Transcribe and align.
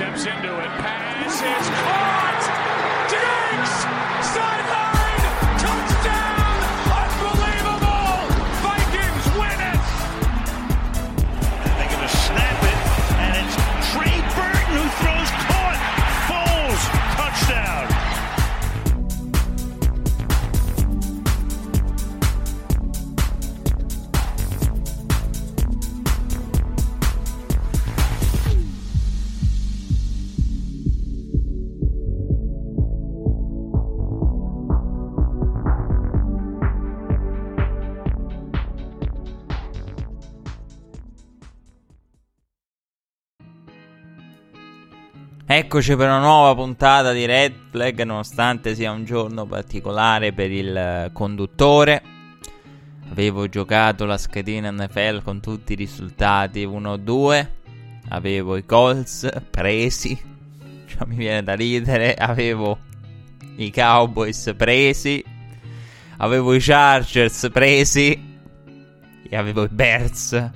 steps 0.00 0.24
into 0.24 0.58
it. 0.58 0.70
Pass 0.80 1.34
is 1.34 1.68
caught. 1.84 2.44
Diggs 3.12 3.84
sideline 4.32 4.69
Eccoci 45.62 45.94
per 45.94 46.06
una 46.06 46.20
nuova 46.20 46.54
puntata 46.54 47.12
di 47.12 47.26
Red 47.26 47.52
Flag, 47.68 48.02
nonostante 48.02 48.74
sia 48.74 48.92
un 48.92 49.04
giorno 49.04 49.44
particolare 49.44 50.32
per 50.32 50.50
il 50.50 50.74
eh, 50.74 51.10
conduttore. 51.12 52.02
Avevo 53.10 53.46
giocato 53.46 54.06
la 54.06 54.16
schedina 54.16 54.70
NFL 54.70 55.22
con 55.22 55.40
tutti 55.40 55.74
i 55.74 55.76
risultati 55.76 56.66
1-2. 56.66 57.46
Avevo 58.08 58.56
i 58.56 58.64
Colts 58.64 59.28
presi. 59.50 60.18
Cioè, 60.86 61.06
mi 61.06 61.16
viene 61.16 61.42
da 61.42 61.54
ridere. 61.54 62.14
Avevo 62.14 62.78
i 63.56 63.70
Cowboys 63.70 64.54
presi. 64.56 65.22
Avevo 66.16 66.54
i 66.54 66.58
Chargers 66.58 67.50
presi. 67.52 68.38
E 69.28 69.36
avevo 69.36 69.64
i 69.64 69.68
Bears 69.68 70.50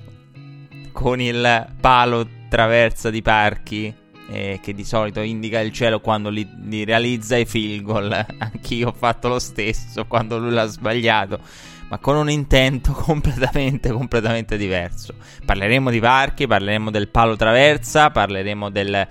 con 0.93 1.21
il 1.21 1.67
palo 1.79 2.27
traversa 2.49 3.11
di 3.11 3.21
parchi 3.21 4.03
eh, 4.29 4.61
che 4.63 4.75
di 4.75 4.85
solito 4.85 5.21
indica 5.21 5.61
il 5.61 5.73
cielo 5.73 6.01
quando 6.01 6.31
li, 6.31 6.49
li, 6.65 6.85
realizza 6.85 7.37
i 7.37 7.45
field 7.45 7.83
goal. 7.83 8.27
Anch'io 8.39 8.89
ho 8.89 8.95
fatto 8.97 9.29
lo 9.29 9.39
stesso 9.39 10.07
quando 10.07 10.39
lui 10.39 10.51
l'ha 10.51 10.67
sbagliato, 10.67 11.41
ma 11.89 11.99
con 11.99 12.17
un 12.17 12.31
intento 12.31 12.93
completamente, 12.97 13.91
completamente 13.91 14.57
diverso. 14.57 15.15
Parleremo 15.45 15.91
di 15.91 15.99
varchi, 15.99 16.47
parleremo 16.47 16.91
del 16.91 17.09
palo 17.09 17.37
traversa, 17.37 18.11
parleremo 18.11 18.71
del, 18.71 19.07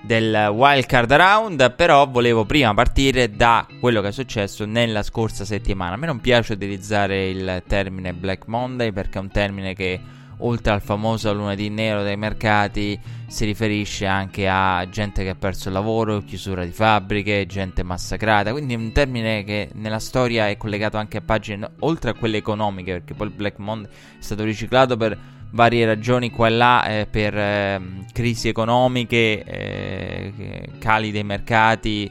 del 0.00 0.48
wildcard 0.52 1.12
round, 1.12 1.74
però 1.74 2.08
volevo 2.08 2.44
prima 2.44 2.74
partire 2.74 3.30
da 3.30 3.66
quello 3.78 4.00
che 4.00 4.08
è 4.08 4.12
successo 4.12 4.64
nella 4.64 5.02
scorsa 5.02 5.44
settimana. 5.44 5.94
A 5.94 5.96
me 5.96 6.06
non 6.06 6.20
piace 6.20 6.54
utilizzare 6.54 7.28
il 7.28 7.62
termine 7.66 8.12
Black 8.12 8.46
Monday 8.46 8.90
perché 8.90 9.18
è 9.18 9.20
un 9.20 9.30
termine 9.30 9.74
che 9.74 10.16
oltre 10.38 10.72
al 10.72 10.82
famoso 10.82 11.32
lunedì 11.32 11.68
nero 11.68 12.02
dei 12.02 12.16
mercati, 12.16 12.98
si 13.26 13.44
riferisce 13.44 14.06
anche 14.06 14.48
a 14.48 14.86
gente 14.88 15.22
che 15.22 15.30
ha 15.30 15.34
perso 15.34 15.68
il 15.68 15.74
lavoro, 15.74 16.22
chiusura 16.22 16.64
di 16.64 16.70
fabbriche, 16.70 17.46
gente 17.46 17.82
massacrata. 17.82 18.52
Quindi 18.52 18.74
un 18.74 18.92
termine 18.92 19.44
che 19.44 19.70
nella 19.74 19.98
storia 19.98 20.48
è 20.48 20.56
collegato 20.56 20.96
anche 20.96 21.18
a 21.18 21.22
pagine 21.22 21.70
oltre 21.80 22.10
a 22.10 22.14
quelle 22.14 22.36
economiche, 22.36 22.92
perché 22.92 23.14
poi 23.14 23.28
il 23.28 23.32
Black 23.34 23.58
Monday 23.58 23.90
è 23.90 24.22
stato 24.22 24.44
riciclato 24.44 24.96
per 24.96 25.16
varie 25.50 25.86
ragioni 25.86 26.30
qua 26.30 26.46
e 26.46 26.50
là, 26.50 26.84
eh, 26.84 27.06
per 27.10 27.36
eh, 27.36 27.80
crisi 28.12 28.48
economiche, 28.48 29.42
eh, 29.44 30.32
cali 30.78 31.10
dei 31.10 31.24
mercati 31.24 32.10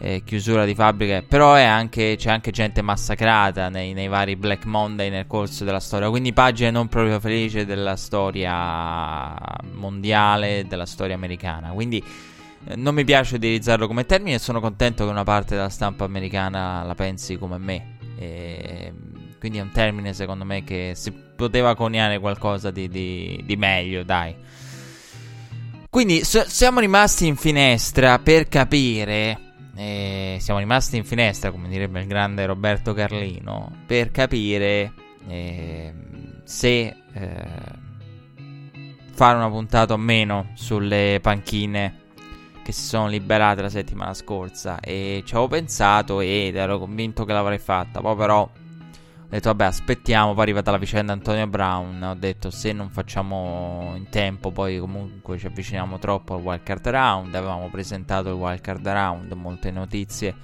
eh, 0.00 0.22
chiusura 0.24 0.64
di 0.64 0.74
fabbriche, 0.74 1.24
però 1.26 1.54
anche, 1.54 2.16
c'è 2.16 2.30
anche 2.30 2.50
gente 2.50 2.82
massacrata 2.82 3.68
nei, 3.68 3.92
nei, 3.92 4.08
vari 4.08 4.36
Black 4.36 4.64
Monday 4.64 5.10
nel 5.10 5.26
corso 5.26 5.64
della 5.64 5.80
storia, 5.80 6.08
quindi 6.08 6.32
pagine 6.32 6.70
non 6.70 6.88
proprio 6.88 7.18
felici 7.18 7.64
della 7.64 7.96
storia 7.96 9.36
mondiale, 9.72 10.66
della 10.68 10.86
storia 10.86 11.16
americana, 11.16 11.70
quindi 11.70 12.02
eh, 12.66 12.76
non 12.76 12.94
mi 12.94 13.04
piace 13.04 13.36
utilizzarlo 13.36 13.86
come 13.86 14.06
termine 14.06 14.36
e 14.36 14.38
sono 14.38 14.60
contento 14.60 15.04
che 15.04 15.10
una 15.10 15.24
parte 15.24 15.56
della 15.56 15.68
stampa 15.68 16.04
americana 16.04 16.82
la 16.84 16.94
pensi 16.94 17.36
come 17.36 17.58
me. 17.58 17.96
E 18.16 18.92
quindi 19.38 19.58
è 19.58 19.60
un 19.62 19.70
termine 19.70 20.12
secondo 20.12 20.44
me 20.44 20.64
che 20.64 20.92
si 20.96 21.12
poteva 21.12 21.76
coniare 21.76 22.18
qualcosa 22.18 22.70
di, 22.70 22.88
di, 22.88 23.42
di 23.44 23.56
meglio, 23.56 24.02
dai. 24.02 24.34
Quindi 25.88 26.24
so, 26.24 26.44
siamo 26.46 26.80
rimasti 26.80 27.26
in 27.26 27.36
finestra 27.36 28.18
per 28.18 28.48
capire 28.48 29.47
eh, 29.78 30.38
siamo 30.40 30.58
rimasti 30.58 30.96
in 30.96 31.04
finestra, 31.04 31.52
come 31.52 31.68
direbbe 31.68 32.00
il 32.00 32.06
grande 32.08 32.44
Roberto 32.46 32.92
Carlino, 32.92 33.70
per 33.86 34.10
capire 34.10 34.92
eh, 35.28 35.94
se 36.42 36.96
fare 39.12 39.36
una 39.36 39.48
puntata 39.48 39.94
o 39.94 39.96
meno 39.96 40.50
sulle 40.54 41.18
panchine 41.20 42.06
che 42.62 42.72
si 42.72 42.82
sono 42.82 43.08
liberate 43.08 43.62
la 43.62 43.68
settimana 43.68 44.14
scorsa. 44.14 44.78
E 44.80 45.22
ci 45.24 45.34
avevo 45.34 45.48
pensato 45.48 46.20
ed 46.20 46.54
ero 46.54 46.78
convinto 46.78 47.24
che 47.24 47.32
l'avrei 47.32 47.58
fatta. 47.58 48.00
Poi 48.00 48.14
però 48.14 48.48
ho 49.28 49.30
detto 49.30 49.50
vabbè 49.50 49.66
aspettiamo, 49.66 50.28
poi 50.30 50.38
è 50.38 50.42
arrivata 50.44 50.70
la 50.70 50.78
vicenda 50.78 51.12
Antonio 51.12 51.46
Brown, 51.46 52.02
ho 52.02 52.14
detto 52.14 52.50
se 52.50 52.72
non 52.72 52.88
facciamo 52.88 53.92
in 53.94 54.08
tempo 54.08 54.50
poi 54.52 54.78
comunque 54.78 55.36
ci 55.36 55.44
avviciniamo 55.44 55.98
troppo 55.98 56.34
al 56.34 56.40
wildcard 56.40 56.88
round, 56.88 57.34
avevamo 57.34 57.68
presentato 57.68 58.30
il 58.30 58.36
wildcard 58.36 58.88
round, 58.88 59.30
molte 59.32 59.70
notizie 59.70 60.34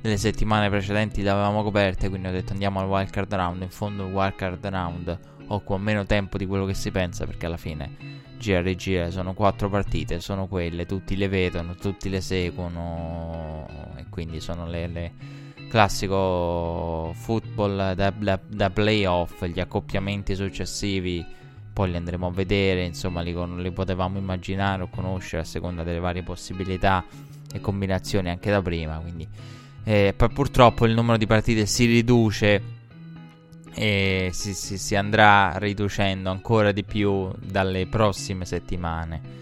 delle 0.00 0.16
settimane 0.16 0.70
precedenti 0.70 1.20
le 1.20 1.28
avevamo 1.28 1.62
coperte, 1.62 2.08
quindi 2.08 2.28
ho 2.28 2.30
detto 2.30 2.52
andiamo 2.52 2.80
al 2.80 2.88
wildcard 2.88 3.34
round, 3.34 3.60
in 3.60 3.68
fondo 3.68 4.06
il 4.06 4.12
wildcard 4.14 4.66
round 4.66 5.18
occupa 5.48 5.78
meno 5.78 6.06
tempo 6.06 6.38
di 6.38 6.46
quello 6.46 6.64
che 6.64 6.74
si 6.74 6.90
pensa 6.90 7.26
perché 7.26 7.44
alla 7.44 7.58
fine 7.58 7.94
GRG 8.38 9.08
sono 9.08 9.34
quattro 9.34 9.68
partite, 9.68 10.18
sono 10.18 10.46
quelle, 10.46 10.86
tutti 10.86 11.14
le 11.14 11.28
vedono, 11.28 11.74
tutti 11.74 12.08
le 12.08 12.22
seguono 12.22 13.66
e 13.96 14.06
quindi 14.08 14.40
sono 14.40 14.66
le, 14.66 14.86
le 14.86 15.12
classico 15.70 17.12
football 17.14 17.94
da, 17.94 18.10
da, 18.10 18.40
da, 18.44 18.70
playoff, 18.70 19.44
gli 19.44 19.60
accoppiamenti 19.60 20.34
successivi, 20.34 21.24
poi 21.72 21.90
li 21.90 21.96
andremo 21.96 22.26
a 22.26 22.30
vedere, 22.30 22.84
insomma 22.84 23.20
li, 23.20 23.32
li, 23.62 23.70
potevamo 23.70 24.18
immaginare 24.18 24.82
o 24.82 24.88
conoscere 24.88 25.42
a 25.42 25.44
seconda 25.44 25.84
delle 25.84 26.00
varie 26.00 26.24
possibilità 26.24 27.04
e 27.52 27.60
combinazioni 27.60 28.28
anche 28.28 28.50
da 28.50 28.60
prima, 28.60 28.98
quindi 28.98 29.26
eh, 29.84 30.12
purtroppo 30.34 30.86
il 30.86 30.92
numero 30.92 31.16
di 31.16 31.26
partite 31.26 31.64
si 31.66 31.86
riduce 31.86 32.78
e 33.72 34.30
si, 34.32 34.52
si, 34.52 34.76
si 34.76 34.96
andrà 34.96 35.56
riducendo 35.56 36.30
ancora 36.30 36.72
di 36.72 36.82
più 36.82 37.30
dalle 37.40 37.86
prossime 37.86 38.44
settimane. 38.44 39.38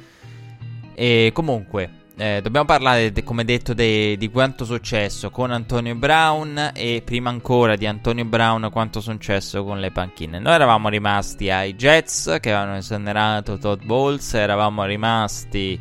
E 0.95 1.31
comunque 1.33 1.91
eh, 2.19 2.41
dobbiamo 2.43 2.67
parlare, 2.67 3.13
de, 3.13 3.23
come 3.23 3.45
detto, 3.45 3.75
de, 3.75 4.17
di 4.19 4.29
quanto 4.29 4.65
successo 4.65 5.31
con 5.31 5.53
Antonio 5.53 5.95
Brown 5.95 6.73
e 6.75 7.01
prima 7.05 7.31
ancora 7.31 7.77
di 7.77 7.87
Antonio 7.87 8.25
Brown 8.25 8.69
quanto 8.73 9.01
successo 9.01 9.63
con 9.63 9.79
le 9.79 9.93
panchine. 9.93 10.41
Noi 10.41 10.53
eravamo 10.53 10.89
rimasti 10.89 11.49
ai 11.49 11.77
Jets 11.77 12.39
che 12.41 12.53
avevano 12.53 12.79
esonerato 12.79 13.57
Todd 13.57 13.85
Bowles, 13.85 14.35
eravamo 14.35 14.85
rimasti 14.85 15.81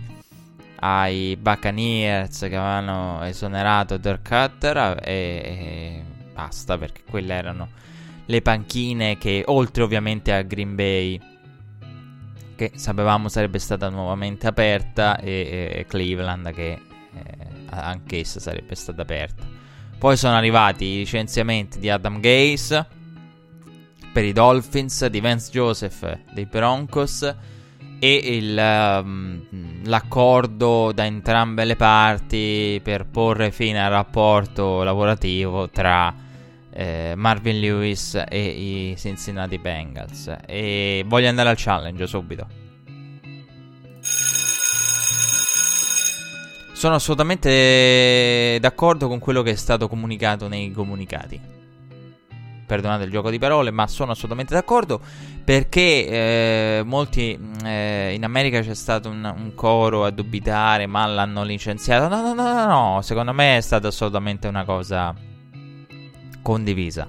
ai 0.79 1.35
Buccaneers 1.35 2.39
che 2.41 2.55
avevano 2.55 3.23
esonerato 3.23 3.97
Dirk 3.97 4.27
Cutter 4.27 5.01
e, 5.03 5.11
e 5.11 6.03
basta 6.33 6.77
perché 6.77 7.01
quelle 7.09 7.33
erano 7.33 7.67
le 8.25 8.41
panchine 8.43 9.17
che 9.17 9.43
oltre 9.47 9.81
ovviamente 9.81 10.31
a 10.33 10.43
Green 10.43 10.75
Bay 10.75 11.19
che 12.57 12.71
sapevamo 12.75 13.29
sarebbe 13.29 13.59
stata 13.59 13.87
nuovamente 13.87 14.47
aperta 14.47 15.17
e, 15.19 15.71
e 15.71 15.85
Cleveland 15.87 16.51
che 16.51 16.71
eh, 16.71 16.81
anch'essa 17.69 18.41
sarebbe 18.41 18.75
stata 18.75 19.03
aperta. 19.03 19.45
Poi 19.97 20.17
sono 20.17 20.35
arrivati 20.35 20.85
i 20.85 20.97
licenziamenti 20.97 21.79
di 21.79 21.89
Adam 21.89 22.19
Gaze 22.19 22.85
per 24.11 24.25
i 24.25 24.33
Dolphins, 24.33 25.05
di 25.05 25.19
Vance 25.21 25.51
Joseph 25.51 26.19
dei 26.33 26.45
Broncos 26.45 27.35
e 27.99 28.15
il, 28.15 28.57
um, 28.57 29.41
l'accordo 29.85 30.91
da 30.93 31.05
entrambe 31.05 31.65
le 31.65 31.75
parti 31.75 32.79
per 32.83 33.05
porre 33.05 33.51
fine 33.51 33.83
al 33.83 33.91
rapporto 33.91 34.83
lavorativo 34.83 35.69
tra 35.69 36.13
eh, 36.77 37.13
Marvin 37.15 37.59
Lewis 37.59 38.23
e 38.29 38.39
i 38.39 38.95
Cincinnati 38.97 39.57
Bengals. 39.57 40.31
E 40.45 41.03
voglio 41.07 41.27
andare 41.27 41.49
al 41.49 41.55
challenge 41.57 42.05
subito. 42.05 42.47
Sono 46.73 46.93
assolutamente 46.93 48.59
d'accordo 48.61 49.07
con 49.07 49.17
quello 49.17 49.41
che 49.41 49.51
è 49.51 49.55
stato 49.55 49.87
comunicato 49.87 50.47
nei 50.47 50.71
comunicati. 50.71 51.41
perdonate 52.67 53.05
il 53.05 53.11
gioco 53.11 53.31
di 53.31 53.39
parole, 53.39 53.71
ma 53.71 53.87
sono 53.87 54.11
assolutamente 54.11 54.53
d'accordo 54.53 55.01
perché 55.43 56.07
eh, 56.07 56.81
molti 56.85 57.39
eh, 57.63 58.13
in 58.13 58.23
America 58.23 58.61
c'è 58.61 58.75
stato 58.75 59.09
un, 59.09 59.23
un, 59.23 59.55
coro 59.55 60.05
a 60.05 60.11
dubitare, 60.11 60.85
ma 60.85 61.07
l'hanno 61.07 61.43
licenziato. 61.43 62.07
No, 62.07 62.21
no, 62.21 62.33
no, 62.35 62.53
no, 62.53 62.65
no, 62.67 63.01
secondo 63.01 63.33
me 63.33 63.57
è 63.57 63.61
stata 63.61 63.87
assolutamente 63.87 64.47
una 64.47 64.65
cosa 64.65 65.15
condivisa. 66.47 67.05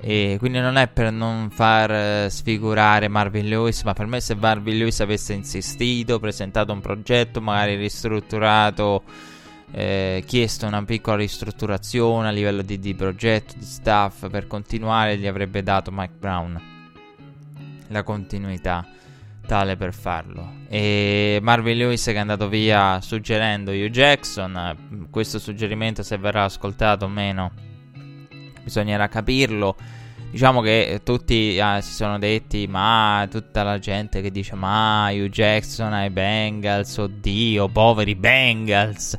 E 0.00 0.36
quindi 0.38 0.60
non 0.60 0.76
è 0.76 0.88
per 0.88 1.12
non 1.12 1.50
far 1.50 1.90
eh, 1.90 2.30
sfigurare 2.30 3.06
Marvin 3.08 3.46
Lewis, 3.46 3.82
ma 3.82 3.92
per 3.92 4.06
me 4.06 4.18
se 4.22 4.34
Marvin 4.34 4.78
Lewis 4.78 5.00
avesse 5.00 5.34
insistito, 5.34 6.18
presentato 6.18 6.72
un 6.72 6.80
progetto, 6.80 7.42
magari 7.42 7.76
ristrutturato, 7.76 9.02
eh, 9.72 10.24
chiesto 10.26 10.66
una 10.66 10.82
piccola 10.84 11.18
ristrutturazione 11.18 12.28
a 12.28 12.30
livello 12.30 12.62
di, 12.62 12.78
di, 12.78 12.94
progetto, 12.94 13.52
di 13.58 13.64
staff, 13.64 14.30
per 14.30 14.46
continuare 14.46 15.18
gli 15.18 15.26
avrebbe 15.26 15.62
dato 15.62 15.90
Mike 15.92 16.14
Brown 16.18 16.70
la 17.88 18.02
continuità 18.02 18.86
tale 19.46 19.76
per 19.76 19.92
farlo. 19.92 20.60
E 20.68 21.40
Marvin 21.42 21.76
Lewis 21.76 22.04
che 22.04 22.14
è 22.14 22.16
andato 22.16 22.48
via 22.48 23.02
suggerendo 23.02 23.70
Hugh 23.70 23.90
Jackson, 23.90 25.08
questo 25.10 25.38
suggerimento 25.38 26.02
se 26.02 26.16
verrà 26.16 26.44
ascoltato 26.44 27.04
o 27.04 27.08
meno 27.08 27.70
bisognerà 28.62 29.08
capirlo. 29.08 29.76
Diciamo 30.30 30.62
che 30.62 31.02
tutti 31.04 31.60
ah, 31.60 31.82
si 31.82 31.92
sono 31.92 32.18
detti, 32.18 32.66
ma 32.66 33.26
tutta 33.30 33.62
la 33.62 33.78
gente 33.78 34.22
che 34.22 34.30
dice, 34.30 34.54
ma 34.54 35.10
Hugh 35.10 35.28
Jackson 35.28 35.92
ai 35.92 36.08
Bengals, 36.08 36.96
oddio, 36.96 37.68
poveri 37.68 38.14
Bengals, 38.14 39.18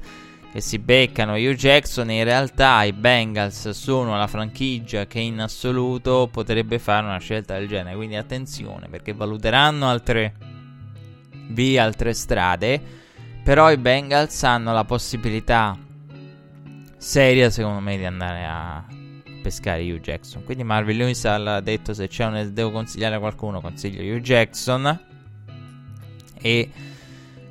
che 0.51 0.60
si 0.60 0.80
beccano 0.80 1.34
Hugh 1.34 1.54
Jackson, 1.54 2.10
in 2.10 2.24
realtà 2.24 2.84
i 2.84 2.94
Bengals 2.94 3.69
sono 3.69 4.18
la 4.18 4.25
franchigia 4.25 5.06
che 5.06 5.19
in 5.19 5.40
assoluto 5.40 6.30
potrebbe 6.31 6.80
fare 6.80 7.06
una 7.06 7.19
scelta 7.19 7.60
del 7.60 7.68
genere, 7.68 7.95
quindi 7.95 8.16
attenzione 8.16 8.88
perché 8.88 9.13
valuteranno 9.13 9.88
altre 9.88 10.34
vie, 11.50 11.80
altre 11.80 12.13
strade, 12.13 12.81
però 13.44 13.72
i 13.72 13.78
Bengals 13.78 14.42
hanno 14.44 14.74
la 14.74 14.84
possibilità 14.84 15.78
seria 16.98 17.50
secondo 17.50 17.81
me 17.81 17.98
di 17.98 18.06
andare 18.06 18.45
a 18.45 18.84
pescare 19.44 19.84
Hugh 19.84 20.00
Jackson. 20.00 20.44
Quindi 20.44 20.63
Marvin 20.63 20.98
Lewis 20.98 21.24
ha 21.25 21.60
detto 21.60 21.94
se 21.94 22.07
c'è 22.07 22.25
un, 22.25 22.50
devo 22.51 22.72
consigliare 22.72 23.16
a 23.16 23.19
qualcuno, 23.19 23.62
consiglio 23.62 24.01
Hugh 24.01 24.22
Jackson. 24.22 25.00
E 26.42 26.72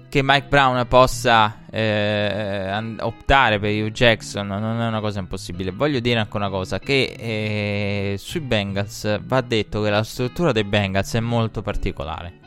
che 0.09 0.21
Mike 0.23 0.47
Brown 0.49 0.87
possa 0.89 1.65
eh, 1.71 2.97
optare 3.01 3.59
per 3.59 3.71
Hugh 3.71 3.91
Jackson 3.91 4.47
non 4.47 4.81
è 4.81 4.87
una 4.87 5.01
cosa 5.01 5.21
impossibile. 5.21 5.71
Voglio 5.71 6.01
dire 6.01 6.19
anche 6.19 6.37
una 6.37 6.51
cosa, 6.51 6.79
che 6.79 7.15
eh, 7.17 8.17
sui 8.19 8.41
Bengals 8.41 9.21
va 9.25 9.41
detto 9.41 9.81
che 9.81 9.89
la 9.89 10.03
struttura 10.03 10.53
dei 10.53 10.65
Bengals 10.65 11.15
è 11.15 11.21
molto 11.21 11.63
particolare. 11.63 12.41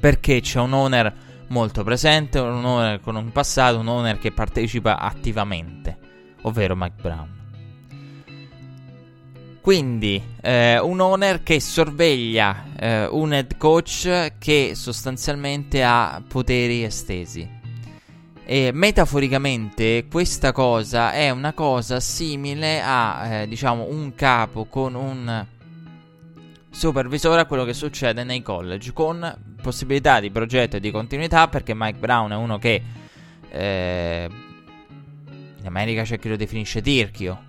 Perché 0.00 0.40
c'è 0.40 0.60
un 0.60 0.72
owner 0.72 1.12
molto 1.48 1.84
presente, 1.84 2.38
un 2.38 2.64
owner 2.64 3.00
con 3.00 3.16
un 3.16 3.30
passato, 3.30 3.78
un 3.78 3.88
owner 3.88 4.18
che 4.18 4.32
partecipa 4.32 4.98
attivamente, 4.98 5.98
ovvero 6.42 6.74
Mike 6.76 6.96
Brown. 7.02 7.37
Quindi 9.60 10.22
eh, 10.40 10.78
un 10.78 11.00
owner 11.00 11.42
che 11.42 11.60
sorveglia 11.60 12.64
eh, 12.78 13.06
un 13.06 13.32
head 13.32 13.56
coach 13.56 14.32
che 14.38 14.72
sostanzialmente 14.74 15.82
ha 15.82 16.22
poteri 16.26 16.84
estesi. 16.84 17.56
E 18.44 18.70
metaforicamente 18.72 20.06
questa 20.10 20.52
cosa 20.52 21.12
è 21.12 21.28
una 21.28 21.52
cosa 21.52 22.00
simile 22.00 22.80
a 22.82 23.26
eh, 23.26 23.48
diciamo 23.48 23.88
un 23.90 24.14
capo 24.14 24.64
con 24.64 24.94
un 24.94 25.46
supervisore 26.70 27.42
a 27.42 27.44
quello 27.44 27.64
che 27.64 27.74
succede 27.74 28.24
nei 28.24 28.40
college 28.40 28.92
con 28.94 29.36
possibilità 29.60 30.20
di 30.20 30.30
progetto 30.30 30.76
e 30.76 30.80
di 30.80 30.90
continuità 30.90 31.48
perché 31.48 31.74
Mike 31.74 31.98
Brown 31.98 32.30
è 32.30 32.36
uno 32.36 32.56
che 32.56 32.82
eh, 33.50 34.30
in 35.58 35.66
America 35.66 36.04
c'è 36.04 36.18
chi 36.18 36.30
lo 36.30 36.36
definisce 36.36 36.80
tirchio 36.80 37.42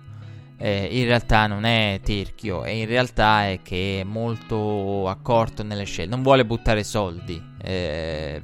eh, 0.62 0.88
in 0.90 1.06
realtà 1.06 1.46
non 1.46 1.64
è 1.64 2.00
tirchio 2.02 2.64
e 2.64 2.80
in 2.80 2.86
realtà 2.86 3.48
è 3.48 3.60
che 3.62 4.00
è 4.00 4.04
molto 4.04 5.08
accorto 5.08 5.62
nelle 5.62 5.84
scelte, 5.84 6.10
non 6.14 6.22
vuole 6.22 6.44
buttare 6.44 6.84
soldi. 6.84 7.42
Eh, 7.62 8.42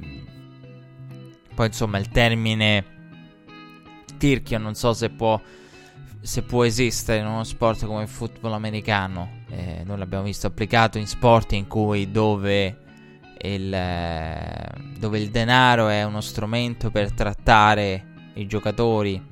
poi 1.53 1.67
insomma 1.67 1.99
il 1.99 2.09
termine 2.09 2.85
tirchio 4.17 4.57
non 4.57 4.73
so 4.73 4.93
se 4.93 5.11
può, 5.11 5.39
se 6.19 6.41
può 6.41 6.63
esistere 6.63 7.19
in 7.19 7.27
uno 7.27 7.43
sport 7.43 7.85
come 7.85 8.01
il 8.01 8.07
football 8.07 8.53
americano. 8.53 9.43
Eh, 9.49 9.83
noi 9.85 9.99
l'abbiamo 9.99 10.23
visto 10.23 10.47
applicato 10.47 10.97
in 10.97 11.05
sport 11.05 11.51
in 11.51 11.67
cui 11.67 12.09
dove 12.09 12.77
il, 13.43 13.77
dove 14.97 15.19
il 15.19 15.29
denaro 15.29 15.87
è 15.87 16.03
uno 16.03 16.21
strumento 16.21 16.89
per 16.89 17.11
trattare 17.11 18.31
i 18.33 18.47
giocatori, 18.47 19.23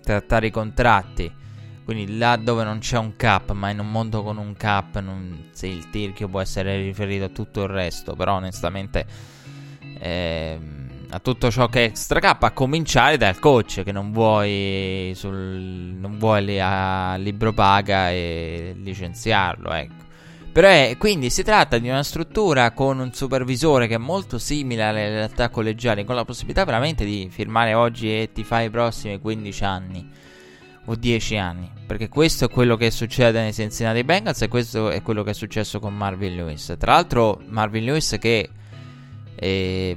trattare 0.00 0.46
i 0.46 0.50
contratti 0.52 1.40
quindi 1.84 2.16
là 2.16 2.36
dove 2.36 2.64
non 2.64 2.78
c'è 2.78 2.98
un 2.98 3.16
cap, 3.16 3.52
ma 3.52 3.70
in 3.70 3.80
un 3.80 3.90
mondo 3.90 4.22
con 4.22 4.36
un 4.38 4.54
cap, 4.56 5.00
non, 5.00 5.48
se 5.52 5.66
il 5.66 5.90
tirchio 5.90 6.28
può 6.28 6.40
essere 6.40 6.76
riferito 6.80 7.24
a 7.24 7.28
tutto 7.28 7.62
il 7.62 7.68
resto, 7.68 8.14
però 8.14 8.34
onestamente 8.34 9.04
eh, 9.98 10.58
a 11.10 11.18
tutto 11.18 11.50
ciò 11.50 11.68
che 11.68 11.84
è 11.84 11.88
extra 11.88 12.20
cap, 12.20 12.42
a 12.44 12.52
cominciare 12.52 13.16
dal 13.16 13.38
coach 13.38 13.82
che 13.82 13.92
non 13.92 14.12
vuoi, 14.12 15.12
sul, 15.14 15.34
non 15.98 16.18
vuoi 16.18 16.58
a 16.60 17.16
libro 17.16 17.52
paga 17.52 18.10
e 18.10 18.74
licenziarlo, 18.76 19.72
ecco. 19.72 20.00
Però 20.52 20.68
è, 20.68 20.96
quindi 20.98 21.30
si 21.30 21.42
tratta 21.42 21.78
di 21.78 21.88
una 21.88 22.02
struttura 22.02 22.72
con 22.72 22.98
un 22.98 23.12
supervisore 23.12 23.86
che 23.86 23.94
è 23.94 23.98
molto 23.98 24.38
simile 24.38 24.82
alle 24.82 25.08
realtà 25.08 25.48
collegiali, 25.48 26.04
con 26.04 26.14
la 26.14 26.26
possibilità 26.26 26.64
veramente 26.64 27.04
di 27.04 27.28
firmare 27.30 27.72
oggi 27.74 28.08
e 28.08 28.30
ti 28.32 28.44
fai 28.44 28.66
i 28.66 28.70
prossimi 28.70 29.18
15 29.18 29.64
anni 29.64 30.10
o 30.86 30.94
10 30.94 31.36
anni. 31.36 31.70
Perché 31.86 32.08
questo 32.08 32.46
è 32.46 32.48
quello 32.48 32.76
che 32.76 32.90
succede 32.90 33.40
nei 33.40 33.52
Cincinnati 33.52 34.04
Bengals 34.04 34.42
e 34.42 34.48
questo 34.48 34.90
è 34.90 35.02
quello 35.02 35.22
che 35.22 35.30
è 35.30 35.34
successo 35.34 35.78
con 35.78 35.94
Marvin 35.94 36.34
Lewis. 36.34 36.74
Tra 36.78 36.92
l'altro, 36.92 37.40
Marvin 37.46 37.84
Lewis 37.84 38.16
che 38.18 38.48
eh, 39.34 39.96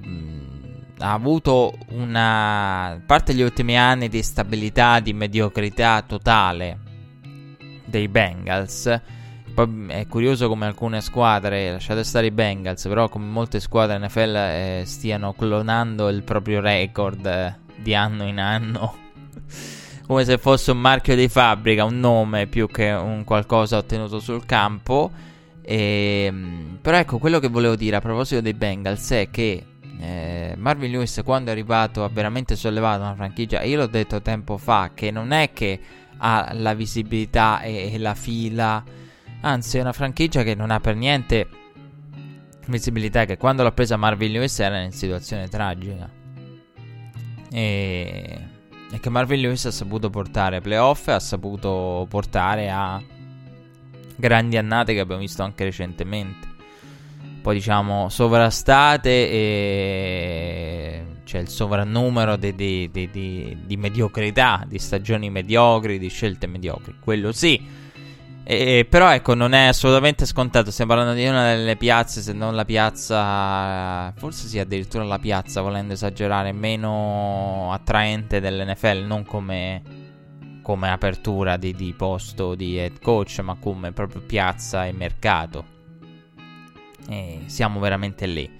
ha 0.99 1.13
avuto 1.13 1.77
una. 1.89 3.01
Parte 3.05 3.33
gli 3.33 3.41
ultimi 3.41 3.77
anni 3.77 4.09
di 4.09 4.21
stabilità, 4.23 4.99
di 4.99 5.13
mediocrità 5.13 6.03
totale 6.05 6.79
dei 7.85 8.07
Bengals. 8.07 9.01
Poi 9.53 9.85
è 9.87 10.05
curioso 10.07 10.49
come 10.49 10.65
alcune 10.65 10.99
squadre, 10.99 11.71
lasciate 11.71 12.03
stare 12.03 12.25
i 12.25 12.31
Bengals, 12.31 12.83
però 12.87 13.07
come 13.07 13.25
molte 13.25 13.61
squadre 13.61 13.97
NFL 13.99 14.35
eh, 14.35 14.83
stiano 14.85 15.31
clonando 15.31 16.09
il 16.09 16.23
proprio 16.23 16.59
record 16.59 17.25
eh, 17.25 17.55
di 17.77 17.95
anno 17.95 18.25
in 18.25 18.39
anno 18.39 18.95
come 20.05 20.23
se 20.23 20.37
fosse 20.37 20.71
un 20.71 20.79
marchio 20.79 21.15
di 21.15 21.27
fabbrica, 21.27 21.83
un 21.83 21.99
nome 21.99 22.47
più 22.47 22.67
che 22.67 22.91
un 22.91 23.23
qualcosa 23.23 23.77
ottenuto 23.77 24.19
sul 24.19 24.45
campo. 24.45 25.11
E, 25.61 26.25
ehm, 26.27 26.77
però 26.81 26.97
ecco, 26.97 27.17
quello 27.17 27.39
che 27.39 27.47
volevo 27.47 27.75
dire 27.75 27.95
a 27.95 28.01
proposito 28.01 28.41
dei 28.41 28.53
Bengals 28.53 29.09
è 29.11 29.29
che 29.31 29.65
eh, 29.99 30.53
Marvin 30.57 30.91
Lewis 30.91 31.21
quando 31.23 31.49
è 31.49 31.53
arrivato 31.53 32.03
ha 32.03 32.09
veramente 32.09 32.55
sollevato 32.55 33.01
una 33.01 33.15
franchigia, 33.15 33.63
io 33.63 33.77
l'ho 33.77 33.87
detto 33.87 34.21
tempo 34.21 34.57
fa, 34.57 34.91
che 34.93 35.09
non 35.09 35.31
è 35.31 35.51
che 35.53 35.79
ha 36.17 36.51
la 36.53 36.73
visibilità 36.73 37.61
e, 37.61 37.93
e 37.93 37.97
la 37.97 38.13
fila, 38.13 38.83
anzi 39.41 39.77
è 39.79 39.81
una 39.81 39.93
franchigia 39.93 40.43
che 40.43 40.53
non 40.53 40.69
ha 40.69 40.79
per 40.79 40.95
niente 40.95 41.47
visibilità, 42.67 43.25
che 43.25 43.37
quando 43.37 43.63
l'ha 43.63 43.71
presa 43.71 43.97
Marvin 43.97 44.31
Lewis 44.31 44.59
era 44.59 44.81
in 44.81 44.91
situazione 44.91 45.47
tragica. 45.47 46.09
E 47.51 48.53
è 48.95 48.99
che 48.99 49.09
Marvin 49.09 49.41
Lewis 49.41 49.65
ha 49.65 49.71
saputo 49.71 50.09
portare 50.09 50.61
playoff, 50.61 51.09
ha 51.09 51.19
saputo 51.19 52.05
portare 52.09 52.69
a 52.69 53.01
grandi 54.15 54.55
annate 54.55 54.93
che 54.93 55.01
abbiamo 55.01 55.21
visto 55.21 55.43
anche 55.43 55.65
recentemente. 55.65 56.47
Poi 57.41 57.55
diciamo 57.55 58.07
sovrastate 58.09 59.29
e 59.29 61.05
c'è 61.25 61.39
il 61.39 61.49
sovrannumero 61.49 62.37
di, 62.37 62.55
di, 62.55 62.89
di, 62.89 63.57
di 63.65 63.77
mediocrità, 63.77 64.63
di 64.65 64.79
stagioni 64.79 65.29
mediocri, 65.29 65.99
di 65.99 66.07
scelte 66.07 66.47
mediocri. 66.47 66.95
Quello 66.99 67.33
sì 67.33 67.84
e, 68.47 68.85
però 68.87 69.11
ecco, 69.11 69.33
non 69.33 69.53
è 69.53 69.65
assolutamente 69.65 70.27
scontato. 70.27 70.69
Stiamo 70.69 70.93
parlando 70.93 71.19
di 71.19 71.25
una 71.25 71.55
delle 71.55 71.75
piazze, 71.75 72.21
se 72.21 72.31
non 72.31 72.53
la 72.53 72.63
piazza, 72.63 74.13
forse 74.15 74.47
sì, 74.47 74.59
addirittura 74.59 75.03
la 75.03 75.17
piazza, 75.17 75.61
volendo 75.61 75.93
esagerare, 75.93 76.51
meno 76.51 77.73
attraente 77.73 78.39
dell'NFL, 78.39 79.03
non 79.03 79.25
come, 79.25 79.81
come 80.61 80.91
apertura 80.91 81.57
di, 81.57 81.73
di, 81.73 81.91
posto 81.97 82.53
di 82.53 82.77
head 82.77 82.99
coach, 83.01 83.39
ma 83.39 83.57
come 83.59 83.91
proprio 83.93 84.21
piazza 84.21 84.85
e 84.85 84.91
mercato. 84.91 85.65
E 87.09 87.41
siamo 87.47 87.79
veramente 87.79 88.27
lì. 88.27 88.59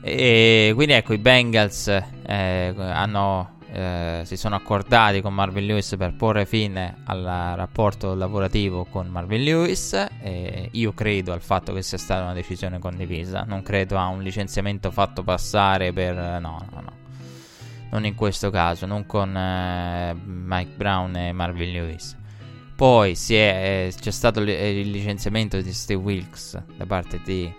E 0.00 0.72
quindi 0.74 0.94
ecco, 0.94 1.12
i 1.12 1.18
Bengals 1.18 1.86
eh, 1.86 2.74
hanno 2.76 3.57
eh, 3.70 4.22
si 4.24 4.36
sono 4.36 4.54
accordati 4.56 5.20
con 5.20 5.34
Marvin 5.34 5.66
Lewis 5.66 5.94
per 5.96 6.14
porre 6.14 6.46
fine 6.46 7.02
al 7.04 7.22
rapporto 7.22 8.14
lavorativo 8.14 8.84
con 8.84 9.08
Marvin 9.08 9.42
Lewis. 9.42 9.92
E 10.20 10.68
io 10.72 10.92
credo 10.92 11.32
al 11.32 11.42
fatto 11.42 11.72
che 11.72 11.82
sia 11.82 11.98
stata 11.98 12.22
una 12.22 12.32
decisione 12.32 12.78
condivisa. 12.78 13.44
Non 13.46 13.62
credo 13.62 13.98
a 13.98 14.06
un 14.06 14.22
licenziamento 14.22 14.90
fatto 14.90 15.22
passare 15.22 15.92
per. 15.92 16.14
No, 16.14 16.64
no, 16.70 16.80
no. 16.80 16.96
Non 17.90 18.04
in 18.04 18.14
questo 18.14 18.50
caso, 18.50 18.84
non 18.86 19.06
con 19.06 19.34
eh, 19.34 20.14
Mike 20.14 20.72
Brown 20.76 21.16
e 21.16 21.32
Marvin 21.32 21.72
Lewis. 21.72 22.16
Poi 22.76 23.16
è, 23.28 23.32
eh, 23.32 23.94
c'è 23.98 24.10
stato 24.10 24.40
il 24.40 24.90
licenziamento 24.90 25.60
di 25.60 25.72
Steve 25.72 26.02
Wilkes 26.02 26.62
da 26.76 26.86
parte 26.86 27.20
di 27.24 27.52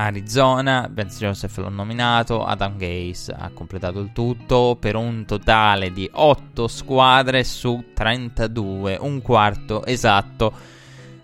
Arizona, 0.00 0.88
Vance 0.90 1.18
Joseph 1.18 1.58
l'ho 1.58 1.68
nominato, 1.68 2.44
Adam 2.44 2.78
Gaze 2.78 3.32
ha 3.32 3.50
completato 3.50 4.00
il 4.00 4.12
tutto 4.12 4.76
per 4.80 4.96
un 4.96 5.26
totale 5.26 5.92
di 5.92 6.08
8 6.10 6.66
squadre 6.68 7.44
su 7.44 7.84
32, 7.92 8.96
un 8.98 9.20
quarto 9.20 9.84
esatto 9.84 10.52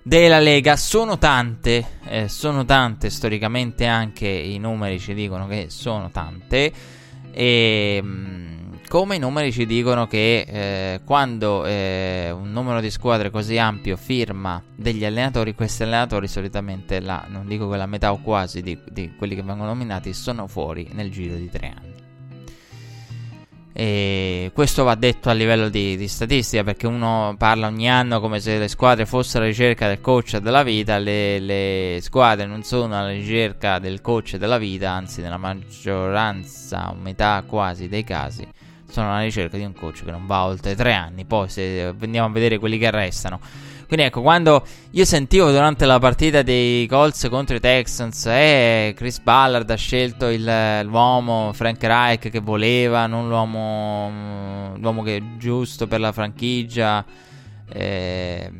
della 0.02 0.38
Lega. 0.40 0.76
Sono 0.76 1.16
tante, 1.16 1.86
eh, 2.04 2.28
sono 2.28 2.66
tante, 2.66 3.08
storicamente 3.08 3.86
anche 3.86 4.28
i 4.28 4.58
numeri 4.58 5.00
ci 5.00 5.14
dicono 5.14 5.46
che 5.46 5.66
sono 5.70 6.10
tante. 6.10 6.72
E 7.32 8.00
mm, 8.02 8.65
come 8.96 9.16
i 9.16 9.18
numeri 9.18 9.52
ci 9.52 9.66
dicono 9.66 10.06
che 10.06 10.46
eh, 10.48 11.00
quando 11.04 11.66
eh, 11.66 12.30
un 12.30 12.50
numero 12.50 12.80
di 12.80 12.90
squadre 12.90 13.28
così 13.28 13.58
ampio 13.58 13.94
firma 13.94 14.62
degli 14.74 15.04
allenatori, 15.04 15.54
questi 15.54 15.82
allenatori 15.82 16.26
solitamente, 16.26 17.00
la, 17.00 17.26
non 17.28 17.46
dico 17.46 17.68
che 17.68 17.76
la 17.76 17.84
metà 17.84 18.10
o 18.10 18.22
quasi 18.22 18.62
di, 18.62 18.78
di 18.90 19.12
quelli 19.14 19.34
che 19.34 19.42
vengono 19.42 19.68
nominati, 19.68 20.14
sono 20.14 20.46
fuori 20.46 20.88
nel 20.92 21.10
giro 21.10 21.36
di 21.36 21.50
tre 21.50 21.74
anni. 21.76 21.94
E 23.74 24.50
questo 24.54 24.82
va 24.84 24.94
detto 24.94 25.28
a 25.28 25.34
livello 25.34 25.68
di, 25.68 25.98
di, 25.98 26.08
statistica 26.08 26.64
perché 26.64 26.86
uno 26.86 27.34
parla 27.36 27.66
ogni 27.66 27.90
anno 27.90 28.18
come 28.20 28.40
se 28.40 28.56
le 28.56 28.68
squadre 28.68 29.04
fossero 29.04 29.40
alla 29.40 29.52
ricerca 29.52 29.88
del 29.88 30.00
coach 30.00 30.38
della 30.38 30.62
vita, 30.62 30.96
le, 30.96 31.38
le 31.38 31.98
squadre 32.00 32.46
non 32.46 32.62
sono 32.62 32.98
alla 32.98 33.10
ricerca 33.10 33.78
del 33.78 34.00
coach 34.00 34.36
della 34.36 34.56
vita, 34.56 34.90
anzi 34.90 35.20
nella 35.20 35.36
maggioranza 35.36 36.94
metà 36.98 37.44
quasi 37.46 37.88
dei 37.88 38.02
casi 38.02 38.55
sono 38.88 39.10
alla 39.10 39.22
ricerca 39.22 39.56
di 39.56 39.64
un 39.64 39.72
coach 39.72 40.04
che 40.04 40.10
non 40.10 40.26
va 40.26 40.44
oltre 40.44 40.74
tre 40.74 40.92
anni. 40.92 41.24
Poi 41.24 41.48
se 41.48 41.94
andiamo 42.00 42.28
a 42.28 42.30
vedere 42.30 42.58
quelli 42.58 42.78
che 42.78 42.90
restano. 42.90 43.40
Quindi 43.86 44.06
ecco, 44.06 44.20
quando 44.20 44.66
io 44.90 45.04
sentivo 45.04 45.52
durante 45.52 45.86
la 45.86 46.00
partita 46.00 46.42
dei 46.42 46.86
Colts 46.86 47.28
contro 47.30 47.54
i 47.54 47.60
Texans, 47.60 48.26
eh, 48.26 48.92
Chris 48.96 49.20
Ballard 49.20 49.70
ha 49.70 49.76
scelto 49.76 50.28
il, 50.28 50.80
l'uomo 50.84 51.52
Frank 51.52 51.82
Reich 51.84 52.28
che 52.28 52.40
voleva, 52.40 53.06
non 53.06 53.28
l'uomo, 53.28 54.74
l'uomo 54.76 55.02
che 55.02 55.16
è 55.18 55.22
giusto 55.38 55.86
per 55.86 56.00
la 56.00 56.10
franchigia, 56.10 57.04
eh, 57.72 58.50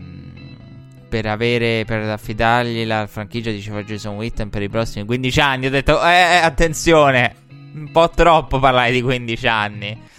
per 1.08 1.26
avere, 1.26 1.84
per 1.84 2.02
affidargli 2.02 2.84
la 2.84 3.08
franchigia, 3.08 3.50
diceva 3.50 3.82
Jason 3.82 4.14
Witten, 4.14 4.48
per 4.48 4.62
i 4.62 4.68
prossimi 4.68 5.04
15 5.04 5.40
anni. 5.40 5.66
Ho 5.66 5.70
detto, 5.70 6.00
eh, 6.04 6.12
eh, 6.12 6.36
attenzione, 6.36 7.34
un 7.74 7.90
po' 7.90 8.10
troppo 8.10 8.60
parlare 8.60 8.92
di 8.92 9.02
15 9.02 9.48
anni. 9.48 10.14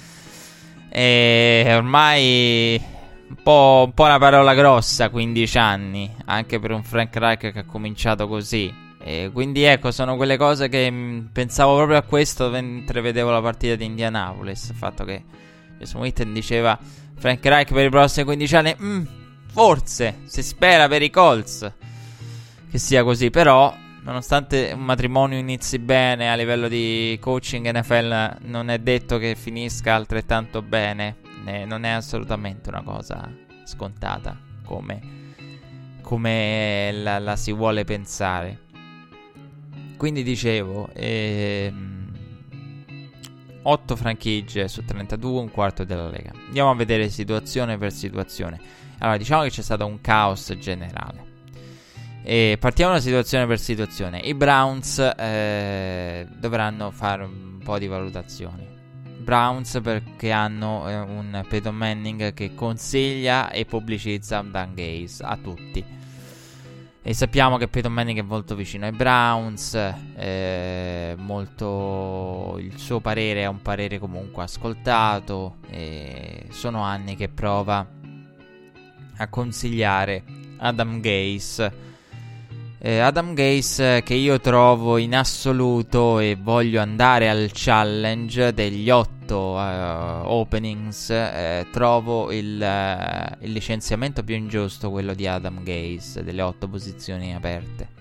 E 1.00 1.75
ormai 1.75 2.82
un 3.30 3.36
po', 3.44 3.84
un 3.86 3.94
po' 3.94 4.06
una 4.06 4.18
parola 4.18 4.56
grossa, 4.56 5.10
15 5.10 5.58
anni, 5.60 6.12
anche 6.25 6.60
per 6.60 6.72
un 6.72 6.82
Frank 6.82 7.16
Reich 7.16 7.51
che 7.51 7.60
ha 7.60 7.66
cominciato 7.66 8.27
così. 8.27 8.74
E 8.98 9.30
quindi 9.32 9.62
ecco, 9.62 9.92
sono 9.92 10.16
quelle 10.16 10.38
cose 10.38 10.70
che 10.70 10.89
mm, 10.89 11.25
pensavo 11.32 11.75
proprio 11.75 11.98
a 11.98 12.01
questo 12.01 12.50
mentre 12.50 13.01
vedevo 13.01 13.30
la 13.30 13.44
partita 13.44 13.75
di 13.75 13.86
Indianapolis. 13.86 14.70
Il 14.70 14.75
fatto 14.75 15.06
che 15.06 15.24
Jason 15.77 16.01
Witten 16.01 16.34
diceva 16.34 16.75
Frank 17.16 17.46
Reich 17.46 17.72
per 17.72 17.86
i 17.86 17.89
prossimi 17.92 18.25
15 18.25 18.56
anni, 18.56 18.75
mm, 18.82 19.04
forse 19.51 20.22
si 20.25 20.42
spera 20.42 20.88
per 20.88 21.04
i 21.04 21.12
Colts 21.12 21.72
che 22.72 22.77
sia 22.80 23.04
così, 23.04 23.30
però 23.30 23.72
nonostante 24.08 24.72
un 24.74 24.84
matrimonio 24.84 25.38
inizi 25.38 25.80
bene 25.80 26.32
a 26.32 26.36
livello 26.36 26.70
di 26.70 27.18
coaching 27.20 27.70
NFL, 27.70 28.38
non 28.44 28.70
è 28.70 28.80
detto 28.80 29.18
che 29.18 29.36
finisca 29.36 29.96
altrettanto 29.96 30.62
bene. 30.62 31.18
Eh, 31.46 31.66
non 31.66 31.84
è 31.84 31.90
assolutamente 31.90 32.70
una 32.70 32.84
cosa 32.84 33.30
scontata 33.66 34.38
come, 34.64 35.02
come 36.02 36.92
la, 36.94 37.20
la, 37.20 37.36
si 37.36 37.52
vuole 37.52 37.84
pensare. 37.84 38.60
Quindi 39.98 40.24
dicevo, 40.24 40.90
ehm, 40.94 42.12
8 43.64 43.96
franchigie 43.98 44.70
su 44.70 44.86
32, 44.86 45.40
un 45.40 45.52
quarto 45.52 45.84
della 45.84 46.08
Lega. 46.08 46.32
Andiamo 46.46 46.70
a 46.70 46.76
vedere 46.76 47.10
situazione 47.10 47.78
per 47.78 47.92
situazione. 47.92 48.60
Allora, 49.00 49.18
diciamo 49.18 49.44
che 49.44 49.50
c'è 49.50 49.62
stato 49.62 49.86
un 49.86 50.00
caos 50.00 50.56
generale. 50.58 51.27
E 52.24 52.58
partiamo 52.60 52.94
da 52.94 53.00
situazione 53.00 53.48
per 53.48 53.60
situazione. 53.60 54.20
I 54.20 54.34
Browns 54.34 55.00
eh, 55.00 56.28
dovranno 56.38 56.92
fare 56.92 57.24
un 57.24 57.60
po' 57.64 57.78
di 57.80 57.88
valutazioni. 57.88 58.68
Browns 59.20 59.80
perché 59.82 60.32
hanno 60.32 60.88
eh, 60.90 61.00
un 61.00 61.46
Peyton 61.48 61.76
Manning 61.76 62.34
che 62.34 62.54
consiglia 62.56 63.50
e 63.50 63.66
pubblicizza 63.66 64.42
Dan 64.42 64.74
Gaze 64.74 65.24
a 65.24 65.38
tutti. 65.38 65.84
E 67.02 67.14
sappiamo 67.14 67.56
che 67.56 67.70
Peyton 67.70 67.94
Manning 67.94 68.20
è 68.20 68.22
molto 68.22 68.54
vicino 68.54 68.86
ai 68.86 68.92
Browns, 68.92 69.74
eh, 70.16 71.16
molto... 71.18 72.58
il 72.60 72.78
suo 72.78 73.00
parere 73.00 73.44
è 73.44 73.46
un 73.46 73.62
parere 73.62 73.98
comunque 73.98 74.44
ascoltato, 74.44 75.60
e 75.70 76.48
sono 76.50 76.82
anni 76.82 77.16
che 77.16 77.30
prova 77.30 77.88
a 79.16 79.28
consigliare 79.30 80.24
Adam 80.58 81.00
Gaze 81.00 81.87
eh, 82.80 83.00
Adam 83.00 83.34
Gaze 83.34 84.04
che 84.04 84.14
io 84.14 84.40
trovo 84.40 84.98
in 84.98 85.16
assoluto 85.16 86.20
e 86.20 86.38
voglio 86.40 86.80
andare 86.80 87.28
al 87.28 87.50
challenge 87.52 88.54
degli 88.54 88.90
otto 88.90 89.54
uh, 89.54 90.22
openings, 90.26 91.10
eh, 91.10 91.66
trovo 91.72 92.32
il, 92.32 92.60
uh, 92.62 93.44
il, 93.44 93.52
licenziamento 93.52 94.24
più 94.24 94.36
ingiusto 94.36 94.92
quello 94.92 95.14
di 95.16 95.26
Adam 95.26 95.64
Gaze 95.64 96.24
delle 96.24 96.42
otto 96.44 96.68
posizioni 96.68 97.34
aperte. 97.34 97.96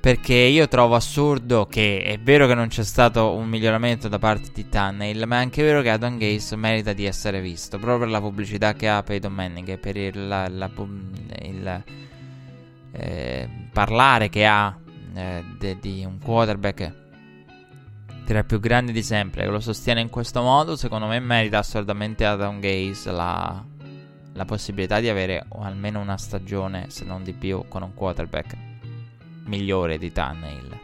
Perché 0.00 0.34
io 0.34 0.68
trovo 0.68 0.96
assurdo 0.96 1.66
che 1.66 2.02
è 2.02 2.18
vero 2.18 2.46
che 2.46 2.54
non 2.54 2.68
c'è 2.68 2.84
stato 2.84 3.32
un 3.32 3.48
miglioramento 3.48 4.08
da 4.08 4.18
parte 4.18 4.50
di 4.52 4.68
Tannehill, 4.68 5.24
ma 5.24 5.36
è 5.36 5.40
anche 5.40 5.62
vero 5.62 5.80
che 5.80 5.88
Adam 5.88 6.18
Gaze 6.18 6.56
merita 6.56 6.92
di 6.92 7.06
essere 7.06 7.40
visto 7.40 7.78
proprio 7.78 8.00
per 8.00 8.08
la 8.08 8.20
pubblicità 8.20 8.74
che 8.74 8.88
ha 8.88 9.02
Peyton 9.02 9.32
Manning 9.32 9.68
e 9.68 9.78
per 9.78 9.96
il, 9.96 10.28
la, 10.28 10.46
la, 10.48 10.70
il 11.42 11.82
eh, 12.96 13.48
parlare 13.72 14.28
che 14.28 14.46
ha 14.46 14.76
eh, 15.14 15.44
di 15.80 16.04
un 16.04 16.18
quarterback 16.18 17.02
tra 18.24 18.38
i 18.38 18.44
più 18.44 18.58
grandi 18.58 18.92
di 18.92 19.02
sempre 19.02 19.44
che 19.44 19.50
lo 19.50 19.60
sostiene 19.60 20.00
in 20.00 20.08
questo 20.08 20.40
modo, 20.42 20.76
secondo 20.76 21.06
me 21.06 21.20
merita 21.20 21.58
assolutamente 21.58 22.24
Adam 22.24 22.58
Gaze 22.58 23.10
la, 23.10 23.62
la 24.32 24.44
possibilità 24.46 24.98
di 25.00 25.08
avere 25.08 25.46
almeno 25.60 26.00
una 26.00 26.16
stagione, 26.16 26.86
se 26.88 27.04
non 27.04 27.22
di 27.22 27.34
più, 27.34 27.66
con 27.68 27.82
un 27.82 27.92
quarterback 27.92 28.56
migliore 29.44 29.98
di 29.98 30.10
Tannehill. 30.10 30.78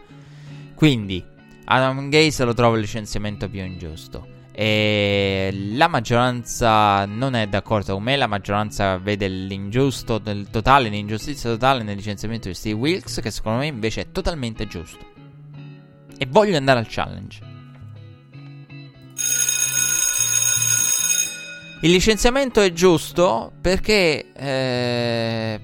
Quindi 0.75 1.25
Adam 1.65 2.11
Gaze 2.11 2.45
lo 2.45 2.53
trovo 2.53 2.75
il 2.75 2.83
licenziamento 2.83 3.49
più 3.49 3.63
ingiusto. 3.65 4.30
E 4.61 5.71
la 5.73 5.89
maggioranza 5.89 7.07
non 7.07 7.35
è 7.35 7.47
d'accordo 7.47 7.95
con 7.95 8.03
me, 8.03 8.15
la 8.17 8.27
maggioranza 8.27 8.99
vede 8.99 9.27
l'ingiusto 9.27 10.19
del 10.19 10.51
totale, 10.51 10.91
l'ingiustizia 10.91 11.49
totale 11.49 11.83
nel 11.83 11.97
licenziamento 11.97 12.47
di 12.47 12.53
Steve 12.53 12.79
Wilkes, 12.79 13.21
che 13.23 13.31
secondo 13.31 13.61
me 13.61 13.69
invece 13.69 14.03
è 14.03 14.13
totalmente 14.13 14.67
giusto. 14.67 14.99
E 16.19 16.27
voglio 16.29 16.59
andare 16.59 16.79
al 16.79 16.87
challenge. 16.87 17.41
Il 21.81 21.91
licenziamento 21.91 22.61
è 22.61 22.71
giusto 22.75 23.53
perché 23.63 24.31
eh, 24.31 25.61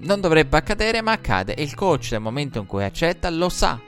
non 0.00 0.20
dovrebbe 0.20 0.58
accadere, 0.58 1.00
ma 1.00 1.12
accade. 1.12 1.54
E 1.54 1.62
il 1.62 1.74
coach, 1.74 2.08
nel 2.10 2.20
momento 2.20 2.58
in 2.58 2.66
cui 2.66 2.84
accetta, 2.84 3.30
lo 3.30 3.48
sa 3.48 3.80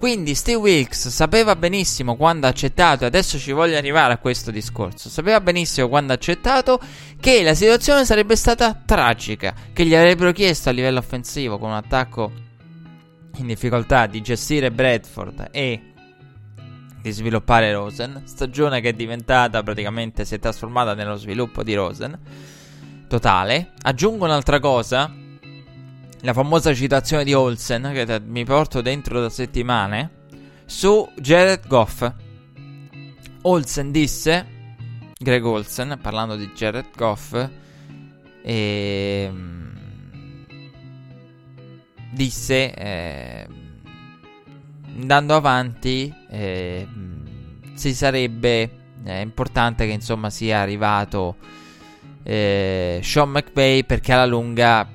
quindi 0.00 0.34
Steve 0.34 0.56
Wilkes 0.56 1.08
sapeva 1.08 1.54
benissimo 1.56 2.16
quando 2.16 2.46
ha 2.46 2.48
accettato, 2.48 3.04
e 3.04 3.08
adesso 3.08 3.38
ci 3.38 3.52
voglio 3.52 3.76
arrivare 3.76 4.14
a 4.14 4.16
questo 4.16 4.50
discorso, 4.50 5.10
sapeva 5.10 5.42
benissimo 5.42 5.90
quando 5.90 6.12
ha 6.12 6.14
accettato 6.14 6.80
che 7.20 7.42
la 7.42 7.52
situazione 7.52 8.06
sarebbe 8.06 8.34
stata 8.34 8.80
tragica, 8.82 9.54
che 9.74 9.84
gli 9.84 9.94
avrebbero 9.94 10.32
chiesto 10.32 10.70
a 10.70 10.72
livello 10.72 11.00
offensivo 11.00 11.58
con 11.58 11.68
un 11.68 11.76
attacco 11.76 12.32
in 13.36 13.46
difficoltà 13.46 14.06
di 14.06 14.22
gestire 14.22 14.70
Bradford 14.70 15.48
e 15.50 15.82
di 17.02 17.10
sviluppare 17.10 17.70
Rosen, 17.70 18.22
stagione 18.24 18.80
che 18.80 18.88
è 18.88 18.94
diventata 18.94 19.62
praticamente, 19.62 20.24
si 20.24 20.34
è 20.34 20.38
trasformata 20.38 20.94
nello 20.94 21.16
sviluppo 21.16 21.62
di 21.62 21.74
Rosen, 21.74 22.18
totale. 23.06 23.72
Aggiungo 23.82 24.24
un'altra 24.24 24.60
cosa, 24.60 25.12
la 26.22 26.32
famosa 26.32 26.74
citazione 26.74 27.24
di 27.24 27.32
Olsen 27.32 27.90
che 27.94 28.20
mi 28.24 28.44
porto 28.44 28.82
dentro 28.82 29.20
da 29.20 29.30
settimane 29.30 30.18
su 30.66 31.08
Jared 31.16 31.66
Goff. 31.66 32.12
Olsen 33.42 33.90
disse, 33.90 34.46
Greg 35.18 35.44
Olsen, 35.44 35.98
parlando 36.00 36.36
di 36.36 36.50
Jared 36.54 36.88
Goff, 36.94 37.32
e, 38.42 39.24
ehm, 39.28 39.72
disse, 42.12 42.74
eh, 42.74 43.46
andando 44.96 45.34
avanti, 45.34 46.14
eh, 46.28 46.86
si 47.74 47.94
sarebbe 47.94 48.70
eh, 49.04 49.20
importante 49.22 49.86
che 49.86 49.92
insomma 49.92 50.28
sia 50.28 50.60
arrivato 50.60 51.36
eh, 52.22 53.00
Sean 53.02 53.30
McVay 53.30 53.84
perché 53.84 54.12
alla 54.12 54.26
lunga 54.26 54.86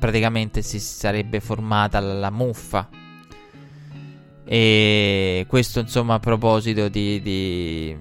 praticamente 0.00 0.62
si 0.62 0.80
sarebbe 0.80 1.40
formata 1.40 2.00
la, 2.00 2.30
muffa 2.30 2.88
e 4.44 5.44
questo 5.46 5.78
insomma 5.78 6.14
a 6.14 6.18
proposito 6.18 6.88
di, 6.88 7.20
di, 7.20 7.96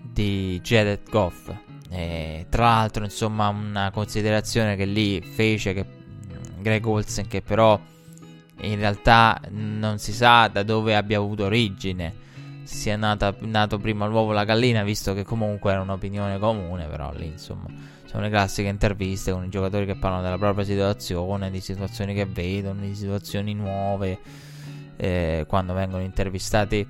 di 0.00 0.60
Jared 0.62 1.08
Goff. 1.08 1.54
E, 1.90 2.46
tra 2.48 2.64
l'altro 2.64 3.04
insomma 3.04 3.48
una 3.48 3.90
considerazione 3.92 4.74
che 4.74 4.86
lì 4.86 5.20
fece 5.20 5.72
che 5.74 5.86
Greg 6.58 6.84
Olsen 6.84 7.28
che 7.28 7.42
però 7.42 7.78
in 8.62 8.76
realtà 8.76 9.40
non 9.50 9.98
si 9.98 10.12
sa 10.12 10.48
da 10.48 10.62
dove 10.62 10.96
abbia 10.96 11.18
avuto 11.18 11.44
origine. 11.44 12.24
Sia 12.62 12.96
nata, 12.96 13.32
nato 13.40 13.78
prima 13.78 14.06
l'uovo 14.06 14.30
o 14.30 14.32
la 14.32 14.44
gallina, 14.44 14.82
visto 14.82 15.14
che 15.14 15.22
comunque 15.22 15.70
era 15.70 15.82
un'opinione 15.82 16.38
comune, 16.40 16.86
però 16.86 17.12
lì 17.12 17.26
insomma 17.26 17.68
sono 18.06 18.22
le 18.22 18.30
classiche 18.30 18.68
interviste 18.68 19.32
con 19.32 19.44
i 19.44 19.48
giocatori 19.48 19.86
che 19.86 19.96
parlano 19.96 20.22
della 20.22 20.38
propria 20.38 20.64
situazione, 20.64 21.50
di 21.50 21.60
situazioni 21.60 22.14
che 22.14 22.24
vedono, 22.24 22.80
di 22.80 22.94
situazioni 22.94 23.54
nuove 23.54 24.18
eh, 24.96 25.44
quando 25.46 25.74
vengono 25.74 26.02
intervistati 26.02 26.86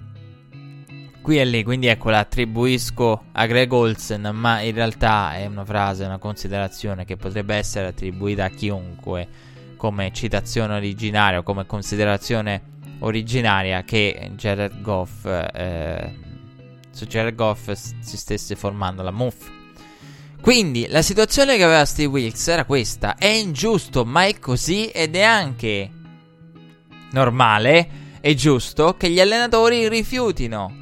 qui 1.26 1.40
e 1.40 1.44
lì. 1.44 1.64
Quindi 1.64 1.88
ecco, 1.88 2.10
la 2.10 2.20
attribuisco 2.20 3.24
a 3.32 3.46
Greg 3.46 3.72
Olsen, 3.72 4.30
ma 4.32 4.60
in 4.60 4.74
realtà 4.74 5.34
è 5.34 5.46
una 5.46 5.64
frase, 5.64 6.04
una 6.04 6.18
considerazione 6.18 7.04
che 7.04 7.16
potrebbe 7.16 7.56
essere 7.56 7.88
attribuita 7.88 8.44
a 8.44 8.50
chiunque 8.50 9.26
come 9.76 10.12
citazione 10.12 10.74
originaria 10.74 11.40
o 11.40 11.42
come 11.42 11.66
considerazione 11.66 12.74
originaria 13.00 13.82
che 13.82 14.30
Jared 14.36 14.80
Goff 14.80 15.24
eh, 15.26 16.14
su 16.90 17.06
Jared 17.06 17.34
Goff 17.34 17.72
si 17.72 18.16
stesse 18.16 18.54
formando 18.54 19.02
la 19.02 19.10
MUF. 19.10 19.55
Quindi 20.46 20.86
la 20.86 21.02
situazione 21.02 21.56
che 21.56 21.64
aveva 21.64 21.84
Steve 21.84 22.08
Wilkes 22.08 22.46
era 22.46 22.64
questa: 22.64 23.16
è 23.16 23.26
ingiusto, 23.26 24.04
ma 24.04 24.26
è 24.26 24.38
così 24.38 24.86
ed 24.86 25.16
è 25.16 25.22
anche 25.22 25.90
normale 27.10 27.88
e 28.20 28.36
giusto 28.36 28.94
che 28.96 29.10
gli 29.10 29.18
allenatori 29.18 29.88
rifiutino 29.88 30.72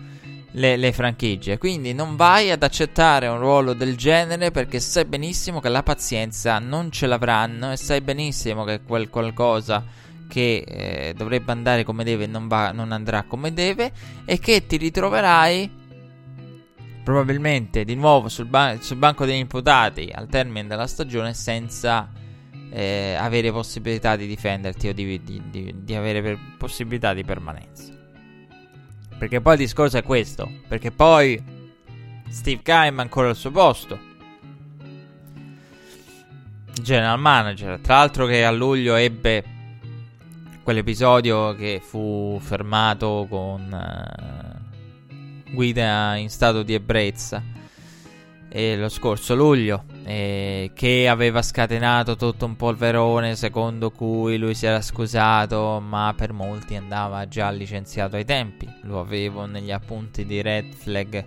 le, 0.50 0.76
le, 0.76 0.92
franchigie. 0.92 1.56
Quindi 1.56 1.94
non 1.94 2.14
vai 2.14 2.50
ad 2.50 2.62
accettare 2.62 3.26
un 3.26 3.38
ruolo 3.38 3.72
del 3.72 3.96
genere 3.96 4.50
perché 4.50 4.80
sai 4.80 5.06
benissimo 5.06 5.60
che 5.60 5.70
la 5.70 5.82
pazienza 5.82 6.58
non 6.58 6.90
ce 6.90 7.06
l'avranno 7.06 7.72
e 7.72 7.78
sai 7.78 8.02
benissimo 8.02 8.64
che 8.64 8.82
quel 8.86 9.08
qualcosa 9.08 9.82
che 10.28 10.62
eh, 10.66 11.14
dovrebbe 11.16 11.52
andare 11.52 11.84
come 11.84 12.04
deve 12.04 12.26
non, 12.26 12.48
va, 12.48 12.70
non 12.70 12.92
andrà 12.92 13.22
come 13.22 13.54
deve 13.54 13.92
e 14.26 14.38
che 14.38 14.66
ti 14.66 14.76
ritroverai 14.76 15.83
probabilmente 17.04 17.84
di 17.84 17.94
nuovo 17.94 18.28
sul, 18.28 18.46
ban- 18.46 18.80
sul 18.80 18.96
banco 18.96 19.26
degli 19.26 19.38
imputati 19.38 20.10
al 20.12 20.26
termine 20.26 20.66
della 20.66 20.86
stagione 20.86 21.34
senza 21.34 22.10
eh, 22.70 23.14
avere 23.16 23.52
possibilità 23.52 24.16
di 24.16 24.26
difenderti 24.26 24.88
o 24.88 24.92
di, 24.94 25.22
di, 25.22 25.42
di, 25.50 25.74
di 25.76 25.94
avere 25.94 26.22
per 26.22 26.38
possibilità 26.58 27.12
di 27.12 27.22
permanenza. 27.22 27.92
Perché 29.16 29.40
poi 29.40 29.52
il 29.52 29.60
discorso 29.60 29.98
è 29.98 30.02
questo. 30.02 30.50
Perché 30.66 30.90
poi 30.90 31.40
Steve 32.28 32.62
Keim 32.62 32.98
ha 32.98 33.02
ancora 33.02 33.28
il 33.28 33.36
suo 33.36 33.50
posto. 33.50 34.12
General 36.82 37.20
manager. 37.20 37.78
Tra 37.78 37.98
l'altro 37.98 38.26
che 38.26 38.44
a 38.44 38.50
luglio 38.50 38.96
ebbe 38.96 39.44
quell'episodio 40.64 41.54
che 41.54 41.80
fu 41.84 42.38
fermato 42.42 43.26
con 43.28 43.70
uh, 43.70 44.33
guida 45.54 46.16
in 46.16 46.28
stato 46.28 46.62
di 46.62 46.74
ebbrezza. 46.74 47.42
E 48.56 48.76
lo 48.76 48.88
scorso 48.88 49.34
luglio 49.34 49.82
eh, 50.04 50.70
che 50.74 51.08
aveva 51.08 51.42
scatenato 51.42 52.14
tutto 52.14 52.44
un 52.44 52.54
polverone 52.54 53.34
secondo 53.34 53.90
cui 53.90 54.36
lui 54.36 54.54
si 54.54 54.66
era 54.66 54.80
scusato, 54.80 55.80
ma 55.80 56.14
per 56.16 56.32
molti 56.32 56.76
andava 56.76 57.26
già 57.26 57.50
licenziato 57.50 58.14
ai 58.16 58.24
tempi. 58.24 58.68
Lo 58.82 59.00
avevo 59.00 59.46
negli 59.46 59.72
appunti 59.72 60.24
di 60.24 60.40
Red 60.40 60.72
Flag 60.72 61.24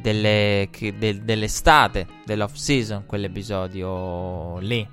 delle, 0.00 0.68
de, 0.70 1.24
dell'estate, 1.24 2.06
dell'off 2.24 2.54
season, 2.54 3.04
quell'episodio 3.06 4.58
lì. 4.58 4.88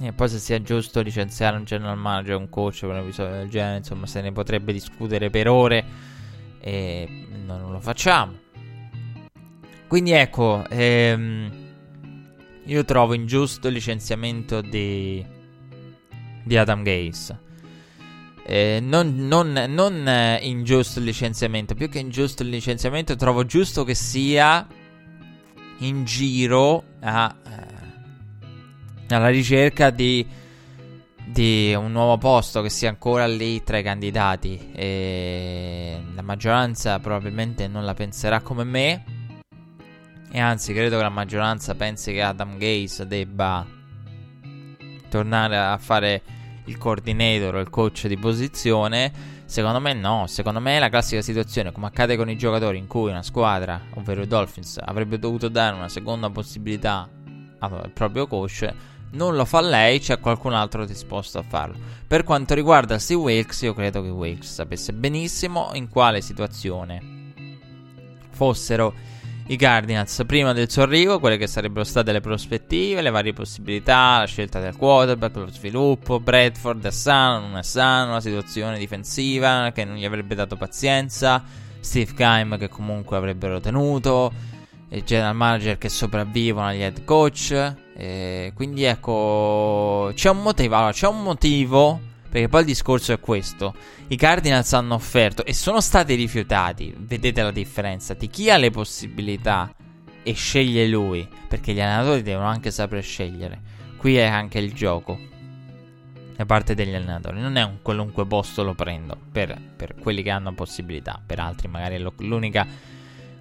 E 0.00 0.12
poi 0.12 0.28
se 0.28 0.38
sia 0.38 0.62
giusto 0.62 1.00
licenziare 1.00 1.56
un 1.56 1.64
general 1.64 1.98
manager 1.98 2.36
o 2.36 2.38
un 2.38 2.48
coach 2.48 2.80
per 2.80 2.90
un 2.90 2.98
episodio 2.98 3.34
del 3.34 3.48
genere, 3.48 3.78
insomma, 3.78 4.06
se 4.06 4.20
ne 4.20 4.30
potrebbe 4.30 4.72
discutere 4.72 5.28
per 5.28 5.48
ore 5.48 5.84
e 6.60 7.26
non 7.44 7.70
lo 7.70 7.80
facciamo. 7.80 8.46
Quindi 9.86 10.12
ecco, 10.12 10.64
ehm, 10.68 11.50
io 12.64 12.84
trovo 12.84 13.14
ingiusto 13.14 13.68
il 13.68 13.74
licenziamento 13.74 14.60
di, 14.60 15.24
di 16.44 16.56
Adam 16.56 16.82
Gaze. 16.82 17.46
Eh, 18.44 18.80
non, 18.82 19.14
non, 19.26 19.52
non 19.68 20.38
ingiusto 20.40 20.98
il 20.98 21.06
licenziamento, 21.06 21.74
più 21.74 21.88
che 21.88 21.98
ingiusto 21.98 22.42
il 22.42 22.50
licenziamento, 22.50 23.16
trovo 23.16 23.44
giusto 23.44 23.84
che 23.84 23.94
sia 23.94 24.66
in 25.78 26.04
giro 26.04 26.84
a, 27.00 27.36
eh, 27.46 29.14
alla 29.14 29.28
ricerca 29.28 29.90
di, 29.90 30.26
di, 31.32 31.74
un 31.74 31.92
nuovo 31.92 32.18
posto 32.18 32.62
che 32.62 32.70
sia 32.70 32.88
ancora 32.88 33.26
lì 33.26 33.62
tra 33.62 33.78
i 33.78 33.82
candidati. 33.82 34.70
E 34.72 36.02
la 36.14 36.22
maggioranza 36.22 36.98
probabilmente 36.98 37.68
non 37.68 37.84
la 37.84 37.94
penserà 37.94 38.40
come 38.40 38.64
me. 38.64 39.04
E 40.30 40.38
anzi, 40.40 40.72
credo 40.72 40.96
che 40.96 41.02
la 41.02 41.08
maggioranza 41.08 41.74
pensi 41.74 42.12
che 42.12 42.22
Adam 42.22 42.58
Gaze 42.58 43.06
debba 43.06 43.66
tornare 45.08 45.56
a 45.56 45.78
fare 45.78 46.22
il 46.64 46.76
coordinator 46.76 47.54
o 47.54 47.60
il 47.60 47.70
coach 47.70 48.06
di 48.06 48.16
posizione. 48.16 49.36
Secondo 49.46 49.80
me 49.80 49.94
no, 49.94 50.26
secondo 50.26 50.60
me 50.60 50.76
è 50.76 50.78
la 50.78 50.90
classica 50.90 51.22
situazione 51.22 51.72
come 51.72 51.86
accade 51.86 52.16
con 52.16 52.28
i 52.28 52.36
giocatori 52.36 52.76
in 52.76 52.86
cui 52.86 53.10
una 53.10 53.22
squadra, 53.22 53.80
ovvero 53.94 54.20
i 54.20 54.26
Dolphins, 54.26 54.78
avrebbe 54.84 55.18
dovuto 55.18 55.48
dare 55.48 55.74
una 55.74 55.88
seconda 55.88 56.28
possibilità 56.28 57.08
al 57.60 57.90
proprio 57.94 58.26
coach. 58.26 58.70
Non 59.10 59.34
lo 59.34 59.44
fa 59.44 59.60
lei, 59.60 60.00
c'è 60.00 60.20
qualcun 60.20 60.52
altro 60.52 60.84
disposto 60.84 61.38
a 61.38 61.42
farlo. 61.42 61.76
Per 62.06 62.24
quanto 62.24 62.54
riguarda 62.54 62.98
Steve 62.98 63.20
Wilkes, 63.20 63.62
io 63.62 63.74
credo 63.74 64.02
che 64.02 64.08
Wilkes 64.08 64.52
sapesse 64.52 64.92
benissimo 64.92 65.70
in 65.74 65.88
quale 65.88 66.20
situazione 66.20 67.16
fossero 68.30 68.94
i 69.50 69.56
Cardinals 69.56 70.22
prima 70.26 70.52
del 70.52 70.70
suo 70.70 70.82
arrivo, 70.82 71.18
quelle 71.20 71.38
che 71.38 71.46
sarebbero 71.46 71.84
state 71.84 72.12
le 72.12 72.20
prospettive, 72.20 73.00
le 73.00 73.10
varie 73.10 73.32
possibilità, 73.32 74.18
la 74.18 74.26
scelta 74.26 74.60
del 74.60 74.76
quarterback, 74.76 75.36
lo 75.36 75.50
sviluppo, 75.50 76.20
Bradford 76.20 76.84
è 76.84 76.90
sano, 76.90 77.46
non 77.46 77.56
è 77.56 77.62
sano, 77.62 78.12
la 78.12 78.20
situazione 78.20 78.78
difensiva 78.78 79.72
che 79.74 79.84
non 79.84 79.96
gli 79.96 80.04
avrebbe 80.04 80.34
dato 80.34 80.56
pazienza, 80.56 81.42
Steve 81.80 82.12
Keim 82.12 82.58
che 82.58 82.68
comunque 82.68 83.16
avrebbero 83.16 83.58
tenuto, 83.58 84.32
general 85.04 85.34
manager 85.34 85.78
che 85.78 85.88
sopravvivono 85.88 86.66
agli 86.66 86.82
head 86.82 87.04
coach. 87.04 87.74
quindi 88.54 88.84
ecco, 88.84 90.10
c'è 90.14 90.30
un 90.30 90.42
motivo, 90.42 90.76
allora, 90.76 90.92
c'è 90.92 91.06
un 91.08 91.22
motivo 91.22 92.00
perché 92.28 92.48
poi 92.48 92.60
il 92.60 92.66
discorso 92.66 93.12
è 93.12 93.20
questo. 93.20 93.74
I 94.08 94.16
Cardinals 94.16 94.72
hanno 94.74 94.94
offerto 94.94 95.44
e 95.44 95.54
sono 95.54 95.80
stati 95.80 96.14
rifiutati. 96.14 96.94
Vedete 96.96 97.42
la 97.42 97.50
differenza 97.50 98.14
di 98.14 98.28
chi 98.28 98.50
ha 98.50 98.58
le 98.58 98.70
possibilità 98.70 99.72
e 100.22 100.32
sceglie 100.34 100.86
lui. 100.86 101.26
Perché 101.48 101.72
gli 101.72 101.80
allenatori 101.80 102.22
devono 102.22 102.46
anche 102.46 102.70
sapere 102.70 103.00
scegliere. 103.00 103.60
Qui 103.96 104.16
è 104.16 104.26
anche 104.26 104.58
il 104.58 104.74
gioco. 104.74 105.18
Da 106.36 106.44
parte 106.44 106.74
degli 106.74 106.94
allenatori. 106.94 107.40
Non 107.40 107.56
è 107.56 107.62
un 107.62 107.78
qualunque 107.80 108.26
posto 108.26 108.62
lo 108.62 108.74
prendo. 108.74 109.16
Per, 109.32 109.58
per 109.74 109.94
quelli 109.94 110.22
che 110.22 110.30
hanno 110.30 110.52
possibilità. 110.52 111.18
Per 111.24 111.38
altri 111.38 111.68
magari 111.68 111.94
è 111.94 112.10
l'unica 112.18 112.66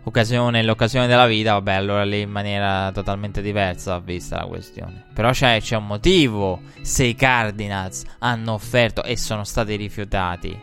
occasione, 0.08 0.63
l'occasione 0.63 1.06
della 1.06 1.28
vita, 1.28 1.54
vabbè, 1.54 1.74
allora 1.74 2.06
lì 2.06 2.22
in 2.22 2.32
maniera 2.32 2.91
totalmente 2.93 3.41
diversa 3.41 3.91
va 3.91 4.00
vista 4.00 4.38
la 4.38 4.46
questione. 4.46 5.04
Però 5.13 5.32
c'è, 5.32 5.60
c'è 5.60 5.76
un 5.76 5.86
motivo 5.86 6.62
se 6.82 7.04
i 7.04 7.15
Cardinals 7.15 8.04
hanno 8.20 8.54
offerto 8.54 9.04
e 9.04 9.17
sono 9.17 9.43
stati 9.43 9.76
rifiutati 9.76 10.60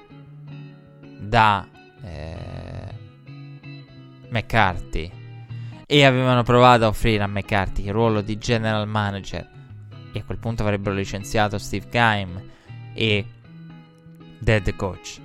da 1.20 1.66
eh, 2.02 2.88
McCarthy. 4.30 5.22
E 5.86 6.04
avevano 6.04 6.42
provato 6.42 6.84
a 6.84 6.88
offrire 6.88 7.22
a 7.22 7.26
McCarthy 7.26 7.84
il 7.84 7.92
ruolo 7.92 8.22
di 8.22 8.38
general 8.38 8.88
manager. 8.88 9.46
E 10.12 10.18
a 10.18 10.24
quel 10.24 10.38
punto 10.38 10.62
avrebbero 10.62 10.94
licenziato 10.94 11.58
Steve 11.58 11.88
Keim 11.88 12.42
e 12.94 13.26
dead 14.38 14.74
coach 14.76 15.20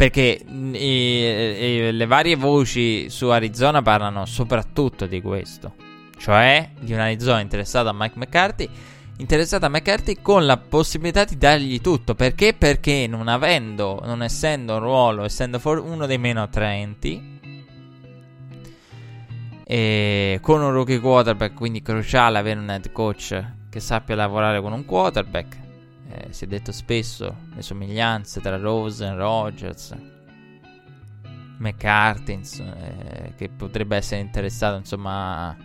Perché 0.00 0.40
i, 0.46 0.78
i, 0.78 1.92
le 1.92 2.06
varie 2.06 2.34
voci 2.34 3.10
su 3.10 3.28
Arizona 3.28 3.82
parlano 3.82 4.24
soprattutto 4.24 5.04
di 5.04 5.20
questo, 5.20 5.74
cioè 6.16 6.70
di 6.80 6.94
un 6.94 7.00
Arizona 7.00 7.40
interessato 7.40 7.90
a 7.90 7.92
Mike 7.92 8.14
McCarthy 8.16 8.68
interessata 9.18 9.66
a 9.66 9.68
McCarthy 9.68 10.22
con 10.22 10.46
la 10.46 10.56
possibilità 10.56 11.24
di 11.24 11.36
dargli 11.36 11.82
tutto. 11.82 12.14
Perché? 12.14 12.54
Perché 12.54 13.06
non 13.06 13.28
avendo, 13.28 14.00
non 14.02 14.22
essendo 14.22 14.76
un 14.76 14.80
ruolo, 14.80 15.24
essendo 15.24 15.58
for- 15.58 15.84
uno 15.84 16.06
dei 16.06 16.16
meno 16.16 16.40
attraenti, 16.40 17.38
e 19.66 20.38
con 20.40 20.62
un 20.62 20.72
rookie 20.72 20.98
quarterback, 20.98 21.52
quindi 21.52 21.82
cruciale 21.82 22.38
avere 22.38 22.58
un 22.58 22.70
head 22.70 22.90
coach 22.90 23.44
che 23.68 23.80
sappia 23.80 24.14
lavorare 24.14 24.62
con 24.62 24.72
un 24.72 24.86
quarterback. 24.86 25.58
Eh, 26.12 26.32
si 26.32 26.44
è 26.44 26.46
detto 26.48 26.72
spesso 26.72 27.36
le 27.54 27.62
somiglianze 27.62 28.40
tra 28.40 28.56
Rosen, 28.56 29.16
Rogers, 29.16 29.94
McCarthy, 31.58 32.40
eh, 32.58 33.34
che 33.36 33.48
potrebbe 33.48 33.96
essere 33.96 34.20
interessato 34.20 34.76
insomma 34.76 35.56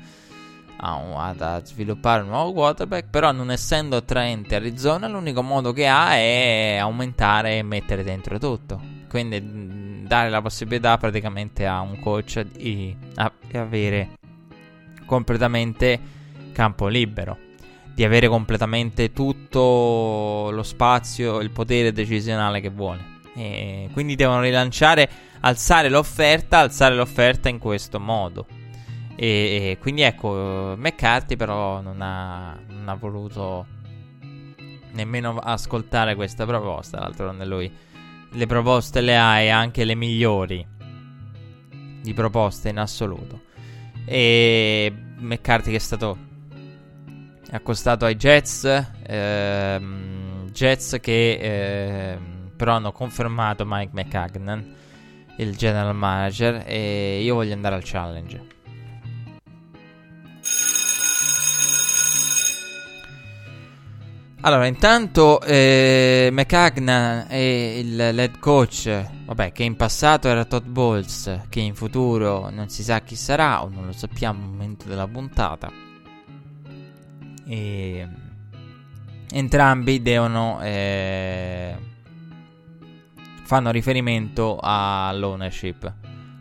a, 0.77 1.31
a, 1.37 1.61
sviluppare 1.63 2.21
un 2.21 2.29
nuovo 2.29 2.53
quarterback, 2.53 3.09
però 3.09 3.31
non 3.31 3.49
essendo 3.49 3.95
attraente 3.95 4.55
Arizona, 4.55 5.07
l'unico 5.07 5.41
modo 5.41 5.73
che 5.73 5.87
ha 5.87 6.13
è 6.15 6.77
aumentare 6.79 7.57
e 7.57 7.63
mettere 7.63 8.03
dentro 8.03 8.37
tutto. 8.37 8.79
Quindi 9.09 10.03
dare 10.05 10.29
la 10.29 10.41
possibilità 10.41 10.97
praticamente 10.97 11.65
a 11.65 11.79
un 11.79 11.99
coach 11.99 12.41
di 12.41 12.95
avere 13.53 14.17
completamente 15.05 15.99
campo 16.51 16.87
libero, 16.87 17.37
di 17.95 18.03
avere 18.03 18.27
completamente 18.27 19.13
tutto 19.13 20.49
lo 20.51 20.63
spazio, 20.63 21.39
il 21.39 21.49
potere 21.49 21.93
decisionale 21.93 22.59
che 22.59 22.69
vuole. 22.69 23.13
E 23.33 23.89
quindi 23.93 24.15
devono 24.15 24.41
rilanciare, 24.41 25.09
alzare 25.39 25.87
l'offerta, 25.89 26.59
alzare 26.59 26.93
l'offerta 26.93 27.47
in 27.47 27.57
questo 27.57 28.01
modo. 28.01 28.47
E, 29.15 29.27
e 29.71 29.77
quindi 29.79 30.01
ecco, 30.01 30.75
McCarthy 30.77 31.37
però 31.37 31.79
non 31.79 32.01
ha, 32.01 32.59
non 32.67 32.89
ha 32.89 32.95
voluto 32.95 33.65
nemmeno 34.91 35.37
ascoltare 35.37 36.15
questa 36.15 36.45
proposta. 36.45 36.99
D'altronde 36.99 37.45
lui 37.45 37.71
le 38.29 38.45
proposte 38.45 38.99
le 38.99 39.17
ha 39.17 39.39
e 39.39 39.47
anche 39.47 39.85
le 39.85 39.95
migliori 39.95 40.67
di 42.01 42.13
proposte 42.13 42.67
in 42.67 42.77
assoluto. 42.77 43.43
E 44.03 44.93
McCarthy 45.17 45.71
che 45.71 45.77
è 45.77 45.79
stato 45.79 46.24
accostato 47.55 48.05
ai 48.05 48.15
Jets, 48.15 48.63
ehm, 49.07 50.49
Jets 50.51 50.97
che 51.01 51.39
ehm, 51.41 52.51
però 52.55 52.73
hanno 52.73 52.91
confermato 52.91 53.65
Mike 53.65 53.91
McCagnan, 53.93 54.75
il 55.37 55.55
general 55.57 55.95
manager, 55.95 56.63
e 56.65 57.21
io 57.21 57.35
voglio 57.35 57.53
andare 57.53 57.75
al 57.75 57.83
challenge. 57.83 58.53
Allora, 64.41 64.67
intanto 64.67 65.41
eh, 65.41 66.29
McCagnan 66.31 67.25
è 67.27 67.35
il 67.35 67.95
lead 67.95 68.37
coach, 68.37 69.09
vabbè, 69.25 69.51
che 69.51 69.63
in 69.63 69.75
passato 69.75 70.27
era 70.27 70.45
Todd 70.45 70.67
Bowles, 70.67 71.45
che 71.49 71.61
in 71.61 71.73
futuro 71.73 72.51
non 72.51 72.69
si 72.69 72.83
sa 72.83 73.01
chi 73.01 73.15
sarà, 73.15 73.63
o 73.63 73.69
non 73.69 73.87
lo 73.87 73.91
sappiamo 73.91 74.43
al 74.43 74.49
momento 74.49 74.87
della 74.87 75.07
puntata. 75.07 75.84
E 77.47 78.07
entrambi 79.31 80.01
devono 80.01 80.59
eh, 80.61 81.75
fanno 83.43 83.71
riferimento 83.71 84.59
all'ownership. 84.61 85.93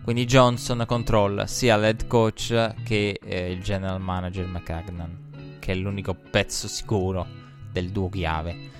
Quindi 0.03 0.27
Johnson 0.27 0.85
controlla 0.87 1.47
sia 1.47 1.77
l'head 1.77 2.07
coach 2.07 2.75
che 2.85 3.19
eh, 3.23 3.51
il 3.51 3.63
general 3.63 4.01
manager 4.01 4.47
McCagnan, 4.47 5.57
che 5.59 5.73
è 5.73 5.75
l'unico 5.75 6.15
pezzo 6.15 6.69
sicuro 6.69 7.27
del 7.71 7.91
duo 7.91 8.09
chiave. 8.09 8.73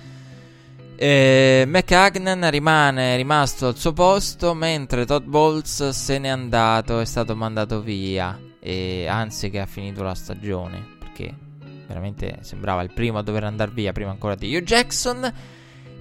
Eh, 0.97 1.65
McCagnan 1.67 2.49
rimane 2.49 3.15
rimasto 3.15 3.67
al 3.67 3.75
suo 3.75 3.91
posto 3.91 4.53
mentre 4.53 5.05
Todd 5.05 5.25
Bowles 5.25 5.89
se 5.89 6.19
n'è 6.19 6.29
andato, 6.29 6.99
è 6.99 7.05
stato 7.05 7.35
mandato 7.35 7.81
via. 7.81 8.39
E 8.59 9.07
anzi, 9.07 9.49
che 9.49 9.59
ha 9.59 9.65
finito 9.65 10.03
la 10.03 10.15
stagione 10.15 10.93
perché 10.99 11.44
veramente 11.87 12.37
sembrava 12.41 12.81
il 12.81 12.91
primo 12.93 13.17
a 13.17 13.23
dover 13.23 13.43
andare 13.43 13.71
via 13.71 13.91
prima 13.91 14.11
ancora 14.11 14.35
di 14.35 14.55
Hugh 14.55 14.63
Jackson. 14.63 15.33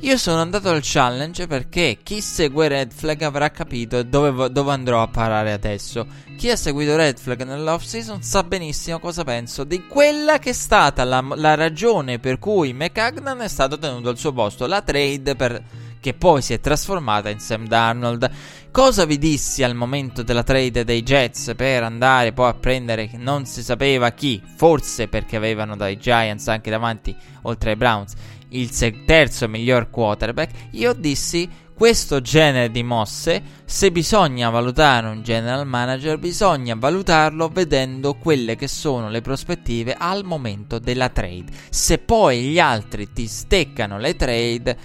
Io 0.01 0.19
sono 0.19 0.41
andato 0.41 0.69
al 0.69 0.81
challenge 0.83 1.47
perché 1.47 1.99
chi 2.03 2.21
segue 2.21 2.69
Red 2.69 2.93
Flag 2.93 3.23
avrà 3.23 3.51
capito 3.51 4.03
dove, 4.03 4.51
dove, 4.51 4.71
andrò 4.71 5.01
a 5.01 5.09
parare 5.09 5.53
adesso. 5.53 6.07
Chi 6.37 6.51
ha 6.51 6.57
seguito 6.57 6.95
Red 6.95 7.19
Flag 7.19 7.43
nell'off 7.45 7.85
season 7.85 8.23
sa 8.23 8.43
benissimo 8.43 8.99
cosa 8.99 9.25
penso 9.25 9.65
di 9.65 9.87
quella 9.87 10.39
che 10.39 10.51
è 10.51 10.53
stata 10.53 11.05
la, 11.05 11.25
la 11.37 11.55
ragione 11.55 12.19
per 12.19 12.39
cui 12.39 12.75
McCagnan 12.75 13.41
è 13.41 13.49
stato 13.49 13.79
tenuto 13.79 14.11
al 14.11 14.19
suo 14.19 14.33
posto, 14.33 14.67
la 14.67 14.83
trade 14.83 15.37
per, 15.37 15.63
che 16.05 16.13
poi 16.13 16.43
si 16.43 16.53
è 16.53 16.61
trasformata 16.61 17.31
in 17.31 17.39
Sam 17.39 17.67
Darnold. 17.67 18.31
Cosa 18.71 19.07
vi 19.07 19.17
dissi 19.17 19.63
al 19.63 19.75
momento 19.75 20.23
della 20.23 20.43
trade 20.43 20.85
dei 20.85 21.03
Jets 21.03 21.55
per 21.57 21.83
andare 21.83 22.35
poi 22.35 22.51
a 22.51 22.53
prendere 22.53 23.09
non 23.15 23.47
si 23.47 23.63
sapeva 23.63 24.11
chi, 24.11 24.43
forse 24.57 25.09
perché 25.09 25.37
avevano 25.37 25.77
dai 25.77 25.97
Giants 25.97 26.49
anche 26.49 26.69
davanti 26.69 27.17
oltre 27.45 27.71
ai 27.71 27.77
Browns 27.77 28.13
il 28.51 29.05
terzo 29.07 29.49
miglior 29.49 29.89
quarterback, 29.89 30.69
io 30.73 30.93
dissi 30.93 31.49
questo 31.75 32.21
genere 32.21 32.71
di 32.71 32.83
mosse, 32.83 33.43
se 33.65 33.91
bisogna 33.91 34.51
valutare 34.51 35.09
un 35.09 35.23
general 35.23 35.67
manager, 35.67 36.19
bisogna 36.19 36.77
valutarlo 36.77 37.49
vedendo 37.49 38.15
quelle 38.15 38.55
che 38.57 38.69
sono 38.69 39.09
le 39.09 39.23
prospettive 39.23 39.97
al 39.99 40.23
momento 40.23 40.79
della 40.79 41.09
trade. 41.09 41.47
Se 41.71 41.99
poi 41.99 42.43
gli 42.43 42.61
altri 42.61 43.13
ti 43.13 43.27
steccano 43.27 43.99
le 43.99 44.15
trade, 44.15 44.79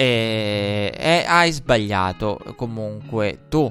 eh, 0.00 0.94
eh, 0.96 1.24
hai 1.26 1.52
sbagliato 1.52 2.40
comunque 2.56 3.40
tu. 3.50 3.70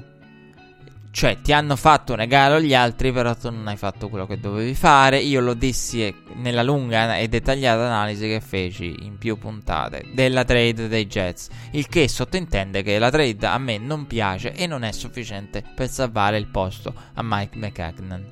Cioè, 1.12 1.40
ti 1.40 1.52
hanno 1.52 1.74
fatto 1.74 2.12
un 2.12 2.18
regalo 2.18 2.60
gli 2.60 2.72
altri, 2.72 3.10
però 3.10 3.34
tu 3.34 3.50
non 3.50 3.66
hai 3.66 3.76
fatto 3.76 4.08
quello 4.08 4.28
che 4.28 4.38
dovevi 4.38 4.76
fare. 4.76 5.18
Io 5.18 5.40
lo 5.40 5.54
dissi 5.54 6.14
nella 6.34 6.62
lunga 6.62 7.16
e 7.16 7.26
dettagliata 7.26 7.84
analisi 7.84 8.28
che 8.28 8.40
feci 8.40 8.94
in 9.00 9.18
più 9.18 9.38
puntate 9.38 10.04
della 10.12 10.44
trade 10.44 10.86
dei 10.86 11.06
Jets. 11.08 11.48
Il 11.72 11.88
che 11.88 12.06
sottintende 12.06 12.84
che 12.84 13.00
la 13.00 13.10
trade 13.10 13.44
a 13.48 13.58
me 13.58 13.78
non 13.78 14.06
piace 14.06 14.52
e 14.52 14.68
non 14.68 14.84
è 14.84 14.92
sufficiente 14.92 15.64
per 15.74 15.88
salvare 15.88 16.38
il 16.38 16.46
posto 16.46 16.94
a 17.14 17.22
Mike 17.24 17.58
McCagnan. 17.58 18.24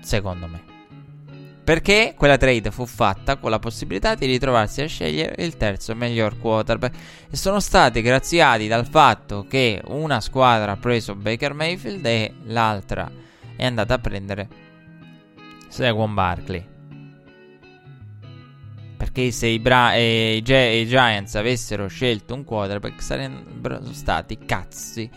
Secondo 0.00 0.48
me. 0.48 0.71
Perché 1.64 2.14
quella 2.16 2.36
trade 2.36 2.72
fu 2.72 2.86
fatta 2.86 3.36
con 3.36 3.50
la 3.50 3.60
possibilità 3.60 4.16
di 4.16 4.26
ritrovarsi 4.26 4.82
a 4.82 4.88
scegliere 4.88 5.44
il 5.44 5.56
terzo 5.56 5.94
miglior 5.94 6.36
quarterback 6.38 6.96
e 7.30 7.36
sono 7.36 7.60
stati 7.60 8.02
graziati 8.02 8.66
dal 8.66 8.86
fatto 8.86 9.46
che 9.48 9.80
una 9.86 10.20
squadra 10.20 10.72
ha 10.72 10.76
preso 10.76 11.14
Baker 11.14 11.54
Mayfield 11.54 12.04
e 12.04 12.34
l'altra 12.46 13.08
è 13.56 13.64
andata 13.64 13.94
a 13.94 13.98
prendere 13.98 14.48
Saquon 15.68 16.14
Barkley. 16.14 16.66
Perché 18.96 19.30
se 19.30 19.46
i, 19.46 19.60
Bra- 19.60 19.94
i, 19.94 20.42
Gi- 20.42 20.80
i 20.80 20.86
Giants 20.88 21.36
avessero 21.36 21.86
scelto 21.86 22.34
un 22.34 22.42
quarterback 22.42 23.00
sarebbero 23.00 23.80
stati 23.92 24.36
cazzi 24.44 25.08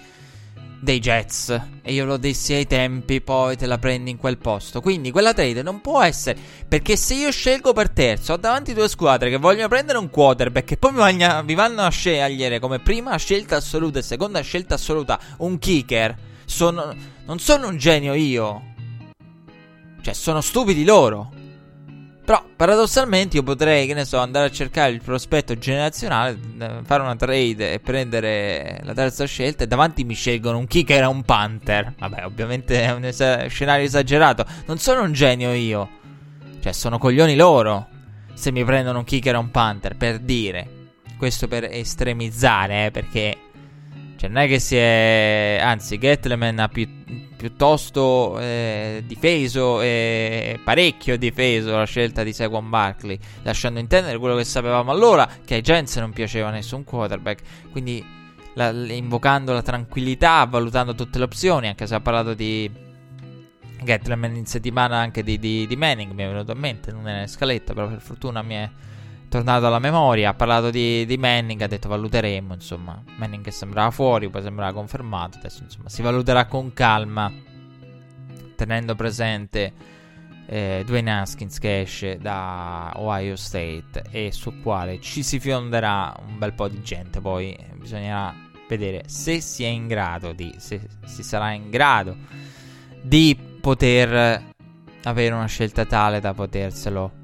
dei 0.81 0.99
Jets. 0.99 1.61
E 1.81 1.93
io 1.93 2.05
lo 2.05 2.17
dissi 2.17 2.53
ai 2.53 2.67
tempi, 2.67 3.21
poi 3.21 3.55
te 3.55 3.65
la 3.65 3.77
prendi 3.77 4.11
in 4.11 4.17
quel 4.17 4.37
posto. 4.37 4.81
Quindi 4.81 5.11
quella 5.11 5.33
trade 5.33 5.61
non 5.61 5.81
può 5.81 6.01
essere. 6.01 6.37
Perché 6.67 6.95
se 6.95 7.13
io 7.15 7.31
scelgo 7.31 7.73
per 7.73 7.89
terzo, 7.89 8.33
ho 8.33 8.37
davanti 8.37 8.73
due 8.73 8.89
squadre 8.89 9.29
che 9.29 9.37
vogliono 9.37 9.67
prendere 9.67 9.97
un 9.97 10.09
quarterback 10.09 10.71
e 10.71 10.77
poi 10.77 10.93
mi 10.93 11.53
vanno 11.55 11.81
a 11.81 11.89
scegliere 11.89 12.59
come 12.59 12.79
prima 12.79 13.15
scelta 13.17 13.57
assoluta 13.57 13.99
e 13.99 14.03
seconda 14.03 14.41
scelta 14.41 14.75
assoluta 14.75 15.19
un 15.37 15.57
kicker. 15.59 16.15
Sono, 16.45 16.93
non 17.25 17.39
sono 17.39 17.67
un 17.67 17.77
genio 17.77 18.13
io. 18.13 18.73
Cioè, 20.01 20.13
sono 20.13 20.41
stupidi 20.41 20.83
loro. 20.83 21.43
Però 22.25 22.43
paradossalmente 22.55 23.37
io 23.37 23.43
potrei, 23.43 23.85
che 23.85 23.93
ne 23.93 24.03
so, 24.03 24.17
andare 24.17 24.47
a 24.47 24.51
cercare 24.51 24.89
il 24.89 24.99
prospetto 24.99 25.55
generazionale, 25.59 26.39
eh, 26.59 26.79
fare 26.83 27.03
una 27.03 27.15
trade 27.15 27.73
e 27.73 27.79
prendere 27.79 28.79
la 28.81 28.95
terza 28.95 29.25
scelta 29.25 29.63
e 29.63 29.67
davanti 29.67 30.03
mi 30.03 30.15
scelgono 30.15 30.57
un 30.57 30.65
kicker 30.65 31.03
e 31.03 31.05
un 31.05 31.21
panther. 31.21 31.93
Vabbè, 31.99 32.25
ovviamente 32.25 32.81
è 32.81 32.91
un 32.91 33.05
es- 33.05 33.45
scenario 33.45 33.85
esagerato. 33.85 34.43
Non 34.65 34.79
sono 34.79 35.03
un 35.03 35.13
genio 35.13 35.53
io. 35.53 35.87
Cioè, 36.61 36.73
sono 36.73 36.97
coglioni 36.97 37.35
loro. 37.35 37.89
Se 38.33 38.51
mi 38.51 38.65
prendono 38.65 38.97
un 38.97 39.03
kicker 39.05 39.35
e 39.35 39.37
un 39.37 39.51
panther, 39.51 39.95
per 39.95 40.17
dire. 40.17 40.67
Questo 41.19 41.47
per 41.47 41.65
estremizzare, 41.65 42.87
eh, 42.87 42.91
perché... 42.91 43.37
Cioè, 44.15 44.29
non 44.29 44.43
è 44.43 44.47
che 44.47 44.59
si 44.59 44.75
è... 44.75 45.59
Anzi, 45.61 45.97
Gatleman 45.97 46.59
ha 46.59 46.67
più 46.67 46.87
piuttosto 47.35 48.39
eh, 48.39 49.03
difeso 49.05 49.81
e 49.81 50.59
parecchio 50.63 51.17
difeso 51.17 51.77
la 51.77 51.83
scelta 51.83 52.23
di 52.23 52.33
Saquon 52.33 52.69
Barkley, 52.69 53.19
lasciando 53.43 53.79
intendere 53.79 54.17
quello 54.17 54.35
che 54.35 54.43
sapevamo 54.43 54.89
allora, 54.89 55.29
che 55.45 55.55
ai 55.55 55.61
Giants 55.61 55.95
non 55.97 56.11
piaceva 56.11 56.49
nessun 56.49 56.83
quarterback, 56.83 57.41
quindi 57.71 58.03
la, 58.55 58.69
invocando 58.69 59.53
la 59.53 59.61
tranquillità, 59.61 60.45
valutando 60.45 60.95
tutte 60.95 61.19
le 61.19 61.25
opzioni, 61.25 61.67
anche 61.67 61.85
se 61.85 61.93
ha 61.93 61.99
parlato 61.99 62.33
di 62.33 62.71
Gatleman 63.83 64.35
in 64.35 64.45
settimana 64.45 64.97
anche 64.97 65.21
di, 65.21 65.37
di, 65.37 65.67
di 65.67 65.75
Manning, 65.75 66.13
mi 66.13 66.23
è 66.23 66.27
venuto 66.27 66.53
in 66.53 66.59
mente, 66.59 66.91
non 66.91 67.07
è 67.07 67.21
in 67.21 67.27
scaletta, 67.27 67.73
però 67.73 67.87
per 67.87 68.01
fortuna 68.01 68.41
mi 68.41 68.55
è 68.55 68.69
tornato 69.35 69.67
alla 69.67 69.79
memoria, 69.79 70.29
ha 70.29 70.33
parlato 70.33 70.69
di, 70.69 71.05
di, 71.05 71.17
Manning, 71.17 71.61
ha 71.61 71.67
detto 71.67 71.89
valuteremo, 71.89 72.53
insomma, 72.53 73.01
Manning 73.17 73.47
sembrava 73.49 73.91
fuori, 73.91 74.29
poi 74.29 74.41
sembrava 74.41 74.71
confermato, 74.71 75.37
adesso 75.37 75.63
insomma 75.63 75.89
si 75.89 76.01
valuterà 76.01 76.45
con 76.45 76.71
calma, 76.71 77.31
tenendo 78.55 78.95
presente 78.95 79.73
eh, 80.45 80.83
Dwayne 80.85 81.19
Haskins 81.19 81.59
che 81.59 81.81
esce 81.81 82.17
da 82.17 82.93
Ohio 82.95 83.35
State 83.35 84.05
e 84.09 84.31
sul 84.31 84.61
quale 84.61 85.01
ci 85.01 85.21
si 85.21 85.39
fionderà 85.39 86.15
un 86.25 86.37
bel 86.37 86.53
po' 86.53 86.69
di 86.69 86.81
gente, 86.81 87.19
poi 87.19 87.57
bisognerà 87.75 88.33
vedere 88.69 89.03
se 89.07 89.41
si 89.41 89.63
è 89.63 89.67
in 89.67 89.87
grado 89.87 90.31
di, 90.31 90.53
se 90.57 90.79
si 91.03 91.23
sarà 91.23 91.51
in 91.51 91.69
grado 91.69 92.15
di 93.01 93.37
poter 93.59 94.43
avere 95.03 95.35
una 95.35 95.45
scelta 95.45 95.85
tale 95.85 96.19
da 96.19 96.33
poterselo 96.33 97.23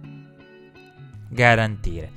garantire. 1.32 2.12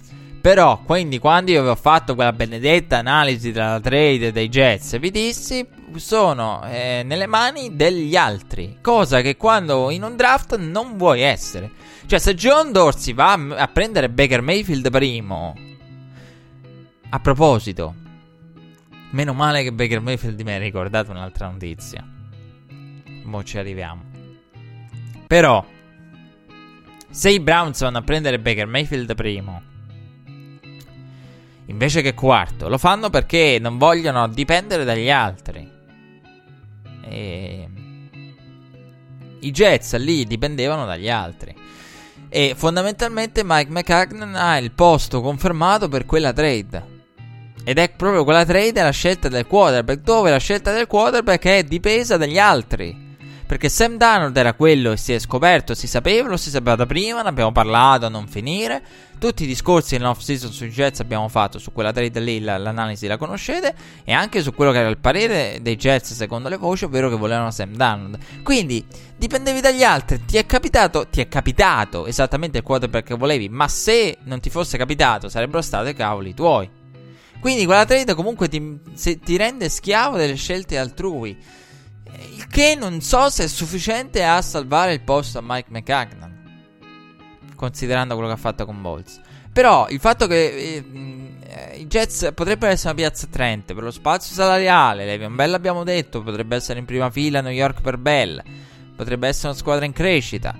Però, 0.45 0.83
quindi, 0.83 1.19
quando 1.19 1.53
io 1.53 1.63
vi 1.63 1.69
ho 1.69 1.75
fatto 1.75 2.15
quella 2.15 2.35
benedetta 2.35 2.99
analisi 2.99 3.51
della 3.51 3.81
trade 3.81 4.31
dei 4.31 4.51
Jets, 4.51 4.99
vi 4.99 5.11
dissi, 5.11 5.67
sono 5.97 6.63
eh, 6.67 7.03
nelle 7.03 7.27
mani 7.27 7.77
degli 7.77 8.15
altri. 8.15 8.77
Cosa 8.83 9.23
che 9.23 9.39
quando 9.39 9.89
in 9.89 10.03
un 10.03 10.17
draft 10.17 10.59
non 10.59 10.99
vuoi 10.99 11.23
essere. 11.23 11.71
Cioè, 12.05 12.19
se 12.19 12.35
John 12.35 12.73
Dorsey 12.73 13.15
va 13.15 13.33
a 13.33 13.69
prendere 13.69 14.11
Baker 14.11 14.43
Mayfield 14.43 14.91
primo. 14.91 15.57
A 17.09 17.21
proposito, 17.21 17.95
meno 19.13 19.33
male 19.33 19.63
che 19.63 19.73
Baker 19.73 20.01
Mayfield 20.01 20.39
mi 20.43 20.53
ha 20.53 20.59
ricordato 20.59 21.11
un'altra 21.11 21.49
notizia. 21.49 22.07
Mo' 23.23 23.45
ci 23.45 23.57
arriviamo. 23.57 24.03
Però, 25.27 25.65
se 27.15 27.31
i 27.31 27.39
Browns 27.39 27.81
vanno 27.81 27.99
a 27.99 28.03
prendere 28.03 28.41
Baker 28.41 28.67
Mayfield 28.67 29.15
primo, 29.15 29.63
invece 31.67 32.03
che 32.03 32.13
quarto, 32.13 32.69
lo 32.69 32.77
fanno 32.77 33.09
perché 33.09 33.59
non 33.61 33.79
vogliono 33.79 34.27
dipendere 34.27 34.83
dagli 34.83 35.09
altri. 35.09 35.71
E... 37.05 37.69
I 39.39 39.51
Jets 39.53 39.97
lì 39.99 40.25
dipendevano 40.25 40.87
dagli 40.87 41.09
altri. 41.09 41.55
E 42.29 42.55
fondamentalmente 42.57 43.43
Mike 43.45 43.71
McCagnon 43.71 44.35
ha 44.35 44.59
il 44.59 44.73
posto 44.73 45.21
confermato 45.21 45.89
per 45.89 46.07
quella 46.07 46.33
trade. 46.33 47.03
Ed 47.63 47.79
è 47.79 47.91
proprio 47.91 48.25
quella 48.25 48.45
trade 48.45 48.83
la 48.83 48.91
scelta 48.91 49.29
del 49.29 49.47
quarterback, 49.47 50.01
dove 50.01 50.31
la 50.31 50.39
scelta 50.39 50.73
del 50.73 50.89
quarterback 50.89 51.45
è 51.47 51.63
dipesa 51.63 52.17
dagli 52.17 52.39
altri. 52.39 53.04
Perché 53.47 53.69
Sam 53.69 53.99
Darnold 53.99 54.35
era 54.37 54.55
quello 54.55 54.93
e 54.93 54.97
si 54.97 55.13
è 55.13 55.19
scoperto, 55.19 55.75
si 55.75 55.87
sapeva, 55.87 56.29
lo 56.29 56.39
si 56.39 56.49
sapeva 56.49 56.77
da 56.77 56.87
prima, 56.87 57.21
ne 57.21 57.29
abbiamo 57.29 57.53
parlato 57.53 58.07
a 58.07 58.09
non 58.09 58.27
finire. 58.27 58.83
Tutti 59.19 59.45
i 59.45 59.47
discorsi 59.47 59.99
nell'off 59.99 60.21
season 60.21 60.51
sui 60.51 60.71
Jets 60.71 61.01
abbiamo 61.01 61.29
fatto 61.29 61.59
su 61.59 61.71
quella 61.71 61.93
trade 61.93 62.21
lì, 62.21 62.41
l'analisi 62.41 63.07
la 63.07 63.19
conoscete, 63.19 63.75
e 64.03 64.13
anche 64.13 64.43
su 64.43 64.55
quello 64.55 64.73
che 64.73 64.79
era 64.79 64.89
il 64.89 64.97
parere 64.97 65.59
dei 65.61 65.77
Jets 65.77 66.15
secondo 66.15 66.49
le 66.49 66.57
voci, 66.57 66.85
ovvero 66.85 67.11
che 67.11 67.17
volevano 67.17 67.51
Sam 67.51 67.75
Darnold. 67.75 68.19
Quindi 68.43 68.85
dipendevi 69.15 69.61
dagli 69.61 69.83
altri, 69.83 70.25
ti 70.25 70.39
è 70.39 70.47
capitato, 70.47 71.07
ti 71.09 71.21
è 71.21 71.29
capitato 71.29 72.07
esattamente 72.07 72.59
il 72.59 72.65
quarterback 72.65 73.09
che 73.09 73.15
volevi, 73.15 73.51
ma 73.51 73.69
se 73.69 74.19
non 74.25 74.41
ti 74.41 74.49
fosse 74.49 74.79
capitato 74.79 75.29
sarebbero 75.29 75.61
stati 75.61 75.93
cavoli 75.93 76.33
tuoi. 76.33 76.69
Quindi 77.41 77.67
quella 77.67 77.85
trade 77.85 78.15
comunque 78.15 78.49
ti, 78.49 78.81
ti 79.23 79.37
rende 79.37 79.69
schiavo 79.69 80.17
delle 80.17 80.35
scelte 80.35 80.79
altrui. 80.79 81.37
Il 82.35 82.47
che 82.47 82.77
non 82.79 83.01
so 83.01 83.29
se 83.29 83.45
è 83.45 83.49
sufficiente 83.49 84.25
a 84.25 84.41
salvare 84.43 84.93
il 84.93 85.01
posto 85.01 85.39
a 85.39 85.43
Mike 85.45 85.69
McCagnan. 85.71 86.33
Considerando 87.55 88.15
quello 88.15 88.29
che 88.29 88.37
ha 88.37 88.41
fatto 88.41 88.65
con 88.65 88.81
Bolts. 88.83 89.21
Però 89.53 89.87
il 89.89 90.01
fatto 90.01 90.27
che 90.27 90.47
eh, 90.47 90.85
eh, 91.47 91.77
i 91.79 91.87
Jets 91.87 92.33
potrebbero 92.35 92.73
essere 92.73 92.93
una 92.93 93.03
piazza 93.03 93.27
attraente 93.27 93.73
per 93.73 93.85
lo 93.85 93.93
spazio 93.93 94.35
salariale. 94.35 95.05
Levion 95.05 95.37
Bell 95.37 95.55
abbiamo 95.55 95.85
detto, 95.85 96.23
potrebbe 96.23 96.57
essere 96.57 96.81
in 96.81 96.85
prima 96.85 97.09
fila 97.11 97.41
New 97.41 97.53
York 97.53 97.81
per 97.81 97.97
Bell. 97.97 98.43
Potrebbe 98.97 99.29
essere 99.29 99.49
una 99.49 99.57
squadra 99.57 99.85
in 99.85 99.93
crescita. 99.93 100.57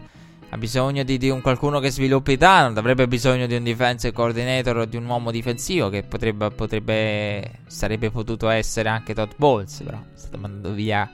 Ha 0.49 0.57
bisogno 0.57 1.03
di, 1.03 1.19
di 1.19 1.29
un 1.29 1.41
qualcuno 1.41 1.81
che 1.81 1.91
sviluppi 1.91 2.37
talent. 2.37 2.79
Avrebbe 2.79 3.09
bisogno 3.09 3.47
di 3.47 3.57
un 3.57 3.65
defensive 3.65 4.13
coordinator 4.13 4.77
o 4.77 4.85
di 4.85 4.97
un 4.97 5.07
uomo 5.07 5.33
difensivo. 5.33 5.89
Che 5.89 6.05
potrebbe, 6.05 6.51
potrebbe 6.53 7.63
sarebbe 7.67 8.13
potuto 8.13 8.49
essere 8.49 8.89
anche 8.89 9.15
Todd 9.15 9.33
Bowles. 9.37 9.83
Però 9.83 9.99
è 9.99 10.17
stato 10.17 10.39
mandato 10.39 10.73
via 10.73 11.11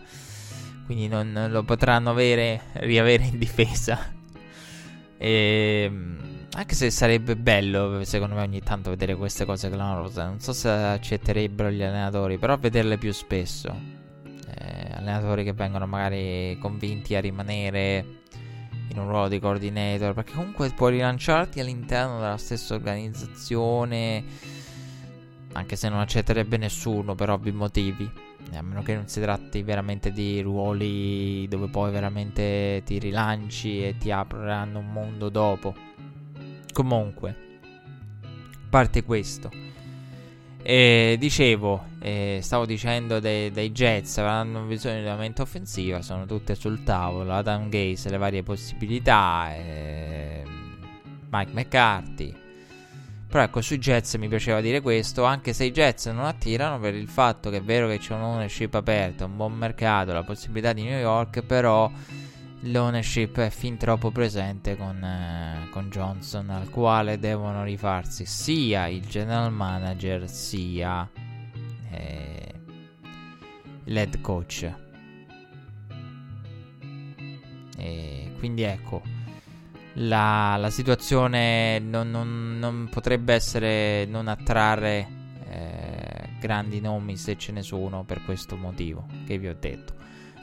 quindi 0.91 1.07
non 1.07 1.47
lo 1.51 1.63
potranno 1.63 2.11
avere, 2.11 2.63
riavere 2.73 3.23
in 3.23 3.39
difesa. 3.39 4.13
E, 5.17 5.85
ehm, 5.89 6.47
anche 6.55 6.75
se 6.75 6.91
sarebbe 6.91 7.37
bello, 7.37 8.03
secondo 8.03 8.35
me, 8.35 8.43
ogni 8.43 8.61
tanto 8.61 8.91
vedere 8.91 9.15
queste 9.15 9.45
cose 9.45 9.71
clamorose. 9.71 10.25
Non 10.25 10.41
so 10.41 10.53
se 10.53 10.69
accetterebbero 10.69 11.71
gli 11.71 11.81
allenatori, 11.81 12.39
però 12.39 12.59
vederle 12.59 12.99
più 12.99 13.13
spesso. 13.13 13.73
Eh, 14.53 14.93
allenatori 14.95 15.45
che 15.45 15.53
vengono 15.53 15.87
magari 15.87 16.59
convinti 16.59 17.15
a 17.15 17.21
rimanere 17.21 18.05
in 18.89 18.99
un 18.99 19.07
ruolo 19.07 19.29
di 19.29 19.39
coordinator, 19.39 20.13
perché 20.13 20.33
comunque 20.33 20.71
puoi 20.71 20.95
rilanciarti 20.95 21.61
all'interno 21.61 22.19
della 22.19 22.37
stessa 22.37 22.75
organizzazione, 22.75 24.25
anche 25.53 25.77
se 25.77 25.89
non 25.89 26.01
accetterebbe 26.01 26.57
nessuno 26.57 27.15
per 27.15 27.31
ovvi 27.31 27.53
motivi 27.53 28.29
a 28.55 28.63
meno 28.63 28.83
che 28.83 28.95
non 28.95 29.07
si 29.09 29.21
tratti 29.21 29.63
veramente 29.63 30.13
di 30.13 30.41
ruoli 30.41 31.47
dove 31.49 31.69
poi 31.69 31.91
veramente 31.91 32.83
ti 32.85 32.99
rilanci 32.99 33.85
e 33.85 33.97
ti 33.99 34.11
apriranno 34.11 34.79
un 34.79 34.93
mondo 34.93 35.29
dopo. 35.29 35.75
Comunque, 36.73 37.37
parte 38.69 39.03
questo, 39.03 39.51
e 40.63 41.17
dicevo, 41.19 41.87
eh, 42.01 42.41
stavo 42.43 42.67
dicendo 42.67 43.19
dei, 43.19 43.51
dei 43.51 43.73
Jets 43.73 44.19
avranno 44.19 44.63
bisogno 44.63 45.01
di 45.01 45.09
aumento 45.09 45.43
offensiva, 45.43 46.03
sono 46.03 46.27
tutte 46.27 46.55
sul 46.55 46.83
tavolo, 46.85 47.33
Adam 47.33 47.71
Gaze, 47.71 48.11
le 48.11 48.19
varie 48.19 48.43
possibilità, 48.43 49.55
eh, 49.55 50.45
Mike 51.31 51.53
McCarthy, 51.53 52.35
però 53.31 53.45
ecco, 53.45 53.61
sui 53.61 53.79
Jets 53.79 54.17
mi 54.17 54.27
piaceva 54.27 54.61
dire 54.61 54.81
questo, 54.81 55.23
anche 55.23 55.53
se 55.53 55.65
i 55.65 55.71
Jets 55.71 56.07
non 56.07 56.25
attirano 56.25 56.81
per 56.81 56.97
il 56.97 57.07
fatto 57.07 57.49
che 57.49 57.59
è 57.59 57.63
vero 57.63 57.87
che 57.87 57.99
c'è 57.99 58.13
un'ownership 58.13 58.75
aperta, 58.75 59.27
un 59.27 59.37
buon 59.37 59.53
mercato, 59.53 60.13
la 60.13 60.25
possibilità 60.25 60.73
di 60.73 60.83
New 60.83 60.99
York, 60.99 61.43
però 61.43 61.89
l'ownership 62.63 63.39
è 63.39 63.51
fin 63.51 63.77
troppo 63.77 64.11
presente 64.11 64.77
con, 64.77 65.01
eh, 65.05 65.69
con 65.71 65.91
Johnson, 65.91 66.51
al 66.51 66.71
quale 66.71 67.21
devono 67.21 67.63
rifarsi 67.63 68.27
sia 68.27 68.89
il 68.89 69.07
general 69.07 69.53
manager 69.53 70.29
sia 70.29 71.09
eh, 71.89 72.55
l'head 73.85 74.21
coach. 74.21 74.73
E 77.77 78.33
quindi 78.39 78.63
ecco 78.63 79.10
la, 80.01 80.57
la 80.57 80.71
situazione 80.71 81.79
non, 81.79 82.11
non, 82.11 82.59
non, 82.59 82.89
potrebbe 82.91 83.35
essere 83.35 84.07
non 84.07 84.29
attrarre 84.29 85.09
eh, 85.49 86.29
grandi 86.39 86.81
nomi 86.81 87.17
se 87.17 87.37
ce 87.37 87.53
ne 87.53 87.63
sono 87.63 88.05
per 88.05 88.23
questo 88.25 88.57
motivo 88.57 89.07
che 89.27 89.39
vi 89.39 89.49
ho 89.49 89.57
detto. 89.59 89.95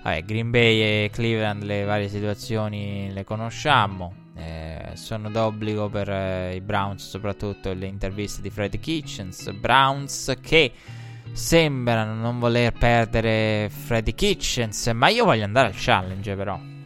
Vabbè, 0.03 0.23
Green 0.23 0.51
Bay 0.51 0.79
e 0.79 1.09
Cleveland 1.11 1.63
le 1.63 1.83
varie 1.83 2.07
situazioni 2.07 3.11
le 3.11 3.23
conosciamo. 3.23 4.25
Eh, 4.35 4.91
sono 4.93 5.31
d'obbligo 5.31 5.89
per 5.89 6.09
eh, 6.09 6.55
i 6.55 6.61
Browns, 6.61 7.09
soprattutto 7.09 7.73
le 7.73 7.87
interviste 7.87 8.41
di 8.41 8.51
Fred 8.51 8.79
Kitchens. 8.79 9.51
Browns 9.51 10.35
che 10.39 10.71
sembrano 11.31 12.13
non 12.13 12.37
voler 12.37 12.71
perdere 12.73 13.69
Freddy 13.69 14.13
Kitchens, 14.13 14.87
ma 14.93 15.09
io 15.09 15.25
voglio 15.25 15.43
andare 15.43 15.67
al 15.67 15.75
challenge 15.75 16.35
però. 16.35 16.76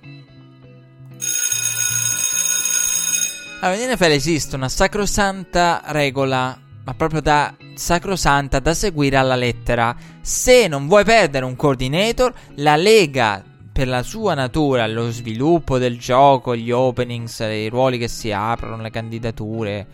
Allora, 3.64 3.80
in 3.80 3.92
NFL 3.92 4.06
esiste 4.06 4.56
una 4.56 4.70
sacrosanta 4.70 5.84
regola, 5.86 6.60
ma 6.84 6.94
proprio 6.96 7.22
da 7.22 7.56
sacrosanta 7.76 8.60
da 8.60 8.74
seguire 8.74 9.18
alla 9.18 9.36
lettera. 9.36 9.96
Se 10.20 10.68
non 10.68 10.88
vuoi 10.88 11.04
perdere 11.04 11.46
un 11.46 11.56
coordinator, 11.56 12.34
la 12.56 12.76
Lega 12.76 13.44
per 13.72 13.88
la 13.88 14.02
sua 14.02 14.34
natura, 14.34 14.88
lo 14.88 15.12
sviluppo 15.12 15.78
del 15.78 16.00
gioco, 16.00 16.56
gli 16.56 16.72
openings, 16.72 17.38
i 17.42 17.68
ruoli 17.70 18.00
che 18.00 18.08
si 18.08 18.32
aprono, 18.32 18.82
le 18.82 18.90
candidature, 18.90 19.88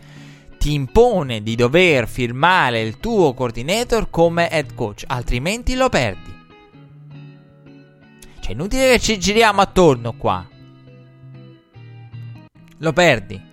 ti 0.56 0.72
impone 0.72 1.42
di 1.42 1.54
dover 1.54 2.08
firmare 2.08 2.80
il 2.80 2.96
tuo 2.96 3.34
coordinator 3.34 4.08
come 4.08 4.50
head 4.50 4.74
coach, 4.74 5.04
altrimenti 5.06 5.74
lo 5.74 5.90
perdi. 5.90 6.34
Cioè, 8.40 8.52
inutile 8.52 8.92
che 8.92 8.98
ci 8.98 9.18
giriamo 9.18 9.60
attorno 9.60 10.14
qua. 10.14 10.48
Lo 12.78 12.92
perdi. 12.94 13.47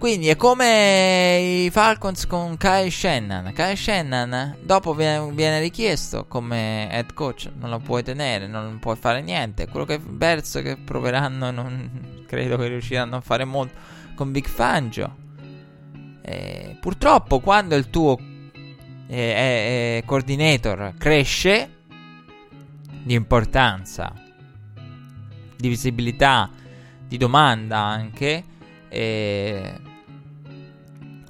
Quindi 0.00 0.28
è 0.28 0.36
come 0.36 1.66
i 1.66 1.70
Falcons 1.70 2.26
con 2.26 2.56
Kyle 2.56 2.90
Shannon. 2.90 3.52
Kyle 3.52 3.76
Shannon 3.76 4.56
dopo 4.62 4.94
viene, 4.94 5.60
richiesto 5.60 6.24
come 6.24 6.90
head 6.90 7.12
coach, 7.12 7.50
non 7.58 7.68
lo 7.68 7.80
puoi 7.80 8.02
tenere, 8.02 8.46
non 8.46 8.78
puoi 8.78 8.96
fare 8.96 9.20
niente. 9.20 9.68
Quello 9.68 9.84
che 9.84 9.98
Bears 9.98 10.62
che 10.64 10.78
proveranno 10.78 11.50
non 11.50 12.24
credo 12.26 12.56
che 12.56 12.68
riusciranno 12.68 13.16
a 13.16 13.20
fare 13.20 13.44
molto 13.44 13.74
con 14.14 14.32
Big 14.32 14.48
Fangio. 14.48 15.16
Eh, 16.22 16.78
purtroppo 16.80 17.40
quando 17.40 17.74
il 17.74 17.90
tuo 17.90 18.18
eh, 19.06 19.98
eh, 19.98 20.02
coordinator 20.06 20.94
cresce 20.96 21.74
di 23.02 23.12
importanza, 23.12 24.14
di 25.58 25.68
visibilità, 25.68 26.48
di 27.06 27.18
domanda 27.18 27.80
anche. 27.80 28.44
E... 28.88 29.88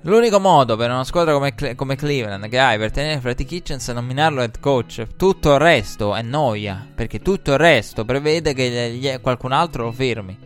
L'unico 0.04 0.40
modo 0.40 0.76
per 0.76 0.88
una 0.88 1.04
squadra 1.04 1.34
come, 1.34 1.54
Cle- 1.54 1.74
come, 1.74 1.94
Cleveland 1.94 2.48
che 2.48 2.58
hai 2.58 2.78
per 2.78 2.90
tenere 2.90 3.20
Freddy 3.20 3.44
Kitchens 3.44 3.90
è 3.90 3.92
nominarlo 3.92 4.40
head 4.40 4.58
coach. 4.58 5.06
Tutto 5.14 5.52
il 5.52 5.58
resto 5.58 6.14
è 6.14 6.22
noia. 6.22 6.86
Perché 6.94 7.20
tutto 7.20 7.52
il 7.52 7.58
resto 7.58 8.06
prevede 8.06 8.54
che 8.54 8.92
gli- 8.92 9.20
qualcun 9.20 9.52
altro 9.52 9.84
lo 9.84 9.92
fermi. 9.92 10.38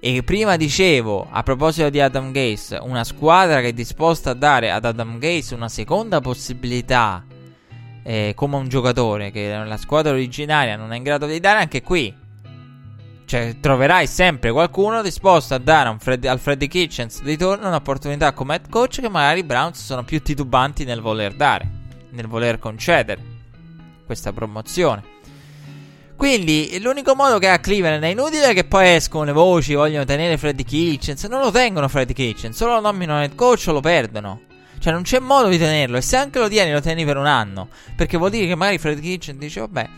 E 0.00 0.22
prima 0.22 0.56
dicevo, 0.56 1.26
a 1.30 1.42
proposito 1.42 1.88
di 1.88 1.98
Adam 1.98 2.30
Gaze, 2.30 2.76
una 2.76 3.04
squadra 3.04 3.62
che 3.62 3.68
è 3.68 3.72
disposta 3.72 4.32
a 4.32 4.34
dare 4.34 4.70
ad 4.70 4.84
Adam 4.84 5.18
Gaze 5.18 5.54
una 5.54 5.70
seconda 5.70 6.20
possibilità 6.20 7.24
eh, 8.02 8.32
come 8.36 8.56
un 8.56 8.68
giocatore 8.68 9.30
che 9.30 9.62
la 9.64 9.78
squadra 9.78 10.12
originaria 10.12 10.76
non 10.76 10.92
è 10.92 10.96
in 10.98 11.02
grado 11.02 11.24
di 11.24 11.40
dare 11.40 11.60
anche 11.60 11.80
qui. 11.80 12.14
Cioè, 13.26 13.56
troverai 13.58 14.06
sempre 14.06 14.52
qualcuno 14.52 15.00
disposto 15.00 15.54
a 15.54 15.58
dare 15.58 15.96
Fred, 15.98 16.24
al 16.26 16.38
Freddy 16.38 16.68
Kitchens 16.68 17.22
di 17.22 17.36
torno 17.36 17.68
un'opportunità 17.68 18.32
come 18.32 18.54
head 18.54 18.68
coach 18.68 19.00
che 19.00 19.08
magari 19.08 19.40
i 19.40 19.44
Browns 19.44 19.82
sono 19.82 20.04
più 20.04 20.20
titubanti 20.20 20.84
nel 20.84 21.00
voler 21.00 21.34
dare, 21.34 21.68
nel 22.10 22.26
voler 22.26 22.58
concedere 22.58 23.22
questa 24.04 24.32
promozione. 24.32 25.12
Quindi 26.16 26.78
l'unico 26.80 27.14
modo 27.14 27.38
che 27.38 27.48
ha 27.48 27.58
Cleveland 27.58 28.02
è 28.02 28.08
inutile 28.08 28.54
che 28.54 28.64
poi 28.64 28.94
escono 28.94 29.24
le 29.24 29.32
voci, 29.32 29.74
vogliono 29.74 30.04
tenere 30.04 30.38
Freddy 30.38 30.62
Kitchens, 30.62 31.24
non 31.24 31.40
lo 31.40 31.50
tengono 31.50 31.88
Freddy 31.88 32.12
Kitchens, 32.12 32.56
solo 32.56 32.74
lo 32.74 32.80
nominano 32.80 33.22
head 33.22 33.34
coach 33.34 33.64
o 33.68 33.72
lo 33.72 33.80
perdono. 33.80 34.42
Cioè 34.78 34.92
non 34.92 35.02
c'è 35.02 35.18
modo 35.18 35.48
di 35.48 35.58
tenerlo 35.58 35.96
e 35.96 36.02
se 36.02 36.16
anche 36.16 36.38
lo 36.38 36.48
tieni 36.48 36.70
lo 36.70 36.80
tieni 36.80 37.04
per 37.04 37.16
un 37.16 37.26
anno, 37.26 37.68
perché 37.96 38.18
vuol 38.18 38.30
dire 38.30 38.46
che 38.46 38.54
magari 38.54 38.78
Freddy 38.78 39.00
Kitchens 39.00 39.38
dice 39.38 39.60
vabbè, 39.60 39.88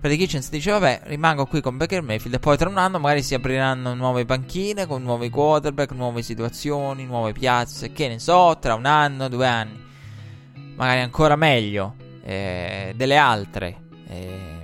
Freddy 0.00 0.16
Kitchens 0.16 0.48
dice 0.48 0.70
vabbè 0.70 1.02
rimango 1.04 1.44
qui 1.44 1.60
con 1.60 1.76
Baker 1.76 2.00
Mayfield 2.00 2.36
e 2.36 2.38
poi 2.38 2.56
tra 2.56 2.70
un 2.70 2.78
anno 2.78 2.98
magari 2.98 3.22
si 3.22 3.34
apriranno 3.34 3.92
nuove 3.92 4.24
panchine 4.24 4.86
con 4.86 5.02
nuovi 5.02 5.28
quarterback, 5.28 5.92
nuove 5.92 6.22
situazioni, 6.22 7.04
nuove 7.04 7.32
piazze, 7.32 7.92
che 7.92 8.08
ne 8.08 8.18
so, 8.18 8.56
tra 8.58 8.74
un 8.74 8.86
anno, 8.86 9.28
due 9.28 9.46
anni, 9.46 9.78
magari 10.74 11.00
ancora 11.00 11.36
meglio 11.36 11.96
eh, 12.22 12.94
delle 12.96 13.16
altre. 13.18 13.76
Eh, 14.08 14.58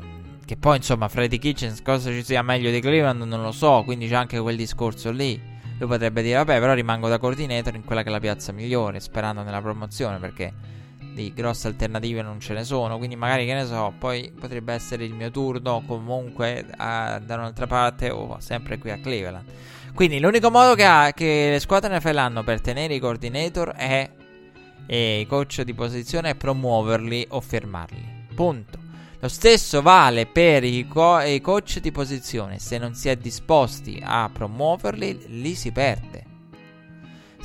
che 0.46 0.56
poi, 0.56 0.76
insomma, 0.76 1.08
Freddy 1.08 1.38
Kitchens 1.38 1.82
cosa 1.82 2.10
ci 2.10 2.22
sia 2.22 2.40
meglio 2.40 2.70
di 2.70 2.80
Cleveland 2.80 3.20
non 3.22 3.42
lo 3.42 3.52
so. 3.52 3.82
Quindi 3.84 4.08
c'è 4.08 4.14
anche 4.14 4.40
quel 4.40 4.56
discorso 4.56 5.10
lì. 5.10 5.38
Lui 5.78 5.88
potrebbe 5.88 6.22
dire, 6.22 6.36
vabbè, 6.36 6.58
però 6.60 6.72
rimango 6.72 7.08
da 7.08 7.18
coordinator 7.18 7.74
in 7.74 7.84
quella 7.84 8.02
che 8.02 8.08
è 8.08 8.12
la 8.12 8.20
piazza 8.20 8.52
migliore, 8.52 9.00
sperando 9.00 9.42
nella 9.42 9.60
promozione, 9.60 10.18
perché 10.18 10.52
di 11.16 11.32
grosse 11.34 11.66
alternative 11.66 12.20
non 12.20 12.38
ce 12.40 12.52
ne 12.52 12.62
sono. 12.62 12.98
Quindi 12.98 13.16
magari, 13.16 13.46
che 13.46 13.54
ne 13.54 13.64
so, 13.64 13.94
poi 13.98 14.30
potrebbe 14.38 14.74
essere 14.74 15.04
il 15.04 15.14
mio 15.14 15.30
turno 15.30 15.82
comunque 15.86 16.66
a, 16.76 17.18
da 17.18 17.36
un'altra 17.36 17.66
parte 17.66 18.10
o 18.10 18.36
sempre 18.38 18.76
qui 18.76 18.90
a 18.90 18.98
Cleveland. 18.98 19.44
Quindi 19.94 20.20
l'unico 20.20 20.50
modo 20.50 20.74
che, 20.74 20.84
ha, 20.84 21.12
che 21.12 21.48
le 21.52 21.58
squadre 21.58 21.96
NFL 21.96 22.18
hanno 22.18 22.44
per 22.44 22.60
tenere 22.60 22.94
i 22.94 22.98
coordinator 22.98 23.72
è 23.72 24.10
e 24.88 25.20
i 25.20 25.26
coach 25.26 25.62
di 25.62 25.72
posizione 25.72 26.30
è 26.30 26.34
promuoverli 26.34 27.28
o 27.30 27.40
fermarli. 27.40 28.26
Punto. 28.34 28.78
Lo 29.18 29.28
stesso 29.28 29.80
vale 29.80 30.26
per 30.26 30.62
i, 30.64 30.86
co- 30.86 31.20
i 31.20 31.40
coach 31.40 31.80
di 31.80 31.90
posizione. 31.90 32.58
Se 32.58 32.76
non 32.76 32.94
si 32.94 33.08
è 33.08 33.16
disposti 33.16 34.00
a 34.04 34.28
promuoverli, 34.30 35.40
li 35.40 35.54
si 35.54 35.72
perde. 35.72 36.35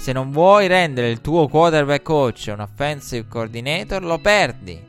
Se 0.01 0.13
non 0.13 0.31
vuoi 0.31 0.65
rendere 0.65 1.11
il 1.11 1.21
tuo 1.21 1.47
quarterback 1.47 2.01
coach 2.01 2.49
un 2.51 2.61
offensive 2.61 3.27
coordinator, 3.27 4.03
lo 4.03 4.17
perdi. 4.17 4.83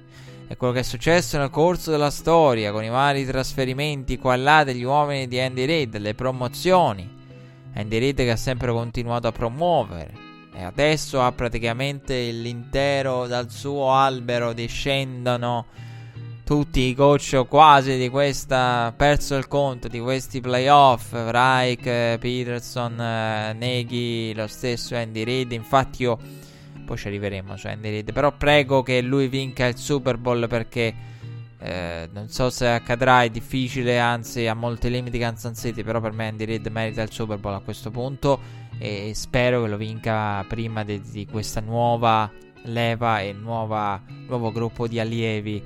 È 0.47 0.57
quello 0.57 0.73
che 0.73 0.79
è 0.79 0.83
successo 0.83 1.37
nel 1.37 1.51
corso 1.51 1.91
della 1.91 2.09
storia 2.09 2.73
con 2.73 2.83
i 2.83 2.89
vari 2.89 3.27
trasferimenti 3.27 4.17
qua 4.17 4.33
e 4.33 4.37
là 4.39 4.65
degli 4.65 4.85
uomini 4.85 5.29
di 5.29 5.39
Andy 5.39 5.67
Reid, 5.67 5.99
le 5.99 6.15
promozioni. 6.15 7.07
Andy 7.75 7.99
Reid 7.99 8.17
che 8.17 8.31
ha 8.31 8.37
sempre 8.37 8.73
continuato 8.73 9.27
a 9.27 9.33
promuovere 9.33 10.15
e 10.55 10.63
adesso 10.63 11.21
ha 11.21 11.31
praticamente 11.31 12.31
l'intero 12.31 13.27
dal 13.27 13.51
suo 13.51 13.93
albero 13.93 14.55
discendono 14.55 15.67
tutti 16.45 16.81
i 16.81 16.95
coach 16.95 17.35
o 17.37 17.45
quasi 17.45 17.97
di 17.97 18.09
questa 18.09 18.93
perso 18.97 19.37
il 19.37 19.49
conto 19.49 19.89
di 19.89 20.01
questi 20.01 20.41
playoff 20.41 21.13
Reich, 21.13 22.19
Peterson, 22.19 23.01
eh, 23.01 23.53
Neghi, 23.55 24.35
lo 24.35 24.47
stesso 24.47 24.97
Andy 24.97 25.25
Reid. 25.25 25.53
Infatti 25.53 26.03
io 26.03 26.19
poi 26.85 26.97
ci 26.97 27.07
arriveremo 27.07 27.57
su 27.57 27.67
Andy 27.69 27.91
Reid 27.91 28.13
però 28.13 28.33
prego 28.33 28.83
che 28.83 29.01
lui 29.01 29.29
vinca 29.29 29.67
il 29.67 29.77
Super 29.77 30.17
Bowl 30.19 30.47
perché 30.49 30.95
eh, 31.59 32.09
non 32.13 32.29
so 32.29 32.51
se 32.51 32.69
accadrà 32.69 33.23
è 33.23 33.31
difficile 33.31 33.99
anzi 33.99 34.47
ha 34.47 34.55
molti 34.55 34.91
limiti 34.91 35.19
Kansas 35.19 35.59
City 35.59 35.85
però 35.85 36.01
per 36.01 36.13
me 36.13 36.29
Andy 36.29 36.45
Reid 36.45 36.67
merita 36.67 37.03
il 37.03 37.13
Super 37.13 37.39
Bowl 37.39 37.55
a 37.55 37.61
questo 37.61 37.91
punto 37.91 38.61
e 38.79 39.13
spero 39.15 39.63
che 39.63 39.69
lo 39.69 39.77
vinca 39.77 40.45
prima 40.49 40.83
di, 40.83 41.01
di 41.01 41.27
questa 41.27 41.61
nuova 41.61 42.31
leva 42.65 43.21
e 43.21 43.33
nuova, 43.33 44.01
nuovo 44.27 44.53
gruppo 44.53 44.87
di 44.87 44.99
allievi 45.01 45.63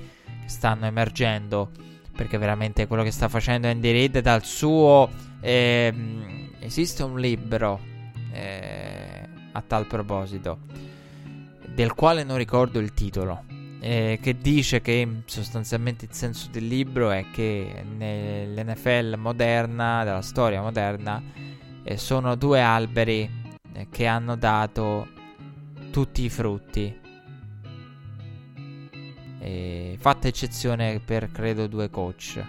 stanno 0.46 0.86
emergendo. 0.86 1.70
Perché 2.16 2.38
veramente 2.38 2.86
quello 2.86 3.02
che 3.02 3.10
sta 3.10 3.28
facendo 3.28 3.68
Andy 3.68 3.92
Reid 3.92 4.18
dal 4.20 4.44
suo... 4.44 5.08
Ehm, 5.40 6.36
esiste 6.66 7.02
un 7.02 7.18
libro 7.18 7.80
eh, 8.32 9.28
a 9.52 9.62
tal 9.66 9.86
proposito, 9.86 10.58
del 11.66 11.94
quale 11.94 12.24
non 12.24 12.36
ricordo 12.36 12.78
il 12.78 12.92
titolo. 12.92 13.44
Eh, 13.78 14.18
che 14.20 14.38
dice 14.38 14.80
che 14.80 15.06
sostanzialmente 15.26 16.06
il 16.06 16.12
senso 16.12 16.48
del 16.50 16.66
libro 16.66 17.10
è 17.10 17.26
che 17.30 17.84
nell'NFL 17.96 19.16
moderna, 19.16 20.02
della 20.02 20.22
storia 20.22 20.60
moderna, 20.60 21.22
eh, 21.84 21.96
sono 21.96 22.34
due 22.34 22.60
alberi 22.60 23.30
eh, 23.72 23.86
che 23.90 24.06
hanno 24.06 24.34
dato 24.34 25.06
tutti 25.90 26.24
i 26.24 26.30
frutti 26.30 27.04
e 29.46 29.96
fatta 30.00 30.26
eccezione 30.26 30.98
per 30.98 31.30
credo 31.30 31.68
due 31.68 31.88
coach. 31.88 32.44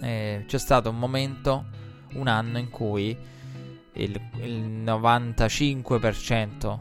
E 0.00 0.44
c'è 0.46 0.58
stato 0.58 0.90
un 0.90 0.98
momento, 0.98 1.64
un 2.12 2.28
anno 2.28 2.58
in 2.58 2.70
cui 2.70 3.16
il, 3.94 4.20
il 4.42 4.84
95% 4.84 6.78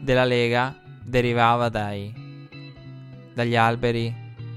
della 0.00 0.24
lega 0.24 0.80
derivava 1.02 1.68
dai, 1.68 2.46
dagli 3.34 3.56
alberi, 3.56 4.14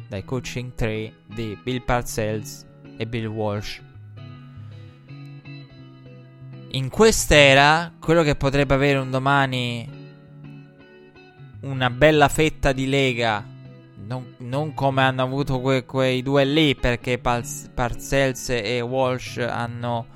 dai 0.08 0.24
coaching 0.24 0.76
tree 0.76 1.12
di 1.26 1.58
Bill 1.64 1.84
Parcells 1.84 2.64
e 2.96 3.08
Bill 3.08 3.26
Walsh. 3.26 3.82
In 6.74 6.90
quest'era, 6.90 7.92
quello 8.00 8.22
che 8.22 8.36
potrebbe 8.36 8.76
avere 8.76 9.00
un 9.00 9.10
domani 9.10 10.01
una 11.62 11.89
bella 11.89 12.28
fetta 12.28 12.71
di 12.71 12.88
lega. 12.88 13.45
Non, 14.04 14.36
non 14.39 14.74
come 14.74 15.04
hanno 15.04 15.21
avuto 15.21 15.62
que, 15.62 15.86
quei 15.86 16.21
due 16.21 16.43
lì, 16.43 16.76
perché 16.76 17.17
Pals, 17.17 17.69
Parcells 17.74 18.50
e 18.50 18.82
Walsh 18.82 19.38
hanno 19.38 20.08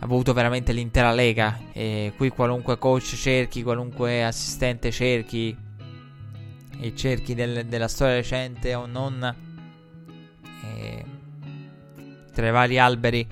avuto 0.00 0.32
veramente 0.32 0.72
l'intera 0.72 1.12
lega. 1.12 1.58
E 1.72 2.12
qui 2.16 2.28
qualunque 2.30 2.78
coach 2.78 3.14
cerchi, 3.14 3.62
qualunque 3.62 4.24
assistente 4.24 4.90
cerchi, 4.90 5.56
e 6.80 6.94
cerchi 6.94 7.34
del, 7.34 7.66
della 7.66 7.88
storia 7.88 8.14
recente 8.14 8.74
o 8.74 8.86
non, 8.86 9.34
e, 10.64 11.04
tra 12.32 12.48
i 12.48 12.50
vari 12.50 12.78
alberi, 12.78 13.26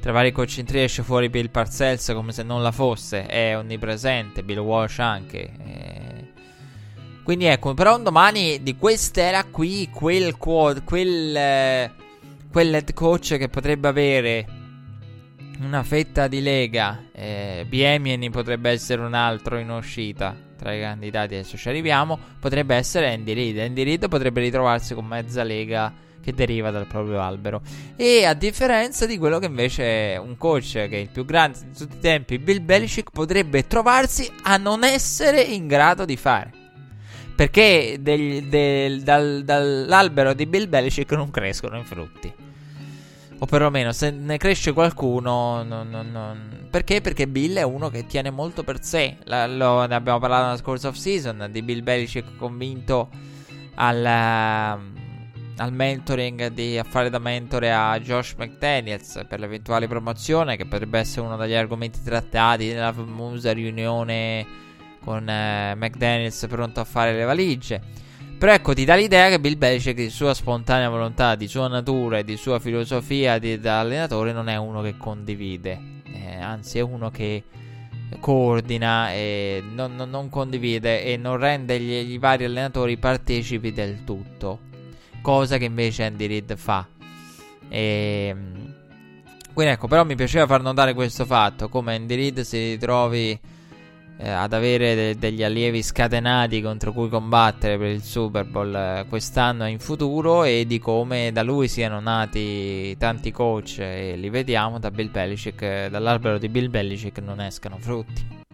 tra 0.00 0.10
i 0.10 0.14
vari 0.14 0.32
coach 0.32 0.58
in 0.58 0.66
esce 0.76 1.02
fuori 1.02 1.28
Bill 1.28 1.50
Parcells 1.50 2.12
come 2.14 2.32
se 2.32 2.42
non 2.42 2.62
la 2.62 2.72
fosse, 2.72 3.26
è 3.26 3.56
onnipresente, 3.56 4.42
Bill 4.42 4.58
Walsh 4.58 4.98
anche. 4.98 5.52
E, 5.64 6.05
quindi 7.26 7.46
ecco, 7.46 7.74
però 7.74 7.96
un 7.96 8.04
domani 8.04 8.62
di 8.62 8.76
quest'era 8.76 9.42
qui, 9.42 9.90
quel, 9.92 10.36
quel, 10.36 10.84
quel, 10.84 11.36
eh, 11.36 11.90
quel 12.52 12.72
head 12.72 12.94
coach 12.94 13.36
che 13.36 13.48
potrebbe 13.48 13.88
avere 13.88 14.46
una 15.58 15.82
fetta 15.82 16.28
di 16.28 16.40
lega, 16.40 17.06
eh, 17.10 17.66
Biemieni 17.68 18.30
potrebbe 18.30 18.70
essere 18.70 19.02
un 19.02 19.14
altro 19.14 19.58
in 19.58 19.70
uscita 19.70 20.36
tra 20.56 20.72
i 20.72 20.78
candidati, 20.78 21.34
adesso 21.34 21.56
ci 21.56 21.68
arriviamo, 21.68 22.16
potrebbe 22.38 22.76
essere 22.76 23.12
Andy 23.12 23.32
Reid. 23.32 23.58
Andy 23.58 23.82
Reid 23.82 24.06
potrebbe 24.06 24.40
ritrovarsi 24.42 24.94
con 24.94 25.06
mezza 25.06 25.42
lega 25.42 25.92
che 26.22 26.32
deriva 26.32 26.70
dal 26.70 26.86
proprio 26.86 27.20
albero. 27.20 27.60
E 27.96 28.24
a 28.24 28.34
differenza 28.34 29.04
di 29.04 29.18
quello 29.18 29.40
che 29.40 29.46
invece 29.46 30.12
è 30.12 30.16
un 30.16 30.36
coach 30.36 30.74
che 30.74 30.90
è 30.90 30.98
il 30.98 31.08
più 31.08 31.24
grande 31.24 31.58
di 31.64 31.76
tutti 31.76 31.96
i 31.96 32.00
tempi, 32.00 32.38
Bill 32.38 32.64
Belichick, 32.64 33.10
potrebbe 33.10 33.66
trovarsi 33.66 34.30
a 34.44 34.56
non 34.58 34.84
essere 34.84 35.42
in 35.42 35.66
grado 35.66 36.04
di 36.04 36.16
fare. 36.16 36.55
Perché 37.36 37.98
del, 38.00 38.44
del, 38.44 39.02
dal, 39.02 39.42
dall'albero 39.44 40.32
di 40.32 40.46
Bill 40.46 40.70
Belichick 40.70 41.12
non 41.12 41.30
crescono 41.30 41.78
i 41.78 41.84
frutti. 41.84 42.32
O 43.38 43.44
perlomeno 43.44 43.92
se 43.92 44.10
ne 44.10 44.38
cresce 44.38 44.72
qualcuno. 44.72 45.62
Non, 45.62 45.90
non, 45.90 46.10
non. 46.10 46.68
Perché? 46.70 47.02
Perché 47.02 47.28
Bill 47.28 47.56
è 47.56 47.62
uno 47.62 47.90
che 47.90 48.06
tiene 48.06 48.30
molto 48.30 48.64
per 48.64 48.82
sé. 48.82 49.18
La, 49.24 49.46
lo, 49.46 49.84
ne 49.84 49.94
abbiamo 49.94 50.18
parlato 50.18 50.44
nella 50.44 50.56
scorsa 50.56 50.88
off 50.88 50.96
season 50.96 51.48
di 51.50 51.60
Bill 51.60 51.82
Belichick 51.82 52.36
convinto 52.38 53.10
al, 53.74 53.98
uh, 53.98 55.58
al 55.58 55.72
mentoring 55.72 56.46
di 56.46 56.78
a 56.78 56.84
fare 56.84 57.10
da 57.10 57.18
mentore 57.18 57.70
a 57.70 58.00
Josh 58.00 58.32
McDaniels 58.38 59.26
per 59.28 59.40
l'eventuale 59.40 59.86
promozione, 59.86 60.56
che 60.56 60.64
potrebbe 60.64 60.98
essere 60.98 61.26
uno 61.26 61.36
degli 61.36 61.52
argomenti 61.52 62.02
trattati 62.02 62.68
nella 62.68 62.94
famosa 62.94 63.52
riunione 63.52 64.64
con 65.06 65.22
uh, 65.22 65.78
McDaniels 65.78 66.46
pronto 66.48 66.80
a 66.80 66.84
fare 66.84 67.14
le 67.14 67.22
valigie. 67.22 67.80
Però 68.36 68.52
ecco, 68.52 68.74
ti 68.74 68.84
dà 68.84 68.96
l'idea 68.96 69.28
che 69.28 69.38
Bill 69.38 69.56
Belichick 69.56 69.94
di 69.94 70.10
sua 70.10 70.34
spontanea 70.34 70.88
volontà, 70.88 71.36
di 71.36 71.46
sua 71.46 71.68
natura 71.68 72.18
e 72.18 72.24
di 72.24 72.36
sua 72.36 72.58
filosofia 72.58 73.38
di, 73.38 73.58
da 73.60 73.78
allenatore 73.78 74.32
non 74.32 74.48
è 74.48 74.56
uno 74.56 74.82
che 74.82 74.96
condivide, 74.96 76.02
eh, 76.12 76.34
anzi 76.34 76.78
è 76.78 76.80
uno 76.80 77.10
che 77.12 77.44
coordina 78.18 79.12
e 79.12 79.62
non, 79.72 79.94
non, 79.94 80.10
non 80.10 80.28
condivide 80.28 81.04
e 81.04 81.16
non 81.16 81.38
rende 81.38 81.78
gli, 81.78 82.04
gli, 82.04 82.18
vari 82.18 82.44
allenatori 82.44 82.96
partecipi 82.98 83.72
del 83.72 84.02
tutto, 84.04 84.58
cosa 85.22 85.56
che 85.56 85.64
invece 85.64 86.02
Andy 86.02 86.26
Reid 86.26 86.56
fa. 86.56 86.86
E, 87.68 88.26
ehm, 88.28 88.74
quindi 89.54 89.72
ecco, 89.72 89.86
però 89.86 90.04
mi 90.04 90.16
piaceva 90.16 90.46
far 90.46 90.62
notare 90.62 90.94
questo 90.94 91.24
fatto, 91.24 91.68
come 91.68 91.94
Andy 91.94 92.16
Reid 92.16 92.40
si 92.40 92.72
ritrovi 92.72 93.54
eh, 94.18 94.28
ad 94.28 94.52
avere 94.52 94.94
de- 94.94 95.18
degli 95.18 95.42
allievi 95.42 95.82
scatenati 95.82 96.62
contro 96.62 96.92
cui 96.92 97.08
combattere 97.08 97.76
per 97.76 97.88
il 97.88 98.02
Super 98.02 98.44
Bowl 98.44 98.74
eh, 98.74 99.06
quest'anno 99.08 99.66
e 99.66 99.70
in 99.70 99.78
futuro 99.78 100.44
e 100.44 100.64
di 100.66 100.78
come 100.78 101.30
da 101.32 101.42
lui 101.42 101.68
siano 101.68 102.00
nati 102.00 102.96
tanti 102.96 103.30
coach 103.30 103.78
e 103.78 104.16
li 104.16 104.30
vediamo 104.30 104.78
da 104.78 104.90
Bill 104.90 105.10
Belichick, 105.10 105.62
eh, 105.62 105.88
dall'albero 105.90 106.38
di 106.38 106.48
Bill 106.48 106.70
Belichick 106.70 107.18
non 107.18 107.40
escano 107.40 107.76
frutti. 107.78 108.44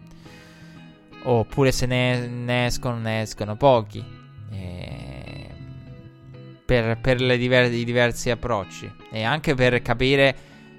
Oppure 1.25 1.71
se 1.71 1.85
ne, 1.85 2.27
ne 2.27 2.65
escono, 2.65 2.97
ne 2.97 3.21
escono 3.21 3.55
pochi. 3.55 4.03
Eh, 4.51 5.47
per, 6.65 6.97
per 6.99 7.17
diver- 7.17 7.71
i 7.71 7.83
diversi 7.83 8.29
approcci 8.29 8.91
e 9.11 9.23
anche 9.23 9.53
per 9.53 9.81
capire 9.81 10.35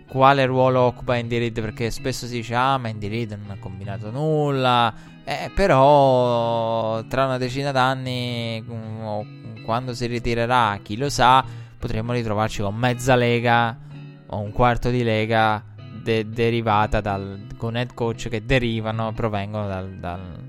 quale 0.09 0.47
ruolo 0.47 0.81
occupa 0.81 1.17
Andy 1.17 1.39
Reid 1.39 1.61
perché 1.61 1.91
spesso 1.91 2.27
si 2.27 2.35
dice 2.35 2.55
ah 2.55 2.79
ma 2.79 2.89
Andy 2.89 3.09
Reid 3.09 3.33
non 3.33 3.51
ha 3.51 3.59
combinato 3.59 4.11
nulla. 4.11 4.93
Eh, 5.25 5.51
però 5.55 7.03
tra 7.05 7.25
una 7.25 7.39
decina 7.39 7.73
d'anni 7.73 8.63
mm, 8.63 9.65
quando 9.65 9.95
si 9.95 10.07
ritirerà 10.07 10.79
chi 10.83 10.97
lo 10.97 11.09
sa 11.09 11.43
potremmo 11.79 12.13
ritrovarci 12.13 12.61
con 12.61 12.77
mezza 12.77 13.15
lega 13.15 13.79
o 14.27 14.39
un 14.39 14.53
quarto 14.53 14.91
di 14.91 15.03
lega 15.03 15.63
de- 16.03 16.29
derivata 16.29 17.01
dal, 17.01 17.47
con 17.57 17.77
head 17.77 17.95
coach 17.95 18.29
che 18.29 18.45
derivano 18.45 19.13
provengono 19.13 19.67
dal, 19.67 19.91
dal, 19.95 20.45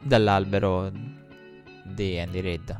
dall'albero 0.00 0.90
di 1.84 2.18
Andy 2.18 2.40
Reid. 2.40 2.78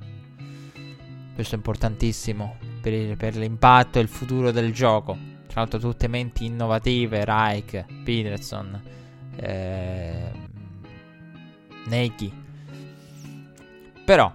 Questo 1.35 1.55
è 1.55 1.59
importantissimo 1.59 2.57
per, 2.81 2.95
il, 2.95 3.17
per 3.17 3.37
l'impatto 3.37 3.99
e 3.99 4.03
il 4.03 4.09
futuro 4.09 4.51
del 4.51 4.73
gioco 4.73 5.26
tra 5.57 5.65
l'altro 5.65 5.79
tutte 5.91 6.07
menti 6.07 6.45
innovative, 6.45 7.25
Reich, 7.25 7.83
Peterson, 8.05 8.79
eh, 9.37 10.31
Neki. 11.87 12.45
Però, 14.05 14.31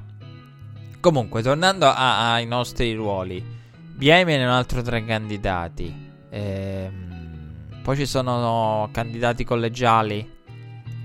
comunque, 0.99 1.43
tornando 1.43 1.86
a, 1.86 2.34
ai 2.34 2.47
nostri 2.47 2.95
ruoli, 2.95 3.39
BM 3.39 4.30
è 4.30 4.43
un 4.43 4.49
altro 4.49 4.82
tra 4.82 4.97
i 4.97 5.05
candidati. 5.05 6.09
Eh, 6.32 6.91
poi 7.84 7.95
ci 7.95 8.07
sono 8.07 8.89
candidati 8.91 9.43
collegiali 9.43 10.28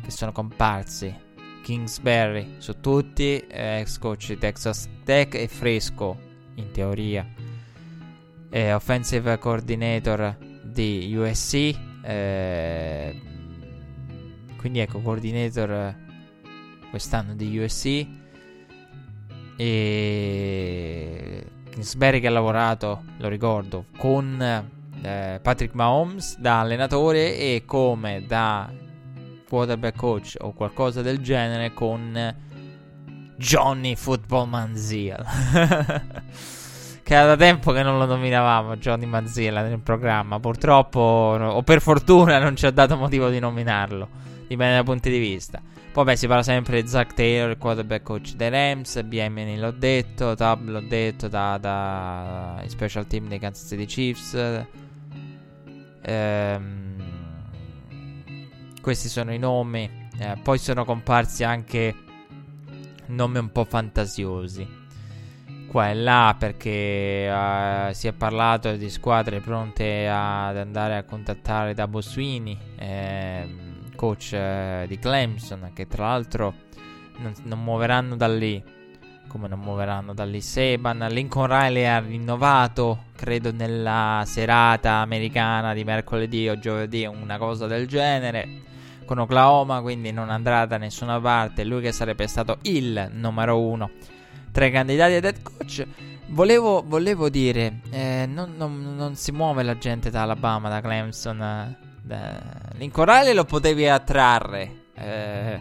che 0.02 0.10
sono 0.10 0.32
comparsi. 0.32 1.14
Kingsbury 1.62 2.54
su 2.56 2.80
tutti, 2.80 3.44
ex 3.46 3.98
coach 3.98 4.28
di 4.28 4.38
Texas 4.38 4.88
Tech 5.04 5.34
e 5.34 5.46
Fresco 5.46 6.16
in 6.54 6.70
teoria 6.70 7.45
eh, 8.56 8.72
offensive 8.72 9.38
coordinator 9.38 10.34
di 10.62 11.14
USC. 11.14 11.76
Eh, 12.02 13.20
quindi 14.56 14.78
ecco, 14.78 15.00
coordinator 15.00 15.94
quest'anno 16.88 17.34
di 17.34 17.58
USC. 17.58 18.06
E 19.58 21.46
Kingsbury 21.68 22.20
che 22.20 22.28
ha 22.28 22.30
lavorato, 22.30 23.04
lo 23.18 23.28
ricordo, 23.28 23.84
con 23.98 24.40
eh, 24.40 25.38
Patrick 25.42 25.74
Mahomes 25.74 26.38
da 26.38 26.60
allenatore 26.60 27.36
e 27.36 27.64
come 27.66 28.24
da 28.26 28.72
quarterback 29.46 29.96
coach 29.98 30.34
o 30.40 30.54
qualcosa 30.54 31.02
del 31.02 31.18
genere 31.18 31.74
con 31.74 32.34
Johnny 33.36 33.94
Football 33.96 34.48
Manziel. 34.48 35.24
che 37.06 37.14
era 37.14 37.24
da 37.24 37.36
tempo 37.36 37.70
che 37.70 37.84
non 37.84 37.98
lo 37.98 38.04
nominavamo 38.04 38.78
Johnny 38.78 39.06
Manziella 39.06 39.62
nel 39.62 39.78
programma. 39.78 40.40
Purtroppo, 40.40 40.98
o 40.98 41.62
per 41.62 41.80
fortuna, 41.80 42.40
non 42.40 42.56
ci 42.56 42.66
ha 42.66 42.72
dato 42.72 42.96
motivo 42.96 43.28
di 43.28 43.38
nominarlo. 43.38 44.08
Dipende 44.48 44.74
dai 44.74 44.82
punti 44.82 45.08
di 45.08 45.20
vista. 45.20 45.62
Poi, 45.92 46.02
beh, 46.02 46.16
si 46.16 46.26
parla 46.26 46.42
sempre 46.42 46.82
di 46.82 46.88
Zach 46.88 47.14
Taylor, 47.14 47.50
il 47.50 47.58
quarterback 47.58 48.02
coach 48.02 48.32
dei 48.34 48.50
Rams. 48.50 49.00
BMN 49.04 49.60
l'ho 49.60 49.70
detto. 49.70 50.34
Tab 50.34 50.66
l'ho 50.66 50.80
detto 50.80 51.28
da, 51.28 51.56
da 51.58 52.60
special 52.66 53.06
team 53.06 53.28
dei 53.28 53.38
Kansas 53.38 53.68
City 53.68 53.84
Chiefs. 53.84 54.64
Ehm, 56.02 57.04
questi 58.82 59.08
sono 59.08 59.32
i 59.32 59.38
nomi. 59.38 60.08
Eh, 60.18 60.36
poi 60.42 60.58
sono 60.58 60.84
comparsi 60.84 61.44
anche 61.44 61.94
nomi 63.06 63.38
un 63.38 63.52
po' 63.52 63.62
fantasiosi 63.62 64.75
qua 65.66 65.90
e 65.90 65.94
là 65.94 66.34
perché 66.38 67.28
uh, 67.30 67.92
si 67.92 68.06
è 68.06 68.12
parlato 68.12 68.74
di 68.76 68.88
squadre 68.88 69.40
pronte 69.40 70.08
ad 70.08 70.56
andare 70.56 70.96
a 70.96 71.02
contattare 71.04 71.74
da 71.74 71.86
Boswini, 71.86 72.56
eh, 72.76 73.48
coach 73.94 74.32
eh, 74.32 74.84
di 74.88 74.98
Clemson, 74.98 75.70
che 75.74 75.86
tra 75.86 76.08
l'altro 76.08 76.54
non, 77.18 77.32
non, 77.44 77.62
muoveranno 77.62 78.16
da 78.16 78.28
lì. 78.28 78.62
Come 79.28 79.48
non 79.48 79.58
muoveranno 79.58 80.14
da 80.14 80.24
lì 80.24 80.40
Seban. 80.40 81.06
Lincoln 81.10 81.46
Riley 81.46 81.84
ha 81.84 81.98
rinnovato, 81.98 83.06
credo, 83.16 83.52
nella 83.52 84.22
serata 84.24 84.92
americana 84.94 85.74
di 85.74 85.84
mercoledì 85.84 86.48
o 86.48 86.58
giovedì, 86.58 87.04
una 87.04 87.36
cosa 87.36 87.66
del 87.66 87.86
genere. 87.86 88.64
Con 89.04 89.18
Oklahoma, 89.18 89.82
quindi 89.82 90.10
non 90.10 90.30
andrà 90.30 90.64
da 90.64 90.78
nessuna 90.78 91.20
parte. 91.20 91.64
Lui 91.64 91.82
che 91.82 91.92
sarebbe 91.92 92.26
stato 92.26 92.58
il 92.62 93.10
numero 93.12 93.60
uno 93.60 93.90
tra 94.52 94.66
i 94.66 94.70
candidati 94.70 95.14
ad 95.14 95.24
head 95.24 95.42
coach. 95.42 95.86
Volevo, 96.28 96.82
volevo 96.84 97.28
dire, 97.28 97.80
eh, 97.90 98.26
non, 98.28 98.54
non, 98.56 98.96
non, 98.96 99.14
si 99.14 99.30
muove 99.30 99.62
la 99.62 99.78
gente 99.78 100.10
da 100.10 100.22
Alabama, 100.22 100.68
da 100.68 100.80
Clemson. 100.80 101.40
Eh, 101.40 101.76
da... 102.02 102.42
L'incorale 102.76 103.32
lo 103.32 103.44
potevi 103.44 103.88
attrarre. 103.88 104.84
Eh, 104.94 105.60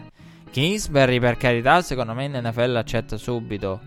Kingsbury, 0.50 1.20
per 1.20 1.36
carità, 1.36 1.82
secondo 1.82 2.14
me 2.14 2.28
NFL 2.28 2.76
accetta 2.76 3.16
subito. 3.16 3.80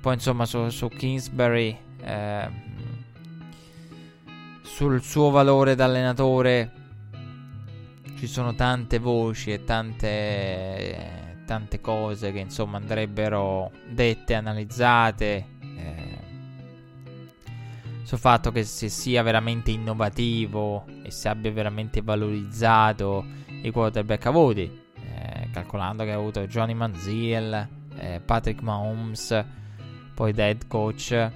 Poi, 0.00 0.14
insomma, 0.14 0.46
su, 0.46 0.68
su 0.70 0.88
Kingsbury, 0.88 1.78
eh, 2.02 2.48
sul 4.62 5.02
suo 5.02 5.30
valore 5.30 5.74
da 5.74 5.84
allenatore, 5.84 6.72
ci 8.16 8.26
sono 8.26 8.54
tante 8.54 8.98
voci 8.98 9.52
e 9.52 9.64
tante 9.64 11.29
tante 11.50 11.80
cose 11.80 12.30
che 12.30 12.38
insomma 12.38 12.76
andrebbero 12.76 13.72
dette, 13.88 14.34
analizzate. 14.34 15.46
Eh, 15.60 16.18
sul 18.04 18.18
fatto 18.18 18.52
che 18.52 18.62
se 18.62 18.88
sia 18.88 19.24
veramente 19.24 19.72
innovativo 19.72 20.84
e 21.02 21.10
se 21.10 21.28
abbia 21.28 21.50
veramente 21.50 22.02
valorizzato 22.02 23.24
i 23.62 23.70
quarterback 23.72 24.26
avuti, 24.26 24.62
eh, 24.94 25.48
calcolando 25.50 26.04
che 26.04 26.12
ha 26.12 26.16
avuto 26.16 26.46
Johnny 26.46 26.74
Manziel, 26.74 27.68
eh, 27.96 28.20
Patrick 28.24 28.62
Mahomes, 28.62 29.44
poi 30.14 30.32
da 30.32 30.46
head 30.46 30.68
coach. 30.68 31.30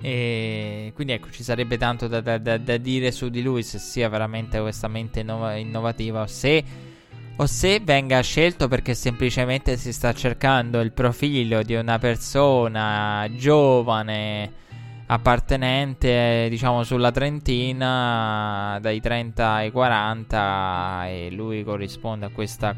E 0.00 0.92
quindi 0.94 1.12
ecco, 1.12 1.30
ci 1.30 1.42
sarebbe 1.42 1.76
tanto 1.76 2.08
da, 2.08 2.22
da, 2.22 2.38
da, 2.38 2.76
dire 2.78 3.10
su 3.10 3.28
di 3.28 3.42
lui 3.42 3.62
se 3.62 3.78
sia 3.78 4.08
veramente 4.08 4.58
questa 4.60 4.88
mente 4.88 5.20
innov- 5.20 5.58
innovativa, 5.58 6.26
se 6.26 6.94
o 7.38 7.46
se 7.46 7.80
venga 7.80 8.20
scelto 8.22 8.66
perché 8.66 8.94
semplicemente 8.94 9.76
si 9.76 9.92
sta 9.92 10.14
cercando 10.14 10.80
il 10.80 10.92
profilo 10.92 11.62
di 11.62 11.74
una 11.74 11.98
persona 11.98 13.28
giovane 13.30 14.64
appartenente 15.06 16.46
diciamo 16.48 16.82
sulla 16.82 17.12
trentina 17.12 18.78
dai 18.80 19.00
30 19.00 19.50
ai 19.52 19.70
40 19.70 21.08
e 21.08 21.30
lui 21.30 21.62
corrisponde 21.62 22.24
a 22.24 22.30
questa 22.30 22.74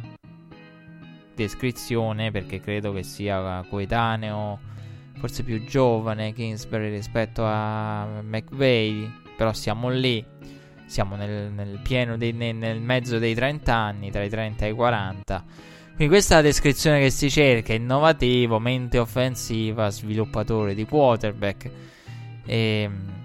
descrizione 1.36 2.32
perché 2.32 2.60
credo 2.60 2.92
che 2.92 3.04
sia 3.04 3.64
coetaneo 3.70 4.58
forse 5.18 5.44
più 5.44 5.64
giovane 5.64 6.32
Kingsbury 6.32 6.90
rispetto 6.90 7.44
a 7.46 8.20
McVeigh 8.22 9.08
però 9.36 9.52
siamo 9.52 9.88
lì 9.88 10.24
siamo 10.88 11.14
nel, 11.14 11.52
nel 11.52 11.78
pieno 11.82 12.16
dei, 12.16 12.32
nel, 12.32 12.56
nel 12.56 12.80
mezzo 12.80 13.18
dei 13.18 13.34
30 13.34 13.72
anni 13.72 14.10
tra 14.10 14.24
i 14.24 14.28
30 14.28 14.66
e 14.66 14.70
i 14.70 14.72
40 14.72 15.44
quindi 15.94 16.14
questa 16.14 16.34
è 16.34 16.36
la 16.38 16.42
descrizione 16.42 17.00
che 17.00 17.10
si 17.10 17.30
cerca 17.30 17.72
innovativo 17.72 18.58
mente 18.58 18.98
offensiva 18.98 19.90
sviluppatore 19.90 20.74
di 20.74 20.84
quarterback 20.84 21.70
e, 22.46 22.56
ehm, 22.56 23.18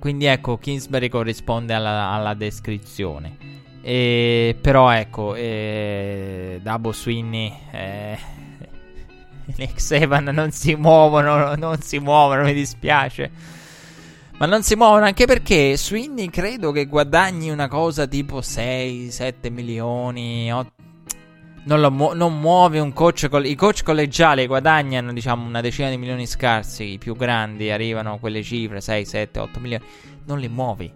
quindi 0.00 0.24
ecco, 0.24 0.56
Kingsbury 0.56 1.08
corrisponde 1.08 1.74
alla, 1.74 2.10
alla 2.10 2.32
descrizione. 2.32 3.36
E, 3.82 4.56
però 4.60 4.90
ecco, 4.90 5.34
eh, 5.34 6.58
Dabo 6.62 6.92
Sweeney 6.92 7.54
e 7.70 8.18
eh, 8.58 8.68
Nick 9.56 9.78
Saban 9.78 10.24
non 10.24 10.52
si 10.52 10.74
muovono, 10.74 11.54
non 11.54 11.80
si 11.82 11.98
muovono, 11.98 12.44
mi 12.44 12.54
dispiace. 12.54 13.58
Ma 14.40 14.46
non 14.46 14.62
si 14.62 14.74
muovono 14.74 15.04
anche 15.04 15.26
perché 15.26 15.76
Sweeney 15.76 16.30
credo 16.30 16.72
che 16.72 16.86
guadagni 16.86 17.50
una 17.50 17.68
cosa 17.68 18.06
tipo 18.06 18.38
6-7 18.38 19.52
milioni, 19.52 20.50
8 20.50 20.72
non, 21.64 21.92
mu- 21.92 22.14
non, 22.14 22.40
muove 22.40 22.78
un 22.78 22.94
coach. 22.94 23.28
Coll- 23.28 23.44
I 23.44 23.54
coach 23.54 23.82
collegiali 23.82 24.46
guadagnano, 24.46 25.12
diciamo, 25.12 25.46
una 25.46 25.60
decina 25.60 25.90
di 25.90 25.98
milioni 25.98 26.26
scarsi. 26.26 26.92
I 26.92 26.96
più 26.96 27.14
grandi 27.16 27.70
arrivano 27.70 28.14
a 28.14 28.18
quelle 28.18 28.42
cifre, 28.42 28.80
6, 28.80 29.04
7, 29.04 29.40
8 29.40 29.60
milioni. 29.60 29.84
Non 30.24 30.38
li 30.38 30.48
muovi. 30.48 30.90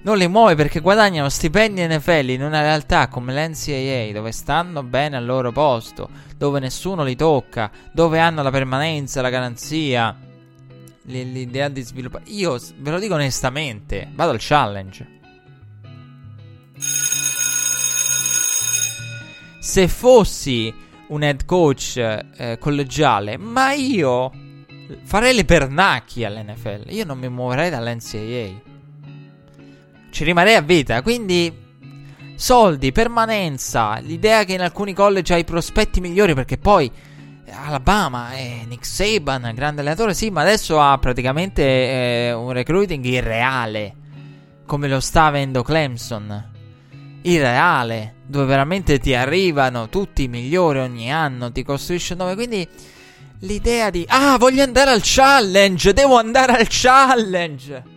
Non 0.00 0.16
li 0.16 0.26
muovi 0.26 0.54
perché 0.54 0.80
guadagnano 0.80 1.28
stipendi 1.28 1.86
NFL 1.86 2.30
in 2.30 2.42
una 2.42 2.62
realtà 2.62 3.08
come 3.08 3.34
l'NCAA, 3.34 4.12
dove 4.14 4.32
stanno 4.32 4.82
bene 4.82 5.18
al 5.18 5.26
loro 5.26 5.52
posto, 5.52 6.08
dove 6.38 6.58
nessuno 6.58 7.04
li 7.04 7.16
tocca, 7.16 7.70
dove 7.92 8.18
hanno 8.18 8.42
la 8.42 8.50
permanenza, 8.50 9.20
la 9.20 9.28
garanzia, 9.28 10.16
l'idea 11.08 11.68
di 11.68 11.82
sviluppare. 11.82 12.24
Io 12.28 12.58
ve 12.76 12.90
lo 12.90 12.98
dico 12.98 13.14
onestamente, 13.14 14.08
vado 14.14 14.30
al 14.30 14.38
challenge. 14.40 15.16
se 19.68 19.86
fossi 19.86 20.72
un 21.08 21.22
head 21.22 21.44
coach 21.44 21.98
eh, 21.98 22.56
collegiale, 22.58 23.36
ma 23.36 23.74
io 23.74 24.32
farei 25.02 25.34
le 25.34 25.44
pernacchie 25.44 26.24
all'NFL. 26.24 26.84
Io 26.88 27.04
non 27.04 27.18
mi 27.18 27.28
muoverei 27.28 27.68
dall'NCAA. 27.68 28.60
Ci 30.10 30.24
rimarrei 30.24 30.54
a 30.54 30.62
vita. 30.62 31.02
Quindi, 31.02 31.54
soldi, 32.34 32.92
permanenza. 32.92 33.98
L'idea 33.98 34.44
che 34.44 34.54
in 34.54 34.62
alcuni 34.62 34.94
college 34.94 35.34
hai 35.34 35.44
prospetti 35.44 36.00
migliori 36.00 36.32
perché 36.32 36.56
poi. 36.56 36.90
Alabama 37.52 38.34
e 38.34 38.64
Nick 38.66 38.86
Saban, 38.86 39.52
grande 39.54 39.80
allenatore, 39.80 40.14
sì, 40.14 40.30
ma 40.30 40.42
adesso 40.42 40.80
ha 40.80 40.96
praticamente 40.98 41.62
eh, 41.62 42.32
un 42.32 42.52
recruiting 42.52 43.04
irreale, 43.04 43.94
come 44.66 44.88
lo 44.88 45.00
sta 45.00 45.24
avendo 45.24 45.62
Clemson 45.62 46.56
irreale, 47.22 48.14
dove 48.26 48.46
veramente 48.46 48.98
ti 48.98 49.14
arrivano 49.14 49.88
tutti 49.88 50.24
i 50.24 50.28
migliori 50.28 50.78
ogni 50.78 51.12
anno, 51.12 51.52
ti 51.52 51.62
costruisce 51.62 52.14
nome, 52.14 52.34
quindi 52.34 52.66
l'idea 53.40 53.90
di 53.90 54.04
ah, 54.08 54.36
voglio 54.38 54.62
andare 54.62 54.90
al 54.90 55.00
challenge, 55.02 55.92
devo 55.92 56.18
andare 56.18 56.52
al 56.52 56.66
challenge. 56.68 57.96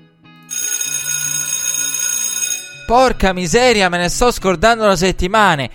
Porca 2.85 3.31
miseria, 3.31 3.87
me 3.87 3.97
ne 3.97 4.09
sto 4.09 4.31
scordando 4.31 4.83
da 4.83 4.97
settimane. 4.97 5.69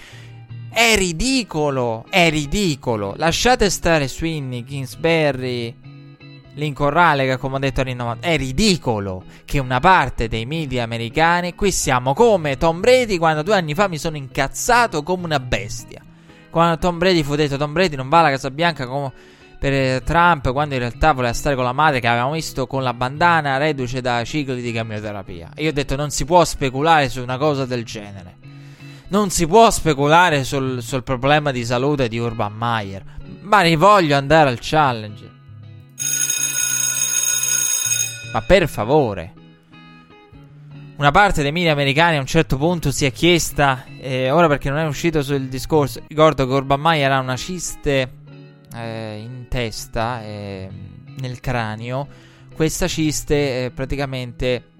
È 0.76 0.94
ridicolo, 0.94 2.04
è 2.10 2.28
ridicolo. 2.28 3.14
Lasciate 3.16 3.70
stare 3.70 4.08
Sweeney, 4.08 4.62
Kingsbury, 4.62 5.74
Lincoln 6.52 7.16
che 7.16 7.38
come 7.38 7.54
ho 7.54 7.58
detto 7.58 7.82
rinnovato 7.82 8.26
è 8.26 8.36
ridicolo 8.36 9.24
che 9.46 9.58
una 9.58 9.80
parte 9.80 10.28
dei 10.28 10.44
media 10.44 10.82
americani 10.82 11.54
qui 11.54 11.72
siamo 11.72 12.12
come 12.12 12.58
Tom 12.58 12.80
Brady 12.80 13.16
quando 13.16 13.42
due 13.42 13.54
anni 13.54 13.72
fa 13.72 13.88
mi 13.88 13.96
sono 13.96 14.18
incazzato 14.18 15.02
come 15.02 15.24
una 15.24 15.40
bestia. 15.40 16.02
Quando 16.50 16.76
Tom 16.76 16.98
Brady 16.98 17.22
fu 17.22 17.36
detto 17.36 17.56
Tom 17.56 17.72
Brady 17.72 17.96
non 17.96 18.10
va 18.10 18.18
alla 18.18 18.28
Casa 18.28 18.50
Bianca 18.50 18.86
come 18.86 19.10
per 19.58 20.02
Trump 20.02 20.52
quando 20.52 20.74
in 20.74 20.80
realtà 20.80 21.12
voleva 21.12 21.32
stare 21.32 21.54
con 21.54 21.64
la 21.64 21.72
madre 21.72 22.00
che 22.00 22.06
avevamo 22.06 22.32
visto 22.32 22.66
con 22.66 22.82
la 22.82 22.92
bandana 22.92 23.56
reduce 23.56 24.02
da 24.02 24.22
cicli 24.24 24.60
di 24.60 24.72
camioterapia 24.72 25.52
e 25.54 25.62
io 25.62 25.70
ho 25.70 25.72
detto 25.72 25.96
non 25.96 26.10
si 26.10 26.26
può 26.26 26.44
speculare 26.44 27.08
su 27.08 27.22
una 27.22 27.38
cosa 27.38 27.64
del 27.64 27.82
genere 27.82 28.45
non 29.08 29.30
si 29.30 29.46
può 29.46 29.70
speculare 29.70 30.44
sul, 30.44 30.82
sul 30.82 31.02
problema 31.02 31.50
di 31.50 31.64
salute 31.64 32.08
di 32.08 32.18
Urban 32.18 32.54
Meyer 32.54 33.04
ma 33.42 33.60
rivoglio 33.60 34.16
andare 34.16 34.50
al 34.50 34.58
challenge 34.60 35.34
ma 38.36 38.42
per 38.42 38.68
favore. 38.68 39.32
Una 40.96 41.10
parte 41.10 41.40
dei 41.42 41.52
media 41.52 41.72
americani 41.72 42.16
a 42.16 42.20
un 42.20 42.26
certo 42.26 42.58
punto 42.58 42.90
si 42.90 43.06
è 43.06 43.12
chiesta, 43.12 43.84
eh, 43.98 44.30
ora 44.30 44.46
perché 44.46 44.68
non 44.68 44.78
è 44.78 44.86
uscito 44.86 45.22
sul 45.22 45.48
discorso, 45.48 46.02
ricordo 46.06 46.46
che 46.46 46.52
Urban 46.52 46.80
Meyer 46.80 47.12
ha 47.12 47.18
una 47.18 47.36
ciste 47.36 48.12
eh, 48.74 49.18
in 49.22 49.46
testa, 49.48 50.22
eh, 50.22 50.68
nel 51.18 51.40
cranio, 51.40 52.06
questa 52.54 52.88
ciste 52.88 53.64
eh, 53.64 53.70
praticamente 53.70 54.72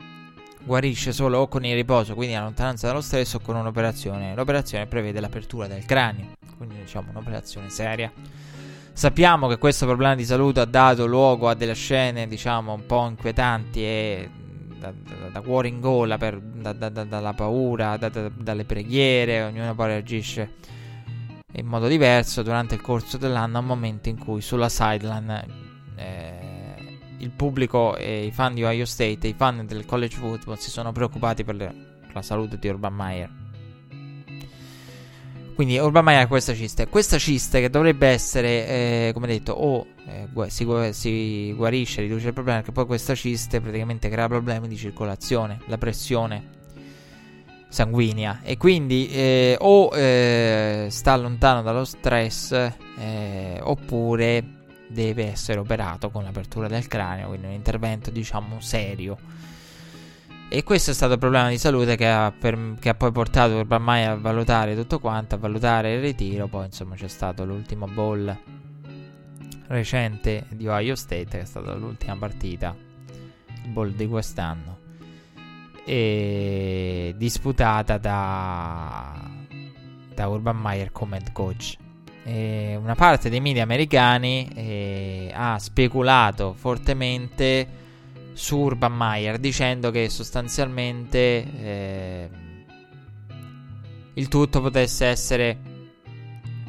guarisce 0.67 1.13
solo 1.13 1.39
o 1.39 1.49
con 1.49 1.65
il 1.65 1.75
riposo, 1.75 2.15
quindi 2.15 2.35
a 2.35 2.43
lontananza 2.43 2.89
dallo 2.89 3.01
stress 3.01 3.35
o 3.35 3.41
con 3.41 3.55
un'operazione. 3.57 4.35
L'operazione 4.35 4.87
prevede 4.87 5.21
l'apertura 5.21 5.69
del 5.69 5.85
cranio, 5.87 6.33
quindi 6.57 6.75
diciamo 6.77 7.11
un'operazione 7.11 7.71
seria. 7.71 8.13
Sappiamo 8.93 9.47
che 9.47 9.59
questo 9.59 9.87
problema 9.87 10.15
di 10.15 10.25
salute 10.25 10.61
ha 10.61 10.65
dato 10.65 11.07
luogo 11.07 11.49
a 11.49 11.55
delle 11.55 11.75
scene, 11.75 12.27
diciamo, 12.27 12.73
un 12.73 12.87
po' 12.87 13.07
inquietanti 13.07 13.81
e 13.81 14.31
da, 14.79 14.91
da, 14.91 15.29
da 15.29 15.41
cuore 15.41 15.69
in 15.69 15.81
gola, 15.81 16.19
per, 16.19 16.41
da, 16.41 16.73
dalla 16.73 17.33
paura, 17.35 17.97
dalle 17.97 18.65
preghiere, 18.65 19.43
ognuno 19.43 19.75
poi 19.75 19.87
reagisce 19.89 20.55
in 21.53 21.67
modo 21.67 21.87
diverso 21.87 22.43
durante 22.43 22.75
il 22.75 22.81
corso 22.81 23.17
dell'anno, 23.17 23.59
a 23.59 23.61
un 23.61 23.67
momento 23.67 24.09
in 24.09 24.19
cui 24.19 24.41
sulla 24.41 24.69
sideline 24.69 25.45
eh, 25.97 26.46
il 27.19 27.31
pubblico 27.31 27.97
e 27.97 28.27
i 28.27 28.31
fan 28.31 28.55
di 28.55 28.65
Ohio 28.65 28.85
State 28.85 29.27
e 29.27 29.29
i 29.29 29.35
fan 29.37 29.67
del 29.67 29.85
college 29.85 30.17
football 30.17 30.57
si 30.57 30.71
sono 30.71 30.93
preoccupati 30.93 31.45
per, 31.45 31.55
le, 31.55 31.75
la 32.13 32.23
salute 32.23 32.59
di 32.59 32.69
Urban 32.69 32.95
Meyer. 32.95 33.31
Quindi 35.55 35.79
Urban 35.79 36.05
Meyer 36.05 36.23
ha 36.23 36.27
questa 36.27 36.55
ciste. 36.55 36.87
Questa 36.87 37.17
ciste 37.19 37.61
che 37.61 37.71
dovrebbe 37.71 38.09
essere, 38.09 38.67
eh, 38.69 39.11
come 39.15 39.27
detto, 39.27 39.53
o 39.53 39.87
eh, 40.07 40.51
si, 40.51 40.67
si, 40.91 41.53
guarisce, 41.55 42.03
riduce 42.03 42.29
il 42.29 42.33
problema, 42.35 42.59
perché 42.59 42.73
poi 42.73 42.85
questa 42.85 43.15
ciste 43.15 43.61
praticamente 43.61 44.11
crea 44.11 44.29
problemi 44.29 44.69
di 44.69 44.77
circolazione, 44.77 45.61
la 45.67 45.79
pressione 45.79 46.55
sanguigna 47.69 48.41
e 48.43 48.57
quindi 48.57 49.09
eh, 49.11 49.57
o 49.61 49.91
eh, 49.93 50.87
sta 50.89 51.17
lontano 51.17 51.63
dallo 51.63 51.85
stress 51.85 52.53
eh, 52.53 53.59
oppure 53.61 54.56
deve 54.89 55.31
essere 55.31 55.59
operato 55.59 56.11
con 56.11 56.23
l'apertura 56.23 56.69
del 56.69 56.87
cranio, 56.87 57.29
quindi 57.29 57.47
un 57.47 57.53
intervento 57.53 58.11
diciamo 58.11 58.61
serio 58.61 59.19
e 60.49 60.63
questo 60.63 60.93
è 60.93 60.95
stato 60.95 61.15
il 61.15 61.19
problema 61.19 61.49
di 61.49 61.59
salute 61.59 61.97
che 61.97 62.09
ha, 62.09 62.31
per, 62.31 62.77
che 62.79 62.91
ha 62.91 62.95
poi 62.95 63.11
portato 63.11 63.67
Meyer 63.81 64.11
a 64.11 64.15
valutare 64.15 64.77
tutto 64.77 65.01
quanto, 65.01 65.35
a 65.35 65.39
valutare 65.39 65.95
il 65.95 66.01
ritiro. 66.01 66.47
Poi 66.47 66.67
insomma 66.67 66.95
c'è 66.95 67.09
stato 67.09 67.45
l'ultimo 67.45 67.87
ball 67.89 68.35
recente 69.67 70.47
di 70.51 70.69
Ohio 70.69 70.95
State, 70.95 71.25
che 71.25 71.41
è 71.41 71.45
stata 71.45 71.75
l'ultima 71.75 72.17
partita, 72.17 72.77
il 73.65 73.71
ball 73.71 73.91
di 73.91 74.07
quest'anno, 74.07 74.79
e 75.85 77.13
disputata 77.17 77.99
da, 77.99 79.21
da 80.15 80.29
Urban 80.29 80.59
Meyer 80.59 80.93
come 80.93 81.17
head 81.17 81.33
coach. 81.33 81.77
E 82.29 82.75
una 82.75 82.97
parte 82.97 83.31
dei 83.31 83.41
media 83.41 83.63
americani 83.63 84.51
eh, 84.53 85.31
ha 85.33 85.61
speculato 85.61 86.55
fortemente 86.55 87.69
su 88.33 88.59
Urban 88.59 88.93
Meyer 88.95 89.39
dicendo 89.39 89.93
che 89.93 90.09
sostanzialmente 90.09 91.19
eh, 91.19 92.31
il 94.15 94.27
tutto 94.27 94.61
potesse 94.61 95.07
essere 95.07 95.59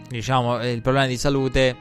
diciamo 0.08 0.64
il 0.64 0.82
problema 0.82 1.08
di 1.08 1.18
salute 1.18 1.76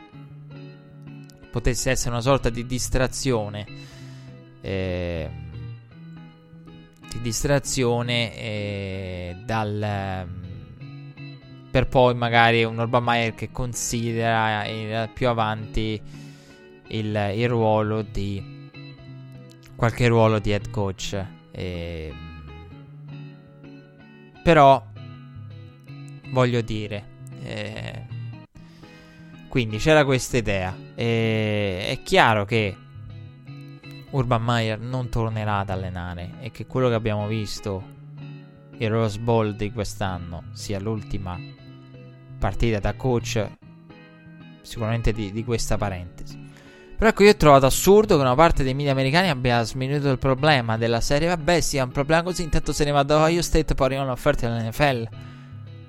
potesse 1.51 1.91
essere 1.91 2.11
una 2.11 2.20
sorta 2.20 2.49
di 2.49 2.64
distrazione 2.64 3.66
eh, 4.62 5.31
di 7.12 7.20
distrazione 7.20 8.37
eh, 8.37 9.37
dal 9.45 10.45
per 11.77 11.89
poi 11.89 12.14
magari 12.14 12.64
un 12.64 12.79
Urban 12.79 13.05
Meyer 13.05 13.35
che 13.35 13.53
considera 13.53 14.66
il, 14.66 15.11
più 15.12 15.29
avanti 15.29 16.01
il, 16.89 17.33
il, 17.35 17.49
ruolo 17.51 18.01
di 18.01 18.70
qualche 19.77 20.07
ruolo 20.09 20.39
di 20.39 20.53
head 20.53 20.70
coach. 20.70 21.22
E, 21.51 22.14
però 24.43 24.83
voglio 26.31 26.62
dire, 26.62 27.09
eh, 27.43 28.07
quindi 29.49 29.77
c'era 29.77 30.07
questa 30.07 30.39
idea. 30.39 30.74
E, 30.95 31.89
è 31.89 32.01
chiaro 32.03 32.47
che 32.47 32.74
Urban 34.12 34.43
Meyer 34.43 34.81
non 34.81 35.11
tornerà 35.11 35.59
ad 35.59 35.68
allenare 35.68 36.37
e 36.41 36.51
che 36.51 36.64
quello 36.64 36.89
che 36.89 36.95
abbiamo 36.95 37.27
visto 37.27 37.85
il 38.79 38.89
Rose 38.89 39.18
Bowl 39.18 39.55
di 39.55 39.70
quest'anno 39.70 40.45
sia 40.53 40.81
l'ultima 40.81 41.64
partita 42.47 42.78
da 42.78 42.94
coach 42.94 43.44
sicuramente 44.62 45.12
di, 45.12 45.32
di, 45.32 45.44
questa 45.44 45.76
parentesi. 45.76 46.44
Però 46.97 47.11
ecco, 47.11 47.24
io 47.24 47.30
ho 47.30 47.36
trovato 47.36 47.66
assurdo 47.66 48.14
che 48.14 48.22
una 48.22 48.36
parte 48.36 48.62
dei 48.62 48.72
media 48.72 48.92
americani 48.92 49.28
abbia 49.28 49.62
sminuito 49.62 50.09
il 50.11 50.18
problema 50.18 50.78
della 50.78 51.01
serie. 51.01 51.28
Vabbè, 51.28 51.61
sì, 51.61 51.76
è 51.76 51.82
un 51.82 51.90
problema 51.90 52.22
così, 52.22 52.42
intanto 52.42 52.72
se 52.72 52.84
ne 52.84 52.92
va 52.92 53.03
da 53.03 53.18
Ohio 53.18 53.42
State 53.42 53.74
poi 53.74 53.86
arrivano 53.86 54.12
offerte 54.12 54.47
all'NFL. 54.47 55.09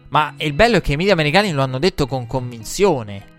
Ma 0.10 0.34
il 0.38 0.54
bello 0.54 0.78
è 0.78 0.82
che 0.82 0.94
i 0.94 0.96
media 0.96 1.14
americani 1.14 1.52
lo 1.52 1.62
hanno 1.62 1.80
detto 1.80 2.08
con 2.08 2.26
convinzione. 2.26 3.36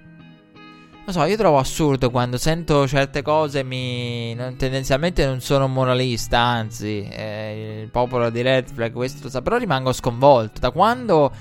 Non 1.05 1.17
so, 1.17 1.25
io 1.25 1.37
trovo 1.37 1.59
assurdo 1.59 2.11
quando 2.11 2.37
sento 2.37 2.87
certe 2.87 3.23
cose, 3.23 3.65
mi... 3.65 4.37
tendenzialmente 4.57 5.25
non 5.25 5.41
sono 5.41 5.65
un 5.65 5.73
moralista, 5.73 6.39
anzi, 6.39 7.09
eh, 7.11 7.81
il 7.83 7.89
popolo 7.89 8.31
di 8.31 8.43
Red 8.43 8.71
Flag 8.73 8.93
questo 8.93 9.25
lo 9.25 9.31
sa, 9.31 9.43
però 9.43 9.57
rimango 9.57 9.93
sconvolto. 9.93 10.61
Da 10.61 10.71
quando 10.71 11.33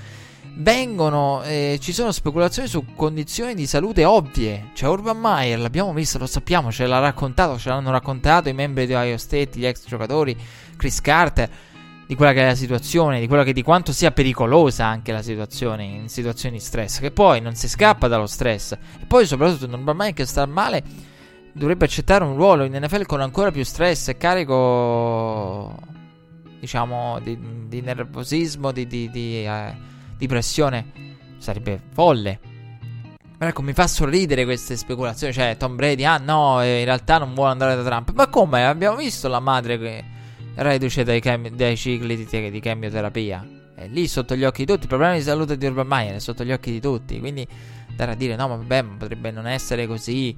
vengono, 0.58 1.42
eh, 1.42 1.78
ci 1.80 1.92
sono 1.92 2.12
speculazioni 2.12 2.68
su 2.68 2.84
condizioni 2.94 3.54
di 3.54 3.66
salute 3.66 4.04
ovvie. 4.04 4.70
Cioè 4.72 4.88
Urban 4.88 5.18
Meyer, 5.18 5.58
l'abbiamo 5.58 5.92
visto, 5.92 6.18
lo 6.18 6.26
sappiamo, 6.26 6.70
ce 6.70 6.86
l'ha 6.86 6.98
raccontato, 6.98 7.58
ce 7.58 7.68
l'hanno 7.68 7.90
raccontato 7.90 8.48
i 8.48 8.54
membri 8.54 8.86
di 8.86 8.94
Ohio 8.94 9.18
State, 9.18 9.50
gli 9.54 9.66
ex 9.66 9.86
giocatori, 9.86 10.36
Chris 10.76 11.00
Carter 11.00 11.50
di 12.06 12.14
quella 12.14 12.32
che 12.32 12.40
è 12.40 12.46
la 12.46 12.54
situazione, 12.54 13.20
di 13.20 13.28
che 13.28 13.52
di 13.52 13.62
quanto 13.62 13.92
sia 13.92 14.10
pericolosa 14.10 14.86
anche 14.86 15.12
la 15.12 15.20
situazione 15.20 15.84
in 15.84 16.08
situazioni 16.08 16.56
di 16.56 16.62
stress, 16.62 17.00
che 17.00 17.10
poi 17.10 17.42
non 17.42 17.54
si 17.54 17.68
scappa 17.68 18.08
dallo 18.08 18.26
stress. 18.26 18.72
E 18.72 19.04
poi 19.06 19.26
soprattutto 19.26 19.66
normalmente 19.66 20.22
che 20.22 20.26
sta 20.26 20.46
male 20.46 20.82
dovrebbe 21.52 21.84
accettare 21.84 22.24
un 22.24 22.34
ruolo 22.36 22.64
in 22.64 22.72
NFL 22.72 23.04
con 23.04 23.20
ancora 23.20 23.50
più 23.50 23.62
stress 23.62 24.08
e 24.08 24.16
carico 24.16 25.76
diciamo 26.60 27.20
di, 27.20 27.38
di 27.66 27.82
nervosismo, 27.82 28.72
di, 28.72 28.86
di, 28.86 29.10
di, 29.10 29.44
eh, 29.44 29.76
di 30.18 30.26
pressione. 30.26 31.16
Sarebbe 31.38 31.80
folle. 31.92 32.40
Ma 33.38 33.46
ecco, 33.46 33.62
mi 33.62 33.72
fa 33.72 33.86
sorridere 33.86 34.44
queste 34.44 34.76
speculazioni. 34.76 35.32
Cioè, 35.32 35.56
Tom 35.56 35.76
Brady, 35.76 36.04
ah 36.04 36.18
no, 36.18 36.60
eh, 36.60 36.80
in 36.80 36.84
realtà 36.84 37.18
non 37.18 37.34
vuole 37.34 37.52
andare 37.52 37.76
da 37.76 37.84
Trump. 37.84 38.12
Ma 38.12 38.26
come? 38.26 38.66
Abbiamo 38.66 38.96
visto 38.96 39.28
la 39.28 39.38
madre 39.38 39.78
che 39.78 40.04
reduce 40.56 41.04
dai, 41.04 41.20
chem- 41.20 41.50
dai 41.50 41.76
cicli 41.76 42.16
di, 42.16 42.50
di 42.50 42.60
chemioterapia. 42.60 43.46
È 43.76 43.86
lì 43.86 44.08
sotto 44.08 44.34
gli 44.34 44.42
occhi 44.42 44.64
di 44.64 44.72
tutti. 44.72 44.82
Il 44.82 44.88
problema 44.88 45.14
di 45.14 45.22
salute 45.22 45.56
di 45.56 45.66
Urban 45.66 45.86
Meyer 45.86 46.16
è 46.16 46.18
sotto 46.18 46.42
gli 46.42 46.50
occhi 46.50 46.72
di 46.72 46.80
tutti. 46.80 47.20
Quindi 47.20 47.46
andare 47.90 48.10
a 48.12 48.14
dire 48.16 48.34
no, 48.34 48.48
ma 48.48 48.56
vabbè, 48.56 48.84
potrebbe 48.98 49.30
non 49.30 49.46
essere 49.46 49.86
così. 49.86 50.36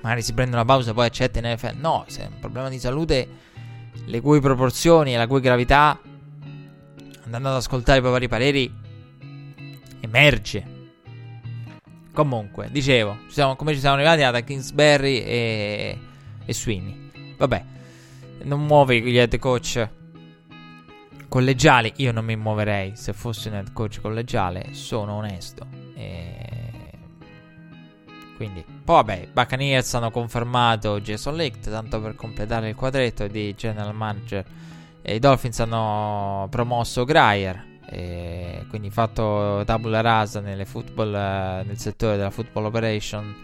Magari 0.00 0.22
si 0.22 0.32
prende 0.32 0.56
una 0.56 0.64
pausa 0.64 0.92
e 0.92 0.94
poi 0.94 1.04
accetta 1.04 1.38
in 1.38 1.52
NFL. 1.52 1.76
No, 1.76 2.04
se 2.08 2.22
è 2.22 2.26
un 2.26 2.38
problema 2.38 2.70
di 2.70 2.78
salute 2.78 3.28
le 4.06 4.20
cui 4.20 4.40
proporzioni 4.40 5.14
e 5.14 5.18
la 5.18 5.26
cui 5.26 5.40
gravità, 5.40 5.98
andando 7.24 7.48
ad 7.48 7.56
ascoltare 7.56 7.98
i 7.98 8.02
vari 8.02 8.28
pareri, 8.28 8.72
emerge. 10.00 10.72
Comunque, 12.12 12.68
dicevo, 12.70 13.18
ci 13.26 13.32
siamo, 13.34 13.56
come 13.56 13.74
ci 13.74 13.80
siamo 13.80 13.96
arrivati 13.96 14.22
ad 14.22 14.44
Kingsbury 14.44 15.18
e, 15.18 15.98
e 16.44 16.54
Sweeney. 16.54 17.34
Vabbè, 17.36 17.64
non 18.44 18.64
muove 18.64 19.00
gli 19.00 19.16
head 19.16 19.36
coach 19.38 19.88
collegiali. 21.28 21.92
Io 21.96 22.12
non 22.12 22.24
mi 22.24 22.36
muoverei 22.36 22.94
se 22.94 23.12
fossi 23.12 23.48
un 23.48 23.54
head 23.54 23.72
coach 23.72 24.00
collegiale. 24.00 24.72
Sono 24.72 25.14
onesto. 25.14 25.66
E... 25.96 26.62
Quindi, 28.36 28.64
poi 28.64 28.96
vabbè, 28.96 29.28
Buccaneers 29.32 29.94
hanno 29.94 30.12
confermato 30.12 31.00
Jason 31.00 31.34
Licht, 31.34 31.68
tanto 31.68 32.00
per 32.00 32.14
completare 32.14 32.68
il 32.68 32.74
quadretto 32.76 33.26
di 33.26 33.54
general 33.56 33.94
manager. 33.94 34.44
I 35.06 35.18
Dolphins 35.18 35.60
hanno 35.60 36.46
promosso 36.50 37.04
Grier. 37.04 37.72
Quindi 38.68 38.90
fatto 38.90 39.62
tabula 39.64 40.00
rasa 40.00 40.42
football, 40.64 41.12
nel 41.12 41.78
settore 41.78 42.16
della 42.16 42.30
football 42.30 42.64
operation. 42.64 43.34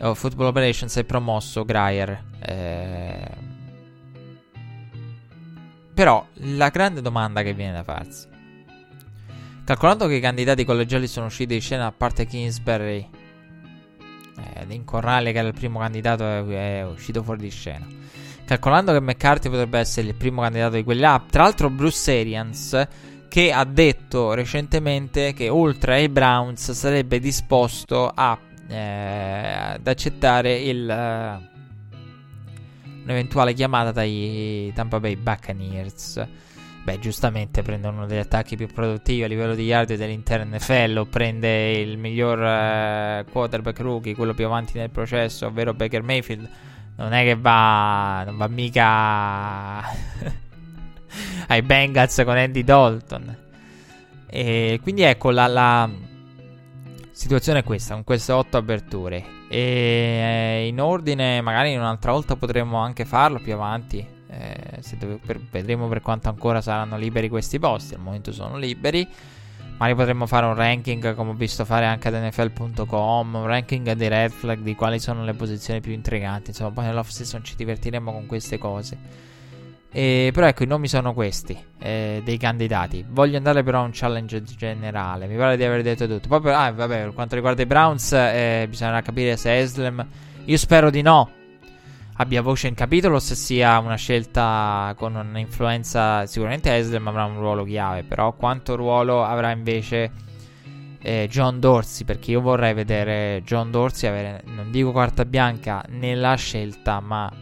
Oh, 0.00 0.14
football 0.14 0.46
operations 0.46 0.96
è 0.96 1.04
promosso 1.04 1.64
Grier. 1.64 2.24
Eh, 2.40 3.30
però 5.92 6.26
la 6.32 6.70
grande 6.70 7.02
domanda 7.02 7.42
che 7.42 7.52
viene 7.52 7.74
da 7.74 7.82
farsi. 7.82 8.26
Calcolando 9.64 10.06
che 10.06 10.14
i 10.14 10.20
candidati 10.20 10.64
collegiali 10.64 11.06
sono 11.06 11.26
usciti 11.26 11.54
di 11.54 11.60
scena 11.60 11.86
a 11.86 11.92
parte 11.92 12.24
Kingsbury, 12.24 13.08
eh, 14.38 14.64
Lincoln 14.64 15.02
Riley 15.02 15.32
che 15.32 15.38
era 15.38 15.48
il 15.48 15.54
primo 15.54 15.78
candidato 15.78 16.24
è 16.24 16.84
uscito 16.86 17.22
fuori 17.22 17.40
di 17.40 17.50
scena. 17.50 17.86
Calcolando 18.50 18.90
che 18.90 19.00
McCarthy 19.00 19.48
potrebbe 19.48 19.78
essere 19.78 20.08
il 20.08 20.14
primo 20.16 20.40
candidato 20.42 20.74
di 20.74 20.82
quelli 20.82 21.02
là, 21.02 21.22
tra 21.30 21.44
l'altro 21.44 21.70
Bruce 21.70 22.18
Arians 22.18 22.88
che 23.28 23.52
ha 23.52 23.62
detto 23.62 24.34
recentemente 24.34 25.32
che 25.34 25.48
oltre 25.48 25.94
ai 25.94 26.08
Browns 26.08 26.72
sarebbe 26.72 27.20
disposto 27.20 28.10
a, 28.12 28.36
eh, 28.66 28.76
ad 29.74 29.86
accettare 29.86 30.58
il... 30.58 30.82
Uh, 30.82 31.48
un'eventuale 33.04 33.52
chiamata 33.52 33.92
dai 33.92 34.72
Tampa 34.74 34.98
Bay 34.98 35.14
Buccaneers. 35.14 36.26
Beh, 36.82 36.98
giustamente 36.98 37.62
prende 37.62 37.86
uno 37.86 38.06
degli 38.06 38.18
attacchi 38.18 38.56
più 38.56 38.66
produttivi 38.66 39.22
a 39.22 39.28
livello 39.28 39.54
di 39.54 39.62
yard 39.62 39.94
dell'intera 39.94 40.42
NFL 40.42 40.96
o 40.98 41.04
prende 41.04 41.70
il 41.78 41.98
miglior 41.98 42.40
uh, 42.40 43.30
quarterback 43.30 43.78
rookie, 43.78 44.16
quello 44.16 44.34
più 44.34 44.46
avanti 44.46 44.76
nel 44.76 44.90
processo, 44.90 45.46
ovvero 45.46 45.72
Baker 45.72 46.02
Mayfield. 46.02 46.48
Non 47.00 47.14
è 47.14 47.24
che 47.24 47.34
va, 47.34 48.22
non 48.26 48.36
va 48.36 48.46
mica 48.46 49.80
ai 51.48 51.62
Bengals 51.62 52.22
con 52.24 52.36
Andy 52.36 52.62
Dalton. 52.62 53.36
E 54.26 54.78
quindi 54.82 55.02
ecco 55.02 55.30
la, 55.30 55.46
la 55.46 55.90
situazione 57.10 57.60
è 57.60 57.64
questa, 57.64 57.94
con 57.94 58.04
queste 58.04 58.32
otto 58.32 58.58
aperture. 58.58 59.24
E 59.48 59.58
eh, 59.58 60.66
in 60.68 60.78
ordine, 60.78 61.40
magari 61.40 61.74
un'altra 61.74 62.12
volta 62.12 62.36
potremmo 62.36 62.76
anche 62.76 63.06
farlo 63.06 63.38
più 63.38 63.54
avanti. 63.54 64.06
Eh, 64.28 64.82
dove, 64.98 65.18
per, 65.24 65.40
vedremo 65.50 65.88
per 65.88 66.02
quanto 66.02 66.28
ancora 66.28 66.60
saranno 66.60 66.98
liberi 66.98 67.30
questi 67.30 67.58
posti. 67.58 67.94
Al 67.94 68.00
momento 68.00 68.30
sono 68.30 68.58
liberi. 68.58 69.08
Magari 69.80 69.96
potremmo 69.96 70.26
fare 70.26 70.44
un 70.44 70.54
ranking 70.54 71.14
come 71.14 71.30
ho 71.30 71.32
visto 71.32 71.64
fare 71.64 71.86
anche 71.86 72.08
ad 72.08 72.14
NFL.com. 72.14 73.34
Un 73.34 73.46
ranking 73.46 73.92
dei 73.92 74.08
red 74.08 74.30
flag 74.30 74.58
di 74.58 74.74
quali 74.74 74.98
sono 74.98 75.24
le 75.24 75.32
posizioni 75.32 75.80
più 75.80 75.92
intriganti. 75.92 76.50
Insomma, 76.50 76.70
poi 76.70 76.84
nell'off 76.84 77.08
season 77.08 77.42
ci 77.42 77.56
divertiremo 77.56 78.12
con 78.12 78.26
queste 78.26 78.58
cose. 78.58 78.98
E, 79.90 80.32
però 80.34 80.46
ecco, 80.48 80.64
i 80.64 80.66
nomi 80.66 80.86
sono 80.86 81.14
questi 81.14 81.58
eh, 81.78 82.20
dei 82.22 82.36
candidati. 82.36 83.06
Voglio 83.08 83.38
andare 83.38 83.62
però 83.62 83.80
a 83.80 83.84
un 83.84 83.90
challenge 83.94 84.42
generale. 84.42 85.26
Mi 85.26 85.36
pare 85.36 85.56
di 85.56 85.64
aver 85.64 85.80
detto 85.80 86.06
tutto. 86.06 86.28
Poi, 86.28 86.42
per, 86.42 86.52
ah, 86.52 86.70
vabbè, 86.72 87.00
per 87.04 87.14
quanto 87.14 87.36
riguarda 87.36 87.62
i 87.62 87.66
Browns, 87.66 88.12
eh, 88.12 88.66
bisognerà 88.68 89.00
capire 89.00 89.38
se 89.38 89.60
Eslem. 89.60 90.06
Io 90.44 90.56
spero 90.58 90.90
di 90.90 91.00
no. 91.00 91.39
Abbia 92.20 92.42
voce 92.42 92.68
in 92.68 92.74
capitolo. 92.74 93.18
Se 93.18 93.34
sia 93.34 93.78
una 93.78 93.94
scelta 93.94 94.92
con 94.98 95.14
un'influenza. 95.14 96.26
Sicuramente 96.26 96.76
Eslem 96.76 97.08
avrà 97.08 97.24
un 97.24 97.38
ruolo 97.38 97.64
chiave. 97.64 98.02
Però, 98.02 98.34
quanto 98.34 98.76
ruolo 98.76 99.24
avrà 99.24 99.52
invece 99.52 100.12
eh, 101.00 101.28
John 101.30 101.60
Dorsey? 101.60 102.04
Perché 102.04 102.32
io 102.32 102.42
vorrei 102.42 102.74
vedere 102.74 103.40
John 103.42 103.70
Dorsey 103.70 104.10
avere, 104.10 104.42
non 104.48 104.70
dico 104.70 104.92
carta 104.92 105.24
bianca 105.24 105.82
nella 105.88 106.34
scelta, 106.34 107.00
ma 107.00 107.32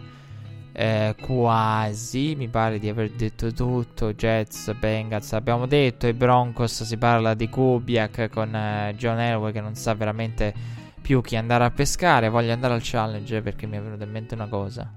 eh, 0.71 1.17
quasi, 1.21 2.37
mi 2.37 2.47
pare 2.47 2.79
di 2.79 2.89
aver 2.89 3.11
detto 3.11 3.53
tutto. 3.53 4.13
Jets, 4.13 4.73
Bengals, 4.79 5.33
abbiamo 5.33 5.67
detto. 5.67 6.07
I 6.07 6.13
Broncos 6.13 6.85
si 6.85 6.97
parla 6.97 7.35
di 7.35 7.49
Kubiak 7.49 8.29
con 8.29 8.55
eh, 8.55 8.95
John 8.97 9.19
Elway 9.19 9.51
che 9.51 9.61
non 9.61 9.75
sa 9.75 9.95
veramente 9.95 10.78
più 11.09 11.23
chi 11.23 11.37
andare 11.37 11.65
a 11.65 11.71
pescare. 11.71 12.29
Voglio 12.29 12.53
andare 12.53 12.75
al 12.75 12.83
challenge 12.83 13.41
perché 13.41 13.67
mi 13.67 13.79
è 13.79 13.81
venuta 13.81 14.05
in 14.05 14.11
mente 14.11 14.35
una 14.35 14.47
cosa. 14.47 14.93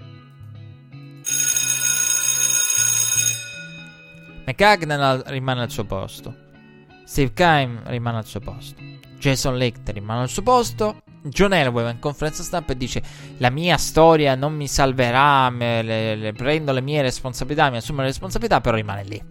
McCagnan 4.46 5.24
rimane 5.28 5.62
al 5.62 5.72
suo 5.72 5.86
posto. 5.86 6.36
Steve 7.06 7.32
Kime 7.32 7.84
rimane 7.86 8.18
al 8.18 8.26
suo 8.26 8.42
posto. 8.42 8.76
Jason 9.18 9.56
Lecter 9.56 9.94
rimane 9.94 10.24
al 10.24 10.28
suo 10.28 10.42
posto. 10.42 11.02
John 11.24 11.54
Elway 11.54 11.90
in 11.90 12.00
conferenza 12.00 12.44
stampa 12.44 12.74
e 12.74 12.76
dice 12.76 13.02
la 13.38 13.50
mia 13.50 13.78
storia 13.78 14.36
non 14.36 14.54
mi 14.54 14.68
salverà, 14.68 15.50
me 15.50 15.82
le, 15.82 16.16
le, 16.16 16.34
prendo 16.34 16.74
le 16.74 16.82
mie 16.82 17.02
responsabilità, 17.04 17.70
mi 17.70 17.78
assumo 17.78 18.02
le 18.02 18.08
responsabilità, 18.08 18.60
però 18.60 18.76
rimane 18.76 19.04
lì. 19.06 19.24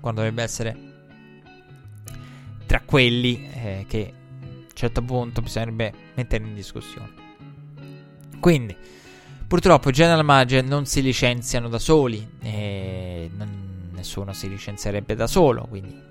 Quando 0.00 0.22
dovrebbe 0.22 0.42
essere 0.42 0.88
tra 2.64 2.80
quelli 2.80 3.46
eh, 3.52 3.84
che 3.86 4.14
certo 4.80 5.02
punto 5.02 5.42
bisognerebbe 5.42 5.92
mettere 6.14 6.42
in 6.42 6.54
discussione. 6.54 7.12
Quindi, 8.40 8.74
purtroppo 9.46 9.90
i 9.90 9.92
general 9.92 10.24
manager 10.24 10.64
non 10.64 10.86
si 10.86 11.02
licenziano 11.02 11.68
da 11.68 11.78
soli, 11.78 12.26
nessuno 12.40 14.32
si 14.32 14.48
licenzierebbe 14.48 15.14
da 15.14 15.26
solo, 15.26 15.66
quindi... 15.68 16.08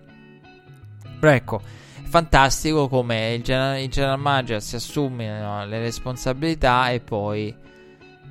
Però 1.20 1.34
ecco, 1.34 1.62
è 2.02 2.08
fantastico 2.08 2.88
come 2.88 3.34
il 3.34 3.42
general, 3.42 3.86
general 3.88 4.20
manager 4.20 4.62
si 4.62 4.76
assumono 4.76 5.66
le 5.66 5.80
responsabilità 5.80 6.92
e 6.92 7.00
poi 7.00 7.54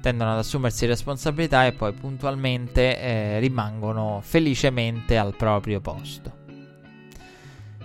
tendono 0.00 0.32
ad 0.32 0.38
assumersi 0.38 0.86
responsabilità 0.86 1.66
e 1.66 1.72
poi 1.72 1.92
puntualmente 1.92 2.98
eh, 2.98 3.38
rimangono 3.40 4.20
felicemente 4.22 5.18
al 5.18 5.34
proprio 5.34 5.80
posto. 5.80 6.37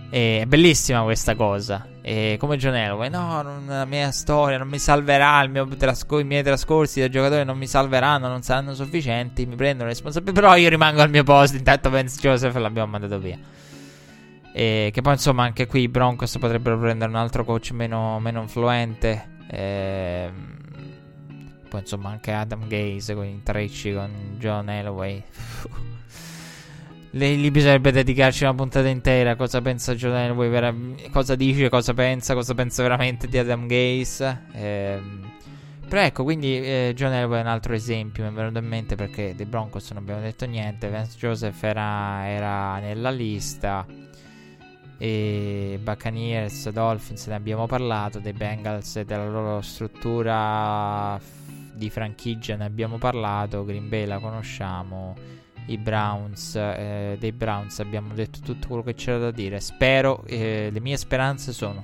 E 0.09 0.41
è 0.41 0.45
bellissima 0.45 1.01
questa 1.03 1.35
cosa. 1.35 1.87
E 2.01 2.35
come 2.37 2.57
John 2.57 2.75
Elway, 2.75 3.09
no, 3.09 3.41
non, 3.41 3.65
la 3.65 3.85
mia 3.85 4.11
storia 4.11 4.57
non 4.57 4.67
mi 4.67 4.77
salverà, 4.77 5.49
trascor- 5.77 6.21
i 6.21 6.25
miei 6.25 6.43
trascorsi 6.43 6.99
da 6.99 7.07
giocatore 7.07 7.43
non 7.45 7.57
mi 7.57 7.65
salveranno, 7.65 8.27
non 8.27 8.41
saranno 8.41 8.73
sufficienti, 8.75 9.45
mi 9.45 9.55
prendono 9.55 9.89
responsabilità, 9.89 10.41
però 10.41 10.55
io 10.55 10.67
rimango 10.67 11.01
al 11.01 11.09
mio 11.09 11.23
posto, 11.23 11.55
intanto 11.55 11.89
Vance 11.89 12.19
Joseph 12.19 12.55
l'abbiamo 12.55 12.91
mandato 12.91 13.19
via. 13.19 13.39
E 14.55 14.91
che 14.93 15.01
poi 15.01 15.13
insomma 15.13 15.43
anche 15.43 15.65
qui 15.65 15.81
i 15.81 15.87
Broncos 15.87 16.37
potrebbero 16.37 16.77
prendere 16.77 17.09
un 17.09 17.17
altro 17.17 17.43
coach 17.43 17.71
meno, 17.71 18.19
meno 18.19 18.41
influente. 18.41 19.37
E, 19.47 20.31
poi 21.69 21.79
insomma 21.79 22.09
anche 22.09 22.31
Adam 22.31 22.67
Gaze 22.67 23.15
con 23.15 23.25
i 23.25 23.31
intrecci 23.31 23.93
con 23.93 24.35
John 24.37 24.69
Elway. 24.69 25.23
Lì, 27.15 27.51
bisognerebbe 27.51 27.91
dedicarci 27.91 28.43
una 28.43 28.55
puntata 28.55 28.87
intera. 28.87 29.35
Cosa 29.35 29.61
pensa 29.61 29.93
John 29.93 30.15
Elway? 30.15 30.49
Vera- 30.49 30.73
cosa 31.11 31.35
dice, 31.35 31.69
cosa 31.69 31.93
pensa, 31.93 32.33
cosa 32.33 32.55
pensa 32.55 32.81
veramente 32.81 33.27
di 33.27 33.37
Adam 33.37 33.67
Gaze. 33.67 34.45
Ehm, 34.53 35.31
però 35.87 36.01
ecco, 36.01 36.23
quindi 36.23 36.57
eh, 36.57 36.93
John 36.95 37.13
Elway 37.13 37.37
è 37.37 37.41
un 37.43 37.49
altro 37.49 37.75
esempio. 37.75 38.23
Mi 38.23 38.29
è 38.29 38.33
venuto 38.33 38.57
in 38.57 38.65
mente 38.65 38.95
perché 38.95 39.35
dei 39.35 39.45
Broncos 39.45 39.91
non 39.91 40.01
abbiamo 40.01 40.21
detto 40.21 40.47
niente. 40.47 40.89
Vance 40.89 41.15
Joseph 41.19 41.61
era, 41.61 42.27
era 42.27 42.79
nella 42.79 43.11
lista. 43.11 43.85
E 44.97 45.79
Buccaneers, 45.83 46.69
Dolphins 46.71 47.27
ne 47.27 47.35
abbiamo 47.35 47.67
parlato. 47.67 48.17
Dei 48.17 48.33
Bengals 48.33 48.95
e 48.95 49.05
della 49.05 49.29
loro 49.29 49.61
struttura 49.61 51.19
di 51.75 51.91
franchigia 51.91 52.55
ne 52.55 52.65
abbiamo 52.65 52.97
parlato. 52.97 53.63
Green 53.63 53.87
Bay 53.87 54.07
la 54.07 54.17
conosciamo 54.17 55.41
i 55.67 55.77
Browns, 55.77 56.55
eh, 56.55 57.15
dei 57.19 57.31
Browns 57.31 57.79
abbiamo 57.79 58.13
detto 58.13 58.39
tutto 58.43 58.67
quello 58.67 58.83
che 58.83 58.93
c'era 58.93 59.17
da 59.17 59.31
dire. 59.31 59.59
Spero, 59.59 60.23
eh, 60.25 60.69
le 60.71 60.79
mie 60.79 60.97
speranze 60.97 61.53
sono, 61.53 61.83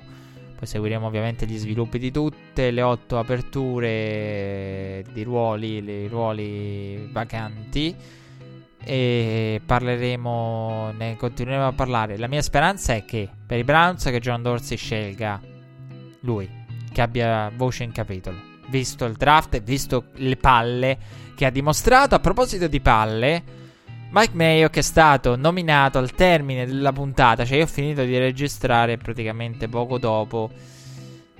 poi 0.56 0.66
seguiremo 0.66 1.06
ovviamente 1.06 1.46
gli 1.46 1.56
sviluppi 1.56 1.98
di 1.98 2.10
tutte 2.10 2.70
le 2.70 2.82
otto 2.82 3.18
aperture 3.18 5.04
di 5.12 5.22
ruoli, 5.22 5.82
i 5.82 6.08
ruoli 6.08 7.08
vacanti 7.10 7.94
e 8.82 9.60
parleremo, 9.64 10.92
ne 10.96 11.16
continueremo 11.16 11.66
a 11.66 11.72
parlare. 11.72 12.18
La 12.18 12.28
mia 12.28 12.42
speranza 12.42 12.94
è 12.94 13.04
che 13.04 13.28
per 13.46 13.58
i 13.58 13.64
Browns 13.64 14.04
che 14.04 14.20
John 14.20 14.42
Dorsey 14.42 14.76
scelga 14.76 15.40
lui, 16.20 16.48
che 16.92 17.00
abbia 17.00 17.50
voce 17.54 17.84
in 17.84 17.92
capitolo, 17.92 18.36
visto 18.68 19.04
il 19.04 19.14
draft 19.14 19.60
visto 19.62 20.06
le 20.16 20.36
palle 20.36 20.98
che 21.34 21.46
ha 21.46 21.50
dimostrato. 21.50 22.14
A 22.14 22.20
proposito 22.20 22.68
di 22.68 22.80
palle, 22.80 23.42
Mike 24.12 24.34
Mayo 24.34 24.68
che 24.70 24.80
è 24.80 24.82
stato 24.82 25.36
nominato 25.36 25.98
al 25.98 26.12
termine 26.12 26.66
della 26.66 26.92
puntata, 26.92 27.44
cioè 27.44 27.58
io 27.58 27.64
ho 27.64 27.68
finito 27.68 28.02
di 28.02 28.18
registrare 28.18 28.96
praticamente 28.96 29.68
poco 29.68 29.98
dopo 29.98 30.50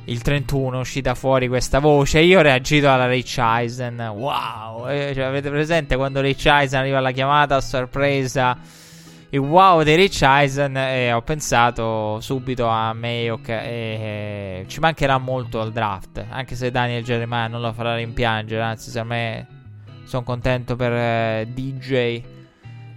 il 0.04 0.22
31 0.22 0.76
è 0.76 0.80
uscita 0.80 1.14
fuori 1.14 1.46
questa 1.48 1.78
voce. 1.78 2.20
Io 2.20 2.38
ho 2.38 2.42
reagito 2.42 2.90
alla 2.90 3.06
Rich 3.06 3.38
Eisen. 3.38 3.98
Wow! 4.00 4.88
Eh, 4.88 5.12
cioè, 5.14 5.24
avete 5.24 5.50
presente 5.50 5.96
quando 5.96 6.20
Rich 6.20 6.46
Eisen 6.46 6.80
arriva 6.80 6.98
alla 6.98 7.12
chiamata 7.12 7.56
a 7.56 7.60
sorpresa? 7.60 8.56
Il 9.32 9.38
wow 9.38 9.82
di 9.82 9.94
Rich 9.94 10.22
Eisen 10.22 10.76
e 10.76 11.12
ho 11.12 11.22
pensato 11.22 12.18
subito 12.20 12.66
a 12.66 12.92
Mayock 12.92 13.48
e, 13.48 13.54
e 13.62 14.64
ci 14.66 14.80
mancherà 14.80 15.18
molto 15.18 15.60
al 15.60 15.70
draft, 15.70 16.24
anche 16.28 16.56
se 16.56 16.72
Daniel 16.72 17.04
Jeremiah 17.04 17.46
non 17.46 17.60
lo 17.60 17.72
farà 17.72 17.94
rimpiangere, 17.94 18.60
anzi 18.60 18.90
se 18.90 18.98
a 18.98 19.04
me 19.04 19.46
sono 20.02 20.24
contento 20.24 20.74
per 20.74 20.92
eh, 20.92 21.48
DJ 21.48 22.22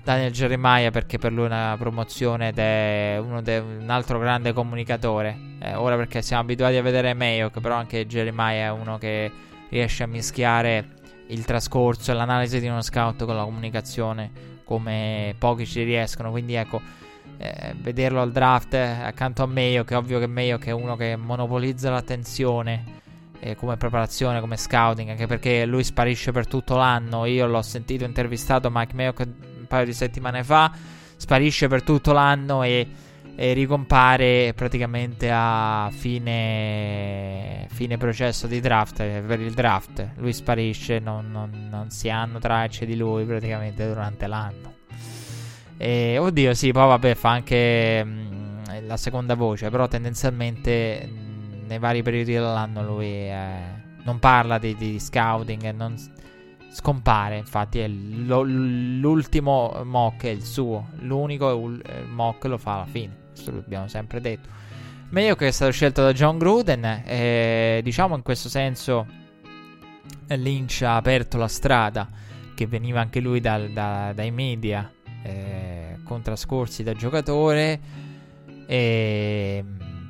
Daniel 0.04 0.32
Jeremiah 0.32 0.91
perché 0.91 1.18
per 1.18 1.32
lui 1.32 1.45
è 1.45 1.47
una 1.47 1.76
promozione 1.80 2.49
ed 2.49 2.60
è 2.60 3.22
de- 3.41 3.58
un 3.60 3.89
altro 3.89 4.20
grande 4.20 4.51
comunicatore. 4.51 5.56
Eh, 5.60 5.76
ora 5.76 5.95
perché 5.95 6.22
siamo 6.22 6.43
abituati 6.43 6.76
a 6.76 6.82
vedere 6.82 7.14
Mayock, 7.14 7.62
però 7.62 7.76
anche 7.76 8.06
Jeremiah 8.06 8.66
è 8.66 8.72
uno 8.72 8.97
che 8.97 9.32
riesce 9.70 10.04
a 10.04 10.08
mischiare 10.08 10.88
il 11.28 11.45
trascorso 11.45 12.12
e 12.12 12.16
l'analisi 12.16 12.60
di 12.60 12.68
uno 12.68 12.82
scout 12.82 13.24
con 13.24 13.36
la 13.36 13.45
comunicazione 13.45 14.30
come 14.66 15.36
pochi 15.38 15.66
ci 15.66 15.84
riescono. 15.84 16.32
Quindi 16.32 16.56
ecco, 16.56 16.82
eh, 17.38 17.74
vederlo 17.78 18.22
al 18.22 18.34
draft 18.34 18.74
accanto 18.74 19.41
a 19.43 19.45
Mayock, 19.45 19.91
è 19.91 19.97
ovvio 19.97 20.20
che 20.20 20.28
Mayock 20.28 20.66
è 20.66 20.72
uno 20.72 20.97
che 20.97 21.16
monopolizza 21.16 21.89
l'attenzione. 21.89 23.01
Eh, 23.39 23.56
come 23.56 23.76
preparazione, 23.76 24.39
come 24.39 24.56
scouting, 24.56 25.10
anche 25.10 25.28
perché 25.28 25.66
lui 25.66 25.84
sparisce 25.84 26.32
per 26.32 26.47
tutto 26.47 26.78
l'anno. 26.78 27.26
Io 27.26 27.45
l'ho 27.45 27.62
sentito 27.62 28.06
intervistato 28.06 28.70
Mike 28.72 28.95
Mayock 28.95 29.28
paio 29.74 29.86
di 29.86 29.93
settimane 29.93 30.43
fa, 30.43 30.71
sparisce 31.15 31.67
per 31.67 31.82
tutto 31.82 32.11
l'anno 32.11 32.61
e, 32.61 32.88
e 33.36 33.53
ricompare 33.53 34.53
praticamente 34.55 35.32
a 35.34 35.89
fine, 35.91 37.65
fine, 37.71 37.97
processo 37.97 38.45
di 38.45 38.59
draft, 38.59 38.99
eh, 38.99 39.24
per 39.26 39.39
il 39.39 39.53
draft. 39.53 40.11
Lui 40.17 40.32
sparisce, 40.32 40.99
non, 40.99 41.32
non, 41.32 41.67
non 41.71 41.89
si 41.89 42.07
hanno 42.09 42.38
tracce 42.38 42.86
di 42.86 42.95
lui 42.95 43.26
praticamente 43.26 43.88
durante 43.88 44.28
l'anno. 44.28 44.74
E, 45.78 46.19
oddio, 46.19 46.53
sì, 46.53 46.71
poi 46.71 46.88
vabbè, 46.88 47.15
fa 47.15 47.32
anche 47.32 48.03
mh, 48.03 48.09
mm, 48.09 48.86
la 48.86 48.97
seconda 48.97 49.34
voce, 49.34 49.71
però 49.71 49.88
tendenzialmente 49.88 51.07
mh, 51.07 51.11
mm, 51.11 51.67
nei 51.67 51.80
vari 51.80 52.03
periodi 52.03 52.34
dell'anno 52.34 52.84
lui 52.84 53.07
eh, 53.07 53.82
non 54.03 54.19
parla 54.19 54.59
di, 54.59 54.76
di 54.76 54.99
scouting, 54.99 55.71
non, 55.71 55.95
scompare. 56.74 57.38
Infatti, 57.38 57.80
è 57.80 57.88
l'ultimo 57.88 59.82
mock 59.84 60.26
è 60.26 60.30
il 60.30 60.43
suo. 60.43 60.89
L'unico 60.99 61.78
mock 62.09 62.45
lo 62.45 62.57
fa 62.57 62.76
alla 62.76 62.86
fine. 62.86 63.15
Questo 63.32 63.51
lo 63.51 63.59
abbiamo 63.59 63.88
sempre 63.88 64.19
detto. 64.19 64.49
Meglio 65.09 65.36
che 65.36 65.47
è 65.47 65.51
stato 65.51 65.71
scelto 65.71 66.01
da 66.01 66.11
John 66.11 66.38
Gruden. 66.38 66.84
E, 67.05 67.82
diciamo 67.84 68.15
in 68.15 68.24
questo 68.24 68.49
senso, 68.49 69.05
Lynch 70.28 70.82
ha 70.82 70.95
aperto 70.95 71.38
la 71.38 71.47
strada. 71.47 72.09
Che 72.55 72.67
veniva 72.67 72.99
anche 72.99 73.19
lui 73.19 73.39
dal, 73.39 73.69
da, 73.69 74.11
dai 74.13 74.32
media. 74.32 74.91
Eh, 75.24 75.99
con 76.03 76.21
trascorsi 76.21 76.84
da 76.84 76.93
giocatore. 76.93 77.80
E 78.65 79.63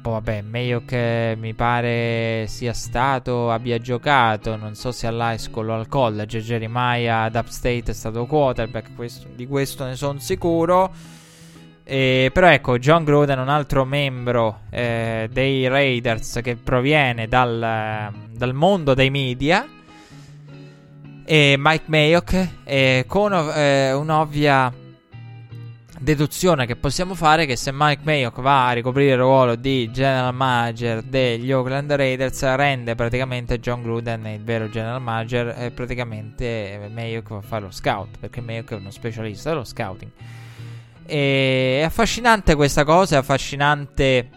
poi 0.04 0.12
vabbè, 0.12 0.42
meglio 0.42 0.84
che 0.86 1.34
mi 1.40 1.54
pare 1.54 2.44
sia 2.50 2.74
stato, 2.74 3.50
abbia 3.50 3.78
giocato, 3.78 4.58
non 4.58 4.76
so 4.76 4.92
se 4.92 5.08
all'high 5.08 5.38
school 5.38 5.70
o 5.70 5.76
al 5.76 5.88
college, 5.88 6.42
Jeremiah 6.42 7.24
ad 7.24 7.36
Upstate 7.36 7.86
è 7.86 7.94
stato 7.94 8.26
quarterback, 8.26 8.96
questo, 8.96 9.30
di 9.34 9.48
questo 9.48 9.86
ne 9.86 9.96
sono 9.96 10.20
sicuro. 10.20 10.92
Eh, 11.86 12.32
però 12.34 12.48
ecco, 12.48 12.78
John 12.80 13.06
Gruden, 13.06 13.40
un 13.40 13.48
altro 13.48 13.86
membro 13.86 14.64
eh, 14.72 15.30
dei 15.32 15.70
Raiders 15.70 16.42
che 16.44 16.58
proviene 16.58 17.30
dal, 17.30 18.12
dal 18.30 18.54
mondo 18.54 18.94
dei 18.94 19.10
media, 19.10 19.66
e 21.24 21.56
Mike 21.58 21.86
Mayock, 21.86 22.48
eh, 22.66 23.06
con 23.08 23.32
eh, 23.32 23.94
un'ovvia 23.94 24.74
deduzione 26.04 26.66
che 26.66 26.76
possiamo 26.76 27.16
fare 27.16 27.44
è 27.44 27.46
che 27.46 27.56
se 27.56 27.72
Mike 27.74 28.02
Mayock 28.04 28.42
va 28.42 28.68
a 28.68 28.72
ricoprire 28.74 29.14
il 29.14 29.18
ruolo 29.18 29.56
di 29.56 29.90
general 29.90 30.34
manager 30.34 31.02
degli 31.02 31.52
Oakland 31.52 31.92
Raiders 31.92 32.44
rende 32.56 32.94
praticamente 32.94 33.60
John 33.60 33.82
Gruden 33.82 34.26
il 34.28 34.44
vero 34.44 34.70
general 34.70 35.02
manager 35.02 35.56
e 35.58 35.72
praticamente 35.72 36.90
Mayock 36.94 37.30
va 37.30 37.38
a 37.38 37.42
fare 37.42 37.64
lo 37.64 37.72
scout 37.72 38.18
perché 38.20 38.42
Mayock 38.42 38.72
è 38.72 38.76
uno 38.76 38.92
specialista 38.92 39.50
dello 39.50 39.64
scouting. 39.64 40.12
E 41.06 41.80
è 41.80 41.84
affascinante 41.84 42.56
questa 42.56 42.84
cosa 42.84 43.16
è 43.16 43.20
affascinante 43.20 44.30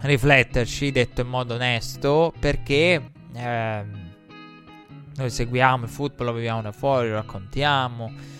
rifletterci 0.00 0.90
detto 0.92 1.22
in 1.22 1.28
modo 1.28 1.54
onesto 1.54 2.32
perché 2.38 3.10
eh, 3.34 3.84
noi 5.16 5.30
seguiamo 5.30 5.84
il 5.84 5.90
football 5.90 6.26
lo 6.26 6.32
viviamo 6.34 6.62
da 6.62 6.72
fuori 6.72 7.08
lo 7.08 7.14
raccontiamo 7.14 8.36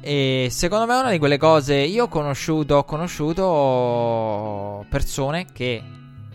e 0.00 0.48
secondo 0.50 0.86
me 0.86 0.94
è 0.94 1.00
una 1.00 1.10
di 1.10 1.18
quelle 1.18 1.38
cose. 1.38 1.74
Io 1.74 2.04
ho 2.04 2.08
conosciuto, 2.08 2.76
ho 2.76 2.84
conosciuto 2.84 4.84
persone 4.88 5.46
che 5.52 5.82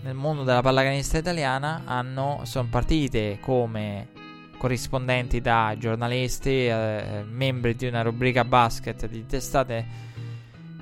nel 0.03 0.13
mondo 0.13 0.43
della 0.43 0.61
pallacanista 0.61 1.17
italiana 1.17 1.81
hanno, 1.85 2.41
sono 2.43 2.67
partite 2.69 3.39
come 3.41 4.09
corrispondenti 4.57 5.41
da 5.41 5.75
giornalisti, 5.77 6.67
eh, 6.67 7.23
membri 7.27 7.75
di 7.75 7.87
una 7.87 8.03
rubrica 8.03 8.45
basket 8.45 9.07
di 9.07 9.25
testate 9.25 9.85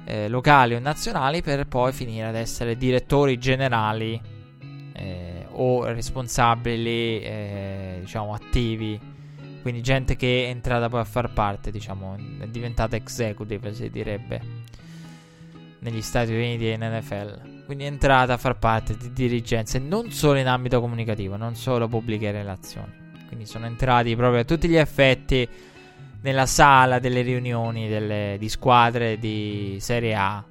eh, 0.06 0.28
locali 0.28 0.76
o 0.76 0.80
nazionali 0.80 1.42
per 1.42 1.66
poi 1.68 1.94
finire 1.94 2.28
ad 2.28 2.36
essere 2.36 2.76
direttori 2.76 3.38
generali 3.38 4.20
eh, 4.94 5.46
o 5.52 5.86
responsabili, 5.86 7.22
eh, 7.22 7.98
diciamo, 8.02 8.34
attivi. 8.34 9.13
Quindi 9.64 9.82
gente 9.82 10.18
che 10.18 10.46
è 10.46 10.50
entrata 10.50 10.90
poi 10.90 11.00
a 11.00 11.06
far 11.06 11.32
parte, 11.32 11.72
diciamo, 11.72 12.18
è 12.40 12.48
diventata 12.48 12.98
executive, 12.98 13.74
si 13.74 13.90
direbbe, 13.90 14.42
negli 15.80 16.02
Stati 16.02 16.34
Uniti 16.34 16.68
e 16.68 16.74
in 16.74 16.82
NFL. 16.82 17.64
Quindi 17.64 17.86
è 17.86 17.88
entrata 17.88 18.34
a 18.34 18.38
far 18.38 18.60
parte 18.60 18.98
di 18.98 19.14
dirigenze 19.14 19.80
non 19.80 20.12
solo 20.12 20.38
in 20.38 20.48
ambito 20.48 20.82
comunicativo, 20.82 21.38
non 21.38 21.56
solo 21.56 21.88
pubbliche 21.88 22.30
relazioni. 22.32 22.92
Quindi 23.28 23.46
sono 23.46 23.66
entrati 23.66 24.14
proprio 24.18 24.42
a 24.42 24.44
tutti 24.44 24.68
gli 24.68 24.76
effetti 24.76 25.48
nella 26.24 26.46
sala 26.46 27.00
delle 27.00 27.22
riunioni 27.22 27.88
delle, 27.88 28.36
di 28.38 28.50
squadre 28.50 29.18
di 29.18 29.78
Serie 29.80 30.14
A 30.14 30.44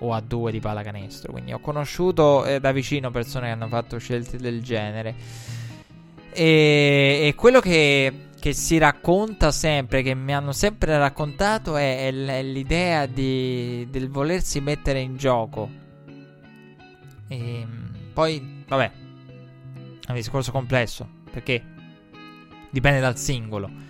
o 0.00 0.16
A2 0.16 0.50
di 0.50 0.58
pallacanestro. 0.58 1.30
Quindi 1.30 1.52
ho 1.52 1.60
conosciuto 1.60 2.44
eh, 2.44 2.58
da 2.58 2.72
vicino 2.72 3.12
persone 3.12 3.46
che 3.46 3.52
hanno 3.52 3.68
fatto 3.68 3.98
scelte 3.98 4.36
del 4.36 4.64
genere. 4.64 5.14
E, 6.32 7.26
e 7.26 7.34
quello 7.34 7.60
che, 7.60 8.28
che, 8.38 8.52
si 8.52 8.78
racconta 8.78 9.50
sempre, 9.50 10.02
che 10.02 10.14
mi 10.14 10.34
hanno 10.34 10.52
sempre 10.52 10.96
raccontato, 10.98 11.76
è, 11.76 12.06
è, 12.06 12.42
l'idea 12.42 13.06
di, 13.06 13.86
del 13.90 14.08
volersi 14.08 14.60
mettere 14.60 15.00
in 15.00 15.16
gioco. 15.16 15.68
E, 17.28 17.36
ehm, 17.36 17.90
poi, 18.12 18.64
vabbè, 18.66 18.90
è 20.06 20.10
un 20.10 20.14
discorso 20.14 20.52
complesso, 20.52 21.08
perché 21.30 21.62
dipende 22.70 23.00
dal 23.00 23.16
singolo. 23.16 23.88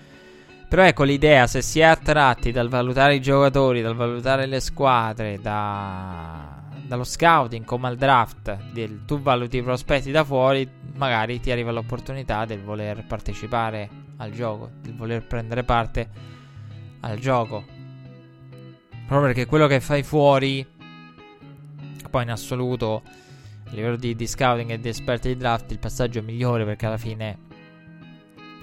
Però 0.69 0.85
ecco 0.85 1.03
l'idea, 1.03 1.49
se 1.49 1.63
si 1.63 1.81
è 1.81 1.85
attratti 1.85 2.53
dal 2.53 2.69
valutare 2.69 3.17
i 3.17 3.21
giocatori, 3.21 3.83
dal 3.83 3.97
valutare 3.97 4.47
le 4.47 4.61
squadre, 4.61 5.41
da, 5.41 6.60
dallo 6.91 7.05
scouting 7.05 7.65
come 7.65 7.87
al 7.87 7.97
draft, 7.97 8.73
del, 8.73 9.05
tu 9.05 9.21
valuti 9.21 9.59
i 9.59 9.63
prospetti 9.63 10.11
da 10.11 10.25
fuori, 10.25 10.69
magari 10.95 11.39
ti 11.39 11.53
arriva 11.53 11.71
l'opportunità 11.71 12.45
del 12.47 12.65
voler 12.65 13.05
partecipare 13.07 13.89
al 14.17 14.33
gioco, 14.33 14.71
del 14.83 14.97
voler 14.97 15.25
prendere 15.25 15.63
parte 15.63 16.09
al 16.99 17.17
gioco. 17.21 17.65
Proprio 19.07 19.21
perché 19.21 19.47
quello 19.47 19.69
che 19.69 19.79
fai 19.79 20.03
fuori, 20.03 20.67
poi 22.11 22.23
in 22.25 22.31
assoluto, 22.33 23.03
a 23.69 23.71
livello 23.71 23.95
di, 23.95 24.17
di 24.17 24.27
scouting 24.27 24.71
e 24.71 24.81
di 24.81 24.89
esperti 24.89 25.29
di 25.29 25.37
draft, 25.37 25.71
il 25.71 25.79
passaggio 25.79 26.21
migliore 26.23 26.65
perché 26.65 26.87
alla 26.87 26.99
fine 26.99 27.39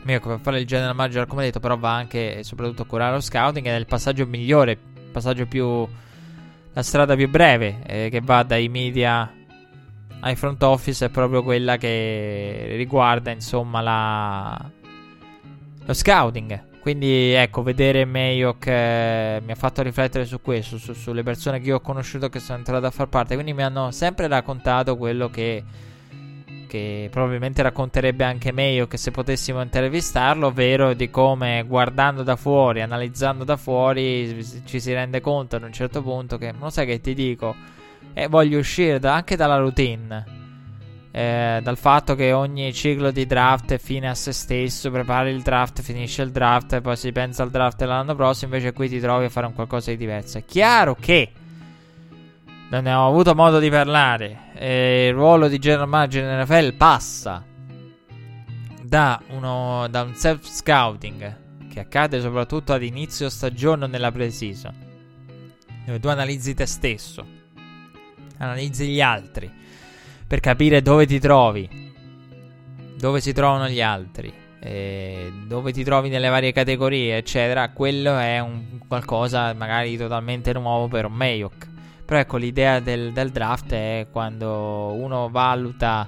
Ecco, 0.05 0.27
per 0.29 0.39
fare 0.41 0.59
il 0.59 0.65
general 0.65 0.95
manager, 0.95 1.27
come 1.27 1.43
detto, 1.43 1.61
però 1.61 1.77
va 1.77 1.93
anche 1.93 2.39
e 2.39 2.43
soprattutto 2.43 2.85
curare 2.85 3.13
lo 3.13 3.21
scouting 3.21 3.65
ed 3.65 3.73
è 3.73 3.77
il 3.77 3.85
passaggio 3.85 4.25
migliore, 4.25 4.71
il 4.71 5.11
passaggio 5.13 5.45
più... 5.45 5.87
la 6.77 6.83
strada 6.83 7.15
più 7.15 7.27
breve, 7.27 7.79
eh, 7.87 8.09
che 8.11 8.21
va 8.21 8.43
dai 8.43 8.69
media 8.69 9.33
ai 10.19 10.35
front 10.35 10.61
office, 10.61 11.07
è 11.07 11.09
proprio 11.09 11.41
quella 11.41 11.75
che 11.77 12.73
riguarda, 12.75 13.31
insomma, 13.31 13.81
la... 13.81 14.71
lo 15.85 15.93
scouting. 15.93 16.65
Quindi, 16.79 17.31
ecco, 17.31 17.63
vedere 17.63 18.05
Mayock 18.05 18.67
eh, 18.67 19.41
mi 19.43 19.51
ha 19.53 19.55
fatto 19.55 19.81
riflettere 19.81 20.25
su 20.25 20.39
questo, 20.39 20.77
su, 20.77 20.93
sulle 20.93 21.23
persone 21.23 21.59
che 21.59 21.69
io 21.69 21.77
ho 21.77 21.81
conosciuto 21.81 22.29
che 22.29 22.37
sono 22.37 22.59
entrate 22.59 22.85
a 22.85 22.91
far 22.91 23.07
parte. 23.07 23.33
Quindi 23.33 23.53
mi 23.53 23.63
hanno 23.63 23.89
sempre 23.89 24.27
raccontato 24.27 24.97
quello 24.97 25.31
che 25.31 25.63
che 26.67 27.07
probabilmente 27.09 27.63
racconterebbe 27.63 28.23
anche 28.23 28.51
meglio 28.51 28.87
che 28.87 28.97
se 28.97 29.11
potessimo 29.11 29.61
intervistarlo, 29.61 30.47
ovvero 30.47 30.93
di 30.93 31.09
come 31.09 31.63
guardando 31.65 32.21
da 32.21 32.35
fuori, 32.35 32.81
analizzando 32.81 33.43
da 33.43 33.57
fuori, 33.57 34.45
ci 34.65 34.79
si 34.79 34.93
rende 34.93 35.21
conto 35.21 35.55
ad 35.55 35.63
un 35.63 35.73
certo 35.73 36.03
punto 36.03 36.37
che, 36.37 36.51
non 36.51 36.71
sai 36.71 36.85
che 36.85 37.01
ti 37.01 37.13
dico, 37.13 37.55
eh, 38.13 38.27
voglio 38.27 38.59
uscire 38.59 38.99
da, 38.99 39.15
anche 39.15 39.35
dalla 39.35 39.57
routine. 39.57 40.35
Eh, 41.09 41.61
dal 41.63 41.77
fatto 41.77 42.13
che 42.13 42.31
ogni 42.31 42.71
ciclo 42.73 43.09
di 43.09 43.25
draft 43.25 43.73
è 43.73 43.79
fine 43.79 44.07
a 44.07 44.13
se 44.13 44.31
stesso, 44.33 44.91
prepari 44.91 45.31
il 45.31 45.41
draft, 45.41 45.81
finisce 45.81 46.21
il 46.21 46.31
draft 46.31 46.73
e 46.73 46.81
poi 46.81 46.95
si 46.95 47.11
pensa 47.11 47.41
al 47.41 47.49
draft 47.49 47.81
l'anno 47.81 48.13
prossimo, 48.13 48.53
invece 48.53 48.73
qui 48.73 48.87
ti 48.87 48.99
trovi 48.99 49.25
a 49.25 49.29
fare 49.29 49.47
un 49.47 49.53
qualcosa 49.53 49.89
di 49.89 49.97
diverso. 49.97 50.37
È 50.37 50.45
chiaro 50.45 50.95
che 50.99 51.31
ne 52.69 52.93
ho 52.93 53.07
avuto 53.07 53.33
modo 53.33 53.59
di 53.59 53.69
parlare. 53.69 54.51
E 54.53 55.07
il 55.07 55.13
ruolo 55.13 55.47
di 55.47 55.57
general 55.59 55.87
manager 55.87 56.23
in 56.23 56.41
NFL 56.41 56.73
passa 56.73 57.43
da, 58.81 59.21
uno, 59.29 59.87
da 59.89 60.01
un 60.01 60.13
self 60.15 60.45
scouting 60.45 61.45
che 61.69 61.79
accade 61.79 62.19
soprattutto 62.21 62.73
ad 62.73 62.83
inizio 62.83 63.29
stagione 63.29 63.85
o 63.85 63.87
nella 63.87 64.11
pre-season, 64.11 64.73
dove 65.85 65.99
tu 65.99 66.07
analizzi 66.07 66.53
te 66.53 66.65
stesso, 66.65 67.25
analizzi 68.37 68.87
gli 68.87 69.01
altri 69.01 69.51
per 70.25 70.39
capire 70.39 70.81
dove 70.81 71.05
ti 71.05 71.19
trovi, 71.19 71.69
dove 72.97 73.21
si 73.21 73.31
trovano 73.31 73.69
gli 73.69 73.81
altri, 73.81 74.33
dove 75.45 75.71
ti 75.71 75.83
trovi 75.83 76.09
nelle 76.09 76.29
varie 76.29 76.51
categorie, 76.51 77.17
eccetera. 77.17 77.69
Quello 77.69 78.17
è 78.17 78.39
un 78.39 78.79
qualcosa 78.87 79.53
magari 79.53 79.95
totalmente 79.95 80.51
nuovo 80.53 80.87
per 80.87 81.05
un 81.05 81.13
Mayock 81.13 81.67
però 82.07 82.21
ecco, 82.21 82.37
l'idea 82.37 82.79
del, 82.79 83.11
del 83.11 83.31
draft 83.31 83.73
è 83.73 84.07
quando 84.09 84.93
uno 84.93 85.27
valuta 85.27 86.07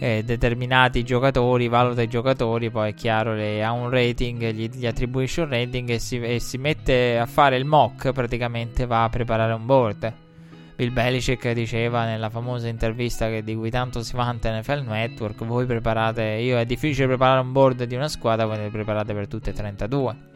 eh, 0.00 0.24
determinati 0.24 1.04
giocatori, 1.04 1.68
valuta 1.68 2.02
i 2.02 2.08
giocatori, 2.08 2.70
poi 2.70 2.90
è 2.90 2.94
chiaro, 2.94 3.32
le, 3.32 3.62
ha 3.62 3.70
un 3.70 3.88
rating, 3.88 4.50
gli, 4.50 4.68
gli 4.68 4.84
attribuisce 4.84 5.42
un 5.42 5.50
rating 5.50 5.90
e 5.90 6.00
si, 6.00 6.20
e 6.20 6.40
si, 6.40 6.58
mette 6.58 7.20
a 7.20 7.26
fare 7.26 7.56
il 7.56 7.64
mock, 7.64 8.10
praticamente 8.10 8.84
va 8.84 9.04
a 9.04 9.08
preparare 9.10 9.52
un 9.52 9.64
board. 9.64 10.12
Bill 10.74 10.92
Belichick 10.92 11.52
diceva 11.52 12.04
nella 12.04 12.28
famosa 12.28 12.66
intervista 12.66 13.28
che, 13.28 13.44
di 13.44 13.54
cui 13.54 13.70
tanto 13.70 14.02
si 14.02 14.16
vanta 14.16 14.58
NFL 14.58 14.82
Network, 14.88 15.44
voi 15.44 15.66
preparate, 15.66 16.22
io 16.22 16.58
è 16.58 16.66
difficile 16.66 17.06
preparare 17.06 17.42
un 17.42 17.52
board 17.52 17.84
di 17.84 17.94
una 17.94 18.08
squadra, 18.08 18.44
voi 18.44 18.58
ne 18.58 18.70
preparate 18.70 19.14
per 19.14 19.28
tutte 19.28 19.50
e 19.50 19.52
32. 19.52 20.31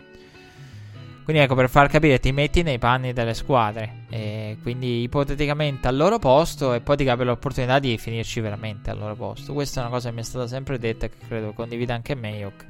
Quindi 1.27 1.43
ecco, 1.43 1.57
per 1.57 1.69
far 1.69 1.89
capire, 1.89 2.21
ti 2.21 2.31
metti 2.31 2.63
nei 2.63 2.79
panni 2.79 3.13
delle 3.13 3.35
squadre. 3.35 4.05
E 4.11 4.59
quindi 4.63 5.03
ipoteticamente 5.03 5.89
al 5.89 5.97
loro 5.97 6.21
posto 6.21 6.73
e 6.73 6.81
poi 6.81 6.97
ti 6.97 7.03
capita 7.03 7.25
l'opportunità 7.25 7.81
di 7.81 7.99
finirci 7.99 8.39
veramente 8.39 8.91
al 8.91 8.99
loro 8.99 9.17
posto. 9.17 9.53
Questa 9.53 9.81
è 9.81 9.83
una 9.83 9.93
cosa 9.93 10.09
che 10.11 10.15
mi 10.15 10.21
è 10.21 10.25
stata 10.25 10.47
sempre 10.47 10.79
detta 10.79 11.07
e 11.07 11.11
che 11.11 11.27
credo 11.27 11.53
condivida 11.53 11.95
anche 11.95 12.15
Mayok. 12.15 12.67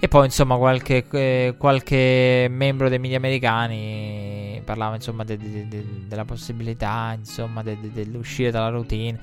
E 0.00 0.08
poi 0.08 0.24
insomma 0.24 0.56
qualche, 0.56 1.06
eh, 1.08 1.54
qualche 1.56 2.48
membro 2.50 2.88
dei 2.88 2.98
media 2.98 3.18
americani 3.18 4.60
parlava 4.64 4.96
insomma 4.96 5.22
de, 5.22 5.36
de, 5.36 5.68
de, 5.68 5.84
della 6.08 6.24
possibilità 6.24 7.14
insomma 7.16 7.62
dell'uscire 7.62 8.50
dalla 8.50 8.70
routine. 8.70 9.16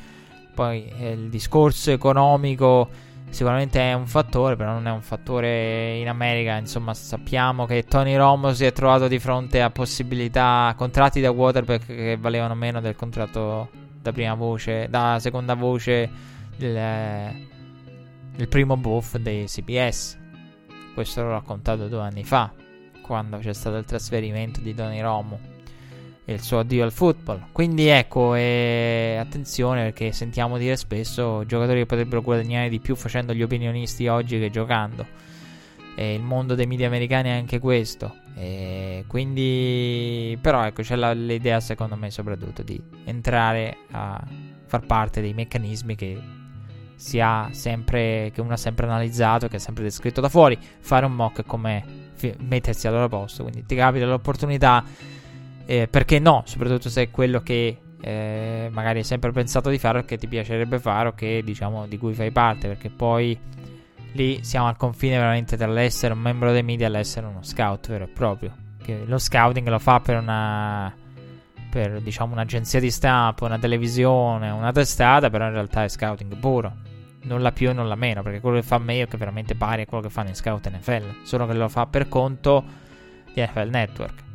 Poi 0.56 0.90
eh, 1.00 1.12
il 1.12 1.28
discorso 1.28 1.92
economico 1.92 2.88
sicuramente 3.34 3.80
è 3.80 3.94
un 3.94 4.08
fattore, 4.08 4.56
però 4.56 4.74
non 4.74 4.88
è 4.88 4.92
un 4.92 5.02
fattore 5.02 5.98
in 5.98 6.08
America. 6.08 6.56
Insomma, 6.56 6.94
sappiamo 6.94 7.66
che 7.66 7.84
Tony 7.84 8.16
Romo 8.16 8.54
si 8.54 8.66
è 8.66 8.72
trovato 8.72 9.08
di 9.08 9.20
fronte 9.20 9.62
a 9.62 9.70
possibilità, 9.70 10.74
contratti 10.78 11.20
da 11.20 11.32
quarterback 11.32 11.86
che 11.86 12.18
valevano 12.20 12.56
meno 12.56 12.80
del 12.80 12.96
contratto 12.96 13.70
da 14.02 14.12
prima 14.12 14.36
voce, 14.36 14.88
da 14.90 15.18
seconda 15.20 15.56
voce 15.56 16.10
del, 16.56 17.48
del 18.36 18.48
primo 18.48 18.78
buff 18.78 19.18
dei 19.18 19.46
CBS. 19.46 20.20
Questo 20.94 21.24
l'ho 21.24 21.32
raccontato 21.32 21.88
due 21.88 22.02
anni 22.02 22.24
fa, 22.24 22.52
quando 23.02 23.38
c'è 23.40 23.54
stato 23.54 23.78
il 23.78 23.86
trasferimento 23.86 24.62
di 24.62 24.76
Tony 24.76 25.02
Romo 25.02 25.53
il 26.26 26.42
suo 26.42 26.60
addio 26.60 26.84
al 26.84 26.92
football. 26.92 27.48
Quindi 27.52 27.88
ecco, 27.88 28.36
e 28.36 29.18
attenzione 29.20 29.84
perché 29.84 30.12
sentiamo 30.12 30.58
dire 30.58 30.76
spesso 30.78 31.46
giocatori 31.46 31.80
che 31.80 31.86
potrebbero 31.86 32.22
guadagnare 32.22 32.70
di 32.70 32.80
più 32.80 32.96
facendo 32.96 33.34
gli 33.34 33.44
opinionisti 33.44 34.08
oggi 34.08 34.40
che 34.40 34.50
giocando. 34.50 35.06
E 35.96 36.16
il 36.16 36.22
mondo 36.24 36.56
dei 36.56 36.66
media 36.66 36.88
americani 36.88 37.30
è 37.30 37.34
anche 37.34 37.60
questo. 37.60 38.22
E 38.36 39.04
quindi, 39.08 40.38
però, 40.42 40.66
ecco, 40.66 40.82
c'è 40.82 40.96
la, 40.96 41.12
l'idea, 41.14 41.60
secondo 41.60 41.96
me, 41.96 42.10
soprattutto 42.10 42.64
di 42.64 42.82
entrare 43.04 43.78
a 43.92 44.20
far 44.66 44.86
parte 44.86 45.22
dei 45.22 45.34
meccanismi 45.34 45.96
che 45.96 46.20
si 46.96 47.20
ha 47.20 47.50
sempre, 47.52 48.32
che 48.34 48.42
uno 48.42 48.54
ha 48.54 48.58
sempre 48.58 48.88
analizzato, 48.88 49.48
che 49.48 49.58
è 49.58 49.60
sempre 49.60 49.84
descritto 49.84 50.20
da 50.20 50.30
fuori. 50.30 50.58
Fare 50.80 51.06
un 51.06 51.14
mock 51.14 51.46
come 51.46 51.84
fi- 52.16 52.34
mettersi 52.40 52.88
al 52.88 52.94
loro 52.94 53.10
posto. 53.10 53.44
Quindi 53.44 53.66
ti 53.66 53.76
capita 53.76 54.06
l'opportunità 54.06 54.84
eh, 55.66 55.88
perché 55.88 56.20
no? 56.20 56.44
Soprattutto 56.46 56.90
se 56.90 57.04
è 57.04 57.12
quello 57.12 57.42
che 57.42 57.78
eh, 58.02 58.70
magari 58.72 59.00
hai 59.00 59.06
sempre 59.06 59.32
pensato 59.32 59.70
di 59.70 59.78
fare 59.78 60.00
o 60.00 60.04
che 60.04 60.18
ti 60.18 60.28
piacerebbe 60.28 60.78
fare 60.78 61.08
o 61.08 61.14
che 61.14 61.42
diciamo 61.44 61.88
di 61.88 61.98
cui 61.98 62.14
fai 62.14 62.32
parte. 62.32 62.68
Perché 62.68 62.90
poi 62.90 63.38
lì 64.14 64.44
siamo 64.44 64.68
al 64.68 64.76
confine 64.76 65.18
veramente 65.18 65.56
tra 65.56 65.68
l'essere 65.68 66.14
un 66.14 66.20
membro 66.20 66.52
dei 66.52 66.64
media 66.64 66.88
e 66.88 66.90
l'essere 66.90 67.28
uno 67.28 67.44
scout 67.44 67.88
vero 67.88 68.04
e 68.04 68.08
proprio. 68.08 68.56
Che 68.84 69.04
lo 69.06 69.18
scouting 69.18 69.68
lo 69.68 69.80
fa 69.80 70.00
per 70.00 70.18
una. 70.18 70.94
Per 71.70 72.02
diciamo 72.02 72.34
un'agenzia 72.34 72.80
di 72.80 72.92
stampa, 72.92 73.46
una 73.46 73.58
televisione, 73.58 74.52
una 74.52 74.72
testata, 74.72 75.32
però 75.32 75.46
in 75.46 75.54
realtà 75.54 75.84
è 75.84 75.90
scouting 75.90 76.38
puro. 76.38 76.72
Nulla 77.24 77.52
più 77.52 77.70
e 77.70 77.74
nulla 77.74 77.96
meno, 77.96 78.22
perché 78.22 78.42
quello 78.42 78.58
che 78.58 78.64
fa 78.64 78.78
meglio 78.78 79.08
che 79.08 79.18
veramente 79.18 79.56
pari 79.56 79.84
a 79.84 79.86
quello 79.86 80.04
che 80.04 80.10
fanno 80.10 80.28
in 80.28 80.36
Scout 80.36 80.70
NFL, 80.70 81.24
solo 81.24 81.48
che 81.48 81.54
lo 81.54 81.70
fa 81.70 81.88
per 81.88 82.10
conto 82.10 82.64
di 83.34 83.42
NFL 83.42 83.70
Network. 83.70 84.33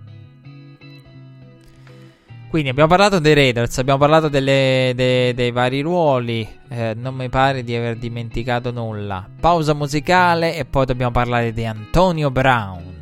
Quindi 2.49 2.70
abbiamo 2.70 2.88
parlato 2.88 3.18
dei 3.18 3.34
Raiders, 3.34 3.76
abbiamo 3.76 3.99
parlato 3.99 4.28
delle, 4.28 4.92
de, 4.94 5.34
dei 5.34 5.51
vari 5.51 5.82
ruoli, 5.82 6.49
eh, 6.68 6.94
non 6.96 7.14
mi 7.14 7.28
pare 7.28 7.62
di 7.62 7.74
aver 7.76 7.96
dimenticato 7.96 8.70
nulla. 8.70 9.28
Pausa 9.38 9.74
musicale 9.74 10.57
e 10.57 10.64
poi 10.64 10.86
dobbiamo 10.86 11.12
parlare 11.12 11.53
di 11.53 11.66
Antonio 11.66 12.30
Brown. 12.30 12.96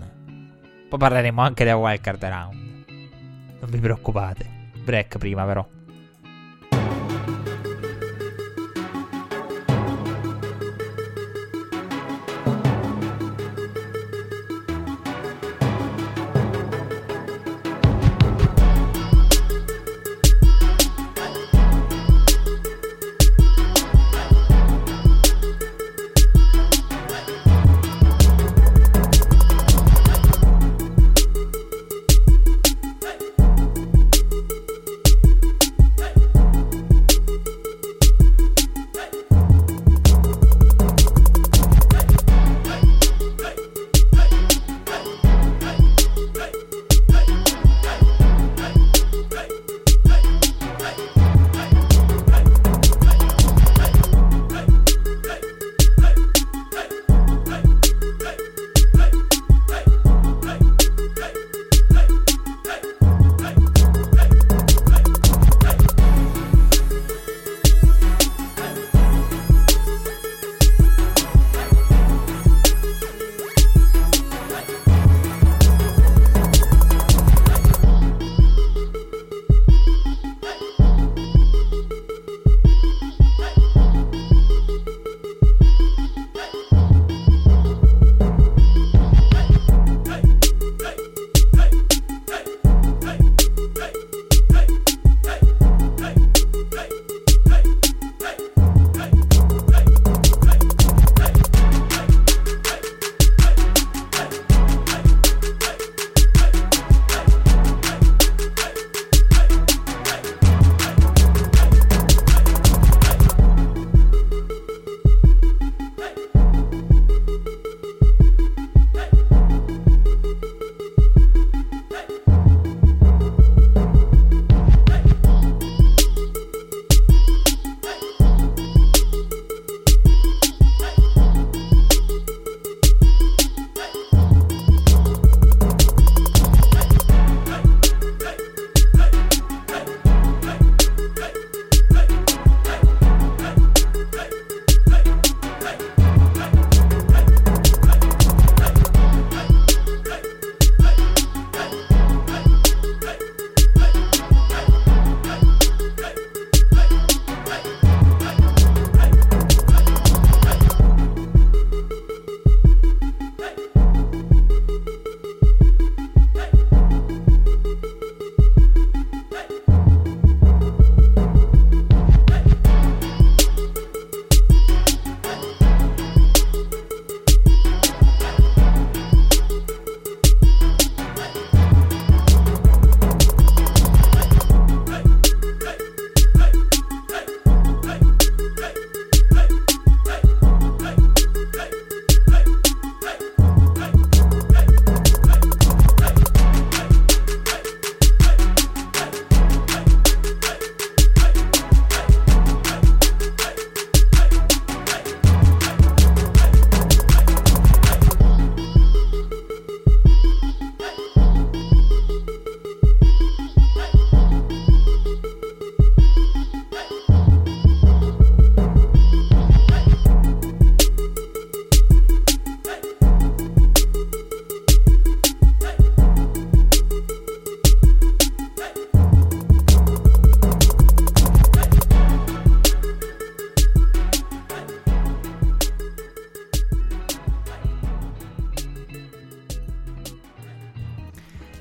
Poi 0.88 0.98
parleremo 0.98 1.40
anche 1.40 1.64
del 1.64 1.74
Wildcard 1.74 2.24
Round. 2.24 2.84
Non 3.60 3.70
vi 3.70 3.78
preoccupate. 3.78 4.70
Break 4.82 5.18
prima 5.18 5.44
però. 5.44 5.75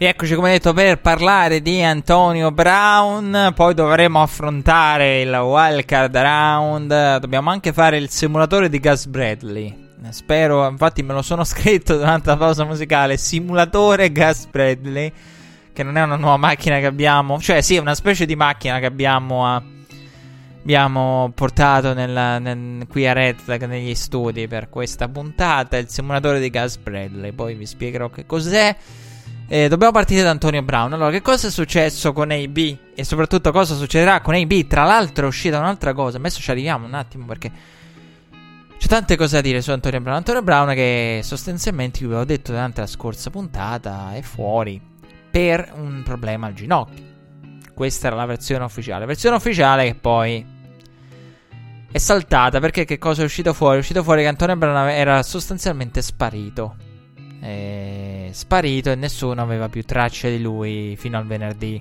Rieccoci 0.05 0.35
come 0.35 0.51
detto 0.51 0.71
per 0.71 1.01
parlare 1.01 1.63
di 1.63 1.81
Antonio 1.81 2.51
Brown, 2.51 3.53
poi 3.55 3.73
dovremo 3.73 4.21
affrontare 4.21 5.21
il 5.21 5.33
wildcard 5.33 6.15
round, 6.15 7.17
dobbiamo 7.17 7.49
anche 7.49 7.73
fare 7.73 7.97
il 7.97 8.11
simulatore 8.11 8.69
di 8.69 8.79
Gus 8.79 9.07
Bradley. 9.07 9.89
Spero, 10.11 10.67
infatti 10.67 11.01
me 11.01 11.13
lo 11.13 11.23
sono 11.23 11.41
scritto 11.43 11.97
durante 11.97 12.29
la 12.29 12.37
pausa 12.37 12.65
musicale, 12.65 13.17
simulatore 13.17 14.11
Gus 14.11 14.45
Bradley, 14.45 15.11
che 15.73 15.81
non 15.81 15.97
è 15.97 16.03
una 16.03 16.17
nuova 16.17 16.37
macchina 16.37 16.77
che 16.77 16.85
abbiamo, 16.85 17.39
cioè 17.39 17.61
sì, 17.61 17.73
è 17.73 17.79
una 17.79 17.95
specie 17.95 18.27
di 18.27 18.35
macchina 18.35 18.77
che 18.77 18.85
abbiamo, 18.85 19.47
a, 19.47 19.59
abbiamo 20.61 21.31
portato 21.33 21.95
nel, 21.95 22.43
nel, 22.43 22.85
qui 22.87 23.07
a 23.07 23.13
Red 23.13 23.39
Flag 23.39 23.65
negli 23.65 23.95
studi 23.95 24.47
per 24.47 24.69
questa 24.69 25.07
puntata, 25.07 25.77
il 25.77 25.89
simulatore 25.89 26.39
di 26.39 26.51
Gus 26.51 26.77
Bradley, 26.77 27.31
poi 27.31 27.55
vi 27.55 27.65
spiegherò 27.65 28.11
che 28.11 28.27
cos'è. 28.27 28.75
Eh, 29.47 29.67
dobbiamo 29.67 29.91
partire 29.91 30.23
da 30.23 30.31
Antonio 30.31 30.63
Brown. 30.63 30.93
Allora, 30.93 31.11
che 31.11 31.21
cosa 31.21 31.47
è 31.47 31.51
successo 31.51 32.13
con 32.13 32.31
AB? 32.31 32.77
E 32.95 33.03
soprattutto 33.03 33.51
cosa 33.51 33.75
succederà 33.75 34.19
con 34.21 34.33
AB? 34.33 34.65
Tra 34.65 34.83
l'altro 34.85 35.25
è 35.25 35.27
uscita 35.27 35.59
un'altra 35.59 35.93
cosa. 35.93 36.17
Adesso 36.17 36.41
ci 36.41 36.49
arriviamo 36.49 36.87
un 36.87 36.95
attimo 36.95 37.25
perché 37.25 37.51
c'è 38.77 38.87
tante 38.87 39.15
cose 39.15 39.35
da 39.35 39.41
dire 39.41 39.61
su 39.61 39.69
Antonio 39.69 40.01
Brown. 40.01 40.17
Antonio 40.17 40.41
Brown 40.41 40.73
che 40.73 41.19
sostanzialmente, 41.23 41.99
vi 41.99 42.05
avevo 42.05 42.25
detto 42.25 42.51
durante 42.51 42.81
la 42.81 42.87
scorsa 42.87 43.29
puntata, 43.29 44.15
è 44.15 44.21
fuori 44.21 44.81
per 45.29 45.71
un 45.75 46.01
problema 46.03 46.47
al 46.47 46.53
ginocchio. 46.53 47.03
Questa 47.75 48.07
era 48.07 48.15
la 48.15 48.25
versione 48.25 48.63
ufficiale. 48.63 49.05
Versione 49.05 49.35
ufficiale 49.35 49.85
che 49.85 49.95
poi 49.95 50.43
è 51.91 51.97
saltata 51.99 52.59
perché 52.59 52.83
che 52.83 52.97
cosa 52.97 53.21
è 53.21 53.25
uscito 53.25 53.53
fuori? 53.53 53.77
È 53.77 53.79
uscito 53.79 54.01
fuori 54.01 54.23
che 54.23 54.27
Antonio 54.27 54.55
Brown 54.55 54.89
era 54.89 55.21
sostanzialmente 55.21 56.01
sparito. 56.01 56.84
È 57.45 58.29
sparito 58.31 58.89
e 58.89 58.95
nessuno 58.95 59.39
aveva 59.39 59.69
più 59.69 59.83
tracce 59.83 60.31
di 60.31 60.41
lui 60.41 60.95
fino 60.97 61.19
al 61.19 61.27
venerdì. 61.27 61.79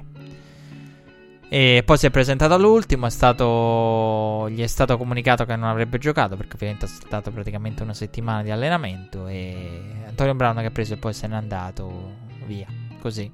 E 1.48 1.82
poi 1.86 1.96
si 1.96 2.04
è 2.04 2.10
presentato 2.10 2.52
all'ultimo. 2.52 3.06
È 3.06 3.10
stato, 3.10 4.46
gli 4.50 4.60
è 4.60 4.66
stato 4.66 4.98
comunicato 4.98 5.46
che 5.46 5.56
non 5.56 5.70
avrebbe 5.70 5.96
giocato 5.96 6.36
perché 6.36 6.56
ovviamente 6.56 6.84
ha 6.84 6.88
stato 6.88 7.30
praticamente 7.30 7.82
una 7.82 7.94
settimana 7.94 8.42
di 8.42 8.50
allenamento. 8.50 9.26
E 9.26 9.80
Antonio 10.06 10.34
Brown 10.34 10.56
che 10.56 10.66
ha 10.66 10.70
preso 10.70 10.94
e 10.94 10.96
poi 10.98 11.14
se 11.14 11.28
n'è 11.28 11.34
andato 11.34 12.12
via. 12.44 12.66
Così. 13.00 13.32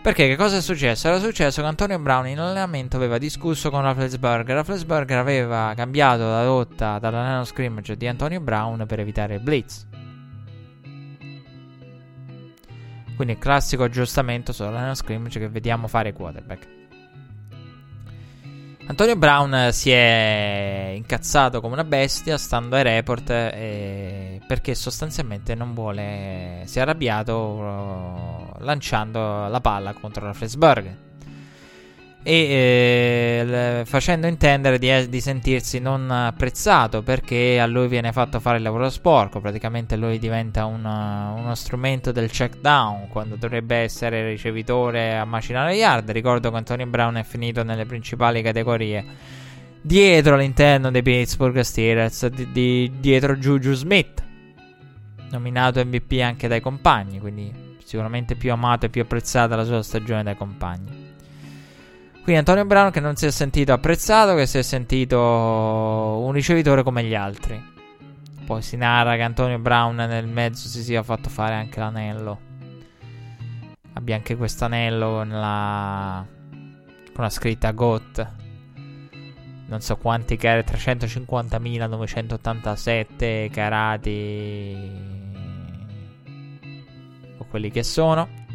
Perché 0.00 0.28
che 0.28 0.36
cosa 0.36 0.56
è 0.56 0.60
successo? 0.62 1.08
Era 1.08 1.18
successo 1.18 1.60
che 1.60 1.66
Antonio 1.66 1.98
Brown 1.98 2.28
in 2.28 2.38
allenamento 2.38 2.96
aveva 2.96 3.18
discusso 3.18 3.68
con 3.68 3.82
Rafflesberger. 3.82 4.54
Rafflesberger 4.54 5.18
aveva 5.18 5.74
cambiato 5.76 6.22
la 6.22 6.44
rotta 6.44 6.98
dall'anello 6.98 7.44
scrimmage 7.44 7.96
di 7.96 8.06
Antonio 8.06 8.40
Brown 8.40 8.84
per 8.86 9.00
evitare 9.00 9.34
il 9.34 9.40
blitz. 9.40 9.86
Quindi 13.16 13.34
il 13.34 13.40
classico 13.40 13.82
aggiustamento 13.82 14.52
sull'anello 14.52 14.94
scrimmage 14.94 15.40
che 15.40 15.48
vediamo 15.48 15.88
fare 15.88 16.12
quarterback. 16.12 16.74
Antonio 18.88 19.16
Brown 19.16 19.70
si 19.72 19.90
è 19.90 20.92
incazzato 20.94 21.60
come 21.60 21.72
una 21.72 21.82
bestia 21.82 22.38
stando 22.38 22.76
ai 22.76 22.84
report 22.84 23.30
eh, 23.30 24.40
perché 24.46 24.76
sostanzialmente 24.76 25.56
non 25.56 25.74
vuole, 25.74 26.62
si 26.66 26.78
è 26.78 26.82
arrabbiato 26.82 27.36
uh, 27.36 28.62
lanciando 28.62 29.48
la 29.48 29.60
palla 29.60 29.92
contro 29.92 30.26
la 30.26 30.32
Flesburg 30.32 31.05
e 32.28 33.46
eh, 33.48 33.82
facendo 33.84 34.26
intendere 34.26 34.80
di, 34.80 35.08
di, 35.08 35.20
sentirsi 35.20 35.78
non 35.78 36.10
apprezzato 36.10 37.04
perché 37.04 37.60
a 37.60 37.66
lui 37.66 37.86
viene 37.86 38.10
fatto 38.10 38.40
fare 38.40 38.56
il 38.56 38.64
lavoro 38.64 38.90
sporco, 38.90 39.38
praticamente 39.40 39.94
lui 39.94 40.18
diventa 40.18 40.64
un, 40.64 40.84
uno 40.84 41.54
strumento 41.54 42.10
del 42.10 42.28
check 42.28 42.58
down 42.58 43.06
quando 43.10 43.36
dovrebbe 43.36 43.76
essere 43.76 44.28
ricevitore 44.28 45.16
a 45.16 45.24
macinare 45.24 45.76
yard. 45.76 46.10
Ricordo 46.10 46.50
che 46.50 46.56
Antonio 46.56 46.86
Brown 46.86 47.14
è 47.14 47.22
finito 47.22 47.62
nelle 47.62 47.86
principali 47.86 48.42
categorie 48.42 49.04
dietro 49.80 50.34
all'interno 50.34 50.90
dei 50.90 51.02
Pittsburgh 51.02 51.60
Steelers, 51.60 52.26
di, 52.26 52.50
di, 52.50 52.92
dietro 52.98 53.36
Juju 53.36 53.72
Smith, 53.72 54.20
nominato 55.30 55.78
MVP 55.84 56.18
anche 56.20 56.48
dai 56.48 56.60
compagni, 56.60 57.20
quindi 57.20 57.52
sicuramente 57.84 58.34
più 58.34 58.50
amato 58.50 58.86
e 58.86 58.88
più 58.88 59.02
apprezzata 59.02 59.54
la 59.54 59.62
sua 59.62 59.80
stagione 59.84 60.24
dai 60.24 60.36
compagni. 60.36 61.05
Quindi 62.26 62.42
Antonio 62.42 62.66
Brown 62.66 62.90
che 62.90 62.98
non 62.98 63.14
si 63.14 63.26
è 63.26 63.30
sentito 63.30 63.72
apprezzato, 63.72 64.34
che 64.34 64.46
si 64.46 64.58
è 64.58 64.62
sentito 64.62 65.16
un 65.16 66.32
ricevitore 66.32 66.82
come 66.82 67.04
gli 67.04 67.14
altri. 67.14 67.62
Poi 68.44 68.62
si 68.62 68.76
narra 68.76 69.14
che 69.14 69.22
Antonio 69.22 69.60
Brown 69.60 69.94
nel 69.94 70.26
mezzo 70.26 70.66
si 70.66 70.82
sia 70.82 71.04
fatto 71.04 71.28
fare 71.28 71.54
anche 71.54 71.78
l'anello. 71.78 72.40
Abbia 73.92 74.16
anche 74.16 74.34
questo 74.34 74.64
anello 74.64 75.10
con 75.10 75.28
la, 75.28 76.26
con 77.14 77.22
la 77.22 77.30
scritta 77.30 77.70
GOT. 77.70 78.28
Non 79.68 79.80
so 79.80 79.96
quanti 79.96 80.36
carati, 80.36 80.72
350.987 80.72 83.50
carati. 83.50 84.76
O 87.38 87.46
quelli 87.48 87.70
che 87.70 87.84
sono 87.84 88.45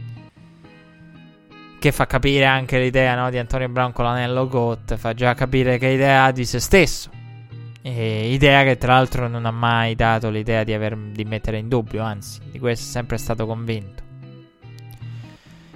che 1.82 1.92
fa 1.92 2.06
capire 2.06 2.46
anche 2.46 2.78
l'idea 2.78 3.16
no, 3.16 3.32
di 3.32 3.40
Antonio 3.40 3.68
Brown 3.68 3.92
con 3.92 4.06
l'anello 4.06 4.48
GOAT, 4.48 4.98
fa 4.98 5.16
già 5.16 5.34
capire 5.34 5.80
che 5.80 5.88
idea 5.88 6.26
ha 6.26 6.32
di 6.32 6.46
se 6.46 6.60
stesso. 6.60 7.10
E 7.82 8.32
idea 8.32 8.64
che 8.64 8.78
tra 8.78 8.94
l'altro 8.94 9.28
non 9.28 9.48
ha 9.48 9.52
mai 9.52 9.96
dato 9.96 10.30
l'idea 10.30 10.64
di, 10.64 10.74
aver, 10.74 10.96
di 10.96 11.26
mettere 11.26 11.58
in 11.58 11.68
dubbio, 11.68 12.04
anzi, 12.04 12.40
di 12.52 12.60
questo 12.60 12.86
è 12.86 12.88
sempre 12.88 13.18
stato 13.18 13.48
convinto. 13.48 14.04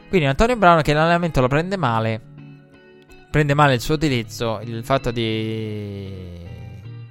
Quindi 0.07 0.27
Antonio 0.27 0.55
Brown 0.57 0.83
che 0.83 0.93
l'allenamento 0.93 1.41
lo 1.41 1.47
prende 1.47 1.75
male, 1.75 2.21
prende 3.31 3.55
male 3.55 3.73
il 3.73 3.81
suo 3.81 3.95
utilizzo, 3.95 4.59
il 4.63 4.83
fatto 4.83 5.09
di, 5.09 6.07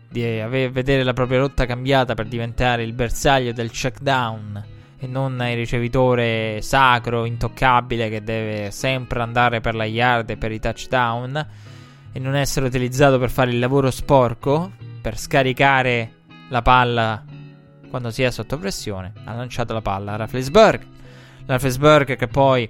di 0.09 0.25
avere, 0.25 0.71
vedere 0.71 1.03
la 1.03 1.15
propria 1.15 1.41
rotta 1.41 1.67
cambiata 1.67 2.15
per 2.15 2.29
diventare 2.29 2.85
il 2.85 2.93
bersaglio 2.93 3.53
del 3.53 3.73
check 3.73 3.99
down 4.01 4.74
e 5.05 5.07
non 5.07 5.35
il 5.47 5.57
ricevitore 5.57 6.61
sacro, 6.63 7.27
intoccabile 7.27 8.09
che 8.09 8.23
deve 8.23 8.71
sempre 8.71 9.21
andare 9.21 9.61
per 9.61 9.75
la 9.75 9.85
yard 9.85 10.31
e 10.31 10.37
per 10.39 10.51
i 10.51 10.59
touchdown 10.59 11.47
e 12.11 12.19
non 12.19 12.35
essere 12.35 12.67
utilizzato 12.67 13.19
per 13.19 13.31
fare 13.31 13.51
il 13.51 13.59
lavoro 13.59 13.91
sporco, 13.91 14.73
per 15.03 15.19
scaricare 15.19 16.13
la 16.49 16.63
palla 16.63 17.23
quando 17.91 18.11
si 18.11 18.23
è 18.23 18.31
sotto 18.31 18.59
pressione, 18.59 19.13
ha 19.25 19.35
lanciato 19.35 19.75
la 19.75 19.83
palla 19.83 20.15
a 20.15 20.17
Rafflesberg. 20.17 20.87
Rafflesberg 21.47 22.17
che 22.17 22.27
poi 22.27 22.69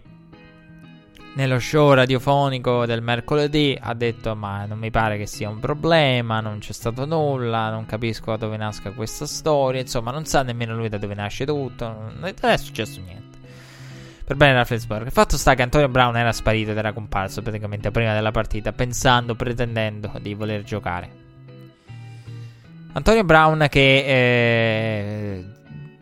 nello 1.34 1.58
show 1.58 1.92
radiofonico 1.92 2.86
del 2.86 3.02
mercoledì 3.02 3.76
ha 3.80 3.92
detto 3.94 4.36
ma 4.36 4.66
non 4.66 4.78
mi 4.78 4.90
pare 4.90 5.18
che 5.18 5.26
sia 5.26 5.48
un 5.48 5.58
problema, 5.58 6.40
non 6.40 6.58
c'è 6.58 6.72
stato 6.72 7.04
nulla, 7.06 7.70
non 7.70 7.86
capisco 7.86 8.30
da 8.30 8.36
dove 8.36 8.56
nasca 8.56 8.92
questa 8.92 9.26
storia, 9.26 9.80
insomma 9.80 10.10
non 10.12 10.24
sa 10.26 10.42
nemmeno 10.42 10.76
lui 10.76 10.88
da 10.88 10.98
dove 10.98 11.14
nasce 11.14 11.44
tutto, 11.44 11.86
non 11.86 12.32
è 12.40 12.56
successo 12.56 13.00
niente. 13.00 13.22
Per 14.24 14.36
bene 14.36 14.54
da 14.54 14.64
Flensburg. 14.64 15.04
Il 15.04 15.12
fatto 15.12 15.36
sta 15.36 15.54
che 15.54 15.60
Antonio 15.60 15.88
Brown 15.88 16.16
era 16.16 16.32
sparito 16.32 16.70
ed 16.70 16.78
era 16.78 16.92
comparso 16.92 17.42
praticamente 17.42 17.90
prima 17.90 18.14
della 18.14 18.30
partita, 18.30 18.72
pensando, 18.72 19.34
pretendendo 19.34 20.12
di 20.22 20.32
voler 20.32 20.62
giocare. 20.62 21.10
Antonio 22.92 23.24
Brown 23.24 23.66
che... 23.68 24.04
Eh, 24.06 25.44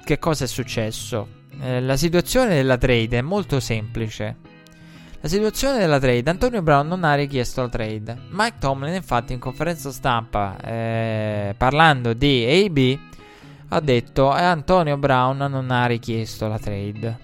che 0.05 0.19
cosa 0.19 0.45
è 0.45 0.47
successo? 0.47 1.27
Eh, 1.61 1.81
la 1.81 1.97
situazione 1.97 2.55
della 2.55 2.77
trade 2.77 3.19
è 3.19 3.23
molto 3.23 3.59
semplice. 3.59 4.37
La 5.23 5.29
situazione 5.29 5.79
della 5.79 6.01
trade, 6.01 6.29
Antonio 6.29 6.63
Brown 6.63 6.89
non 6.89 7.05
ha 7.05 7.15
richiesto 7.15 7.61
la 7.61 7.69
trade. 7.69 8.23
Mike 8.31 8.57
Tomlin 8.59 8.95
infatti 8.95 9.33
in 9.33 9.39
conferenza 9.39 9.93
stampa 9.93 10.57
eh, 10.61 11.55
parlando 11.57 12.13
di 12.13 12.45
AB 12.45 12.99
ha 13.69 13.79
detto 13.79 14.37
eh, 14.37 14.43
Antonio 14.43 14.97
Brown 14.97 15.37
non 15.37 15.71
ha 15.71 15.87
richiesto 15.87 16.49
la 16.49 16.59
trade. 16.59 17.19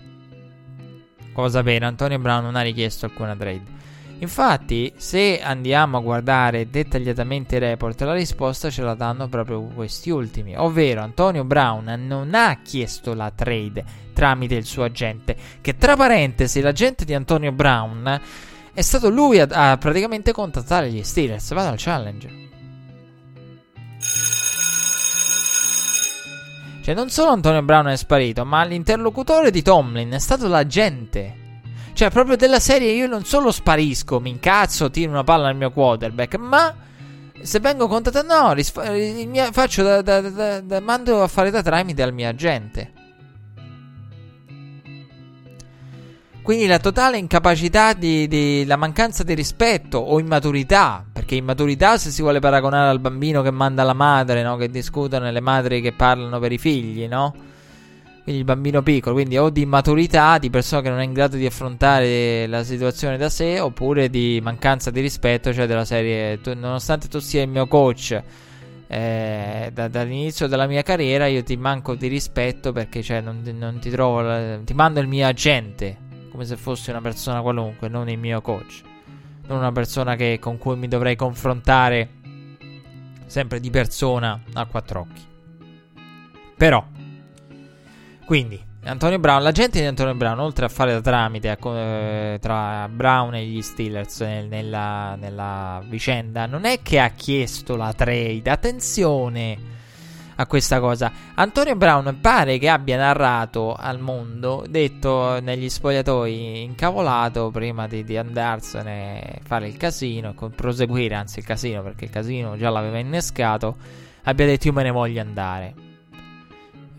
Cosa 1.33 1.61
vero, 1.63 1.87
Antonio 1.87 2.21
Brown 2.21 2.45
non 2.45 2.55
ha 2.55 2.63
richiesto 2.63 3.07
alcuna 3.07 3.35
trade. 3.35 3.78
Infatti, 4.21 4.93
se 4.97 5.41
andiamo 5.41 5.99
a 5.99 6.01
guardare 6.01 6.69
dettagliatamente 6.69 7.57
i 7.57 7.61
report, 7.61 8.01
la 8.03 8.15
risposta 8.15 8.69
ce 8.69 8.83
la 8.83 8.95
danno 8.95 9.29
proprio 9.29 9.61
questi 9.63 10.11
ultimi, 10.11 10.57
ovvero 10.57 11.03
Antonio 11.03 11.45
Brown 11.45 12.05
non 12.05 12.35
ha 12.35 12.59
chiesto 12.63 13.15
la 13.15 13.31
trade 13.33 13.85
tramite 14.13 14.57
il 14.57 14.65
suo 14.65 14.83
agente, 14.83 15.37
che 15.61 15.77
tra 15.77 15.95
parentesi 15.95 16.61
l'agente 16.61 17.05
di 17.05 17.15
Antonio 17.15 17.53
Brown 17.53 18.21
è 18.75 18.83
stato 18.83 19.09
lui 19.09 19.39
a, 19.39 19.47
a 19.51 19.79
praticamente 19.79 20.33
contattare 20.33 20.91
gli 20.91 21.05
Steelers, 21.05 21.55
vado 21.55 21.69
al 21.69 21.77
challenge. 21.79 22.47
Cioè 26.83 26.95
non 26.95 27.09
solo 27.11 27.31
Antonio 27.31 27.63
Brown 27.63 27.87
è 27.87 27.97
sparito, 27.97 28.45
ma 28.45 28.65
l'interlocutore 28.65 29.53
di 29.53 29.63
Tomlin 29.63 30.11
è 30.11 30.19
stato 30.19 30.49
l'agente 30.49 31.38
cioè, 31.99 32.11
proprio 32.11 32.37
della 32.37 32.61
serie 32.61 32.93
io 32.93 33.09
non 33.09 33.25
solo 33.25 33.51
sparisco, 33.51 34.21
mi 34.21 34.31
incazzo, 34.31 34.89
tiro 34.89 35.11
una 35.11 35.25
palla 35.25 35.49
al 35.49 35.57
mio 35.57 35.73
quarterback, 35.73 36.37
ma 36.37 36.73
se 37.43 37.59
vengo 37.59 37.89
contattato, 37.89 38.25
no, 38.25 38.53
risfa- 38.53 38.89
mio, 38.93 39.51
faccio 39.51 39.83
da, 39.83 40.01
da, 40.01 40.21
da, 40.21 40.61
da, 40.61 40.79
mando 40.79 41.21
a 41.25 41.27
fare 41.27 41.51
da 41.51 41.61
tramite 41.61 42.01
al 42.05 42.15
mio 42.15 42.29
agente. 42.29 42.93
Quindi 46.41 46.69
la 46.69 46.79
totale 46.79 47.19
incapacità 47.19 47.95
di, 47.95 48.29
di, 48.29 48.65
la 48.65 48.77
mancanza 48.77 49.25
di 49.25 49.35
rispetto 49.35 49.99
o 49.99 50.21
immaturità, 50.21 51.05
perché 51.13 51.35
immaturità 51.35 51.99
se 51.99 52.13
si 52.13 52.23
vuole 52.23 52.39
paragonare 52.39 52.91
al 52.91 53.01
bambino 53.01 53.43
che 53.43 53.51
manda 53.51 53.83
la 53.83 53.93
madre, 53.93 54.45
no? 54.45 54.55
Che 54.55 54.71
discutono 54.71 55.29
le 55.29 55.41
madri 55.41 55.81
che 55.81 55.91
parlano 55.91 56.39
per 56.39 56.53
i 56.53 56.59
figli, 56.59 57.09
no? 57.09 57.35
Quindi 58.29 58.45
il 58.45 58.45
bambino 58.45 58.83
piccolo, 58.83 59.15
quindi 59.15 59.39
o 59.39 59.49
di 59.49 59.63
immaturità, 59.63 60.37
di 60.37 60.51
persona 60.51 60.83
che 60.83 60.91
non 60.91 60.99
è 60.99 61.05
in 61.05 61.15
grado 61.15 61.37
di 61.37 61.47
affrontare 61.47 62.47
la 62.47 62.63
situazione 62.63 63.17
da 63.17 63.31
sé, 63.31 63.59
oppure 63.59 64.11
di 64.11 64.39
mancanza 64.43 64.91
di 64.91 65.01
rispetto, 65.01 65.55
cioè 65.55 65.67
della 65.67 65.87
serie, 65.87 66.39
tu, 66.43 66.53
nonostante 66.53 67.09
tu 67.09 67.21
sia 67.21 67.41
il 67.41 67.49
mio 67.49 67.67
coach 67.67 68.23
eh, 68.87 69.71
da, 69.73 69.89
dall'inizio 69.89 70.47
della 70.47 70.67
mia 70.67 70.83
carriera, 70.83 71.27
io 71.27 71.43
ti 71.43 71.57
manco 71.57 71.95
di 71.95 72.07
rispetto 72.07 72.71
perché 72.71 73.03
cioè, 73.03 73.23
non, 73.23 73.41
non 73.55 73.79
ti 73.79 73.89
trovo, 73.89 74.63
ti 74.63 74.75
mando 74.75 75.01
il 75.01 75.09
mio 75.09 75.27
agente, 75.27 75.97
come 76.31 76.45
se 76.45 76.59
fossi 76.59 76.91
una 76.91 77.01
persona 77.01 77.41
qualunque, 77.41 77.89
non 77.89 78.11
il 78.11 78.19
mio 78.19 78.43
coach, 78.43 78.83
non 79.47 79.57
una 79.57 79.73
persona 79.73 80.17
che, 80.17 80.39
con 80.39 80.59
cui 80.59 80.77
mi 80.77 80.89
dovrei 80.89 81.17
confrontare 81.17 82.11
sempre 83.25 83.59
di 83.59 83.71
persona 83.71 84.39
a 84.53 84.67
quattro 84.67 85.01
occhi. 85.01 85.27
Però 86.59 86.85
quindi, 88.29 88.63
Antonio 88.85 89.19
Brown, 89.19 89.43
la 89.43 89.53
gente 89.53 89.81
di 89.81 89.87
Antonio 89.87 90.15
Brown, 90.15 90.39
oltre 90.39 90.67
a 90.67 90.69
fare 90.69 90.93
da 90.93 91.01
tramite 91.01 91.57
eh, 91.59 92.37
tra 92.39 92.87
Brown 92.87 93.35
e 93.35 93.47
gli 93.47 93.63
Steelers 93.63 94.21
nel, 94.21 94.49
nella, 94.49 95.17
nella 95.17 95.83
vicenda, 95.89 96.45
non 96.45 96.67
è 96.67 96.83
che 96.83 97.01
ha 97.01 97.09
chiesto 97.09 97.75
la 97.75 97.91
trade. 97.95 98.51
Attenzione 98.51 99.57
a 100.35 100.47
questa 100.47 100.79
cosa. 100.79 101.11
Antonio 101.37 101.75
Brown 101.75 102.19
pare 102.21 102.59
che 102.59 102.69
abbia 102.69 102.99
narrato 102.99 103.73
al 103.73 103.99
mondo, 103.99 104.67
detto 104.69 105.41
negli 105.41 105.71
spogliatoi, 105.71 106.65
incavolato 106.65 107.51
prima 107.51 107.89
di, 107.89 108.05
di 108.05 108.19
andarsene 108.19 109.41
fare 109.43 109.69
il 109.69 109.79
casino, 109.79 110.35
proseguire 110.55 111.15
anzi 111.15 111.39
il 111.39 111.47
casino, 111.47 111.83
perché 111.83 112.05
il 112.05 112.11
casino 112.11 112.59
già 112.59 112.69
l'aveva 112.69 112.99
innescato, 112.99 113.75
abbia 114.25 114.45
detto 114.45 114.67
io 114.67 114.75
me 114.75 114.83
ne 114.83 114.91
voglio 114.91 115.23
andare. 115.23 115.88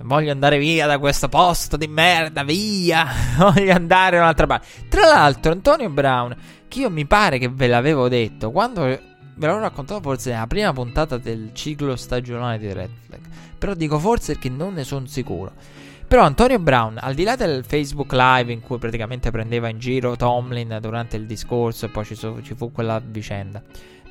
Voglio 0.02 0.32
andare 0.32 0.58
via 0.58 0.88
da 0.88 0.98
questo 0.98 1.28
posto 1.28 1.76
di 1.76 1.88
merda, 1.88 2.44
via! 2.44 3.06
Voglio 3.38 3.74
andare 3.74 4.16
da 4.16 4.24
un'altra 4.24 4.48
parte. 4.48 4.68
Tra 4.88 5.06
l'altro, 5.08 5.52
Antonio 5.52 5.90
Brown, 5.90 6.36
che 6.70 6.80
io 6.80 6.90
mi 6.90 7.06
pare 7.06 7.38
che 7.38 7.50
ve 7.50 7.68
l'avevo 7.68 8.08
detto, 8.08 8.50
quando 8.52 8.84
ve 8.84 9.02
l'avevo 9.36 9.60
raccontato 9.60 10.02
forse 10.02 10.32
nella 10.32 10.48
prima 10.48 10.72
puntata 10.72 11.18
del 11.18 11.50
ciclo 11.54 11.98
stagionale 11.98 12.58
di 12.60 12.72
Red 12.72 12.92
Flag. 13.08 13.22
Però 13.58 13.74
dico 13.74 14.00
forse 14.00 14.34
perché 14.34 14.50
non 14.50 14.74
ne 14.74 14.86
sono 14.86 15.06
sicuro. 15.06 15.52
Però 16.08 16.24
Antonio 16.24 16.58
Brown, 16.58 16.98
al 17.00 17.14
di 17.14 17.24
là 17.24 17.36
del 17.36 17.64
Facebook 17.64 18.14
Live 18.14 18.52
in 18.52 18.62
cui 18.62 18.80
praticamente 18.80 19.30
prendeva 19.30 19.68
in 19.68 19.78
giro 19.78 20.16
Tomlin 20.16 20.80
durante 20.82 21.18
il 21.18 21.28
discorso 21.28 21.86
e 21.86 21.90
poi 21.90 22.04
ci, 22.04 22.16
so, 22.16 22.42
ci 22.42 22.56
fu 22.56 22.72
quella 22.72 23.00
vicenda, 23.04 23.62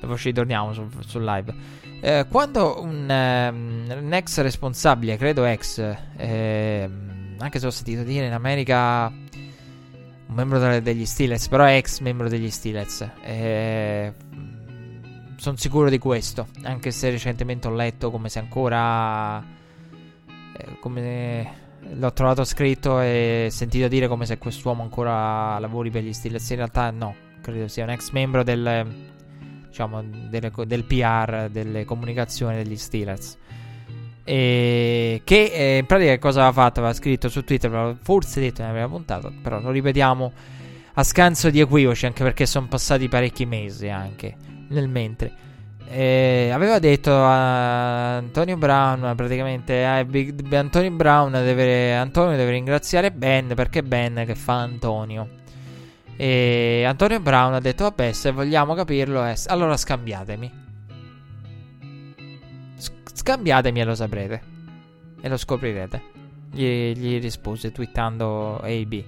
dopo 0.00 0.16
ci 0.16 0.32
torniamo 0.32 0.72
sul, 0.72 0.88
sul 1.06 1.24
live. 1.24 1.54
Eh, 2.00 2.26
quando 2.30 2.80
un, 2.80 3.08
um, 3.08 4.04
un, 4.04 4.12
ex 4.12 4.40
responsabile, 4.40 5.16
credo 5.16 5.44
ex, 5.44 5.78
eh, 6.16 6.88
anche 7.38 7.58
se 7.58 7.66
ho 7.66 7.70
sentito 7.70 8.02
dire 8.02 8.26
in 8.26 8.32
America 8.32 9.06
un 9.06 10.34
membro 10.34 10.80
degli 10.80 11.06
Steelers, 11.06 11.48
però 11.48 11.68
ex 11.68 12.00
membro 12.00 12.28
degli 12.28 12.50
Steelers, 12.50 13.08
eh, 13.22 14.12
sono 15.36 15.56
sicuro 15.56 15.88
di 15.88 15.98
questo, 15.98 16.48
anche 16.62 16.90
se 16.90 17.10
recentemente 17.10 17.66
ho 17.68 17.72
letto 17.72 18.10
come 18.10 18.28
se 18.28 18.38
ancora... 18.38 19.56
Eh, 20.56 20.78
come 20.80 21.66
l'ho 21.94 22.12
trovato 22.12 22.44
scritto 22.44 23.00
e 23.00 23.48
sentito 23.50 23.88
dire 23.88 24.08
come 24.08 24.26
se 24.26 24.36
quest'uomo 24.36 24.82
ancora 24.82 25.58
lavori 25.58 25.90
per 25.90 26.02
gli 26.02 26.12
Steelers. 26.12 26.50
In 26.50 26.56
realtà 26.56 26.90
no, 26.90 27.14
credo 27.40 27.68
sia 27.68 27.84
un 27.84 27.90
ex 27.90 28.10
membro 28.10 28.42
del 28.42 29.16
diciamo, 29.68 30.02
delle, 30.02 30.50
del 30.66 30.84
PR, 30.84 31.48
delle 31.50 31.84
comunicazioni 31.84 32.56
degli 32.56 32.76
Steelers. 32.76 33.36
E 34.24 35.22
che 35.24 35.44
eh, 35.44 35.78
in 35.78 35.86
pratica 35.86 36.18
cosa 36.18 36.40
aveva 36.40 36.52
fatto? 36.52 36.80
Aveva 36.80 36.94
scritto 36.94 37.28
su 37.28 37.44
Twitter, 37.44 37.96
forse 38.02 38.40
detto 38.40 38.62
ne 38.62 38.68
aveva 38.68 38.88
puntato, 38.88 39.32
però 39.42 39.60
lo 39.60 39.70
ripetiamo 39.70 40.32
a 40.94 41.02
scanso 41.02 41.48
di 41.48 41.60
equivoci, 41.60 42.06
anche 42.06 42.22
perché 42.22 42.44
sono 42.44 42.66
passati 42.66 43.08
parecchi 43.08 43.46
mesi 43.46 43.88
anche 43.88 44.34
nel 44.68 44.88
mentre. 44.88 45.46
Eh, 45.90 46.50
aveva 46.52 46.78
detto 46.78 47.10
a 47.14 48.16
Antonio 48.16 48.58
Brown 48.58 49.14
praticamente 49.16 49.98
eh, 49.98 50.04
Big, 50.04 50.52
Antonio 50.52 50.90
Brown 50.90 51.32
deve, 51.32 51.94
Antonio 51.94 52.36
deve 52.36 52.50
ringraziare 52.50 53.10
Ben 53.10 53.54
perché 53.54 53.82
Ben 53.82 54.24
che 54.26 54.34
fa 54.34 54.60
Antonio 54.60 55.26
e 56.20 56.82
Antonio 56.84 57.20
Brown 57.20 57.54
ha 57.54 57.60
detto: 57.60 57.84
Vabbè, 57.84 58.10
se 58.10 58.32
vogliamo 58.32 58.74
capirlo, 58.74 59.22
è... 59.22 59.34
allora 59.46 59.76
scambiatemi. 59.76 60.66
Scambiatemi 63.12 63.80
e 63.80 63.84
lo 63.84 63.94
saprete. 63.94 64.42
E 65.20 65.28
lo 65.28 65.36
scoprirete. 65.36 66.02
Gli, 66.50 66.92
gli 66.92 67.20
rispose 67.20 67.70
twittando 67.70 68.58
AB. 68.58 69.04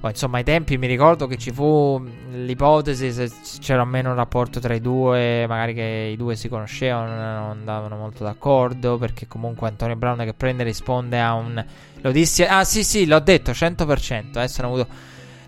Poi, 0.00 0.10
insomma, 0.10 0.38
ai 0.38 0.44
tempi 0.44 0.78
mi 0.78 0.86
ricordo 0.86 1.26
che 1.26 1.36
ci 1.36 1.50
fu 1.50 2.02
l'ipotesi 2.30 3.12
se 3.12 3.30
c'era 3.60 3.82
almeno 3.82 4.08
un 4.08 4.14
rapporto 4.14 4.58
tra 4.58 4.72
i 4.72 4.80
due, 4.80 5.44
magari 5.46 5.74
che 5.74 6.08
i 6.10 6.16
due 6.16 6.34
si 6.34 6.48
conoscevano, 6.48 7.10
non 7.10 7.50
andavano 7.50 7.98
molto 7.98 8.24
d'accordo, 8.24 8.96
perché 8.96 9.28
comunque 9.28 9.68
Antonio 9.68 9.96
Brown 9.96 10.16
che 10.20 10.32
prende 10.32 10.62
risponde 10.62 11.20
a 11.20 11.34
un... 11.34 11.62
Lo 12.00 12.10
dissi... 12.10 12.42
Ah 12.44 12.64
sì 12.64 12.84
sì, 12.84 13.04
l'ho 13.04 13.20
detto, 13.20 13.50
100%, 13.50 14.28
adesso 14.30 14.62
hanno 14.62 14.72
avuto 14.72 14.88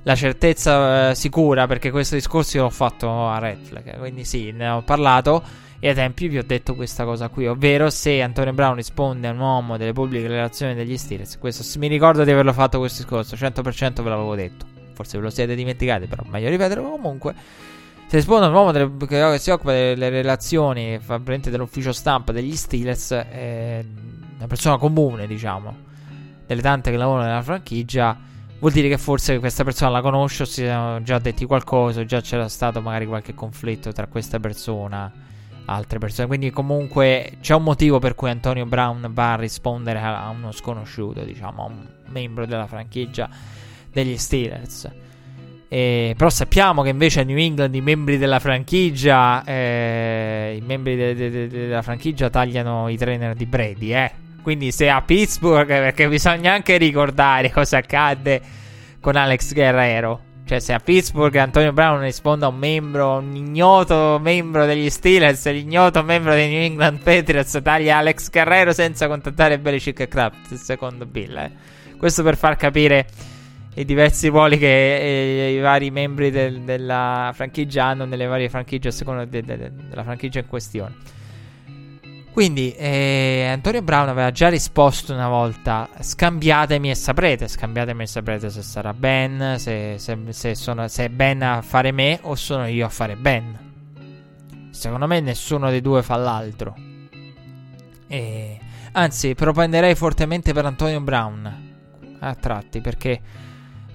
la 0.04 0.14
certezza 0.14 1.10
eh, 1.10 1.14
sicura 1.14 1.66
perché 1.66 1.90
questo 1.90 2.14
discorso 2.14 2.56
io 2.56 2.64
l'ho 2.64 2.70
fatto 2.70 3.28
a 3.28 3.38
Red 3.38 3.98
quindi 3.98 4.24
sì, 4.24 4.50
ne 4.50 4.68
ho 4.68 4.82
parlato 4.82 5.42
e 5.84 5.88
ai 5.88 5.94
tempi 5.94 6.28
vi 6.28 6.38
ho 6.38 6.44
detto 6.44 6.76
questa 6.76 7.04
cosa 7.04 7.28
qui, 7.28 7.48
ovvero 7.48 7.90
se 7.90 8.22
Antonio 8.22 8.52
Brown 8.52 8.76
risponde 8.76 9.26
a 9.26 9.32
un 9.32 9.40
uomo 9.40 9.76
delle 9.76 9.92
pubbliche 9.92 10.28
relazioni 10.28 10.74
degli 10.74 10.96
Steelers, 10.96 11.38
questo 11.38 11.64
mi 11.80 11.88
ricordo 11.88 12.22
di 12.22 12.30
averlo 12.30 12.52
fatto 12.52 12.78
questo 12.78 13.02
discorso, 13.02 13.34
100% 13.34 14.00
ve 14.00 14.08
l'avevo 14.08 14.36
detto, 14.36 14.64
forse 14.92 15.18
ve 15.18 15.24
lo 15.24 15.30
siete 15.30 15.56
dimenticati, 15.56 16.06
però 16.06 16.22
meglio 16.28 16.48
ripeterlo 16.50 16.88
comunque. 16.88 17.34
Se 18.06 18.16
risponde 18.16 18.44
a 18.44 18.48
un 18.50 18.54
uomo 18.54 18.70
delle, 18.70 18.92
che 19.08 19.38
si 19.38 19.50
occupa 19.50 19.72
delle 19.72 20.08
relazioni, 20.08 21.00
fa 21.00 21.18
dell'ufficio 21.18 21.92
stampa 21.92 22.30
degli 22.30 22.54
Steelers, 22.54 23.10
è 23.10 23.84
una 24.36 24.46
persona 24.46 24.76
comune, 24.76 25.26
diciamo, 25.26 25.74
delle 26.46 26.62
tante 26.62 26.92
che 26.92 26.96
lavorano 26.96 27.26
nella 27.26 27.42
franchigia 27.42 28.16
vuol 28.62 28.74
dire 28.74 28.88
che 28.88 28.96
forse 28.96 29.40
questa 29.40 29.64
persona 29.64 29.90
la 29.90 30.00
conosce 30.00 30.44
o 30.44 30.46
si 30.46 30.64
sono 30.64 31.02
già 31.02 31.18
detti 31.18 31.44
qualcosa, 31.46 31.98
o 31.98 32.04
già 32.04 32.20
c'era 32.20 32.48
stato 32.48 32.80
magari 32.80 33.06
qualche 33.06 33.34
conflitto 33.34 33.90
tra 33.90 34.06
questa 34.06 34.38
persona 34.38 35.12
e 35.50 35.60
altre 35.64 35.98
persone. 35.98 36.28
Quindi 36.28 36.50
comunque 36.50 37.38
c'è 37.40 37.54
un 37.54 37.64
motivo 37.64 37.98
per 37.98 38.14
cui 38.14 38.30
Antonio 38.30 38.64
Brown 38.64 39.10
va 39.10 39.32
a 39.32 39.36
rispondere 39.36 39.98
a, 39.98 40.28
uno 40.28 40.52
sconosciuto, 40.52 41.24
diciamo, 41.24 41.64
a 41.64 41.66
un 41.66 41.86
membro 42.10 42.46
della 42.46 42.68
franchigia 42.68 43.28
degli 43.90 44.16
Steelers. 44.16 44.88
Eh, 45.66 46.14
però 46.16 46.30
sappiamo 46.30 46.82
che 46.82 46.90
invece 46.90 47.22
a 47.22 47.24
New 47.24 47.38
England 47.38 47.74
i 47.74 47.80
membri 47.80 48.16
della 48.16 48.38
franchigia, 48.38 49.42
eh, 49.42 50.56
i 50.56 50.64
membri 50.64 50.94
de- 50.94 51.14
de- 51.16 51.30
de- 51.30 51.48
della 51.48 51.82
franchigia 51.82 52.30
tagliano 52.30 52.88
i 52.88 52.96
trainer 52.96 53.34
di 53.34 53.46
Brady, 53.46 53.92
eh. 53.92 54.12
Quindi 54.42 54.72
se 54.72 54.88
a 54.88 55.00
Pittsburgh, 55.02 55.68
perché 55.68 56.08
bisogna 56.08 56.52
anche 56.52 56.76
ricordare 56.76 57.50
cosa 57.50 57.78
accadde 57.78 58.40
con 59.00 59.16
Alex 59.16 59.52
Guerrero. 59.54 60.30
Cioè, 60.44 60.58
se 60.58 60.72
a 60.72 60.80
Pittsburgh 60.80 61.34
Antonio 61.36 61.72
Brown 61.72 62.00
risponde 62.00 62.44
a 62.44 62.48
un 62.48 62.56
membro, 62.56 63.18
un 63.18 63.34
ignoto 63.34 64.18
membro 64.20 64.66
degli 64.66 64.90
Steelers, 64.90 65.48
l'ignoto 65.50 66.02
membro 66.02 66.34
dei 66.34 66.50
New 66.50 66.60
England 66.60 67.00
Patriots 67.02 67.60
taglia 67.62 67.98
Alex 67.98 68.28
Guerrero 68.28 68.72
senza 68.72 69.06
contattare 69.06 69.58
Belichick 69.58 70.00
e 70.00 70.08
Kraft, 70.08 70.54
secondo 70.54 71.06
Bill. 71.06 71.36
Eh. 71.36 71.50
Questo 71.96 72.24
per 72.24 72.36
far 72.36 72.56
capire 72.56 73.06
i 73.74 73.84
diversi 73.84 74.28
ruoli 74.28 74.58
che 74.58 74.96
eh, 75.46 75.54
i 75.54 75.60
vari 75.60 75.90
membri 75.90 76.30
del, 76.30 76.60
della 76.62 77.30
franchigia 77.32 77.84
hanno 77.84 78.04
nelle 78.04 78.26
varie 78.26 78.50
franchigie 78.50 78.88
a 78.88 78.92
seconda 78.92 79.24
de, 79.24 79.42
de, 79.42 79.56
de, 79.56 79.72
della 79.88 80.02
franchigia 80.02 80.40
in 80.40 80.46
questione. 80.46 80.94
Quindi 82.32 82.74
eh, 82.74 83.46
Antonio 83.50 83.82
Brown 83.82 84.08
aveva 84.08 84.30
già 84.30 84.48
risposto 84.48 85.12
una 85.12 85.28
volta: 85.28 85.88
scambiatemi 86.00 86.90
e 86.90 86.94
saprete. 86.94 87.46
Scambiatemi 87.46 88.04
e 88.04 88.06
saprete 88.06 88.48
se 88.48 88.62
sarà 88.62 88.94
Ben, 88.94 89.56
se, 89.58 89.96
se, 89.98 90.18
se, 90.30 90.54
sono, 90.54 90.88
se 90.88 91.04
è 91.04 91.08
Ben 91.10 91.42
a 91.42 91.60
fare 91.60 91.92
me 91.92 92.18
o 92.22 92.34
sono 92.34 92.66
io 92.66 92.86
a 92.86 92.88
fare 92.88 93.16
Ben. 93.16 93.70
Secondo 94.70 95.06
me 95.06 95.20
nessuno 95.20 95.68
dei 95.68 95.82
due 95.82 96.02
fa 96.02 96.16
l'altro. 96.16 96.74
E, 98.06 98.58
anzi, 98.92 99.34
propenderei 99.34 99.94
fortemente 99.94 100.54
per 100.54 100.64
Antonio 100.64 101.00
Brown 101.02 101.70
a 102.18 102.34
tratti 102.34 102.80
perché 102.80 103.20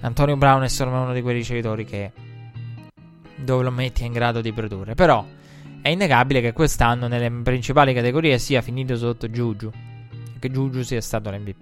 Antonio 0.00 0.36
Brown 0.36 0.62
è 0.62 0.68
solo 0.68 0.92
uno 0.92 1.12
di 1.12 1.22
quei 1.22 1.34
ricevitori 1.34 1.84
che 1.84 2.12
dove 3.34 3.64
lo 3.64 3.70
metti 3.72 4.02
è 4.04 4.06
in 4.06 4.12
grado 4.12 4.40
di 4.40 4.52
produrre. 4.52 4.94
Però 4.94 5.26
è 5.88 5.92
innegabile 5.92 6.40
che 6.40 6.52
quest'anno 6.52 7.08
nelle 7.08 7.30
principali 7.42 7.94
categorie 7.94 8.38
sia 8.38 8.60
finito 8.60 8.96
sotto 8.96 9.28
Juju. 9.28 9.70
Che 10.38 10.50
Juju 10.50 10.82
sia 10.82 11.00
stato 11.00 11.30
l'MVP. 11.30 11.60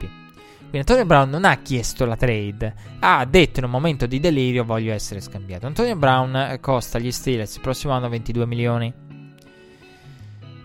Quindi 0.59 0.79
Antonio 0.79 1.07
Brown 1.07 1.31
non 1.31 1.45
ha 1.45 1.57
chiesto 1.59 2.05
la 2.05 2.17
trade, 2.17 2.75
ha 2.99 3.25
detto 3.25 3.61
in 3.61 3.67
un 3.67 3.71
momento 3.71 4.07
di 4.07 4.19
delirio 4.19 4.65
voglio 4.65 4.93
essere 4.93 5.21
scambiato. 5.21 5.67
Antonio 5.67 5.95
Brown 5.95 6.59
costa 6.61 6.99
agli 6.99 7.13
Steelers 7.13 7.55
il 7.55 7.61
prossimo 7.61 7.93
anno 7.93 8.09
22 8.09 8.47
milioni. 8.47 8.93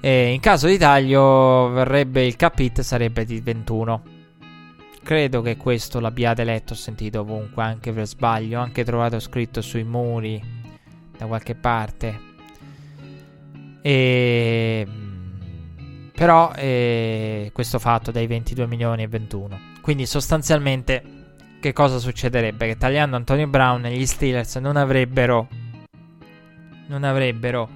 E 0.01 0.33
in 0.33 0.39
caso 0.39 0.65
di 0.65 0.79
taglio 0.79 1.69
verrebbe 1.69 2.25
il 2.25 2.35
cap 2.35 2.57
hit 2.57 2.81
sarebbe 2.81 3.23
di 3.25 3.39
21. 3.41 4.03
Credo 5.03 5.41
che 5.41 5.55
questo 5.55 5.99
l'abbiate 5.99 6.43
letto, 6.43 6.73
sentito 6.73 7.19
ovunque, 7.19 7.63
anche 7.63 7.91
per 7.91 8.07
sbaglio, 8.07 8.59
anche 8.59 8.83
trovato 8.83 9.19
scritto 9.19 9.61
sui 9.61 9.83
muri 9.83 10.41
da 11.15 11.27
qualche 11.27 11.53
parte. 11.53 12.29
E, 13.81 14.87
però 16.13 16.51
eh, 16.55 17.49
questo 17.53 17.79
fatto 17.79 18.11
dai 18.11 18.27
22 18.27 18.67
milioni 18.67 19.03
e 19.03 19.07
21. 19.07 19.59
Quindi 19.81 20.05
sostanzialmente 20.05 21.03
che 21.59 21.73
cosa 21.73 21.97
succederebbe? 21.99 22.67
Che 22.67 22.77
tagliando 22.77 23.15
Antonio 23.15 23.47
Brown 23.47 23.83
gli 23.83 24.05
Steelers 24.05 24.55
non 24.57 24.77
avrebbero 24.77 25.47
non 26.87 27.03
avrebbero 27.03 27.69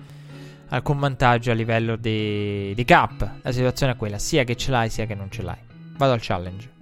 alcun 0.69 0.99
vantaggio 0.99 1.51
a 1.51 1.53
livello 1.53 1.95
di, 1.95 2.73
di 2.75 2.85
cap. 2.85 3.39
La 3.41 3.51
situazione 3.51 3.93
è 3.93 3.95
quella, 3.95 4.19
sia 4.19 4.43
che 4.43 4.55
ce 4.55 4.71
l'hai 4.71 4.89
sia 4.89 5.05
che 5.05 5.15
non 5.15 5.31
ce 5.31 5.41
l'hai. 5.41 5.57
Vado 5.97 6.13
al 6.13 6.19
challenge. 6.21 6.73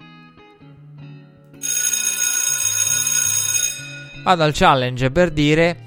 vado 4.23 4.43
al 4.43 4.53
challenge 4.53 5.11
per 5.11 5.31
dire 5.31 5.77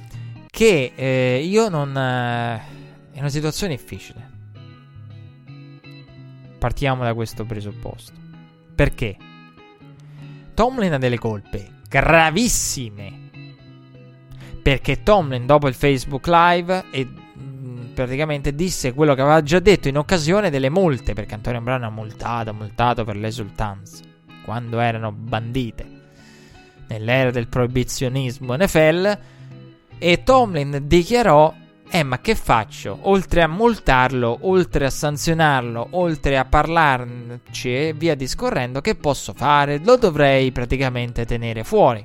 che 0.50 0.92
eh, 0.94 1.42
io 1.42 1.68
non... 1.68 1.96
Eh, 1.96 2.75
è 3.16 3.20
una 3.20 3.30
situazione 3.30 3.74
difficile. 3.74 4.30
Partiamo 6.59 7.02
da 7.02 7.14
questo 7.14 7.47
presupposto. 7.47 8.12
Perché? 8.74 9.16
Tomlin 10.52 10.93
ha 10.93 10.98
delle 10.98 11.16
colpe 11.16 11.76
gravissime. 11.88 13.30
Perché 14.60 15.02
Tomlin 15.02 15.47
dopo 15.47 15.66
il 15.66 15.72
Facebook 15.72 16.26
Live 16.26 16.84
e 16.90 17.09
praticamente 17.94 18.55
disse 18.55 18.93
quello 18.93 19.14
che 19.14 19.22
aveva 19.22 19.43
già 19.43 19.60
detto 19.60 19.88
in 19.88 19.97
occasione 19.97 20.51
delle 20.51 20.68
multe, 20.68 21.14
perché 21.14 21.32
Antonio 21.32 21.62
Brown 21.62 21.84
ha 21.84 21.90
multato, 21.90 22.52
multato 22.52 23.05
per 23.05 23.16
le 23.16 23.28
esultanze, 23.28 24.02
quando 24.44 24.78
erano 24.78 25.10
bandite, 25.10 25.86
nell'era 26.88 27.30
del 27.30 27.48
proibizionismo 27.48 28.55
NFL, 28.55 29.18
e 29.97 30.22
Tomlin 30.22 30.82
dichiarò, 30.82 31.55
eh 31.88 32.02
ma 32.02 32.20
che 32.20 32.34
faccio? 32.34 32.98
Oltre 33.02 33.42
a 33.42 33.48
multarlo, 33.48 34.38
oltre 34.42 34.86
a 34.86 34.90
sanzionarlo, 34.90 35.88
oltre 35.92 36.38
a 36.38 36.44
parlarci 36.44 37.74
e 37.74 37.94
via 37.96 38.14
discorrendo, 38.14 38.80
che 38.80 38.94
posso 38.94 39.32
fare? 39.34 39.80
Lo 39.82 39.96
dovrei 39.96 40.52
praticamente 40.52 41.24
tenere 41.24 41.64
fuori. 41.64 42.04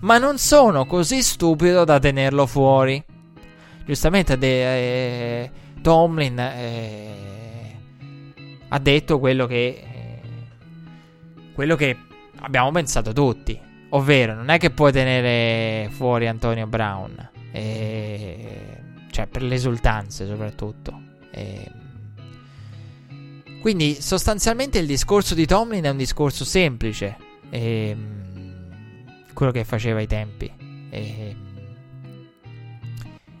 Ma 0.00 0.18
non 0.18 0.38
sono 0.38 0.86
così 0.86 1.22
stupido 1.22 1.84
da 1.84 1.98
tenerlo 1.98 2.46
fuori 2.46 3.02
giustamente 3.86 4.36
de, 4.36 5.42
eh, 5.44 5.50
Tomlin 5.80 6.38
eh, 6.38 7.14
ha 8.68 8.78
detto 8.80 9.20
quello 9.20 9.46
che, 9.46 9.64
eh, 9.64 10.20
quello 11.54 11.76
che 11.76 11.96
abbiamo 12.40 12.72
pensato 12.72 13.12
tutti. 13.12 13.58
Ovvero, 13.90 14.34
non 14.34 14.50
è 14.50 14.58
che 14.58 14.70
puoi 14.70 14.90
tenere 14.90 15.88
fuori 15.90 16.26
Antonio 16.26 16.66
Brown. 16.66 17.30
Eh, 17.52 18.82
cioè, 19.16 19.26
per 19.26 19.42
le 19.42 19.54
esultanze 19.54 20.26
soprattutto. 20.26 21.00
Eh, 21.30 21.70
quindi, 23.62 23.96
sostanzialmente, 23.98 24.78
il 24.78 24.86
discorso 24.86 25.34
di 25.34 25.46
Tomlin 25.46 25.84
è 25.84 25.88
un 25.88 25.96
discorso 25.96 26.44
semplice. 26.44 27.16
Eh, 27.48 27.96
quello 29.32 29.52
che 29.52 29.64
faceva 29.64 30.00
ai 30.00 30.06
tempi. 30.06 30.52
Eh, 30.90 31.36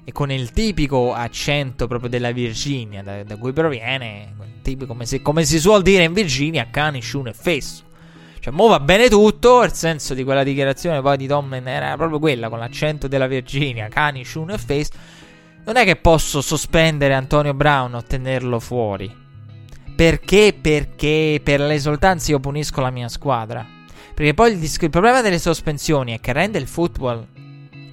e 0.02 0.12
con 0.12 0.30
il 0.30 0.50
tipico 0.52 1.12
accento 1.12 1.86
proprio 1.86 2.08
della 2.08 2.30
Virginia, 2.30 3.02
da, 3.02 3.22
da 3.22 3.36
cui 3.36 3.52
proviene, 3.52 4.34
come, 4.86 5.04
si, 5.04 5.20
come 5.20 5.44
si 5.44 5.58
suol 5.58 5.82
dire 5.82 6.04
in 6.04 6.14
Virginia, 6.14 6.68
cani, 6.70 7.00
sciun 7.00 7.28
e 7.28 7.34
fesso. 7.34 7.84
Cioè, 8.40 8.54
mo 8.54 8.68
va 8.68 8.80
bene 8.80 9.10
tutto, 9.10 9.62
il 9.62 9.72
senso 9.72 10.14
di 10.14 10.24
quella 10.24 10.42
dichiarazione 10.42 11.02
poi 11.02 11.18
di 11.18 11.26
Tomlin 11.26 11.68
era 11.68 11.96
proprio 11.96 12.18
quella, 12.18 12.48
con 12.48 12.60
l'accento 12.60 13.08
della 13.08 13.26
Virginia, 13.26 13.88
cani, 13.88 14.22
sciun 14.22 14.52
e 14.52 14.58
fesso. 14.58 14.92
Non 15.66 15.74
è 15.74 15.84
che 15.84 15.96
posso 15.96 16.42
sospendere 16.42 17.12
Antonio 17.12 17.52
Brown 17.52 17.94
o 17.94 18.02
tenerlo 18.04 18.60
fuori. 18.60 19.12
Perché? 19.96 20.56
Perché 20.58 21.40
per 21.42 21.58
le 21.58 21.74
esultanze 21.74 22.30
io 22.30 22.38
punisco 22.38 22.80
la 22.80 22.90
mia 22.90 23.08
squadra. 23.08 23.66
Perché 24.14 24.32
poi 24.32 24.52
il, 24.52 24.62
il 24.62 24.90
problema 24.90 25.22
delle 25.22 25.40
sospensioni 25.40 26.12
è 26.12 26.20
che 26.20 26.32
rende 26.32 26.58
il 26.58 26.68
football 26.68 27.26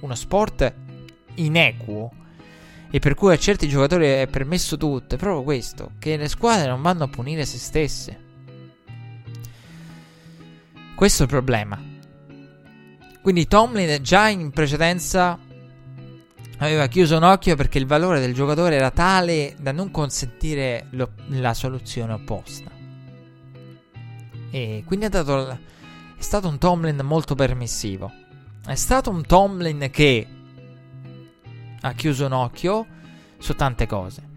uno 0.02 0.14
sport 0.14 0.72
inequo 1.34 2.12
e 2.92 3.00
per 3.00 3.14
cui 3.14 3.32
a 3.32 3.38
certi 3.38 3.66
giocatori 3.66 4.06
è 4.06 4.28
permesso 4.30 4.76
tutto, 4.76 5.16
è 5.16 5.18
proprio 5.18 5.42
questo, 5.42 5.90
che 5.98 6.16
le 6.16 6.28
squadre 6.28 6.68
non 6.68 6.80
vanno 6.80 7.02
a 7.02 7.08
punire 7.08 7.44
se 7.44 7.58
stesse. 7.58 8.18
Questo 10.94 11.22
è 11.22 11.26
il 11.26 11.32
problema. 11.32 11.82
Quindi 13.20 13.48
Tomlin 13.48 14.00
già 14.00 14.28
in 14.28 14.52
precedenza 14.52 15.40
aveva 16.58 16.86
chiuso 16.86 17.16
un 17.16 17.24
occhio 17.24 17.56
perché 17.56 17.78
il 17.78 17.86
valore 17.86 18.20
del 18.20 18.34
giocatore 18.34 18.76
era 18.76 18.90
tale 18.90 19.54
da 19.60 19.72
non 19.72 19.90
consentire 19.90 20.86
lo, 20.90 21.10
la 21.28 21.54
soluzione 21.54 22.12
opposta. 22.12 22.70
E 24.50 24.84
quindi 24.86 25.06
è, 25.06 25.08
dato, 25.08 25.48
è 25.50 25.58
stato 26.18 26.48
un 26.48 26.58
Tomlin 26.58 27.00
molto 27.02 27.34
permissivo. 27.34 28.12
È 28.64 28.74
stato 28.76 29.10
un 29.10 29.26
Tomlin 29.26 29.88
che 29.90 30.26
ha 31.80 31.92
chiuso 31.92 32.26
un 32.26 32.32
occhio 32.32 32.86
su 33.38 33.54
tante 33.54 33.86
cose. 33.86 34.32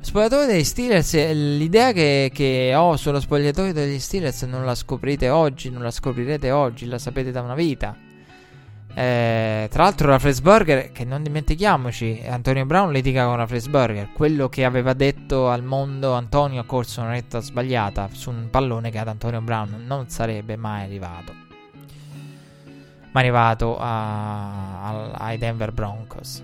Spogliatoio 0.00 0.46
degli 0.46 0.64
Steelers, 0.64 1.12
l'idea 1.32 1.92
che, 1.92 2.30
che, 2.32 2.72
ho 2.74 2.96
sullo 2.96 3.20
spogliatoio 3.20 3.72
degli 3.72 3.98
Steelers 3.98 4.42
non 4.42 4.64
la 4.64 4.74
scoprite 4.74 5.28
oggi, 5.28 5.70
non 5.70 5.82
la 5.82 5.90
scoprirete 5.90 6.50
oggi, 6.50 6.86
la 6.86 6.98
sapete 6.98 7.30
da 7.30 7.42
una 7.42 7.54
vita. 7.54 7.96
Eh, 8.98 9.68
tra 9.70 9.84
l'altro 9.84 10.08
la 10.08 10.18
Fresburger, 10.18 10.90
che 10.90 11.04
non 11.04 11.22
dimentichiamoci, 11.22 12.24
Antonio 12.28 12.66
Brown 12.66 12.90
litiga 12.90 13.26
con 13.26 13.38
la 13.38 13.46
Fresburger, 13.46 14.08
quello 14.12 14.48
che 14.48 14.64
aveva 14.64 14.92
detto 14.92 15.48
al 15.48 15.62
mondo 15.62 16.14
Antonio 16.14 16.60
ha 16.60 16.64
corso 16.64 17.02
una 17.02 17.10
retta 17.10 17.38
sbagliata 17.38 18.08
su 18.10 18.30
un 18.30 18.48
pallone 18.50 18.90
che 18.90 18.98
ad 18.98 19.06
Antonio 19.06 19.40
Brown 19.40 19.84
non 19.86 20.08
sarebbe 20.08 20.56
mai 20.56 20.82
arrivato. 20.82 21.32
Ma 23.12 23.20
è 23.20 23.22
arrivato 23.22 23.78
a, 23.78 24.82
a, 24.82 25.10
ai 25.12 25.38
Denver 25.38 25.70
Broncos. 25.70 26.42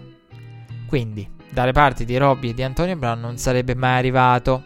Quindi, 0.87 1.29
dalle 1.51 1.73
parti 1.73 2.05
di 2.05 2.17
Robby 2.17 2.51
e 2.51 2.55
di 2.55 2.63
Antonio 2.63 2.95
Brown 2.95 3.19
non 3.19 3.37
sarebbe 3.37 3.75
mai 3.75 3.99
arrivato. 3.99 4.63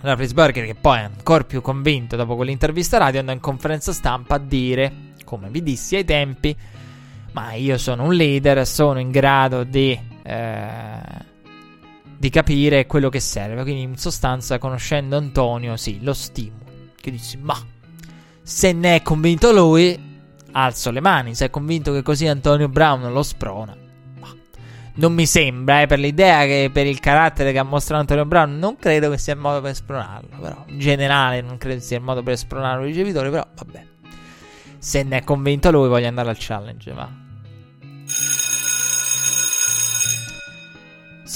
La 0.00 0.16
Frisburger, 0.16 0.64
che 0.64 0.74
poi 0.74 0.98
è 0.98 1.02
ancora 1.02 1.44
più 1.44 1.60
convinto 1.60 2.16
dopo 2.16 2.34
quell'intervista 2.34 2.98
radio, 2.98 3.20
andò 3.20 3.30
in 3.30 3.38
conferenza 3.38 3.92
stampa 3.92 4.34
a 4.34 4.38
dire, 4.38 5.05
come 5.26 5.50
vi 5.50 5.62
dissi 5.62 5.96
ai 5.96 6.04
tempi, 6.04 6.56
ma 7.32 7.52
io 7.52 7.76
sono 7.76 8.04
un 8.04 8.14
leader, 8.14 8.66
sono 8.66 9.00
in 9.00 9.10
grado 9.10 9.64
di, 9.64 9.98
eh, 10.22 10.98
di 12.16 12.30
capire 12.30 12.86
quello 12.86 13.10
che 13.10 13.20
serve. 13.20 13.62
Quindi, 13.62 13.82
in 13.82 13.96
sostanza, 13.98 14.58
conoscendo 14.58 15.18
Antonio, 15.18 15.76
sì, 15.76 16.02
lo 16.02 16.14
stimo. 16.14 16.56
Che 16.98 17.10
dissi, 17.10 17.36
ma 17.36 17.60
se 18.42 18.72
ne 18.72 18.94
è 18.94 19.02
convinto 19.02 19.50
lui, 19.52 19.98
alzo 20.52 20.90
le 20.90 21.00
mani. 21.00 21.34
Se 21.34 21.46
è 21.46 21.50
convinto 21.50 21.92
che 21.92 22.02
così 22.02 22.26
Antonio 22.26 22.68
Brown 22.68 23.12
lo 23.12 23.22
sprona, 23.22 23.76
non 24.98 25.12
mi 25.12 25.26
sembra, 25.26 25.82
eh, 25.82 25.86
per 25.86 25.98
l'idea 25.98 26.44
che 26.44 26.70
per 26.72 26.86
il 26.86 27.00
carattere 27.00 27.52
che 27.52 27.58
ha 27.58 27.64
mostrato 27.64 28.00
Antonio 28.00 28.24
Brown, 28.24 28.58
non 28.58 28.76
credo 28.76 29.10
che 29.10 29.18
sia 29.18 29.34
il 29.34 29.40
modo 29.40 29.60
per 29.60 29.74
spronarlo. 29.74 30.38
Però, 30.40 30.64
in 30.68 30.78
generale, 30.78 31.40
non 31.42 31.58
credo 31.58 31.80
sia 31.80 31.98
il 31.98 32.02
modo 32.02 32.22
per 32.22 32.38
spronare 32.38 32.78
un 32.78 32.84
ricevitore. 32.84 33.30
Però, 33.30 33.46
vabbè. 33.54 33.85
Se 34.78 35.02
ne 35.02 35.18
è 35.18 35.24
convinto 35.24 35.70
lui, 35.70 35.88
voglio 35.88 36.08
andare 36.08 36.30
al 36.30 36.36
challenge. 36.38 36.92
Va. 36.92 37.24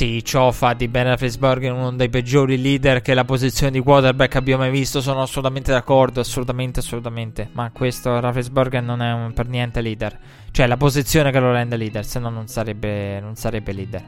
Sì, 0.00 0.24
ciò 0.24 0.50
fa 0.50 0.72
di 0.72 0.88
Ben 0.88 1.04
Roethlisberger 1.04 1.72
uno 1.72 1.92
dei 1.92 2.08
peggiori 2.08 2.58
leader 2.58 3.02
che 3.02 3.12
la 3.12 3.24
posizione 3.26 3.70
di 3.70 3.80
quarterback 3.80 4.36
abbia 4.36 4.56
mai 4.56 4.70
visto. 4.70 5.02
Sono 5.02 5.20
assolutamente 5.20 5.72
d'accordo, 5.72 6.20
assolutamente, 6.20 6.80
assolutamente. 6.80 7.50
Ma 7.52 7.70
questo 7.70 8.18
Roethlisberger 8.18 8.82
non 8.82 9.02
è 9.02 9.12
un, 9.12 9.32
per 9.34 9.48
niente 9.48 9.82
leader. 9.82 10.18
Cioè, 10.52 10.66
la 10.66 10.78
posizione 10.78 11.30
che 11.30 11.38
lo 11.38 11.52
rende 11.52 11.76
leader, 11.76 12.04
se 12.06 12.18
no 12.18 12.30
non 12.30 12.46
sarebbe, 12.46 13.20
non 13.20 13.34
sarebbe 13.34 13.72
leader. 13.72 14.04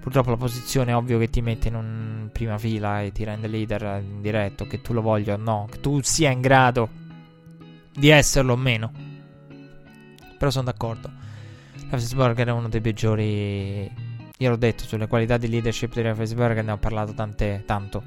Purtroppo 0.00 0.30
la 0.30 0.36
posizione 0.36 0.92
è 0.92 0.96
ovvio 0.96 1.18
che 1.18 1.28
ti 1.28 1.42
mette 1.42 1.68
in 1.68 1.74
un 1.74 2.30
prima 2.32 2.56
fila 2.56 3.02
e 3.02 3.12
ti 3.12 3.22
rende 3.22 3.48
leader 3.48 4.02
in 4.02 4.22
diretto, 4.22 4.66
che 4.66 4.80
tu 4.80 4.92
lo 4.92 5.02
voglia 5.02 5.34
o 5.34 5.36
no, 5.36 5.68
che 5.70 5.78
tu 5.80 6.00
sia 6.00 6.30
in 6.30 6.40
grado 6.40 6.88
di 7.92 8.08
esserlo 8.08 8.52
o 8.54 8.56
meno. 8.56 8.92
Però 10.38 10.50
sono 10.50 10.64
d'accordo. 10.64 11.10
Roethlisberger 11.90 12.48
è 12.48 12.50
uno 12.52 12.68
dei 12.68 12.80
peggiori 12.80 14.10
io 14.42 14.50
l'ho 14.50 14.56
detto, 14.56 14.82
sulle 14.82 15.06
qualità 15.06 15.36
di 15.36 15.48
leadership 15.48 15.94
di 15.94 16.02
Raffensberg 16.02 16.58
ne 16.64 16.72
ho 16.72 16.76
parlato 16.76 17.14
tante, 17.14 17.62
tanto 17.64 18.02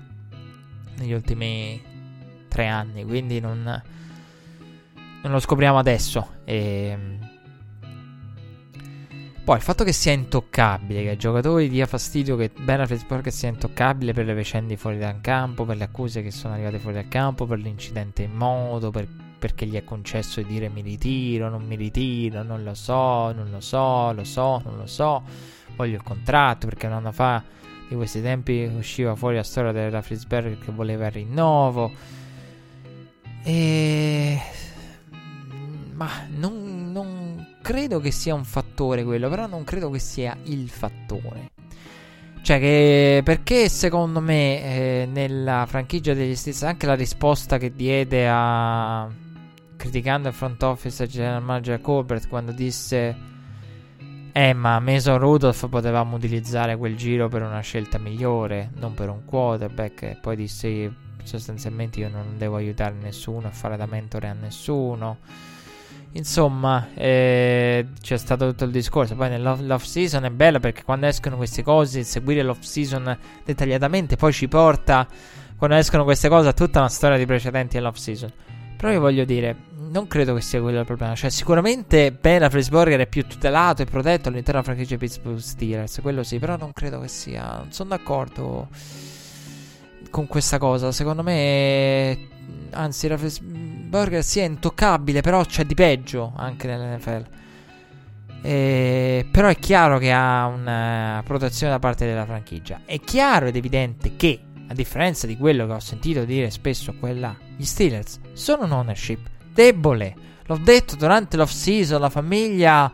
negli 0.97 1.13
ultimi 1.13 1.81
tre 2.49 2.67
anni, 2.67 3.05
quindi 3.05 3.39
non, 3.39 3.63
non 5.21 5.31
lo 5.31 5.39
scopriamo 5.39 5.77
adesso. 5.77 6.39
E... 6.43 6.87
Ehm, 6.89 7.33
poi 9.45 9.55
il 9.57 9.61
fatto 9.61 9.85
che 9.85 9.93
sia 9.93 10.11
intoccabile, 10.11 11.03
che 11.03 11.09
ai 11.09 11.17
giocatori 11.17 11.69
dia 11.69 11.85
fastidio 11.85 12.35
che 12.35 12.51
Ben 12.53 12.77
Roethlisberger 12.77 13.31
sia 13.31 13.47
intoccabile 13.47 14.11
per 14.11 14.25
le 14.25 14.33
vicende 14.33 14.75
fuori 14.75 14.97
dal 14.97 15.21
campo, 15.21 15.63
per 15.63 15.77
le 15.77 15.85
accuse 15.85 16.21
che 16.21 16.31
sono 16.31 16.55
arrivate 16.55 16.79
fuori 16.79 16.95
dal 16.95 17.07
campo, 17.07 17.45
per 17.45 17.59
l'incidente 17.59 18.23
in 18.23 18.33
moto, 18.33 18.91
per, 18.91 19.07
perché 19.45 19.67
gli 19.67 19.75
è 19.75 19.83
concesso 19.83 20.41
di 20.41 20.47
dire 20.47 20.69
mi 20.69 20.81
ritiro, 20.81 21.49
non 21.49 21.65
mi 21.65 21.75
ritiro, 21.75 22.41
non 22.41 22.63
lo 22.63 22.73
so, 22.73 23.31
non 23.31 23.49
lo 23.51 23.59
so, 23.59 24.11
lo 24.11 24.23
so, 24.23 24.61
non 24.63 24.77
lo 24.77 24.87
so 24.87 25.53
voglio 25.75 25.95
il 25.95 26.03
contratto 26.03 26.67
perché 26.67 26.87
un 26.87 26.93
anno 26.93 27.11
fa 27.11 27.43
di 27.87 27.95
questi 27.95 28.21
tempi 28.21 28.69
usciva 28.75 29.15
fuori 29.15 29.35
la 29.35 29.43
storia 29.43 29.71
della 29.71 30.01
Frisberg 30.01 30.57
che 30.57 30.71
voleva 30.71 31.05
il 31.05 31.11
rinnovo. 31.11 31.91
E 33.43 34.39
ma 35.93 36.09
non, 36.35 36.91
non, 36.91 37.55
credo 37.61 37.99
che 37.99 38.11
sia 38.11 38.33
un 38.33 38.43
fattore 38.43 39.03
quello 39.03 39.29
però 39.29 39.47
non 39.47 39.63
credo 39.63 39.89
che 39.91 39.99
sia 39.99 40.35
il 40.45 40.69
fattore. 40.69 41.51
Cioè 42.41 42.59
che 42.59 43.21
perché 43.23 43.69
secondo 43.69 44.19
me 44.19 44.61
eh, 44.61 45.07
nella 45.11 45.65
franchigia 45.67 46.13
degli 46.13 46.35
stessi 46.35 46.65
anche 46.65 46.85
la 46.85 46.95
risposta 46.95 47.57
che 47.57 47.73
diede 47.73 48.27
a 48.29 49.09
criticando 49.85 50.27
il 50.27 50.33
front 50.33 50.61
office 50.63 51.03
e 51.03 51.07
general 51.07 51.43
manager 51.43 51.79
Colbert 51.79 52.27
quando 52.27 52.51
disse 52.51 53.33
eh, 54.31 54.53
ma 54.53 54.79
Mason 54.79 55.17
Rudolph 55.17 55.69
potevamo 55.69 56.17
utilizzare 56.17 56.75
quel 56.75 56.97
giro 56.97 57.29
per 57.29 57.41
una 57.41 57.61
scelta 57.61 57.97
migliore, 57.97 58.71
non 58.75 58.93
per 58.93 59.07
un 59.07 59.23
quarterback. 59.23 60.01
E 60.01 60.17
poi 60.19 60.35
disse 60.35 60.93
sostanzialmente 61.23 62.01
io 62.01 62.09
non 62.09 62.37
devo 62.37 62.57
aiutare 62.57 62.95
nessuno 63.01 63.47
a 63.47 63.51
fare 63.51 63.77
da 63.77 63.85
mentore 63.85 64.27
a 64.27 64.33
nessuno. 64.33 65.19
Insomma, 66.11 66.89
eh, 66.95 67.87
c'è 68.01 68.17
stato 68.17 68.49
tutto 68.49 68.65
il 68.65 68.71
discorso. 68.71 69.15
Poi 69.15 69.29
nell'off 69.29 69.83
season 69.83 70.25
è 70.25 70.29
bello 70.29 70.59
perché 70.59 70.83
quando 70.83 71.05
escono 71.05 71.37
queste 71.37 71.63
cose, 71.63 72.03
seguire 72.03 72.43
l'off 72.43 72.59
season 72.59 73.17
dettagliatamente 73.45 74.17
poi 74.17 74.33
ci 74.33 74.49
porta, 74.49 75.07
quando 75.57 75.77
escono 75.77 76.03
queste 76.03 76.27
cose, 76.27 76.49
a 76.49 76.53
tutta 76.53 76.79
una 76.79 76.89
storia 76.89 77.17
di 77.17 77.25
precedenti 77.25 77.77
all'off 77.77 77.95
season. 77.95 78.31
Però 78.75 78.91
io 78.91 78.99
voglio 78.99 79.23
dire, 79.23 79.55
non 79.95 80.07
credo 80.07 80.33
che 80.35 80.41
sia 80.41 80.61
quello 80.61 80.79
il 80.79 80.85
problema. 80.85 81.15
Cioè, 81.15 81.29
sicuramente 81.29 82.11
Ben 82.11 82.43
Afflersburger 82.43 82.99
è 82.99 83.07
più 83.07 83.25
tutelato 83.25 83.81
e 83.81 83.85
protetto 83.85 84.27
all'interno 84.27 84.61
della 84.61 84.75
franchigia 84.75 84.97
Pittsburgh 84.97 85.37
Steelers. 85.37 85.99
Quello 86.01 86.21
sì, 86.21 86.37
però 86.37 86.57
non 86.57 86.73
credo 86.73 86.99
che 86.99 87.07
sia. 87.07 87.59
Non 87.59 87.71
sono 87.71 87.89
d'accordo 87.89 88.67
con 90.09 90.27
questa 90.27 90.57
cosa. 90.57 90.91
Secondo 90.91 91.23
me, 91.23 92.27
anzi, 92.71 93.07
Afflersburger 93.07 94.21
sì 94.21 94.41
è 94.41 94.43
intoccabile, 94.43 95.21
però 95.21 95.45
c'è 95.45 95.63
di 95.63 95.75
peggio 95.75 96.33
anche 96.35 96.67
nell'NFL. 96.67 97.25
Eh, 98.41 99.27
però 99.31 99.47
è 99.47 99.55
chiaro 99.55 99.97
che 99.97 100.11
ha 100.11 100.45
una 100.45 101.23
protezione 101.25 101.71
da 101.71 101.79
parte 101.79 102.05
della 102.05 102.25
franchigia. 102.25 102.81
È 102.83 102.99
chiaro 102.99 103.45
ed 103.45 103.55
evidente 103.55 104.17
che, 104.17 104.41
a 104.67 104.73
differenza 104.73 105.25
di 105.25 105.37
quello 105.37 105.65
che 105.65 105.71
ho 105.71 105.79
sentito 105.79 106.25
dire 106.25 106.49
spesso 106.49 106.93
quella, 106.99 107.33
gli 107.55 107.63
Steelers 107.63 108.19
sono 108.33 108.65
un 108.65 108.73
ownership 108.73 109.33
debole. 109.55 110.13
L'ho 110.45 110.57
detto 110.57 110.95
durante 110.95 111.37
l'off 111.37 111.51
season, 111.51 112.01
la 112.01 112.09
famiglia 112.09 112.93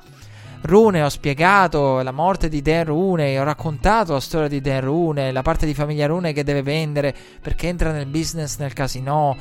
Rune, 0.62 1.02
ho 1.02 1.10
spiegato 1.10 2.02
la 2.02 2.12
morte 2.12 2.48
di 2.48 2.62
Dan 2.62 2.86
Rune, 2.86 3.38
ho 3.38 3.44
raccontato 3.44 4.14
la 4.14 4.20
storia 4.20 4.48
di 4.48 4.62
Dan 4.62 4.82
Rune, 4.82 5.32
la 5.32 5.42
parte 5.42 5.66
di 5.66 5.74
famiglia 5.74 6.06
Rune 6.06 6.34
che 6.34 6.44
deve 6.44 6.62
vendere 6.62 7.14
perché 7.42 7.68
entra 7.68 7.92
nel 7.92 8.06
business 8.06 8.60
nel 8.60 8.74
casino. 8.74 9.36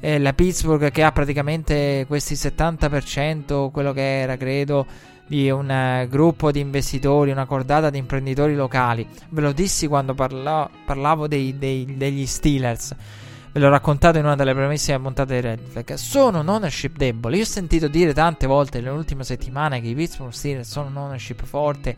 Eh, 0.00 0.18
la 0.18 0.32
Pittsburgh 0.32 0.90
che 0.90 1.04
ha 1.04 1.12
praticamente 1.12 2.06
questi 2.08 2.34
70%, 2.34 3.70
quello 3.70 3.92
che 3.92 4.20
era 4.22 4.36
credo, 4.36 4.86
di 5.26 5.48
un 5.48 5.68
uh, 5.68 6.08
gruppo 6.08 6.50
di 6.50 6.58
investitori, 6.58 7.30
una 7.30 7.46
cordata 7.46 7.90
di 7.90 7.98
imprenditori 7.98 8.54
locali. 8.54 9.06
Ve 9.28 9.40
lo 9.40 9.52
dissi 9.52 9.86
quando 9.86 10.14
parla- 10.14 10.68
parlavo 10.84 11.28
dei, 11.28 11.56
dei, 11.58 11.94
degli 11.96 12.26
Steelers 12.26 12.94
ve 13.52 13.60
l'ho 13.60 13.68
raccontato 13.68 14.16
in 14.16 14.24
una 14.24 14.34
delle 14.34 14.54
primissime 14.54 14.98
puntate 14.98 15.34
di 15.34 15.40
Red 15.40 15.60
Flag, 15.68 15.94
sono 15.94 16.40
un 16.40 16.48
ownership 16.48 16.96
debole. 16.96 17.36
Io 17.36 17.42
ho 17.42 17.46
sentito 17.46 17.86
dire 17.86 18.14
tante 18.14 18.46
volte 18.46 18.78
nelle 18.78 18.90
ultime 18.90 19.24
settimane 19.24 19.80
che 19.82 19.88
i 19.88 19.94
Pittsburgh 19.94 20.32
Steelers 20.32 20.70
sono 20.70 20.88
un 20.88 20.96
ownership 20.96 21.44
forte, 21.44 21.94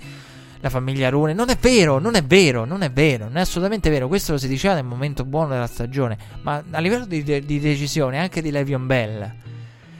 la 0.61 0.69
famiglia 0.69 1.11
Rune. 1.11 1.33
Non 1.33 1.51
è 1.51 1.57
vero, 1.57 2.01
non 2.01 2.17
è 2.17 2.25
vero, 2.25 2.65
non 2.65 2.83
è 2.83 2.91
vero, 2.91 3.27
non 3.27 3.37
è 3.37 3.41
assolutamente 3.41 3.89
vero. 3.89 4.09
Questo 4.09 4.33
lo 4.33 4.39
si 4.39 4.49
diceva 4.49 4.75
nel 4.75 4.85
momento 4.85 5.25
buono 5.25 5.51
della 5.51 5.69
stagione, 5.69 6.19
ma 6.43 6.61
a 6.71 6.81
livello 6.81 7.07
di, 7.07 7.23
de- 7.23 7.45
di 7.45 7.61
decisione 7.61 8.19
anche 8.19 8.43
di 8.43 8.51
Levion 8.51 8.87
Bell. 8.87 9.33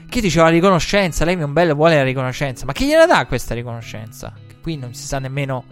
Chi 0.09 0.19
diceva 0.19 0.45
la 0.45 0.51
riconoscenza? 0.51 1.23
Levion 1.23 1.53
Bell 1.53 1.73
vuole 1.73 1.95
la 1.95 2.03
riconoscenza, 2.03 2.65
ma 2.65 2.73
chi 2.73 2.85
gliela 2.85 3.05
dà 3.05 3.25
questa 3.27 3.53
riconoscenza? 3.53 4.33
Che 4.45 4.55
qui 4.61 4.75
non 4.75 4.93
si 4.93 5.05
sa 5.05 5.19
nemmeno. 5.19 5.63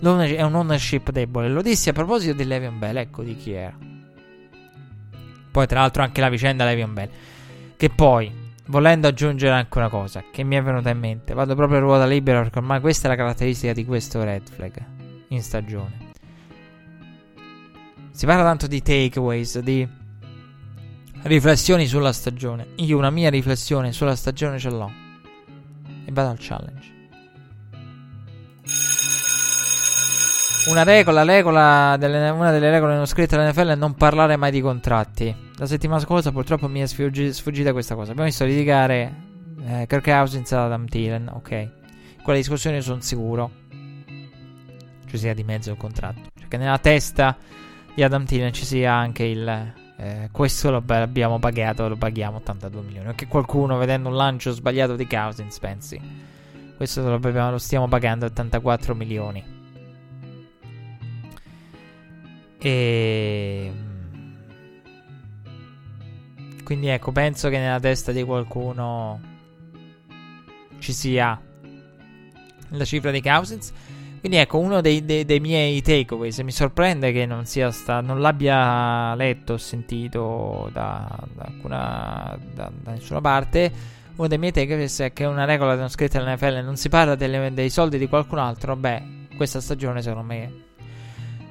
È 0.00 0.42
un 0.42 0.54
ownership 0.54 1.10
debole. 1.10 1.48
Lo 1.48 1.62
dissi 1.62 1.88
a 1.90 1.92
proposito 1.92 2.32
di 2.32 2.44
Levion 2.44 2.78
Bell, 2.78 2.96
ecco 2.96 3.22
di 3.22 3.36
chi 3.36 3.52
era. 3.52 3.76
Poi, 5.50 5.66
tra 5.66 5.80
l'altro, 5.80 6.02
anche 6.02 6.20
la 6.20 6.28
vicenda 6.28 6.64
Levion 6.64 6.92
Bell. 6.92 7.08
Che 7.76 7.90
poi, 7.90 8.30
volendo 8.66 9.08
aggiungere 9.08 9.54
anche 9.54 9.78
una 9.78 9.88
cosa 9.88 10.24
che 10.30 10.42
mi 10.42 10.56
è 10.56 10.62
venuta 10.62 10.90
in 10.90 10.98
mente, 10.98 11.34
vado 11.34 11.54
proprio 11.54 11.78
a 11.78 11.80
ruota 11.80 12.06
libera 12.06 12.40
perché 12.40 12.58
ormai 12.58 12.80
questa 12.80 13.06
è 13.06 13.10
la 13.10 13.16
caratteristica 13.16 13.72
di 13.72 13.84
questo 13.84 14.22
red 14.22 14.48
flag 14.48 14.84
in 15.28 15.42
stagione. 15.42 16.08
Si 18.12 18.26
parla 18.26 18.42
tanto 18.42 18.66
di 18.66 18.82
takeaways, 18.82 19.60
di 19.60 19.88
riflessioni 21.22 21.86
sulla 21.86 22.12
stagione. 22.12 22.68
Io 22.76 22.98
una 22.98 23.10
mia 23.10 23.30
riflessione 23.30 23.92
sulla 23.92 24.16
stagione 24.16 24.58
ce 24.58 24.70
l'ho. 24.70 24.92
E 26.04 26.12
vado 26.12 26.28
al 26.28 26.38
challenge. 26.38 26.99
Una 30.66 30.82
regola, 30.84 31.22
regola 31.22 31.96
delle, 31.98 32.28
una 32.28 32.50
delle 32.50 32.70
regole 32.70 32.94
non 32.94 33.06
scritte 33.06 33.36
dell'NFL 33.36 33.68
è 33.68 33.74
non 33.74 33.94
parlare 33.94 34.36
mai 34.36 34.50
di 34.50 34.60
contratti. 34.60 35.34
La 35.56 35.66
settimana 35.66 36.00
scorsa 36.00 36.32
purtroppo 36.32 36.68
mi 36.68 36.80
è 36.80 36.86
sfuggi, 36.86 37.32
sfuggita 37.32 37.72
questa 37.72 37.94
cosa. 37.94 38.10
Abbiamo 38.10 38.28
visto 38.28 38.44
litigare 38.44 39.14
eh, 39.64 39.86
Kirk 39.88 40.04
Cousins 40.04 40.52
ad 40.52 40.58
Adam 40.60 40.86
Thielen, 40.86 41.30
ok. 41.32 41.68
Quella 42.22 42.38
discussione 42.38 42.82
sono 42.82 43.00
sicuro 43.00 43.50
ci 45.10 45.18
sia 45.18 45.34
di 45.34 45.44
mezzo 45.44 45.70
il 45.70 45.76
contratto. 45.76 46.30
Che 46.46 46.56
nella 46.56 46.78
testa 46.78 47.36
di 47.94 48.02
Adam 48.02 48.24
Thielen 48.24 48.52
ci 48.52 48.64
sia 48.64 48.92
anche 48.92 49.24
il... 49.24 49.74
Eh, 49.96 50.28
questo 50.30 50.70
lo 50.70 50.82
abbiamo 50.86 51.38
pagato, 51.38 51.88
lo 51.88 51.96
paghiamo 51.96 52.36
82 52.36 52.82
milioni. 52.82 53.08
O 53.08 53.14
che 53.14 53.26
qualcuno 53.26 53.76
vedendo 53.76 54.08
un 54.08 54.16
lancio 54.16 54.52
sbagliato 54.52 54.94
di 54.94 55.06
Cousins 55.06 55.58
pensi. 55.58 56.00
Questo 56.76 57.02
lo, 57.02 57.50
lo 57.50 57.58
stiamo 57.58 57.88
pagando 57.88 58.26
84 58.26 58.94
milioni. 58.94 59.59
E 62.62 63.72
quindi 66.70 66.86
ecco, 66.86 67.10
penso 67.10 67.48
che 67.48 67.58
nella 67.58 67.80
testa 67.80 68.12
di 68.12 68.22
qualcuno 68.22 69.20
ci 70.78 70.92
sia 70.92 71.40
la 72.68 72.84
cifra 72.84 73.10
di 73.10 73.20
Cousins. 73.20 73.72
Quindi 74.20 74.38
ecco, 74.38 74.58
uno 74.58 74.80
dei, 74.80 75.04
dei, 75.04 75.24
dei 75.24 75.40
miei 75.40 75.82
takeaways. 75.82 76.38
Mi 76.40 76.52
sorprende 76.52 77.10
che 77.10 77.26
non 77.26 77.44
sia 77.46 77.72
sta, 77.72 78.00
non 78.00 78.20
l'abbia 78.20 79.16
letto 79.16 79.54
o 79.54 79.56
sentito 79.56 80.68
da, 80.72 81.08
da, 81.34 81.42
alcuna, 81.42 82.38
da, 82.54 82.70
da, 82.72 82.90
nessuna 82.92 83.20
parte. 83.20 83.72
Uno 84.14 84.28
dei 84.28 84.38
miei 84.38 84.52
takeaways 84.52 85.00
è 85.00 85.12
che 85.12 85.24
una 85.24 85.46
regola 85.46 85.74
non 85.74 85.88
scritta 85.88 86.22
nell'NFL 86.22 86.62
non 86.62 86.76
si 86.76 86.88
parla 86.88 87.16
delle, 87.16 87.52
dei 87.52 87.70
soldi 87.70 87.98
di 87.98 88.06
qualcun 88.06 88.38
altro. 88.38 88.76
Beh, 88.76 89.26
questa 89.36 89.60
stagione 89.60 90.02
secondo 90.02 90.26
me 90.26 90.68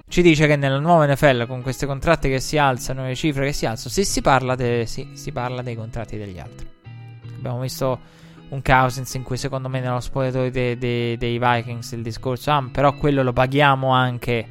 ci 0.10 0.24
dice 0.24 0.48
che 0.48 0.56
nella 0.56 0.80
nuova 0.80 1.06
NFL 1.06 1.46
con 1.46 1.62
questi 1.62 1.86
contratti 1.86 2.30
che 2.30 2.40
si 2.40 2.58
alzano, 2.58 3.06
le 3.06 3.14
cifre 3.14 3.46
che 3.46 3.54
si 3.54 3.68
alzano, 3.68 3.92
sì, 3.92 4.04
si 4.04 4.22
parla, 4.22 4.56
de, 4.56 4.88
sì, 4.88 5.12
si 5.14 5.32
parla 5.32 5.62
dei 5.62 5.76
contratti 5.76 6.18
degli 6.18 6.40
altri. 6.40 6.68
Abbiamo 7.38 7.60
visto 7.62 8.00
un 8.50 8.62
Cousins 8.64 9.14
in 9.14 9.22
cui 9.22 9.38
secondo 9.38 9.70
me 9.70 9.80
nello 9.80 10.00
spogliatoio 10.00 10.50
dei, 10.50 10.78
dei, 10.80 11.16
dei 11.16 11.38
Vikings 11.38 11.92
il 11.92 12.02
discorso, 12.02 12.50
ah, 12.50 12.68
però 12.72 12.96
quello 12.96 13.22
lo 13.22 13.34
paghiamo 13.34 13.92
anche. 13.92 14.48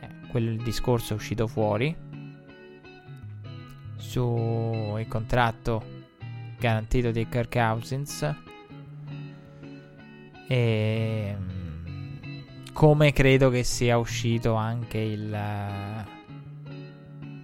Eh, 0.00 0.08
quello 0.30 0.50
il 0.50 0.62
discorso 0.62 1.14
è 1.14 1.16
uscito 1.16 1.48
fuori 1.48 2.06
sul 3.96 5.04
contratto 5.08 5.82
garantito 6.60 7.10
di 7.10 7.28
Kirk 7.28 7.52
Cousins. 7.52 8.34
E 10.46 11.36
come 12.78 13.12
credo 13.12 13.50
che 13.50 13.64
sia 13.64 13.98
uscito 13.98 14.54
anche 14.54 14.98
il 14.98 15.36
uh, 15.36 16.08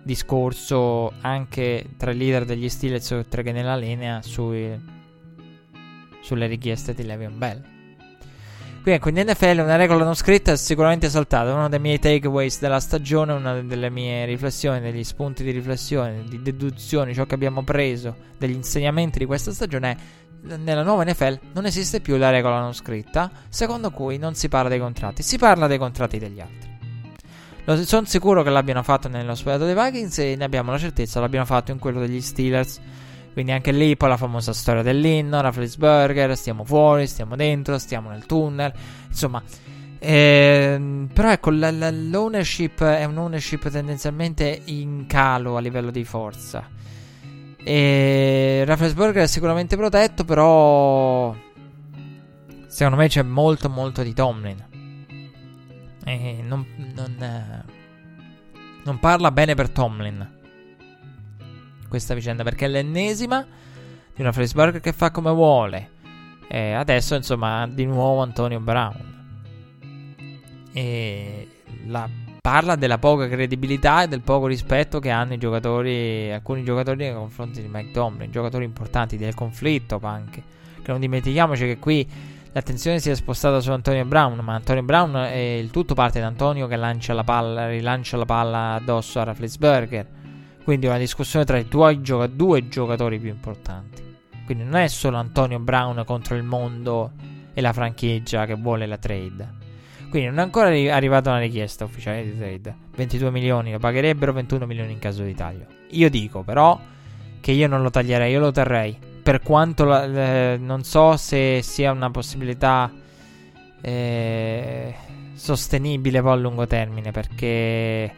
discorso 0.05 1.12
anche 1.23 1.86
tra 1.97 2.12
i 2.12 2.16
leader 2.16 2.44
degli 2.44 2.69
Steelers 2.69 3.11
oltre 3.11 3.43
che 3.43 3.51
nella 3.51 3.74
linea 3.74 4.23
sui, 4.23 4.81
sulle 6.20 6.47
richieste 6.47 6.94
di 6.94 7.05
Le'Veon 7.05 7.36
Bell. 7.36 7.62
Qui 8.85 8.93
ecco, 8.93 9.09
in 9.09 9.16
NFL 9.16 9.59
una 9.59 9.74
regola 9.74 10.05
non 10.05 10.15
scritta 10.15 10.52
è 10.52 10.56
sicuramente 10.56 11.11
saltata. 11.11 11.52
Uno 11.52 11.69
dei 11.69 11.81
miei 11.81 11.98
takeaways 11.98 12.61
della 12.61 12.78
stagione, 12.78 13.32
una 13.32 13.61
delle 13.61 13.90
mie 13.90 14.27
riflessioni, 14.27 14.78
degli 14.78 15.02
spunti 15.02 15.43
di 15.43 15.51
riflessione, 15.51 16.23
di 16.28 16.43
deduzioni, 16.43 17.12
ciò 17.12 17.24
che 17.24 17.35
abbiamo 17.35 17.65
preso, 17.65 18.15
degli 18.39 18.55
insegnamenti 18.55 19.19
di 19.19 19.24
questa 19.24 19.52
stagione 19.52 19.90
è 19.90 19.97
nella 20.45 20.83
nuova 20.83 21.05
NFL 21.05 21.41
non 21.53 21.66
esiste 21.66 22.01
più 22.01 22.16
la 22.16 22.31
regola 22.31 22.61
non 22.61 22.75
scritta, 22.75 23.31
secondo 23.49 23.91
cui 23.91 24.19
non 24.19 24.35
si 24.35 24.49
parla 24.49 24.69
dei 24.69 24.79
contratti, 24.79 25.23
si 25.23 25.39
parla 25.39 25.66
dei 25.66 25.79
contratti 25.79 26.19
degli 26.19 26.41
altri. 26.41 27.85
sono 27.85 28.07
sicuro 28.07 28.43
che 28.43 28.51
l'abbiano 28.51 28.83
fatto 28.83 29.09
nello 29.09 29.35
spogliato 29.35 29.65
dei 29.65 29.75
Vikings 29.75 30.19
e 30.19 30.37
ne 30.37 30.45
abbiamo 30.45 30.71
la 30.71 30.79
certezza, 30.79 31.21
l'abbiano 31.21 31.47
fatto 31.47 31.73
in 31.73 31.79
quello 31.79 32.01
degli 32.01 32.21
Steelers. 32.21 32.81
Quindi 33.33 33.51
anche 33.51 33.73
lì 33.73 33.97
poi 33.97 34.11
la 34.11 34.16
famosa 34.16 34.53
storia 34.53 34.83
dell'inno, 34.83 35.41
Rafflesburger, 35.41 36.37
stiamo 36.37 36.65
fuori, 36.65 37.09
stiamo 37.09 37.35
dentro, 37.35 37.79
stiamo 37.79 38.11
nel 38.11 38.27
tunnel, 38.27 38.73
insomma... 39.09 39.43
Ehm, 39.99 41.09
però 41.12 41.33
ecco, 41.33 41.51
l- 41.51 41.59
l- 41.59 42.11
l'ownership 42.11 42.85
è 42.85 43.05
un 43.05 43.16
ownership 43.16 43.71
tendenzialmente 43.71 44.61
in 44.66 45.07
calo 45.09 45.57
a 45.57 45.61
livello 45.61 45.91
di 45.91 46.05
forza. 46.05 46.69
E 47.65 48.62
Rafflesburger 48.66 49.23
è 49.23 49.27
sicuramente 49.27 49.77
protetto, 49.77 50.24
però 50.24 51.35
secondo 52.66 52.99
me 52.99 53.09
c'è 53.09 53.23
molto 53.23 53.69
molto 53.70 54.03
di 54.03 54.12
Tomlin. 54.12 54.65
E 56.05 56.41
non, 56.43 56.66
non, 56.95 57.65
non 58.85 58.99
parla 59.01 59.32
bene 59.32 59.55
per 59.55 59.70
Tomlin 59.70 60.43
questa 61.95 62.15
vicenda 62.15 62.43
perché 62.43 62.65
è 62.65 62.69
l'ennesima 62.69 63.47
di 64.15 64.20
una 64.20 64.32
Frisburg 64.32 64.81
che 64.81 64.93
fa 64.93 65.12
come 65.12 65.31
vuole. 65.31 65.91
E 66.49 66.73
adesso, 66.73 67.15
insomma, 67.15 67.69
di 67.69 67.85
nuovo 67.85 68.20
Antonio 68.20 68.59
Brown. 68.59 69.12
E 70.73 71.49
la, 71.86 72.09
parla 72.45 72.77
della 72.77 72.99
poca 72.99 73.27
credibilità 73.27 74.03
e 74.03 74.09
del 74.09 74.21
poco 74.21 74.47
rispetto 74.47 74.99
che 74.99 75.09
hanno 75.09 75.39
giocatori, 75.39 76.31
alcuni 76.31 76.62
giocatori 76.62 76.99
nei 76.99 77.15
confronti 77.15 77.62
di 77.62 77.69
Mike 77.73 77.91
Tomlin, 77.91 78.31
giocatori 78.31 78.66
importanti 78.66 79.16
del 79.16 79.33
conflitto 79.33 79.99
anche. 80.03 80.43
Che 80.83 80.91
non 80.91 81.01
dimentichiamoci 81.01 81.65
che 81.65 81.79
qui 81.79 82.07
l'attenzione 82.53 82.99
si 82.99 83.09
è 83.09 83.15
spostata 83.15 83.61
su 83.61 83.71
Antonio 83.71 84.05
Brown, 84.05 84.41
ma 84.41 84.53
Antonio 84.53 84.83
Brown 84.83 85.15
è 85.15 85.57
il 85.59 85.71
tutto 85.71 85.95
parte 85.95 86.21
da 86.21 86.27
Antonio 86.27 86.66
che 86.66 86.77
lancia 86.77 87.15
la 87.15 87.25
palla, 87.25 87.66
rilancia 87.66 88.19
la 88.19 88.27
palla 88.27 88.75
addosso 88.75 89.21
a 89.21 89.25
Rafflesberger. 89.25 90.07
Quindi 90.62 90.85
una 90.85 90.99
discussione 90.99 91.47
tra 91.47 91.57
i 91.57 91.66
tuoi 91.66 92.03
gioca- 92.03 92.27
due 92.27 92.69
giocatori 92.69 93.19
più 93.19 93.31
importanti. 93.31 94.03
Quindi 94.45 94.65
non 94.65 94.75
è 94.75 94.89
solo 94.89 95.16
Antonio 95.16 95.61
Brown 95.61 96.03
contro 96.05 96.37
il 96.37 96.43
mondo 96.43 97.12
e 97.55 97.62
la 97.62 97.73
franchigia 97.73 98.45
che 98.45 98.55
vuole 98.55 98.85
la 98.85 98.99
trade. 98.99 99.64
Quindi 100.15 100.31
non 100.31 100.39
è 100.39 100.43
ancora 100.43 100.69
arri- 100.69 100.89
arrivata 100.89 101.31
una 101.31 101.41
richiesta 101.41 101.85
ufficiale 101.85 102.23
di 102.23 102.39
trade. 102.39 102.73
22 102.95 103.32
milioni 103.32 103.73
lo 103.73 103.81
pagherebbero, 103.81 104.32
21 104.32 104.65
milioni 104.65 104.93
in 104.93 105.01
caso 105.01 105.24
di 105.24 105.35
taglio. 105.35 105.66
Io 105.91 106.09
dico 106.09 106.45
però 106.45 106.78
che 107.41 107.51
io 107.51 107.66
non 107.66 107.82
lo 107.82 107.91
taglierei, 107.91 108.31
io 108.31 108.39
lo 108.39 108.53
terrei. 108.53 108.97
Per 109.24 109.43
quanto 109.43 109.85
la, 109.85 110.05
eh, 110.05 110.57
non 110.57 110.85
so 110.85 111.16
se 111.16 111.62
sia 111.62 111.91
una 111.91 112.12
possibilità 112.12 112.93
eh, 113.81 114.95
sostenibile 115.32 116.23
poi 116.23 116.31
a 116.31 116.36
lungo 116.36 116.69
termine, 116.69 117.11
perché 117.11 118.15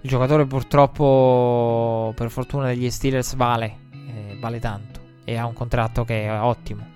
il 0.00 0.08
giocatore 0.08 0.46
purtroppo, 0.46 2.12
per 2.14 2.30
fortuna 2.30 2.66
degli 2.66 2.88
Steelers, 2.88 3.34
vale, 3.34 3.78
eh, 3.90 4.38
vale 4.38 4.60
tanto 4.60 5.00
e 5.24 5.36
ha 5.36 5.44
un 5.44 5.54
contratto 5.54 6.04
che 6.04 6.22
è 6.22 6.40
ottimo. 6.40 6.86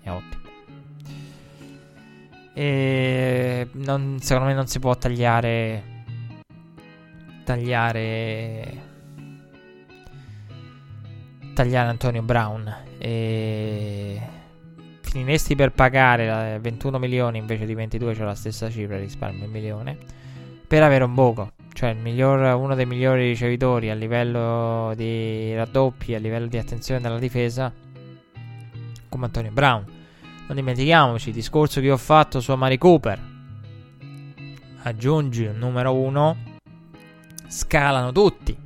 È 0.00 0.08
ottimo. 0.08 0.43
E 2.54 3.68
non, 3.72 4.18
secondo 4.20 4.48
me 4.48 4.54
non 4.54 4.66
si 4.66 4.78
può 4.78 4.96
tagliare. 4.96 5.82
Tagliare. 7.44 8.82
Tagliare 11.52 11.88
Antonio 11.88 12.22
Brown. 12.22 12.74
E 12.98 14.20
finiresti 15.14 15.54
per 15.54 15.70
pagare 15.70 16.58
21 16.58 16.98
milioni 16.98 17.38
invece 17.38 17.66
di 17.66 17.74
22, 17.74 18.14
cioè 18.14 18.24
la 18.24 18.34
stessa 18.34 18.68
cifra, 18.68 18.98
risparmio 18.98 19.44
un 19.44 19.50
milione. 19.50 19.96
Per 20.66 20.82
avere 20.82 21.04
un 21.04 21.14
Bogo, 21.14 21.52
cioè 21.72 21.92
miglior, 21.94 22.56
uno 22.56 22.74
dei 22.74 22.86
migliori 22.86 23.28
ricevitori 23.28 23.90
a 23.90 23.94
livello 23.94 24.92
di 24.96 25.54
raddoppi, 25.54 26.14
a 26.14 26.18
livello 26.18 26.46
di 26.46 26.58
attenzione 26.58 27.00
della 27.00 27.18
difesa, 27.20 27.72
come 29.08 29.24
Antonio 29.26 29.52
Brown. 29.52 29.93
Non 30.46 30.56
dimentichiamoci 30.56 31.28
il 31.28 31.34
discorso 31.34 31.80
che 31.80 31.90
ho 31.90 31.96
fatto 31.96 32.40
su 32.40 32.52
Amari 32.52 32.78
Cooper. 32.78 33.32
Aggiungi 34.82 35.46
un 35.46 35.56
numero 35.56 35.94
1, 35.94 36.36
scalano 37.48 38.12
tutti. 38.12 38.56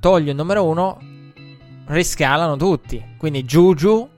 Togli 0.00 0.28
il 0.28 0.34
numero 0.34 0.64
1, 0.66 0.98
riscalano 1.86 2.56
tutti. 2.56 3.14
Quindi 3.16 3.44
Juju 3.44 4.08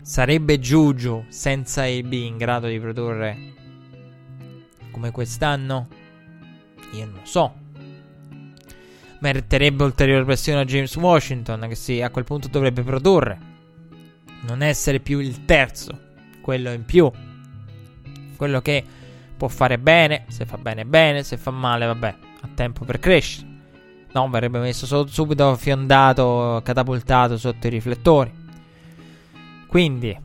sarebbe 0.00 0.58
Juju 0.58 1.26
senza 1.28 1.82
AB 1.82 2.12
in 2.12 2.36
grado 2.36 2.66
di 2.68 2.80
produrre 2.80 3.52
come 4.92 5.10
quest'anno? 5.10 5.88
Io 6.92 7.04
non 7.06 7.14
lo 7.14 7.20
so. 7.24 7.54
Meriterebbe 9.18 9.82
ulteriore 9.82 10.24
pressione 10.24 10.60
a 10.60 10.64
James 10.64 10.94
Washington, 10.96 11.66
che 11.68 11.74
sì, 11.74 12.00
a 12.00 12.10
quel 12.10 12.24
punto 12.24 12.46
dovrebbe 12.46 12.82
produrre. 12.82 13.51
Non 14.42 14.62
essere 14.62 15.00
più 15.00 15.18
il 15.18 15.44
terzo, 15.44 15.98
quello 16.40 16.70
in 16.72 16.84
più. 16.84 17.10
Quello 18.36 18.60
che 18.60 18.84
può 19.36 19.48
fare 19.48 19.78
bene, 19.78 20.24
se 20.28 20.46
fa 20.46 20.58
bene 20.58 20.84
bene, 20.84 21.22
se 21.22 21.36
fa 21.36 21.50
male 21.50 21.86
vabbè, 21.86 22.14
ha 22.40 22.48
tempo 22.54 22.84
per 22.84 22.98
crescere. 22.98 23.46
No, 24.12 24.28
verrebbe 24.28 24.58
messo 24.58 24.86
so- 24.86 25.06
subito 25.06 25.56
fiondato, 25.56 26.60
catapultato 26.64 27.36
sotto 27.38 27.66
i 27.66 27.70
riflettori. 27.70 28.32
Quindi, 29.66 30.16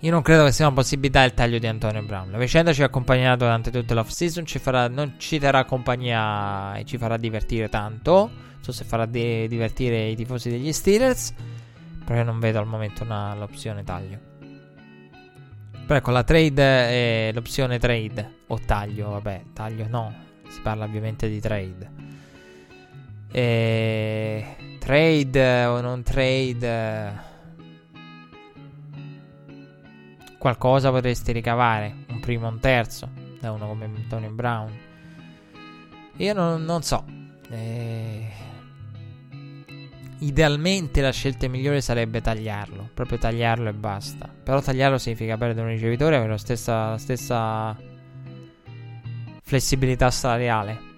io 0.00 0.10
non 0.10 0.22
credo 0.22 0.44
che 0.44 0.52
sia 0.52 0.66
una 0.66 0.74
possibilità 0.74 1.22
il 1.24 1.34
taglio 1.34 1.58
di 1.58 1.66
Antonio 1.66 2.02
Brown. 2.02 2.30
La 2.30 2.38
vicenda 2.38 2.72
ci 2.72 2.82
ha 2.82 2.86
accompagnato 2.86 3.44
durante 3.44 3.70
tutta 3.70 3.94
l'off 3.94 4.08
season. 4.08 4.46
Ci 4.46 4.58
farà, 4.58 4.88
non 4.88 5.14
ci 5.18 5.38
terrà 5.38 5.64
compagnia 5.64 6.76
e 6.76 6.84
ci 6.84 6.96
farà 6.96 7.16
divertire 7.16 7.68
tanto. 7.68 8.12
Non 8.12 8.58
so 8.60 8.72
se 8.72 8.84
farà 8.84 9.04
di- 9.04 9.48
divertire 9.48 10.08
i 10.08 10.16
tifosi 10.16 10.48
degli 10.48 10.72
Steelers. 10.72 11.34
Però 12.06 12.20
io 12.20 12.24
non 12.24 12.38
vedo 12.38 12.60
al 12.60 12.66
momento 12.66 13.02
una, 13.02 13.34
l'opzione 13.34 13.82
taglio. 13.82 14.18
Però 15.84 15.98
ecco, 15.98 16.12
la 16.12 16.22
trade 16.22 16.62
è 16.62 17.32
l'opzione 17.32 17.80
trade 17.80 18.42
o 18.46 18.60
taglio. 18.64 19.10
Vabbè, 19.10 19.42
taglio 19.52 19.88
no. 19.88 20.14
Si 20.46 20.60
parla 20.60 20.84
ovviamente 20.84 21.28
di 21.28 21.40
trade. 21.40 21.90
E... 23.32 24.56
Trade 24.78 25.64
o 25.64 25.80
non 25.80 26.04
trade 26.04 27.24
qualcosa 30.38 30.92
potresti 30.92 31.32
ricavare, 31.32 32.04
un 32.06 32.20
primo 32.20 32.46
o 32.46 32.50
un 32.50 32.60
terzo, 32.60 33.10
da 33.40 33.50
uno 33.50 33.66
come 33.66 33.86
Antonio 33.86 34.30
Brown. 34.30 34.72
Io 36.18 36.32
non, 36.32 36.62
non 36.62 36.82
so. 36.82 37.04
Eh, 37.50 38.28
idealmente 40.26 41.00
la 41.00 41.12
scelta 41.12 41.48
migliore 41.48 41.80
sarebbe 41.80 42.20
tagliarlo, 42.20 42.90
proprio 42.92 43.18
tagliarlo 43.18 43.68
e 43.68 43.72
basta. 43.72 44.28
Però 44.28 44.60
tagliarlo 44.60 44.98
significa 44.98 45.36
perdere 45.36 45.66
un 45.66 45.72
ricevitore 45.72 46.14
e 46.14 46.16
avere 46.18 46.32
la 46.32 46.38
stessa, 46.38 46.90
la 46.90 46.98
stessa 46.98 47.76
flessibilità 49.42 50.10
salariale. 50.10 50.94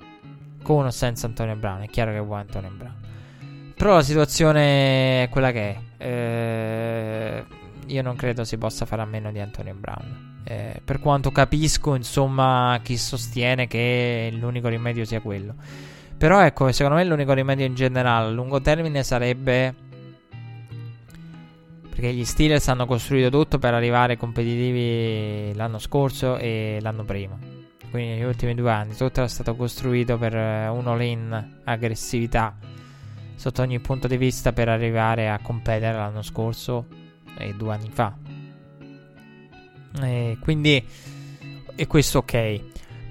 Con 0.63 0.87
o 0.87 0.91
senza 0.91 1.27
Antonio 1.27 1.57
Brown. 1.57 1.83
È 1.83 1.89
chiaro 1.89 2.13
che 2.13 2.19
vuoi 2.19 2.41
Antonio 2.41 2.71
Brown. 2.71 2.95
Però 3.75 3.95
la 3.95 4.03
situazione 4.03 5.25
è 5.25 5.29
quella 5.29 5.53
che 5.53 5.79
è. 5.97 6.05
Eh, 6.05 7.45
io 7.87 8.03
non 8.03 8.17
credo 8.17 8.45
si 8.45 8.59
possa 8.59 8.87
fare 8.87 9.03
a 9.03 9.07
meno 9.07 9.31
di 9.31 9.39
Antonio 9.39 9.75
Brown. 9.75 10.41
Eh, 10.45 10.81
per 10.85 10.99
quanto 10.99 11.31
capisco, 11.31 11.95
insomma, 11.95 12.81
chi 12.83 12.97
sostiene 12.97 13.67
che 13.67 14.31
l'unico 14.33 14.69
rimedio 14.69 15.05
sia 15.05 15.21
quello. 15.21 15.55
Però 16.19 16.43
ecco, 16.43 16.71
secondo 16.73 16.99
me 16.99 17.05
l'unico 17.05 17.33
rimedio 17.33 17.65
in 17.65 17.75
generale 17.75 18.27
a 18.27 18.31
lungo 18.31 18.61
termine 18.61 19.05
sarebbe... 19.05 19.87
Perché 21.89 22.13
gli 22.13 22.25
Steelers 22.25 22.69
hanno 22.69 22.87
costruito 22.87 23.31
tutto 23.31 23.59
per 23.59 23.75
arrivare 23.75 24.17
competitivi 24.17 25.55
l'anno 25.55 25.79
scorso 25.79 26.37
e 26.37 26.79
l'anno 26.81 27.05
prima. 27.05 27.39
Quindi 27.91 28.11
negli 28.11 28.23
ultimi 28.23 28.55
due 28.55 28.71
anni 28.71 28.95
tutto 28.95 29.21
era 29.21 29.29
stato 29.29 29.57
costruito 29.57 30.19
per 30.19 30.35
un 30.35 30.87
all-in 30.87 31.61
aggressività 31.65 32.57
sotto 33.35 33.63
ogni 33.63 33.79
punto 33.79 34.09
di 34.09 34.17
vista 34.17 34.53
per 34.53 34.69
arrivare 34.69 35.31
a 35.31 35.39
competere 35.41 35.97
l'anno 35.97 36.23
scorso 36.23 36.87
e 37.39 37.55
due 37.55 37.73
anni 37.73 37.91
fa. 37.91 38.17
E 40.01 40.37
quindi 40.41 40.85
è 41.75 41.87
questo 41.87 42.19
ok. 42.19 42.61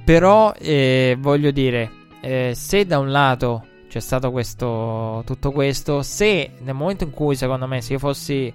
Però 0.06 0.54
eh, 0.58 1.18
voglio 1.20 1.52
dire, 1.52 1.92
eh, 2.22 2.54
se 2.56 2.86
da 2.86 3.00
un 3.00 3.12
lato 3.12 3.66
c'è 3.88 4.00
stato 4.00 4.32
questo, 4.32 5.24
tutto 5.26 5.52
questo, 5.52 6.02
se 6.02 6.52
nel 6.60 6.76
momento 6.76 7.04
in 7.04 7.12
cui 7.12 7.36
secondo 7.36 7.68
me 7.68 7.82
se 7.82 7.94
io 7.94 8.00
fossi 8.00 8.54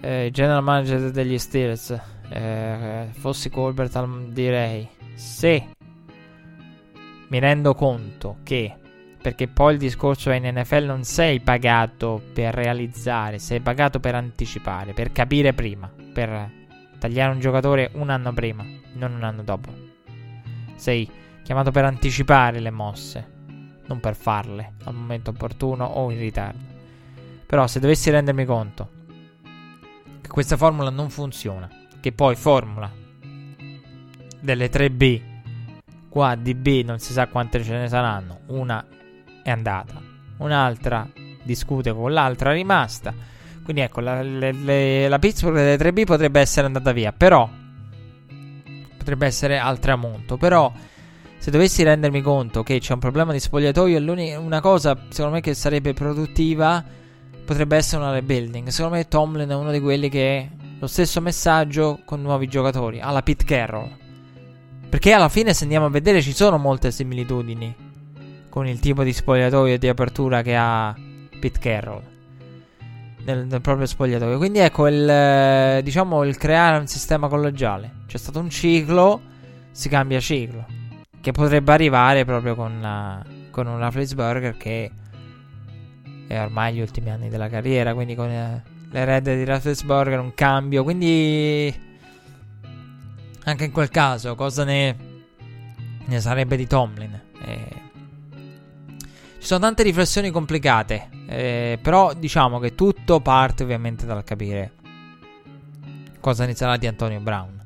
eh, 0.00 0.28
general 0.32 0.62
manager 0.62 1.10
degli 1.10 1.38
Steelers, 1.38 1.98
eh, 2.28 3.06
fossi 3.12 3.48
Colbert, 3.50 4.04
direi 4.28 4.88
se 5.14 5.68
mi 7.28 7.38
rendo 7.38 7.74
conto 7.74 8.38
che 8.42 8.76
perché 9.22 9.46
poi 9.46 9.74
il 9.74 9.78
discorso 9.78 10.30
è 10.30 10.34
in 10.34 10.52
NFL 10.52 10.84
non 10.84 11.04
sei 11.04 11.38
pagato 11.38 12.20
per 12.32 12.52
realizzare, 12.52 13.38
sei 13.38 13.60
pagato 13.60 14.00
per 14.00 14.16
anticipare, 14.16 14.92
per 14.92 15.12
capire 15.12 15.52
prima, 15.52 15.88
per 16.12 16.50
tagliare 16.98 17.32
un 17.32 17.38
giocatore 17.38 17.90
un 17.94 18.10
anno 18.10 18.32
prima, 18.32 18.64
non 18.94 19.14
un 19.14 19.22
anno 19.22 19.42
dopo. 19.44 19.70
Sei 20.74 21.08
chiamato 21.42 21.70
per 21.70 21.84
anticipare 21.84 22.60
le 22.60 22.70
mosse, 22.70 23.30
non 23.86 24.00
per 24.00 24.14
farle 24.14 24.74
al 24.84 24.94
momento 24.94 25.30
opportuno 25.30 25.84
o 25.84 26.10
in 26.10 26.18
ritardo. 26.18 26.70
Però 27.46 27.66
se 27.66 27.80
dovessi 27.80 28.10
rendermi 28.10 28.44
conto 28.44 29.00
che 30.20 30.28
questa 30.28 30.56
formula 30.56 30.90
non 30.90 31.10
funziona, 31.10 31.68
che 32.00 32.12
poi 32.12 32.34
formula 32.36 32.90
delle 34.40 34.70
3B, 34.70 35.20
qua 36.08 36.34
di 36.34 36.54
B 36.54 36.82
non 36.84 36.98
si 36.98 37.12
sa 37.12 37.26
quante 37.26 37.62
ce 37.62 37.76
ne 37.76 37.88
saranno, 37.88 38.40
una 38.46 38.84
è 39.42 39.50
andata, 39.50 40.00
un'altra 40.38 41.08
discute 41.42 41.92
con 41.92 42.12
l'altra 42.12 42.52
rimasta. 42.52 43.14
Quindi 43.62 43.82
ecco, 43.82 44.00
la, 44.00 44.22
le, 44.22 44.52
le, 44.52 45.08
la 45.08 45.18
Pittsburgh 45.18 45.54
delle 45.54 45.76
3B 45.76 46.04
potrebbe 46.04 46.40
essere 46.40 46.66
andata 46.66 46.92
via, 46.92 47.12
però 47.12 47.48
potrebbe 48.96 49.26
essere 49.26 49.58
al 49.58 49.78
tramonto, 49.78 50.36
però 50.36 50.72
se 51.42 51.50
dovessi 51.50 51.82
rendermi 51.82 52.20
conto 52.20 52.62
che 52.62 52.78
c'è 52.78 52.92
un 52.92 53.00
problema 53.00 53.32
di 53.32 53.40
spogliatoio, 53.40 54.00
una 54.40 54.60
cosa 54.60 54.96
secondo 55.08 55.34
me 55.34 55.40
che 55.40 55.54
sarebbe 55.54 55.92
produttiva 55.92 56.84
potrebbe 57.44 57.76
essere 57.76 58.00
una 58.00 58.12
rebuilding. 58.12 58.68
Secondo 58.68 58.96
me 58.96 59.08
Tomlin 59.08 59.48
è 59.48 59.54
uno 59.56 59.72
di 59.72 59.80
quelli 59.80 60.08
che 60.08 60.48
lo 60.78 60.86
stesso 60.86 61.20
messaggio 61.20 61.98
con 62.04 62.22
nuovi 62.22 62.46
giocatori, 62.46 63.00
alla 63.00 63.22
Pete 63.22 63.42
Carroll. 63.42 63.90
Perché 64.88 65.10
alla 65.10 65.28
fine, 65.28 65.52
se 65.52 65.64
andiamo 65.64 65.86
a 65.86 65.90
vedere, 65.90 66.22
ci 66.22 66.32
sono 66.32 66.58
molte 66.58 66.92
similitudini 66.92 67.74
con 68.48 68.68
il 68.68 68.78
tipo 68.78 69.02
di 69.02 69.12
spogliatoio 69.12 69.74
e 69.74 69.78
di 69.78 69.88
apertura 69.88 70.42
che 70.42 70.54
ha 70.54 70.94
Pete 71.40 71.58
Carroll 71.58 72.02
nel, 73.24 73.46
nel, 73.46 73.60
proprio 73.60 73.86
spogliatoio. 73.86 74.38
Quindi 74.38 74.60
ecco 74.60 74.86
il, 74.86 75.82
diciamo, 75.82 76.22
il 76.22 76.36
creare 76.36 76.78
un 76.78 76.86
sistema 76.86 77.26
collegiale. 77.26 78.02
C'è 78.06 78.16
stato 78.16 78.38
un 78.38 78.48
ciclo, 78.48 79.20
si 79.72 79.88
cambia 79.88 80.20
ciclo 80.20 80.78
che 81.22 81.30
potrebbe 81.30 81.72
arrivare 81.72 82.24
proprio 82.24 82.56
con, 82.56 82.80
la, 82.80 83.24
con 83.50 83.68
un 83.68 83.78
Rafflesburger 83.78 84.56
che 84.56 84.90
è 86.26 86.40
ormai 86.40 86.74
gli 86.74 86.80
ultimi 86.80 87.10
anni 87.10 87.28
della 87.28 87.48
carriera, 87.48 87.94
quindi 87.94 88.16
con 88.16 88.28
eh, 88.28 88.62
le 88.90 89.04
red 89.04 89.32
di 89.32 89.44
Rafflesburger 89.44 90.18
un 90.18 90.34
cambio, 90.34 90.82
quindi 90.82 91.90
anche 93.44 93.64
in 93.64 93.70
quel 93.70 93.88
caso 93.88 94.34
cosa 94.34 94.64
ne, 94.64 94.96
ne 96.04 96.20
sarebbe 96.20 96.56
di 96.56 96.66
Tomlin? 96.66 97.20
Eh, 97.44 97.80
ci 99.38 99.46
sono 99.46 99.60
tante 99.60 99.84
riflessioni 99.84 100.30
complicate, 100.30 101.08
eh, 101.28 101.78
però 101.80 102.14
diciamo 102.14 102.58
che 102.58 102.74
tutto 102.74 103.20
parte 103.20 103.62
ovviamente 103.62 104.06
dal 104.06 104.24
capire 104.24 104.72
cosa 106.18 106.46
ne 106.46 106.54
sarà 106.56 106.76
di 106.76 106.88
Antonio 106.88 107.20
Brown. 107.20 107.61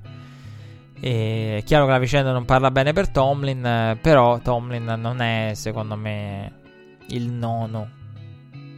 E 0.99 1.59
è 1.59 1.63
chiaro 1.63 1.85
che 1.85 1.91
la 1.93 1.99
vicenda 1.99 2.33
non 2.33 2.45
parla 2.45 2.71
bene 2.71 2.93
per 2.93 3.09
Tomlin, 3.09 3.99
però 4.01 4.39
Tomlin 4.39 4.95
non 4.99 5.21
è, 5.21 5.53
secondo 5.55 5.97
me, 5.97 6.53
il 7.09 7.31
nono 7.31 7.89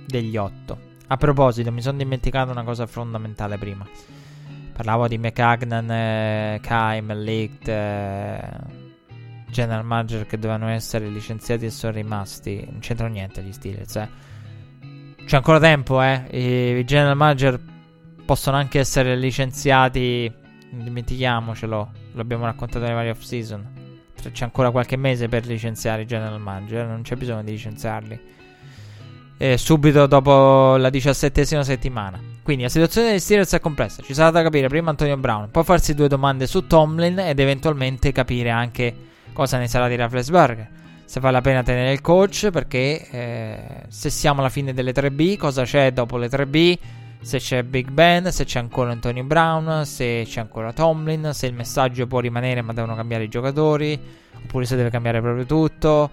degli 0.07 0.37
otto. 0.37 0.87
A 1.07 1.17
proposito, 1.17 1.73
mi 1.73 1.81
sono 1.81 1.97
dimenticato 1.97 2.51
una 2.51 2.65
cosa 2.65 2.87
fondamentale 2.87 3.57
prima. 3.57 3.87
Parlavo 4.73 5.09
di 5.09 5.19
McCagnan, 5.19 5.91
eh, 5.91 6.59
Kaim, 6.63 7.13
Licht, 7.15 7.67
eh, 7.69 8.41
General 9.51 9.85
Manager 9.85 10.27
che 10.27 10.39
dovevano 10.39 10.69
essere 10.69 11.09
licenziati 11.09 11.65
e 11.65 11.71
sono 11.71 11.93
rimasti. 11.95 12.65
Non 12.69 12.81
c'entrano 12.81 13.13
niente 13.13 13.43
gli 13.43 13.53
Steelers, 13.53 13.97
eh. 13.97 14.09
C'è 15.25 15.37
ancora 15.37 15.59
tempo, 15.59 16.03
eh. 16.03 16.79
I 16.79 16.85
General 16.85 17.17
Manager 17.17 17.61
possono 18.25 18.57
anche 18.57 18.79
essere 18.79 19.17
licenziati. 19.17 20.31
Non 20.71 20.85
dimentichiamocelo 20.85 21.91
l'abbiamo 22.19 22.45
raccontato 22.45 22.85
nei 22.85 22.95
vari 22.95 23.11
off-season. 23.11 23.87
C'è 24.31 24.45
ancora 24.45 24.71
qualche 24.71 24.97
mese 24.97 25.29
per 25.29 25.47
licenziare 25.47 26.03
i 26.03 26.07
general 26.07 26.41
manager, 26.41 26.87
non 26.87 27.03
c'è 27.03 27.17
bisogno 27.17 27.43
di 27.43 27.53
licenziarli. 27.53 28.21
E 29.39 29.57
subito 29.57 30.07
dopo 30.07 30.77
la 30.77 30.91
diciassettesima 30.91 31.63
settimana. 31.63 32.21
Quindi 32.43 32.65
la 32.65 32.69
situazione 32.69 33.11
dei 33.11 33.21
Steelers 33.21 33.53
è 33.53 33.61
complessa. 33.61 34.03
Ci 34.03 34.13
sarà 34.13 34.31
da 34.31 34.43
capire 34.43 34.69
prima 34.69 34.91
Antonio 34.91 35.17
Brown, 35.17 35.51
poi 35.51 35.65
farsi 35.65 35.95
due 35.95 36.09
domande 36.09 36.47
su 36.47 36.67
Tomlin 36.67 37.19
ed 37.21 37.39
eventualmente 37.39 38.11
capire 38.11 38.51
anche 38.51 38.95
cosa 39.33 39.59
ne 39.59 39.69
sarà 39.69 39.87
di 39.87 39.95
Rafflesberger. 39.95 40.69
Se 41.05 41.21
vale 41.21 41.35
la 41.35 41.41
pena 41.41 41.63
tenere 41.63 41.93
il 41.93 42.01
coach, 42.01 42.51
perché 42.51 43.09
eh, 43.09 43.61
se 43.89 44.11
siamo 44.11 44.41
alla 44.41 44.51
fine 44.51 44.75
delle 44.75 44.93
3B, 44.93 45.37
cosa 45.37 45.63
c'è 45.63 45.93
dopo 45.93 46.19
le 46.19 46.29
3B? 46.29 46.79
Se 47.21 47.39
c'è 47.39 47.63
Big 47.63 47.91
Ben, 47.91 48.31
se 48.33 48.45
c'è 48.45 48.59
ancora 48.59 48.91
Antonio 48.93 49.25
Brown, 49.25 49.85
se 49.85 50.25
c'è 50.27 50.41
ancora 50.41 50.73
Tomlin, 50.73 51.31
se 51.33 51.47
il 51.47 51.55
messaggio 51.55 52.07
può 52.07 52.21
rimanere 52.21 52.63
ma 52.63 52.73
devono 52.73 52.95
cambiare 52.95 53.25
i 53.25 53.29
giocatori, 53.29 53.99
oppure 54.45 54.65
se 54.65 54.77
deve 54.77 54.91
cambiare 54.91 55.21
proprio 55.21 55.45
tutto. 55.45 56.11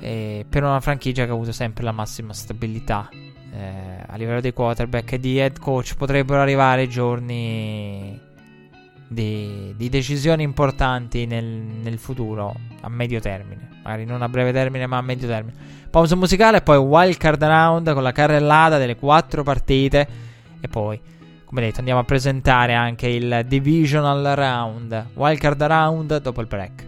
E 0.00 0.46
per 0.48 0.62
una 0.62 0.80
franchigia 0.80 1.24
che 1.24 1.30
ha 1.30 1.34
avuto 1.34 1.52
sempre 1.52 1.82
la 1.82 1.92
massima 1.92 2.32
stabilità 2.32 3.08
eh, 3.52 4.04
a 4.06 4.16
livello 4.16 4.40
di 4.40 4.52
quarterback 4.52 5.12
e 5.12 5.20
di 5.20 5.38
head 5.38 5.58
coach 5.58 5.96
potrebbero 5.96 6.40
arrivare 6.40 6.86
giorni 6.86 8.18
di, 9.08 9.74
di 9.74 9.88
decisioni 9.88 10.42
importanti 10.42 11.26
nel, 11.26 11.44
nel 11.44 11.98
futuro 11.98 12.54
a 12.82 12.88
medio 12.88 13.20
termine, 13.20 13.68
magari 13.82 14.04
non 14.04 14.22
a 14.22 14.28
breve 14.28 14.52
termine 14.52 14.86
ma 14.86 14.98
a 14.98 15.02
medio 15.02 15.26
termine. 15.26 15.77
Pausa 15.90 16.16
musicale 16.16 16.60
poi 16.60 16.76
wildcard 16.76 17.42
round 17.42 17.92
con 17.92 18.02
la 18.02 18.12
carrellata 18.12 18.78
delle 18.78 18.96
quattro 18.96 19.42
partite. 19.42 20.06
E 20.60 20.68
poi, 20.68 21.00
come 21.44 21.60
detto, 21.62 21.78
andiamo 21.78 22.00
a 22.00 22.04
presentare 22.04 22.74
anche 22.74 23.08
il 23.08 23.44
divisional 23.46 24.34
round. 24.34 25.06
Wildcard 25.14 25.62
round 25.62 26.20
dopo 26.20 26.40
il 26.40 26.46
break. 26.46 26.86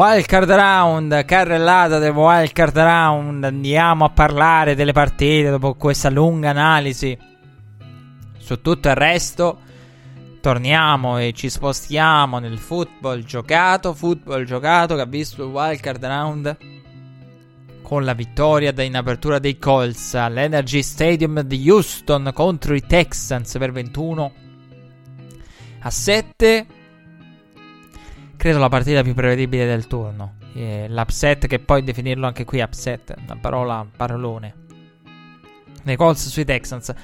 Wildcard 0.00 0.50
round, 0.50 1.24
carrellata 1.26 1.98
del 1.98 2.12
wildcard 2.12 2.74
round. 2.74 3.44
Andiamo 3.44 4.06
a 4.06 4.08
parlare 4.08 4.74
delle 4.74 4.92
partite 4.92 5.50
dopo 5.50 5.74
questa 5.74 6.08
lunga 6.08 6.48
analisi 6.48 7.14
su 8.38 8.62
tutto 8.62 8.88
il 8.88 8.94
resto. 8.94 9.58
Torniamo 10.40 11.18
e 11.18 11.34
ci 11.34 11.50
spostiamo 11.50 12.38
nel 12.38 12.56
football 12.56 13.24
giocato. 13.24 13.92
Football 13.92 14.44
giocato 14.44 14.94
che 14.94 15.02
ha 15.02 15.04
visto 15.04 15.44
il 15.44 15.50
wildcard 15.50 16.02
round 16.02 16.56
con 17.82 18.02
la 18.02 18.14
vittoria 18.14 18.72
in 18.82 18.96
apertura 18.96 19.38
dei 19.38 19.58
Colts 19.58 20.14
all'Energy 20.14 20.82
Stadium 20.82 21.42
di 21.42 21.68
Houston 21.68 22.30
contro 22.32 22.74
i 22.74 22.80
Texans 22.86 23.54
per 23.58 23.70
21 23.70 24.32
a 25.80 25.90
7 25.90 26.66
credo 28.40 28.58
la 28.58 28.70
partita 28.70 29.02
più 29.02 29.12
prevedibile 29.12 29.66
del 29.66 29.86
turno. 29.86 30.36
Eh, 30.54 30.86
l'upset, 30.88 31.46
che 31.46 31.58
poi 31.58 31.84
definirlo 31.84 32.26
anche 32.26 32.46
qui 32.46 32.62
upset, 32.62 33.14
una 33.22 33.36
parola 33.38 33.86
parolone. 33.94 34.54
Nei 35.82 35.94
Colts 35.94 36.26
sui 36.28 36.46
Texans. 36.46 36.94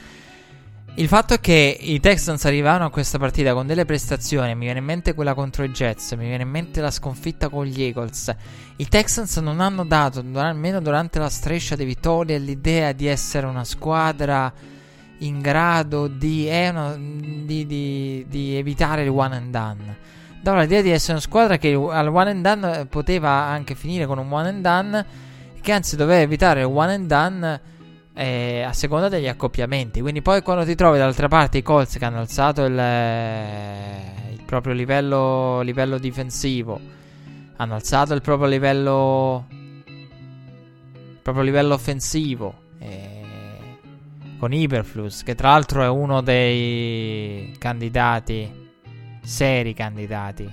Il 0.95 1.09
fatto 1.09 1.35
è 1.35 1.41
che 1.41 1.77
i 1.79 2.01
Texans 2.01 2.47
arrivarono 2.47 2.87
a 2.87 2.91
questa 2.91 3.19
partita 3.19 3.53
con 3.53 3.67
delle 3.67 3.85
prestazioni. 3.85 4.55
Mi 4.55 4.65
viene 4.65 4.79
in 4.79 4.87
mente 4.87 5.13
quella 5.13 5.35
contro 5.35 5.63
i 5.63 5.69
Jets, 5.69 6.13
mi 6.13 6.27
viene 6.27 6.45
in 6.45 6.49
mente 6.49 6.81
la 6.81 6.91
sconfitta 6.91 7.51
con 7.51 7.67
gli 7.67 7.83
Eagles. 7.83 8.35
I 8.77 8.89
Texans 8.89 9.37
non 9.37 9.61
hanno 9.61 9.85
dato, 9.85 10.25
almeno 10.37 10.81
durante 10.81 11.19
la 11.19 11.29
striscia 11.29 11.77
di 11.77 11.85
vittorie, 11.85 12.39
l'idea 12.39 12.93
di 12.93 13.09
essere 13.09 13.45
una 13.45 13.65
squadra 13.65 14.51
in 15.19 15.43
grado 15.43 16.09
di, 16.09 16.49
eh, 16.49 16.71
una, 16.71 16.97
di, 16.97 17.67
di, 17.67 18.25
di 18.27 18.57
evitare 18.57 19.03
il 19.03 19.11
one 19.11 19.37
and 19.37 19.51
done 19.51 20.07
dava 20.51 20.61
l'idea 20.61 20.81
di 20.81 20.91
essere 20.91 21.15
una 21.15 21.21
squadra 21.21 21.57
che 21.57 21.73
al 21.73 22.07
one 22.07 22.31
and 22.31 22.43
done 22.43 22.87
poteva 22.87 23.31
anche 23.31 23.75
finire 23.75 24.07
con 24.07 24.19
un 24.19 24.31
one 24.33 24.49
and 24.49 24.63
done, 24.63 25.07
che 25.61 25.73
anzi 25.73 25.97
doveva 25.97 26.21
evitare 26.21 26.61
il 26.61 26.67
one 26.67 26.95
and 26.95 27.07
done 27.09 27.61
eh, 28.15 28.63
a 28.63 28.73
seconda 28.73 29.09
degli 29.09 29.27
accoppiamenti. 29.27 30.01
Quindi 30.01 30.23
poi 30.23 30.43
quando 30.43 30.65
ti 30.65 30.77
trovi 30.77 30.99
dall'altra 30.99 31.27
parte 31.27 31.59
i 31.59 31.63
Colts 31.63 31.99
che 31.99 32.05
hanno 32.05 32.21
alzato 32.21 32.65
il, 32.65 32.79
eh, 32.79 34.35
il 34.35 34.43
proprio 34.45 34.73
livello, 34.73 35.63
livello 35.63 35.99
difensivo, 35.99 36.79
hanno 37.57 37.75
alzato 37.75 38.15
il 38.15 38.21
proprio 38.21 38.47
livello, 38.47 39.47
il 39.85 41.19
proprio 41.23 41.43
livello 41.43 41.75
offensivo. 41.75 42.55
Eh, 42.79 43.15
con 44.39 44.53
Iberflus, 44.53 45.25
che 45.25 45.35
tra 45.35 45.49
l'altro 45.51 45.83
è 45.83 45.89
uno 45.89 46.21
dei 46.21 47.53
candidati 47.59 48.66
seri 49.27 49.75
candidati. 49.75 50.49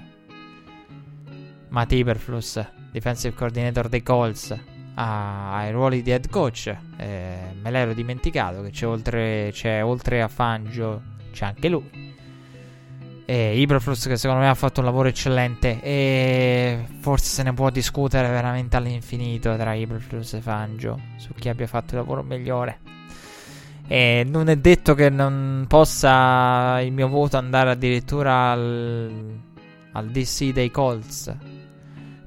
Matt 1.70 1.92
Iberflus, 1.92 2.66
defensive 2.92 3.36
coordinator 3.36 3.88
dei 3.88 4.02
Colts, 4.02 4.58
ai 4.96 5.72
ruoli 5.72 6.02
di 6.02 6.10
head 6.10 6.28
coach. 6.28 6.76
Eh, 6.98 7.38
me 7.62 7.70
l'ero 7.70 7.94
dimenticato 7.94 8.64
che 8.64 8.72
c'è 8.72 8.88
oltre, 8.88 9.50
c'è 9.52 9.84
oltre 9.84 10.24
a 10.24 10.28
Fangio, 10.28 11.04
c'è 11.32 11.46
anche 11.46 11.70
lui. 11.70 12.12
E 13.26 13.60
Iberflus 13.60 14.08
che 14.08 14.18
secondo 14.18 14.42
me 14.42 14.50
ha 14.50 14.56
fatto 14.56 14.80
un 14.80 14.88
lavoro 14.88 15.08
eccellente 15.08 15.80
e 15.80 16.84
forse 17.00 17.28
se 17.28 17.44
ne 17.44 17.54
può 17.54 17.70
discutere 17.70 18.28
veramente 18.28 18.76
all'infinito 18.76 19.56
tra 19.56 19.76
Iberflus 19.76 20.34
e 20.34 20.42
Fangio 20.42 21.00
su 21.18 21.32
chi 21.34 21.48
abbia 21.48 21.68
fatto 21.68 21.94
il 21.94 22.02
lavoro 22.02 22.24
migliore. 22.24 22.93
E 23.88 24.26
non 24.28 24.48
è 24.48 24.56
detto 24.56 24.96
che 24.96 25.10
non 25.10 25.66
possa 25.68 26.80
il 26.82 26.92
mio 26.92 27.08
voto 27.08 27.38
andare 27.38 27.72
addirittura 27.72 28.52
al, 28.52 29.40
al 29.92 30.10
DC 30.10 30.52
dei 30.52 30.72
Colts. 30.72 31.36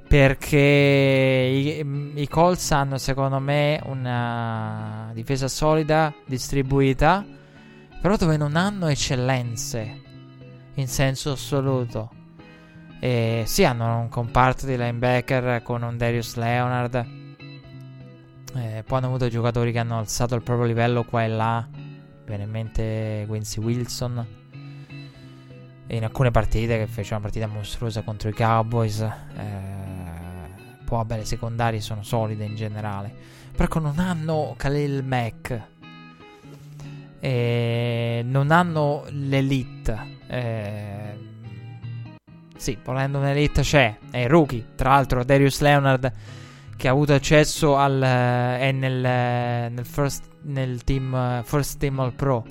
Perché 0.07 0.57
i, 0.57 2.20
i 2.20 2.28
Colts 2.28 2.70
hanno 2.70 2.99
secondo 2.99 3.41
me 3.41 3.81
una 3.87 5.11
difesa 5.15 5.49
solida, 5.49 6.15
distribuita, 6.27 7.24
però 8.01 8.16
dove 8.16 8.37
non 8.37 8.55
hanno 8.55 8.87
eccellenze 8.87 10.01
in 10.74 10.87
senso 10.87 11.33
assoluto. 11.33 12.11
E 13.01 13.43
sì, 13.47 13.65
hanno 13.65 13.99
un 13.99 14.09
comparto 14.09 14.66
di 14.66 14.77
linebacker 14.77 15.62
con 15.62 15.83
un 15.83 15.97
Darius 15.97 16.37
Leonard 16.37 17.16
eh, 18.57 18.83
poi 18.85 18.99
hanno 18.99 19.07
avuto 19.07 19.28
giocatori 19.28 19.73
che 19.73 19.78
hanno 19.78 19.99
alzato 19.99 20.35
il 20.35 20.43
proprio 20.43 20.66
livello 20.66 21.05
qua 21.05 21.24
e 21.24 21.28
là. 21.28 21.66
Viene 22.24 22.43
in 22.45 22.51
mente 22.51 23.24
Quincy 23.27 23.61
Wilson. 23.61 24.27
E 25.87 25.97
in 25.97 26.03
alcune 26.03 26.31
partite 26.31 26.78
che 26.78 26.87
fece 26.87 27.12
una 27.12 27.23
partita 27.23 27.47
mostruosa 27.47 28.03
contro 28.03 28.28
i 28.28 28.33
Cowboys. 28.33 29.01
Eh, 29.01 29.15
poi 30.85 30.99
vabbè, 30.99 31.19
le 31.19 31.24
secondarie 31.24 31.81
sono 31.81 32.03
solide 32.03 32.45
in 32.45 32.57
generale. 32.57 33.15
Però 33.53 33.65
ecco, 33.65 33.78
non 33.78 33.99
hanno 33.99 34.55
Khalil 34.57 35.05
Mack. 35.05 35.62
E 37.20 38.23
non 38.24 38.51
hanno 38.51 39.05
l'elite. 39.11 40.19
Eh, 40.28 41.19
sì, 42.57 42.78
volendo 42.83 43.19
un'elite 43.19 43.62
c'è. 43.62 43.99
È 44.11 44.27
rookie. 44.27 44.74
Tra 44.74 44.91
l'altro, 44.91 45.24
Darius 45.24 45.61
Leonard 45.61 46.12
che 46.77 46.89
ha 46.89 46.90
avuto 46.90 47.15
accesso 47.15 47.77
al 47.77 48.03
eh, 48.03 48.59
è 48.59 48.73
nel, 48.73 49.05
eh, 49.05 49.69
nel, 49.70 49.86
first, 49.86 50.24
nel 50.43 50.85
team 50.85 51.15
eh, 51.15 51.43
First 51.44 51.78
Team 51.78 51.98
All 52.01 52.15
Pro. 52.15 52.44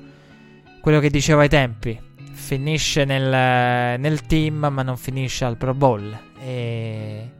Quello 0.81 0.99
che 0.99 1.09
diceva 1.09 1.41
ai 1.41 1.49
tempi. 1.49 1.99
Finisce 2.33 3.05
nel, 3.05 3.99
nel 3.99 4.21
team 4.23 4.67
ma 4.71 4.81
non 4.81 4.97
finisce 4.97 5.45
al 5.45 5.57
Pro 5.57 5.73
Bowl. 5.73 6.17
E 6.39 7.31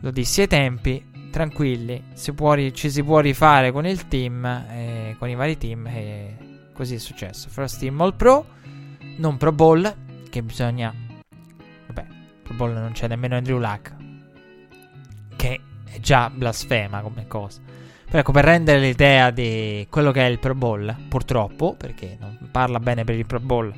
lo 0.00 0.10
dissi 0.10 0.42
ai 0.42 0.46
tempi. 0.46 1.12
Tranquilli, 1.30 2.10
si 2.12 2.32
può, 2.32 2.54
ci 2.70 2.90
si 2.90 3.02
può 3.02 3.18
rifare 3.18 3.72
con 3.72 3.84
il 3.86 4.06
team, 4.06 4.44
eh, 4.44 5.16
con 5.18 5.28
i 5.28 5.34
vari 5.34 5.58
team. 5.58 5.86
E 5.88 6.36
così 6.72 6.94
è 6.94 6.98
successo. 6.98 7.48
First 7.48 7.80
Team 7.80 8.00
All 8.00 8.14
Pro, 8.14 8.46
non 9.16 9.36
Pro 9.36 9.50
Bowl. 9.50 9.94
Che 10.30 10.42
bisogna. 10.42 10.94
Vabbè, 11.86 12.06
Pro 12.44 12.54
Bowl 12.54 12.72
non 12.72 12.92
c'è 12.92 13.08
nemmeno 13.08 13.34
Andrew 13.36 13.58
Luck 13.58 14.02
è 15.94 16.00
già 16.00 16.28
blasfema 16.28 17.00
come 17.00 17.26
cosa. 17.28 17.60
Però 18.04 18.18
ecco, 18.18 18.32
per 18.32 18.44
rendere 18.44 18.80
l'idea 18.80 19.30
di 19.30 19.86
quello 19.88 20.10
che 20.10 20.26
è 20.26 20.28
il 20.28 20.38
Pro 20.38 20.54
Bowl, 20.54 20.94
purtroppo, 21.08 21.74
perché 21.74 22.16
non 22.18 22.48
parla 22.50 22.80
bene 22.80 23.04
per 23.04 23.14
il 23.14 23.26
Pro 23.26 23.40
Bowl, 23.40 23.72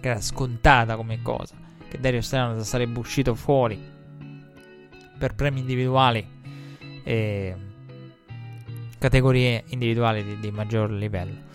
che 0.00 0.08
era 0.08 0.20
scontata 0.20 0.96
come 0.96 1.20
cosa, 1.22 1.54
che 1.88 1.98
Darius 1.98 2.32
Leonard 2.32 2.60
sarebbe 2.60 2.98
uscito 2.98 3.34
fuori 3.34 3.96
per 5.18 5.34
premi 5.34 5.60
individuali 5.60 6.26
e 7.02 7.56
categorie 8.98 9.64
individuali 9.68 10.24
di, 10.24 10.38
di 10.38 10.50
maggior 10.50 10.90
livello. 10.90 11.46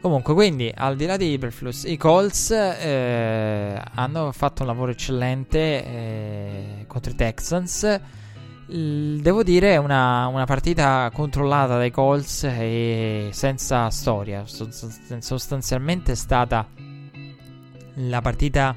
Comunque, 0.00 0.34
quindi, 0.34 0.70
al 0.74 0.96
di 0.96 1.06
là 1.06 1.16
di 1.16 1.30
Iberflux, 1.32 1.84
i 1.84 1.96
Colts 1.96 2.50
eh, 2.50 3.82
hanno 3.94 4.32
fatto 4.32 4.60
un 4.60 4.68
lavoro 4.68 4.90
eccellente 4.90 5.84
eh, 5.84 6.84
contro 6.86 7.10
i 7.10 7.14
Texans 7.14 8.00
devo 8.66 9.42
dire 9.42 9.72
è 9.72 9.76
una, 9.76 10.26
una, 10.26 10.46
partita 10.46 11.10
controllata 11.12 11.76
dai 11.76 11.90
Colts 11.90 12.44
e 12.44 13.28
senza 13.32 13.90
storia. 13.90 14.44
Sostanzialmente 14.46 16.12
è 16.12 16.14
stata 16.14 16.66
la 17.94 18.20
partita 18.20 18.74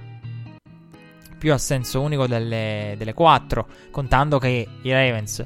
più 1.37 1.53
a 1.53 1.57
senso 1.57 2.01
unico 2.01 2.27
delle, 2.27 2.95
delle 2.97 3.13
quattro, 3.13 3.67
contando 3.91 4.39
che 4.39 4.67
i 4.81 4.91
Ravens. 4.91 5.45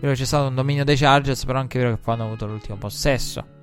Vero 0.00 0.14
c'è 0.14 0.24
stato 0.24 0.48
un 0.48 0.54
dominio 0.54 0.84
dei 0.84 0.96
Chargers, 0.96 1.44
però 1.44 1.58
anche 1.58 1.78
vero 1.78 1.90
che 1.94 2.00
poi 2.00 2.14
hanno 2.14 2.24
avuto 2.24 2.46
l'ultimo 2.46 2.76
possesso. 2.76 3.56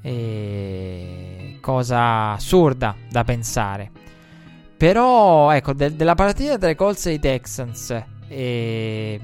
E 0.00 1.58
cosa 1.60 2.32
assurda 2.32 2.96
da 3.10 3.24
pensare. 3.24 4.01
Però, 4.82 5.52
ecco, 5.52 5.74
de- 5.74 5.94
della 5.94 6.16
partita 6.16 6.58
tra 6.58 6.68
i 6.68 6.74
Colts 6.74 7.06
e 7.06 7.12
i 7.12 7.20
Texans, 7.20 8.02
eh, 8.26 9.20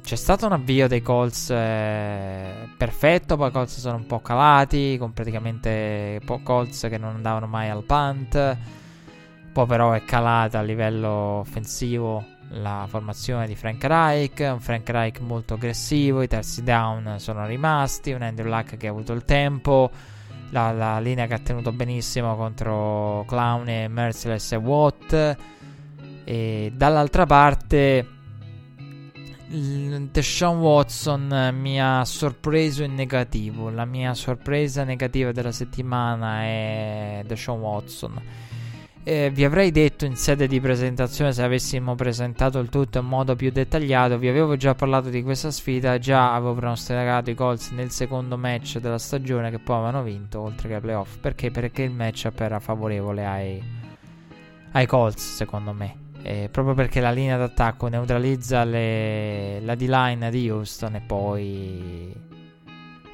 c'è 0.00 0.14
stato 0.14 0.46
un 0.46 0.52
avvio 0.52 0.86
dei 0.86 1.02
Colts 1.02 1.50
eh, 1.50 2.68
perfetto. 2.78 3.36
Poi 3.36 3.48
i 3.48 3.50
Colts 3.50 3.80
sono 3.80 3.96
un 3.96 4.06
po' 4.06 4.20
calati, 4.20 4.96
con 4.96 5.12
praticamente 5.12 6.20
Colts 6.44 6.86
che 6.88 6.96
non 6.96 7.16
andavano 7.16 7.48
mai 7.48 7.70
al 7.70 7.82
punt. 7.82 8.56
Poi, 9.52 9.66
però, 9.66 9.90
è 9.90 10.04
calata 10.04 10.60
a 10.60 10.62
livello 10.62 11.10
offensivo 11.10 12.24
la 12.50 12.86
formazione 12.88 13.48
di 13.48 13.56
Frank 13.56 13.82
Reich. 13.82 14.48
Un 14.48 14.60
Frank 14.60 14.88
Reich 14.88 15.18
molto 15.18 15.54
aggressivo. 15.54 16.22
I 16.22 16.28
terzi 16.28 16.62
down 16.62 17.16
sono 17.18 17.44
rimasti. 17.46 18.12
Un 18.12 18.22
Andrew 18.22 18.46
Luck 18.46 18.76
che 18.76 18.86
ha 18.86 18.90
avuto 18.90 19.12
il 19.12 19.24
tempo 19.24 19.90
la, 20.54 20.70
la, 20.70 21.00
linea 21.00 21.26
che 21.26 21.34
ha 21.34 21.38
tenuto 21.40 21.72
benissimo 21.72 22.36
contro 22.36 23.24
Clown 23.26 23.68
e 23.68 23.88
Merciless 23.88 24.52
e 24.52 24.56
Watt. 24.56 25.36
E 26.22 26.72
dall'altra 26.74 27.26
parte 27.26 28.08
Deshaun 29.48 30.58
Watson 30.58 31.50
mi 31.60 31.80
ha 31.80 32.04
sorpreso 32.04 32.84
in 32.84 32.94
negativo. 32.94 33.68
La 33.68 33.84
mia 33.84 34.14
sorpresa 34.14 34.84
negativa 34.84 35.32
della 35.32 35.52
settimana 35.52 36.42
è 36.42 37.24
Deshaun 37.26 37.60
Watson. 37.60 38.22
Eh, 39.06 39.30
vi 39.30 39.44
avrei 39.44 39.70
detto 39.70 40.06
in 40.06 40.16
sede 40.16 40.46
di 40.46 40.58
presentazione 40.62 41.30
se 41.34 41.42
avessimo 41.42 41.94
presentato 41.94 42.58
il 42.58 42.70
tutto 42.70 43.00
in 43.00 43.04
modo 43.04 43.36
più 43.36 43.52
dettagliato. 43.52 44.16
Vi 44.16 44.28
avevo 44.28 44.56
già 44.56 44.74
parlato 44.74 45.10
di 45.10 45.22
questa 45.22 45.50
sfida. 45.50 45.98
Già 45.98 46.34
avevo 46.34 46.54
pronosticato 46.54 47.28
i 47.28 47.34
Colts 47.34 47.70
nel 47.72 47.90
secondo 47.90 48.38
match 48.38 48.78
della 48.78 48.96
stagione 48.96 49.50
che 49.50 49.58
poi 49.58 49.76
avevano 49.76 50.02
vinto 50.02 50.40
oltre 50.40 50.68
che 50.68 50.74
ai 50.76 50.80
playoff. 50.80 51.18
Perché? 51.18 51.50
Perché 51.50 51.82
il 51.82 51.90
matchup 51.90 52.40
era 52.40 52.58
favorevole 52.60 53.26
ai, 53.26 53.62
ai 54.72 54.86
Colts, 54.86 55.34
secondo 55.34 55.74
me. 55.74 55.96
Eh, 56.22 56.48
proprio 56.50 56.72
perché 56.72 57.00
la 57.00 57.10
linea 57.10 57.36
d'attacco 57.36 57.88
neutralizza 57.88 58.64
le, 58.64 59.60
la 59.60 59.74
D-line 59.74 60.30
di 60.30 60.48
Houston 60.48 60.94
e 60.94 61.02
poi, 61.02 62.10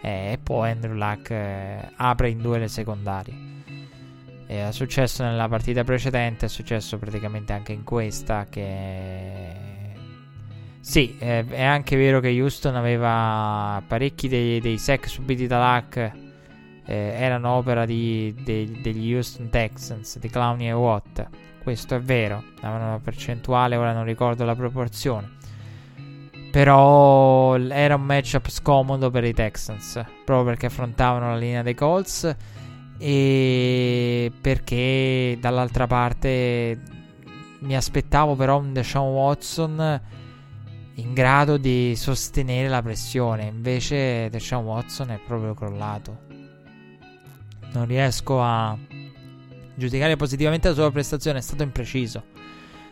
eh, 0.03 0.33
e 0.33 0.39
poi 0.41 0.71
Andrew 0.71 0.95
Luck 0.95 1.31
eh, 1.31 1.91
apre 1.97 2.31
in 2.31 2.41
due 2.41 2.61
le 2.61 2.69
secondarie. 2.69 3.50
È 4.51 4.73
successo 4.73 5.23
nella 5.23 5.47
partita 5.47 5.85
precedente, 5.85 6.47
è 6.47 6.49
successo 6.49 6.99
praticamente 6.99 7.53
anche 7.53 7.71
in 7.71 7.85
questa 7.85 8.47
che... 8.51 9.55
Sì, 10.81 11.17
eh, 11.21 11.47
è 11.47 11.63
anche 11.63 11.95
vero 11.95 12.19
che 12.19 12.31
Houston 12.31 12.75
aveva 12.75 13.81
parecchi 13.87 14.27
dei, 14.27 14.59
dei 14.61 14.77
sec 14.77 15.09
subiti 15.09 15.47
da 15.47 15.77
Luck 15.77 15.99
eh, 16.85 17.15
erano 17.17 17.51
opera 17.51 17.87
di, 17.87 18.35
de, 18.43 18.81
degli 18.83 19.15
Houston 19.15 19.51
Texans, 19.51 20.19
di 20.19 20.29
Clowney 20.29 20.67
e 20.67 20.73
Watt. 20.73 21.29
Questo 21.63 21.95
è 21.95 22.01
vero, 22.01 22.43
avevano 22.63 22.89
una 22.89 22.99
percentuale, 22.99 23.77
ora 23.77 23.93
non 23.93 24.03
ricordo 24.03 24.45
la 24.45 24.57
proporzione. 24.57 25.39
Però 26.51 27.57
era 27.57 27.95
un 27.95 28.03
matchup 28.03 28.49
scomodo 28.49 29.11
per 29.11 29.23
i 29.23 29.33
Texans, 29.33 30.05
proprio 30.25 30.47
perché 30.47 30.67
affrontavano 30.67 31.29
la 31.29 31.39
linea 31.39 31.63
dei 31.63 31.75
Colts 31.75 32.37
e 33.03 34.31
perché 34.43 35.39
dall'altra 35.41 35.87
parte 35.87 36.79
mi 37.61 37.75
aspettavo 37.75 38.37
però 38.37 38.59
un 38.59 38.75
Deshaun 38.75 39.15
Watson 39.15 40.01
in 40.97 41.15
grado 41.15 41.57
di 41.57 41.95
sostenere 41.97 42.69
la 42.69 42.83
pressione. 42.83 43.45
Invece 43.45 44.29
Deshaun 44.29 44.67
Watson 44.67 45.13
è 45.13 45.19
proprio 45.19 45.55
crollato. 45.55 46.19
Non 47.73 47.87
riesco 47.87 48.43
a 48.43 48.77
giudicare 49.75 50.17
positivamente 50.17 50.69
la 50.69 50.75
sua 50.75 50.91
prestazione, 50.91 51.39
è 51.39 51.43
stato 51.43 51.63
impreciso. 51.63 52.25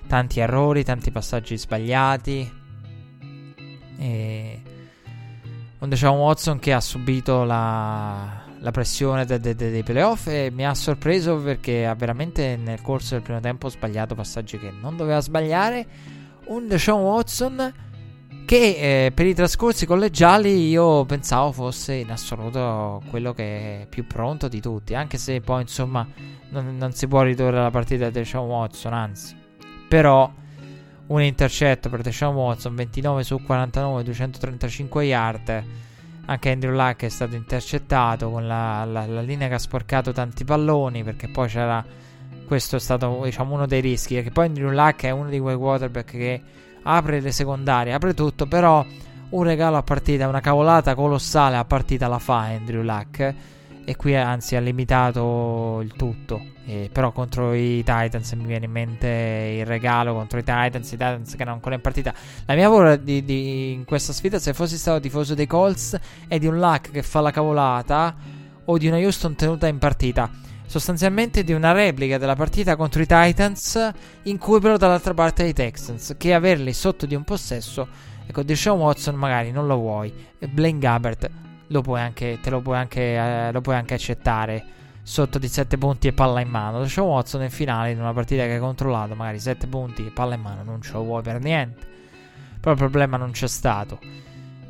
Tanti 0.06 0.40
errori, 0.40 0.84
tanti 0.84 1.10
passaggi 1.10 1.58
sbagliati. 1.58 2.50
E 3.98 4.62
un 5.80 5.88
Deshaun 5.88 6.18
Watson 6.18 6.58
che 6.58 6.72
ha 6.72 6.80
subito 6.80 7.44
la 7.44 8.46
la 8.60 8.70
pressione 8.70 9.24
de- 9.24 9.38
de- 9.38 9.54
de- 9.54 9.70
dei 9.70 9.82
playoff 9.82 10.26
e 10.26 10.50
mi 10.52 10.66
ha 10.66 10.74
sorpreso 10.74 11.36
perché 11.36 11.86
ha 11.86 11.94
veramente 11.94 12.56
nel 12.56 12.80
corso 12.82 13.14
del 13.14 13.22
primo 13.22 13.40
tempo 13.40 13.68
sbagliato 13.68 14.14
passaggi 14.14 14.58
che 14.58 14.70
non 14.70 14.96
doveva 14.96 15.20
sbagliare. 15.20 15.86
Un 16.46 16.66
Deshaun 16.66 17.02
Watson 17.02 17.74
che 18.46 19.04
eh, 19.06 19.12
per 19.12 19.26
i 19.26 19.34
trascorsi 19.34 19.84
collegiali 19.84 20.68
io 20.68 21.04
pensavo 21.04 21.52
fosse 21.52 21.92
in 21.94 22.10
assoluto 22.10 23.02
quello 23.10 23.34
che 23.34 23.82
è 23.82 23.86
più 23.86 24.06
pronto 24.06 24.48
di 24.48 24.60
tutti, 24.60 24.94
anche 24.94 25.18
se 25.18 25.42
poi 25.42 25.60
insomma 25.60 26.06
non, 26.48 26.76
non 26.78 26.92
si 26.92 27.06
può 27.06 27.20
ridurre 27.22 27.60
la 27.60 27.70
partita 27.70 28.06
di 28.06 28.12
Deshaun 28.12 28.48
Watson, 28.48 28.94
anzi. 28.94 29.36
Però 29.86 30.32
un 31.08 31.22
intercetto 31.22 31.90
per 31.90 32.00
Deshaun 32.00 32.34
Watson, 32.34 32.74
29 32.74 33.22
su 33.22 33.42
49, 33.42 34.02
235 34.02 35.04
yard 35.04 35.64
anche 36.30 36.50
Andrew 36.50 36.72
Luck 36.72 37.04
è 37.04 37.08
stato 37.08 37.34
intercettato 37.36 38.30
con 38.30 38.46
la, 38.46 38.84
la, 38.84 39.06
la, 39.06 39.22
linea 39.22 39.48
che 39.48 39.54
ha 39.54 39.58
sporcato 39.58 40.12
tanti 40.12 40.44
palloni 40.44 41.02
perché 41.02 41.28
poi 41.28 41.48
c'era 41.48 41.82
questo 42.46 42.76
è 42.76 42.80
stato 42.80 43.20
diciamo 43.24 43.54
uno 43.54 43.66
dei 43.66 43.80
rischi 43.80 44.14
perché 44.14 44.30
poi 44.30 44.46
Andrew 44.46 44.70
Luck 44.70 45.04
è 45.04 45.10
uno 45.10 45.30
di 45.30 45.38
quei 45.38 45.56
quarterback 45.56 46.10
che 46.10 46.42
apre 46.82 47.20
le 47.20 47.32
secondarie 47.32 47.94
apre 47.94 48.12
tutto 48.12 48.46
però 48.46 48.84
un 49.30 49.42
regalo 49.42 49.78
a 49.78 49.82
partita 49.82 50.28
una 50.28 50.40
cavolata 50.40 50.94
colossale 50.94 51.56
a 51.56 51.64
partita 51.64 52.08
la 52.08 52.18
fa 52.18 52.40
Andrew 52.40 52.82
Luck 52.82 53.34
e 53.88 53.96
qui 53.96 54.14
anzi 54.14 54.54
ha 54.54 54.60
limitato 54.60 55.80
il 55.82 55.94
tutto. 55.94 56.56
Eh, 56.66 56.90
però 56.92 57.10
contro 57.10 57.54
i 57.54 57.82
Titans 57.82 58.32
mi 58.32 58.44
viene 58.44 58.66
in 58.66 58.70
mente 58.70 59.56
il 59.60 59.64
regalo 59.64 60.12
contro 60.12 60.38
i 60.38 60.44
Titans, 60.44 60.88
i 60.88 60.90
Titans 60.90 61.30
che 61.30 61.40
erano 61.40 61.56
ancora 61.56 61.74
in 61.74 61.80
partita. 61.80 62.12
La 62.44 62.54
mia 62.54 62.68
paura 62.68 62.96
di, 62.96 63.24
di, 63.24 63.72
in 63.72 63.86
questa 63.86 64.12
sfida, 64.12 64.38
se 64.38 64.52
fossi 64.52 64.76
stato 64.76 65.00
tifoso 65.00 65.34
dei 65.34 65.46
Colts, 65.46 65.98
è 66.28 66.38
di 66.38 66.46
un 66.46 66.58
Luck 66.58 66.90
che 66.90 67.02
fa 67.02 67.22
la 67.22 67.30
cavolata 67.30 68.14
o 68.66 68.76
di 68.76 68.88
una 68.88 68.98
Houston 68.98 69.34
tenuta 69.34 69.66
in 69.68 69.78
partita. 69.78 70.30
Sostanzialmente 70.66 71.42
di 71.42 71.54
una 71.54 71.72
replica 71.72 72.18
della 72.18 72.36
partita 72.36 72.76
contro 72.76 73.00
i 73.00 73.06
Titans, 73.06 73.90
in 74.24 74.36
cui 74.36 74.60
però 74.60 74.76
dall'altra 74.76 75.14
parte 75.14 75.44
i 75.44 75.54
Texans, 75.54 76.14
che 76.18 76.34
averli 76.34 76.74
sotto 76.74 77.06
di 77.06 77.14
un 77.14 77.24
possesso, 77.24 77.88
ecco, 78.26 78.42
Deshaun 78.42 78.80
Watson 78.80 79.14
magari 79.14 79.50
non 79.50 79.66
lo 79.66 79.76
vuoi, 79.76 80.12
Blaine 80.40 80.78
Gabbert 80.78 81.30
lo 81.68 81.80
puoi 81.80 82.00
anche, 82.00 82.38
te 82.42 82.50
lo 82.50 82.60
puoi 82.60 82.76
anche, 82.76 83.00
eh, 83.00 83.52
lo 83.52 83.60
puoi 83.60 83.76
anche 83.76 83.94
accettare 83.94 84.64
sotto 85.02 85.38
di 85.38 85.48
7 85.48 85.78
punti 85.78 86.08
e 86.08 86.12
palla 86.12 86.40
in 86.40 86.48
mano. 86.48 86.82
C'è 86.84 87.00
Watson 87.00 87.42
in 87.42 87.50
finale 87.50 87.90
in 87.90 88.00
una 88.00 88.12
partita 88.12 88.44
che 88.44 88.54
hai 88.54 88.58
controllato, 88.58 89.14
magari 89.14 89.38
7 89.38 89.66
punti 89.66 90.06
e 90.06 90.10
palla 90.10 90.34
in 90.34 90.42
mano, 90.42 90.62
non 90.62 90.82
ce 90.82 90.92
lo 90.92 91.02
vuoi 91.02 91.22
per 91.22 91.40
niente. 91.40 91.86
Però 92.60 92.72
il 92.72 92.78
problema 92.78 93.16
non 93.16 93.30
c'è 93.30 93.48
stato. 93.48 93.98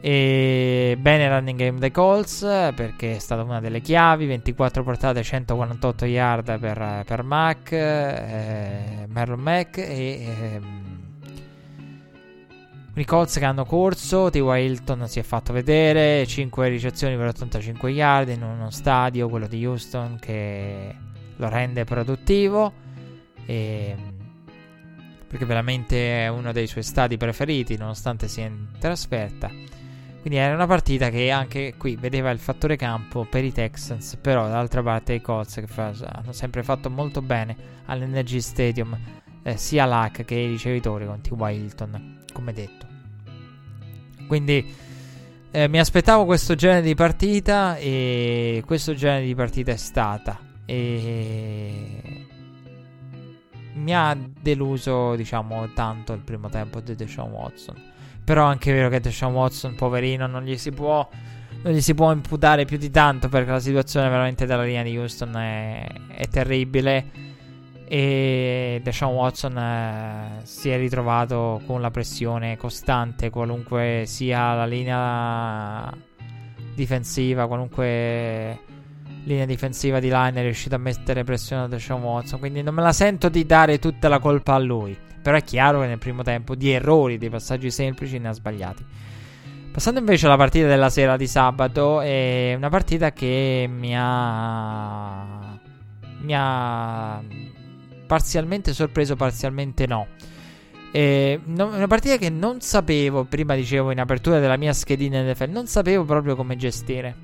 E 0.01 0.97
bene 1.01 1.29
running 1.29 1.59
game 1.59 1.79
dei 1.81 1.91
Colts 1.91 2.41
perché 2.77 3.17
è 3.17 3.19
stata 3.19 3.43
una 3.43 3.59
delle 3.59 3.81
chiavi 3.81 4.27
24 4.27 4.85
portate 4.85 5.25
148 5.25 6.05
yard 6.05 6.59
per, 6.61 7.03
per 7.05 7.25
Mac 7.25 7.73
eh, 7.73 9.07
Merlon 9.09 9.41
Mac 9.41 9.77
e 9.79 9.83
eh, 9.89 10.61
i 13.01 13.05
Colts 13.05 13.39
che 13.39 13.45
hanno 13.45 13.65
corso, 13.65 14.31
T.Y. 14.31 14.41
Hilton 14.41 15.09
si 15.09 15.19
è 15.19 15.23
fatto 15.23 15.53
vedere, 15.53 16.27
5 16.27 16.69
ricezioni 16.69 17.17
per 17.17 17.29
85 17.29 17.91
yard 17.91 18.29
in 18.29 18.43
uno 18.43 18.71
stadio, 18.71 19.29
quello 19.29 19.47
di 19.47 19.65
Houston, 19.65 20.19
che 20.21 20.95
lo 21.37 21.49
rende 21.49 21.85
produttivo. 21.85 22.73
E, 23.45 23.97
perché 25.29 25.45
veramente 25.45 26.25
è 26.25 26.29
uno 26.29 26.53
dei 26.53 26.67
suoi 26.67 26.83
stadi 26.83 27.19
preferiti, 27.19 27.77
nonostante 27.77 28.29
sia 28.29 28.47
in 28.47 28.69
trasferta. 28.79 29.49
Quindi 30.21 30.39
era 30.39 30.55
una 30.55 30.67
partita 30.67 31.11
che 31.11 31.31
anche 31.31 31.75
qui 31.77 31.97
vedeva 31.97 32.31
il 32.31 32.39
fattore 32.39 32.77
campo 32.77 33.25
per 33.25 33.45
i 33.45 33.53
Texans, 33.53 34.17
però 34.17 34.47
dall'altra 34.47 34.83
parte 34.83 35.13
i 35.13 35.21
Colts 35.21 35.55
che 35.55 35.67
fa, 35.67 35.93
hanno 36.13 36.33
sempre 36.33 36.63
fatto 36.63 36.91
molto 36.91 37.23
bene 37.23 37.57
all'Energy 37.87 38.41
Stadium, 38.41 38.99
eh, 39.43 39.57
sia 39.57 39.85
l'hack 39.85 40.25
che 40.25 40.35
i 40.35 40.49
ricevitori 40.49 41.07
con 41.07 41.21
T.Y. 41.21 41.55
Hilton, 41.55 42.25
come 42.33 42.53
detto. 42.53 42.88
Quindi 44.29 44.73
eh, 45.51 45.67
mi 45.67 45.81
aspettavo 45.81 46.25
questo 46.25 46.55
genere 46.55 46.83
di 46.83 46.95
partita 46.95 47.77
e 47.77 48.63
questo 48.65 48.95
genere 48.95 49.25
di 49.25 49.35
partita 49.35 49.73
è 49.73 49.77
stata. 49.77 50.39
E 50.65 52.27
mi 53.75 53.95
ha 53.95 54.17
deluso, 54.41 55.17
diciamo, 55.17 55.73
tanto 55.73 56.13
il 56.13 56.21
primo 56.21 56.49
tempo 56.49 56.81
di 56.81 56.95
Deshaun 56.95 57.33
Watson. 57.33 57.75
Però 58.23 58.47
è 58.47 58.51
anche 58.51 58.73
vero 58.73 58.89
che 58.89 59.01
Deshaun 59.01 59.33
Watson, 59.33 59.75
poverino, 59.75 60.29
non 60.29 60.45
gli 60.45 60.57
si 60.57 60.71
può 60.71 61.09
non 61.61 61.73
gli 61.73 61.81
si 61.81 61.95
può 61.95 62.13
imputare 62.13 62.65
più 62.67 62.77
di 62.77 62.89
tanto 62.89 63.29
perché 63.29 63.51
la 63.51 63.59
situazione 63.59 64.09
veramente 64.09 64.47
della 64.47 64.63
linea 64.63 64.85
di 64.85 64.97
Houston 64.97 65.37
è, 65.37 65.87
è 66.07 66.29
terribile 66.29 67.28
e 67.89 68.81
Deshaun 68.83 69.15
Watson 69.15 69.57
eh, 69.57 70.41
si 70.43 70.69
è 70.69 70.77
ritrovato 70.77 71.63
con 71.67 71.81
la 71.81 71.91
pressione 71.91 72.59
costante 72.59 73.31
qualunque 73.31 74.03
sia 74.07 74.55
la 74.55 74.67
linea 74.67 75.91
difensiva 76.75 77.47
qualunque 77.47 78.61
linea 79.25 79.47
difensiva 79.47 80.01
di 80.01 80.11
line 80.11 80.39
è 80.39 80.43
riuscita 80.43 80.77
a 80.77 80.79
mettere 80.79 81.25
pressione 81.25 81.63
a 81.63 81.69
Deshaun 81.69 82.03
Watson 82.03 82.39
quindi 82.39 82.63
non 82.63 82.75
me 82.75 82.83
la 82.83 82.93
sento 82.93 83.31
di 83.31 83.47
dare 83.47 83.79
tutta 83.79 84.09
la 84.09 84.19
colpa 84.19 84.53
a 84.53 84.59
lui 84.59 84.97
però 85.23 85.39
è 85.39 85.43
chiaro 85.43 85.81
che 85.81 85.87
nel 85.87 85.99
primo 85.99 86.23
tempo 86.23 86.55
di 86.55 86.71
errori 86.71 87.17
dei 87.17 87.31
passaggi 87.31 87.71
semplici 87.71 88.19
ne 88.19 88.29
ha 88.29 88.33
sbagliati 88.33 88.85
Passando 89.71 90.01
invece 90.01 90.27
alla 90.27 90.37
partita 90.37 90.67
della 90.67 90.91
sera 90.91 91.17
di 91.17 91.29
sabato, 91.29 92.01
è 92.01 92.53
una 92.57 92.69
partita 92.69 93.13
che 93.13 93.69
mi 93.71 93.95
ha. 93.97 95.57
mi 96.21 96.35
ha 96.35 97.23
parzialmente 98.09 98.73
sorpreso, 98.73 99.15
parzialmente 99.15 99.87
no. 99.87 100.09
Eh, 100.91 101.39
no, 101.45 101.67
una 101.67 101.87
partita 101.87 102.17
che 102.17 102.31
non 102.31 102.61
sapevo, 102.61 103.25
prima 103.25 103.55
dicevo 103.55 103.91
in 103.91 104.01
apertura 104.01 104.41
della 104.41 104.57
mia 104.57 104.73
schedina 104.73 105.23
NFL, 105.23 105.51
non 105.51 105.67
sapevo 105.67 106.05
proprio 106.05 106.35
come 106.35 106.57
gestire. 106.57 107.15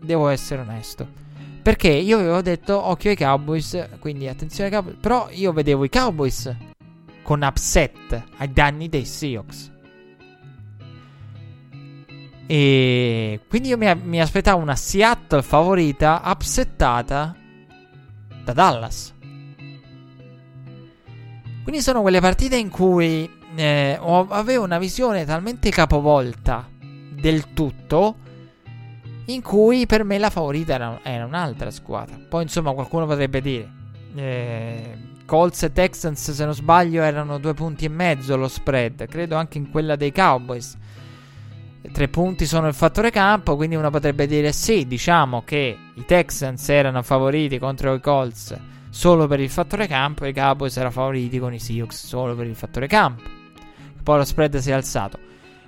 Devo 0.00 0.28
essere 0.28 0.62
onesto. 0.62 1.20
Perché 1.62 1.88
io 1.88 2.18
avevo 2.18 2.40
detto 2.40 2.80
occhio 2.80 3.10
ai 3.10 3.16
Cowboys, 3.16 3.88
quindi 3.98 4.28
attenzione 4.28 4.70
ai 4.70 4.74
Cowboys, 4.74 4.96
però 5.00 5.28
io 5.30 5.52
vedevo 5.52 5.84
i 5.84 5.88
Cowboys 5.88 6.56
con 7.22 7.42
upset 7.42 8.22
ai 8.38 8.52
danni 8.52 8.88
dei 8.88 9.04
Seahawks. 9.04 9.70
E 12.46 13.40
quindi 13.48 13.68
io 13.68 13.76
mi, 13.76 13.94
mi 14.02 14.20
aspettavo 14.20 14.60
una 14.60 14.76
Seattle 14.76 15.42
favorita 15.42 16.22
upsettata 16.24 17.36
da 18.44 18.52
Dallas. 18.52 19.14
Quindi 21.62 21.80
sono 21.80 22.00
quelle 22.00 22.20
partite 22.20 22.56
in 22.56 22.68
cui 22.68 23.30
eh, 23.54 23.98
avevo 24.00 24.64
una 24.64 24.78
visione 24.78 25.24
talmente 25.24 25.70
capovolta 25.70 26.68
del 26.78 27.52
tutto 27.52 28.16
in 29.26 29.42
cui 29.42 29.86
per 29.86 30.02
me 30.04 30.18
la 30.18 30.30
favorita 30.30 30.74
era, 30.74 30.98
era 31.02 31.24
un'altra 31.24 31.70
squadra. 31.70 32.18
Poi 32.28 32.42
insomma 32.42 32.72
qualcuno 32.72 33.06
potrebbe 33.06 33.40
dire 33.40 33.70
eh, 34.16 34.96
Colts 35.24 35.62
e 35.62 35.72
Texans 35.72 36.32
se 36.32 36.44
non 36.44 36.54
sbaglio 36.54 37.02
erano 37.02 37.38
due 37.38 37.54
punti 37.54 37.84
e 37.84 37.88
mezzo 37.88 38.36
lo 38.36 38.48
spread, 38.48 39.06
credo 39.06 39.36
anche 39.36 39.58
in 39.58 39.70
quella 39.70 39.96
dei 39.96 40.12
Cowboys. 40.12 40.76
Tre 41.92 42.08
punti 42.08 42.46
sono 42.46 42.68
il 42.68 42.74
fattore 42.74 43.10
campo, 43.10 43.56
quindi 43.56 43.74
uno 43.74 43.90
potrebbe 43.90 44.26
dire 44.26 44.52
sì, 44.52 44.86
diciamo 44.86 45.42
che 45.44 45.76
i 45.94 46.04
Texans 46.04 46.68
erano 46.68 47.02
favoriti 47.02 47.58
contro 47.58 47.94
i 47.94 48.00
Colts 48.00 48.56
solo 48.92 49.26
per 49.26 49.40
il 49.40 49.48
fattore 49.48 49.86
campo 49.86 50.26
e 50.26 50.34
Cowboys 50.34 50.76
erano 50.76 50.92
favoriti 50.92 51.38
con 51.38 51.54
i 51.54 51.58
Seahawks 51.58 52.06
solo 52.06 52.36
per 52.36 52.46
il 52.46 52.54
fattore 52.54 52.86
campo. 52.86 53.22
Poi 54.02 54.18
lo 54.18 54.24
spread 54.24 54.58
si 54.58 54.68
è 54.68 54.74
alzato. 54.74 55.18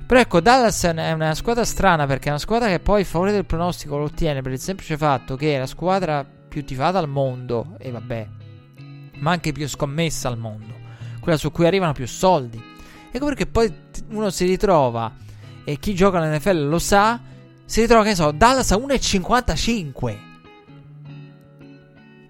Però 0.06 0.20
ecco, 0.20 0.40
Dallas 0.40 0.84
è 0.84 1.12
una 1.12 1.34
squadra 1.34 1.64
strana 1.64 2.04
perché 2.04 2.26
è 2.26 2.30
una 2.32 2.38
squadra 2.38 2.68
che 2.68 2.80
poi 2.80 3.00
il 3.00 3.06
favore 3.06 3.32
del 3.32 3.46
pronostico 3.46 3.96
lo 3.96 4.04
ottiene 4.04 4.42
per 4.42 4.52
il 4.52 4.60
semplice 4.60 4.98
fatto 4.98 5.36
che 5.36 5.54
è 5.54 5.58
la 5.58 5.66
squadra 5.66 6.22
più 6.24 6.62
tifata 6.64 6.98
al 6.98 7.08
mondo, 7.08 7.76
e 7.78 7.90
vabbè, 7.90 8.28
ma 9.20 9.30
anche 9.30 9.52
più 9.52 9.66
scommessa 9.66 10.28
al 10.28 10.36
mondo, 10.36 10.74
quella 11.20 11.38
su 11.38 11.50
cui 11.50 11.66
arrivano 11.66 11.94
più 11.94 12.06
soldi. 12.06 12.62
Ecco 13.10 13.24
perché 13.24 13.46
poi 13.46 13.72
uno 14.10 14.28
si 14.28 14.44
ritrova, 14.44 15.10
e 15.64 15.78
chi 15.78 15.94
gioca 15.94 16.18
all'NFL 16.18 16.68
lo 16.68 16.78
sa, 16.78 17.18
si 17.64 17.80
ritrova 17.80 18.02
che 18.02 18.10
ne 18.10 18.14
so, 18.16 18.30
Dallas 18.32 18.70
a 18.70 18.76
1,55. 18.76 20.32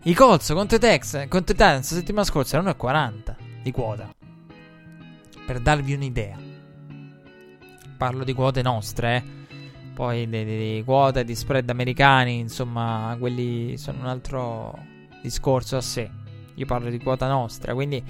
I 0.06 0.12
Colts 0.12 0.52
contro 0.52 0.76
i 0.76 0.81
Tex, 0.81 1.28
contro 1.28 1.55
i 1.55 1.56
Titans 1.56 1.90
la 1.90 1.97
settimana 1.97 2.26
scorsa 2.26 2.59
erano 2.59 2.76
1,40 2.78 3.35
di 3.62 3.70
quota. 3.70 4.14
Per 5.47 5.60
darvi 5.60 5.94
un'idea. 5.94 6.36
Parlo 7.97 8.22
di 8.22 8.35
quote 8.35 8.60
nostre, 8.60 9.16
eh. 9.16 9.22
Poi 9.94 10.28
di, 10.28 10.44
di, 10.44 10.74
di 10.74 10.82
quote 10.85 11.24
di 11.24 11.35
spread 11.35 11.70
americani, 11.70 12.39
insomma, 12.39 13.16
quelli 13.18 13.78
sono 13.78 14.01
un 14.01 14.06
altro 14.06 14.78
discorso 15.22 15.78
a 15.78 15.81
sé. 15.81 16.10
Io 16.52 16.66
parlo 16.66 16.90
di 16.90 16.98
quota 16.98 17.26
nostra. 17.26 17.72
Quindi, 17.72 18.05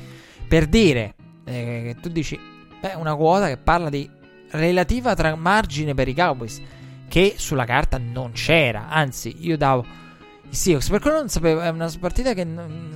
per 0.48 0.66
dire 0.66 1.14
eh, 1.44 1.94
tu 2.02 2.08
dici, 2.08 2.36
beh, 2.80 2.94
una 2.94 3.14
quota 3.14 3.46
che 3.46 3.56
parla 3.56 3.88
di 3.88 4.10
relativa 4.50 5.14
tra 5.14 5.36
margine 5.36 5.94
per 5.94 6.08
i 6.08 6.14
Cowboys, 6.14 6.60
che 7.06 7.34
sulla 7.36 7.64
carta 7.64 7.98
non 7.98 8.32
c'era. 8.32 8.88
Anzi, 8.88 9.46
io 9.46 9.56
davo 9.56 10.02
Seahawks. 10.54 10.88
Per 10.88 11.00
quello 11.00 11.18
non 11.18 11.28
sapevo. 11.28 11.60
È 11.60 11.68
una 11.68 11.90
partita 11.98 12.32
che, 12.32 12.46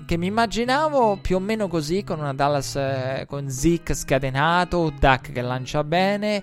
che, 0.06 0.16
mi 0.16 0.26
immaginavo 0.26 1.18
più 1.20 1.36
o 1.36 1.40
meno 1.40 1.68
così, 1.68 2.04
con 2.04 2.18
una 2.20 2.32
Dallas 2.32 2.76
eh, 2.76 3.24
con 3.28 3.50
Zeke 3.50 3.94
scatenato, 3.94 4.92
Duck 4.98 5.32
che 5.32 5.42
lancia 5.42 5.84
bene. 5.84 6.42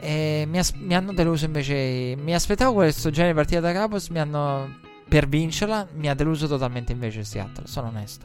E 0.00 0.44
mi, 0.48 0.58
as- 0.58 0.72
mi 0.72 0.94
hanno 0.94 1.12
deluso 1.12 1.44
invece. 1.44 2.16
Mi 2.16 2.34
aspettavo 2.34 2.74
questo 2.74 3.10
genere 3.10 3.32
di 3.32 3.38
partita 3.38 3.60
da. 3.60 3.88
Mi 4.10 4.18
hanno 4.18 4.88
per 5.10 5.26
vincerla 5.26 5.88
mi 5.94 6.08
ha 6.08 6.14
deluso 6.14 6.46
totalmente 6.46 6.92
invece 6.92 7.24
Seattle, 7.24 7.66
sono 7.66 7.88
onesto. 7.88 8.24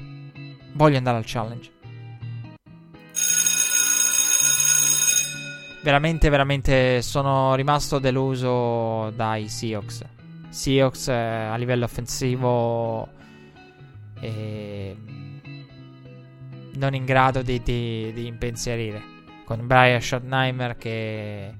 Voglio 0.73 0.97
andare 0.97 1.17
al 1.17 1.23
challenge. 1.25 1.71
Veramente, 5.81 6.29
veramente 6.29 7.01
sono 7.01 7.55
rimasto 7.55 7.97
deluso 7.97 9.09
dai 9.15 9.49
Seahawks. 9.49 10.03
Seahawks 10.55 11.09
eh, 11.09 11.13
a 11.13 11.55
livello 11.57 11.83
offensivo 11.83 13.09
eh, 14.21 14.95
non 16.75 16.95
in 16.95 17.03
grado 17.03 17.41
di, 17.41 17.61
di, 17.61 18.13
di 18.13 18.25
impensierire. 18.25 19.13
Con 19.43 19.67
Brian 19.67 19.99
Schottenheimer 19.99 20.77
che 20.77 21.53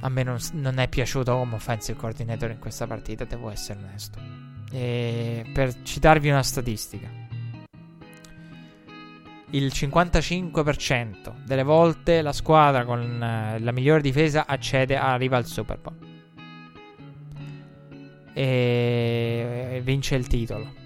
a 0.00 0.08
me 0.08 0.22
non, 0.24 0.36
non, 0.54 0.78
è 0.78 0.88
piaciuto 0.88 1.36
come 1.36 1.54
offensive 1.54 1.96
coordinator 1.96 2.50
in 2.50 2.58
questa 2.58 2.88
partita, 2.88 3.24
devo 3.24 3.48
essere 3.48 3.78
onesto. 3.78 4.18
E 4.72 5.48
per 5.54 5.82
citarvi 5.82 6.28
una 6.28 6.42
statistica, 6.42 7.08
il 9.50 9.66
55% 9.66 11.44
delle 11.44 11.62
volte 11.62 12.20
la 12.22 12.32
squadra 12.32 12.84
con 12.84 13.00
uh, 13.00 13.62
la 13.62 13.72
migliore 13.72 14.00
difesa 14.00 14.46
accede, 14.46 14.96
arriva 14.96 15.36
al 15.36 15.46
Super 15.46 15.78
Bowl 15.78 16.14
e 18.32 19.80
vince 19.82 20.14
il 20.14 20.26
titolo. 20.26 20.84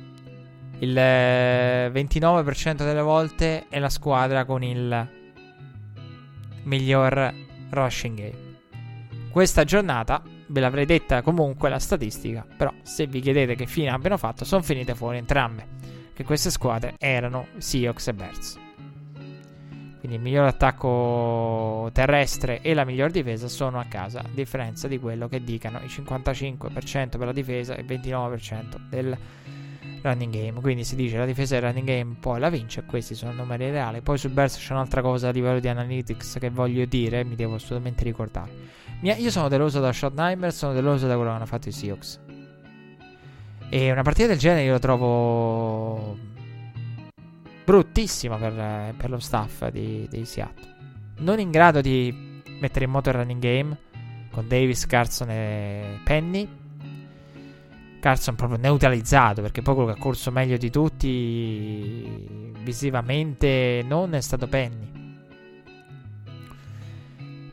Il 0.78 0.94
29% 0.94 2.76
delle 2.76 3.00
volte 3.02 3.66
è 3.68 3.80
la 3.80 3.88
squadra 3.88 4.44
con 4.44 4.62
il 4.62 5.08
miglior 6.62 7.34
rushing 7.70 8.16
game. 8.16 8.48
Questa 9.30 9.64
giornata 9.64 10.22
ve 10.46 10.60
l'avrei 10.60 10.86
detta 10.86 11.22
comunque 11.22 11.68
la 11.68 11.80
statistica, 11.80 12.46
però 12.56 12.72
se 12.82 13.06
vi 13.06 13.20
chiedete 13.20 13.56
che 13.56 13.66
fine 13.66 13.90
abbiano 13.90 14.16
fatto, 14.16 14.44
sono 14.44 14.62
finite 14.62 14.94
fuori 14.94 15.18
entrambe, 15.18 15.66
che 16.12 16.24
queste 16.24 16.50
squadre 16.50 16.94
erano 16.98 17.46
Seahawks 17.58 18.06
e 18.08 18.14
Bears. 18.14 18.58
Quindi 20.00 20.16
il 20.16 20.22
miglior 20.22 20.46
attacco 20.46 21.90
terrestre 21.92 22.62
e 22.62 22.72
la 22.72 22.84
miglior 22.84 23.10
difesa 23.10 23.48
sono 23.48 23.78
a 23.78 23.84
casa, 23.84 24.20
a 24.20 24.28
differenza 24.32 24.88
di 24.88 24.98
quello 24.98 25.28
che 25.28 25.44
dicano 25.44 25.78
il 25.80 25.90
55% 25.90 27.18
per 27.18 27.26
la 27.26 27.32
difesa 27.32 27.74
e 27.74 27.82
il 27.82 27.86
29% 27.86 28.88
del 28.88 29.16
running 30.02 30.32
game. 30.32 30.60
Quindi 30.60 30.84
si 30.84 30.96
dice 30.96 31.18
la 31.18 31.26
difesa 31.26 31.58
del 31.58 31.68
running 31.68 31.86
game 31.86 32.16
poi 32.18 32.40
la 32.40 32.48
vince. 32.48 32.84
Questi 32.84 33.14
sono 33.14 33.32
numeri 33.32 33.70
reali. 33.70 34.00
Poi 34.00 34.16
sul 34.16 34.30
Bears 34.30 34.56
c'è 34.56 34.72
un'altra 34.72 35.02
cosa 35.02 35.28
a 35.28 35.32
livello 35.32 35.60
di 35.60 35.68
analytics 35.68 36.38
che 36.40 36.48
voglio 36.48 36.86
dire, 36.86 37.22
mi 37.22 37.34
devo 37.34 37.56
assolutamente 37.56 38.02
ricordare. 38.04 38.50
Io 39.02 39.30
sono 39.30 39.48
deluso 39.48 39.80
da 39.80 39.92
Schottenheimer, 39.92 40.52
sono 40.52 40.72
deluso 40.72 41.06
da 41.06 41.14
quello 41.14 41.30
che 41.30 41.36
hanno 41.36 41.46
fatto 41.46 41.68
i 41.68 41.72
Seahawks. 41.72 42.20
E 43.72 43.92
una 43.92 44.02
partita 44.02 44.26
del 44.26 44.38
genere 44.38 44.64
io 44.64 44.72
lo 44.72 44.78
trovo 44.80 46.18
bruttissima 47.64 48.36
per, 48.36 48.94
per 48.96 49.10
lo 49.10 49.20
staff 49.20 49.68
di, 49.68 50.08
di 50.10 50.24
Seattle. 50.24 50.74
Non 51.18 51.38
in 51.38 51.52
grado 51.52 51.80
di 51.80 52.42
mettere 52.58 52.86
in 52.86 52.90
moto 52.90 53.10
il 53.10 53.14
running 53.14 53.40
game 53.40 53.78
con 54.32 54.48
Davis, 54.48 54.86
Carson 54.86 55.30
e 55.30 56.00
Penny. 56.02 56.48
Carson 58.00 58.34
proprio 58.34 58.58
neutralizzato 58.58 59.40
perché 59.40 59.62
poi 59.62 59.74
quello 59.74 59.92
che 59.92 59.98
ha 59.98 60.02
corso 60.02 60.32
meglio 60.32 60.56
di 60.56 60.70
tutti 60.70 62.52
visivamente 62.62 63.84
non 63.86 64.14
è 64.14 64.20
stato 64.20 64.48
Penny. 64.48 64.99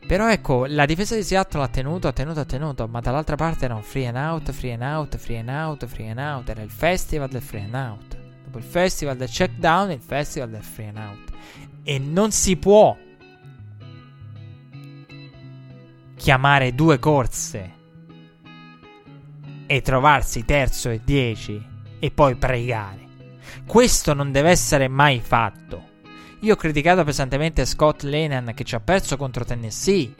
Però 0.07 0.31
ecco, 0.31 0.65
la 0.67 0.85
difesa 0.85 1.15
di 1.15 1.23
Seattle 1.23 1.63
ha 1.63 1.67
tenuto, 1.67 2.07
ha 2.07 2.13
tenuto, 2.13 2.39
ha 2.39 2.45
tenuto, 2.45 2.87
ma 2.87 3.01
dall'altra 3.01 3.35
parte 3.35 3.65
era 3.65 3.75
un 3.75 3.83
free 3.83 4.07
and 4.07 4.15
out, 4.15 4.51
free 4.51 4.71
and 4.71 4.81
out, 4.81 5.17
free 5.17 5.37
and 5.37 5.49
out, 5.49 5.85
free 5.85 6.07
and 6.07 6.17
out. 6.17 6.47
Era 6.47 6.61
il 6.61 6.69
festival 6.69 7.27
del 7.27 7.41
free 7.41 7.63
and 7.63 7.73
out. 7.73 8.17
Dopo 8.45 8.57
il 8.57 8.63
festival 8.63 9.17
del 9.17 9.27
check 9.27 9.55
down, 9.57 9.91
il 9.91 9.99
festival 9.99 10.49
del 10.49 10.63
free 10.63 10.87
and 10.87 10.97
out. 10.97 11.31
E 11.83 11.99
non 11.99 12.31
si 12.31 12.55
può 12.55 12.97
chiamare 16.15 16.73
due 16.73 16.99
corse 16.99 17.73
e 19.65 19.81
trovarsi 19.81 20.45
terzo 20.45 20.89
e 20.89 21.01
dieci 21.03 21.61
e 21.99 22.11
poi 22.11 22.35
pregare. 22.35 23.05
Questo 23.65 24.13
non 24.13 24.31
deve 24.31 24.51
essere 24.51 24.87
mai 24.87 25.19
fatto. 25.19 25.95
Io 26.41 26.53
ho 26.53 26.55
criticato 26.55 27.03
pesantemente 27.03 27.65
Scott 27.65 28.03
Lennon 28.03 28.51
che 28.53 28.63
ci 28.63 28.75
ha 28.75 28.79
perso 28.79 29.17
contro 29.17 29.43
Tennessee 29.43 30.13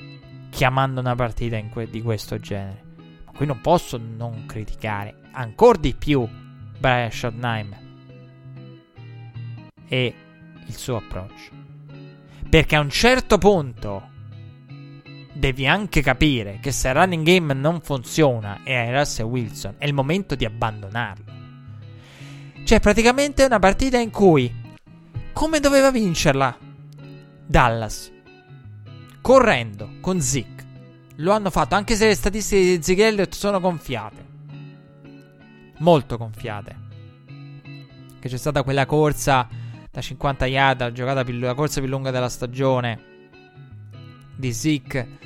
chiamando 0.50 1.00
una 1.00 1.14
partita 1.14 1.62
que- 1.66 1.88
di 1.88 2.02
questo 2.02 2.40
genere. 2.40 2.84
Ma 3.26 3.32
qui 3.34 3.46
non 3.46 3.62
posso 3.62 3.98
non 3.98 4.46
criticare 4.48 5.16
ancora 5.34 5.78
di 5.78 5.94
più 5.94 6.28
Brian 6.80 7.12
Schottenheimer 7.12 7.80
e 9.88 10.14
il 10.66 10.76
suo 10.76 10.98
approccio. 10.98 11.52
Perché 12.50 12.76
a 12.76 12.80
un 12.80 12.90
certo 12.90 13.38
punto 13.38 14.10
devi 15.34 15.68
anche 15.68 16.02
capire 16.02 16.58
che 16.60 16.72
se 16.72 16.88
il 16.88 16.96
running 16.96 17.24
game 17.24 17.54
non 17.54 17.80
funziona 17.80 18.62
e 18.64 18.74
hai 18.74 18.92
Russell 18.92 19.28
Wilson 19.28 19.76
è 19.78 19.86
il 19.86 19.94
momento 19.94 20.34
di 20.34 20.46
abbandonarlo. 20.46 21.36
Cioè, 22.64 22.80
praticamente 22.80 23.44
è 23.44 23.46
una 23.46 23.60
partita 23.60 24.00
in 24.00 24.10
cui 24.10 24.66
come 25.38 25.60
doveva 25.60 25.92
vincerla? 25.92 26.58
Dallas. 27.46 28.12
Correndo 29.22 29.92
con 30.02 30.20
Zeke. 30.20 30.66
Lo 31.18 31.32
hanno 31.32 31.52
fatto, 31.52 31.76
anche 31.76 31.96
se 31.96 32.08
le 32.08 32.16
statistiche 32.16 32.64
di 32.64 32.82
Zeke 32.82 33.06
Elliott 33.06 33.36
sono 33.36 33.60
gonfiate. 33.60 34.26
Molto 35.78 36.18
gonfiate. 36.18 36.76
Che 38.20 38.28
c'è 38.28 38.36
stata 38.36 38.64
quella 38.64 38.88
corsa 38.88 39.48
da 39.92 40.02
50 40.02 40.48
yard, 40.48 40.80
la, 40.80 40.92
giocata 40.92 41.24
più, 41.24 41.38
la 41.38 41.54
corsa 41.54 41.82
più 41.82 41.90
lunga 41.90 42.10
della 42.10 42.30
stagione 42.30 43.00
di 44.36 44.52
Zeke 44.52 45.20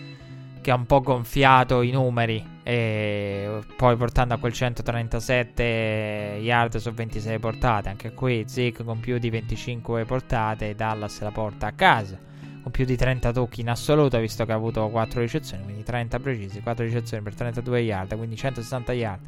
che 0.60 0.72
ha 0.72 0.76
un 0.76 0.86
po' 0.88 1.00
gonfiato 1.00 1.82
i 1.82 1.92
numeri. 1.92 2.60
E 2.72 3.64
poi 3.76 3.98
portando 3.98 4.34
a 4.34 4.38
quel 4.38 4.53
137 4.53 6.39
yard 6.41 6.77
su 6.77 6.89
26 6.93 7.38
portate. 7.38 7.89
Anche 7.89 8.14
qui 8.14 8.45
Zeke 8.48 8.85
con 8.85 9.02
più 9.02 9.18
di 9.18 9.30
25 9.30 10.06
portate, 10.06 10.73
Dallas 10.73 11.19
la 11.19 11.31
porta 11.31 11.68
a 11.68 11.72
casa 11.73 12.18
con 12.61 12.72
più 12.72 12.85
di 12.85 12.95
30 12.95 13.34
tocchi 13.34 13.60
in 13.60 13.69
assoluto, 13.69 14.18
visto 14.19 14.45
che 14.45 14.53
ha 14.53 14.56
avuto 14.56 14.88
4 14.88 15.19
ricezioni, 15.19 15.64
quindi 15.64 15.84
30 15.84 16.19
precisi, 16.19 16.61
4 16.61 16.85
ricezioni 16.85 17.22
per 17.22 17.34
32 17.35 17.80
yard, 17.81 18.15
quindi 18.15 18.38
160 18.38 18.93
yard 18.93 19.22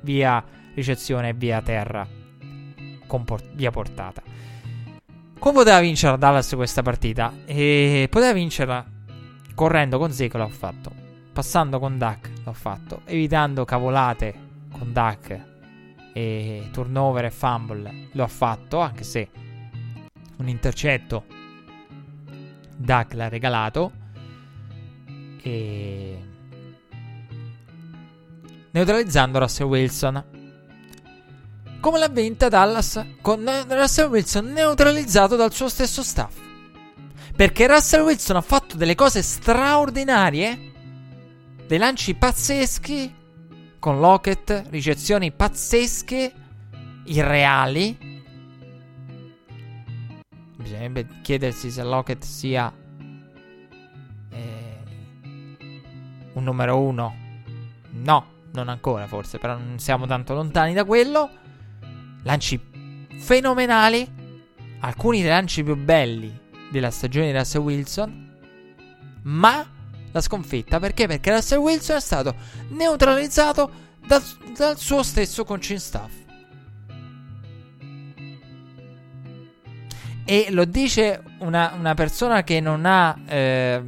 via 0.00 0.42
ricezione 0.74 1.30
e 1.30 1.32
via 1.34 1.60
terra, 1.60 2.06
por- 3.06 3.42
via 3.52 3.70
portata. 3.70 4.22
Come 5.38 5.54
poteva 5.54 5.80
vincere 5.80 6.16
Dallas 6.16 6.50
questa 6.54 6.80
partita? 6.80 7.30
E 7.44 8.06
poteva 8.08 8.32
vincerla 8.32 8.86
correndo 9.54 9.98
con 9.98 10.10
Zeke, 10.12 10.38
l'ho 10.38 10.48
fatto. 10.48 11.05
Passando 11.36 11.78
con 11.78 11.98
Duck, 11.98 12.30
l'ho 12.44 12.54
fatto. 12.54 13.02
Evitando 13.04 13.66
cavolate 13.66 14.34
con 14.72 14.90
Duck 14.90 15.38
e 16.14 16.70
turnover 16.72 17.26
e 17.26 17.30
fumble, 17.30 18.08
l'ho 18.12 18.26
fatto, 18.26 18.78
anche 18.78 19.04
se 19.04 19.28
un 20.38 20.48
intercetto 20.48 21.26
Duck 22.74 23.12
l'ha 23.12 23.28
regalato. 23.28 23.92
E 25.42 26.22
neutralizzando 28.70 29.38
Russell 29.38 29.66
Wilson. 29.66 30.24
Come 31.80 31.98
l'ha 31.98 32.08
vinta 32.08 32.48
Dallas 32.48 33.04
con 33.20 33.44
Russell 33.68 34.08
Wilson 34.08 34.52
neutralizzato 34.52 35.36
dal 35.36 35.52
suo 35.52 35.68
stesso 35.68 36.02
staff. 36.02 36.34
Perché 37.36 37.66
Russell 37.66 38.04
Wilson 38.04 38.36
ha 38.36 38.40
fatto 38.40 38.78
delle 38.78 38.94
cose 38.94 39.20
straordinarie, 39.20 40.72
dei 41.66 41.78
lanci 41.78 42.14
pazzeschi, 42.14 43.14
con 43.78 43.98
Lockett, 43.98 44.66
ricezioni 44.70 45.32
pazzesche, 45.32 46.32
irreali. 47.04 48.24
Bisognerebbe 50.56 51.06
chiedersi 51.22 51.70
se 51.70 51.82
Lockett 51.82 52.22
sia 52.22 52.72
eh, 54.30 54.78
un 56.34 56.44
numero 56.44 56.80
uno. 56.80 57.14
No, 57.90 58.26
non 58.52 58.68
ancora 58.68 59.06
forse, 59.06 59.38
però 59.38 59.56
non 59.56 59.78
siamo 59.78 60.06
tanto 60.06 60.34
lontani 60.34 60.72
da 60.72 60.84
quello. 60.84 61.30
Lanci 62.22 62.60
fenomenali, 63.16 64.08
alcuni 64.80 65.20
dei 65.20 65.30
lanci 65.30 65.64
più 65.64 65.76
belli 65.76 66.32
della 66.70 66.90
stagione 66.90 67.26
di 67.26 67.36
Russell 67.36 67.62
Wilson, 67.62 68.38
ma 69.22 69.74
la 70.16 70.20
sconfitta 70.20 70.80
perché? 70.80 71.06
Perché 71.06 71.30
Russell 71.30 71.58
Wilson 71.58 71.96
è 71.96 72.00
stato 72.00 72.34
neutralizzato 72.70 73.70
dal, 74.06 74.22
dal 74.56 74.78
suo 74.78 75.02
stesso 75.02 75.44
coaching 75.44 75.78
staff. 75.78 76.12
E 80.24 80.48
lo 80.50 80.64
dice 80.64 81.22
una, 81.38 81.74
una 81.78 81.94
persona 81.94 82.42
che 82.42 82.60
non 82.60 82.84
ha. 82.84 83.16
Eh, 83.26 83.82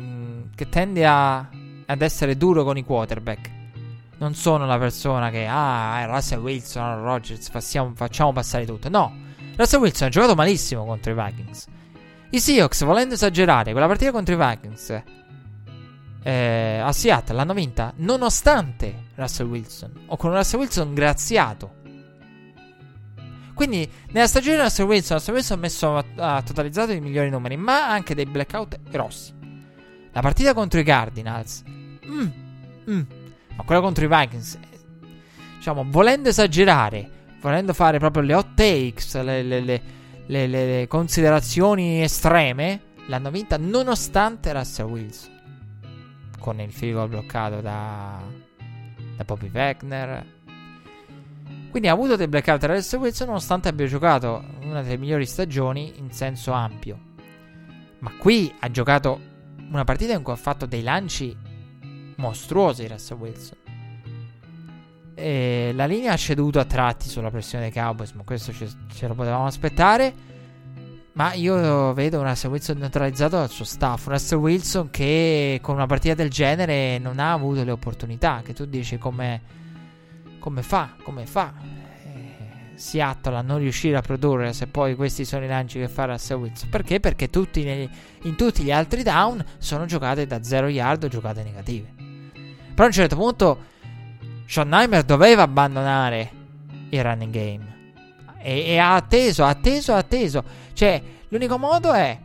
che 0.55 0.69
tende 0.69 1.07
a, 1.07 1.49
ad 1.87 2.03
essere 2.03 2.37
duro 2.37 2.63
con 2.63 2.77
i 2.77 2.85
quarterback. 2.85 3.51
Non 4.19 4.35
sono 4.35 4.67
la 4.67 4.79
persona 4.79 5.31
che. 5.31 5.47
Ah, 5.49 6.05
Russell 6.07 6.41
Wilson, 6.41 7.03
Rogers, 7.03 7.49
facciamo, 7.49 7.93
facciamo 7.95 8.33
passare 8.33 8.67
tutto. 8.67 8.89
No, 8.89 9.13
Russell 9.57 9.81
Wilson 9.81 10.09
ha 10.09 10.11
giocato 10.11 10.35
malissimo 10.35 10.85
contro 10.85 11.11
i 11.11 11.15
Vikings. 11.15 11.67
I 12.31 12.39
Seahawks, 12.39 12.85
volendo 12.85 13.15
esagerare, 13.15 13.73
quella 13.73 13.87
partita 13.87 14.13
contro 14.13 14.35
i 14.35 14.37
Vikings 14.37 15.03
eh, 16.29 16.79
a 16.83 16.93
Seattle 16.93 17.37
l'hanno 17.37 17.55
vinta 17.55 17.95
nonostante 17.97 19.07
Russell 19.15 19.47
Wilson 19.47 19.93
o 20.09 20.17
con 20.19 20.35
Russell 20.35 20.61
Wilson 20.61 20.93
graziato. 20.93 21.77
Quindi 23.55 23.91
nella 24.11 24.27
stagione 24.27 24.61
Russell 24.61 24.87
Wilson, 24.87 25.17
Russell 25.17 25.35
Wilson 25.35 25.57
ha, 25.57 25.61
messo, 25.61 26.05
ha 26.17 26.43
totalizzato 26.43 26.93
i 26.93 27.01
migliori 27.01 27.31
numeri, 27.31 27.57
ma 27.57 27.89
anche 27.89 28.15
dei 28.15 28.27
blackout 28.27 28.79
grossi. 28.91 29.33
La 30.13 30.21
partita 30.21 30.53
contro 30.53 30.79
i 30.79 30.85
Cardinals, 30.85 31.63
mm, 32.07 32.27
mm, 32.91 33.03
ma 33.57 33.65
quella 33.65 33.81
contro 33.81 34.05
i 34.05 34.09
Vikings, 34.09 34.59
diciamo, 35.57 35.87
volendo 35.89 36.29
esagerare, 36.29 37.11
volendo 37.41 37.73
fare 37.73 37.99
proprio 37.99 38.23
le 38.23 38.35
hot 38.35 38.55
takes, 38.55 39.21
le 39.23 39.43
le, 39.43 39.81
le, 40.27 40.47
le 40.47 40.87
considerazioni 40.89 42.03
estreme, 42.03 42.83
l'hanno 43.07 43.31
vinta 43.31 43.57
nonostante 43.57 44.53
Russell 44.53 44.87
Wilson. 44.87 45.37
Con 46.39 46.61
il 46.61 46.73
goal 46.93 47.09
bloccato 47.09 47.61
da, 47.61 48.21
da 49.17 49.25
Bobby 49.25 49.51
Wagner. 49.51 50.37
Quindi 51.71 51.89
ha 51.89 51.93
avuto 51.93 52.17
dei 52.17 52.29
blackout 52.29 52.61
da 52.61 52.75
Russell 52.75 53.01
Wilson 53.01 53.27
nonostante 53.27 53.69
abbia 53.69 53.87
giocato 53.87 54.43
una 54.63 54.83
delle 54.83 54.97
migliori 54.97 55.27
stagioni 55.27 55.99
in 55.99 56.11
senso 56.13 56.53
ampio. 56.53 56.99
Ma 57.99 58.13
qui 58.19 58.53
ha 58.61 58.71
giocato 58.71 59.21
una 59.71 59.85
partita 59.85 60.15
in 60.15 60.23
cui 60.23 60.33
ha 60.33 60.37
fatto 60.37 60.67
dei 60.67 60.83
lanci 60.83 61.37
mostruosi 62.17 62.87
Russell 62.87 63.19
Wilson. 63.19 63.59
E 65.15 65.73
la 65.75 65.87
linea 65.87 66.13
ha 66.13 66.17
ceduto 66.17 66.61
a 66.61 66.65
tratti 66.65 67.09
sulla 67.09 67.31
pressione 67.31 67.65
dei 67.65 67.73
Cowboys, 67.73 68.13
ma 68.13 68.23
questo 68.23 68.53
ce, 68.53 68.69
ce 68.95 69.09
lo 69.09 69.15
potevamo 69.15 69.47
aspettare. 69.47 70.15
Ma 71.19 71.33
io 71.33 71.93
vedo 71.95 72.21
un 72.21 72.27
Russell 72.27 72.53
Wilson 72.53 72.79
neutralizzato 72.79 73.39
dal 73.39 73.51
suo 73.51 73.65
staff. 73.65 74.07
Un 74.07 74.13
Russell 74.13 74.39
Wilson 74.39 74.89
che 74.89 75.59
con 75.61 75.75
una 75.75 75.87
partita 75.87 76.15
del 76.15 76.31
genere 76.31 76.99
non 76.99 77.19
ha 77.19 77.33
avuto 77.33 77.65
le 77.65 77.73
opportunità. 77.73 78.41
Che 78.45 78.53
tu 78.53 78.67
dici 78.67 78.99
come, 78.99 79.43
come 80.39 80.63
fa, 80.63 80.91
come 81.03 81.27
fa. 81.27 81.53
Eh, 82.05 82.77
Seattle 82.77 83.35
a 83.35 83.43
non 83.43 83.59
riuscire 83.59 83.97
a 83.97 84.01
produrre 84.01 84.53
se 84.53 84.69
poi 84.69 84.95
questi 84.95 85.25
sono 85.25 85.45
i 85.45 85.49
lanci 85.49 85.81
che 85.81 85.89
fa 85.89 86.05
Russell 86.05 86.39
Wilson. 86.39 86.69
Perché? 86.69 87.01
Perché 87.01 87.29
tutti 87.31 87.65
nei, 87.65 87.91
in 88.23 88.37
tutti 88.37 88.63
gli 88.63 88.71
altri 88.71 89.03
down 89.03 89.45
sono 89.59 89.87
giocate 89.87 90.25
da 90.25 90.41
0 90.41 90.69
yard 90.69 91.03
o 91.03 91.09
giocate 91.09 91.43
negative. 91.43 91.95
Però 92.75 92.85
a 92.85 92.87
un 92.87 92.93
certo 92.93 93.17
punto 93.17 93.65
Schottenheimer 94.47 95.03
doveva 95.03 95.43
abbandonare 95.43 96.31
il 96.91 97.03
running 97.03 97.33
game. 97.33 97.77
E, 98.41 98.61
e, 98.61 98.79
ha 98.79 98.95
atteso, 98.95 99.45
ha 99.45 99.49
atteso, 99.49 99.93
ha 99.93 99.97
atteso. 99.97 100.45
Cioè, 100.79 101.03
l'unico 101.31 101.59
modo 101.59 101.93
è 101.93 102.17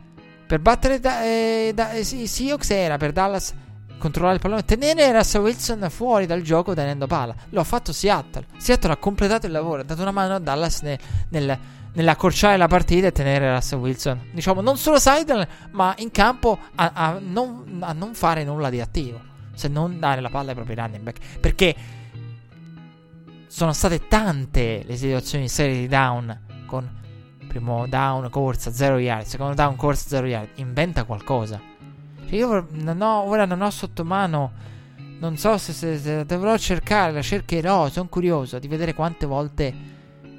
per 0.46 0.60
battere 0.60 1.00
da, 1.00 1.24
eh, 1.24 1.72
da, 1.74 1.90
eh, 1.90 2.04
Seahawks 2.04 2.70
era 2.70 2.96
per 2.98 3.10
Dallas 3.10 3.52
controllare 3.98 4.36
il 4.36 4.40
pallone, 4.40 4.64
tenere 4.64 5.10
Russell 5.10 5.42
Wilson 5.42 5.84
fuori 5.90 6.26
dal 6.26 6.40
gioco 6.40 6.72
tenendo 6.72 7.08
palla. 7.08 7.34
Lo 7.48 7.58
ha 7.58 7.64
fatto 7.64 7.92
Seattle. 7.92 8.46
Seattle 8.56 8.92
ha 8.92 8.96
completato 8.96 9.46
il 9.46 9.50
lavoro, 9.50 9.80
ha 9.80 9.84
dato 9.84 10.02
una 10.02 10.12
mano 10.12 10.36
a 10.36 10.38
Dallas 10.38 10.82
nel, 10.82 10.96
nel, 11.30 11.58
nell'accorciare 11.94 12.56
la 12.56 12.68
partita 12.68 13.08
e 13.08 13.10
tenere 13.10 13.52
Russell 13.52 13.80
Wilson, 13.80 14.28
diciamo, 14.32 14.60
non 14.60 14.76
solo 14.76 15.00
sideline, 15.00 15.48
ma 15.72 15.92
in 15.98 16.12
campo 16.12 16.56
a, 16.76 16.92
a, 16.94 17.18
non, 17.20 17.78
a 17.80 17.92
non 17.92 18.14
fare 18.14 18.44
nulla 18.44 18.70
di 18.70 18.80
attivo, 18.80 19.20
se 19.52 19.66
non 19.66 19.98
dare 19.98 20.20
la 20.20 20.30
palla 20.30 20.50
ai 20.50 20.54
propri 20.54 20.76
running 20.76 21.02
back. 21.02 21.40
Perché 21.40 21.74
sono 23.48 23.72
state 23.72 24.06
tante 24.06 24.84
le 24.86 24.96
situazioni 24.96 25.42
di 25.42 25.50
serie 25.50 25.76
di 25.76 25.88
down 25.88 26.42
con 26.66 27.02
primo 27.54 27.86
down, 27.86 28.28
corsa, 28.30 28.72
0 28.72 28.98
yard, 28.98 29.26
secondo 29.26 29.54
down, 29.54 29.76
corsa, 29.76 30.08
0 30.08 30.26
yard. 30.26 30.48
Inventa 30.56 31.04
qualcosa. 31.04 31.60
Cioè 32.26 32.34
io 32.34 32.66
non 32.70 33.00
ho, 33.00 33.22
ora 33.22 33.44
non 33.44 33.62
ho 33.62 33.70
sotto 33.70 34.04
mano, 34.04 34.52
non 35.20 35.36
so 35.36 35.56
se, 35.58 35.72
se, 35.72 35.98
se 35.98 36.24
dovrò 36.24 36.56
cercare, 36.58 37.12
la 37.12 37.22
cercherò, 37.22 37.88
sono 37.88 38.08
curioso 38.08 38.58
di 38.58 38.66
vedere 38.66 38.94
quante 38.94 39.26
volte 39.26 39.92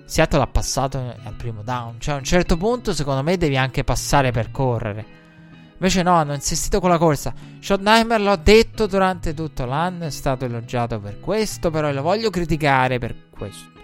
Seattle 0.06 0.42
ha 0.42 0.48
passato 0.48 0.98
al 0.98 1.34
primo 1.36 1.62
down. 1.64 1.96
Cioè 2.00 2.16
a 2.16 2.18
un 2.18 2.24
certo 2.24 2.58
punto 2.58 2.94
secondo 2.94 3.24
me 3.24 3.38
devi 3.38 3.56
anche 3.56 3.84
passare 3.84 4.32
per 4.32 4.52
correre. 4.52 5.24
Invece 5.74 6.04
no, 6.04 6.16
hanno 6.16 6.34
insistito 6.34 6.80
con 6.80 6.90
la 6.90 6.98
corsa. 6.98 7.34
Schottenheimer 7.60 8.20
l'ho 8.20 8.36
detto 8.38 8.88
durante 8.88 9.34
tutto 9.34 9.66
l'anno, 9.66 10.06
è 10.06 10.10
stato 10.10 10.46
elogiato 10.46 11.00
per 11.00 11.20
questo, 11.20 11.70
però 11.70 11.92
lo 11.92 12.02
voglio 12.02 12.30
criticare 12.30 12.98
per 12.98 13.16
questo. 13.30 13.75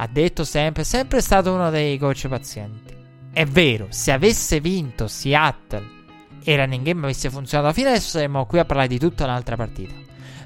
Ha 0.00 0.06
detto 0.06 0.44
sempre, 0.44 0.84
sempre 0.84 1.20
stato 1.20 1.52
uno 1.52 1.70
dei 1.70 1.98
coach 1.98 2.28
pazienti. 2.28 2.96
È 3.32 3.44
vero, 3.44 3.88
se 3.90 4.12
avesse 4.12 4.60
vinto 4.60 5.08
Seattle 5.08 5.96
e 6.44 6.56
running 6.56 6.84
game 6.84 7.04
avesse 7.04 7.28
funzionato 7.30 7.72
fino 7.72 7.88
adesso 7.88 8.10
saremmo 8.10 8.46
qui 8.46 8.60
a 8.60 8.64
parlare 8.64 8.88
di 8.88 8.98
tutta 8.98 9.24
un'altra 9.24 9.56
partita. 9.56 9.94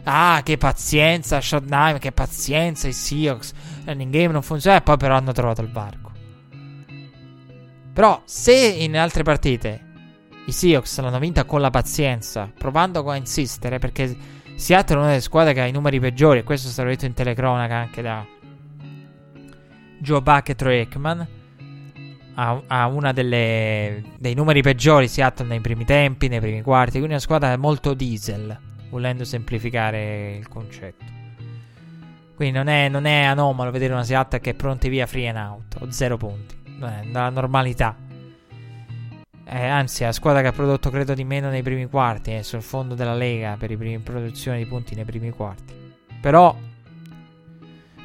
Ah, 0.04 0.40
che 0.42 0.56
pazienza, 0.56 1.40
Schottenheimer, 1.40 2.00
che 2.00 2.12
pazienza 2.12 2.88
i 2.88 2.92
Seahawks. 2.92 3.52
Running 3.84 4.10
game 4.10 4.32
non 4.32 4.42
funziona 4.42 4.78
e 4.78 4.80
poi 4.80 4.96
però 4.96 5.16
hanno 5.16 5.32
trovato 5.32 5.60
il 5.60 5.70
varco. 5.70 6.10
Però 7.92 8.22
se 8.24 8.54
in 8.54 8.96
altre 8.96 9.22
partite 9.22 9.92
i 10.46 10.52
Seahawks 10.52 10.98
l'hanno 10.98 11.18
vinta 11.18 11.44
con 11.44 11.60
la 11.60 11.70
pazienza, 11.70 12.50
provando 12.56 13.04
a 13.04 13.16
insistere, 13.16 13.78
perché 13.78 14.16
Seattle 14.54 14.96
è 14.96 14.98
una 14.98 15.08
delle 15.08 15.20
squadre 15.20 15.52
che 15.52 15.60
ha 15.60 15.66
i 15.66 15.72
numeri 15.72 16.00
peggiori, 16.00 16.38
e 16.38 16.42
questo 16.42 16.68
è 16.68 16.70
stato 16.70 16.88
detto 16.88 17.04
in 17.04 17.12
telecronaca 17.12 17.74
anche 17.76 18.00
da 18.00 18.26
Joe 20.02 20.20
Buck 20.20 20.48
e 20.48 20.54
Troy 20.56 20.78
Aikman. 20.80 21.28
Ha, 22.34 22.62
ha 22.66 23.12
delle, 23.12 24.02
dei 24.18 24.34
numeri 24.34 24.62
peggiori 24.62 25.06
Seattle 25.06 25.46
nei 25.46 25.60
primi 25.60 25.84
tempi, 25.84 26.28
nei 26.28 26.40
primi 26.40 26.60
quarti, 26.62 26.92
quindi 26.92 27.10
una 27.10 27.18
squadra 27.18 27.56
molto 27.56 27.94
diesel, 27.94 28.58
volendo 28.90 29.24
semplificare 29.24 30.34
il 30.36 30.48
concetto. 30.48 31.04
Quindi 32.34 32.56
non 32.56 32.66
è, 32.66 32.88
non 32.88 33.04
è 33.04 33.22
anomalo 33.22 33.70
vedere 33.70 33.92
una 33.92 34.02
Seattle 34.02 34.40
che 34.40 34.50
è 34.50 34.54
pronta 34.54 34.88
via 34.88 35.06
free 35.06 35.28
and 35.28 35.36
out 35.36 35.76
o 35.80 35.90
zero 35.90 36.16
punti. 36.16 36.56
Non 36.78 36.90
è 36.90 37.04
la 37.12 37.28
normalità. 37.28 37.96
Eh, 39.44 39.66
anzi, 39.66 40.02
la 40.02 40.12
squadra 40.12 40.40
che 40.40 40.48
ha 40.48 40.52
prodotto 40.52 40.90
credo 40.90 41.14
di 41.14 41.24
meno 41.24 41.48
nei 41.48 41.62
primi 41.62 41.86
quarti, 41.86 42.32
è 42.32 42.42
sul 42.42 42.62
fondo 42.62 42.94
della 42.94 43.14
Lega 43.14 43.56
per 43.56 43.70
i 43.70 43.76
primi 43.76 43.98
produzioni 43.98 44.58
di 44.58 44.66
punti 44.66 44.94
nei 44.96 45.04
primi 45.04 45.30
quarti. 45.30 45.74
Però 46.20 46.56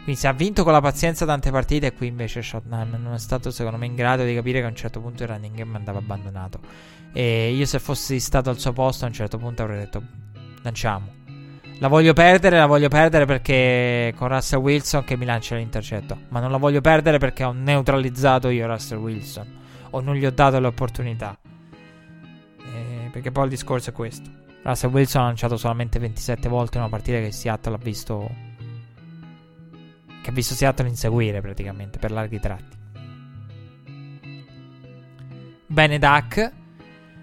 quindi 0.07 0.21
si 0.21 0.27
ha 0.27 0.31
vinto 0.31 0.63
con 0.63 0.71
la 0.71 0.79
pazienza 0.79 1.25
tante 1.25 1.51
partite 1.51 1.91
qui 1.91 2.07
invece 2.07 2.41
Shotnam 2.41 2.95
non 2.97 3.13
è 3.13 3.19
stato 3.19 3.51
secondo 3.51 3.77
me 3.77 3.87
in 3.87 3.93
grado 3.93 4.23
di 4.23 4.33
capire 4.33 4.59
che 4.59 4.65
a 4.65 4.69
un 4.69 4.75
certo 4.75 5.01
punto 5.01 5.23
il 5.23 5.27
running 5.27 5.53
game 5.53 5.75
andava 5.75 5.99
abbandonato. 5.99 6.61
E 7.11 7.51
io 7.51 7.65
se 7.65 7.77
fossi 7.79 8.17
stato 8.21 8.49
al 8.49 8.57
suo 8.57 8.71
posto 8.71 9.03
a 9.03 9.09
un 9.09 9.13
certo 9.13 9.37
punto 9.37 9.63
avrei 9.63 9.79
detto 9.79 10.01
lanciamo. 10.61 11.13
La 11.79 11.89
voglio 11.89 12.13
perdere, 12.13 12.57
la 12.57 12.67
voglio 12.67 12.87
perdere 12.87 13.25
perché 13.25 14.13
con 14.15 14.29
Russell 14.29 14.61
Wilson 14.61 15.03
che 15.03 15.17
mi 15.17 15.25
lancia 15.25 15.57
l'intercetto. 15.57 16.17
Ma 16.29 16.39
non 16.39 16.51
la 16.51 16.57
voglio 16.57 16.79
perdere 16.79 17.17
perché 17.17 17.43
ho 17.43 17.51
neutralizzato 17.51 18.47
io 18.47 18.65
Russell 18.65 18.99
Wilson. 18.99 19.59
O 19.89 19.99
non 19.99 20.15
gli 20.15 20.25
ho 20.25 20.31
dato 20.31 20.57
l'opportunità. 20.61 21.37
Eh, 22.59 23.09
perché 23.11 23.29
poi 23.29 23.43
il 23.43 23.49
discorso 23.49 23.89
è 23.89 23.93
questo. 23.93 24.29
Russell 24.63 24.89
Wilson 24.89 25.23
ha 25.23 25.25
lanciato 25.25 25.57
solamente 25.57 25.99
27 25.99 26.47
volte 26.47 26.77
in 26.77 26.83
una 26.83 26.91
partita 26.91 27.19
che 27.19 27.33
Seattle 27.33 27.75
ha 27.75 27.77
visto. 27.77 28.46
Che 30.27 30.33
ha 30.33 30.35
visto 30.35 30.55
Seattle 30.55 30.89
inseguire 30.89 31.39
praticamente 31.39 31.99
per 31.99 32.11
larghi 32.11 32.37
tratti. 32.37 32.75
Bene, 35.67 35.97
Duck 35.99 36.51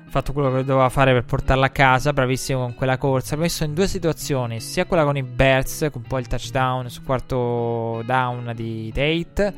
fatto 0.08 0.32
quello 0.32 0.50
che 0.50 0.64
doveva 0.64 0.88
fare 0.88 1.12
per 1.12 1.26
portarla 1.26 1.66
a 1.66 1.70
casa, 1.70 2.14
bravissimo 2.14 2.60
con 2.60 2.74
quella 2.74 2.96
corsa. 2.96 3.34
Ha 3.34 3.38
messo 3.38 3.64
in 3.64 3.74
due 3.74 3.86
situazioni, 3.86 4.58
sia 4.58 4.86
quella 4.86 5.04
con 5.04 5.18
i 5.18 5.22
Bears, 5.22 5.88
con 5.92 6.00
poi 6.00 6.22
il 6.22 6.28
touchdown 6.28 6.88
sul 6.88 7.04
quarto 7.04 8.00
down 8.06 8.52
di 8.56 8.90
Tate, 8.90 9.54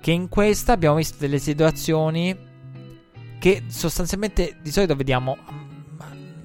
che 0.00 0.10
in 0.10 0.30
questa 0.30 0.72
abbiamo 0.72 0.96
visto 0.96 1.16
delle 1.18 1.38
situazioni 1.38 2.34
che 3.38 3.64
sostanzialmente 3.66 4.56
di 4.62 4.70
solito 4.70 4.96
vediamo 4.96 5.36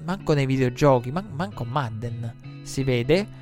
manco 0.04 0.34
nei 0.34 0.44
videogiochi, 0.44 1.10
man- 1.10 1.30
manco 1.32 1.64
Madden 1.64 2.60
si 2.62 2.84
vede 2.84 3.38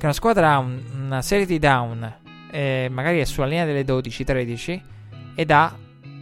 che 0.00 0.06
una 0.06 0.14
squadra 0.14 0.52
ha 0.54 0.58
un, 0.58 0.82
una 0.94 1.20
serie 1.20 1.44
di 1.44 1.58
down, 1.58 2.19
eh, 2.50 2.88
magari 2.90 3.20
è 3.20 3.24
sulla 3.24 3.46
linea 3.46 3.64
delle 3.64 3.84
12-13 3.84 4.80
ed 5.34 5.50
ha 5.50 5.76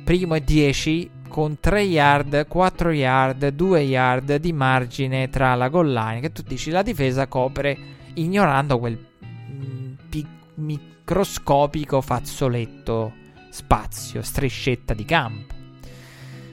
primo 0.05 0.34
e 0.34 0.42
10 0.42 1.10
con 1.28 1.60
3 1.60 1.82
yard, 1.82 2.46
4 2.48 2.90
yard, 2.90 3.48
2 3.48 3.80
yard 3.80 4.36
di 4.36 4.52
margine 4.52 5.28
tra 5.28 5.55
la 5.55 5.68
goal 5.68 5.92
line 5.92 6.20
che 6.20 6.32
tu 6.32 6.42
dici 6.42 6.70
la 6.70 6.82
difesa 6.82 7.26
copre 7.26 7.76
ignorando 8.14 8.78
quel 8.78 8.98
mm, 9.24 9.92
pic- 10.09 10.26
microscopico 10.55 12.00
fazzoletto 12.00 13.12
spazio, 13.50 14.22
striscetta 14.22 14.94
di 14.94 15.05
campo. 15.05 15.55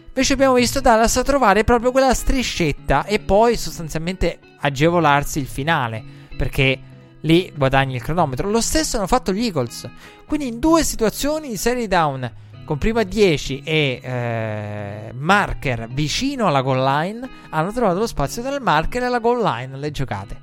Invece 0.07 0.33
abbiamo 0.33 0.53
visto 0.53 0.79
Dallas 0.79 1.21
trovare 1.25 1.63
proprio 1.65 1.91
quella 1.91 2.13
striscetta 2.13 3.05
e 3.05 3.19
poi 3.19 3.57
sostanzialmente 3.57 4.39
agevolarsi 4.59 5.39
il 5.39 5.45
finale, 5.45 6.01
perché 6.37 6.79
lì 7.25 7.51
guadagni 7.55 7.95
il 7.95 8.01
cronometro. 8.01 8.49
Lo 8.49 8.61
stesso 8.61 8.97
hanno 8.97 9.07
fatto 9.07 9.33
gli 9.33 9.43
Eagles. 9.43 9.89
Quindi 10.25 10.47
in 10.47 10.59
due 10.59 10.83
situazioni 10.83 11.49
di 11.49 11.57
serie 11.57 11.87
down 11.87 12.31
con 12.63 12.77
prima 12.79 13.03
10 13.03 13.61
e 13.63 13.99
eh, 14.01 15.13
marker 15.13 15.87
vicino 15.91 16.47
alla 16.47 16.61
goal 16.61 16.83
line, 16.83 17.29
hanno 17.49 17.71
trovato 17.71 17.99
lo 17.99 18.07
spazio 18.07 18.41
tra 18.41 18.55
il 18.55 18.61
marker 18.61 19.03
e 19.03 19.09
la 19.09 19.19
goal 19.19 19.41
line 19.41 19.77
le 19.77 19.91
giocate. 19.91 20.41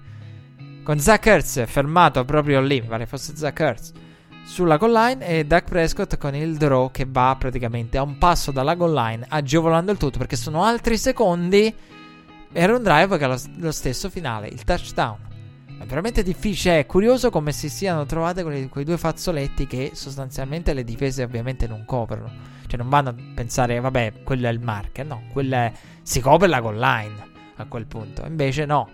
Con 0.85 1.01
Zach 1.01 1.27
Ertz 1.27 1.65
fermato 1.67 2.25
proprio 2.25 2.61
lì, 2.61 2.81
mi 2.81 2.87
pare 2.87 3.07
fosse 3.07 3.35
Zach 3.37 3.59
Ertz, 3.59 3.93
sulla 4.45 4.77
goal 4.77 4.93
line 4.93 5.27
e 5.27 5.45
Dak 5.45 5.69
Prescott 5.69 6.17
con 6.17 6.35
il 6.35 6.57
draw 6.57 6.91
che 6.91 7.07
va 7.09 7.35
praticamente 7.39 7.99
a 7.99 8.03
un 8.03 8.19
passo 8.19 8.53
dalla 8.53 8.75
goal 8.75 8.93
line, 8.93 9.25
agevolando 9.29 9.91
il 9.91 9.99
tutto 9.99 10.19
perché 10.19 10.37
sono 10.37 10.63
altri 10.63 10.97
secondi. 10.97 11.75
Era 12.53 12.77
un 12.77 12.83
drive 12.83 13.19
che 13.19 13.25
ha 13.25 13.39
lo 13.57 13.73
stesso 13.73 14.11
finale, 14.11 14.47
il 14.49 14.63
touchdown. 14.63 15.31
È 15.83 15.85
veramente 15.85 16.23
difficile, 16.23 16.79
è 16.79 16.87
curioso 16.87 17.29
come 17.31 17.51
si 17.51 17.69
siano 17.69 18.07
trovate 18.07 18.45
quei, 18.45 18.69
quei, 18.69 18.85
due 18.85 18.97
fazzoletti 18.97 19.67
che 19.67 19.91
sostanzialmente 19.95 20.75
le 20.75 20.85
difese 20.85 21.25
ovviamente 21.25 21.67
non 21.67 21.85
coprono. 21.85 22.31
Cioè 22.69 22.79
non 22.79 22.89
vanno 22.89 23.09
a 23.09 23.15
pensare, 23.35 23.81
vabbè, 23.81 24.23
quello 24.23 24.47
è 24.47 24.51
il 24.53 24.61
marker, 24.61 25.05
no, 25.05 25.25
quello 25.33 25.57
è, 25.57 25.73
si 26.03 26.21
copre 26.21 26.47
la 26.47 26.61
goal 26.61 26.79
line 26.79 27.27
a 27.57 27.65
quel 27.65 27.87
punto. 27.87 28.25
Invece 28.25 28.65
no. 28.65 28.91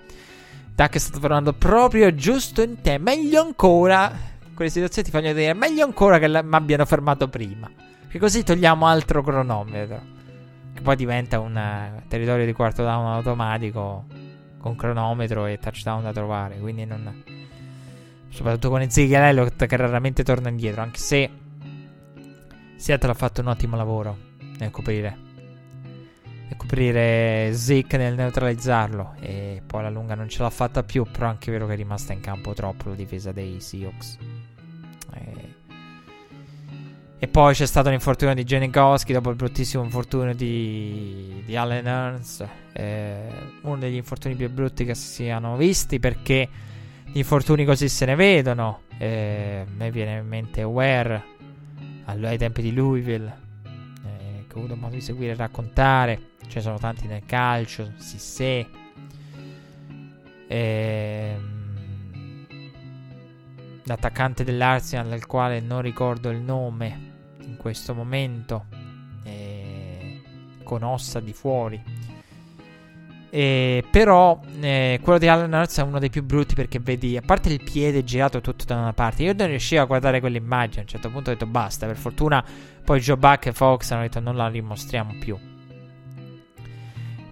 Duck 0.75 0.95
è 0.95 0.99
stato 0.99 1.21
tornando 1.21 1.53
proprio 1.53 2.15
giusto 2.15 2.63
in 2.63 2.81
te. 2.81 2.97
Meglio 2.97 3.43
ancora, 3.43 4.11
quelle 4.55 4.71
situazioni 4.71 5.11
ti 5.11 5.15
fanno 5.15 5.31
dire, 5.35 5.53
meglio 5.53 5.85
ancora 5.85 6.19
che 6.19 6.27
mi 6.27 6.55
abbiano 6.55 6.87
fermato 6.87 7.29
prima. 7.29 7.71
Che 8.09 8.19
così 8.19 8.43
togliamo 8.43 8.87
altro 8.87 9.23
cronometro. 9.23 10.01
Che 10.73 10.81
poi 10.81 10.97
diventa 10.97 11.39
un 11.39 11.55
uh, 11.55 12.09
territorio 12.09 12.47
di 12.47 12.55
quarto 12.55 12.83
down 12.83 13.13
automatico 13.13 14.07
con 14.59 14.77
cronometro 14.77 15.47
e 15.47 15.59
touchdown 15.59 16.03
da 16.03 16.13
trovare. 16.13 16.59
Quindi 16.59 16.85
non. 16.85 17.25
Soprattutto 18.29 18.71
con 18.71 18.81
Ezekiel 18.81 19.23
Elliott 19.23 19.67
che 19.67 19.77
raramente 19.77 20.23
torna 20.23 20.49
indietro. 20.49 20.83
Anche 20.83 20.99
se 20.99 21.31
Seattle 22.77 23.11
ha 23.11 23.15
fatto 23.15 23.41
un 23.41 23.49
ottimo 23.49 23.77
lavoro 23.77 24.17
nel 24.59 24.71
coprire. 24.71 25.17
Nel 26.49 26.57
coprire 26.57 27.51
Zeke 27.55 27.97
nel 27.97 28.15
neutralizzarlo. 28.15 29.15
E 29.21 29.63
poi 29.67 29.81
alla 29.81 29.91
lunga 29.91 30.15
non 30.15 30.29
ce 30.29 30.43
l'ha 30.43 30.51
fatta 30.51 30.83
più. 30.83 31.05
Però 31.05 31.27
è 31.27 31.31
anche 31.31 31.51
vero 31.51 31.67
che 31.67 31.73
è 31.73 31.77
rimasta 31.77 32.13
in 32.13 32.21
campo 32.21 32.53
troppo 32.53 32.89
la 32.89 32.95
difesa 32.95 33.33
dei 33.33 33.61
Seahawks. 33.61 34.19
E 37.21 37.27
poi 37.27 37.53
c'è 37.53 37.67
stato 37.67 37.91
l'infortunio 37.91 38.33
di 38.33 38.45
Janikowski 38.45 39.13
dopo 39.13 39.31
il 39.31 39.35
bruttissimo 39.35 39.83
infortunio 39.83 40.37
di, 40.37 41.43
di 41.45 41.57
Allen 41.57 41.85
Ernst. 41.85 42.49
Eh, 42.73 43.29
uno 43.63 43.77
degli 43.77 43.97
infortuni 43.97 44.37
più 44.37 44.49
brutti 44.49 44.85
che 44.85 44.95
si 44.95 45.15
siano 45.15 45.57
visti 45.57 45.99
perché 45.99 46.49
gli 47.07 47.19
infortuni 47.19 47.65
così 47.65 47.89
se 47.89 48.05
ne 48.07 48.15
vedono. 48.15 48.83
Eh, 48.99 49.65
a 49.67 49.71
me 49.77 49.91
viene 49.91 50.19
in 50.19 50.29
mente 50.29 50.63
Ware 50.63 51.37
ai 52.05 52.39
tempi 52.39 52.63
di 52.63 52.73
Louisville, 52.73 53.37
eh, 53.65 54.45
che 54.47 54.55
ho 54.55 54.59
avuto 54.59 54.77
modo 54.77 54.95
di 54.95 55.01
seguire 55.01 55.33
e 55.33 55.37
raccontare. 55.37 56.21
Ce 56.47 56.55
ne 56.55 56.61
sono 56.61 56.79
tanti 56.79 57.09
nel 57.09 57.25
calcio, 57.27 57.95
si 57.97 58.19
sa. 58.21 58.65
Ehm 60.47 61.57
l'attaccante 63.89 64.45
dell'Arsenal 64.45 65.09
del 65.09 65.27
quale 65.27 65.61
non 65.61 65.81
ricordo 65.81 66.29
il 66.29 66.41
nome 66.41 67.08
questo 67.69 67.95
momento 67.95 68.67
eh, 69.25 70.23
con 70.63 70.83
ossa 70.83 71.21
di 71.21 71.33
fuori. 71.33 71.83
Eh, 73.31 73.85
però 73.91 74.41
eh, 74.61 74.99
quello 75.03 75.19
di 75.19 75.29
Alan 75.29 75.53
Hurts 75.53 75.79
è 75.79 75.83
uno 75.83 75.99
dei 75.99 76.09
più 76.09 76.23
brutti 76.23 76.55
perché 76.55 76.79
vedi 76.79 77.15
a 77.15 77.21
parte 77.21 77.53
il 77.53 77.63
piede 77.63 78.03
girato 78.03 78.41
tutto 78.41 78.65
da 78.65 78.77
una 78.77 78.95
parte 78.95 79.23
io 79.23 79.35
non 79.37 79.49
riuscivo 79.49 79.83
a 79.83 79.85
guardare 79.85 80.21
quell'immagine. 80.21 80.81
A 80.81 80.83
un 80.83 80.89
certo 80.89 81.11
punto 81.11 81.31
ho 81.31 81.33
detto 81.35 81.47
basta 81.47 81.87
per 81.87 81.97
fortuna 81.97 82.45
poi 82.85 83.01
Joe 83.01 83.19
Buck 83.19 83.47
e 83.47 83.53
Fox 83.53 83.91
hanno 83.91 84.03
detto 84.03 84.21
non 84.21 84.35
la 84.37 84.49
rimostriamo 84.49 85.15
più. 85.19 85.39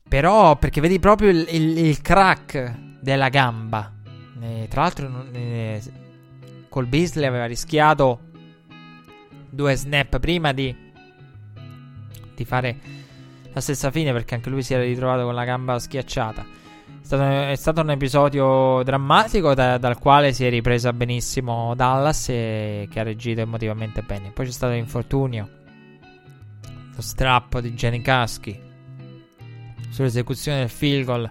Però 0.09 0.57
perché 0.57 0.81
vedi 0.81 0.99
proprio 0.99 1.31
il, 1.31 1.47
il, 1.51 1.79
il 1.79 2.01
crack 2.03 2.75
della 3.01 3.29
gamba. 3.31 3.93
Eh, 4.43 4.67
tra 4.69 4.83
l'altro 4.83 5.25
eh, 5.33 5.81
col 6.69 6.87
Beasley 6.87 7.27
aveva 7.27 7.47
rischiato 7.47 8.26
due 9.51 9.75
snap 9.75 10.19
prima 10.19 10.53
di, 10.53 10.75
di 12.35 12.45
fare 12.45 12.79
la 13.53 13.61
stessa 13.61 13.91
fine 13.91 14.13
perché 14.13 14.35
anche 14.35 14.51
lui 14.51 14.63
si 14.63 14.75
era 14.75 14.83
ritrovato 14.83 15.25
con 15.25 15.35
la 15.35 15.45
gamba 15.45 15.79
schiacciata. 15.79 16.43
È 16.43 17.05
stato, 17.07 17.23
è 17.23 17.55
stato 17.57 17.81
un 17.81 17.91
episodio 17.91 18.83
drammatico 18.83 19.55
da, 19.55 19.79
dal 19.79 19.99
quale 19.99 20.33
si 20.33 20.45
è 20.45 20.51
ripresa 20.51 20.93
benissimo 20.93 21.75
Dallas 21.75 22.29
e 22.29 22.89
che 22.91 23.01
ha 23.01 23.03
reagito 23.03 23.41
emotivamente 23.41 24.03
bene. 24.03 24.31
Poi 24.31 24.45
c'è 24.45 24.53
stato 24.53 24.75
l'infortunio, 24.75 25.49
lo 26.95 27.03
strappo 27.03 27.61
di 27.61 27.73
Jenny 27.73 28.03
Kasky 28.03 28.61
sull'esecuzione 29.89 30.59
del 30.59 30.69
field 30.69 31.05
goal 31.07 31.31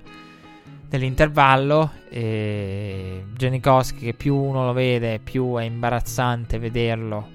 nell'intervallo 0.89 1.91
e 2.09 3.25
Janikowski 3.35 4.05
che 4.05 4.13
più 4.13 4.35
uno 4.35 4.65
lo 4.65 4.73
vede 4.73 5.19
più 5.19 5.55
è 5.57 5.63
imbarazzante 5.63 6.57
vederlo 6.57 7.34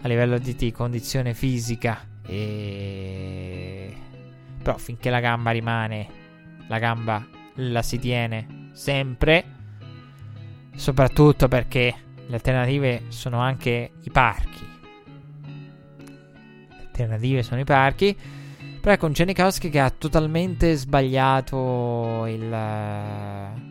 a 0.00 0.08
livello 0.08 0.38
di 0.38 0.72
condizione 0.72 1.34
fisica. 1.34 2.06
E... 2.26 3.94
però 4.62 4.76
finché 4.76 5.08
la 5.08 5.20
gamba 5.20 5.50
rimane 5.50 6.08
la 6.68 6.78
gamba 6.78 7.26
la 7.54 7.80
si 7.80 7.98
tiene 7.98 8.68
sempre 8.72 9.56
soprattutto 10.74 11.48
perché 11.48 11.94
le 12.26 12.34
alternative 12.34 13.04
sono 13.08 13.40
anche 13.40 13.92
i 14.02 14.10
parchi. 14.10 14.66
Le 16.68 16.76
alternative 16.86 17.42
sono 17.42 17.60
i 17.60 17.64
parchi. 17.64 18.16
Però 18.80 18.92
ecco 18.92 19.06
un 19.06 19.12
Janikowski 19.12 19.70
che 19.70 19.80
ha 19.80 19.90
totalmente 19.90 20.74
sbagliato 20.76 22.26
il 22.26 23.66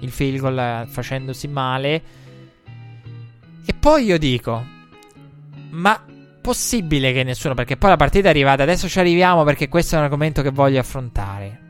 il 0.00 0.10
field 0.10 0.38
goal 0.38 0.86
facendosi 0.88 1.48
male. 1.48 2.02
E 3.64 3.74
poi 3.74 4.04
io 4.04 4.18
dico, 4.18 4.64
ma 5.70 6.04
possibile 6.40 7.12
che 7.12 7.22
nessuno, 7.22 7.54
perché 7.54 7.76
poi 7.76 7.90
la 7.90 7.96
partita 7.96 8.28
è 8.28 8.30
arrivata, 8.30 8.62
adesso 8.62 8.88
ci 8.88 8.98
arriviamo 8.98 9.44
perché 9.44 9.68
questo 9.68 9.94
è 9.94 9.98
un 9.98 10.04
argomento 10.04 10.42
che 10.42 10.50
voglio 10.50 10.80
affrontare. 10.80 11.68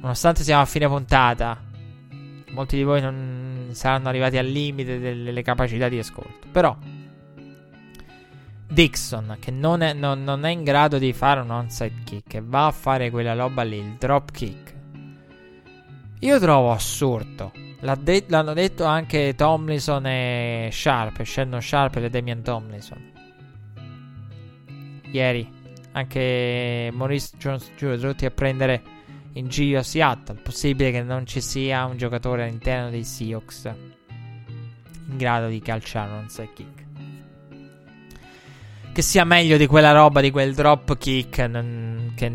Nonostante 0.00 0.42
siamo 0.42 0.62
a 0.62 0.66
fine 0.66 0.88
puntata, 0.88 1.60
molti 2.50 2.76
di 2.76 2.82
voi 2.82 3.00
non 3.00 3.68
saranno 3.72 4.08
arrivati 4.08 4.36
al 4.36 4.46
limite 4.46 4.98
delle 4.98 5.42
capacità 5.42 5.88
di 5.88 5.98
ascolto. 5.98 6.48
Però 6.50 6.76
Dixon, 8.72 9.36
che 9.38 9.50
non 9.50 9.82
è, 9.82 9.92
non, 9.92 10.24
non 10.24 10.44
è, 10.46 10.50
in 10.50 10.64
grado 10.64 10.98
di 10.98 11.12
fare 11.12 11.40
un 11.40 11.50
onside 11.50 12.02
kick, 12.04 12.34
e 12.34 12.42
va 12.42 12.66
a 12.66 12.72
fare 12.72 13.10
quella 13.10 13.34
roba 13.34 13.62
lì, 13.62 13.76
il 13.76 13.96
drop 13.98 14.30
kick. 14.30 14.74
Io 16.22 16.38
trovo 16.38 16.70
assurdo. 16.70 17.50
L'ha 17.80 17.96
de- 17.96 18.26
l'hanno 18.28 18.52
detto 18.52 18.84
anche 18.84 19.34
Tomlinson 19.34 20.06
e 20.06 20.68
Sharp, 20.70 21.24
Shannon 21.24 21.60
Sharp 21.60 21.96
e 21.96 22.08
Damian 22.08 22.42
Tomlinson. 22.42 23.10
Ieri 25.10 25.60
anche 25.90 26.90
Maurice 26.92 27.30
Jones 27.36 27.72
Jr. 27.76 27.98
tutti 27.98 28.24
a 28.24 28.30
prendere 28.30 28.82
in 29.32 29.48
giro 29.48 29.82
Seattle. 29.82 30.40
Possibile 30.40 30.92
che 30.92 31.02
non 31.02 31.26
ci 31.26 31.40
sia 31.40 31.86
un 31.86 31.96
giocatore 31.96 32.44
all'interno 32.44 32.90
dei 32.90 33.02
Seahawks 33.02 33.64
in 35.08 35.16
grado 35.16 35.48
di 35.48 35.60
calciare 35.60 36.12
un 36.12 36.18
onside 36.18 36.52
kick 36.54 36.82
che 38.92 39.00
sia 39.00 39.24
meglio 39.24 39.56
di 39.56 39.66
quella 39.66 39.92
roba, 39.92 40.20
di 40.20 40.30
quel 40.30 40.54
drop 40.54 40.98
kick. 40.98 41.38
Non, 41.38 42.12
che 42.14 42.28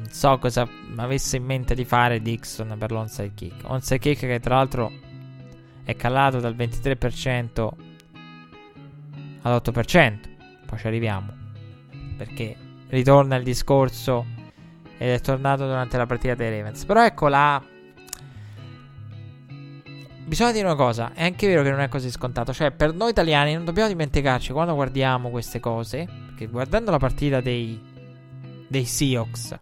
non 0.00 0.10
so 0.10 0.38
cosa 0.38 0.66
avesse 0.96 1.36
in 1.36 1.44
mente 1.44 1.74
di 1.74 1.84
fare 1.84 2.20
Dixon 2.20 2.74
per 2.78 2.90
l'onside 2.90 3.32
kick. 3.34 3.68
Onside 3.68 3.98
kick 3.98 4.20
che 4.20 4.40
tra 4.40 4.56
l'altro 4.56 4.90
è 5.84 5.94
calato 5.94 6.40
dal 6.40 6.54
23% 6.56 7.68
all'8%. 9.42 10.18
Poi 10.66 10.78
ci 10.78 10.86
arriviamo. 10.86 11.32
Perché 12.16 12.56
ritorna 12.88 13.36
il 13.36 13.44
discorso 13.44 14.26
ed 14.96 15.10
è 15.10 15.20
tornato 15.20 15.66
durante 15.66 15.96
la 15.96 16.06
partita 16.06 16.34
dei 16.34 16.50
Ravens. 16.50 16.84
Però 16.84 17.04
ecco 17.04 17.28
la 17.28 17.62
bisogna 20.24 20.52
dire 20.52 20.64
una 20.64 20.76
cosa, 20.76 21.12
è 21.12 21.24
anche 21.24 21.48
vero 21.48 21.62
che 21.62 21.70
non 21.70 21.80
è 21.80 21.88
così 21.88 22.08
scontato, 22.08 22.52
cioè 22.52 22.70
per 22.70 22.94
noi 22.94 23.10
italiani 23.10 23.54
non 23.54 23.64
dobbiamo 23.64 23.88
dimenticarci 23.88 24.52
quando 24.52 24.74
guardiamo 24.74 25.28
queste 25.28 25.58
cose, 25.58 26.06
perché 26.26 26.46
guardando 26.46 26.92
la 26.92 26.98
partita 26.98 27.40
dei, 27.40 27.80
dei 28.68 28.84
Seahawks, 28.84 29.58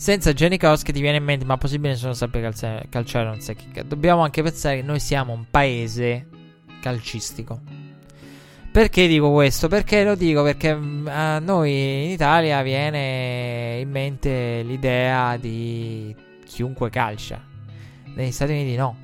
senza 0.00 0.32
Jenny 0.32 0.56
che 0.56 0.92
ti 0.94 1.00
viene 1.02 1.18
in 1.18 1.24
mente, 1.24 1.44
ma 1.44 1.58
possibile 1.58 1.90
nessuno 1.90 2.14
sappia 2.14 2.40
calciare, 2.40 2.86
calciare 2.88 3.26
non 3.26 3.38
sa 3.42 3.52
kick, 3.52 3.82
dobbiamo 3.82 4.22
anche 4.22 4.42
pensare 4.42 4.76
che 4.76 4.82
noi 4.82 4.98
siamo 4.98 5.34
un 5.34 5.44
paese 5.50 6.26
calcistico. 6.80 7.60
Perché 8.72 9.06
dico 9.06 9.30
questo? 9.30 9.68
Perché 9.68 10.02
lo 10.02 10.14
dico? 10.14 10.42
Perché 10.42 10.74
mm, 10.74 11.06
a 11.06 11.38
noi 11.40 12.04
in 12.04 12.10
Italia 12.12 12.62
viene 12.62 13.80
in 13.80 13.90
mente 13.90 14.62
l'idea 14.62 15.36
di 15.36 16.16
chiunque 16.46 16.88
calcia 16.88 17.44
negli 18.14 18.32
Stati 18.32 18.52
Uniti 18.52 18.76
no. 18.76 18.96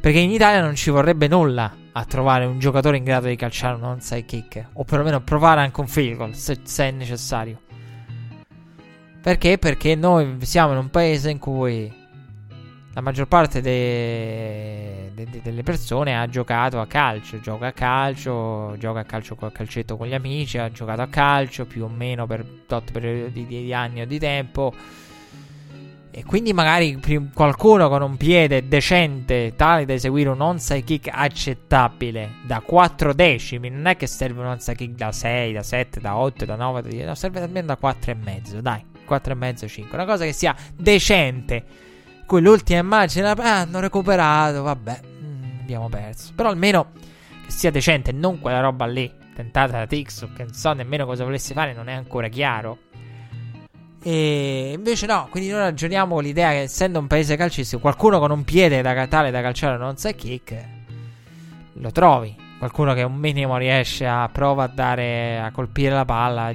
Perché 0.00 0.20
in 0.20 0.30
Italia 0.30 0.62
non 0.62 0.76
ci 0.76 0.90
vorrebbe 0.90 1.26
nulla 1.26 1.74
a 1.90 2.04
trovare 2.04 2.44
un 2.44 2.60
giocatore 2.60 2.98
in 2.98 3.02
grado 3.02 3.26
di 3.26 3.34
calciare 3.34 3.74
un 3.74 3.82
onside 3.82 4.24
kick. 4.24 4.68
O 4.74 4.84
perlomeno 4.84 5.20
provare 5.22 5.60
anche 5.60 5.80
un 5.80 5.88
field 5.88 6.16
goal 6.16 6.36
se, 6.36 6.60
se 6.62 6.84
è 6.84 6.90
necessario. 6.92 7.62
Perché? 9.22 9.58
Perché 9.58 9.94
noi 9.94 10.36
siamo 10.42 10.72
in 10.72 10.78
un 10.78 10.90
paese 10.90 11.30
in 11.30 11.38
cui 11.38 11.92
la 12.92 13.00
maggior 13.00 13.28
parte 13.28 13.60
de, 13.60 15.10
de, 15.14 15.24
de, 15.30 15.40
delle 15.42 15.62
persone 15.62 16.18
ha 16.18 16.26
giocato 16.26 16.80
a 16.80 16.86
calcio, 16.86 17.38
gioca 17.40 17.68
a 17.68 17.72
calcio, 17.72 18.74
gioca 18.78 19.00
a 19.00 19.04
calcio 19.04 19.36
col 19.36 19.52
calcetto 19.52 19.96
con 19.96 20.06
gli 20.06 20.14
amici, 20.14 20.58
ha 20.58 20.70
giocato 20.70 21.02
a 21.02 21.08
calcio 21.08 21.66
più 21.66 21.84
o 21.84 21.88
meno 21.88 22.26
per 22.26 22.44
tot 22.66 22.90
periodi 22.90 23.46
di 23.46 23.72
anni 23.72 24.00
o 24.00 24.06
di 24.06 24.18
tempo 24.18 24.72
e 26.12 26.24
quindi 26.24 26.52
magari 26.52 27.00
qualcuno 27.32 27.88
con 27.88 28.02
un 28.02 28.16
piede 28.16 28.66
decente, 28.66 29.52
tale 29.54 29.84
da 29.84 29.92
eseguire 29.92 30.28
un 30.30 30.40
onside 30.40 30.82
kick 30.82 31.08
accettabile 31.12 32.32
da 32.44 32.60
4 32.60 33.14
decimi. 33.14 33.70
Non 33.70 33.86
è 33.86 33.96
che 33.96 34.08
serve 34.08 34.40
un 34.40 34.46
onside 34.46 34.76
kick 34.76 34.96
da 34.96 35.12
6, 35.12 35.52
da 35.52 35.62
7, 35.62 36.00
da 36.00 36.16
8, 36.16 36.44
da 36.44 36.56
9, 36.56 36.82
da 36.82 36.88
10. 36.88 37.04
No, 37.04 37.14
serve 37.14 37.40
almeno 37.40 37.66
da 37.68 37.76
4 37.76 38.10
e 38.10 38.14
mezzo. 38.14 38.60
Dai, 38.60 38.84
4 39.10 39.32
e 39.32 39.36
mezzo, 39.36 39.66
5. 39.66 39.96
Una 39.96 40.06
cosa 40.06 40.24
che 40.24 40.32
sia 40.32 40.54
decente. 40.72 41.64
Qui 42.26 42.40
l'ultima 42.40 42.78
immagine 42.78 43.28
ah, 43.28 43.60
hanno 43.60 43.80
recuperato. 43.80 44.62
Vabbè, 44.62 45.00
mm, 45.04 45.60
abbiamo 45.62 45.88
perso. 45.88 46.32
Però 46.36 46.48
almeno 46.48 46.92
che 47.44 47.50
sia 47.50 47.72
decente, 47.72 48.12
non 48.12 48.38
quella 48.38 48.60
roba 48.60 48.86
lì. 48.86 49.12
Tentata 49.34 49.78
da 49.78 49.86
Tixo, 49.86 50.30
che 50.32 50.44
non 50.44 50.52
so 50.52 50.72
nemmeno 50.74 51.06
cosa 51.06 51.24
volesse 51.24 51.54
fare, 51.54 51.72
non 51.72 51.88
è 51.88 51.92
ancora 51.92 52.28
chiaro. 52.28 52.78
E 54.00 54.72
invece 54.76 55.06
no, 55.06 55.26
quindi 55.28 55.50
noi 55.50 55.58
ragioniamo 55.58 56.14
con 56.14 56.22
l'idea 56.22 56.50
che 56.50 56.60
essendo 56.60 57.00
un 57.00 57.06
paese 57.06 57.36
calcistico, 57.36 57.80
qualcuno 57.80 58.18
con 58.20 58.30
un 58.30 58.44
piede 58.44 58.80
da 58.80 59.06
tale 59.08 59.30
da 59.30 59.42
calciare 59.42 59.76
non 59.76 59.96
sa 59.96 60.12
kick, 60.12 60.64
lo 61.74 61.90
trovi. 61.90 62.48
Qualcuno 62.58 62.94
che 62.94 63.02
un 63.02 63.14
minimo 63.14 63.56
riesce 63.56 64.06
a 64.06 64.28
prova 64.30 64.64
a 64.64 64.68
dare 64.68 65.40
a 65.40 65.50
colpire 65.50 65.94
la 65.94 66.04
palla. 66.04 66.54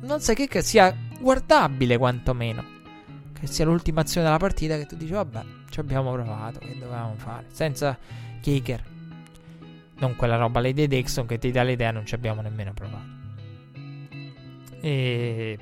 Non 0.00 0.20
sai 0.20 0.34
kick 0.34 0.62
sia 0.62 0.94
guardabile 1.18 1.96
quantomeno. 1.96 2.78
Che 3.38 3.46
sia 3.46 3.64
l'ultima 3.64 4.02
azione 4.02 4.26
della 4.26 4.38
partita 4.38 4.76
che 4.76 4.86
tu 4.86 4.96
dici 4.96 5.12
vabbè, 5.12 5.42
ci 5.70 5.80
abbiamo 5.80 6.12
provato, 6.12 6.58
che 6.58 6.76
dovevamo 6.78 7.14
fare. 7.16 7.46
Senza 7.50 7.96
kicker. 8.40 8.82
Non 9.98 10.16
quella 10.16 10.36
roba 10.36 10.60
lì 10.60 10.72
di 10.72 10.88
Dixon 10.88 11.26
che 11.26 11.38
ti 11.38 11.50
dà 11.50 11.62
l'idea 11.62 11.90
non 11.90 12.06
ci 12.06 12.14
abbiamo 12.14 12.40
nemmeno 12.40 12.72
provato. 12.72 13.18
E 14.80 15.58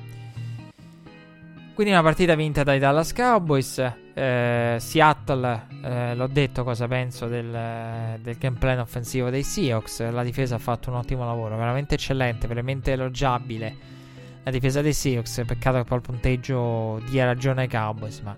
quindi 1.78 1.94
una 1.94 2.02
partita 2.02 2.34
vinta 2.34 2.64
dai 2.64 2.80
Dallas 2.80 3.12
Cowboys. 3.12 3.78
Eh, 4.12 4.76
Seattle, 4.80 5.66
eh, 5.84 6.14
l'ho 6.16 6.26
detto 6.26 6.64
cosa 6.64 6.88
penso 6.88 7.28
del, 7.28 8.18
del 8.20 8.36
game 8.36 8.58
plan 8.58 8.80
offensivo 8.80 9.30
dei 9.30 9.44
Seahawks. 9.44 10.10
La 10.10 10.24
difesa 10.24 10.56
ha 10.56 10.58
fatto 10.58 10.90
un 10.90 10.96
ottimo 10.96 11.24
lavoro, 11.24 11.56
veramente 11.56 11.94
eccellente, 11.94 12.48
veramente 12.48 12.90
elogiabile. 12.90 13.97
La 14.44 14.50
difesa 14.50 14.80
dei 14.80 14.92
Seahawks, 14.92 15.42
peccato 15.46 15.78
che 15.78 15.84
poi 15.84 15.98
il 15.98 16.04
punteggio 16.04 17.02
dia 17.08 17.24
ragione 17.24 17.62
ai 17.62 17.68
Cowboys, 17.68 18.20
ma 18.20 18.36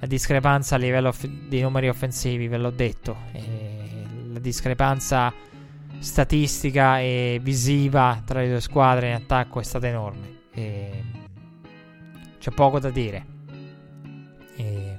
la 0.00 0.06
discrepanza 0.06 0.76
a 0.76 0.78
livello 0.78 1.08
off- 1.08 1.26
dei 1.26 1.60
numeri 1.60 1.88
offensivi, 1.88 2.48
ve 2.48 2.56
l'ho 2.56 2.70
detto. 2.70 3.16
E 3.32 4.06
la 4.32 4.38
discrepanza 4.38 5.32
statistica 5.98 7.00
e 7.00 7.38
visiva 7.42 8.22
tra 8.24 8.40
le 8.40 8.48
due 8.48 8.60
squadre 8.60 9.08
in 9.08 9.14
attacco 9.14 9.60
è 9.60 9.62
stata 9.62 9.86
enorme. 9.86 10.38
E 10.52 11.04
c'è 12.38 12.50
poco 12.50 12.80
da 12.80 12.90
dire. 12.90 13.26
E 14.56 14.96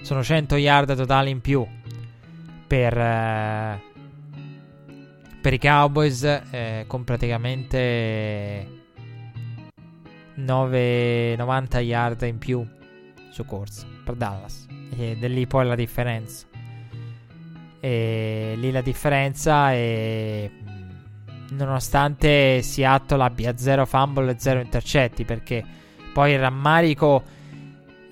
sono 0.00 0.22
100 0.22 0.56
yard 0.56 0.94
totali 0.94 1.30
in 1.30 1.40
più 1.40 1.66
per, 2.66 2.96
eh, 2.96 3.82
per 5.44 5.52
i 5.52 5.58
Cowboys 5.58 6.22
eh, 6.22 6.84
con 6.86 7.04
praticamente 7.04 8.66
9, 10.36 11.36
90 11.36 11.80
yard 11.80 12.22
in 12.22 12.38
più 12.38 12.66
su 13.28 13.44
corsa 13.44 13.86
per 14.02 14.14
Dallas. 14.14 14.66
E 14.96 15.18
da 15.20 15.28
lì 15.28 15.46
poi 15.46 15.66
la 15.66 15.74
differenza. 15.74 16.46
E 17.78 18.54
lì 18.56 18.70
la 18.70 18.80
differenza 18.80 19.70
è 19.72 20.50
nonostante 21.50 22.62
Seattle 22.62 23.22
abbia 23.22 23.54
0 23.54 23.84
fumble 23.84 24.32
e 24.32 24.36
0 24.38 24.60
intercetti, 24.60 25.26
perché 25.26 25.62
poi 26.14 26.32
il 26.32 26.38
rammarico 26.38 27.22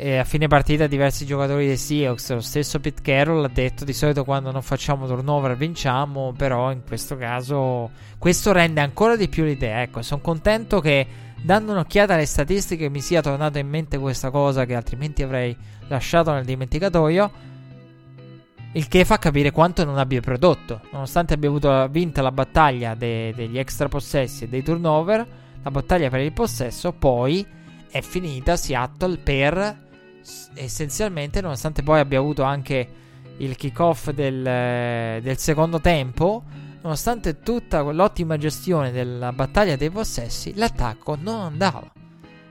eh, 0.02 0.16
a 0.16 0.24
fine 0.24 0.48
partita 0.48 0.88
diversi 0.88 1.24
giocatori 1.24 1.64
dei 1.64 1.76
Seahawks, 1.76 2.32
lo 2.32 2.40
stesso 2.40 2.80
Pete 2.80 3.02
Carroll 3.02 3.44
ha 3.44 3.48
detto 3.48 3.84
di 3.84 3.92
solito 3.92 4.24
quando 4.24 4.50
non 4.50 4.60
facciamo 4.60 5.06
turnover 5.06 5.56
vinciamo, 5.56 6.34
però 6.36 6.72
in 6.72 6.82
questo 6.84 7.16
caso 7.16 7.88
questo 8.18 8.50
rende 8.50 8.80
ancora 8.80 9.14
di 9.14 9.28
più 9.28 9.44
l'idea. 9.44 9.80
Ecco, 9.82 10.02
sono 10.02 10.20
contento 10.20 10.80
che 10.80 11.06
dando 11.40 11.70
un'occhiata 11.70 12.14
alle 12.14 12.26
statistiche 12.26 12.88
mi 12.88 13.00
sia 13.00 13.22
tornata 13.22 13.60
in 13.60 13.68
mente 13.68 13.96
questa 13.96 14.30
cosa 14.30 14.64
che 14.64 14.74
altrimenti 14.74 15.22
avrei 15.22 15.56
lasciato 15.86 16.32
nel 16.32 16.44
dimenticatoio 16.44 17.30
il 18.72 18.88
che 18.88 19.04
fa 19.04 19.18
capire 19.18 19.52
quanto 19.52 19.84
non 19.84 19.98
abbia 19.98 20.20
prodotto. 20.20 20.80
Nonostante 20.90 21.34
abbia 21.34 21.48
avuto 21.48 21.86
vinta 21.92 22.22
la 22.22 22.32
battaglia 22.32 22.96
de- 22.96 23.32
degli 23.36 23.56
extra 23.56 23.86
possessi 23.86 24.44
e 24.44 24.48
dei 24.48 24.64
turnover, 24.64 25.24
la 25.62 25.70
battaglia 25.70 26.10
per 26.10 26.22
il 26.22 26.32
possesso 26.32 26.90
poi 26.90 27.46
è 27.88 28.00
finita 28.00 28.56
Seattle 28.56 29.18
per 29.18 29.90
essenzialmente, 30.54 31.40
nonostante 31.40 31.82
poi 31.82 32.00
abbia 32.00 32.18
avuto 32.18 32.42
anche 32.42 32.88
il 33.38 33.56
kickoff 33.56 34.10
del, 34.10 35.20
del 35.22 35.38
secondo 35.38 35.80
tempo, 35.80 36.42
nonostante 36.82 37.40
tutta 37.40 37.80
l'ottima 37.82 38.36
gestione 38.36 38.90
della 38.90 39.32
battaglia 39.32 39.76
dei 39.76 39.90
possessi, 39.90 40.54
l'attacco 40.54 41.16
non 41.20 41.40
andava. 41.40 41.90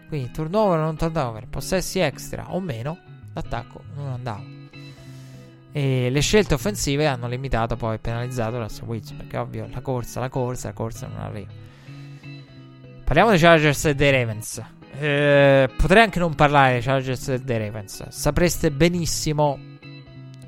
Quindi 0.08 0.32
turnover 0.32 0.80
o 0.80 0.84
non 0.84 0.98
turnover, 0.98 1.48
possessi 1.48 2.00
extra 2.00 2.54
o 2.54 2.60
meno, 2.60 2.98
l'attacco 3.34 3.82
non 3.96 4.08
andava. 4.08 4.44
E 5.74 6.10
le 6.10 6.20
scelte 6.20 6.54
offensive 6.54 7.08
hanno 7.08 7.28
limitato 7.28 7.78
poi 7.78 7.98
penalizzato 7.98 8.60
Russell 8.60 8.88
Wilson 8.88 9.18
perché 9.18 9.38
ovvio 9.38 9.70
la 9.72 9.80
corsa, 9.80 10.20
la 10.20 10.28
corsa, 10.28 10.68
la 10.68 10.74
corsa 10.74 11.08
non 11.08 11.20
arriva. 11.22 11.52
Parliamo 13.06 13.30
dei 13.30 13.40
Chargers 13.40 13.86
e 13.86 13.96
dei 13.96 14.12
Ravens. 14.12 14.62
Eh, 15.00 15.70
potrei 15.78 16.04
anche 16.04 16.20
non 16.20 16.36
parlare 16.36 16.74
dei 16.74 16.82
Chargers 16.82 17.30
e 17.30 17.42
dei 17.42 17.58
Ravens. 17.58 18.08
Sapreste 18.10 18.72
benissimo 18.72 19.60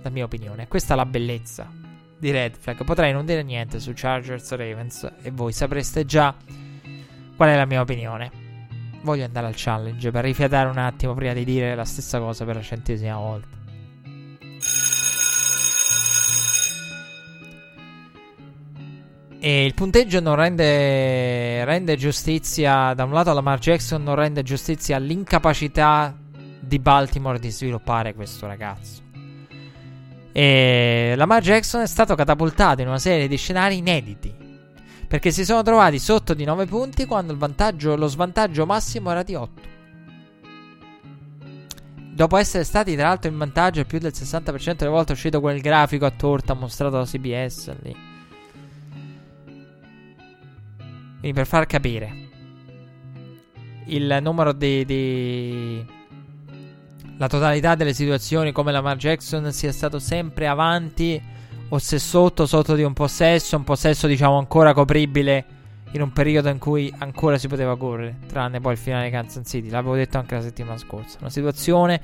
la 0.01 0.09
mia 0.09 0.25
opinione. 0.25 0.67
Questa 0.67 0.93
è 0.93 0.97
la 0.97 1.05
bellezza 1.05 1.67
di 2.17 2.31
Red 2.31 2.55
Flag. 2.57 2.83
Potrei 2.83 3.11
non 3.13 3.25
dire 3.25 3.43
niente 3.43 3.79
su 3.79 3.91
Chargers 3.93 4.51
e 4.51 4.55
Ravens 4.55 5.11
e 5.21 5.31
voi 5.31 5.53
sapreste 5.53 6.05
già 6.05 6.35
qual 7.35 7.49
è 7.49 7.55
la 7.55 7.65
mia 7.65 7.81
opinione. 7.81 8.31
Voglio 9.01 9.25
andare 9.25 9.47
al 9.47 9.53
challenge 9.55 10.11
per 10.11 10.23
rifiatare 10.23 10.69
un 10.69 10.77
attimo 10.77 11.13
prima 11.13 11.33
di 11.33 11.43
dire 11.43 11.75
la 11.75 11.85
stessa 11.85 12.19
cosa 12.19 12.45
per 12.45 12.55
la 12.55 12.61
centesima 12.61 13.17
volta. 13.17 13.47
E 19.45 19.65
il 19.65 19.73
punteggio 19.73 20.21
non 20.21 20.35
rende, 20.35 21.65
rende 21.65 21.97
giustizia. 21.97 22.93
Da 22.93 23.03
un 23.03 23.11
lato, 23.11 23.33
Lamar 23.33 23.59
Jackson 23.59 24.01
non 24.01 24.15
rende 24.15 24.41
giustizia 24.41 24.95
all'incapacità 24.95 26.17
di 26.61 26.79
Baltimore 26.79 27.39
di 27.39 27.49
sviluppare 27.49 28.13
questo 28.13 28.47
ragazzo. 28.47 29.01
E 30.31 31.13
Lamar 31.17 31.41
Jackson 31.41 31.81
è 31.81 31.87
stato 31.87 32.15
catapultato 32.15 32.83
in 32.83 32.87
una 32.87 32.99
serie 32.99 33.27
di 33.27 33.35
scenari 33.35 33.79
inediti. 33.79 34.33
Perché 35.09 35.29
si 35.31 35.43
sono 35.43 35.61
trovati 35.61 35.99
sotto 35.99 36.33
di 36.33 36.45
9 36.45 36.65
punti 36.65 37.03
quando 37.03 37.33
lo 37.33 38.07
svantaggio 38.07 38.65
massimo 38.65 39.11
era 39.11 39.23
di 39.23 39.35
8. 39.35 39.61
Dopo 42.13 42.37
essere 42.37 42.63
stati 42.63 42.95
tra 42.95 43.09
l'altro 43.09 43.29
in 43.29 43.37
vantaggio 43.37 43.83
più 43.83 43.99
del 43.99 44.13
60% 44.15 44.75
delle 44.77 44.89
volte 44.89 45.11
è 45.11 45.15
uscito 45.15 45.41
quel 45.41 45.59
grafico 45.59 46.05
a 46.05 46.11
torta 46.11 46.53
mostrato 46.53 46.95
da 46.95 47.03
CBS 47.03 47.75
lì. 47.81 48.11
Quindi 51.23 51.39
per 51.39 51.47
far 51.47 51.65
capire. 51.65 52.13
Il 53.85 54.19
numero 54.21 54.51
di, 54.51 54.83
di, 54.83 55.85
la 57.15 57.27
totalità 57.27 57.75
delle 57.75 57.93
situazioni 57.93 58.51
come 58.51 58.73
Lamar 58.73 58.97
Jackson 58.97 59.49
sia 59.53 59.71
stato 59.71 59.99
sempre 59.99 60.47
avanti 60.47 61.21
o 61.69 61.77
se 61.77 61.97
sotto 61.97 62.45
sotto 62.45 62.75
di 62.75 62.83
un 62.83 62.91
possesso, 62.91 63.55
un 63.55 63.63
possesso 63.63 64.05
diciamo 64.05 64.37
ancora 64.37 64.73
copribile 64.73 65.45
in 65.93 66.01
un 66.01 66.11
periodo 66.11 66.49
in 66.49 66.57
cui 66.57 66.93
ancora 66.97 67.37
si 67.37 67.47
poteva 67.47 67.77
correre, 67.77 68.17
tranne 68.27 68.59
poi 68.59 68.73
il 68.73 68.77
finale 68.77 69.05
di 69.05 69.11
Kansas 69.11 69.47
City, 69.47 69.69
l'avevo 69.69 69.95
detto 69.95 70.17
anche 70.17 70.35
la 70.35 70.41
settimana 70.41 70.77
scorsa, 70.77 71.19
una 71.21 71.29
situazione 71.29 72.01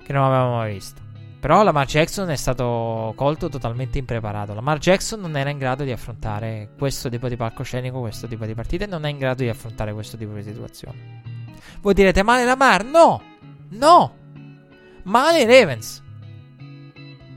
che 0.00 0.12
non 0.12 0.22
avevamo 0.22 0.58
mai 0.58 0.74
visto. 0.74 1.07
Però 1.40 1.62
Lamar 1.62 1.86
Jackson 1.86 2.30
è 2.30 2.36
stato 2.36 3.12
colto 3.14 3.48
totalmente 3.48 3.98
impreparato. 3.98 4.54
Lamar 4.54 4.78
Jackson 4.78 5.20
non 5.20 5.36
era 5.36 5.50
in 5.50 5.58
grado 5.58 5.84
di 5.84 5.92
affrontare 5.92 6.70
questo 6.76 7.08
tipo 7.08 7.28
di 7.28 7.36
palcoscenico, 7.36 8.00
questo 8.00 8.26
tipo 8.26 8.44
di 8.44 8.54
partite, 8.54 8.86
non 8.86 9.04
è 9.04 9.08
in 9.08 9.18
grado 9.18 9.42
di 9.44 9.48
affrontare 9.48 9.92
questo 9.92 10.16
tipo 10.16 10.32
di 10.32 10.42
situazione. 10.42 11.22
Voi 11.80 11.94
direte 11.94 12.24
male 12.24 12.44
Lamar? 12.44 12.84
No! 12.84 13.22
No! 13.70 14.16
Male 15.04 15.44
Ravens. 15.44 16.02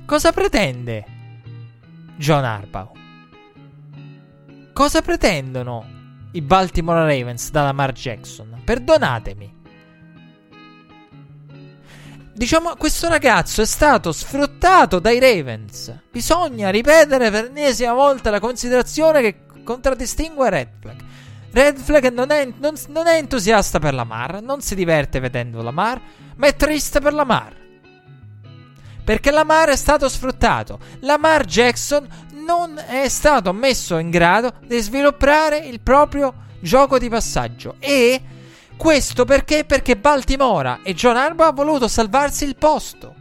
Cosa 0.05 0.31
pretende 0.31 1.05
John 2.15 2.43
Harbaugh? 2.43 2.91
Cosa 4.73 5.01
pretendono 5.03 5.85
i 6.31 6.41
Baltimore 6.41 7.01
Ravens 7.01 7.51
da 7.51 7.63
Lamar 7.63 7.91
Jackson? 7.91 8.61
Perdonatemi. 8.63 9.59
Diciamo, 12.33 12.75
questo 12.75 13.09
ragazzo 13.09 13.61
è 13.61 13.65
stato 13.65 14.11
sfruttato 14.13 14.99
dai 14.99 15.19
Ravens. 15.19 15.93
Bisogna 16.09 16.69
ripetere 16.69 17.29
per 17.29 17.45
l'ennesima 17.45 17.93
volta 17.93 18.29
la 18.29 18.39
considerazione 18.39 19.21
che 19.21 19.35
contraddistingue 19.63 20.49
Red 20.49 20.69
Flag. 20.79 20.95
Red 21.51 21.77
Flag 21.77 22.11
non 22.11 22.31
è, 22.31 22.47
non, 22.57 22.73
non 22.87 23.07
è 23.07 23.17
entusiasta 23.17 23.79
per 23.79 23.93
la 23.93 24.05
Mar, 24.05 24.41
non 24.41 24.61
si 24.61 24.75
diverte 24.75 25.19
vedendo 25.19 25.61
la 25.61 25.71
Mar, 25.71 26.01
ma 26.37 26.47
è 26.47 26.55
triste 26.55 27.01
per 27.01 27.13
la 27.13 27.25
Mar. 27.25 27.53
Perché 29.03 29.31
la 29.31 29.43
Mar 29.43 29.69
è 29.69 29.75
stato 29.75 30.07
sfruttato. 30.07 30.79
La 31.01 31.17
Mar 31.17 31.45
Jackson 31.45 32.07
non 32.45 32.77
è 32.77 33.09
stato 33.09 33.51
messo 33.51 33.97
in 33.97 34.09
grado 34.09 34.53
di 34.65 34.79
sviluppare 34.79 35.57
il 35.57 35.81
proprio 35.81 36.33
gioco 36.61 36.97
di 36.97 37.09
passaggio 37.09 37.75
e 37.79 38.21
questo 38.81 39.25
perché? 39.25 39.63
Perché 39.63 39.95
Baltimora 39.95 40.79
e 40.81 40.95
John 40.95 41.15
Harbaugh 41.15 41.49
ha 41.49 41.53
voluto 41.53 41.87
salvarsi 41.87 42.45
il 42.45 42.55
posto. 42.55 43.13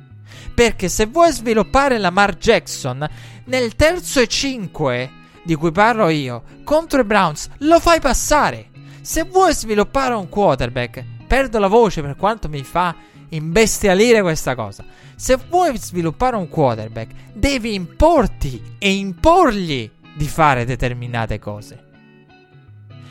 Perché 0.54 0.88
se 0.88 1.04
vuoi 1.04 1.30
sviluppare 1.32 1.98
Lamar 1.98 2.38
Jackson 2.38 3.06
nel 3.44 3.76
terzo 3.76 4.20
e 4.20 4.26
cinque 4.26 5.10
di 5.42 5.54
cui 5.54 5.70
parlo 5.70 6.08
io 6.08 6.44
contro 6.64 7.02
i 7.02 7.04
Browns 7.04 7.50
lo 7.58 7.78
fai 7.78 8.00
passare. 8.00 8.70
Se 9.02 9.24
vuoi 9.24 9.52
sviluppare 9.52 10.14
un 10.14 10.30
quarterback, 10.30 11.04
perdo 11.26 11.58
la 11.58 11.68
voce 11.68 12.00
per 12.00 12.16
quanto 12.16 12.48
mi 12.48 12.64
fa 12.64 12.96
imbestialire 13.28 14.22
questa 14.22 14.54
cosa. 14.54 14.82
Se 15.14 15.38
vuoi 15.46 15.76
sviluppare 15.76 16.36
un 16.36 16.48
quarterback, 16.48 17.12
devi 17.34 17.74
importi 17.74 18.76
e 18.78 18.94
imporgli 18.94 19.90
di 20.14 20.26
fare 20.26 20.64
determinate 20.64 21.38
cose. 21.38 21.89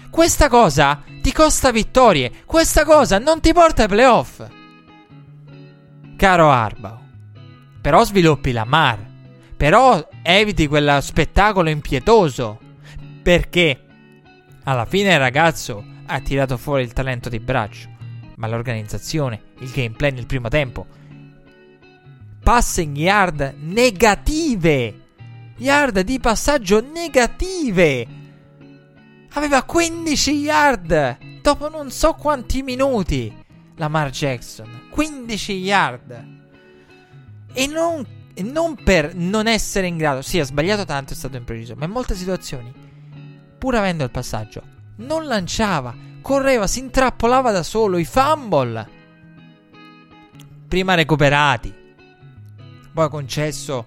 Questa 0.09 0.49
cosa 0.49 1.03
ti 1.21 1.31
costa 1.31 1.71
vittorie. 1.71 2.43
Questa 2.45 2.83
cosa 2.83 3.19
non 3.19 3.39
ti 3.39 3.53
porta 3.53 3.83
ai 3.83 3.87
playoff. 3.87 4.45
Caro 6.17 6.49
Arbao. 6.49 7.01
Però 7.79 8.03
sviluppi 8.03 8.51
la 8.51 8.65
Mar. 8.65 9.05
Però 9.55 10.09
eviti 10.23 10.67
quel 10.67 10.99
spettacolo 11.01 11.69
impietoso. 11.69 12.59
Perché 13.21 13.85
alla 14.63 14.85
fine 14.85 15.13
il 15.13 15.19
ragazzo 15.19 15.85
ha 16.07 16.19
tirato 16.21 16.57
fuori 16.57 16.83
il 16.83 16.93
talento 16.93 17.29
di 17.29 17.39
braccio. 17.39 17.87
Ma 18.37 18.47
l'organizzazione, 18.47 19.41
il 19.59 19.69
gameplay 19.69 20.11
nel 20.11 20.25
primo 20.25 20.47
tempo. 20.49 20.87
Passing 22.43 22.97
yard 22.97 23.55
negative. 23.59 25.01
Yard 25.57 25.99
di 25.99 26.19
passaggio 26.19 26.81
negative 26.81 28.17
Aveva 29.33 29.63
15 29.63 30.31
yard 30.31 31.17
dopo 31.41 31.69
non 31.69 31.91
so 31.91 32.13
quanti 32.13 32.61
minuti. 32.61 33.35
Lamar 33.75 34.09
Jackson, 34.09 34.87
15 34.89 35.53
yard. 35.53 36.37
E 37.53 37.67
non, 37.67 38.05
non 38.41 38.75
per 38.75 39.15
non 39.15 39.47
essere 39.47 39.87
in 39.87 39.97
grado. 39.97 40.21
Sì, 40.21 40.39
ha 40.39 40.43
sbagliato 40.43 40.85
tanto, 40.85 41.13
è 41.13 41.15
stato 41.15 41.37
impreciso. 41.37 41.75
Ma 41.75 41.85
in 41.85 41.91
molte 41.91 42.15
situazioni, 42.15 42.73
pur 43.57 43.75
avendo 43.75 44.03
il 44.03 44.11
passaggio, 44.11 44.61
non 44.97 45.25
lanciava, 45.25 45.95
correva, 46.21 46.67
si 46.67 46.79
intrappolava 46.79 47.51
da 47.51 47.63
solo. 47.63 47.97
I 47.97 48.05
fumble. 48.05 48.97
Prima 50.67 50.93
recuperati, 50.93 51.73
poi 52.93 53.09
concesso 53.09 53.85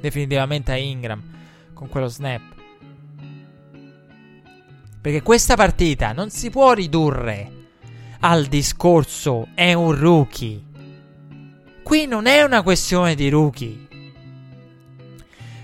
definitivamente 0.00 0.70
a 0.70 0.76
Ingram 0.76 1.22
con 1.72 1.88
quello 1.88 2.06
snap. 2.06 2.55
Perché 5.06 5.22
questa 5.22 5.54
partita 5.54 6.10
non 6.10 6.30
si 6.30 6.50
può 6.50 6.72
ridurre 6.72 7.52
al 8.22 8.46
discorso 8.46 9.46
è 9.54 9.72
un 9.72 9.96
rookie. 9.96 10.60
Qui 11.84 12.06
non 12.06 12.26
è 12.26 12.42
una 12.42 12.62
questione 12.62 13.14
di 13.14 13.28
rookie. 13.28 13.86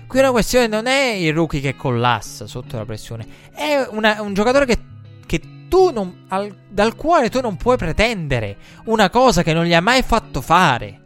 Qui 0.07 0.19
una 0.19 0.31
questione 0.31 0.67
non 0.67 0.85
è 0.85 1.09
il 1.09 1.33
rookie 1.33 1.59
che 1.59 1.75
collassa 1.75 2.47
sotto 2.47 2.77
la 2.77 2.85
pressione. 2.85 3.27
È 3.53 3.85
una, 3.89 4.21
un 4.21 4.33
giocatore 4.33 4.65
che, 4.65 4.79
che 5.25 5.41
tu 5.67 5.91
non, 5.91 6.23
al, 6.29 6.55
dal 6.69 6.95
quale 6.95 7.29
tu 7.29 7.41
non 7.41 7.57
puoi 7.57 7.75
pretendere 7.75 8.55
una 8.85 9.09
cosa 9.09 9.43
che 9.43 9.51
non 9.51 9.65
gli 9.65 9.73
ha 9.73 9.81
mai 9.81 10.03
fatto 10.03 10.39
fare. 10.39 11.01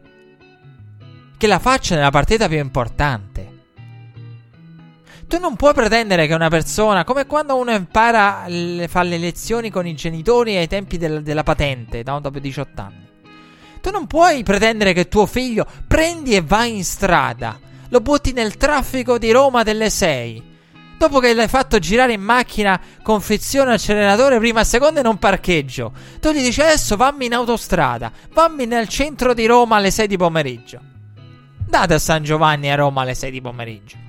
Che 1.36 1.48
la 1.48 1.58
faccia 1.58 1.96
nella 1.96 2.12
partita 2.12 2.48
più 2.48 2.60
importante. 2.60 3.27
Tu 5.28 5.40
non 5.40 5.58
puoi 5.58 5.74
pretendere 5.74 6.26
che 6.26 6.34
una 6.34 6.48
persona, 6.48 7.04
come 7.04 7.26
quando 7.26 7.58
uno 7.58 7.72
impara, 7.72 8.46
fa 8.88 9.04
le 9.04 9.18
lezioni 9.18 9.70
con 9.70 9.86
i 9.86 9.94
genitori 9.94 10.56
ai 10.56 10.68
tempi 10.68 10.98
del, 10.98 11.22
della 11.22 11.44
patente, 11.44 12.02
no? 12.06 12.22
dopo 12.22 12.40
18 12.40 12.82
anni. 12.82 13.08
Tu 13.82 13.92
non 13.92 14.08
puoi 14.08 14.44
pretendere 14.44 14.94
che 14.94 15.10
tuo 15.10 15.26
figlio 15.26 15.66
prendi 15.86 16.34
e 16.34 16.42
vai 16.42 16.78
in 16.78 16.86
strada, 16.86 17.60
lo 17.90 18.00
butti 18.00 18.32
nel 18.32 18.56
traffico 18.56 19.18
di 19.18 19.32
Roma 19.32 19.64
delle 19.64 19.90
6. 19.90 20.56
Dopo 20.98 21.20
che 21.20 21.34
l'hai 21.34 21.50
fatto 21.50 21.78
girare 21.78 22.14
in 22.14 22.22
macchina 22.22 22.80
con 23.04 23.20
frizione 23.20 23.74
acceleratore 23.74 24.40
prima 24.40 24.62
e 24.62 24.64
seconda 24.64 25.02
in 25.02 25.08
un 25.08 25.18
parcheggio, 25.18 25.92
tu 26.22 26.32
gli 26.32 26.42
dici 26.42 26.62
adesso 26.62 26.96
vammi 26.96 27.26
in 27.26 27.34
autostrada, 27.34 28.14
vammi 28.32 28.66
nel 28.66 28.88
centro 28.88 29.34
di 29.34 29.46
Roma 29.46 29.76
alle 29.76 29.92
6 29.92 30.08
di 30.08 30.18
pomeriggio. 30.18 30.80
Date 31.68 31.94
a 31.94 32.00
San 32.00 32.24
Giovanni 32.24 32.72
a 32.72 32.76
Roma 32.76 33.02
alle 33.02 33.14
6 33.14 33.30
di 33.30 33.42
pomeriggio. 33.42 34.07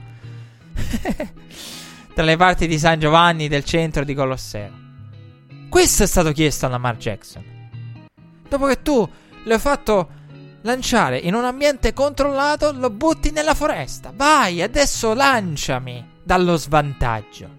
Tra 2.14 2.24
le 2.24 2.36
parti 2.36 2.66
di 2.66 2.78
San 2.78 2.98
Giovanni 2.98 3.48
del 3.48 3.64
centro 3.64 4.04
di 4.04 4.14
Colosseo. 4.14 4.70
Questo 5.68 6.02
è 6.02 6.06
stato 6.06 6.32
chiesto 6.32 6.66
a 6.66 6.70
Lamar 6.70 6.96
Jackson. 6.96 7.44
Dopo 8.48 8.66
che 8.66 8.82
tu 8.82 9.08
l'hai 9.44 9.58
fatto 9.58 10.08
lanciare 10.62 11.18
in 11.18 11.34
un 11.34 11.44
ambiente 11.44 11.92
controllato, 11.92 12.72
lo 12.72 12.90
butti 12.90 13.30
nella 13.30 13.54
foresta. 13.54 14.12
Vai, 14.14 14.62
adesso 14.62 15.14
lanciami 15.14 16.16
dallo 16.22 16.56
svantaggio. 16.56 17.56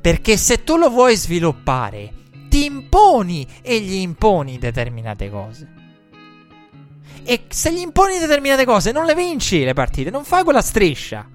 Perché 0.00 0.36
se 0.36 0.64
tu 0.64 0.76
lo 0.76 0.88
vuoi 0.88 1.16
sviluppare, 1.16 2.12
ti 2.48 2.64
imponi 2.64 3.46
e 3.62 3.80
gli 3.80 3.94
imponi 3.94 4.58
determinate 4.58 5.30
cose. 5.30 5.68
E 7.24 7.44
se 7.48 7.72
gli 7.72 7.78
imponi 7.78 8.18
determinate 8.18 8.64
cose, 8.64 8.92
non 8.92 9.04
le 9.04 9.14
vinci 9.14 9.64
le 9.64 9.74
partite, 9.74 10.10
non 10.10 10.24
fai 10.24 10.42
quella 10.44 10.62
striscia. 10.62 11.28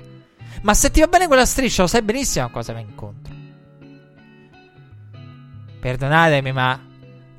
Ma 0.62 0.74
se 0.74 0.92
ti 0.92 1.00
va 1.00 1.08
bene 1.08 1.28
quella 1.28 1.46
striscia, 1.46 1.84
lo 1.84 1.88
sai 1.88 2.02
benissimo 2.02 2.46
a 2.46 2.50
cosa 2.50 2.74
va 2.74 2.80
incontro. 2.80 3.34
Perdonatemi, 5.80 6.52
ma 6.52 6.80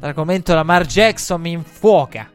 l'argomento 0.00 0.54
Lamar 0.54 0.86
Jackson 0.86 1.40
mi 1.40 1.52
infuoca. 1.52 2.30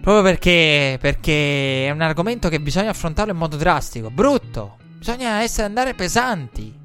Proprio 0.00 0.22
perché, 0.22 0.98
perché 1.00 1.86
è 1.86 1.90
un 1.90 2.02
argomento 2.02 2.48
che 2.48 2.60
bisogna 2.60 2.90
affrontarlo 2.90 3.32
in 3.32 3.38
modo 3.38 3.56
drastico, 3.56 4.10
brutto. 4.10 4.76
Bisogna 4.98 5.40
essere 5.40 5.66
andare 5.66 5.94
pesanti 5.94 6.78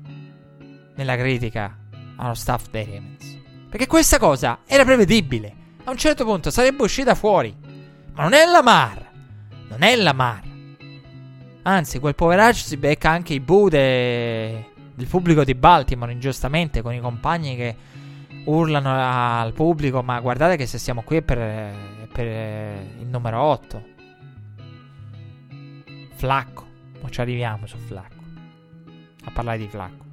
nella 0.96 1.18
critica 1.18 1.78
allo 2.16 2.34
staff 2.34 2.70
dei 2.70 2.86
Ravens. 2.86 3.38
Perché 3.70 3.88
questa 3.88 4.20
cosa 4.20 4.60
era 4.66 4.86
prevedibile. 4.86 5.56
A 5.84 5.92
un 5.92 5.98
certo 5.98 6.24
punto 6.24 6.50
sarebbe 6.50 6.84
uscita 6.84 7.16
fuori. 7.16 7.56
Ma 8.14 8.24
non 8.24 8.34
è 8.34 8.46
Lamar. 8.46 9.10
Non 9.68 9.84
è 9.84 9.96
Lamar. 9.96 10.49
Anzi, 11.64 12.00
quel 12.00 12.16
poveraccio 12.16 12.66
si 12.66 12.78
becca 12.78 13.10
anche 13.10 13.34
i 13.34 13.40
bu 13.40 13.70
de... 13.70 14.66
del 14.96 15.08
pubblico 15.08 15.44
di 15.44 15.56
Baltimore, 15.56 16.12
ingiustamente, 16.12 16.82
con 16.82 16.94
i 16.94 17.00
compagni 17.00 17.56
che 17.56 17.76
urlano 18.46 18.92
al 18.94 19.54
pubblico. 19.54 20.02
Ma 20.02 20.20
guardate 20.20 20.56
che 20.56 20.66
se 20.66 20.78
siamo 20.78 21.02
qui 21.02 21.18
è 21.18 21.22
per, 21.22 22.08
per 22.12 22.28
il 23.00 23.08
numero 23.08 23.42
8. 23.42 23.84
Flacco. 26.16 26.68
Ma 27.02 27.10
ci 27.10 27.22
arriviamo 27.22 27.66
su 27.66 27.78
Flacco. 27.78 28.24
A 29.26 29.32
parlare 29.32 29.58
di 29.58 29.68
Flacco. 29.68 30.06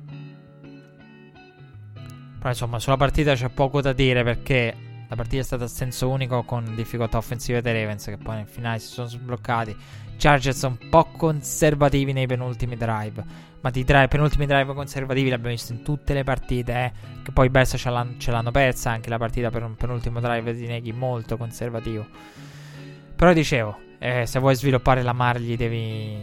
Però 2.39 2.49
insomma, 2.49 2.79
sulla 2.79 2.97
partita 2.97 3.35
c'è 3.35 3.49
poco 3.49 3.81
da 3.81 3.93
dire 3.93 4.23
perché 4.23 4.77
la 5.09 5.17
partita 5.17 5.41
è 5.41 5.45
stata 5.45 5.65
a 5.65 5.69
senso 5.69 6.09
unico 6.09 6.43
con 6.43 6.75
difficoltà 6.75 7.17
offensive 7.17 7.61
dei 7.61 7.73
Ravens 7.73 8.05
che 8.05 8.19
poi 8.19 8.37
nel 8.37 8.47
finale 8.47 8.79
si 8.79 8.89
sono 8.89 9.09
sbloccati. 9.09 9.77
Chargers 10.17 10.63
un 10.63 10.77
po' 10.89 11.09
conservativi 11.17 12.13
nei 12.13 12.27
penultimi 12.27 12.77
drive. 12.77 13.25
Ma 13.61 13.71
di 13.71 13.85
drive, 13.85 14.09
penultimi 14.09 14.47
drive 14.47 14.75
conservativi 14.75 15.29
l'abbiamo 15.29 15.55
visto 15.55 15.73
in 15.73 15.83
tutte 15.83 16.15
le 16.15 16.25
partite. 16.25 16.73
Eh, 16.73 16.93
che 17.23 17.33
poi 17.33 17.49
Bersa 17.49 17.77
ce, 17.77 17.91
ce 18.19 18.31
l'hanno 18.31 18.51
persa 18.51 18.91
anche 18.91 19.11
la 19.11 19.19
partita 19.19 19.51
per 19.51 19.63
un 19.63 19.75
penultimo 19.75 20.21
drive 20.21 20.55
di 20.55 20.67
Neghi 20.67 20.93
molto 20.93 21.37
conservativo. 21.37 22.07
Però 23.17 23.33
dicevo, 23.33 23.79
eh, 23.99 24.27
se 24.27 24.39
vuoi 24.39 24.55
sviluppare 24.55 25.03
la 25.03 25.13
Mar 25.13 25.39
gli 25.39 25.57
devi, 25.57 26.19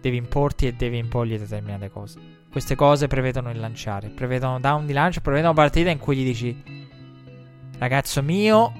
devi 0.00 0.16
importi 0.16 0.66
e 0.66 0.72
devi 0.72 0.98
imporgli 0.98 1.38
determinate 1.38 1.90
cose. 1.90 2.18
Queste 2.50 2.74
cose 2.74 3.06
prevedono 3.06 3.50
il 3.50 3.58
lanciare, 3.58 4.08
prevedono 4.08 4.60
down 4.60 4.84
di 4.84 4.92
lancio, 4.92 5.20
prevedono 5.20 5.54
partite 5.54 5.90
in 5.90 5.98
cui 5.98 6.16
gli 6.16 6.24
dici 6.24 6.90
ragazzo 7.78 8.22
mio, 8.22 8.72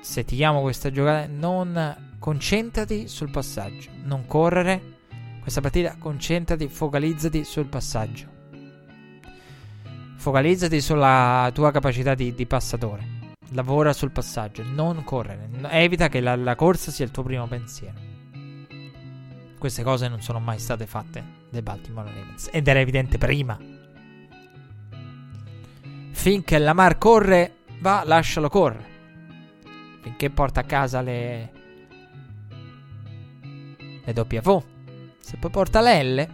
se 0.00 0.24
ti 0.24 0.36
chiamo 0.36 0.62
questa 0.62 0.90
giocata, 0.90 1.26
non 1.28 2.10
concentrati 2.22 3.08
sul 3.08 3.30
passaggio, 3.30 3.90
non 4.04 4.28
correre. 4.28 5.00
Questa 5.40 5.60
partita 5.60 5.96
concentrati, 5.98 6.68
focalizzati 6.68 7.42
sul 7.42 7.66
passaggio. 7.66 8.28
Focalizzati 10.14 10.80
sulla 10.80 11.50
tua 11.52 11.72
capacità 11.72 12.14
di, 12.14 12.32
di 12.32 12.46
passatore. 12.46 13.34
Lavora 13.54 13.92
sul 13.92 14.12
passaggio, 14.12 14.62
non 14.62 15.02
correre. 15.02 15.48
Evita 15.70 16.08
che 16.08 16.20
la, 16.20 16.36
la 16.36 16.54
corsa 16.54 16.92
sia 16.92 17.04
il 17.04 17.10
tuo 17.10 17.24
primo 17.24 17.48
pensiero. 17.48 17.98
Queste 19.58 19.82
cose 19.82 20.06
non 20.06 20.22
sono 20.22 20.38
mai 20.38 20.60
state 20.60 20.86
fatte 20.86 21.24
dai 21.50 21.62
Baltimore 21.62 22.08
Ravens. 22.08 22.50
Ed 22.52 22.68
era 22.68 22.78
evidente 22.78 23.18
prima. 23.18 23.58
Finché 26.12 26.58
Lamar 26.58 26.98
corre, 26.98 27.56
va, 27.80 28.04
lascialo 28.06 28.48
correre. 28.48 28.90
Finché 30.02 30.30
porta 30.30 30.60
a 30.60 30.64
casa 30.64 31.00
le. 31.00 31.61
Le 34.04 34.12
W. 34.12 34.62
Se 35.20 35.36
poi 35.36 35.50
porta 35.50 35.80
le 35.80 36.02
L. 36.02 36.28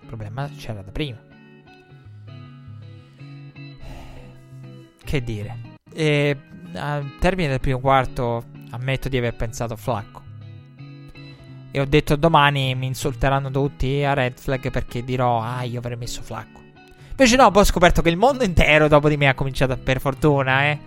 Il 0.00 0.06
problema 0.06 0.48
c'era 0.56 0.82
da 0.82 0.90
prima. 0.90 1.18
Che 5.04 5.22
dire. 5.22 5.76
E 5.92 6.36
al 6.74 7.16
termine 7.18 7.48
del 7.48 7.60
primo 7.60 7.80
quarto 7.80 8.44
ammetto 8.70 9.08
di 9.08 9.16
aver 9.16 9.34
pensato 9.36 9.76
Flacco. 9.76 10.22
E 11.70 11.80
ho 11.80 11.84
detto 11.84 12.16
domani 12.16 12.74
mi 12.74 12.86
insulteranno 12.86 13.50
tutti 13.50 14.02
a 14.02 14.14
Red 14.14 14.38
Flag 14.38 14.70
perché 14.70 15.04
dirò 15.04 15.40
ah 15.40 15.62
io 15.62 15.78
avrei 15.78 15.96
messo 15.96 16.22
Flacco. 16.22 16.60
Invece 17.10 17.36
no, 17.36 17.50
poi 17.50 17.62
ho 17.62 17.66
scoperto 17.66 18.00
che 18.00 18.10
il 18.10 18.16
mondo 18.16 18.44
intero 18.44 18.86
dopo 18.86 19.08
di 19.08 19.16
me 19.16 19.28
ha 19.28 19.34
cominciato 19.34 19.76
per 19.76 20.00
fortuna, 20.00 20.66
eh. 20.66 20.78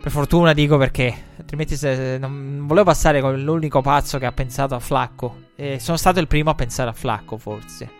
Per 0.00 0.10
fortuna 0.10 0.54
dico 0.54 0.78
perché 0.78 1.14
altrimenti 1.36 1.76
se, 1.76 2.16
non 2.18 2.66
volevo 2.66 2.86
passare 2.86 3.20
con 3.20 3.38
l'unico 3.42 3.82
pazzo 3.82 4.18
che 4.18 4.24
ha 4.24 4.32
pensato 4.32 4.74
a 4.74 4.78
Flacco. 4.78 5.48
E 5.56 5.78
sono 5.78 5.98
stato 5.98 6.20
il 6.20 6.26
primo 6.26 6.48
a 6.48 6.54
pensare 6.54 6.88
a 6.88 6.94
Flacco 6.94 7.36
forse. 7.36 7.98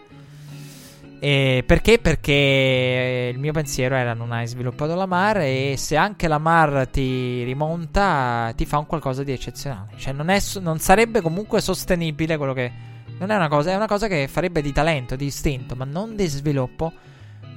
E 1.22 1.62
perché? 1.66 1.98
Perché 1.98 3.30
il 3.30 3.38
mio 3.38 3.52
pensiero 3.52 3.94
era 3.94 4.14
non 4.14 4.32
hai 4.32 4.46
sviluppato 4.46 4.94
la 4.94 5.04
Mar 5.04 5.40
e 5.42 5.74
se 5.76 5.94
anche 5.96 6.26
la 6.26 6.38
Mar 6.38 6.88
ti 6.90 7.42
rimonta 7.44 8.50
ti 8.56 8.64
fa 8.64 8.78
un 8.78 8.86
qualcosa 8.86 9.22
di 9.22 9.32
eccezionale. 9.32 9.90
Cioè 9.96 10.14
non, 10.14 10.30
è, 10.30 10.40
non 10.60 10.78
sarebbe 10.78 11.20
comunque 11.20 11.60
sostenibile 11.60 12.38
quello 12.38 12.54
che... 12.54 12.72
Non 13.18 13.30
è 13.30 13.36
una 13.36 13.48
cosa, 13.48 13.72
è 13.72 13.74
una 13.74 13.86
cosa 13.86 14.06
che 14.08 14.26
farebbe 14.28 14.62
di 14.62 14.72
talento, 14.72 15.14
di 15.14 15.26
istinto, 15.26 15.76
ma 15.76 15.84
non 15.84 16.16
di 16.16 16.26
sviluppo, 16.26 16.90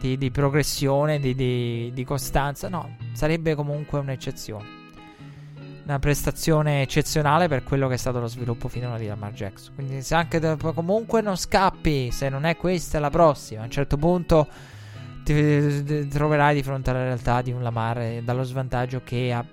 di, 0.04 0.18
di 0.18 0.32
progressione, 0.32 1.18
di, 1.18 1.34
di, 1.34 1.92
di 1.94 2.04
costanza. 2.04 2.68
No, 2.68 2.98
sarebbe 3.14 3.56
comunque 3.56 4.00
un'eccezione 4.00 4.82
una 5.86 6.00
prestazione 6.00 6.82
eccezionale 6.82 7.50
per 7.50 7.64
quello 7.64 7.90
che 7.90 7.96
è 7.96 7.98
stato 7.98 8.22
lo 8.22 8.28
sviluppo 8.28 8.70
finora 8.70 8.98
di 8.98 9.06
Lamar 9.06 9.34
Jackson. 9.34 9.76
Quindi 9.76 10.02
se 10.02 10.16
anche 10.16 10.40
comunque 10.58 11.22
non 11.22 11.36
scappi, 11.36 12.10
se 12.10 12.30
non 12.30 12.46
è 12.46 12.56
questa 12.56 13.00
la 13.00 13.10
prossima, 13.10 13.62
a 13.62 13.66
un 13.66 13.70
certo 13.70 13.98
punto 13.98 14.48
ti, 15.26 16.08
troverai 16.08 16.56
di 16.56 16.64
fronte 16.64 16.90
alla 16.90 17.04
realtà 17.04 17.42
di 17.42 17.52
un 17.52 17.62
Lamar 17.62 18.00
e 18.00 18.22
dallo 18.24 18.44
svantaggio 18.44 19.02
che 19.04 19.34
ha, 19.34 19.46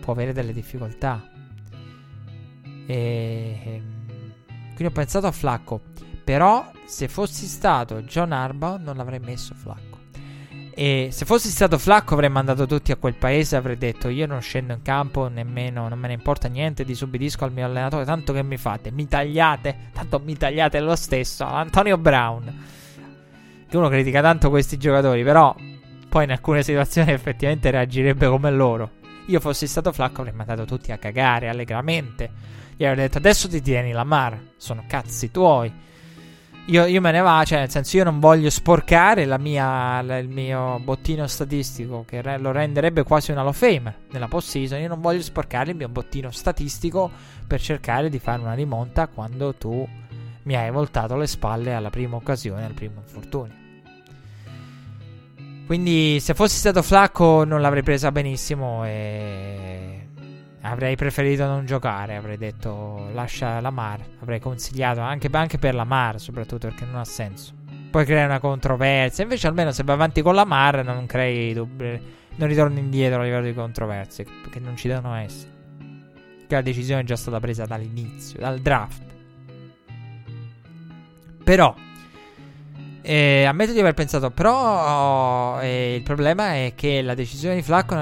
può 0.00 0.14
avere 0.14 0.32
delle 0.32 0.54
difficoltà. 0.54 1.22
E 2.86 3.60
ehm, 3.62 3.82
quindi 4.68 4.86
ho 4.86 4.90
pensato 4.90 5.26
a 5.26 5.32
Flacco, 5.32 5.82
però 6.24 6.72
se 6.84 7.08
fossi 7.08 7.46
stato 7.46 8.02
John 8.02 8.32
Arbaugh 8.32 8.80
non 8.80 8.96
l'avrei 8.96 9.20
messo 9.20 9.54
Flacco. 9.54 10.02
E 10.76 11.10
se 11.12 11.24
fossi 11.24 11.50
stato 11.50 11.78
Flacco 11.78 12.14
avrei 12.14 12.30
mandato 12.30 12.66
tutti 12.66 12.90
a 12.90 12.96
quel 12.96 13.14
paese, 13.14 13.54
avrei 13.54 13.78
detto 13.78 14.08
io 14.08 14.26
non 14.26 14.40
scendo 14.40 14.72
in 14.72 14.82
campo 14.82 15.28
nemmeno, 15.28 15.88
non 15.88 15.98
me 15.98 16.08
ne 16.08 16.14
importa 16.14 16.48
niente, 16.48 16.84
disubbidisco 16.84 17.44
al 17.44 17.52
mio 17.52 17.64
allenatore, 17.64 18.04
tanto 18.04 18.32
che 18.32 18.42
mi 18.42 18.56
fate, 18.56 18.90
mi 18.90 19.06
tagliate, 19.06 19.90
tanto 19.92 20.18
mi 20.18 20.36
tagliate 20.36 20.80
lo 20.80 20.96
stesso, 20.96 21.44
Antonio 21.44 21.96
Brown. 21.96 22.64
Che 23.68 23.76
uno 23.76 23.88
critica 23.88 24.20
tanto 24.20 24.50
questi 24.50 24.76
giocatori, 24.76 25.22
però 25.22 25.54
poi 26.08 26.24
in 26.24 26.32
alcune 26.32 26.64
situazioni 26.64 27.10
effettivamente 27.12 27.70
reagirebbe 27.70 28.26
come 28.26 28.50
loro. 28.50 28.90
Io 29.26 29.38
fossi 29.38 29.68
stato 29.68 29.92
Flacco 29.92 30.22
avrei 30.22 30.34
mandato 30.34 30.64
tutti 30.64 30.90
a 30.90 30.98
cagare 30.98 31.48
allegramente. 31.48 32.30
Gli 32.76 32.84
avrei 32.84 33.06
detto 33.06 33.18
adesso 33.18 33.48
ti 33.48 33.62
tieni 33.62 33.92
la 33.92 34.04
mar, 34.04 34.38
sono 34.56 34.82
cazzi 34.88 35.30
tuoi. 35.30 35.72
Io, 36.66 36.86
io, 36.86 37.00
me 37.02 37.12
ne 37.12 37.20
va, 37.20 37.44
cioè 37.44 37.58
nel 37.58 37.68
senso 37.68 37.98
io 37.98 38.04
non 38.04 38.18
voglio 38.18 38.48
sporcare 38.48 39.26
mia, 39.38 40.00
la, 40.00 40.16
il 40.16 40.30
mio 40.30 40.78
bottino 40.78 41.26
statistico 41.26 42.04
che 42.06 42.22
re, 42.22 42.38
lo 42.38 42.52
renderebbe 42.52 43.02
quasi 43.02 43.32
una 43.32 43.42
low 43.42 43.52
fame 43.52 43.94
nella 44.12 44.28
post-season. 44.28 44.80
Io 44.80 44.88
non 44.88 45.02
voglio 45.02 45.20
sporcare 45.20 45.72
il 45.72 45.76
mio 45.76 45.90
bottino 45.90 46.30
statistico 46.30 47.10
per 47.46 47.60
cercare 47.60 48.08
di 48.08 48.18
fare 48.18 48.40
una 48.40 48.54
rimonta 48.54 49.08
quando 49.08 49.54
tu 49.54 49.86
mi 50.44 50.56
hai 50.56 50.70
voltato 50.70 51.16
le 51.16 51.26
spalle 51.26 51.74
alla 51.74 51.90
prima 51.90 52.16
occasione, 52.16 52.64
al 52.64 52.72
primo 52.72 53.02
infortunio. 53.04 53.62
Quindi 55.66 56.18
se 56.20 56.32
fossi 56.32 56.56
stato 56.56 56.82
flacco 56.82 57.44
non 57.44 57.60
l'avrei 57.60 57.82
presa 57.82 58.10
benissimo 58.10 58.86
e 58.86 60.08
Avrei 60.66 60.96
preferito 60.96 61.44
non 61.44 61.66
giocare, 61.66 62.16
avrei 62.16 62.38
detto 62.38 63.10
lascia 63.12 63.60
la 63.60 63.68
Mar, 63.68 64.02
avrei 64.20 64.40
consigliato 64.40 65.00
anche, 65.00 65.28
anche 65.30 65.58
per 65.58 65.74
la 65.74 65.84
Mar 65.84 66.18
soprattutto 66.18 66.68
perché 66.68 66.86
non 66.86 66.96
ha 66.96 67.04
senso. 67.04 67.52
Poi 67.90 68.06
crea 68.06 68.24
una 68.24 68.40
controversia, 68.40 69.24
invece 69.24 69.46
almeno 69.46 69.72
se 69.72 69.82
vai 69.82 69.94
avanti 69.94 70.22
con 70.22 70.34
la 70.34 70.46
Mar 70.46 70.82
non 70.82 71.04
crei 71.04 71.52
dubbi, 71.52 72.00
non 72.36 72.48
ritorni 72.48 72.80
indietro 72.80 73.20
a 73.20 73.24
livello 73.24 73.44
di 73.44 73.52
controversie, 73.52 74.24
perché 74.24 74.58
non 74.58 74.74
ci 74.74 74.88
devono 74.88 75.14
essere. 75.16 75.52
Che 76.48 76.54
la 76.54 76.62
decisione 76.62 77.02
è 77.02 77.04
già 77.04 77.16
stata 77.16 77.38
presa 77.40 77.66
dall'inizio, 77.66 78.40
dal 78.40 78.58
draft. 78.60 79.02
Però 81.44 81.74
E 83.06 83.44
ammetto 83.44 83.72
di 83.72 83.80
aver 83.80 83.92
pensato, 83.92 84.30
però 84.30 85.60
eh, 85.60 85.94
il 85.96 86.02
problema 86.02 86.54
è 86.54 86.72
che 86.74 87.02
la 87.02 87.12
decisione 87.12 87.54
di 87.54 87.60
Flacco 87.60 87.96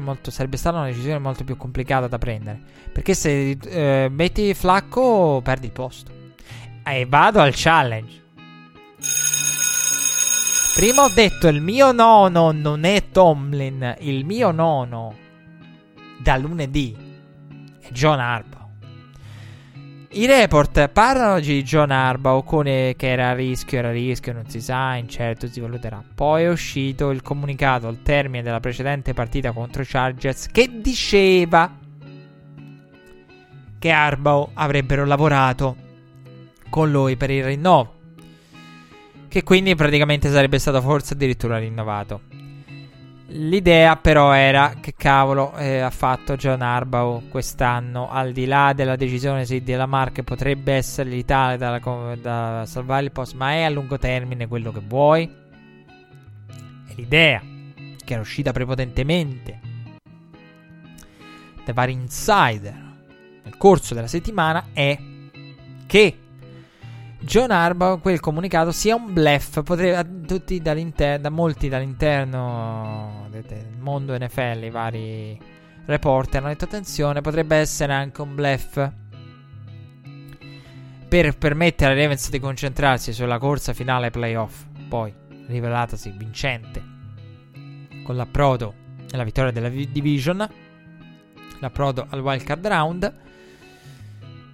molto, 0.00 0.32
sarebbe 0.32 0.56
stata 0.56 0.78
una 0.78 0.86
decisione 0.86 1.20
molto 1.20 1.44
più 1.44 1.56
complicata 1.56 2.08
da 2.08 2.18
prendere. 2.18 2.58
Perché 2.92 3.14
se 3.14 3.50
eh, 3.50 4.08
metti 4.10 4.52
Flacco 4.54 5.40
perdi 5.44 5.66
il 5.66 5.72
posto. 5.72 6.10
E 6.82 7.06
vado 7.08 7.38
al 7.38 7.52
challenge. 7.54 8.20
Prima 10.74 11.04
ho 11.04 11.08
detto 11.08 11.46
il 11.46 11.60
mio 11.60 11.92
nono 11.92 12.50
non 12.50 12.82
è 12.82 13.10
Tomlin, 13.12 13.94
il 14.00 14.24
mio 14.24 14.50
nono 14.50 15.14
da 16.18 16.36
lunedì 16.36 16.96
è 17.78 17.88
John 17.90 18.18
Harbaugh. 18.18 18.57
I 20.10 20.24
report 20.24 20.88
parlano 20.88 21.38
di 21.38 21.62
John 21.62 21.90
Harbaugh 21.90 22.42
con, 22.42 22.64
che 22.64 22.96
era 22.98 23.28
a 23.28 23.34
rischio, 23.34 23.78
era 23.78 23.88
a 23.88 23.92
rischio, 23.92 24.32
non 24.32 24.48
si 24.48 24.58
sa, 24.58 24.94
incerto, 24.94 25.46
si 25.48 25.60
valuterà. 25.60 26.02
Poi 26.14 26.44
è 26.44 26.48
uscito 26.48 27.10
il 27.10 27.20
comunicato 27.20 27.88
al 27.88 28.00
termine 28.02 28.42
della 28.42 28.58
precedente 28.58 29.12
partita 29.12 29.52
contro 29.52 29.82
i 29.82 29.86
Chargers 29.86 30.46
che 30.46 30.80
diceva 30.80 31.76
che 33.78 33.90
Harbaugh 33.90 34.48
avrebbero 34.54 35.04
lavorato 35.04 35.76
con 36.70 36.90
lui 36.90 37.16
per 37.16 37.28
il 37.30 37.44
rinnovo. 37.44 37.96
Che 39.28 39.42
quindi 39.42 39.74
praticamente 39.74 40.30
sarebbe 40.30 40.58
stato 40.58 40.80
forse 40.80 41.12
addirittura 41.12 41.58
rinnovato. 41.58 42.37
L'idea 43.30 43.96
però 43.96 44.32
era 44.32 44.76
che 44.80 44.94
cavolo 44.96 45.54
eh, 45.58 45.80
ha 45.80 45.90
fatto 45.90 46.34
John 46.36 46.62
Harbaugh 46.62 47.28
quest'anno, 47.28 48.08
al 48.08 48.32
di 48.32 48.46
là 48.46 48.72
della 48.74 48.96
decisione 48.96 49.44
sì, 49.44 49.62
della 49.62 49.84
marca 49.84 50.22
potrebbe 50.22 50.72
essere 50.72 51.10
l'Italia 51.10 51.58
da, 51.58 52.14
da 52.16 52.64
salvare 52.64 53.04
il 53.04 53.12
posto, 53.12 53.36
ma 53.36 53.50
è 53.50 53.64
a 53.64 53.68
lungo 53.68 53.98
termine 53.98 54.46
quello 54.46 54.72
che 54.72 54.80
vuoi? 54.82 55.30
E 56.88 56.94
l'idea 56.94 57.42
che 58.02 58.12
era 58.14 58.22
uscita 58.22 58.52
prepotentemente 58.52 59.60
da 61.66 61.72
vari 61.74 61.92
insider 61.92 62.74
nel 63.42 63.56
corso 63.58 63.92
della 63.92 64.06
settimana 64.06 64.68
è 64.72 64.98
che 65.86 66.18
John 67.20 67.50
Harbaugh, 67.50 68.00
quel 68.00 68.20
comunicato 68.20 68.72
sia 68.72 68.94
un 68.94 69.12
blef. 69.12 69.62
Potrebbe, 69.62 71.20
da 71.20 71.30
molti 71.30 71.68
dall'interno 71.68 73.17
del 73.46 73.76
mondo 73.78 74.16
NFL, 74.16 74.64
i 74.64 74.70
vari 74.70 75.38
reporter 75.86 76.40
hanno 76.40 76.48
detto 76.48 76.64
attenzione, 76.64 77.20
potrebbe 77.20 77.56
essere 77.56 77.92
anche 77.92 78.20
un 78.22 78.34
blef. 78.34 78.92
Per 81.08 81.38
permettere 81.38 81.94
ai 81.94 82.00
Ravens 82.00 82.28
di 82.28 82.38
concentrarsi 82.38 83.12
sulla 83.12 83.38
corsa 83.38 83.72
finale 83.72 84.10
playoff, 84.10 84.64
poi 84.88 85.12
rivelatasi 85.46 86.12
vincente 86.16 86.96
con 88.04 88.16
l'approdo 88.16 88.74
e 89.10 89.16
la 89.16 89.24
vittoria 89.24 89.50
della 89.50 89.70
division, 89.70 90.46
l'approdo 91.60 92.06
al 92.10 92.20
wildcard 92.20 92.66
round 92.66 93.26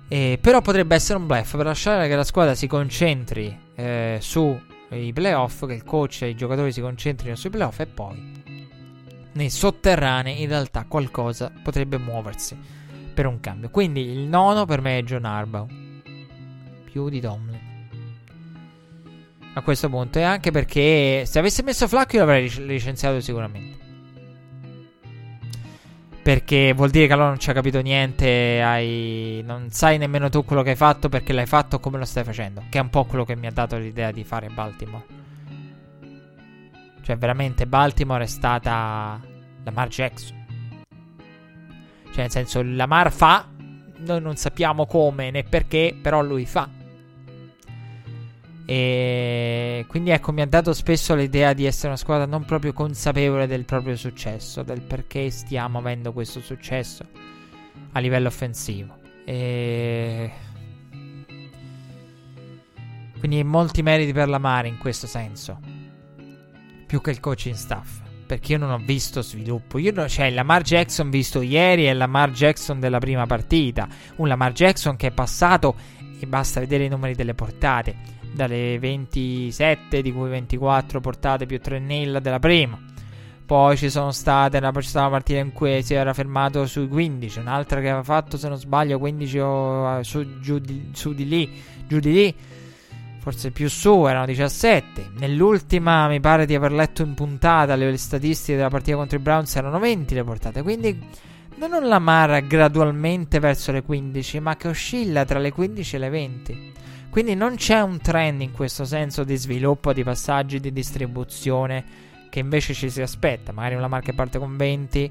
eh, 0.09 0.39
però 0.41 0.61
potrebbe 0.61 0.95
essere 0.95 1.19
un 1.19 1.27
bluff 1.27 1.57
per 1.57 1.67
lasciare 1.67 2.09
che 2.09 2.15
la 2.15 2.25
squadra 2.25 2.55
si 2.55 2.67
concentri 2.67 3.59
eh, 3.75 4.19
sui 4.21 5.13
playoff, 5.13 5.67
che 5.67 5.73
il 5.73 5.83
coach 5.83 6.23
e 6.23 6.29
i 6.29 6.37
giocatori 6.37 6.73
si 6.73 6.81
concentrino 6.81 7.35
sui 7.35 7.51
playoff 7.51 7.81
e 7.81 7.87
poi 7.87 8.34
nei 9.35 9.51
sotterranei 9.51 10.43
in 10.43 10.49
realtà 10.49 10.85
qualcosa 10.89 11.53
potrebbe 11.63 11.99
muoversi 11.99 12.57
per 13.15 13.27
un 13.27 13.41
cambio. 13.41 13.71
Quindi 13.71 14.01
il 14.01 14.27
nono 14.27 14.67
per 14.67 14.81
me 14.81 14.99
è 14.99 15.03
John 15.03 15.25
Harbaugh, 15.25 15.69
più 16.91 17.09
di 17.09 17.21
Tomlin. 17.21 17.73
A 19.57 19.61
questo 19.63 19.89
punto, 19.89 20.19
e 20.19 20.23
anche 20.23 20.51
perché 20.51 21.25
se 21.27 21.39
avesse 21.39 21.63
messo 21.63 21.87
Flacco 21.87 22.17
io 22.17 22.25
l'avrei 22.25 22.51
licenziato 22.67 23.21
sicuramente. 23.21 23.83
Perché 26.25 26.73
vuol 26.73 26.91
dire 26.91 27.07
che 27.07 27.13
allora 27.13 27.29
non 27.29 27.39
ci 27.39 27.51
hai 27.51 27.55
capito 27.55 27.81
niente, 27.81 28.63
hai... 28.63 29.43
non 29.45 29.71
sai 29.71 29.99
nemmeno 29.99 30.29
tu 30.31 30.45
quello 30.45 30.63
che 30.63 30.71
hai 30.71 30.77
fatto 30.77 31.09
perché 31.09 31.33
l'hai 31.33 31.47
fatto 31.47 31.79
come 31.79 31.99
lo 31.99 32.05
stai 32.05 32.25
facendo. 32.25 32.65
Che 32.69 32.79
è 32.79 32.81
un 32.81 32.91
po' 32.91 33.05
quello 33.05 33.25
che 33.25 33.37
mi 33.37 33.47
ha 33.47 33.53
dato 33.53 33.77
l'idea 33.77 34.11
di 34.11 34.25
fare 34.25 34.49
Baltimore. 34.49 35.05
Cioè, 37.03 37.17
veramente 37.19 37.67
Baltimore 37.67 38.25
è 38.25 38.27
stata 38.27 39.21
Lamar 39.65 39.89
Jackson. 39.89 40.47
Cioè, 42.07 42.23
nel 42.23 42.31
senso, 42.31 42.63
Lamar 42.63 43.11
fa, 43.11 43.49
noi 43.99 44.21
non 44.21 44.37
sappiamo 44.37 44.87
come 44.87 45.31
né 45.31 45.43
perché, 45.43 45.99
però 46.01 46.23
lui 46.23 46.47
fa. 46.47 46.69
E 48.67 49.85
quindi 49.89 50.11
ecco, 50.11 50.33
mi 50.33 50.41
ha 50.41 50.47
dato 50.47 50.73
spesso 50.73 51.15
l'idea 51.15 51.53
di 51.53 51.67
essere 51.67 51.89
una 51.89 51.97
squadra 51.97 52.25
non 52.25 52.45
proprio 52.45 52.73
consapevole 52.73 53.47
del 53.47 53.65
proprio 53.65 53.97
successo, 53.97 54.63
del 54.63 54.81
perché 54.81 55.29
stiamo 55.31 55.79
avendo 55.79 56.13
questo 56.13 56.41
successo 56.41 57.05
a 57.93 57.99
livello 57.99 58.29
offensivo. 58.29 58.97
E 59.27 60.33
quindi 63.19 63.43
molti 63.43 63.83
meriti 63.83 64.13
per 64.13 64.29
la 64.29 64.39
Mare 64.39 64.69
in 64.69 64.79
questo 64.79 65.07
senso, 65.07 65.59
più 66.87 67.01
che 67.01 67.11
il 67.11 67.21
coaching 67.21 67.55
staff. 67.55 68.04
Perché 68.27 68.53
io 68.53 68.59
non 68.59 68.71
ho 68.71 68.79
visto 68.79 69.23
sviluppo. 69.23 69.79
Io 69.79 69.93
no, 69.93 70.09
cioè, 70.09 70.31
Lamar 70.31 70.63
Jackson 70.63 71.11
visto 71.11 71.43
ieri 71.43 71.85
è 71.85 71.93
Lamar 71.93 72.31
Jackson 72.31 72.81
della 72.81 72.99
prima 72.99 73.27
partita. 73.27 73.87
Un 74.17 74.29
Lamar 74.29 74.53
Jackson 74.53 74.97
che 74.97 75.09
è 75.09 75.11
passato 75.11 75.75
e 76.19 76.27
basta 76.27 76.61
vedere 76.61 76.85
i 76.85 76.89
numeri 76.89 77.15
delle 77.15 77.35
portate 77.35 78.13
dalle 78.35 78.79
27, 78.79 80.03
di 80.03 80.13
cui 80.13 80.29
24 80.29 81.01
portate 81.01 81.47
più 81.47 81.61
3 81.61 81.79
nella 81.79 82.19
della 82.19 82.39
prima. 82.39 82.79
Poi 83.47 83.77
ci 83.77 83.91
sono 83.91 84.11
state 84.11 84.57
una, 84.57 84.73
una 84.73 85.11
partita 85.11 85.39
in 85.39 85.53
cui 85.53 85.83
si 85.83 85.95
era 85.95 86.15
fermato 86.15 86.67
sui 86.67 86.89
15, 86.89 87.41
un'altra 87.41 87.81
che 87.81 87.89
aveva 87.89 88.03
fatto, 88.03 88.39
se 88.39 88.49
non 88.49 88.57
sbaglio, 88.57 88.99
15 88.99 89.39
o, 89.39 90.03
su, 90.03 90.41
giù 90.41 90.59
di, 90.59 90.91
su 90.93 91.13
di 91.13 91.29
lì, 91.29 91.63
giù 91.87 91.99
di 91.99 92.13
lì, 92.13 92.35
forse 93.25 93.53
più 93.53 93.71
su, 93.71 94.05
erano 94.05 94.27
17. 94.27 95.13
Nell'ultima 95.15 96.07
mi 96.09 96.21
pare 96.21 96.45
di 96.45 96.55
aver 96.55 96.73
letto 96.73 97.01
in 97.01 97.15
puntata 97.15 97.75
le, 97.75 97.97
statistiche 97.97 98.59
della 98.59 98.69
partita 98.69 98.99
contro 98.99 99.17
i 99.17 99.21
Browns 99.23 99.57
erano 99.57 99.79
20 99.79 100.15
le 100.15 100.25
portate, 100.25 100.61
quindi 100.61 101.03
non 101.55 101.73
un 101.73 101.89
Lamar 101.89 102.47
gradualmente 102.47 103.39
verso 103.39 103.73
le 103.73 103.83
15, 103.83 104.41
ma 104.41 104.57
che 104.57 104.69
oscilla 104.69 105.25
tra 105.25 105.39
le 105.39 105.53
15 105.53 105.97
e 105.97 105.99
le 105.99 106.09
20. 106.11 106.73
Quindi 107.09 107.35
non 107.35 107.55
c'è 107.55 107.81
un 107.81 107.99
trend 107.99 108.43
in 108.43 108.53
questo 108.53 108.85
senso 108.85 109.25
di 109.25 109.37
sviluppo, 109.37 109.95
di 109.95 110.05
passaggi, 110.05 110.61
di 110.61 110.71
distribuzione 110.71 111.83
che 112.29 112.41
invece 112.41 112.75
ci 112.75 112.91
si 112.91 113.01
aspetta. 113.01 113.53
Magari 113.53 113.75
una 113.75 113.89
marca 113.89 114.13
parte 114.13 114.39
con 114.39 114.55
20, 114.55 115.11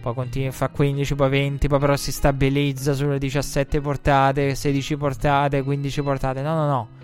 poi 0.00 0.14
continua, 0.14 0.52
fa 0.52 0.68
15, 0.68 1.16
poi 1.16 1.28
20, 1.28 1.66
poi 1.66 1.78
però 1.80 1.96
si 1.96 2.12
stabilizza 2.12 2.92
sulle 2.92 3.18
17 3.18 3.80
portate, 3.80 4.54
16 4.54 4.96
portate, 4.96 5.64
15 5.64 6.02
portate. 6.02 6.40
No, 6.40 6.54
no, 6.54 6.66
no. 6.68 6.97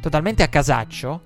Totalmente 0.00 0.42
a 0.42 0.48
casaccio. 0.48 1.22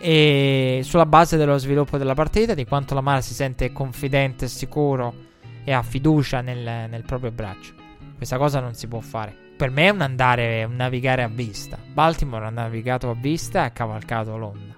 E 0.00 0.80
sulla 0.82 1.06
base 1.06 1.36
dello 1.36 1.58
sviluppo 1.58 1.98
della 1.98 2.14
partita, 2.14 2.54
di 2.54 2.64
quanto 2.64 2.94
la 2.94 3.02
Mara 3.02 3.20
si 3.20 3.34
sente 3.34 3.72
confidente, 3.72 4.48
sicuro 4.48 5.28
e 5.62 5.72
ha 5.72 5.82
fiducia 5.82 6.40
nel, 6.40 6.88
nel 6.88 7.02
proprio 7.04 7.30
braccio. 7.30 7.74
Questa 8.16 8.38
cosa 8.38 8.60
non 8.60 8.74
si 8.74 8.86
può 8.88 9.00
fare 9.00 9.48
per 9.60 9.68
me 9.68 9.88
è 9.88 9.90
un 9.90 10.00
andare, 10.00 10.64
un 10.64 10.76
navigare 10.76 11.22
a 11.22 11.28
vista. 11.28 11.76
Baltimore 11.92 12.46
ha 12.46 12.48
navigato 12.48 13.10
a 13.10 13.14
vista 13.14 13.60
e 13.60 13.66
ha 13.66 13.70
cavalcato 13.72 14.38
l'onda. 14.38 14.74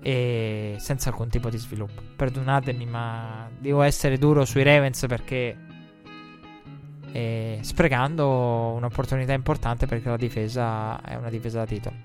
E 0.00 0.76
senza 0.78 1.08
alcun 1.08 1.28
tipo 1.28 1.50
di 1.50 1.56
sviluppo. 1.56 2.00
Perdonatemi, 2.14 2.86
ma 2.86 3.50
devo 3.58 3.82
essere 3.82 4.18
duro 4.18 4.44
sui 4.44 4.62
Ravens 4.62 5.04
perché. 5.08 5.56
Eh, 7.12 7.58
sprecando 7.62 8.72
un'opportunità 8.76 9.32
importante 9.32 9.86
perché 9.86 10.08
la 10.08 10.16
difesa 10.16 11.00
è 11.00 11.14
una 11.14 11.30
difesa 11.30 11.58
da 11.58 11.66
titolo. 11.66 11.96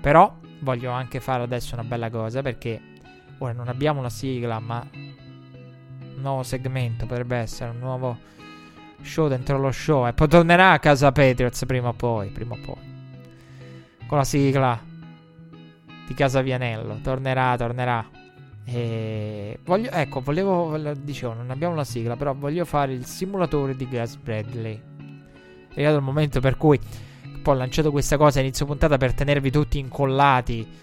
Però 0.00 0.36
voglio 0.60 0.90
anche 0.90 1.20
fare 1.20 1.42
adesso 1.42 1.74
una 1.74 1.84
bella 1.84 2.10
cosa 2.10 2.42
perché 2.42 2.80
ora 3.38 3.52
non 3.52 3.68
abbiamo 3.68 4.00
una 4.00 4.10
sigla, 4.10 4.58
ma 4.58 4.84
un 4.92 6.20
nuovo 6.20 6.42
segmento 6.42 7.06
potrebbe 7.06 7.36
essere 7.36 7.70
un 7.70 7.78
nuovo 7.78 8.18
show 9.02 9.28
dentro 9.28 9.58
lo 9.58 9.70
show. 9.70 10.06
E 10.06 10.12
poi 10.12 10.28
tornerà 10.28 10.72
a 10.72 10.78
casa 10.78 11.12
Patriots 11.12 11.64
prima 11.66 11.88
o 11.88 11.92
poi. 11.92 12.28
Prima 12.28 12.54
o 12.54 12.58
poi. 12.64 12.90
Con 14.06 14.18
la 14.18 14.24
sigla 14.24 14.80
di 16.06 16.14
Casa 16.14 16.40
Vianello. 16.40 16.98
Tornerà, 17.02 17.56
tornerà. 17.56 18.20
E 18.64 19.58
voglio, 19.64 19.90
ecco, 19.90 20.20
volevo. 20.20 20.76
Dicevo, 20.94 21.34
non 21.34 21.50
abbiamo 21.50 21.74
la 21.74 21.84
sigla, 21.84 22.16
però 22.16 22.34
voglio 22.34 22.64
fare 22.64 22.92
il 22.92 23.04
simulatore 23.04 23.76
di 23.76 23.88
Gas 23.88 24.16
Bradley. 24.16 24.80
È 25.68 25.74
arrivato 25.74 25.96
il 25.96 26.02
momento 26.02 26.40
per 26.40 26.56
cui. 26.56 26.78
Poi 27.42 27.54
ho 27.54 27.58
lanciato 27.58 27.90
questa 27.90 28.16
cosa 28.16 28.38
a 28.38 28.42
inizio 28.42 28.66
puntata 28.66 28.96
per 28.98 29.14
tenervi 29.14 29.50
tutti 29.50 29.78
incollati 29.78 30.80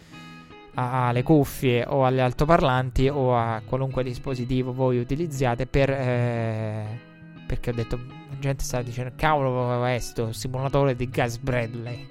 alle 0.74 1.24
cuffie 1.24 1.86
o 1.88 2.06
alle 2.06 2.22
altoparlanti 2.22 3.08
o 3.10 3.36
a 3.36 3.62
qualunque 3.66 4.04
dispositivo 4.04 4.72
voi 4.72 5.00
utilizziate 5.00 5.66
per 5.66 5.90
eh, 5.90 7.00
perché 7.50 7.72
ho 7.72 7.74
detto, 7.74 7.98
la 7.98 8.38
gente 8.40 8.64
stava 8.64 8.84
dicendo, 8.84 9.12
cavolo, 9.16 9.84
è 9.84 9.98
sto 9.98 10.32
simulatore 10.32 10.96
di 10.96 11.10
Gas 11.10 11.38
Bradley. 11.38 12.08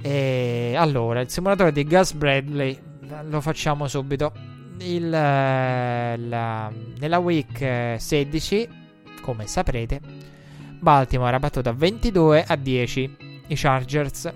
E 0.00 0.74
allora, 0.76 1.20
il 1.20 1.28
simulatore 1.28 1.72
di 1.72 1.84
Gus 1.84 2.12
Bradley 2.14 2.78
lo 3.28 3.40
facciamo 3.40 3.88
subito. 3.88 4.32
Il, 4.78 5.12
eh, 5.12 6.16
la, 6.16 6.72
nella 6.98 7.18
week 7.18 7.96
16, 7.98 8.68
come 9.22 9.46
saprete, 9.46 10.00
Baltimore 10.78 11.34
ha 11.34 11.38
battuto 11.38 11.68
a 11.68 11.72
22 11.72 12.44
a 12.44 12.56
10 12.56 13.16
i 13.48 13.54
Chargers. 13.54 14.32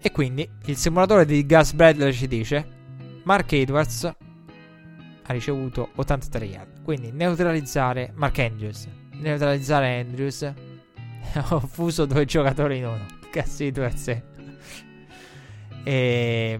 E 0.00 0.12
quindi 0.12 0.48
il 0.66 0.76
simulatore 0.76 1.26
di 1.26 1.44
Gus 1.44 1.72
Bradley 1.72 2.12
ci 2.12 2.28
dice 2.28 2.76
Mark 3.24 3.52
Edwards 3.52 4.04
ha 4.04 5.32
ricevuto 5.32 5.90
83 5.96 6.44
yard. 6.46 6.82
Quindi 6.82 7.10
neutralizzare 7.12 8.12
Mark 8.14 8.38
Andrews. 8.38 8.88
Neutralizzare 9.12 10.00
Andrews. 10.00 10.50
Ho 11.50 11.60
fuso 11.60 12.06
due 12.06 12.24
giocatori 12.24 12.78
in 12.78 12.86
uno. 12.86 13.17
Gus 13.38 13.60
Edwards 13.60 14.08
e, 15.84 16.58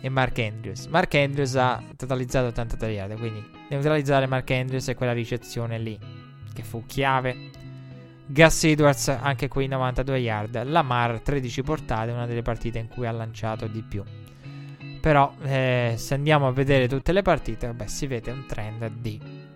e 0.00 0.08
Mark 0.08 0.38
Andrews. 0.40 0.86
Mark 0.86 1.14
Andrews 1.14 1.54
ha 1.54 1.80
totalizzato 1.96 2.48
83 2.48 2.90
yard. 2.90 3.16
Quindi 3.16 3.48
neutralizzare 3.68 4.26
Mark 4.26 4.50
Andrews 4.50 4.88
e 4.88 4.94
quella 4.94 5.12
ricezione 5.12 5.78
lì. 5.78 5.96
Che 6.52 6.62
fu 6.64 6.84
chiave. 6.86 7.50
Gus 8.26 8.64
Edwards 8.64 9.08
anche 9.08 9.46
qui 9.46 9.68
92 9.68 10.18
yard. 10.18 10.64
Lamar 10.64 11.20
13 11.20 11.62
portate. 11.62 12.10
Una 12.10 12.26
delle 12.26 12.42
partite 12.42 12.78
in 12.78 12.88
cui 12.88 13.06
ha 13.06 13.12
lanciato 13.12 13.68
di 13.68 13.82
più. 13.82 14.02
Però 15.00 15.32
eh, 15.42 15.94
se 15.96 16.14
andiamo 16.14 16.48
a 16.48 16.52
vedere 16.52 16.88
tutte 16.88 17.12
le 17.12 17.22
partite, 17.22 17.66
vabbè, 17.68 17.86
si 17.86 18.06
vede 18.06 18.32
un 18.32 18.44
trend 18.46 18.90
di 18.98 19.48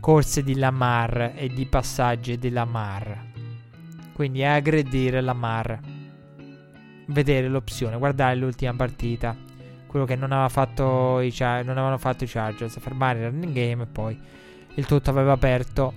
corse 0.00 0.42
di 0.42 0.56
Lamar 0.56 1.32
e 1.36 1.48
di 1.48 1.64
passaggi 1.64 2.36
di 2.36 2.50
Lamar. 2.50 3.31
Quindi 4.12 4.40
è 4.40 4.46
aggredire 4.46 5.20
Lamar. 5.20 5.78
Vedere 7.06 7.48
l'opzione, 7.48 7.98
guardare 7.98 8.36
l'ultima 8.36 8.74
partita. 8.74 9.36
Quello 9.86 10.06
che 10.06 10.16
non, 10.16 10.32
aveva 10.32 10.48
fatto 10.48 11.20
i 11.20 11.30
char- 11.32 11.64
non 11.64 11.76
avevano 11.76 11.98
fatto 11.98 12.24
i 12.24 12.26
Chargers. 12.26 12.78
Fermare 12.78 13.18
il 13.18 13.24
running 13.26 13.52
game 13.52 13.82
e 13.82 13.86
poi 13.86 14.18
il 14.74 14.86
tutto 14.86 15.10
aveva 15.10 15.32
aperto 15.32 15.92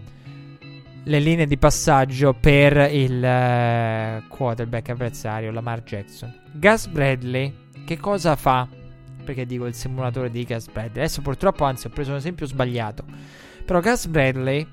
le 1.04 1.20
linee 1.20 1.46
di 1.46 1.58
passaggio 1.58 2.34
per 2.34 2.92
il 2.92 3.16
uh, 3.18 4.28
quarterback 4.28 4.90
avversario 4.90 5.52
Lamar 5.52 5.84
Jackson. 5.84 6.34
Gus 6.52 6.88
Bradley 6.88 7.64
che 7.86 7.98
cosa 7.98 8.36
fa? 8.36 8.68
Perché 9.24 9.46
dico 9.46 9.68
il 9.68 9.76
simulatore 9.76 10.32
di 10.32 10.44
Gus 10.44 10.66
Bradley. 10.66 11.04
Adesso 11.04 11.22
purtroppo, 11.22 11.66
anzi, 11.66 11.86
ho 11.86 11.92
preso 11.92 12.12
un 12.12 12.18
esempio 12.18 12.48
sbagliato. 12.48 13.04
Però 13.64 13.80
Gus 13.80 14.08
Bradley, 14.08 14.68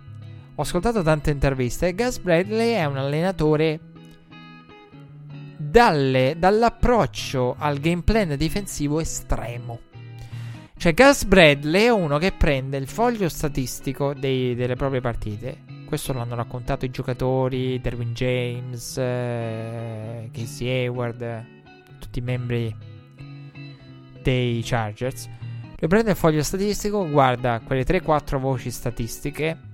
ho 0.55 0.62
ascoltato 0.62 1.02
tante 1.02 1.31
interviste, 1.31 1.89
e 1.89 1.94
Gus 1.94 2.18
Bradley 2.18 2.74
è 2.74 2.84
un 2.84 2.98
allenatore 2.98 3.81
dalle, 5.56 6.36
dall'approccio 6.39 7.55
al 7.58 7.78
game 7.78 8.02
plan 8.02 8.36
difensivo 8.36 9.00
estremo. 9.00 9.81
Cioè, 10.76 10.92
Gus 10.92 11.24
Bradley 11.24 11.84
è 11.84 11.90
uno 11.90 12.18
che 12.18 12.32
prende 12.32 12.76
il 12.76 12.89
foglio 12.89 13.28
statistico 13.28 14.12
dei, 14.12 14.55
delle 14.55 14.74
proprie 14.76 15.00
partite. 15.00 15.64
Questo 15.86 16.12
l'hanno 16.12 16.34
raccontato 16.34 16.84
i 16.84 16.90
giocatori, 16.90 17.81
Derwin 17.81 18.12
James, 18.12 18.97
eh, 18.98 20.28
Casey 20.32 20.68
Hayward, 20.68 21.44
tutti 21.98 22.18
i 22.18 22.22
membri 22.22 22.74
dei 24.20 24.60
Chargers. 24.62 25.28
Lui 25.78 25.89
prende 25.89 26.10
il 26.10 26.16
foglio 26.16 26.42
statistico, 26.42 27.08
guarda 27.08 27.60
quelle 27.64 27.84
3-4 27.84 28.39
voci 28.39 28.70
statistiche 28.70 29.70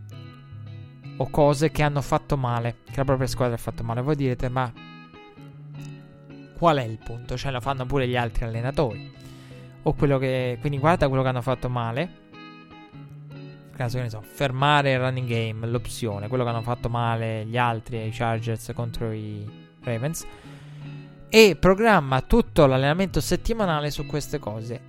o 1.19 1.31
cose 1.31 1.71
che 1.71 1.83
hanno 1.83 2.01
fatto 2.01 2.37
male, 2.37 2.79
che 2.85 2.97
la 2.97 3.05
propria 3.05 3.27
squadra 3.27 3.55
ha 3.55 3.59
fatto 3.59 3.85
male. 3.85 4.01
Voi 4.01 4.17
direte, 4.17 4.49
ma 4.49 4.73
qual 6.57 6.79
è 6.79 6.83
il 6.83 6.99
punto? 6.99 7.37
Cioè 7.37 7.53
lo 7.53 7.61
fanno 7.61 7.87
pure 7.87 8.09
gli 8.09 8.17
altri 8.17 8.45
allenatori. 8.45 9.15
O 9.83 9.93
quello 9.95 10.19
che... 10.19 10.59
Quindi 10.61 10.79
guarda 10.79 11.09
quello 11.09 11.23
che 11.23 11.29
hanno 11.29 11.43
fatto 11.43 11.69
male. 11.69 12.27
Caso 13.77 13.99
che 13.99 14.03
ne 14.03 14.11
so, 14.11 14.23
fermare 14.23 14.93
il 14.93 14.99
running 14.99 15.29
game, 15.29 15.67
l'opzione, 15.67 16.27
quello 16.27 16.43
che 16.43 16.51
hanno 16.51 16.63
fatto 16.63 16.89
male 16.89 17.45
gli 17.45 17.57
altri, 17.57 18.05
i 18.05 18.11
Chargers 18.11 18.73
contro 18.75 19.13
i 19.13 19.49
Ravens 19.83 20.27
e 21.29 21.57
programma 21.57 22.23
tutto 22.23 22.67
l'allenamento 22.67 23.21
settimanale 23.21 23.91
su 23.91 24.07
queste 24.07 24.39
cose. 24.39 24.81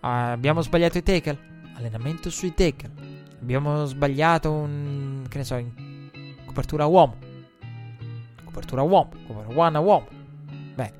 Uh, 0.00 0.06
abbiamo 0.32 0.60
sbagliato 0.60 0.98
i 0.98 1.02
tackle? 1.02 1.38
Allenamento 1.74 2.30
sui 2.30 2.52
tackle. 2.54 2.97
Abbiamo 3.40 3.84
sbagliato 3.84 4.52
un. 4.52 5.24
che 5.28 5.38
ne 5.38 5.44
so, 5.44 5.56
in 5.56 5.70
copertura 6.44 6.86
uomo. 6.86 7.16
Copertura 8.44 8.82
uomo. 8.82 9.10
Copertura 9.26 9.60
one 9.60 9.78
uomo. 9.78 10.06
Bene. 10.74 10.92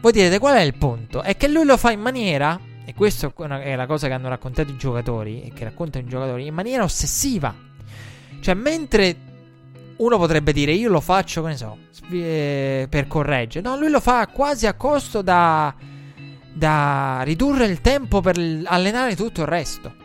Voi 0.00 0.12
direte 0.12 0.38
qual 0.38 0.56
è 0.56 0.60
il 0.60 0.74
punto? 0.74 1.22
È 1.22 1.36
che 1.36 1.48
lui 1.48 1.64
lo 1.64 1.76
fa 1.76 1.90
in 1.90 2.00
maniera. 2.00 2.60
E 2.86 2.92
questa 2.92 3.32
è 3.34 3.76
la 3.76 3.86
cosa 3.86 4.08
che 4.08 4.12
hanno 4.12 4.28
raccontato 4.28 4.70
i 4.70 4.76
giocatori. 4.76 5.42
E 5.42 5.52
che 5.52 5.64
raccontano 5.64 6.04
i 6.04 6.08
giocatori. 6.08 6.46
In 6.46 6.54
maniera 6.54 6.82
ossessiva. 6.82 7.54
Cioè, 8.40 8.54
mentre 8.54 9.16
uno 9.96 10.18
potrebbe 10.18 10.52
dire 10.52 10.72
io 10.72 10.90
lo 10.90 11.00
faccio, 11.00 11.42
che 11.42 11.48
ne 11.48 11.56
so, 11.56 11.78
eh, 12.10 12.86
per 12.90 13.06
correggere. 13.06 13.66
No, 13.66 13.78
lui 13.78 13.88
lo 13.88 14.00
fa 14.00 14.26
quasi 14.26 14.66
a 14.66 14.74
costo 14.74 15.22
da, 15.22 15.74
da 16.52 17.22
ridurre 17.22 17.66
il 17.66 17.80
tempo 17.80 18.20
per 18.20 18.38
allenare 18.64 19.16
tutto 19.16 19.40
il 19.40 19.46
resto. 19.46 20.02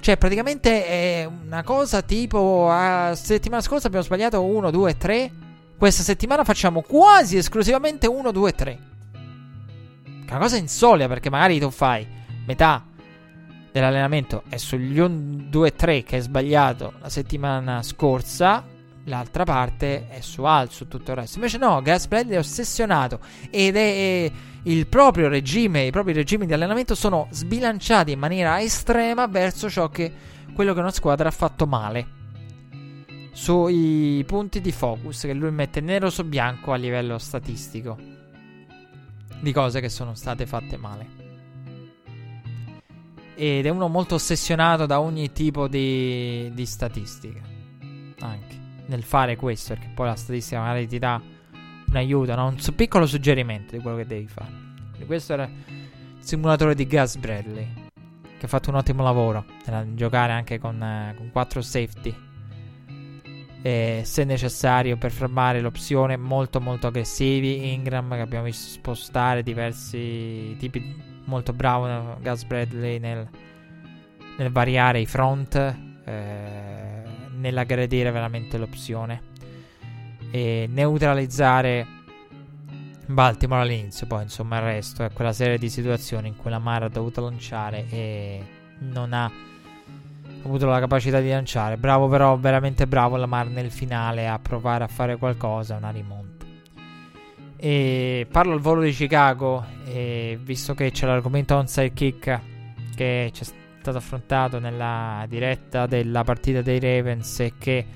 Cioè, 0.00 0.16
praticamente 0.16 0.86
è 0.86 1.24
una 1.24 1.62
cosa 1.62 2.02
tipo. 2.02 2.66
La 2.68 3.12
settimana 3.14 3.62
scorsa 3.62 3.86
abbiamo 3.86 4.04
sbagliato 4.04 4.42
1, 4.42 4.70
2, 4.70 4.96
3. 4.96 5.32
Questa 5.76 6.02
settimana 6.02 6.44
facciamo 6.44 6.82
quasi 6.82 7.36
esclusivamente 7.36 8.06
1, 8.06 8.30
2, 8.32 8.52
3. 8.52 8.78
Una 10.28 10.38
cosa 10.38 10.56
insolita 10.56 11.08
perché 11.08 11.28
magari 11.28 11.58
tu 11.58 11.70
fai 11.70 12.06
metà 12.46 12.84
dell'allenamento 13.72 14.42
è 14.48 14.56
sugli 14.56 14.98
1, 14.98 15.48
2, 15.48 15.74
3 15.74 16.02
che 16.02 16.16
hai 16.16 16.22
sbagliato 16.22 16.94
la 17.00 17.08
settimana 17.08 17.82
scorsa 17.82 18.64
l'altra 19.04 19.44
parte 19.44 20.08
è 20.08 20.20
su 20.20 20.44
su 20.68 20.88
tutto 20.88 21.10
il 21.10 21.16
resto. 21.16 21.36
Invece 21.36 21.58
no, 21.58 21.80
Gas 21.82 22.06
Bradley 22.06 22.36
è 22.36 22.38
ossessionato 22.38 23.20
ed 23.50 23.76
è 23.76 24.30
il 24.64 24.86
proprio 24.86 25.28
regime, 25.28 25.86
i 25.86 25.90
propri 25.90 26.12
regimi 26.12 26.46
di 26.46 26.52
allenamento 26.52 26.94
sono 26.94 27.28
sbilanciati 27.30 28.12
in 28.12 28.18
maniera 28.18 28.60
estrema 28.60 29.26
verso 29.26 29.70
ciò 29.70 29.88
che 29.88 30.12
quello 30.52 30.74
che 30.74 30.80
una 30.80 30.90
squadra 30.90 31.28
ha 31.28 31.32
fatto 31.32 31.66
male. 31.66 32.18
Sui 33.32 34.22
punti 34.26 34.60
di 34.60 34.72
focus 34.72 35.22
che 35.22 35.32
lui 35.32 35.50
mette 35.50 35.80
nero 35.80 36.10
su 36.10 36.24
bianco 36.24 36.72
a 36.72 36.76
livello 36.76 37.16
statistico 37.18 37.96
di 39.40 39.52
cose 39.52 39.80
che 39.80 39.88
sono 39.88 40.14
state 40.14 40.44
fatte 40.46 40.76
male. 40.76 41.18
Ed 43.34 43.64
è 43.64 43.70
uno 43.70 43.88
molto 43.88 44.16
ossessionato 44.16 44.84
da 44.84 45.00
ogni 45.00 45.32
tipo 45.32 45.66
di, 45.66 46.50
di 46.52 46.66
statistica. 46.66 47.40
Anche 48.20 48.58
nel 48.86 49.02
fare 49.02 49.36
questo, 49.36 49.72
perché 49.72 49.90
poi 49.94 50.08
la 50.08 50.16
statistica 50.16 50.60
magari 50.60 50.86
ti 50.86 50.98
dà 50.98 51.20
un 51.90 51.96
aiuto, 51.96 52.34
no? 52.34 52.46
un 52.46 52.74
piccolo 52.74 53.06
suggerimento 53.06 53.76
di 53.76 53.82
quello 53.82 53.96
che 53.98 54.06
devi 54.06 54.26
fare. 54.28 54.50
Quindi 54.90 55.06
questo 55.06 55.32
era 55.32 55.44
il 55.44 56.24
simulatore 56.24 56.74
di 56.74 56.86
Gus 56.86 57.16
Bradley, 57.16 57.68
che 58.38 58.46
ha 58.46 58.48
fatto 58.48 58.70
un 58.70 58.76
ottimo 58.76 59.02
lavoro 59.02 59.44
nel 59.66 59.94
giocare 59.94 60.32
anche 60.32 60.58
con, 60.58 60.80
eh, 60.80 61.14
con 61.16 61.30
4 61.30 61.60
safety. 61.60 62.14
E 63.62 64.02
se 64.04 64.24
necessario 64.24 64.96
per 64.96 65.10
fermare 65.10 65.60
l'opzione 65.60 66.16
molto 66.16 66.62
molto 66.62 66.86
aggressivi 66.86 67.72
Ingram 67.74 68.14
che 68.14 68.20
abbiamo 68.20 68.44
visto 68.44 68.70
spostare 68.70 69.42
diversi 69.42 70.56
tipi 70.58 70.96
molto 71.26 71.52
bravo 71.52 72.16
Gus 72.22 72.44
Bradley 72.44 72.98
nel, 72.98 73.28
nel 74.38 74.50
variare 74.50 75.00
i 75.00 75.06
front 75.06 75.56
eh, 75.56 77.02
nell'aggredire 77.36 78.10
veramente 78.10 78.56
l'opzione 78.56 79.28
e 80.30 80.68
neutralizzare 80.70 81.86
Baltimore 83.06 83.62
all'inizio. 83.62 84.06
Poi, 84.06 84.22
insomma, 84.22 84.58
il 84.58 84.62
resto 84.62 85.04
è 85.04 85.10
quella 85.12 85.32
serie 85.32 85.58
di 85.58 85.68
situazioni 85.68 86.28
in 86.28 86.36
cui 86.36 86.50
la 86.50 86.58
Mara 86.58 86.86
ha 86.86 86.88
dovuto 86.88 87.20
lanciare 87.22 87.86
e 87.90 88.44
non 88.78 89.12
ha 89.12 89.30
avuto 90.42 90.66
la 90.66 90.78
capacità 90.80 91.20
di 91.20 91.28
lanciare. 91.28 91.76
Bravo, 91.76 92.08
però, 92.08 92.36
veramente 92.38 92.86
bravo 92.86 93.16
Lamar 93.16 93.48
nel 93.48 93.70
finale 93.70 94.28
a 94.28 94.38
provare 94.38 94.84
a 94.84 94.88
fare 94.88 95.16
qualcosa, 95.16 95.76
una 95.76 95.90
rimonta. 95.90 96.46
E 97.56 98.26
parlo 98.30 98.54
al 98.54 98.60
volo 98.60 98.80
di 98.80 98.92
Chicago, 98.92 99.64
visto 100.42 100.72
che 100.74 100.90
c'è 100.92 101.06
l'argomento 101.06 101.56
onside 101.56 101.92
kick 101.92 102.40
che 102.94 103.30
c'è 103.32 103.44
stato 103.44 103.98
affrontato 103.98 104.58
nella 104.58 105.26
diretta 105.28 105.86
della 105.86 106.24
partita 106.24 106.62
dei 106.62 106.78
Ravens 106.80 107.40
e 107.40 107.52
che 107.58 107.86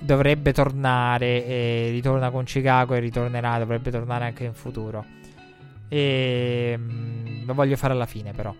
dovrebbe 0.00 0.52
tornare 0.52 1.90
ritorna 1.90 2.30
con 2.30 2.44
Chicago 2.44 2.94
e 2.94 3.00
ritornerà, 3.00 3.58
dovrebbe 3.58 3.90
tornare 3.90 4.26
anche 4.26 4.44
in 4.44 4.54
futuro. 4.54 5.04
E 5.88 6.74
mm, 6.76 7.46
lo 7.46 7.54
voglio 7.54 7.76
fare 7.76 7.92
alla 7.92 8.06
fine 8.06 8.32
però. 8.32 8.54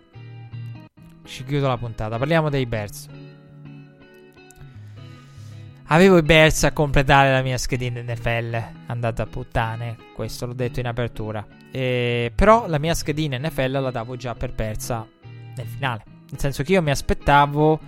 Ci 1.25 1.45
chiudo 1.45 1.69
la 1.69 1.77
puntata. 1.77 2.17
Parliamo 2.17 2.49
dei 2.49 2.67
Bears. 2.67 3.09
Avevo 5.91 6.19
i 6.19 6.23
Bears 6.23 6.65
a 6.65 6.73
completare 6.73 7.33
la 7.33 7.41
mia 7.41 7.57
schedina 7.57 8.03
NFL, 8.03 8.63
andata 8.87 9.23
a 9.23 9.27
puttane, 9.27 9.97
questo 10.15 10.45
l'ho 10.45 10.53
detto 10.53 10.81
in 10.81 10.87
apertura. 10.87 11.47
E, 11.71 12.31
però 12.35 12.67
la 12.69 12.79
mia 12.79 12.93
schedina 12.93 13.39
NFL 13.39 13.81
la 13.81 13.91
davo 13.91 14.17
già 14.17 14.35
per 14.35 14.53
persa 14.53 15.07
nel 15.57 15.67
finale. 15.67 16.05
Nel 16.31 16.39
senso 16.41 16.63
che 16.63 16.73
io 16.73 16.83
mi 16.83 16.91
aspettavo 16.91 17.81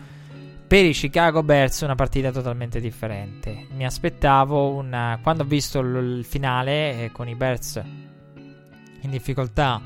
per 0.71 0.85
i 0.85 0.93
Chicago 0.93 1.43
Bears 1.43 1.81
una 1.81 1.97
partita 1.97 2.31
totalmente 2.31 2.79
differente. 2.79 3.67
Mi 3.73 3.85
aspettavo 3.85 4.73
una... 4.73 5.19
Quando 5.21 5.43
ho 5.43 5.47
visto 5.47 5.83
l- 5.83 6.19
il 6.19 6.25
finale 6.25 7.07
eh, 7.07 7.11
con 7.11 7.27
i 7.27 7.35
Bears 7.35 7.83
in 9.01 9.11
difficoltà, 9.11 9.83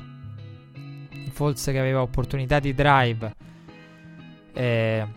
Falls 1.31 1.63
che 1.63 1.79
aveva 1.79 2.03
opportunità 2.03 2.59
di 2.59 2.75
drive, 2.75 3.35
eh, 4.53 5.07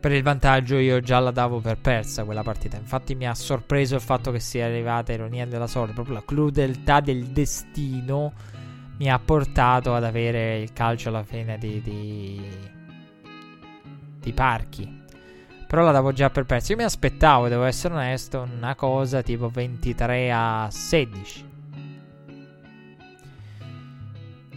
per 0.00 0.12
il 0.12 0.22
vantaggio 0.22 0.78
io 0.78 0.98
già 1.00 1.18
la 1.18 1.30
davo 1.30 1.60
per 1.60 1.76
persa 1.76 2.24
quella 2.24 2.42
partita. 2.42 2.78
Infatti 2.78 3.14
mi 3.14 3.26
ha 3.26 3.34
sorpreso 3.34 3.96
il 3.96 4.00
fatto 4.00 4.30
che 4.30 4.40
sia 4.40 4.64
arrivata 4.64 5.12
ironia 5.12 5.44
della 5.44 5.66
sorte, 5.66 5.92
proprio 5.92 6.14
la 6.14 6.24
crudeltà 6.24 7.00
del 7.00 7.26
destino 7.26 8.32
mi 8.96 9.10
ha 9.10 9.18
portato 9.18 9.94
ad 9.94 10.04
avere 10.04 10.58
il 10.58 10.72
calcio 10.72 11.10
alla 11.10 11.22
fine 11.22 11.58
di, 11.58 11.82
di, 11.82 12.40
di 14.18 14.32
parchi. 14.32 15.04
Però 15.66 15.82
la 15.82 15.92
davo 15.92 16.12
già 16.12 16.30
per 16.30 16.44
persa. 16.44 16.72
Io 16.72 16.78
mi 16.78 16.84
aspettavo, 16.84 17.48
devo 17.48 17.64
essere 17.64 17.94
onesto, 17.94 18.40
una 18.40 18.74
cosa 18.74 19.22
tipo 19.22 19.48
23 19.48 20.30
a 20.32 20.68
16. 20.70 21.46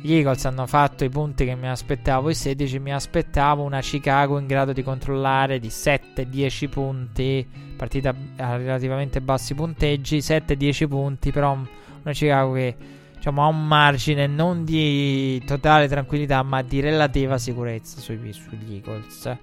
Gli 0.04 0.14
Eagles 0.14 0.46
hanno 0.46 0.66
fatto 0.66 1.04
i 1.04 1.10
punti 1.10 1.46
che 1.46 1.54
mi 1.56 1.68
aspettavo, 1.68 2.30
i 2.32 2.34
16 2.34 2.80
mi 2.80 2.92
aspettavo 2.92 3.62
una 3.62 3.82
Chicago 3.82 4.40
in 4.40 4.48
grado 4.48 4.74
di 4.74 4.82
controllare 4.82 5.60
di 5.60 5.68
7-10 5.68 6.70
punti, 6.70 7.48
partita 7.78 8.16
a 8.38 8.56
relativamente 8.56 9.22
bassi 9.22 9.54
punteggi, 9.54 10.18
7-10 10.18 10.88
punti, 10.88 11.32
però 11.32 11.52
una 11.52 12.14
Chicago 12.14 12.54
che 12.54 12.76
diciamo, 13.22 13.44
ha 13.44 13.48
un 13.48 13.68
margine 13.68 14.26
non 14.26 14.66
di 14.66 15.40
totale 15.46 15.88
tranquillità 15.88 16.42
ma 16.42 16.64
di 16.64 16.80
relativa 16.80 17.38
sicurezza 17.38 18.00
sui, 18.00 18.18
sugli 18.34 18.74
Eagles. 18.74 19.38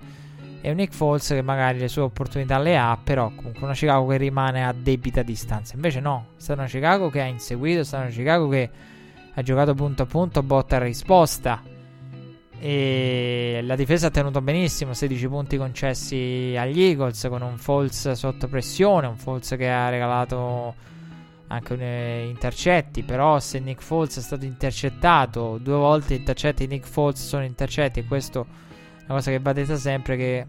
E 0.60 0.70
un 0.70 0.74
Nick 0.74 0.92
Foles 0.92 1.28
che 1.28 1.42
magari 1.42 1.78
le 1.78 1.86
sue 1.86 2.02
opportunità 2.02 2.58
le 2.58 2.76
ha, 2.76 2.98
però 3.02 3.30
comunque 3.32 3.62
una 3.62 3.74
Chicago 3.74 4.08
che 4.08 4.16
rimane 4.16 4.66
a 4.66 4.72
debita 4.72 5.22
distanza. 5.22 5.76
Invece 5.76 6.00
no, 6.00 6.30
è 6.36 6.40
stata 6.40 6.58
una 6.58 6.68
Chicago 6.68 7.08
che 7.08 7.20
ha 7.20 7.26
inseguito, 7.26 7.80
è 7.80 7.84
stata 7.84 8.02
una 8.02 8.12
Chicago 8.12 8.48
che 8.48 8.68
ha 9.32 9.42
giocato 9.42 9.74
punto 9.74 10.02
a 10.02 10.06
punto, 10.06 10.42
botta 10.42 10.74
e 10.74 10.78
risposta. 10.80 11.62
E 12.58 13.60
la 13.62 13.76
difesa 13.76 14.08
ha 14.08 14.10
tenuto 14.10 14.40
benissimo, 14.40 14.92
16 14.92 15.28
punti 15.28 15.56
concessi 15.56 16.56
agli 16.58 16.82
Eagles 16.82 17.28
con 17.30 17.42
un 17.42 17.56
false 17.56 18.16
sotto 18.16 18.48
pressione, 18.48 19.06
un 19.06 19.16
false 19.16 19.56
che 19.56 19.70
ha 19.70 19.88
regalato 19.88 20.96
anche 21.48 21.72
un, 21.72 21.80
eh, 21.80 22.26
intercetti, 22.28 23.02
però 23.02 23.38
se 23.40 23.58
Nick 23.58 23.82
Foles 23.82 24.16
è 24.18 24.20
stato 24.20 24.44
intercettato, 24.44 25.58
due 25.60 25.76
volte 25.76 26.14
intercetti 26.14 26.66
Nick 26.66 26.86
Foles 26.86 27.26
sono 27.26 27.44
intercetti 27.44 28.00
e 28.00 28.04
questo 28.04 28.46
è 28.98 29.04
una 29.06 29.14
cosa 29.14 29.30
che 29.30 29.40
va 29.40 29.52
detta 29.52 29.76
sempre 29.76 30.16
che 30.16 30.46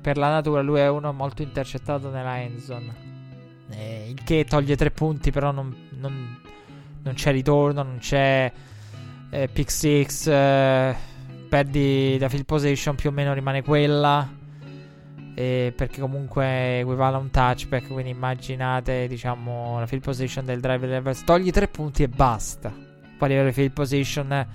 per 0.00 0.16
la 0.16 0.30
natura 0.30 0.60
lui 0.62 0.80
è 0.80 0.88
uno 0.88 1.12
molto 1.12 1.42
intercettato 1.42 2.10
nella 2.10 2.40
endzone. 2.40 3.06
Eh, 3.70 4.10
il 4.10 4.22
che 4.24 4.44
toglie 4.44 4.76
tre 4.76 4.90
punti, 4.90 5.30
però 5.30 5.50
non, 5.50 5.74
non 5.90 6.38
non 7.08 7.14
c'è 7.14 7.32
ritorno, 7.32 7.82
non 7.82 7.98
c'è 7.98 8.52
eh, 9.30 9.48
pick 9.48 9.70
6, 9.70 10.06
eh, 10.26 10.94
perdi 11.48 12.16
da 12.18 12.28
field 12.28 12.44
position 12.44 12.94
più 12.94 13.10
o 13.10 13.12
meno 13.12 13.32
rimane 13.32 13.62
quella. 13.62 14.36
Eh, 15.38 15.72
perché 15.72 16.00
comunque 16.00 16.80
equivale 16.80 17.14
a 17.14 17.20
un 17.20 17.30
touchback. 17.30 17.86
Quindi 17.86 18.10
immaginate, 18.10 19.06
diciamo, 19.06 19.78
la 19.78 19.86
field 19.86 20.02
position 20.02 20.44
del 20.44 20.58
driver 20.58 20.88
dell'avversario. 20.88 21.32
Togli 21.32 21.50
tre 21.52 21.68
punti 21.68 22.02
e 22.02 22.08
basta. 22.08 22.70
Poi 22.70 23.28
a 23.28 23.30
livello 23.30 23.46
di 23.46 23.54
field 23.54 23.70
position 23.70 24.46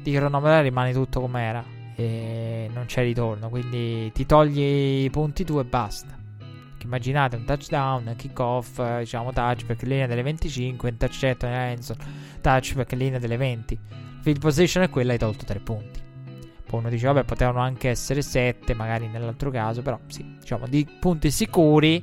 di 0.00 0.12
cronometro 0.12 0.62
rimane 0.62 0.92
tutto 0.92 1.20
com'era. 1.20 1.64
E 1.96 2.70
non 2.72 2.84
c'è 2.84 3.02
ritorno. 3.02 3.48
Quindi 3.48 4.12
ti 4.12 4.24
togli 4.24 5.02
i 5.04 5.10
punti 5.10 5.44
tu 5.44 5.58
e 5.58 5.64
basta 5.64 6.20
immaginate 6.84 7.36
un 7.36 7.44
touchdown, 7.44 8.14
kickoff, 8.16 8.80
eh, 8.80 8.98
diciamo 9.00 9.32
touchback, 9.32 9.82
linea 9.82 10.08
delle 10.08 10.22
25, 10.22 10.88
intercetto 10.88 11.46
touchback, 12.40 12.92
linea 12.92 13.20
delle 13.20 13.36
20. 13.36 13.78
Field 14.20 14.40
position 14.40 14.82
è 14.82 14.88
quella, 14.88 15.12
hai 15.12 15.18
tolto 15.18 15.44
3 15.44 15.60
punti. 15.60 16.00
Poi 16.72 16.80
uno 16.80 16.88
dice, 16.88 17.06
vabbè, 17.06 17.24
potevano 17.24 17.58
anche 17.58 17.90
essere 17.90 18.22
7, 18.22 18.72
magari 18.72 19.06
nell'altro 19.06 19.50
caso, 19.50 19.82
però 19.82 19.98
sì, 20.06 20.24
diciamo, 20.40 20.66
di 20.66 20.88
punti 20.98 21.30
sicuri, 21.30 22.02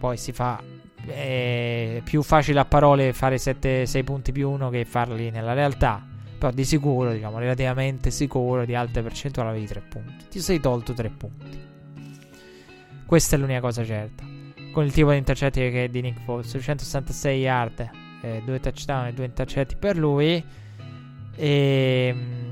poi 0.00 0.16
si 0.16 0.32
fa 0.32 0.60
è 1.06 2.00
più 2.02 2.24
facile 2.24 2.58
a 2.58 2.64
parole 2.64 3.12
fare 3.12 3.38
7, 3.38 3.86
6 3.86 4.02
punti 4.02 4.32
più 4.32 4.50
1 4.50 4.68
che 4.70 4.84
farli 4.84 5.30
nella 5.30 5.52
realtà. 5.52 6.04
Però 6.36 6.50
di 6.50 6.64
sicuro, 6.64 7.12
diciamo, 7.12 7.38
relativamente 7.38 8.10
sicuro, 8.10 8.64
di 8.64 8.74
alte 8.74 9.00
percentuali 9.00 9.60
di 9.60 9.66
3 9.66 9.80
punti. 9.88 10.24
Ti 10.28 10.40
sei 10.40 10.58
tolto 10.58 10.92
3 10.92 11.08
punti. 11.10 11.64
Questa 13.06 13.36
è 13.36 13.38
l'unica 13.38 13.60
cosa 13.60 13.84
certa. 13.84 14.24
Con 14.72 14.84
il 14.84 14.92
tipo 14.92 15.12
di 15.12 15.18
intercetti 15.18 15.60
che 15.60 15.84
è 15.84 15.88
di 15.88 16.00
Nick 16.00 16.20
Foles, 16.24 16.58
166 16.60 17.40
yard, 17.40 17.90
eh, 18.22 18.42
due 18.44 18.58
touchdown 18.58 19.06
e 19.06 19.12
due 19.12 19.24
intercetti 19.24 19.76
per 19.76 19.96
lui. 19.96 20.44
E 21.36 22.10
um, 22.12 22.45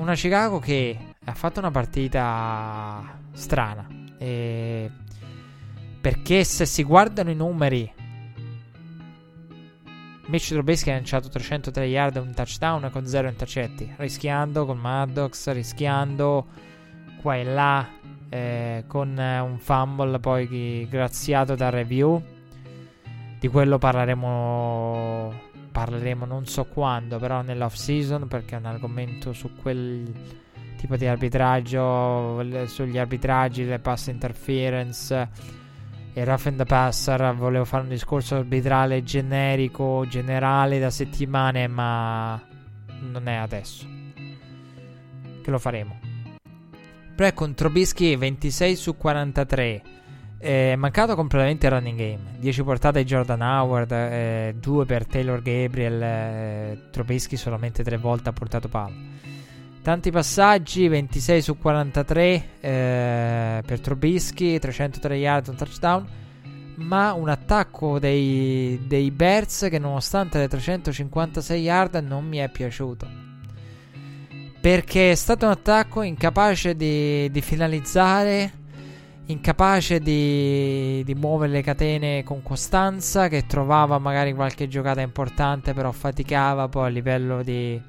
una 0.00 0.14
Chicago 0.14 0.58
che 0.58 0.98
ha 1.24 1.34
fatto 1.34 1.60
una 1.60 1.70
partita 1.70 3.18
strana. 3.32 3.86
E 4.18 4.90
perché 6.00 6.44
se 6.44 6.64
si 6.64 6.82
guardano 6.82 7.30
i 7.30 7.34
numeri, 7.34 7.92
Mitch 10.26 10.48
Trubisky 10.48 10.90
ha 10.90 10.94
lanciato 10.94 11.28
303 11.28 11.84
yard 11.86 12.16
e 12.16 12.20
un 12.20 12.32
touchdown 12.32 12.88
con 12.90 13.06
0 13.06 13.28
intercetti, 13.28 13.92
rischiando 13.96 14.64
con 14.64 14.78
Maddox, 14.78 15.50
rischiando 15.50 16.46
qua 17.20 17.36
e 17.36 17.44
là 17.44 17.88
eh, 18.30 18.84
con 18.86 19.18
eh, 19.18 19.40
un 19.40 19.58
fumble 19.58 20.18
poi 20.18 20.86
graziato 20.88 21.54
da 21.54 21.68
review. 21.68 22.22
Di 23.38 23.48
quello 23.48 23.78
parleremo, 23.78 25.49
parleremo 25.70 26.24
non 26.24 26.46
so 26.46 26.64
quando, 26.64 27.18
però 27.18 27.42
nell'off 27.42 27.74
season 27.74 28.28
perché 28.28 28.56
è 28.56 28.58
un 28.58 28.66
argomento 28.66 29.32
su 29.32 29.54
quel 29.54 30.12
tipo 30.76 30.96
di 30.96 31.06
arbitraggio, 31.06 32.66
sugli 32.66 32.98
arbitraggi, 32.98 33.66
le 33.66 33.78
pass 33.78 34.06
interference 34.06 35.28
e 36.12 36.24
rough 36.24 36.46
and 36.46 36.56
the 36.56 36.64
passer. 36.64 37.34
Volevo 37.34 37.64
fare 37.64 37.82
un 37.82 37.90
discorso 37.90 38.36
arbitrale 38.36 39.02
generico, 39.02 40.06
generale 40.08 40.78
da 40.78 40.90
settimane, 40.90 41.66
ma 41.66 42.40
non 43.00 43.28
è 43.28 43.34
adesso 43.34 43.86
che 45.42 45.50
lo 45.50 45.58
faremo. 45.58 45.98
Però 47.14 47.32
con 47.34 47.54
Trubisky 47.54 48.16
26 48.16 48.76
su 48.76 48.96
43. 48.96 49.82
È 50.40 50.74
mancato 50.74 51.14
completamente 51.16 51.66
il 51.66 51.72
running 51.72 51.98
game. 51.98 52.38
10 52.38 52.62
portate 52.62 53.04
Jordan 53.04 53.42
Howard, 53.42 53.92
eh, 53.92 54.54
2 54.58 54.86
per 54.86 55.06
Taylor 55.06 55.42
Gabriel. 55.42 56.02
Eh, 56.02 56.78
Trubisky 56.90 57.36
solamente 57.36 57.82
3 57.82 57.98
volte 57.98 58.30
ha 58.30 58.32
portato 58.32 58.66
palla. 58.68 58.94
Tanti 59.82 60.10
passaggi, 60.10 60.88
26 60.88 61.42
su 61.42 61.58
43 61.58 62.44
eh, 62.60 63.62
per 63.66 63.80
Trubisky, 63.80 64.58
303 64.58 65.16
yard, 65.16 65.48
un 65.48 65.56
touchdown. 65.56 66.08
Ma 66.76 67.12
un 67.12 67.28
attacco 67.28 67.98
dei, 67.98 68.80
dei 68.86 69.10
Bears 69.10 69.66
che 69.68 69.78
nonostante 69.78 70.38
le 70.38 70.48
356 70.48 71.60
yard 71.60 71.96
non 71.96 72.26
mi 72.26 72.38
è 72.38 72.48
piaciuto. 72.48 73.06
Perché 74.58 75.10
è 75.10 75.14
stato 75.14 75.44
un 75.44 75.52
attacco 75.52 76.00
incapace 76.00 76.74
di, 76.74 77.30
di 77.30 77.40
finalizzare, 77.42 78.59
incapace 79.30 80.00
di, 80.00 81.02
di, 81.04 81.14
muovere 81.14 81.52
le 81.52 81.62
catene 81.62 82.22
con 82.22 82.42
costanza, 82.42 83.28
che 83.28 83.46
trovava 83.46 83.98
magari 83.98 84.32
qualche 84.32 84.68
giocata 84.68 85.00
importante, 85.00 85.72
però 85.72 85.92
faticava 85.92 86.68
poi 86.68 86.86
a 86.86 86.88
livello 86.88 87.42
di 87.42 87.80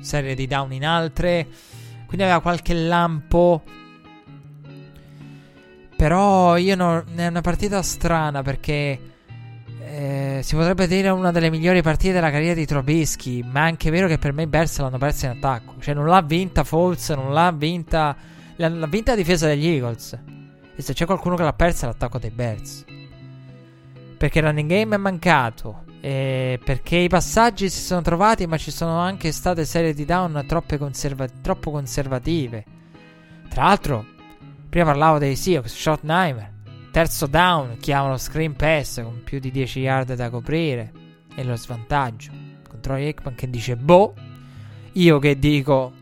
serie 0.00 0.34
di 0.34 0.46
down 0.46 0.72
in 0.72 0.84
altre. 0.84 1.46
Quindi 2.06 2.24
aveva 2.24 2.40
qualche 2.40 2.74
lampo. 2.74 3.62
Però 5.96 6.56
io 6.56 6.76
non, 6.76 7.04
è 7.14 7.26
una 7.26 7.40
partita 7.40 7.80
strana 7.82 8.42
perché 8.42 8.98
eh, 9.80 10.40
si 10.42 10.54
potrebbe 10.56 10.86
dire 10.86 11.08
una 11.08 11.30
delle 11.30 11.50
migliori 11.50 11.82
partite 11.82 12.14
della 12.14 12.30
carriera 12.30 12.54
di 12.54 12.66
Trubisky, 12.66 13.42
ma 13.42 13.60
è 13.60 13.68
anche 13.68 13.90
vero 13.90 14.08
che 14.08 14.18
per 14.18 14.32
me 14.32 14.42
i 14.42 14.46
Bears 14.46 14.78
l'hanno 14.78 14.98
persa 14.98 15.26
in 15.26 15.36
attacco. 15.36 15.74
Cioè 15.78 15.94
non 15.94 16.06
l'ha 16.06 16.20
vinta 16.20 16.64
Foles, 16.64 17.08
non 17.10 17.32
l'ha 17.32 17.52
vinta 17.52 18.16
l'ha 18.56 18.86
vinta 18.86 19.12
la 19.12 19.16
difesa 19.16 19.46
degli 19.46 19.66
Eagles. 19.66 20.18
E 20.76 20.82
se 20.82 20.92
c'è 20.92 21.06
qualcuno 21.06 21.36
che 21.36 21.42
l'ha 21.42 21.52
persa 21.52 21.86
è 21.86 21.88
l'attacco 21.88 22.18
dei 22.18 22.30
Bears. 22.30 22.84
Perché 24.16 24.38
il 24.38 24.44
running 24.44 24.68
game 24.68 24.94
è 24.94 24.98
mancato. 24.98 25.84
Perché 26.00 26.96
i 26.96 27.08
passaggi 27.08 27.70
si 27.70 27.80
sono 27.80 28.02
trovati, 28.02 28.46
ma 28.46 28.56
ci 28.58 28.70
sono 28.70 28.98
anche 28.98 29.32
state 29.32 29.64
serie 29.64 29.94
di 29.94 30.04
down 30.04 30.44
conserva- 30.78 31.28
troppo 31.40 31.70
conservative. 31.70 32.64
Tra 33.48 33.64
l'altro, 33.64 34.12
Prima 34.74 34.86
parlavo 34.90 35.18
dei 35.18 35.36
Seahawks, 35.36 35.72
Schottenheimer. 35.72 36.50
Terzo 36.90 37.26
down, 37.26 37.76
chiamano 37.78 38.16
screen 38.16 38.56
pass 38.56 39.00
con 39.00 39.22
più 39.22 39.38
di 39.38 39.52
10 39.52 39.78
yard 39.78 40.14
da 40.14 40.30
coprire. 40.30 40.90
E 41.32 41.44
lo 41.44 41.54
svantaggio. 41.54 42.32
Con 42.68 42.80
Aikman 42.92 43.36
che 43.36 43.48
dice 43.48 43.76
boh. 43.76 44.14
Io 44.94 45.20
che 45.20 45.38
dico... 45.38 45.92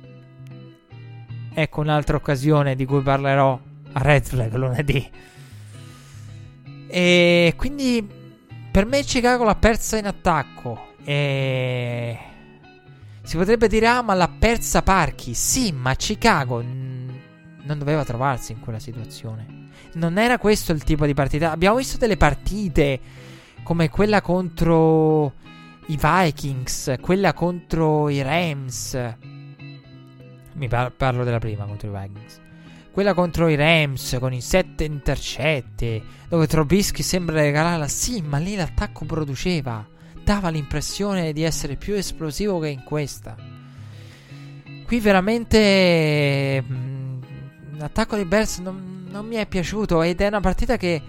Ecco 1.54 1.80
un'altra 1.80 2.16
occasione 2.16 2.74
di 2.74 2.84
cui 2.86 3.02
parlerò 3.02 3.60
a 3.92 4.00
Red 4.00 4.24
Flag 4.24 4.54
lunedì. 4.54 5.10
E 6.88 7.54
quindi 7.56 8.06
per 8.70 8.86
me 8.86 9.02
Chicago 9.02 9.44
l'ha 9.44 9.54
persa 9.54 9.98
in 9.98 10.06
attacco. 10.06 10.94
E 11.04 12.18
si 13.22 13.36
potrebbe 13.36 13.68
dire, 13.68 13.86
ah, 13.86 14.02
ma 14.02 14.14
l'ha 14.14 14.28
persa 14.28 14.82
Parchi. 14.82 15.34
Sì, 15.34 15.72
ma 15.72 15.94
Chicago 15.94 16.60
n- 16.60 17.10
non 17.64 17.78
doveva 17.78 18.04
trovarsi 18.04 18.52
in 18.52 18.60
quella 18.60 18.78
situazione. 18.78 19.68
Non 19.94 20.16
era 20.18 20.38
questo 20.38 20.72
il 20.72 20.84
tipo 20.84 21.04
di 21.06 21.14
partita. 21.14 21.50
Abbiamo 21.50 21.76
visto 21.76 21.98
delle 21.98 22.16
partite 22.16 23.00
come 23.62 23.90
quella 23.90 24.20
contro 24.20 25.34
i 25.86 25.98
Vikings, 26.00 26.94
quella 27.00 27.32
contro 27.34 28.08
i 28.08 28.22
Rams. 28.22 29.16
Mi 30.54 30.68
par- 30.68 30.92
parlo 30.92 31.24
della 31.24 31.38
prima 31.38 31.64
contro 31.64 31.88
i 31.88 32.00
Vikings. 32.00 32.40
Quella 32.92 33.14
contro 33.14 33.48
i 33.48 33.54
Rams 33.54 34.18
con 34.20 34.34
i 34.34 34.42
sette 34.42 34.84
intercetti, 34.84 36.02
dove 36.28 36.46
Trobisky 36.46 37.02
sembra 37.02 37.40
regalarla. 37.40 37.88
Sì, 37.88 38.20
ma 38.20 38.36
lì 38.36 38.54
l'attacco 38.54 39.06
produceva. 39.06 39.86
Dava 40.22 40.50
l'impressione 40.50 41.32
di 41.32 41.42
essere 41.42 41.76
più 41.76 41.94
esplosivo 41.94 42.58
che 42.58 42.68
in 42.68 42.82
questa. 42.84 43.34
Qui 44.84 45.00
veramente 45.00 46.62
mh, 46.62 47.18
l'attacco 47.78 48.16
dei 48.16 48.26
Bears 48.26 48.58
non, 48.58 49.06
non, 49.08 49.26
mi 49.26 49.36
è 49.36 49.46
piaciuto 49.46 50.02
ed 50.02 50.20
è 50.20 50.26
una 50.26 50.40
partita 50.40 50.76
che, 50.76 51.00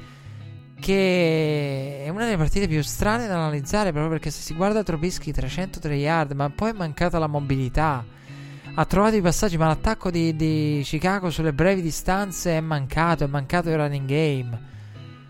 che 0.79 2.03
è 2.05 2.07
una 2.07 2.23
delle 2.23 2.37
partite 2.37 2.69
più 2.69 2.81
strane 2.81 3.27
da 3.27 3.35
analizzare 3.35 3.91
proprio 3.91 4.09
perché 4.09 4.31
se 4.31 4.41
si 4.41 4.53
guarda 4.53 4.83
Trobisky 4.83 5.33
303 5.33 5.95
yard, 5.95 6.31
ma 6.31 6.49
poi 6.49 6.69
è 6.69 6.73
mancata 6.73 7.19
la 7.19 7.27
mobilità 7.27 8.05
ha 8.75 8.85
trovato 8.85 9.15
i 9.15 9.21
passaggi, 9.21 9.57
ma 9.57 9.67
l'attacco 9.67 10.09
di, 10.09 10.35
di, 10.35 10.81
Chicago 10.83 11.29
sulle 11.29 11.53
brevi 11.53 11.81
distanze 11.81 12.57
è 12.57 12.59
mancato, 12.59 13.23
è 13.23 13.27
mancato 13.27 13.69
il 13.69 13.75
running 13.75 14.07
game. 14.07 14.71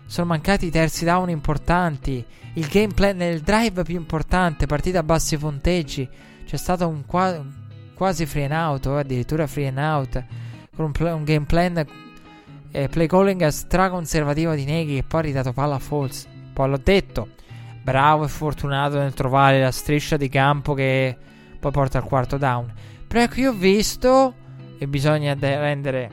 Sono 0.06 0.28
mancati 0.28 0.66
i 0.66 0.70
terzi 0.70 1.04
down 1.04 1.28
importanti. 1.28 2.24
Il 2.54 2.66
gameplay 2.68 3.12
nel 3.12 3.40
drive 3.40 3.82
più 3.82 3.96
importante, 3.96 4.64
partita 4.64 5.00
a 5.00 5.02
bassi 5.02 5.36
punteggi. 5.36 6.08
C'è 6.46 6.56
stato 6.56 6.88
un, 6.88 7.04
qua, 7.04 7.38
quasi 7.94 8.24
free 8.24 8.44
and 8.44 8.52
out, 8.52 8.86
o 8.86 8.96
addirittura 8.96 9.46
free 9.46 9.66
and 9.66 9.78
out. 9.78 10.24
Con 10.74 10.86
un, 10.86 10.92
play, 10.92 11.12
un 11.12 11.24
game 11.24 11.44
plan, 11.44 11.86
eh, 12.70 12.88
play 12.88 13.06
calling 13.06 13.46
straconservativo 13.46 14.54
di 14.54 14.64
Neghi 14.64 14.96
che 14.96 15.04
poi 15.06 15.20
ha 15.20 15.24
ridato 15.24 15.52
palla 15.52 15.74
a 15.74 15.80
false. 15.80 16.26
Poi 16.52 16.70
l'ho 16.70 16.80
detto, 16.82 17.28
bravo 17.82 18.24
e 18.24 18.28
fortunato 18.28 18.98
nel 18.98 19.12
trovare 19.12 19.60
la 19.60 19.70
striscia 19.70 20.16
di 20.16 20.30
campo 20.30 20.72
che 20.72 21.14
poi 21.60 21.70
porta 21.70 21.98
al 21.98 22.04
quarto 22.04 22.38
down. 22.38 22.72
Però 23.14 23.26
ecco, 23.26 23.38
io 23.38 23.50
ho 23.50 23.54
visto, 23.54 24.34
e 24.76 24.88
bisogna 24.88 25.36
de- 25.36 25.56
rendere 25.60 26.12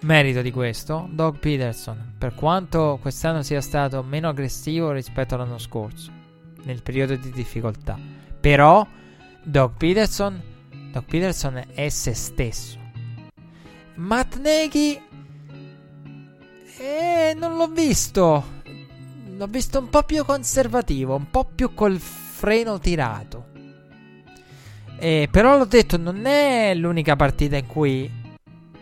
merito 0.00 0.42
di 0.42 0.50
questo, 0.50 1.08
Doug 1.12 1.38
Peterson, 1.38 2.14
per 2.18 2.34
quanto 2.34 2.98
quest'anno 3.00 3.44
sia 3.44 3.60
stato 3.60 4.02
meno 4.02 4.28
aggressivo 4.28 4.90
rispetto 4.90 5.36
all'anno 5.36 5.58
scorso, 5.58 6.10
nel 6.64 6.82
periodo 6.82 7.14
di 7.14 7.30
difficoltà. 7.30 7.96
Però 8.40 8.84
Doug 9.44 9.76
Peterson, 9.76 10.42
Doug 10.90 11.04
Peterson 11.04 11.62
è 11.72 11.88
se 11.90 12.12
stesso. 12.12 12.78
Matt 13.94 14.38
Nagy 14.38 15.00
eh, 16.76 17.36
non 17.38 17.56
l'ho 17.56 17.68
visto. 17.68 18.44
L'ho 19.36 19.46
visto 19.46 19.78
un 19.78 19.88
po' 19.88 20.02
più 20.02 20.24
conservativo, 20.24 21.14
un 21.14 21.30
po' 21.30 21.44
più 21.44 21.72
col 21.72 22.00
freno 22.00 22.80
tirato. 22.80 23.50
Eh, 24.98 25.28
però 25.30 25.58
l'ho 25.58 25.64
detto, 25.64 25.96
non 25.96 26.26
è 26.26 26.74
l'unica 26.74 27.16
partita 27.16 27.56
in 27.56 27.66
cui 27.66 28.10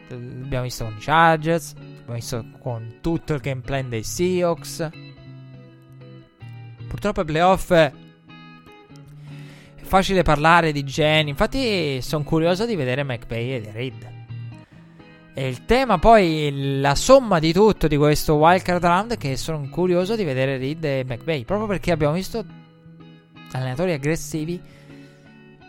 l'abbiamo 0.08 0.64
visto 0.64 0.84
con 0.84 0.94
i 0.94 1.00
Chargers, 1.00 1.74
l'abbiamo 1.74 2.14
visto 2.14 2.44
con 2.58 2.98
tutto 3.00 3.34
il 3.34 3.40
game 3.40 3.62
plan 3.62 3.88
dei 3.88 4.02
Seahawks. 4.02 4.88
Purtroppo 6.88 7.20
ai 7.20 7.26
playoff 7.26 7.72
è 7.72 7.92
facile 9.82 10.22
parlare 10.22 10.72
di 10.72 10.84
geni, 10.84 11.30
infatti 11.30 12.02
sono 12.02 12.24
curioso 12.24 12.66
di 12.66 12.76
vedere 12.76 13.02
McVay 13.02 13.50
e 13.52 13.70
Reed. 13.72 14.18
E 15.32 15.48
il 15.48 15.64
tema 15.64 15.98
poi, 15.98 16.80
la 16.80 16.94
somma 16.96 17.38
di 17.38 17.52
tutto 17.52 17.86
di 17.86 17.96
questo 17.96 18.34
wildcard 18.34 18.84
round 18.84 19.12
è 19.12 19.16
che 19.16 19.36
sono 19.36 19.68
curioso 19.70 20.16
di 20.16 20.24
vedere 20.24 20.58
Reed 20.58 20.84
e 20.84 21.04
McVay, 21.06 21.44
proprio 21.44 21.68
perché 21.68 21.92
abbiamo 21.92 22.14
visto 22.14 22.44
allenatori 23.52 23.92
aggressivi 23.92 24.60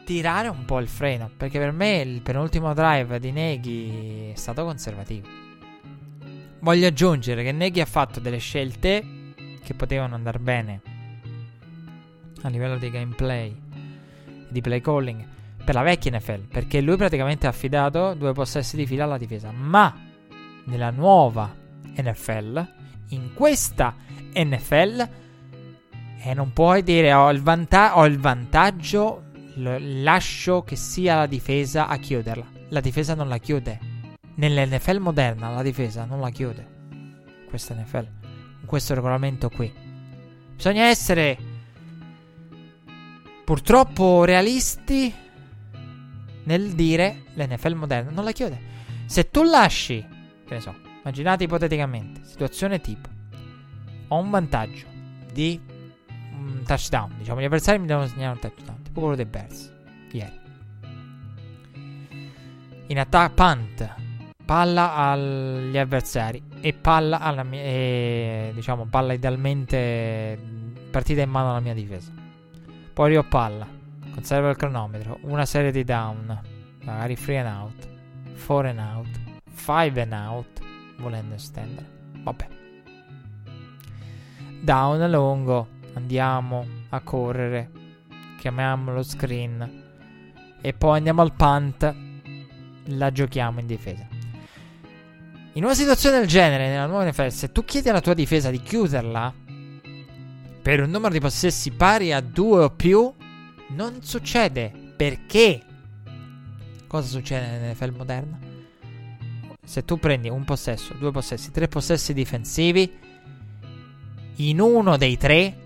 tirare 0.03 0.47
un 0.47 0.65
po' 0.65 0.79
il 0.79 0.87
freno. 0.87 1.29
Perché 1.35 1.59
per 1.59 1.71
me 1.71 1.97
il 1.97 2.21
penultimo 2.21 2.73
drive 2.73 3.19
di 3.19 3.31
Neghi 3.31 4.31
è 4.31 4.35
stato 4.35 4.63
conservativo. 4.63 5.27
Voglio 6.59 6.87
aggiungere 6.87 7.43
che 7.43 7.51
Neghi 7.51 7.81
ha 7.81 7.85
fatto 7.85 8.19
delle 8.19 8.37
scelte 8.37 9.03
che 9.63 9.73
potevano 9.73 10.15
andare 10.15 10.39
bene 10.39 10.81
a 12.43 12.49
livello 12.49 12.77
di 12.77 12.89
gameplay 12.89 13.55
di 14.49 14.61
play 14.61 14.81
calling 14.81 15.25
per 15.63 15.75
la 15.75 15.81
vecchia 15.81 16.17
NFL. 16.17 16.47
Perché 16.47 16.81
lui 16.81 16.97
praticamente 16.97 17.47
ha 17.47 17.49
affidato 17.49 18.13
due 18.13 18.33
possessi 18.33 18.75
di 18.75 18.85
fila 18.85 19.05
alla 19.05 19.17
difesa. 19.17 19.51
Ma 19.51 19.95
nella 20.65 20.91
nuova 20.91 21.53
NFL, 21.95 22.73
in 23.09 23.33
questa 23.33 23.95
NFL, 24.33 25.09
e 26.23 26.33
non 26.33 26.53
puoi 26.53 26.83
dire 26.83 27.13
ho 27.13 27.29
il, 27.31 27.41
vanta- 27.41 27.97
ho 27.97 28.05
il 28.05 28.19
vantaggio 28.19 29.30
lascio 29.55 30.63
che 30.63 30.75
sia 30.75 31.17
la 31.17 31.25
difesa 31.25 31.87
a 31.87 31.97
chiuderla. 31.97 32.45
La 32.69 32.79
difesa 32.79 33.15
non 33.15 33.27
la 33.27 33.37
chiude. 33.37 33.79
Nell'NFL 34.35 34.97
moderna 34.97 35.49
la 35.49 35.61
difesa 35.61 36.05
non 36.05 36.19
la 36.19 36.29
chiude. 36.29 36.67
Questa 37.49 37.73
NFL. 37.73 38.07
Questo 38.65 38.93
regolamento 38.93 39.49
qui. 39.49 39.71
Bisogna 40.55 40.85
essere 40.85 41.37
purtroppo 43.43 44.23
realisti 44.23 45.13
nel 46.43 46.71
dire 46.71 47.23
l'NFL 47.33 47.73
moderna 47.73 48.11
non 48.11 48.23
la 48.23 48.31
chiude. 48.31 48.69
Se 49.05 49.29
tu 49.29 49.43
lasci, 49.43 50.05
che 50.45 50.53
ne 50.53 50.61
so, 50.61 50.73
immaginate 51.01 51.43
ipoteticamente, 51.43 52.21
situazione 52.23 52.79
tipo, 52.79 53.09
ho 54.07 54.17
un 54.17 54.29
vantaggio 54.29 54.85
di 55.33 55.59
un 56.33 56.63
touchdown, 56.65 57.15
diciamo 57.17 57.41
gli 57.41 57.45
avversari 57.45 57.79
mi 57.79 57.87
devono 57.87 58.07
segnare 58.07 58.33
un 58.33 58.39
touchdown 58.39 58.80
tipo 58.91 58.99
quello 58.99 59.15
dei 59.15 59.25
Bears 59.25 59.73
ieri. 60.11 60.39
In 62.87 62.99
attacco, 62.99 63.33
punt, 63.33 63.95
palla 64.43 64.95
agli 64.95 65.77
avversari 65.77 66.43
e 66.59 66.73
palla 66.73 67.19
alla 67.19 67.43
mia, 67.43 67.61
e, 67.61 68.51
diciamo, 68.53 68.85
palla 68.87 69.13
idealmente 69.13 70.37
partita 70.91 71.21
in 71.21 71.29
mano 71.29 71.51
alla 71.51 71.61
mia 71.61 71.73
difesa. 71.73 72.11
Poi 72.91 73.13
io 73.13 73.23
palla, 73.23 73.65
conservo 74.13 74.49
il 74.49 74.57
cronometro, 74.57 75.19
una 75.21 75.45
serie 75.45 75.71
di 75.71 75.85
down, 75.85 76.41
magari 76.83 77.15
free 77.15 77.39
and 77.39 77.47
out, 77.47 77.87
four 78.33 78.65
and 78.65 78.79
out, 78.79 79.19
five 79.49 80.01
and 80.01 80.11
out, 80.11 80.61
volendo 80.97 81.35
estendere. 81.35 81.87
Vabbè. 82.23 82.47
Down 84.59 85.09
lungo, 85.09 85.67
andiamo 85.93 86.65
a 86.89 86.99
correre 86.99 87.79
chiamiamolo 88.41 89.03
screen 89.03 89.83
e 90.61 90.73
poi 90.73 90.97
andiamo 90.97 91.21
al 91.21 91.33
punt, 91.33 91.95
la 92.85 93.11
giochiamo 93.11 93.59
in 93.59 93.67
difesa. 93.67 94.07
In 95.53 95.63
una 95.63 95.75
situazione 95.75 96.17
del 96.17 96.27
genere, 96.27 96.67
nella 96.67 96.87
nuova 96.87 97.07
NFL, 97.07 97.27
se 97.27 97.51
tu 97.51 97.63
chiedi 97.63 97.89
alla 97.89 98.01
tua 98.01 98.15
difesa 98.15 98.49
di 98.49 98.59
chiuderla 98.59 99.31
per 100.59 100.81
un 100.81 100.89
numero 100.89 101.13
di 101.13 101.19
possessi 101.19 101.69
pari 101.69 102.11
a 102.13 102.19
due 102.19 102.63
o 102.63 102.69
più, 102.71 103.13
non 103.69 104.01
succede. 104.01 104.71
Perché? 104.95 105.61
Cosa 106.87 107.07
succede 107.07 107.45
nell'NFL 107.45 107.93
moderna? 107.95 108.39
Se 109.63 109.85
tu 109.85 109.99
prendi 109.99 110.29
un 110.29 110.43
possesso, 110.45 110.95
due 110.95 111.11
possessi, 111.11 111.51
tre 111.51 111.67
possessi 111.67 112.13
difensivi, 112.13 112.91
in 114.37 114.59
uno 114.59 114.97
dei 114.97 115.17
tre 115.17 115.61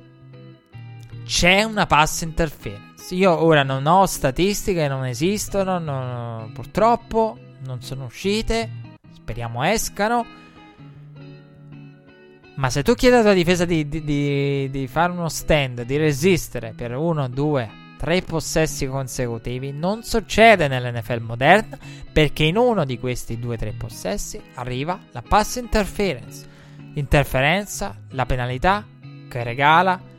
c'è 1.26 1.64
una 1.64 1.88
pass 1.88 2.22
interference. 2.22 3.14
Io 3.16 3.44
ora 3.44 3.64
non 3.64 3.86
ho 3.88 4.06
statistiche, 4.06 4.88
non 4.88 5.06
esistono, 5.06 5.80
non, 5.80 6.52
purtroppo 6.54 7.38
non 7.66 7.82
sono 7.82 8.06
uscite. 8.06 8.70
Speriamo 9.12 9.64
escano. 9.64 10.26
Ma 12.56 12.70
se 12.70 12.84
tu 12.84 12.94
chiedi 12.94 13.16
alla 13.18 13.34
difesa 13.34 13.66
di, 13.66 13.90
di, 13.90 14.04
di, 14.04 14.70
di, 14.70 14.88
fare 14.88 15.12
uno 15.12 15.28
stand, 15.28 15.82
di 15.82 15.98
resistere 15.98 16.74
per 16.74 16.96
uno, 16.96 17.28
due, 17.28 17.70
tre 17.98 18.22
possessi 18.22 18.86
consecutivi 18.88 19.74
non 19.74 20.04
succede 20.04 20.70
nell'NFL 20.70 21.20
moderna 21.20 21.78
perché 22.14 22.44
in 22.44 22.56
uno 22.56 22.86
di 22.86 22.98
questi 22.98 23.40
due 23.40 23.56
o 23.56 23.58
tre 23.58 23.74
possessi 23.74 24.40
arriva 24.54 24.98
la 25.12 25.22
pass 25.22 25.56
interference. 25.58 26.48
L'interferenza, 26.94 27.94
la 28.12 28.26
penalità 28.26 28.86
che 29.28 29.44
regala 29.44 30.14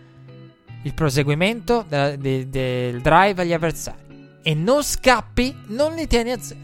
il 0.87 0.95
proseguimento 0.95 1.85
de- 1.89 2.17
de- 2.17 2.49
del 2.49 3.01
drive 3.01 3.43
agli 3.43 3.53
avversari. 3.53 4.39
E 4.41 4.55
non 4.55 4.85
scappi, 4.85 5.65
non 5.67 5.95
li 5.95 6.07
tieni 6.07 6.31
a 6.31 6.41
zero. 6.41 6.61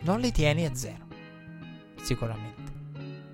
Non 0.00 0.20
li 0.20 0.30
tieni 0.30 0.66
a 0.66 0.74
zero. 0.74 1.06
Sicuramente. 2.02 2.70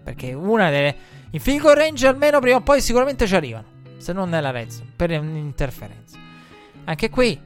Perché 0.04 0.32
una 0.32 0.70
delle... 0.70 0.96
In 1.30 1.40
field 1.40 1.66
range 1.66 2.06
almeno 2.06 2.38
prima 2.38 2.58
o 2.58 2.60
poi 2.60 2.80
sicuramente 2.80 3.26
ci 3.26 3.34
arrivano. 3.34 3.66
Se 3.96 4.12
non 4.12 4.28
nella 4.28 4.52
red 4.52 4.68
zone, 4.68 4.92
per 4.94 5.10
un'interferenza. 5.10 6.16
Anche 6.84 7.10
qui, 7.10 7.36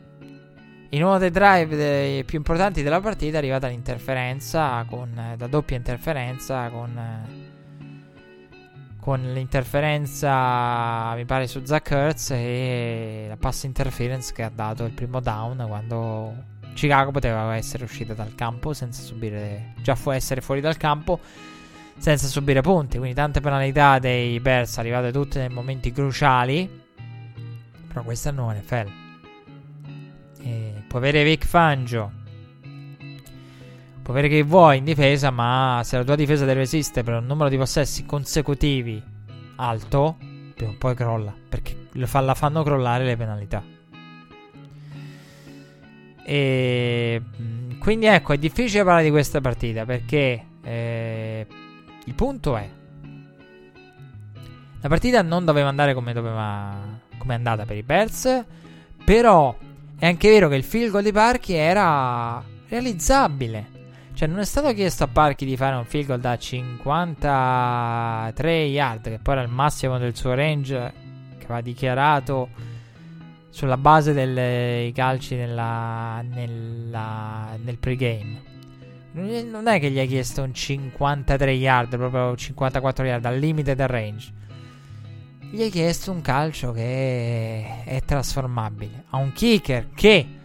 in 0.91 1.03
uno 1.03 1.17
dei 1.17 1.31
drive 1.31 1.75
dei 1.75 2.25
più 2.25 2.37
importanti 2.37 2.83
della 2.83 3.01
partita 3.01 3.37
è 3.37 3.39
arrivata 3.39 3.69
l'interferenza, 3.69 4.85
con, 4.87 5.35
la 5.39 5.47
doppia 5.47 5.77
interferenza, 5.77 6.69
con 6.69 7.48
con 9.09 9.33
l'interferenza, 9.33 11.15
mi 11.15 11.25
pare, 11.25 11.47
su 11.47 11.65
Zach 11.65 11.91
Ertz 11.93 12.31
e 12.33 13.25
la 13.27 13.39
pass 13.39 13.63
interference 13.63 14.35
che 14.35 14.43
ha 14.43 14.51
dato 14.55 14.85
il 14.85 14.93
primo 14.93 15.21
down 15.21 15.65
quando 15.67 16.35
Chicago 16.75 17.11
poteva 17.11 17.57
essere 17.57 17.85
uscita 17.85 18.13
dal 18.13 18.35
campo 18.35 18.75
senza 18.75 19.01
subire, 19.01 19.73
già 19.81 19.95
fu 19.95 20.11
essere 20.11 20.43
fuori 20.43 20.61
dal 20.61 20.77
campo 20.77 21.21
senza 21.97 22.27
subire 22.27 22.61
punti. 22.61 22.99
Quindi 22.99 23.15
tante 23.15 23.41
penalità 23.41 23.99
dei 23.99 24.41
Bears 24.41 24.77
arrivate 24.77 25.11
tutte 25.11 25.39
nei 25.39 25.49
momenti 25.49 25.91
cruciali. 25.91 26.69
Però 27.89 28.03
questa 28.03 28.29
è 28.29 28.33
NFL. 28.35 28.93
E 30.43 30.83
può 30.87 30.99
avere 30.99 31.25
Vic 31.25 31.47
Fangio. 31.47 32.18
Può 34.09 34.17
avere 34.17 34.33
che 34.35 34.43
vuoi 34.43 34.79
in 34.79 34.85
difesa, 34.85 35.31
ma 35.31 35.83
se 35.85 35.99
la 35.99 36.03
tua 36.03 36.17
difesa 36.17 36.47
deve 36.47 36.61
resistere 36.61 37.03
per 37.03 37.17
un 37.17 37.27
numero 37.27 37.51
di 37.51 37.59
possessi 37.59 38.07
consecutivi 38.07 39.03
alto, 39.57 40.17
prima 40.55 40.73
o 40.73 40.77
poi 40.79 40.95
crolla. 40.95 41.35
Perché 41.47 41.77
fa, 42.07 42.21
la 42.21 42.33
fanno 42.33 42.63
crollare 42.63 43.05
le 43.05 43.19
penalità. 43.19 43.63
E 46.25 47.23
quindi 47.79 48.07
ecco, 48.07 48.33
è 48.33 48.39
difficile 48.39 48.83
parlare 48.83 49.05
di 49.05 49.11
questa 49.11 49.43
partita 49.43 49.85
perché 49.85 50.43
eh, 50.63 51.47
il 52.07 52.15
punto 52.15 52.57
è 52.57 52.67
la 54.81 54.89
partita 54.89 55.21
non 55.21 55.45
doveva 55.45 55.69
andare 55.69 55.93
come 55.93 56.15
doveva 56.15 56.99
come 57.19 57.35
è 57.35 57.37
andata 57.37 57.67
per 57.67 57.77
i 57.77 57.83
Bears, 57.83 58.43
però 59.05 59.55
è 59.99 60.07
anche 60.07 60.31
vero 60.31 60.49
che 60.49 60.55
il 60.55 60.65
field 60.65 60.93
goal 60.93 61.03
di 61.03 61.13
Parchi 61.13 61.53
era 61.53 62.43
realizzabile. 62.69 63.77
Cioè, 64.19 64.27
non 64.27 64.41
è 64.41 64.45
stato 64.45 64.75
chiesto 64.75 65.05
a 65.05 65.07
Parchi 65.07 65.45
di 65.45 65.57
fare 65.57 65.77
un 65.77 65.85
field 65.85 66.09
goal 66.09 66.19
da 66.19 66.37
53 66.37 68.65
yard, 68.65 69.11
che 69.11 69.21
poi 69.21 69.35
era 69.35 69.45
il 69.45 69.49
massimo 69.49 69.97
del 69.97 70.17
suo 70.17 70.35
range, 70.35 70.93
che 71.39 71.45
aveva 71.45 71.61
dichiarato 71.61 72.49
sulla 73.49 73.77
base 73.77 74.13
dei 74.13 74.91
calci 74.91 75.37
nella, 75.37 76.21
nella, 76.29 77.57
nel 77.63 77.79
pregame. 77.79 78.43
Non 79.13 79.69
è 79.69 79.79
che 79.79 79.89
gli 79.89 80.01
hai 80.01 80.09
chiesto 80.09 80.43
un 80.43 80.53
53 80.53 81.53
yard, 81.53 81.97
proprio 81.97 82.35
54 82.35 83.07
yard, 83.07 83.25
al 83.25 83.39
limite 83.39 83.77
del 83.77 83.87
range. 83.87 84.33
Gli 85.49 85.63
hai 85.63 85.71
chiesto 85.71 86.11
un 86.11 86.23
calcio 86.23 86.73
che 86.73 87.85
è 87.85 88.03
trasformabile. 88.05 89.05
A 89.11 89.19
un 89.19 89.33
kicker 89.33 89.91
che 89.95 90.38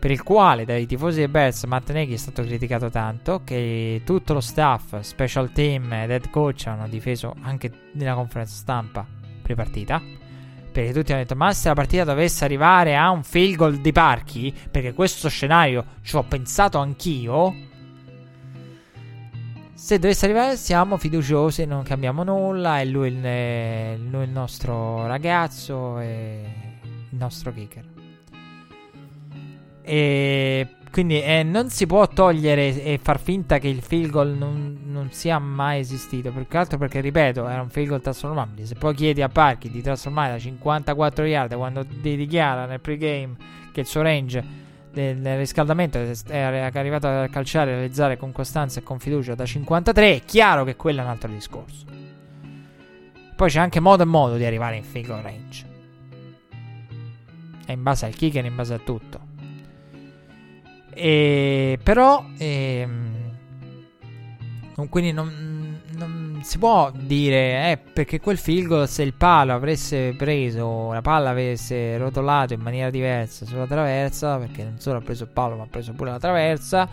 per 0.00 0.10
il 0.10 0.22
quale 0.22 0.64
dai 0.64 0.86
tifosi 0.86 1.18
dei 1.18 1.28
Bears 1.28 1.64
Matt 1.64 1.92
Nagy 1.92 2.14
è 2.14 2.16
stato 2.16 2.42
criticato 2.42 2.88
tanto 2.88 3.42
che 3.44 4.00
tutto 4.02 4.32
lo 4.32 4.40
staff, 4.40 4.98
special 5.00 5.52
team 5.52 5.92
ed 5.92 6.10
head 6.10 6.30
coach 6.30 6.66
hanno 6.66 6.88
difeso 6.88 7.36
anche 7.42 7.70
nella 7.92 8.14
conferenza 8.14 8.54
stampa 8.54 9.06
pre-partita 9.42 10.00
perché 10.72 10.94
tutti 10.94 11.12
hanno 11.12 11.20
detto 11.20 11.36
ma 11.36 11.52
se 11.52 11.68
la 11.68 11.74
partita 11.74 12.04
dovesse 12.04 12.46
arrivare 12.46 12.96
a 12.96 13.10
un 13.10 13.22
field 13.22 13.56
goal 13.56 13.76
di 13.76 13.92
Parchi 13.92 14.54
perché 14.70 14.94
questo 14.94 15.28
scenario 15.28 15.84
ci 16.00 16.16
ho 16.16 16.22
pensato 16.22 16.78
anch'io 16.78 17.54
se 19.74 19.98
dovesse 19.98 20.24
arrivare 20.24 20.56
siamo 20.56 20.96
fiduciosi 20.96 21.66
non 21.66 21.82
cambiamo 21.82 22.22
nulla 22.22 22.80
è 22.80 22.86
lui 22.86 23.08
il, 23.08 24.08
lui 24.10 24.24
il 24.24 24.30
nostro 24.30 25.06
ragazzo 25.06 25.98
e 25.98 26.42
il 27.10 27.18
nostro 27.18 27.52
kicker 27.52 27.89
e 29.82 30.68
quindi 30.90 31.22
eh, 31.22 31.44
non 31.44 31.70
si 31.70 31.86
può 31.86 32.08
togliere 32.08 32.82
e 32.82 32.98
far 33.00 33.20
finta 33.20 33.58
che 33.58 33.68
il 33.68 33.80
field 33.80 34.10
goal 34.10 34.30
non, 34.30 34.80
non, 34.86 35.12
sia 35.12 35.38
mai 35.38 35.78
esistito. 35.78 36.32
Più 36.32 36.58
altro 36.58 36.78
perché, 36.78 37.00
ripeto, 37.00 37.46
era 37.48 37.62
un 37.62 37.70
field 37.70 37.88
goal 37.88 38.00
trasformabile. 38.00 38.66
Se 38.66 38.74
poi 38.74 38.94
chiedi 38.94 39.22
a 39.22 39.28
Parchi 39.28 39.70
di 39.70 39.82
trasformare 39.82 40.32
da 40.32 40.38
54 40.38 41.24
yard 41.24 41.54
quando 41.54 41.86
ti 41.86 42.16
dichiara 42.16 42.66
nel 42.66 42.80
pregame 42.80 43.36
che 43.72 43.80
il 43.80 43.86
suo 43.86 44.02
range 44.02 44.58
del 44.92 45.36
riscaldamento 45.36 46.00
è 46.26 46.38
arrivato 46.38 47.06
a 47.06 47.28
calciare 47.28 47.70
e 47.70 47.74
realizzare 47.74 48.16
con 48.16 48.32
costanza 48.32 48.80
e 48.80 48.82
con 48.82 48.98
fiducia 48.98 49.36
da 49.36 49.46
53, 49.46 50.14
è 50.16 50.22
chiaro 50.24 50.64
che 50.64 50.74
quello 50.74 51.00
è 51.00 51.04
un 51.04 51.10
altro 51.10 51.30
discorso. 51.30 51.84
Poi 53.36 53.48
c'è 53.48 53.60
anche 53.60 53.78
modo 53.78 54.02
e 54.02 54.06
modo 54.06 54.36
di 54.36 54.44
arrivare 54.44 54.76
in 54.76 54.82
field 54.82 55.06
goal 55.06 55.22
range. 55.22 55.66
È 57.64 57.72
in 57.72 57.82
base 57.84 58.06
al 58.06 58.14
kicker, 58.14 58.44
in 58.44 58.56
base 58.56 58.74
a 58.74 58.78
tutto. 58.78 59.29
E, 61.02 61.78
però, 61.82 62.22
ehm, 62.36 63.32
quindi 64.90 65.12
non, 65.12 65.80
non, 65.96 66.40
si 66.42 66.58
può 66.58 66.92
dire, 66.94 67.70
eh, 67.70 67.78
perché 67.78 68.20
quel 68.20 68.36
field 68.36 68.66
goal, 68.66 68.86
se 68.86 69.02
il 69.02 69.14
palo 69.14 69.54
avesse 69.54 70.12
preso, 70.14 70.92
la 70.92 71.00
palla 71.00 71.30
avesse 71.30 71.96
rotolato 71.96 72.52
in 72.52 72.60
maniera 72.60 72.90
diversa 72.90 73.46
sulla 73.46 73.66
traversa, 73.66 74.36
perché 74.36 74.62
non 74.62 74.78
solo 74.78 74.98
ha 74.98 75.00
preso 75.00 75.24
il 75.24 75.30
palo, 75.30 75.56
ma 75.56 75.62
ha 75.62 75.68
preso 75.70 75.94
pure 75.94 76.10
la 76.10 76.18
traversa, 76.18 76.86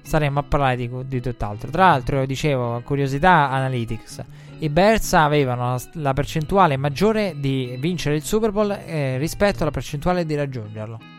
staremmo 0.00 0.38
a 0.38 0.42
parlare 0.42 0.76
di, 0.76 0.90
di 1.04 1.20
tutt'altro. 1.20 1.70
Tra 1.70 1.88
l'altro, 1.88 2.24
dicevo, 2.24 2.80
curiosità 2.82 3.50
analytics. 3.50 4.24
I 4.60 4.70
Bears 4.70 5.12
avevano 5.12 5.76
la 5.94 6.14
percentuale 6.14 6.78
maggiore 6.78 7.34
di 7.36 7.76
vincere 7.78 8.14
il 8.16 8.22
Super 8.22 8.52
Bowl 8.52 8.70
eh, 8.70 9.18
rispetto 9.18 9.64
alla 9.64 9.70
percentuale 9.70 10.24
di 10.24 10.34
raggiungerlo. 10.34 11.13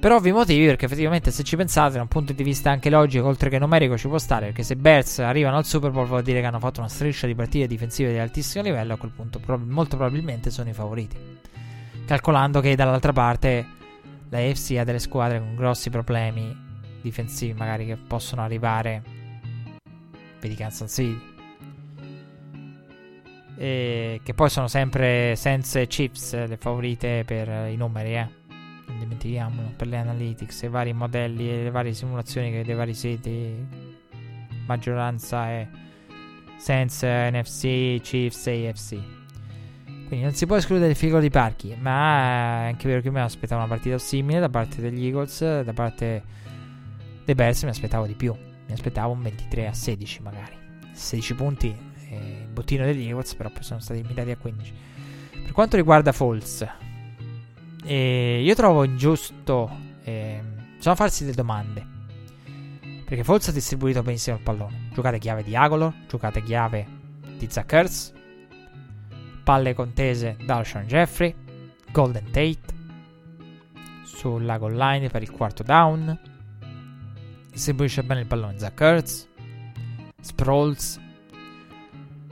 Per 0.00 0.12
ovvi 0.12 0.32
motivi, 0.32 0.64
perché 0.64 0.86
effettivamente 0.86 1.30
se 1.30 1.42
ci 1.42 1.56
pensate 1.56 1.96
da 1.96 2.00
un 2.00 2.08
punto 2.08 2.32
di 2.32 2.42
vista 2.42 2.70
anche 2.70 2.88
logico, 2.88 3.26
oltre 3.26 3.50
che 3.50 3.58
numerico, 3.58 3.98
ci 3.98 4.08
può 4.08 4.16
stare, 4.16 4.46
perché 4.46 4.62
se 4.62 4.74
Bears 4.74 5.18
arrivano 5.18 5.58
al 5.58 5.66
Super 5.66 5.90
Bowl 5.90 6.06
vuol 6.06 6.22
dire 6.22 6.40
che 6.40 6.46
hanno 6.46 6.58
fatto 6.58 6.80
una 6.80 6.88
striscia 6.88 7.26
di 7.26 7.34
partite 7.34 7.66
difensive 7.66 8.10
di 8.10 8.16
altissimo 8.18 8.64
livello, 8.64 8.94
a 8.94 8.96
quel 8.96 9.10
punto 9.10 9.38
prob- 9.40 9.68
molto 9.68 9.98
probabilmente 9.98 10.48
sono 10.48 10.70
i 10.70 10.72
favoriti. 10.72 11.18
Calcolando 12.06 12.60
che 12.60 12.74
dall'altra 12.76 13.12
parte 13.12 13.66
la 14.30 14.38
AFC 14.38 14.76
ha 14.78 14.84
delle 14.84 15.00
squadre 15.00 15.38
con 15.38 15.54
grossi 15.54 15.90
problemi 15.90 16.56
difensivi, 17.02 17.52
magari 17.52 17.84
che 17.84 17.96
possono 17.96 18.40
arrivare, 18.40 19.02
vedi 20.40 20.54
Kansas 20.54 20.90
City, 20.90 21.20
e 23.58 24.20
che 24.22 24.32
poi 24.32 24.48
sono 24.48 24.66
sempre 24.66 25.36
senza 25.36 25.84
Chiefs 25.84 26.46
le 26.46 26.56
favorite 26.56 27.22
per 27.26 27.68
i 27.68 27.76
numeri, 27.76 28.14
eh 28.14 28.39
dimentichiamolo, 28.98 29.72
per 29.76 29.86
le 29.86 29.96
analytics, 29.96 30.62
i 30.62 30.68
vari 30.68 30.92
modelli 30.92 31.50
e 31.50 31.62
le 31.64 31.70
varie 31.70 31.92
simulazioni 31.92 32.50
che 32.50 32.64
dei 32.64 32.74
vari 32.74 32.94
siti, 32.94 33.54
maggioranza 34.66 35.48
è 35.48 35.68
senza 36.56 37.30
NFC, 37.30 38.00
Chiefs 38.00 38.46
e 38.46 38.68
AFC. 38.68 38.98
Quindi 40.06 40.26
non 40.26 40.34
si 40.34 40.46
può 40.46 40.56
escludere 40.56 40.90
il 40.90 40.96
figo 40.96 41.20
di 41.20 41.30
Parchi, 41.30 41.76
ma 41.78 42.64
è 42.64 42.66
anche 42.66 42.88
vero 42.88 43.00
che 43.00 43.10
mi 43.10 43.20
aspettavo 43.20 43.60
una 43.60 43.70
partita 43.70 43.96
simile 43.96 44.40
da 44.40 44.48
parte 44.48 44.80
degli 44.80 45.06
Eagles, 45.06 45.62
da 45.62 45.72
parte 45.72 46.22
dei 47.24 47.34
Bears 47.34 47.62
mi 47.62 47.70
aspettavo 47.70 48.06
di 48.06 48.14
più, 48.14 48.34
mi 48.34 48.72
aspettavo 48.72 49.12
un 49.12 49.22
23 49.22 49.68
a 49.68 49.72
16 49.72 50.22
magari, 50.22 50.56
16 50.92 51.34
punti, 51.34 51.74
eh, 52.08 52.40
il 52.42 52.48
bottino 52.48 52.84
degli 52.84 53.06
Eagles 53.06 53.34
però 53.36 53.50
sono 53.60 53.78
stati 53.78 54.02
limitati 54.02 54.32
a 54.32 54.36
15. 54.36 54.72
Per 55.44 55.52
quanto 55.52 55.76
riguarda 55.76 56.10
False, 56.10 56.89
e 57.84 58.42
io 58.42 58.54
trovo 58.54 58.84
ingiusto. 58.84 59.70
Eh, 60.02 60.42
bisogna 60.76 60.96
farsi 60.96 61.24
delle 61.24 61.36
domande. 61.36 61.86
Perché 63.04 63.24
Foles 63.24 63.48
ha 63.48 63.52
distribuito 63.52 64.02
benissimo 64.02 64.36
il 64.36 64.42
pallone. 64.42 64.88
Giocate 64.92 65.18
chiave 65.18 65.42
di 65.42 65.56
Agolor, 65.56 65.92
giocate 66.08 66.42
chiave 66.42 66.86
di 67.36 67.48
Zachers. 67.50 68.12
Palle 69.42 69.74
contese 69.74 70.36
da 70.44 70.56
Alshon 70.56 70.84
Jeffrey. 70.86 71.34
Golden 71.90 72.24
Tate. 72.26 72.78
Sulla 74.04 74.58
goal 74.58 74.76
line 74.76 75.08
per 75.08 75.22
il 75.22 75.30
quarto 75.30 75.62
down. 75.62 76.18
Distribuisce 77.50 78.04
bene 78.04 78.20
il 78.20 78.26
pallone 78.26 78.58
Zachers. 78.58 79.28
Sprawls. 80.20 81.00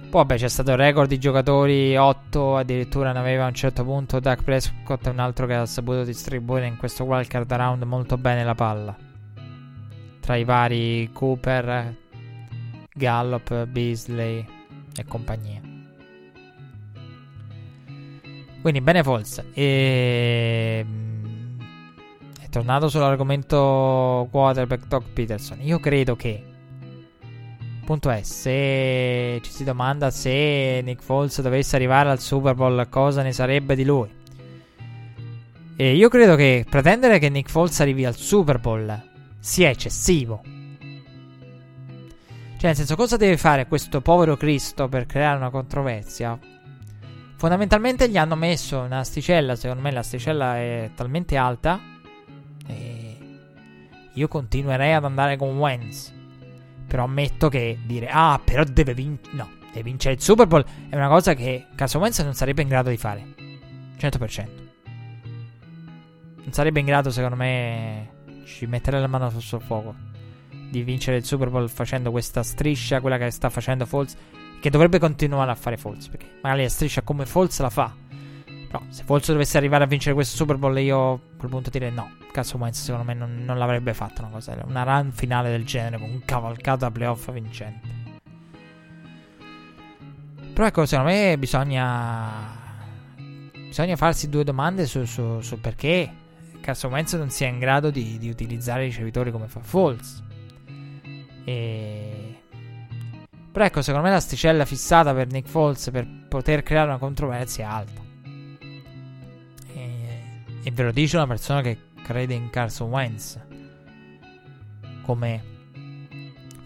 Poi 0.08 0.22
vabbè 0.22 0.36
c'è 0.36 0.48
stato 0.48 0.70
il 0.70 0.78
record 0.78 1.06
di 1.06 1.18
giocatori 1.18 1.94
8, 1.94 2.56
addirittura 2.56 3.12
ne 3.12 3.18
aveva 3.18 3.44
a 3.44 3.48
un 3.48 3.52
certo 3.52 3.84
punto 3.84 4.20
Doug 4.20 4.42
Prescott 4.42 5.06
un 5.08 5.18
altro 5.18 5.44
che 5.46 5.52
ha 5.52 5.66
saputo 5.66 6.02
distribuire 6.02 6.66
in 6.66 6.78
questo 6.78 7.04
wildcard 7.04 7.52
round 7.52 7.82
molto 7.82 8.16
bene 8.16 8.42
la 8.42 8.54
palla. 8.54 8.96
Tra 10.20 10.36
i 10.36 10.44
vari 10.44 11.10
Cooper, 11.12 11.94
Gallup, 12.90 13.66
Beasley 13.66 14.46
e 14.96 15.04
compagnia. 15.04 15.60
Quindi 18.62 18.80
bene 18.80 19.02
Foles. 19.02 19.44
E... 19.52 20.86
È 22.40 22.48
tornato 22.48 22.88
sull'argomento 22.88 24.26
quarterback 24.30 24.86
Doug 24.86 25.04
Peterson. 25.12 25.58
Io 25.60 25.78
credo 25.78 26.16
che 26.16 26.47
punto 27.88 28.10
è, 28.10 28.22
se 28.22 29.40
ci 29.42 29.50
si 29.50 29.64
domanda 29.64 30.10
se 30.10 30.82
Nick 30.84 31.02
Foles 31.02 31.40
dovesse 31.40 31.74
arrivare 31.74 32.10
al 32.10 32.20
Super 32.20 32.54
Bowl, 32.54 32.86
cosa 32.90 33.22
ne 33.22 33.32
sarebbe 33.32 33.74
di 33.74 33.82
lui? 33.82 34.10
E 35.74 35.96
io 35.96 36.10
credo 36.10 36.36
che 36.36 36.66
pretendere 36.68 37.18
che 37.18 37.30
Nick 37.30 37.48
Foles 37.48 37.80
arrivi 37.80 38.04
al 38.04 38.14
Super 38.14 38.58
Bowl 38.58 39.02
sia 39.38 39.70
eccessivo. 39.70 40.42
Cioè, 40.42 40.50
nel 42.60 42.76
senso, 42.76 42.94
cosa 42.94 43.16
deve 43.16 43.38
fare 43.38 43.66
questo 43.66 44.02
povero 44.02 44.36
Cristo 44.36 44.86
per 44.88 45.06
creare 45.06 45.38
una 45.38 45.48
controversia? 45.48 46.38
Fondamentalmente 47.36 48.10
gli 48.10 48.18
hanno 48.18 48.36
messo 48.36 48.80
un'asticella, 48.80 49.56
secondo 49.56 49.82
me 49.82 49.92
l'asticella 49.92 50.58
è 50.58 50.90
talmente 50.94 51.38
alta. 51.38 51.80
E 52.66 53.16
io 54.12 54.28
continuerei 54.28 54.92
ad 54.92 55.06
andare 55.06 55.38
con 55.38 55.56
Wentz. 55.56 56.16
Però 56.88 57.04
ammetto 57.04 57.48
che 57.48 57.78
dire, 57.84 58.08
ah, 58.10 58.40
però 58.42 58.64
deve 58.64 58.94
vincere. 58.94 59.36
No, 59.36 59.48
deve 59.72 59.82
vincere 59.82 60.14
il 60.14 60.20
Super 60.20 60.46
Bowl 60.46 60.64
è 60.88 60.96
una 60.96 61.08
cosa 61.08 61.34
che 61.34 61.66
Carson 61.74 62.00
Wentz 62.00 62.20
non 62.20 62.34
sarebbe 62.34 62.62
in 62.62 62.68
grado 62.68 62.88
di 62.88 62.96
fare. 62.96 63.24
100%. 63.98 64.48
Non 66.42 66.52
sarebbe 66.52 66.80
in 66.80 66.86
grado, 66.86 67.10
secondo 67.10 67.36
me, 67.36 68.10
ci 68.44 68.64
metterei 68.66 69.00
la 69.00 69.06
mano 69.06 69.28
sul 69.38 69.60
fuoco. 69.60 69.94
Di 70.70 70.82
vincere 70.82 71.18
il 71.18 71.24
Super 71.24 71.50
Bowl 71.50 71.68
facendo 71.68 72.10
questa 72.10 72.42
striscia, 72.42 73.00
quella 73.00 73.18
che 73.18 73.30
sta 73.30 73.50
facendo 73.50 73.84
Foles. 73.84 74.16
Che 74.60 74.70
dovrebbe 74.70 74.98
continuare 74.98 75.50
a 75.50 75.54
fare 75.54 75.76
Foles. 75.76 76.08
Perché 76.08 76.38
magari 76.42 76.62
la 76.62 76.68
striscia 76.70 77.02
come 77.02 77.26
Foles 77.26 77.60
la 77.60 77.70
fa. 77.70 77.94
Però 78.68 78.82
se 78.90 79.02
Foles 79.02 79.26
dovesse 79.28 79.56
arrivare 79.56 79.84
a 79.84 79.86
vincere 79.86 80.14
questo 80.14 80.36
Super 80.36 80.56
Bowl, 80.56 80.78
io 80.78 81.12
a 81.12 81.18
quel 81.38 81.50
punto 81.50 81.70
direi 81.70 81.90
no. 81.90 82.12
Carson 82.30 82.60
Wentz 82.60 82.82
secondo 82.82 83.06
me 83.06 83.14
non, 83.14 83.42
non 83.44 83.56
l'avrebbe 83.56 83.94
fatto 83.94 84.20
una 84.20 84.30
cosa. 84.30 84.56
Una 84.66 84.82
run 84.82 85.10
finale 85.10 85.50
del 85.50 85.64
genere 85.64 85.98
con 85.98 86.10
un 86.10 86.22
cavalcato 86.24 86.84
a 86.84 86.90
playoff 86.90 87.32
vincente. 87.32 87.88
Però 90.52 90.66
ecco, 90.66 90.84
secondo 90.84 91.10
me 91.10 91.38
bisogna. 91.38 92.56
Bisogna 93.68 93.96
farsi 93.96 94.28
due 94.28 94.44
domande 94.44 94.86
su, 94.86 95.04
su, 95.04 95.40
su 95.40 95.60
perché 95.60 96.10
Carson 96.60 96.90
Wentz 96.90 97.14
non 97.14 97.30
sia 97.30 97.48
in 97.48 97.58
grado 97.58 97.90
di, 97.90 98.18
di 98.18 98.28
utilizzare 98.28 98.82
i 98.82 98.86
ricevitori 98.88 99.30
come 99.30 99.48
fa 99.48 99.60
Foles. 99.60 100.22
E. 101.44 102.42
Però 103.50 103.64
ecco, 103.64 103.80
secondo 103.80 104.06
me 104.06 104.12
l'asticella 104.12 104.66
fissata 104.66 105.14
per 105.14 105.28
Nick 105.28 105.48
Foles 105.48 105.88
per 105.90 106.06
poter 106.28 106.62
creare 106.62 106.88
una 106.88 106.98
controversia 106.98 107.64
è 107.64 107.70
alta. 107.70 108.07
E, 110.68 110.70
ve 110.70 110.82
lo 110.82 110.92
dice 110.92 111.16
una 111.16 111.26
persona 111.26 111.62
che 111.62 111.78
crede 112.02 112.34
in 112.34 112.50
Carson 112.50 112.90
Wentz 112.90 113.40
come 115.00 115.42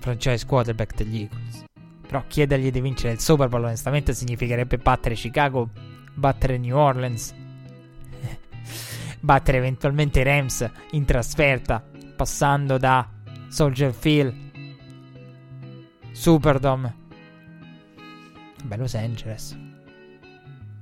franchise 0.00 0.44
quarterback 0.44 0.96
degli 0.96 1.20
Eagles. 1.20 1.64
Però 2.04 2.24
chiedergli 2.26 2.72
di 2.72 2.80
vincere 2.80 3.12
il 3.12 3.20
Super 3.20 3.48
Bowl 3.48 3.62
onestamente 3.62 4.12
significherebbe 4.12 4.78
battere 4.78 5.14
Chicago, 5.14 5.70
battere 6.14 6.58
New 6.58 6.76
Orleans, 6.76 7.32
battere 9.20 9.58
eventualmente 9.58 10.18
i 10.18 10.24
Rams 10.24 10.68
in 10.90 11.04
trasferta, 11.04 11.80
passando 12.16 12.78
da 12.78 13.08
Soldier 13.46 13.92
Field, 13.92 14.34
Superdome, 16.10 16.96
beh 18.64 18.76
Los 18.76 18.96
Angeles. 18.96 19.56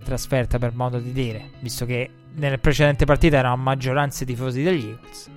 Trasferta 0.02 0.58
per 0.58 0.74
modo 0.74 0.98
di 0.98 1.12
dire, 1.12 1.50
visto 1.60 1.84
che 1.84 2.10
nelle 2.34 2.58
precedenti 2.58 3.04
partite 3.04 3.36
erano 3.36 3.56
maggioranza 3.56 4.24
tifosi 4.24 4.62
degli 4.62 4.86
Eagles. 4.86 5.30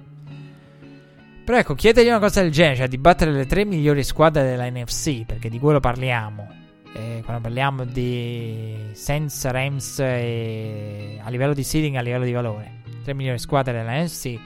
Però 1.43 1.57
ecco, 1.57 1.73
chiedergli 1.73 2.07
una 2.07 2.19
cosa 2.19 2.41
del 2.41 2.51
genere, 2.51 2.77
cioè 2.77 2.87
di 2.87 2.97
battere 2.97 3.31
le 3.31 3.45
tre 3.45 3.65
migliori 3.65 4.03
squadre 4.03 4.43
della 4.43 4.69
NFC, 4.69 5.25
perché 5.25 5.49
di 5.49 5.59
quello 5.59 5.79
parliamo. 5.81 6.61
Eh, 6.95 7.21
quando 7.25 7.41
parliamo 7.41 7.83
di 7.85 8.75
Saints, 8.93 9.45
Rams 9.47 9.99
e 9.99 11.19
a 11.21 11.29
livello 11.29 11.53
di 11.53 11.63
seeding, 11.63 11.95
a 11.95 12.01
livello 12.01 12.23
di 12.23 12.31
valore. 12.31 12.81
Tre 13.03 13.13
migliori 13.13 13.39
squadre 13.39 13.73
della 13.73 14.01
NFC 14.01 14.39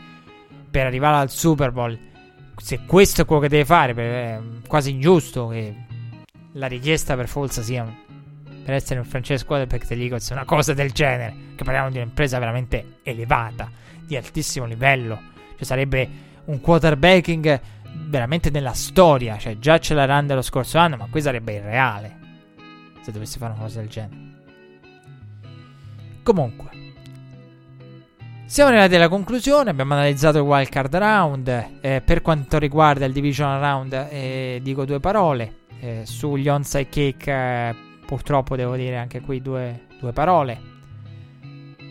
per 0.72 0.88
arrivare 0.88 1.18
al 1.18 1.30
Super 1.30 1.72
Bowl. 1.72 1.98
Se 2.56 2.80
questo 2.88 3.22
è 3.22 3.26
quello 3.26 3.42
che 3.44 3.50
deve 3.50 3.66
fare, 3.66 3.94
è 3.94 4.40
quasi 4.68 4.90
ingiusto 4.92 5.48
che 5.50 5.76
la 6.54 6.68
richiesta 6.68 7.16
per 7.16 7.28
Folsa 7.28 7.62
sia 7.62 7.86
per 8.68 8.76
essere 8.76 9.00
un 9.00 9.06
franchise 9.06 9.46
quarterback 9.46 9.88
degli 9.88 10.02
Eagles 10.02 10.30
una 10.32 10.44
cosa 10.44 10.74
del 10.74 10.92
genere. 10.92 11.34
Che 11.56 11.64
parliamo 11.64 11.90
di 11.90 12.00
un'impresa 12.00 12.38
veramente 12.38 12.98
elevata, 13.02 13.72
di 14.02 14.18
altissimo 14.18 14.66
livello. 14.66 15.18
Cioè 15.56 15.64
sarebbe 15.64 16.10
un 16.44 16.60
quarterbacking 16.60 17.62
veramente 18.10 18.50
nella 18.50 18.74
storia. 18.74 19.38
Cioè 19.38 19.58
già 19.58 19.78
ce 19.80 19.94
l'ha 19.94 20.04
Run 20.04 20.28
lo 20.28 20.42
scorso 20.42 20.80
anno, 20.80 20.98
ma 20.98 21.08
qui 21.10 21.22
sarebbe 21.22 21.54
irreale. 21.54 22.18
Se 23.00 23.14
dovessi 23.14 23.38
fare 23.38 23.54
una 23.54 23.62
cosa 23.62 23.80
del 23.80 23.88
genere. 23.88 24.16
Comunque. 26.22 26.70
Siamo 28.48 28.70
arrivati 28.72 28.96
alla 28.96 29.08
conclusione, 29.08 29.70
abbiamo 29.70 29.94
analizzato 29.94 30.40
il 30.40 30.44
wildcard 30.44 30.94
round. 30.94 31.68
Eh, 31.80 32.02
per 32.02 32.22
quanto 32.22 32.60
riguarda 32.60 33.06
il 33.06 33.14
divisional 33.14 33.62
round, 33.62 33.94
eh, 34.10 34.60
dico 34.62 34.84
due 34.84 35.00
parole. 35.00 35.60
Eh, 35.80 36.02
sugli 36.04 36.50
onside 36.50 36.90
kick 36.90 37.28
eh, 37.28 37.86
purtroppo 38.08 38.56
devo 38.56 38.78
dire 38.78 38.96
anche 38.98 39.20
qui 39.20 39.42
due, 39.42 39.88
due 40.00 40.14
parole. 40.14 40.76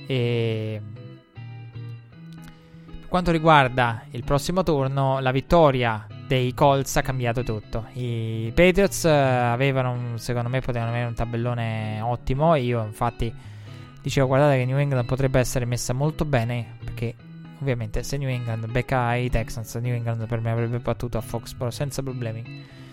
E 0.07 0.81
per 3.01 3.09
quanto 3.09 3.31
riguarda 3.31 4.03
il 4.13 4.25
prossimo 4.25 4.63
turno, 4.63 5.21
la 5.21 5.31
vittoria 5.31 6.07
dei 6.27 6.55
Colts 6.55 6.97
ha 6.97 7.03
cambiato 7.03 7.43
tutto. 7.43 7.87
I 7.93 8.51
Patriots 8.55 9.05
avevano, 9.05 10.17
secondo 10.17 10.49
me, 10.49 10.61
potevano 10.61 10.91
avere 10.91 11.07
un 11.07 11.15
tabellone 11.15 12.01
ottimo. 12.01 12.55
Io, 12.55 12.83
infatti, 12.83 13.33
dicevo: 14.01 14.27
guardate 14.27 14.57
che 14.57 14.65
New 14.65 14.79
England 14.79 15.05
potrebbe 15.05 15.39
essere 15.39 15.67
messa 15.67 15.93
molto 15.93 16.25
bene. 16.25 16.79
Perché, 16.83 17.15
ovviamente, 17.61 18.03
se 18.03 18.17
New 18.17 18.29
England 18.29 18.71
becca 18.71 19.15
i 19.15 19.29
Texans, 19.29 19.75
New 19.77 19.95
England 19.95 20.27
per 20.27 20.41
me 20.41 20.51
avrebbe 20.51 20.79
battuto 20.79 21.19
a 21.19 21.21
Foxborough 21.21 21.73
senza 21.73 22.03
problemi 22.03 22.85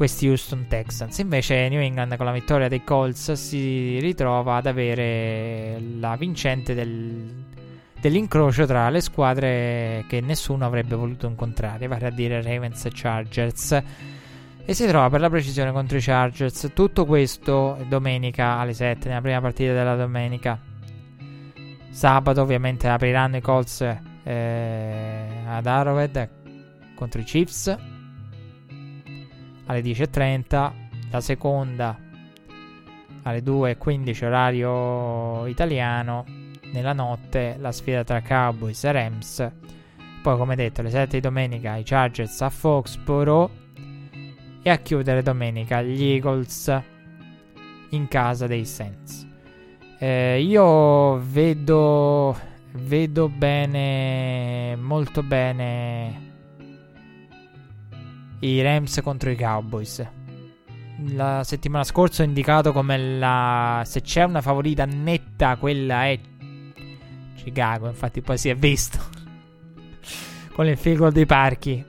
questi 0.00 0.28
Houston 0.28 0.64
Texans. 0.66 1.18
Invece 1.18 1.68
New 1.68 1.78
England 1.78 2.16
con 2.16 2.24
la 2.24 2.32
vittoria 2.32 2.68
dei 2.68 2.82
Colts 2.82 3.32
si 3.32 3.98
ritrova 4.00 4.56
ad 4.56 4.64
avere 4.64 5.78
la 5.98 6.16
vincente 6.16 6.72
del, 6.72 7.44
dell'incrocio 8.00 8.64
tra 8.64 8.88
le 8.88 9.02
squadre 9.02 10.06
che 10.08 10.22
nessuno 10.22 10.64
avrebbe 10.64 10.94
voluto 10.94 11.26
incontrare, 11.26 11.86
vale 11.86 12.06
a 12.06 12.10
dire 12.10 12.40
Ravens 12.40 12.86
e 12.86 12.90
Chargers. 12.94 13.82
E 14.64 14.72
si 14.72 14.86
trova 14.86 15.10
per 15.10 15.20
la 15.20 15.28
precisione 15.28 15.70
contro 15.70 15.98
i 15.98 16.00
Chargers. 16.00 16.70
Tutto 16.72 17.04
questo 17.04 17.76
domenica 17.86 18.56
alle 18.56 18.72
7, 18.72 19.06
nella 19.06 19.20
prima 19.20 19.42
partita 19.42 19.74
della 19.74 19.96
domenica. 19.96 20.58
Sabato 21.90 22.40
ovviamente 22.40 22.88
apriranno 22.88 23.36
i 23.36 23.42
Colts 23.42 23.82
eh, 23.82 25.26
ad 25.46 25.66
Arrowhead 25.66 26.28
contro 26.94 27.20
i 27.20 27.24
Chiefs 27.24 27.98
alle 29.70 29.82
10.30, 29.82 30.72
la 31.10 31.20
seconda 31.20 31.96
alle 33.22 33.40
2.15 33.40 34.24
orario 34.24 35.46
italiano, 35.46 36.24
nella 36.72 36.92
notte 36.92 37.56
la 37.58 37.70
sfida 37.70 38.02
tra 38.02 38.20
Cowboys 38.20 38.82
e 38.82 38.92
Rams, 38.92 39.50
poi 40.22 40.36
come 40.36 40.56
detto 40.56 40.80
alle 40.80 40.90
7 40.90 41.16
di 41.16 41.20
domenica 41.20 41.76
i 41.76 41.84
Chargers 41.84 42.40
a 42.42 42.50
Foxborough 42.50 43.50
e 44.62 44.70
a 44.70 44.76
chiudere 44.78 45.22
domenica 45.22 45.82
gli 45.82 46.02
Eagles 46.02 46.82
in 47.90 48.08
casa 48.08 48.46
dei 48.48 48.64
Saints. 48.64 49.26
Eh, 49.98 50.40
io 50.40 51.18
vedo, 51.18 52.36
vedo 52.72 53.28
bene, 53.28 54.74
molto 54.76 55.22
bene 55.22 56.28
i 58.40 58.62
Rams 58.62 59.00
contro 59.02 59.30
i 59.30 59.36
Cowboys. 59.36 60.06
La 61.12 61.42
settimana 61.44 61.84
scorsa 61.84 62.22
ho 62.22 62.26
indicato 62.26 62.72
come 62.72 62.98
la. 62.98 63.82
Se 63.86 64.02
c'è 64.02 64.24
una 64.24 64.42
favorita 64.42 64.84
netta, 64.84 65.56
quella 65.56 66.06
è 66.06 66.18
Chicago. 67.36 67.88
Infatti, 67.88 68.20
poi 68.20 68.36
si 68.36 68.48
è 68.48 68.54
visto 68.54 68.98
con 70.52 70.66
il 70.66 70.76
field 70.76 71.12
dei 71.12 71.26
parchi. 71.26 71.84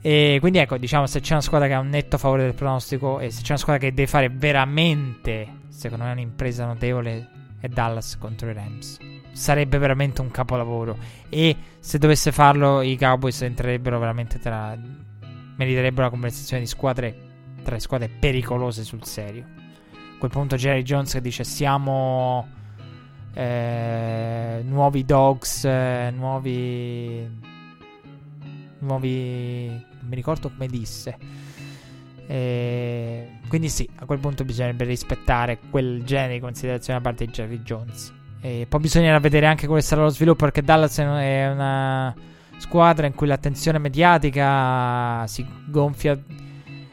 E 0.00 0.36
quindi 0.38 0.58
ecco, 0.58 0.76
diciamo, 0.76 1.06
se 1.06 1.20
c'è 1.20 1.32
una 1.32 1.40
squadra 1.40 1.66
che 1.66 1.72
ha 1.72 1.78
un 1.78 1.88
netto 1.88 2.18
favore 2.18 2.42
del 2.42 2.54
pronostico 2.54 3.20
e 3.20 3.30
se 3.30 3.40
c'è 3.40 3.50
una 3.50 3.58
squadra 3.58 3.82
che 3.82 3.94
deve 3.94 4.06
fare 4.06 4.28
veramente, 4.28 5.60
secondo 5.70 6.04
me, 6.04 6.12
un'impresa 6.12 6.66
notevole, 6.66 7.28
è 7.58 7.68
Dallas 7.68 8.18
contro 8.18 8.50
i 8.50 8.52
Rams. 8.52 8.98
Sarebbe 9.32 9.78
veramente 9.78 10.20
un 10.20 10.30
capolavoro. 10.30 10.98
E 11.30 11.56
se 11.80 11.98
dovesse 11.98 12.32
farlo, 12.32 12.82
i 12.82 12.98
Cowboys 12.98 13.40
entrerebbero 13.42 13.98
veramente 13.98 14.38
tra. 14.38 14.76
Meriterebbero 15.56 16.04
la 16.04 16.10
conversazione 16.10 16.62
di 16.62 16.68
squadre. 16.68 17.32
tra 17.62 17.78
squadre 17.78 18.08
pericolose 18.08 18.84
sul 18.84 19.04
serio. 19.04 19.44
A 19.92 20.18
quel 20.18 20.30
punto, 20.30 20.56
Jerry 20.56 20.82
Jones 20.82 21.16
dice: 21.18 21.44
Siamo. 21.44 22.48
Eh, 23.32 24.62
nuovi 24.64 25.04
dogs, 25.04 25.64
eh, 25.64 26.12
nuovi. 26.14 27.28
nuovi. 28.78 29.66
non 29.68 30.08
mi 30.08 30.14
ricordo 30.14 30.50
come 30.50 30.66
disse. 30.66 31.16
E 32.26 33.38
quindi 33.48 33.68
sì, 33.68 33.88
a 33.96 34.06
quel 34.06 34.18
punto 34.18 34.44
bisognerebbe 34.44 34.84
rispettare 34.84 35.58
quel 35.70 36.04
genere 36.04 36.34
di 36.34 36.40
considerazione 36.40 36.98
da 36.98 37.04
parte 37.04 37.26
di 37.26 37.32
Jerry 37.32 37.62
Jones. 37.62 38.12
E 38.40 38.66
poi 38.68 38.80
bisognerà 38.80 39.18
vedere 39.20 39.46
anche 39.46 39.66
come 39.66 39.80
sarà 39.80 40.02
lo 40.02 40.08
sviluppo 40.08 40.44
perché 40.44 40.62
Dallas 40.62 40.98
è 40.98 41.48
una 41.50 42.14
squadra 42.64 43.06
in 43.06 43.14
cui 43.14 43.26
l'attenzione 43.26 43.78
mediatica 43.78 45.26
si 45.26 45.46
gonfia. 45.66 46.18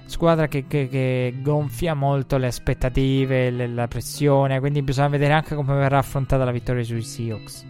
Squadra 0.05 0.49
che, 0.49 0.67
che, 0.67 0.89
che 0.89 1.35
gonfia 1.41 1.93
molto 1.93 2.35
le 2.35 2.47
aspettative, 2.47 3.49
le, 3.49 3.67
la 3.67 3.87
pressione. 3.87 4.59
Quindi 4.59 4.81
bisogna 4.81 5.07
vedere 5.07 5.33
anche 5.33 5.55
come 5.55 5.73
verrà 5.73 5.99
affrontata 5.99 6.43
la 6.43 6.51
vittoria 6.51 6.83
sui 6.83 7.01
Seahawks. 7.01 7.65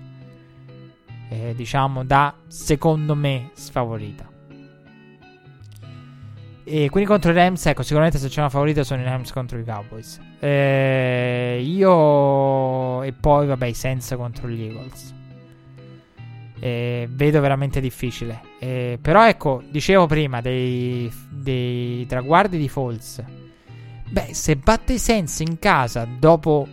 E, 1.29 1.53
diciamo 1.55 2.03
da 2.03 2.33
secondo 2.47 3.13
me 3.13 3.51
sfavorita. 3.53 4.27
E 6.63 6.89
quindi 6.89 7.09
contro 7.09 7.31
i 7.31 7.35
Rams, 7.35 7.65
ecco, 7.67 7.83
sicuramente 7.83 8.17
se 8.17 8.27
c'è 8.27 8.39
una 8.39 8.49
favorita 8.49 8.83
sono 8.83 9.01
i 9.01 9.03
Rams 9.03 9.31
contro 9.31 9.59
i 9.59 9.63
Cowboys. 9.63 10.19
Eh, 10.39 11.61
io 11.63 13.03
e 13.03 13.13
poi, 13.13 13.45
vabbè, 13.45 13.67
i 13.67 13.73
Sense 13.73 14.15
contro 14.15 14.47
gli 14.47 14.63
Eagles. 14.63 15.19
Eh, 16.61 17.07
vedo 17.09 17.41
veramente 17.41 17.81
difficile. 17.81 18.41
Eh, 18.59 18.99
però 19.01 19.27
ecco, 19.27 19.63
dicevo 19.67 20.05
prima 20.05 20.41
dei, 20.41 21.11
dei 21.29 22.05
traguardi 22.05 22.57
di 22.57 22.69
Falls. 22.69 23.23
Beh, 24.07 24.33
se 24.33 24.55
batte 24.57 24.93
i 24.93 24.99
Sense 24.99 25.41
in 25.41 25.57
casa 25.57 26.05
dopo, 26.05 26.67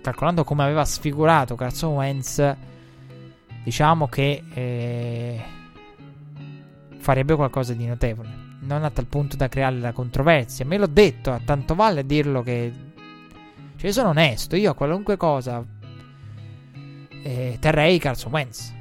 calcolando 0.00 0.44
come 0.44 0.62
aveva 0.62 0.84
sfigurato 0.84 1.56
Carson 1.56 1.94
Wentz, 1.94 2.56
diciamo 3.64 4.06
che 4.06 4.44
eh, 4.54 5.42
farebbe 6.98 7.34
qualcosa 7.34 7.72
di 7.72 7.86
notevole 7.86 8.44
non 8.60 8.84
a 8.84 8.90
tal 8.90 9.06
punto 9.06 9.36
da 9.36 9.48
creare 9.48 9.78
la 9.78 9.92
controversia. 9.92 10.64
Me 10.64 10.76
l'ho 10.76 10.86
detto, 10.86 11.32
a 11.32 11.40
tanto 11.42 11.74
vale 11.74 12.04
dirlo 12.04 12.42
che... 12.42 12.72
Cioè, 13.76 13.86
io 13.86 13.92
sono 13.92 14.08
onesto, 14.10 14.56
io 14.56 14.70
a 14.72 14.74
qualunque 14.74 15.16
cosa 15.16 15.64
eh, 17.22 17.56
terrei 17.60 17.98
Carson 17.98 18.32
Wentz. 18.32 18.74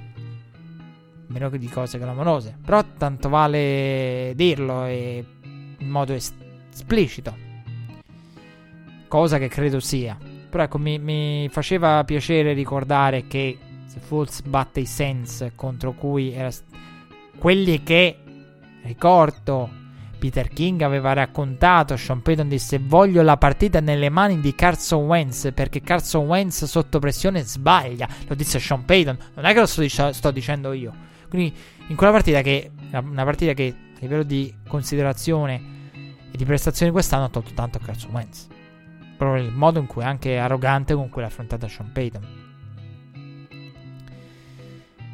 Meno 1.27 1.49
che 1.49 1.57
di 1.57 1.67
cose 1.67 1.97
clamorose. 1.97 2.57
Però 2.63 2.83
tanto 2.97 3.29
vale 3.29 4.33
dirlo 4.35 4.85
e 4.85 5.25
in 5.77 5.89
modo 5.89 6.13
es- 6.13 6.33
esplicito. 6.73 7.35
Cosa 9.07 9.37
che 9.37 9.47
credo 9.47 9.79
sia. 9.79 10.17
Però 10.49 10.63
ecco, 10.63 10.77
mi, 10.77 10.99
mi 10.99 11.49
faceva 11.51 12.03
piacere 12.03 12.53
ricordare 12.53 13.27
che 13.27 13.57
se 13.85 13.99
Fultz 13.99 14.41
batte 14.41 14.79
i 14.81 14.85
Sens 14.85 15.51
contro 15.55 15.93
cui 15.93 16.31
era... 16.31 16.51
St- 16.51 16.63
quelli 17.37 17.83
che 17.83 18.19
Ricordo, 18.85 19.67
Peter 20.19 20.47
King 20.47 20.81
aveva 20.81 21.13
raccontato, 21.13 21.97
Sean 21.97 22.21
Payton 22.21 22.47
disse 22.47 22.77
voglio 22.79 23.23
la 23.23 23.35
partita 23.35 23.79
nelle 23.79 24.09
mani 24.09 24.39
di 24.39 24.53
Carson 24.53 25.05
Wentz 25.05 25.49
perché 25.55 25.81
Carson 25.81 26.27
Wentz 26.27 26.65
sotto 26.65 26.99
pressione 26.99 27.41
sbaglia. 27.41 28.07
Lo 28.27 28.35
disse 28.35 28.59
Sean 28.59 28.85
Payton, 28.85 29.17
non 29.33 29.45
è 29.45 29.53
che 29.53 29.59
lo 29.59 29.65
sto, 29.65 29.81
dic- 29.81 30.09
sto 30.11 30.29
dicendo 30.29 30.71
io. 30.71 30.93
Quindi 31.29 31.53
in 31.87 31.95
quella 31.95 32.11
partita 32.11 32.41
che, 32.41 32.71
una 32.91 33.23
partita 33.23 33.53
che 33.53 33.75
a 33.95 33.97
livello 33.99 34.23
di 34.23 34.53
considerazione 34.67 35.73
e 36.31 36.37
di 36.37 36.45
prestazioni 36.45 36.91
quest'anno 36.91 37.25
ha 37.25 37.29
tolto 37.29 37.51
tanto 37.53 37.77
a 37.77 37.81
Carson 37.81 38.11
Wentz. 38.11 38.47
Proprio 39.17 39.41
il 39.41 39.51
modo 39.51 39.79
in 39.79 39.87
cui 39.87 40.01
è 40.01 40.05
anche 40.05 40.37
arrogante 40.37 40.93
con 40.93 41.09
cui 41.09 41.21
l'ha 41.21 41.27
affrontata 41.27 41.67
Sean 41.67 41.91
Payton. 41.91 42.43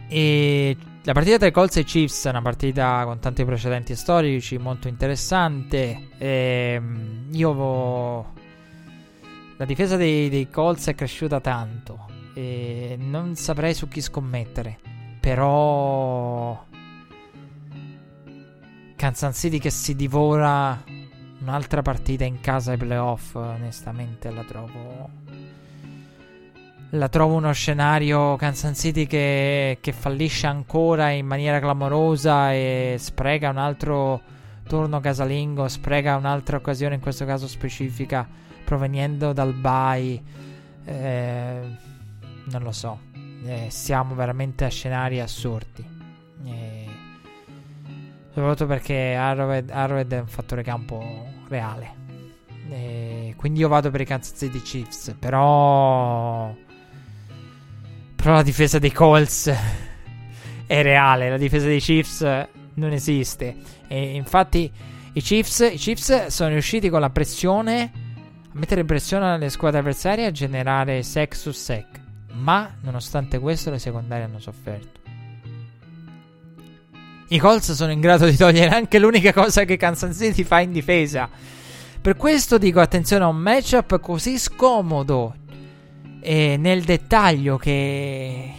E 0.09 0.75
la 1.03 1.13
partita 1.13 1.37
tra 1.37 1.47
i 1.47 1.51
Colts 1.51 1.77
e 1.77 1.79
i 1.79 1.83
Chiefs 1.83 2.25
è 2.25 2.29
una 2.29 2.41
partita 2.41 3.03
con 3.05 3.19
tanti 3.19 3.45
precedenti 3.45 3.95
storici, 3.95 4.57
molto 4.57 4.87
interessante. 4.87 6.09
E 6.17 6.73
ehm, 6.75 7.27
io. 7.31 8.33
La 9.57 9.65
difesa 9.65 9.95
dei, 9.95 10.29
dei 10.29 10.49
Colts 10.49 10.87
è 10.87 10.95
cresciuta 10.95 11.39
tanto. 11.39 12.07
E 12.33 12.97
non 12.99 13.35
saprei 13.35 13.73
su 13.73 13.87
chi 13.87 14.01
scommettere. 14.01 14.90
Però. 15.21 16.65
Kansas 18.97 19.39
City 19.39 19.57
che 19.57 19.69
si 19.69 19.95
divora 19.95 20.83
un'altra 21.39 21.81
partita 21.81 22.25
in 22.25 22.41
casa 22.41 22.71
ai 22.71 22.77
playoff. 22.77 23.35
Onestamente 23.35 24.29
la 24.29 24.43
trovo 24.43 25.09
la 26.91 27.07
trovo 27.07 27.35
uno 27.35 27.51
scenario 27.53 28.35
Kansas 28.35 28.77
City 28.77 29.07
che, 29.07 29.77
che, 29.79 29.91
fallisce 29.93 30.47
ancora 30.47 31.09
in 31.11 31.25
maniera 31.25 31.59
clamorosa 31.59 32.53
e 32.53 32.95
spreca 32.97 33.49
un 33.49 33.57
altro 33.57 34.21
turno 34.67 34.99
casalingo, 34.99 35.67
spreca 35.67 36.15
un'altra 36.15 36.57
occasione, 36.57 36.95
in 36.95 37.01
questo 37.01 37.25
caso 37.25 37.47
specifica, 37.47 38.27
proveniendo 38.63 39.33
dal 39.33 39.53
bye. 39.53 40.21
Eh, 40.83 41.59
non 42.45 42.63
lo 42.63 42.71
so, 42.71 42.99
eh, 43.45 43.67
siamo 43.69 44.15
veramente 44.15 44.65
a 44.65 44.69
scenari 44.69 45.19
assurdi. 45.19 45.85
Eh, 46.45 46.87
soprattutto 48.33 48.65
perché 48.65 49.13
Arrowhead, 49.13 49.69
Arrowhead, 49.69 50.13
è 50.13 50.19
un 50.19 50.27
fattore 50.27 50.63
campo 50.63 51.27
reale. 51.47 51.99
Eh, 52.69 53.33
quindi 53.37 53.59
io 53.59 53.67
vado 53.67 53.89
per 53.89 54.01
i 54.01 54.05
Kansas 54.05 54.37
City 54.37 54.61
Chiefs, 54.61 55.15
però 55.19 56.53
però 58.15 58.35
la 58.35 58.43
difesa 58.43 58.77
dei 58.77 58.91
Colts 58.91 59.51
è 60.67 60.81
reale, 60.83 61.29
la 61.29 61.37
difesa 61.37 61.65
dei 61.65 61.79
Chiefs 61.79 62.21
non 62.75 62.91
esiste. 62.91 63.55
E 63.87 64.15
infatti 64.15 64.71
i 65.13 65.21
Chiefs, 65.21 65.59
i 65.71 65.77
Chiefs 65.77 66.27
sono 66.27 66.49
riusciti 66.51 66.89
con 66.89 67.01
la 67.01 67.09
pressione 67.09 67.91
a 68.53 68.57
mettere 68.57 68.85
pressione 68.85 69.31
alle 69.31 69.49
squadre 69.49 69.79
avversarie 69.79 70.25
a 70.25 70.31
generare 70.31 71.03
sec 71.03 71.35
su 71.35 71.51
sec. 71.51 72.00
Ma 72.33 72.75
nonostante 72.81 73.39
questo 73.39 73.69
le 73.69 73.79
secondarie 73.79 74.25
hanno 74.25 74.39
sofferto. 74.39 74.99
I 77.31 77.39
Colts 77.39 77.71
sono 77.71 77.91
in 77.91 78.01
grado 78.01 78.25
di 78.25 78.35
togliere 78.35 78.75
anche 78.75 78.99
l'unica 78.99 79.31
cosa 79.31 79.63
che 79.63 79.77
Kansas 79.77 80.17
City 80.17 80.43
fa 80.43 80.59
in 80.59 80.73
difesa. 80.73 81.29
Per 82.01 82.17
questo 82.17 82.57
dico 82.57 82.81
attenzione 82.81 83.23
a 83.23 83.27
un 83.27 83.37
matchup 83.37 83.99
così 84.01 84.37
scomodo 84.37 85.35
e 86.19 86.57
nel 86.57 86.83
dettaglio 86.83 87.57
che... 87.57 88.53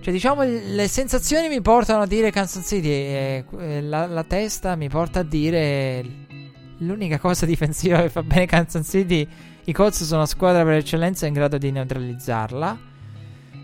Cioè, 0.00 0.12
diciamo, 0.12 0.42
le 0.42 0.88
sensazioni 0.88 1.48
mi 1.48 1.60
portano 1.60 2.02
a 2.02 2.06
dire 2.06 2.30
Kansas 2.30 2.66
City. 2.66 2.88
E 2.88 3.44
la, 3.82 4.06
la, 4.06 4.24
testa 4.24 4.76
mi 4.76 4.88
porta 4.88 5.20
a 5.20 5.22
dire 5.24 6.04
l'unica 6.78 7.18
cosa 7.18 7.46
difensiva 7.46 8.00
che 8.02 8.10
fa 8.10 8.22
bene 8.22 8.46
Kansas 8.46 8.88
City. 8.88 9.28
I 9.68 9.72
Colts 9.72 10.04
sono 10.04 10.18
una 10.18 10.28
squadra 10.28 10.62
per 10.62 10.74
eccellenza 10.74 11.26
in 11.26 11.32
grado 11.32 11.58
di 11.58 11.72
neutralizzarla. 11.72 12.78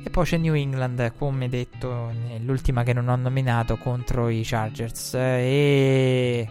E 0.05 0.11
poi 0.11 0.25
c'è 0.25 0.37
New 0.37 0.55
England, 0.55 1.13
come 1.17 1.49
detto, 1.49 2.13
l'ultima 2.41 2.83
che 2.83 2.93
non 2.93 3.09
ho 3.09 3.15
nominato 3.15 3.77
contro 3.77 4.29
i 4.29 4.43
Chargers. 4.45 5.15
E 5.15 6.49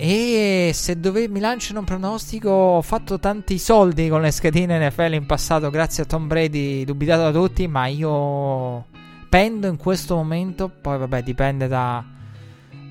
e 0.00 0.70
se 0.74 1.00
dove 1.00 1.28
mi 1.28 1.40
lanciano 1.40 1.80
un 1.80 1.84
pronostico, 1.84 2.50
ho 2.50 2.82
fatto 2.82 3.18
tanti 3.18 3.58
soldi 3.58 4.08
con 4.08 4.20
le 4.20 4.30
schedine 4.30 4.86
NFL 4.86 5.14
in 5.14 5.26
passato, 5.26 5.70
grazie 5.70 6.04
a 6.04 6.06
Tom 6.06 6.28
Brady, 6.28 6.84
dubitato 6.84 7.22
da 7.22 7.32
tutti, 7.32 7.66
ma 7.66 7.86
io 7.86 8.84
pendo 9.28 9.66
in 9.66 9.76
questo 9.76 10.14
momento. 10.14 10.68
Poi, 10.68 10.98
vabbè, 10.98 11.22
dipende 11.22 11.66
da. 11.68 12.04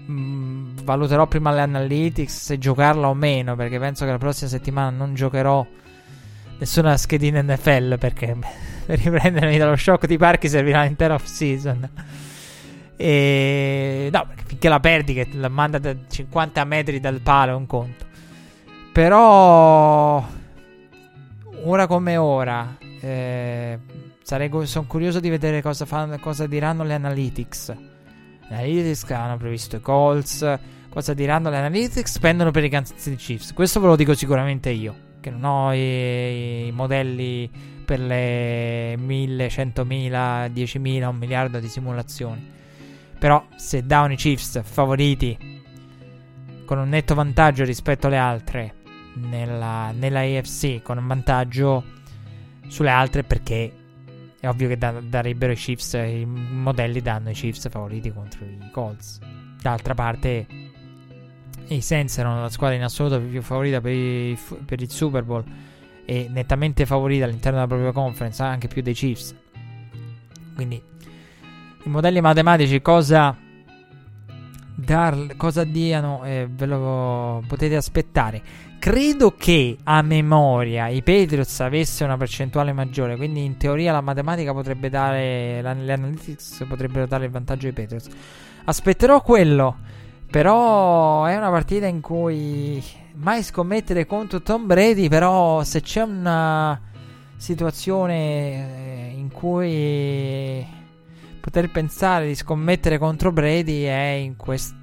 Mh, 0.08 0.14
mm, 0.14 0.78
valuterò 0.84 1.28
prima 1.28 1.52
le 1.52 1.62
analytics 1.62 2.44
se 2.46 2.58
giocarla 2.58 3.08
o 3.08 3.14
meno, 3.14 3.56
perché 3.56 3.80
penso 3.80 4.06
che 4.06 4.12
la 4.12 4.18
prossima 4.18 4.50
settimana 4.50 4.90
non 4.90 5.14
giocherò 5.14 5.66
nessuna 6.60 6.98
schedina 6.98 7.42
NFL 7.42 7.98
perché 7.98 8.36
per 8.86 9.00
riprendermi 9.00 9.58
dallo 9.58 9.76
shock 9.76 10.08
di 10.08 10.18
parchi 10.18 10.50
servirà 10.50 10.84
l'intera 10.84 11.14
off 11.14 11.26
season. 11.26 11.90
E 13.00 14.10
no, 14.12 14.26
perché 14.26 14.44
finché 14.46 14.70
la 14.70 14.80
perdi, 14.80 15.14
che 15.14 15.28
la 15.34 15.50
manda 15.50 15.78
da 15.78 15.96
50 16.08 16.64
metri 16.64 17.00
dal 17.00 17.22
palo, 17.22 17.52
è 17.52 17.56
un 17.56 17.68
conto. 17.68 18.06
Però, 18.92 20.28
ora 21.64 21.86
come 21.86 22.18
ora, 22.18 22.76
eh, 23.00 23.78
sono 24.24 24.86
curioso 24.88 25.20
di 25.20 25.30
vedere 25.30 25.62
cosa, 25.62 25.86
fanno, 25.86 26.18
cosa 26.18 26.48
diranno 26.48 26.84
le 26.84 26.96
analytics. 26.96 27.76
Analytics 28.50 29.10
hanno 29.12 29.38
previsto 29.38 29.76
i 29.78 29.82
Colts. 29.82 30.60
Cosa 30.90 31.14
diranno 31.14 31.50
le 31.50 31.58
analytics? 31.58 32.12
Spendono 32.12 32.52
per 32.52 32.64
i 32.64 32.70
Kansas 32.70 33.02
City 33.02 33.16
Chiefs. 33.16 33.54
Questo 33.54 33.80
ve 33.80 33.88
lo 33.88 33.96
dico 33.96 34.14
sicuramente 34.14 34.70
io. 34.70 35.06
Che 35.20 35.30
non 35.30 35.44
ho 35.44 35.74
i, 35.74 36.68
i 36.68 36.72
modelli 36.72 37.50
per 37.86 38.00
le 38.00 38.96
1000, 38.98 39.48
100.000, 39.48 40.52
10.000, 40.52 41.08
un 41.08 41.16
miliardo 41.16 41.60
di 41.60 41.68
simulazioni. 41.68 42.56
Però 43.18 43.46
se 43.56 43.86
Down 43.86 44.12
i 44.12 44.16
Chiefs 44.16 44.62
favoriti 44.64 45.64
con 46.66 46.80
un 46.80 46.90
netto 46.90 47.16
vantaggio 47.16 47.64
rispetto 47.64 48.08
alle 48.08 48.18
altre 48.18 48.74
nella, 49.14 49.92
nella 49.92 50.20
AFC, 50.20 50.82
con 50.82 50.98
un 50.98 51.08
vantaggio 51.08 51.84
sulle 52.68 52.90
altre 52.90 53.24
perché 53.24 53.72
è 54.40 54.48
ovvio 54.48 54.68
che 54.68 54.78
da, 54.78 54.92
darebbero 54.92 55.52
i 55.52 55.56
Chiefs, 55.56 55.94
i 55.94 56.26
modelli 56.26 57.02
danno 57.02 57.30
i 57.30 57.34
Chiefs 57.34 57.70
favoriti 57.70 58.12
contro 58.12 58.46
i 58.46 58.70
Colts. 58.72 59.20
D'altra 59.62 59.94
parte 59.94 60.46
i 61.68 61.82
Saints 61.82 62.18
erano 62.18 62.42
la 62.42 62.50
squadra 62.50 62.76
in 62.76 62.84
assoluto 62.84 63.20
più 63.20 63.42
favorita 63.42 63.82
per, 63.82 63.92
i, 63.92 64.38
per 64.66 64.82
il 64.82 64.90
Super 64.90 65.24
Bowl 65.24 65.44
e 66.06 66.28
nettamente 66.30 66.86
favorita 66.86 67.26
all'interno 67.26 67.58
della 67.58 67.68
propria 67.68 67.92
conference, 67.92 68.42
anche 68.42 68.68
più 68.68 68.82
dei 68.82 68.94
Chiefs. 68.94 69.36
Quindi 70.56 70.82
i 71.84 71.90
modelli 71.90 72.22
matematici 72.22 72.82
cosa 72.82 73.36
dar, 74.76 75.36
cosa 75.36 75.64
diano 75.64 76.24
eh, 76.24 76.48
ve 76.50 76.66
lo 76.66 77.44
potete 77.48 77.76
aspettare. 77.76 78.42
Credo 78.80 79.34
che 79.36 79.78
a 79.84 80.02
memoria 80.02 80.88
i 80.88 81.02
Patriots 81.04 81.60
avessero 81.60 82.06
una 82.06 82.18
percentuale 82.18 82.72
maggiore, 82.72 83.18
quindi 83.18 83.44
in 83.44 83.58
teoria 83.58 83.92
la 83.92 84.02
matematica 84.02 84.54
potrebbe 84.54 84.90
dare, 84.90 85.62
le 85.62 85.94
analytics 85.94 86.66
potrebbero 86.68 87.06
dare 87.06 87.26
il 87.26 87.32
vantaggio 87.32 87.68
ai 87.68 87.74
Patriots. 87.74 88.08
Aspetterò 88.66 89.22
quello, 89.22 89.78
però 90.30 91.26
è 91.26 91.36
una 91.36 91.50
partita 91.50 91.88
in 91.88 92.02
cui 92.02 92.82
mai 93.16 93.44
scommettere 93.44 94.06
contro 94.06 94.42
Tom 94.42 94.66
Brady, 94.66 95.10
però 95.10 95.64
se 95.64 95.82
c'è 95.82 96.04
una 96.04 96.80
situazione 97.36 99.12
eh, 99.12 99.18
in 99.18 99.32
cui 99.32 100.66
poter 101.40 101.72
pensare 101.72 102.28
di 102.28 102.36
scommettere 102.36 102.98
contro 102.98 103.32
Brady 103.32 103.84
è 103.84 104.18
in 104.22 104.36
questo 104.36 104.76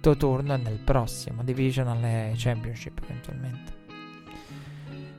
turno 0.00 0.54
e 0.54 0.56
nel 0.56 0.78
prossimo 0.78 1.42
Divisional 1.42 2.32
Championship 2.34 3.00
eventualmente. 3.04 3.72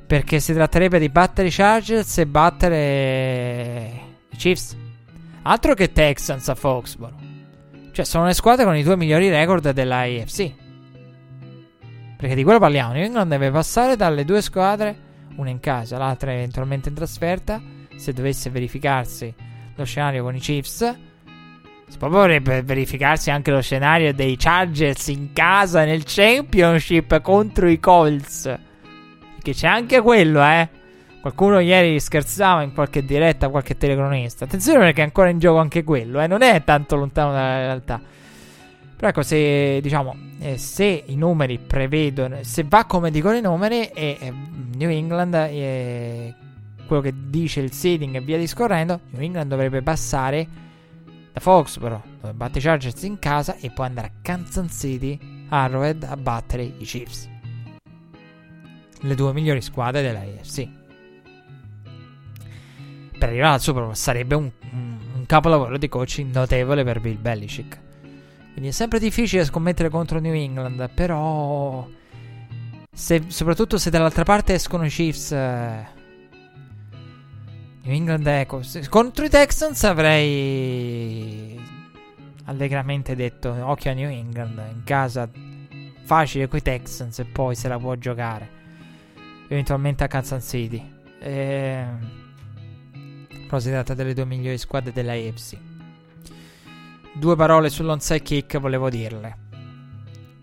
Perché 0.07 0.39
si 0.39 0.53
tratterebbe 0.53 0.99
di 0.99 1.09
battere 1.09 1.47
i 1.47 1.51
Chargers 1.51 2.17
e 2.17 2.25
battere 2.25 4.01
i 4.29 4.35
Chiefs. 4.35 4.75
Altro 5.43 5.73
che 5.73 5.91
Texans 5.91 6.49
a 6.49 6.55
Foxborough. 6.55 7.29
Cioè, 7.91 8.05
sono 8.05 8.25
le 8.25 8.33
squadre 8.33 8.65
con 8.65 8.75
i 8.75 8.83
due 8.83 8.97
migliori 8.97 9.29
record 9.29 9.71
della 9.71 9.99
AFC. 9.99 10.53
Perché 12.17 12.35
di 12.35 12.43
quello 12.43 12.59
parliamo. 12.59 12.93
New 12.93 13.03
England 13.03 13.29
deve 13.29 13.51
passare 13.51 13.95
dalle 13.95 14.25
due 14.25 14.41
squadre, 14.41 14.95
una 15.35 15.49
in 15.49 15.59
casa, 15.59 15.97
l'altra 15.97 16.33
eventualmente 16.33 16.89
in 16.89 16.95
trasferta. 16.95 17.61
Se 17.95 18.13
dovesse 18.13 18.49
verificarsi 18.49 19.33
lo 19.75 19.83
scenario 19.83 20.23
con 20.23 20.35
i 20.35 20.39
Chiefs. 20.39 20.97
Si 21.91 21.97
potrebbe 21.97 22.63
verificarsi 22.63 23.31
anche 23.31 23.51
lo 23.51 23.61
scenario 23.61 24.13
dei 24.13 24.37
Chargers 24.37 25.09
in 25.09 25.33
casa 25.33 25.83
nel 25.83 26.03
Championship 26.05 27.19
contro 27.19 27.67
i 27.67 27.81
Colts. 27.81 28.43
Perché 29.35 29.51
c'è 29.51 29.67
anche 29.67 29.99
quello, 29.99 30.41
eh. 30.41 30.69
Qualcuno 31.19 31.59
ieri 31.59 31.99
scherzava 31.99 32.61
in 32.61 32.73
qualche 32.73 33.03
diretta, 33.03 33.49
qualche 33.49 33.75
telecronista. 33.75 34.45
Attenzione 34.45 34.79
perché 34.79 35.01
è 35.01 35.03
ancora 35.03 35.27
in 35.27 35.39
gioco 35.39 35.59
anche 35.59 35.83
quello, 35.83 36.21
eh. 36.21 36.27
Non 36.27 36.41
è 36.43 36.63
tanto 36.63 36.95
lontano 36.95 37.33
dalla 37.33 37.57
realtà. 37.57 37.99
Però 38.95 39.09
ecco, 39.09 39.21
se 39.21 39.81
diciamo, 39.81 40.15
eh, 40.39 40.57
se 40.57 41.03
i 41.07 41.17
numeri 41.17 41.59
prevedono, 41.59 42.37
se 42.39 42.63
va 42.69 42.85
come 42.85 43.11
dicono 43.11 43.35
i 43.35 43.41
numeri, 43.41 43.87
e 43.87 44.17
eh, 44.17 44.33
New 44.77 44.89
England 44.89 45.33
eh, 45.33 46.33
quello 46.87 47.01
che 47.01 47.13
dice 47.27 47.59
il 47.59 47.73
seeding 47.73 48.15
e 48.15 48.21
via 48.21 48.37
discorrendo, 48.37 49.01
New 49.09 49.21
England 49.21 49.49
dovrebbe 49.49 49.81
passare 49.81 50.69
da 51.33 51.39
Foxborough, 51.39 52.03
dove 52.19 52.33
batte 52.33 52.59
i 52.59 52.61
Chargers 52.61 53.01
in 53.03 53.19
casa, 53.19 53.55
e 53.57 53.71
poi 53.71 53.87
andare 53.87 54.07
a 54.07 54.11
Kansas 54.21 54.71
City, 54.71 55.17
Arrowhead, 55.49 56.03
a 56.03 56.17
battere 56.17 56.63
i 56.63 56.83
Chiefs. 56.83 57.29
Le 58.99 59.15
due 59.15 59.33
migliori 59.33 59.61
squadre 59.61 60.01
della 60.01 60.19
AFC. 60.19 60.67
Per 63.17 63.29
arrivare 63.29 63.53
al 63.53 63.61
Super 63.61 63.83
Bowl 63.83 63.95
sarebbe 63.95 64.35
un, 64.35 64.51
un, 64.71 64.97
un 65.15 65.25
capolavoro 65.25 65.77
di 65.77 65.87
coaching 65.87 66.33
notevole 66.33 66.83
per 66.83 66.99
Bill 66.99 67.19
Belichick. 67.19 67.79
Quindi 68.51 68.69
è 68.69 68.71
sempre 68.71 68.99
difficile 68.99 69.45
scommettere 69.45 69.89
contro 69.89 70.19
New 70.19 70.33
England, 70.33 70.89
però... 70.93 71.87
Se, 72.93 73.23
soprattutto 73.27 73.77
se 73.77 73.89
dall'altra 73.89 74.23
parte 74.23 74.53
escono 74.53 74.85
i 74.85 74.89
Chiefs... 74.89 75.31
Eh, 75.31 75.99
New 77.83 77.93
England 77.93 78.27
ecco, 78.27 78.61
contro 78.89 79.25
i 79.25 79.29
Texans 79.29 79.83
avrei 79.83 81.59
allegramente 82.45 83.15
detto 83.15 83.49
occhio 83.49 83.91
a 83.91 83.93
New 83.93 84.09
England 84.09 84.61
in 84.71 84.83
casa 84.83 85.29
facile 86.03 86.47
coi 86.47 86.61
Texans 86.61 87.19
e 87.19 87.25
poi 87.25 87.55
se 87.55 87.67
la 87.67 87.77
può 87.77 87.95
giocare. 87.95 88.59
Eventualmente 89.47 90.03
a 90.03 90.07
Kansas 90.07 90.47
City. 90.47 90.99
Eh, 91.19 91.85
però 93.47 93.59
tratta 93.59 93.93
delle 93.93 94.13
due 94.13 94.25
migliori 94.25 94.57
squadre 94.57 94.91
della 94.91 95.13
AFC 95.13 95.57
due 97.13 97.35
parole 97.35 97.69
sull'onside 97.69 98.21
kick 98.21 98.59
volevo 98.59 98.89
dirle. 98.89 99.37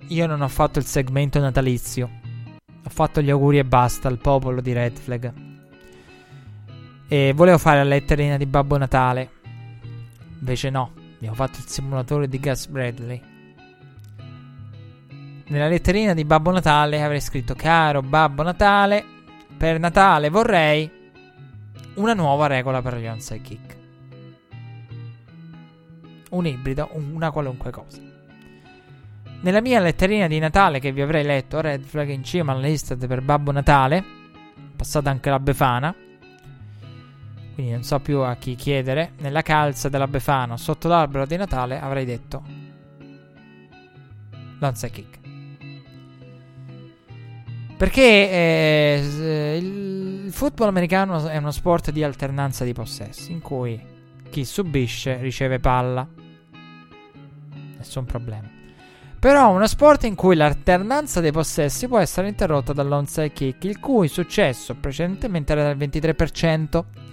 Io 0.08 0.26
non 0.26 0.42
ho 0.42 0.48
fatto 0.48 0.78
il 0.78 0.84
segmento 0.84 1.40
natalizio. 1.40 2.10
Ho 2.84 2.90
fatto 2.90 3.20
gli 3.20 3.30
auguri 3.30 3.58
e 3.58 3.64
basta 3.64 4.08
al 4.08 4.18
popolo 4.18 4.60
di 4.60 4.72
Red 4.72 4.96
Flag 4.96 5.47
e 7.08 7.32
volevo 7.34 7.56
fare 7.56 7.78
la 7.78 7.88
letterina 7.88 8.36
di 8.36 8.44
Babbo 8.44 8.76
Natale. 8.76 9.30
Invece 10.38 10.68
no, 10.68 10.92
abbiamo 11.16 11.34
fatto 11.34 11.58
il 11.58 11.66
simulatore 11.66 12.28
di 12.28 12.38
Gus 12.38 12.66
Bradley. 12.66 13.22
Nella 15.46 15.68
letterina 15.68 16.12
di 16.12 16.26
Babbo 16.26 16.50
Natale 16.50 17.02
avrei 17.02 17.22
scritto 17.22 17.54
Caro 17.54 18.02
Babbo 18.02 18.42
Natale, 18.42 19.02
per 19.56 19.78
Natale 19.80 20.28
vorrei 20.28 20.90
una 21.94 22.12
nuova 22.12 22.46
regola 22.46 22.82
per 22.82 22.98
gli 22.98 23.06
onside 23.06 23.40
kick. 23.40 23.76
Un 26.30 26.46
ibrido, 26.46 26.90
una 26.92 27.30
qualunque 27.30 27.70
cosa. 27.70 28.02
Nella 29.40 29.62
mia 29.62 29.80
letterina 29.80 30.26
di 30.26 30.38
Natale 30.38 30.78
che 30.78 30.92
vi 30.92 31.00
avrei 31.00 31.24
letto, 31.24 31.62
Red 31.62 31.84
Flag 31.84 32.10
in 32.10 32.22
cima 32.22 32.52
alla 32.52 32.66
lista 32.66 32.96
per 32.96 33.22
Babbo 33.22 33.50
Natale, 33.50 34.04
passata 34.76 35.08
anche 35.08 35.30
la 35.30 35.40
Befana, 35.40 35.94
quindi 37.58 37.74
non 37.74 37.82
so 37.82 37.98
più 37.98 38.20
a 38.20 38.36
chi 38.36 38.54
chiedere, 38.54 39.14
nella 39.18 39.42
calza 39.42 39.88
della 39.88 40.06
Befana 40.06 40.56
sotto 40.56 40.86
l'albero 40.86 41.26
di 41.26 41.34
Natale 41.34 41.80
avrei 41.80 42.04
detto 42.04 42.40
l'onside 44.60 44.92
kick. 44.92 45.18
Perché 47.76 48.30
eh, 48.30 49.58
il 49.60 50.30
football 50.30 50.68
americano 50.68 51.26
è 51.26 51.36
uno 51.36 51.50
sport 51.50 51.90
di 51.90 52.04
alternanza 52.04 52.62
di 52.62 52.72
possessi, 52.72 53.32
in 53.32 53.40
cui 53.40 53.84
chi 54.30 54.44
subisce 54.44 55.16
riceve 55.16 55.58
palla. 55.58 56.06
Nessun 57.76 58.04
problema. 58.04 58.48
Però 59.18 59.50
uno 59.50 59.66
sport 59.66 60.04
in 60.04 60.14
cui 60.14 60.36
l'alternanza 60.36 61.20
dei 61.20 61.32
possessi 61.32 61.88
può 61.88 61.98
essere 61.98 62.28
interrotta 62.28 62.72
dall'onside 62.72 63.32
kick, 63.32 63.64
il 63.64 63.80
cui 63.80 64.06
successo 64.06 64.76
precedentemente 64.76 65.50
era 65.50 65.74
del 65.74 65.88
23%. 65.88 67.07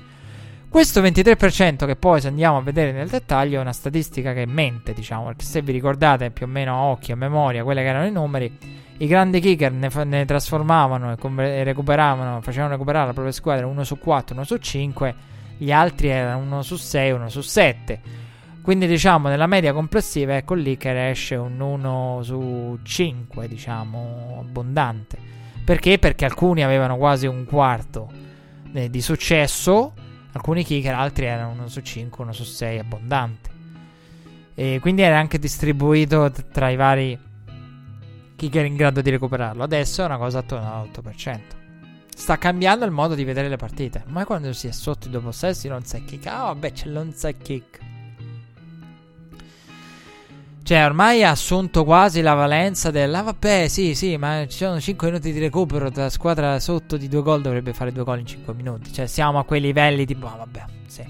Questo 0.76 1.02
23% 1.02 1.86
che 1.86 1.96
poi 1.96 2.20
se 2.20 2.28
andiamo 2.28 2.58
a 2.58 2.62
vedere 2.62 2.92
nel 2.92 3.08
dettaglio 3.08 3.60
è 3.60 3.62
una 3.62 3.72
statistica 3.72 4.34
che 4.34 4.46
mente, 4.46 4.94
diciamo, 4.94 5.28
perché 5.28 5.46
se 5.46 5.62
vi 5.62 5.72
ricordate 5.72 6.32
più 6.32 6.48
o 6.48 6.50
meno 6.50 6.76
a 6.76 6.82
occhio, 6.88 7.14
a 7.14 7.18
memoria, 7.18 7.64
quelli 7.64 7.80
che 7.80 7.88
erano 7.88 8.06
i 8.06 8.12
numeri, 8.12 8.58
i 8.98 9.08
grandi 9.08 9.40
kicker 9.40 9.72
ne, 9.72 9.90
fa- 9.90 10.04
ne 10.04 10.26
trasformavano 10.26 11.14
e, 11.14 11.16
com- 11.16 11.40
e, 11.40 11.64
recuperavano, 11.64 12.42
facevano 12.42 12.74
recuperare 12.74 13.06
la 13.06 13.14
propria 13.14 13.34
squadra 13.34 13.66
1 13.66 13.84
su 13.86 13.98
4, 13.98 14.36
1 14.36 14.44
su 14.44 14.58
5, 14.58 15.16
gli 15.56 15.72
altri 15.72 16.10
erano 16.10 16.40
1 16.40 16.62
su 16.62 16.76
6, 16.76 17.12
1 17.12 17.30
su 17.30 17.40
7. 17.40 18.02
Quindi 18.62 18.86
diciamo 18.86 19.30
nella 19.30 19.48
media 19.48 19.72
complessiva 19.72 20.36
ecco 20.36 20.56
lì 20.56 20.76
che 20.76 21.10
esce 21.10 21.36
un 21.36 21.58
1 21.58 22.20
su 22.22 22.80
5, 22.84 23.48
diciamo, 23.48 24.40
abbondante. 24.46 25.18
Perché? 25.64 26.00
Perché 26.00 26.26
alcuni 26.26 26.66
avevano 26.66 26.98
quasi 26.98 27.28
un 27.28 27.46
quarto 27.46 28.12
eh, 28.74 28.90
di 28.90 29.02
successo 29.02 29.94
Alcuni 30.36 30.66
kicker, 30.66 30.94
altri 30.94 31.26
erano 31.26 31.52
1 31.52 31.68
su 31.70 31.80
5, 31.80 32.24
1 32.24 32.34
su 32.34 32.44
6, 32.44 32.80
abbondante. 32.80 33.50
E 34.54 34.80
quindi 34.82 35.02
era 35.02 35.18
anche 35.18 35.40
distribuito 35.40 36.30
tra 36.52 36.70
i 36.70 36.76
vari 36.76 37.18
kicker 38.36 38.66
in 38.66 38.76
grado 38.76 39.02
di 39.02 39.10
recuperarlo. 39.10 39.64
Adesso 39.64 40.02
è 40.02 40.06
una 40.06 40.18
cosa 40.18 40.40
attorno 40.40 40.74
all'8%. 40.74 41.40
sta 42.14 42.38
cambiando 42.38 42.84
il 42.84 42.92
modo 42.92 43.16
di 43.16 43.24
vedere 43.24 43.48
le 43.48 43.56
partite. 43.56 44.04
Ma 44.08 44.26
quando 44.26 44.52
si 44.52 44.68
è 44.68 44.72
sotto 44.72 45.08
i 45.08 45.12
due 45.12 45.22
possessi, 45.22 45.70
l'onside 45.70 46.04
kick. 46.04 46.28
Ah, 46.28 46.44
vabbè, 46.44 46.72
c'è 46.74 46.88
l'onside 46.88 47.38
kick. 47.38 47.80
Cioè, 50.66 50.84
ormai 50.84 51.24
ha 51.24 51.30
assunto 51.30 51.84
quasi 51.84 52.22
la 52.22 52.34
valenza 52.34 52.90
del. 52.90 53.14
Ah, 53.14 53.22
vabbè, 53.22 53.68
sì, 53.68 53.94
sì, 53.94 54.18
ma 54.18 54.48
ci 54.48 54.58
sono 54.58 54.80
5 54.80 55.10
minuti 55.10 55.32
di 55.32 55.38
recupero. 55.38 55.92
La 55.94 56.10
squadra 56.10 56.60
sotto 56.60 56.98
di 56.98 57.08
due 57.08 57.22
gol 57.22 57.44
dovrebbe 57.44 57.72
fare 57.72 57.92
due 57.92 58.04
gol 58.04 58.18
in 58.18 58.26
5 58.26 58.52
minuti. 58.56 58.92
Cioè, 58.92 59.06
siamo 59.06 59.38
a 59.38 59.44
quei 59.46 59.62
livelli 59.62 60.08
tipo. 60.08 60.26
Ah, 60.26 60.38
vabbè, 60.38 60.66
sì. 60.88 61.06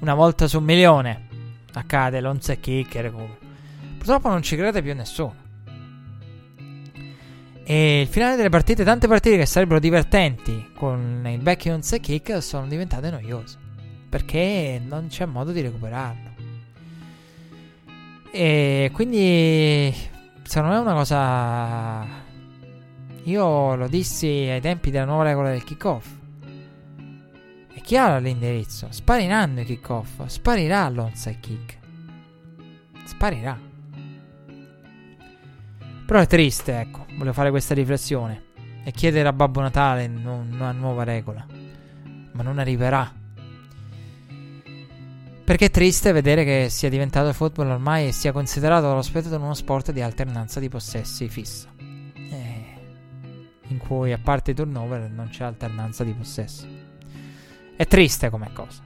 Una 0.00 0.12
volta 0.12 0.46
su 0.46 0.58
un 0.58 0.64
milione 0.64 1.28
accade 1.72 2.20
l'onside 2.20 2.60
kick 2.60 2.94
e 2.94 3.00
recupero. 3.00 3.38
Purtroppo 3.96 4.28
non 4.28 4.42
ci 4.42 4.54
crede 4.54 4.82
più 4.82 4.94
nessuno. 4.94 5.34
E 7.64 8.00
il 8.02 8.08
finale 8.08 8.36
delle 8.36 8.50
partite, 8.50 8.84
tante 8.84 9.08
partite 9.08 9.38
che 9.38 9.46
sarebbero 9.46 9.80
divertenti 9.80 10.72
con 10.74 11.26
il 11.26 11.40
vecchio 11.40 11.72
onside 11.72 12.00
kick 12.00 12.42
sono 12.42 12.66
diventate 12.66 13.08
noiose. 13.10 13.56
Perché 14.10 14.78
non 14.86 15.06
c'è 15.08 15.24
modo 15.24 15.52
di 15.52 15.62
recuperarlo. 15.62 16.27
E 18.30 18.90
quindi, 18.92 19.92
secondo 20.42 20.74
me 20.74 20.78
è 20.78 20.82
una 20.82 20.94
cosa... 20.94 22.06
Io 23.24 23.74
lo 23.74 23.88
dissi 23.88 24.26
ai 24.26 24.60
tempi 24.60 24.90
della 24.90 25.04
nuova 25.04 25.24
regola 25.24 25.50
del 25.50 25.64
kickoff. 25.64 26.08
È 27.72 27.80
chiaro 27.80 28.18
l'indirizzo. 28.18 28.88
Spariranno 28.90 29.60
i 29.60 29.64
kickoff. 29.64 30.24
Sparirà 30.26 30.88
l'onside 30.88 31.38
kick. 31.40 31.78
Sparirà. 33.04 33.58
Però 36.06 36.20
è 36.20 36.26
triste, 36.26 36.80
ecco. 36.80 37.04
Volevo 37.12 37.34
fare 37.34 37.50
questa 37.50 37.74
riflessione. 37.74 38.44
E 38.84 38.92
chiedere 38.92 39.28
a 39.28 39.32
Babbo 39.34 39.60
Natale 39.60 40.06
una 40.06 40.72
nuova 40.72 41.04
regola. 41.04 41.44
Ma 42.32 42.42
non 42.42 42.58
arriverà. 42.58 43.12
Perché 45.48 45.64
è 45.64 45.70
triste 45.70 46.12
vedere 46.12 46.44
che 46.44 46.66
sia 46.68 46.90
diventato 46.90 47.28
il 47.28 47.34
football 47.34 47.70
ormai 47.70 48.08
e 48.08 48.12
sia 48.12 48.32
considerato 48.32 48.86
dallo 48.86 49.00
spettatore 49.00 49.42
uno 49.42 49.54
sport 49.54 49.92
di 49.92 50.02
alternanza 50.02 50.60
di 50.60 50.68
possessi 50.68 51.26
fissa. 51.30 51.70
Eh, 51.78 52.64
in 53.68 53.78
cui 53.78 54.12
a 54.12 54.18
parte 54.22 54.50
i 54.50 54.54
turnover 54.54 55.08
non 55.08 55.30
c'è 55.30 55.44
alternanza 55.44 56.04
di 56.04 56.12
possessi. 56.12 56.68
È 57.74 57.86
triste 57.86 58.28
come 58.28 58.50
cosa. 58.52 58.82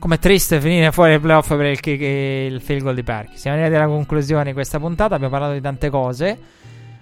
Come 0.00 0.18
triste 0.18 0.60
finire 0.60 0.90
fuori 0.90 1.12
il 1.12 1.20
playoff 1.20 1.46
per 1.46 1.66
il, 1.66 1.92
il 1.92 2.60
field 2.60 2.82
goal 2.82 2.96
di 2.96 3.04
Parchi. 3.04 3.36
Siamo 3.36 3.56
arrivati 3.56 3.80
alla 3.80 3.92
conclusione 3.92 4.46
di 4.46 4.52
questa 4.52 4.80
puntata. 4.80 5.14
Abbiamo 5.14 5.32
parlato 5.32 5.54
di 5.54 5.60
tante 5.60 5.90
cose. 5.90 6.38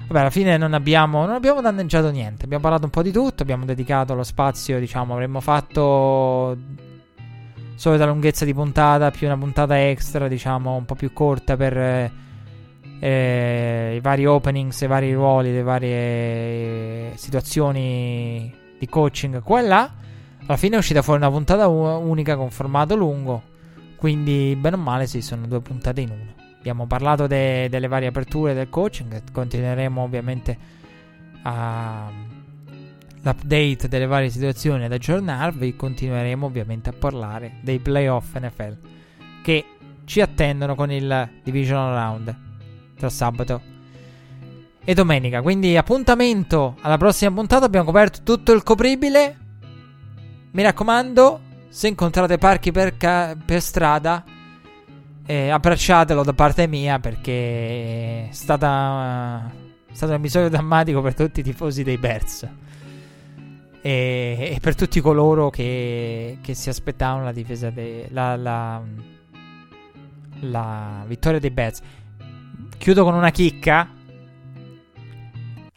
Vabbè, 0.06 0.20
alla 0.20 0.30
fine 0.30 0.56
non 0.56 0.72
abbiamo, 0.72 1.26
non 1.26 1.34
abbiamo 1.34 1.60
danneggiato 1.60 2.10
niente. 2.10 2.44
Abbiamo 2.44 2.62
parlato 2.62 2.84
un 2.84 2.90
po' 2.90 3.02
di 3.02 3.10
tutto. 3.10 3.42
Abbiamo 3.42 3.64
dedicato 3.64 4.14
lo 4.14 4.22
spazio, 4.22 4.78
diciamo, 4.78 5.14
avremmo 5.14 5.40
fatto 5.40 6.56
solita 7.74 8.06
lunghezza 8.06 8.44
di 8.44 8.54
puntata, 8.54 9.10
più 9.10 9.26
una 9.26 9.36
puntata 9.36 9.80
extra, 9.88 10.28
diciamo, 10.28 10.76
un 10.76 10.84
po' 10.84 10.94
più 10.94 11.12
corta 11.12 11.56
per 11.56 11.76
eh, 13.00 13.94
i 13.96 14.00
vari 14.00 14.26
openings, 14.26 14.80
i 14.80 14.86
vari 14.86 15.12
ruoli, 15.12 15.52
le 15.52 15.62
varie 15.62 17.16
situazioni 17.16 18.54
di 18.78 18.88
coaching 18.88 19.42
qua 19.42 19.60
e 19.60 19.62
là. 19.66 19.92
Alla 20.46 20.56
fine 20.56 20.76
è 20.76 20.78
uscita 20.78 21.02
fuori 21.02 21.20
una 21.20 21.30
puntata 21.30 21.66
unica 21.66 22.36
con 22.36 22.50
formato 22.50 22.94
lungo. 22.94 23.42
Quindi, 23.96 24.56
bene 24.56 24.76
o 24.76 24.78
male, 24.78 25.06
sì, 25.06 25.20
sono 25.20 25.46
due 25.46 25.60
puntate 25.60 26.00
in 26.00 26.10
una. 26.10 26.35
Abbiamo 26.66 26.88
parlato 26.88 27.28
de- 27.28 27.68
delle 27.68 27.86
varie 27.86 28.08
aperture 28.08 28.52
del 28.52 28.68
coaching, 28.68 29.22
continueremo 29.30 30.02
ovviamente 30.02 30.58
a 31.42 32.10
l'update 33.22 33.86
delle 33.86 34.06
varie 34.06 34.30
situazioni 34.30 34.82
ad 34.82 34.90
aggiornarvi, 34.90 35.76
continueremo 35.76 36.44
ovviamente 36.44 36.88
a 36.88 36.92
parlare 36.92 37.58
dei 37.60 37.78
playoff 37.78 38.36
NFL 38.36 38.76
che 39.42 39.64
ci 40.06 40.20
attendono 40.20 40.74
con 40.74 40.90
il 40.90 41.30
Divisional 41.44 41.94
Round 41.94 42.36
tra 42.96 43.10
sabato 43.10 43.60
e 44.84 44.92
domenica. 44.92 45.42
Quindi 45.42 45.76
appuntamento 45.76 46.78
alla 46.80 46.96
prossima 46.96 47.30
puntata, 47.30 47.64
abbiamo 47.64 47.86
coperto 47.86 48.22
tutto 48.24 48.50
il 48.50 48.64
copribile. 48.64 49.36
Mi 50.50 50.62
raccomando, 50.64 51.40
se 51.68 51.86
incontrate 51.86 52.38
parchi 52.38 52.72
per, 52.72 52.96
ca- 52.96 53.36
per 53.44 53.60
strada 53.62 54.34
eh, 55.26 55.50
abbracciatelo 55.50 56.22
da 56.22 56.32
parte 56.32 56.66
mia 56.68 56.98
perché 57.00 58.28
è, 58.28 58.32
stata, 58.32 59.50
è 59.88 59.94
stato 59.94 60.12
un 60.12 60.18
episodio 60.18 60.48
drammatico 60.50 61.02
per 61.02 61.14
tutti 61.14 61.40
i 61.40 61.42
tifosi 61.42 61.82
dei 61.82 61.98
Bears 61.98 62.48
e, 63.82 64.52
e 64.54 64.58
per 64.60 64.74
tutti 64.74 65.00
coloro 65.00 65.50
che, 65.50 66.38
che, 66.40 66.54
si 66.54 66.68
aspettavano 66.68 67.24
la 67.24 67.32
difesa 67.32 67.70
de, 67.70 68.08
la, 68.10 68.36
la, 68.36 68.82
la 70.40 71.04
vittoria 71.06 71.40
dei 71.40 71.50
Bears. 71.50 71.80
Chiudo 72.78 73.04
con 73.04 73.14
una 73.14 73.30
chicca. 73.30 73.90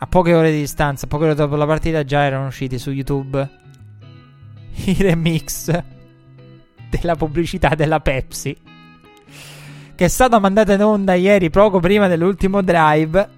A 0.02 0.08
poche 0.08 0.34
ore 0.34 0.52
di 0.52 0.60
distanza, 0.60 1.08
poche 1.08 1.26
ore 1.26 1.36
dopo 1.36 1.58
la 1.58 1.66
partita, 1.66 2.06
già 2.06 2.24
erano 2.24 2.48
usciti 2.48 2.80
su 2.80 2.90
YouTube 2.92 3.58
i 4.86 4.96
remix 4.98 5.84
della 6.90 7.16
pubblicità 7.16 7.76
della 7.76 8.00
Pepsi 8.00 8.56
che 10.00 10.06
è 10.06 10.08
stata 10.08 10.40
mandata 10.40 10.72
in 10.72 10.82
onda 10.82 11.14
ieri 11.14 11.50
poco 11.50 11.82
prima 11.82 12.08
dell'ultimo 12.08 12.62
drive. 12.62 13.30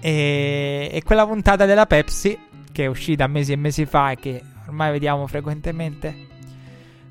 E, 0.00 0.88
e 0.90 1.02
quella 1.04 1.26
puntata 1.26 1.66
della 1.66 1.84
Pepsi, 1.84 2.38
che 2.72 2.84
è 2.84 2.86
uscita 2.86 3.26
mesi 3.26 3.52
e 3.52 3.56
mesi 3.56 3.84
fa 3.84 4.12
e 4.12 4.16
che 4.16 4.42
ormai 4.66 4.92
vediamo 4.92 5.26
frequentemente, 5.26 6.26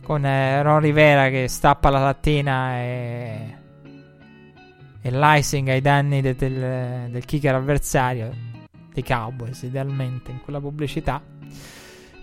con 0.02 0.26
eh, 0.26 0.64
Ron 0.64 0.80
Rivera 0.80 1.30
che 1.30 1.48
stappa 1.48 1.92
la 1.92 2.00
lattina 2.00 2.78
e, 2.78 3.58
e 5.04 5.12
l'icing 5.12 5.68
ai 5.68 5.82
danni 5.82 6.22
de, 6.22 6.36
del, 6.36 7.12
del 7.12 7.26
kicker 7.26 7.54
avversario, 7.54 8.34
dei 8.92 9.04
Cowboys 9.04 9.62
idealmente 9.62 10.32
in 10.32 10.42
quella 10.42 10.60
pubblicità, 10.60 11.22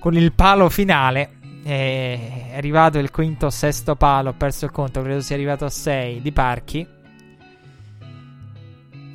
con 0.00 0.16
il 0.16 0.32
palo 0.32 0.68
finale 0.68 1.42
è 1.64 2.52
arrivato 2.54 2.98
il 2.98 3.10
quinto 3.10 3.46
o 3.46 3.50
sesto 3.50 3.96
palo, 3.96 4.30
ho 4.30 4.34
perso 4.34 4.66
il 4.66 4.70
conto, 4.70 5.00
credo 5.00 5.22
sia 5.22 5.34
arrivato 5.34 5.64
a 5.64 5.70
6 5.70 6.20
di 6.20 6.30
Parchi. 6.30 6.86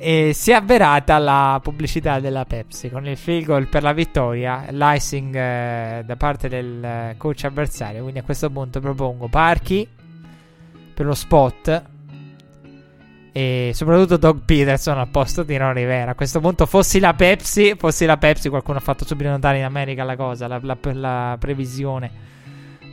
E 0.02 0.32
si 0.34 0.50
è 0.50 0.54
avverata 0.54 1.18
la 1.18 1.60
pubblicità 1.62 2.18
della 2.18 2.46
Pepsi 2.46 2.90
con 2.90 3.06
il 3.06 3.16
field 3.16 3.44
goal 3.44 3.68
per 3.68 3.82
la 3.82 3.92
vittoria, 3.92 4.66
l'icing 4.70 5.34
eh, 5.36 6.02
da 6.04 6.16
parte 6.16 6.48
del 6.48 7.14
coach 7.18 7.44
avversario. 7.44 8.00
Quindi 8.02 8.18
a 8.18 8.22
questo 8.24 8.50
punto 8.50 8.80
propongo 8.80 9.28
Parchi 9.28 9.86
per 10.92 11.06
lo 11.06 11.14
spot 11.14 11.84
e 13.32 13.70
soprattutto 13.74 14.16
Doug 14.16 14.40
Peterson 14.44 14.98
al 14.98 15.08
posto 15.08 15.44
di 15.44 15.56
Ron 15.56 15.74
Rivera. 15.74 16.12
A 16.12 16.14
questo 16.14 16.40
punto 16.40 16.66
fossi 16.66 16.98
la 16.98 17.14
Pepsi, 17.14 17.74
fossi 17.76 18.06
la 18.06 18.16
Pepsi, 18.16 18.48
qualcuno 18.48 18.78
ha 18.78 18.80
fatto 18.80 19.04
subito 19.04 19.28
notare 19.28 19.58
in 19.58 19.64
America 19.64 20.02
la 20.02 20.16
cosa, 20.16 20.48
la, 20.48 20.58
la, 20.62 20.76
la 20.92 21.36
previsione 21.38 22.30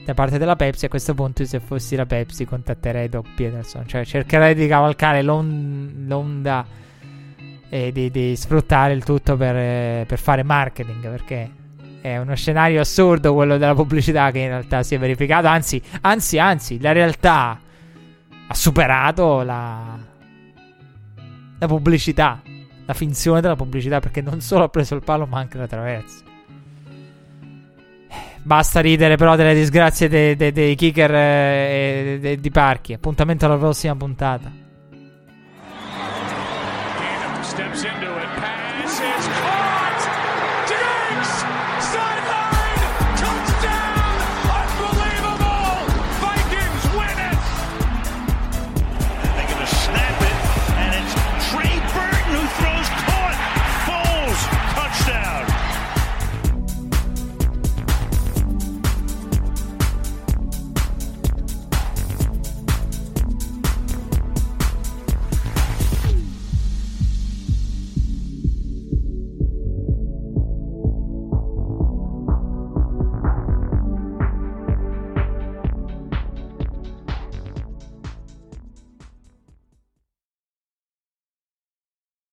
da 0.07 0.13
parte 0.13 0.37
della 0.37 0.55
Pepsi. 0.55 0.85
A 0.85 0.89
questo 0.89 1.13
punto, 1.13 1.43
se 1.43 1.59
fossi 1.59 1.97
la 1.97 2.05
Pepsi, 2.05 2.45
contatterei 2.45 3.09
Doc 3.09 3.27
Peterson. 3.35 3.85
Cioè, 3.85 4.05
cercherei 4.05 4.55
di 4.55 4.65
cavalcare 4.65 5.21
l'on- 5.21 6.05
l'onda 6.07 6.65
e 7.67 7.91
di, 7.91 8.09
di, 8.09 8.33
sfruttare 8.37 8.93
il 8.93 9.03
tutto 9.03 9.35
per, 9.35 9.55
eh, 9.57 10.05
per, 10.07 10.17
fare 10.17 10.43
marketing. 10.43 11.09
Perché 11.09 11.51
è 11.99 12.17
uno 12.19 12.35
scenario 12.35 12.79
assurdo 12.79 13.33
quello 13.33 13.57
della 13.57 13.75
pubblicità 13.75 14.31
che 14.31 14.39
in 14.39 14.47
realtà 14.47 14.81
si 14.81 14.95
è 14.95 14.97
verificato. 14.97 15.47
Anzi, 15.47 15.81
anzi, 16.01 16.39
anzi, 16.39 16.79
la 16.79 16.93
realtà 16.93 17.59
ha 18.47 18.53
superato 18.53 19.41
la, 19.41 19.97
la 21.59 21.67
pubblicità. 21.67 22.41
La 22.85 22.93
finzione 22.93 23.41
della 23.41 23.57
pubblicità. 23.57 23.99
Perché 23.99 24.21
non 24.21 24.39
solo 24.39 24.63
ha 24.63 24.69
preso 24.69 24.95
il 24.95 25.03
palo, 25.03 25.25
ma 25.25 25.39
anche 25.39 25.57
la 25.57 25.67
traversa. 25.67 26.26
Basta 28.47 28.79
ridere 28.79 29.17
però 29.17 29.35
delle 29.35 29.53
disgrazie 29.53 30.07
dei, 30.07 30.37
dei, 30.37 30.53
dei 30.53 30.73
kicker 30.75 31.13
e 31.13 32.19
eh, 32.21 32.39
di 32.39 32.49
parchi. 32.49 32.93
Appuntamento 32.93 33.45
alla 33.45 33.57
prossima 33.57 33.93
puntata. 33.93 34.66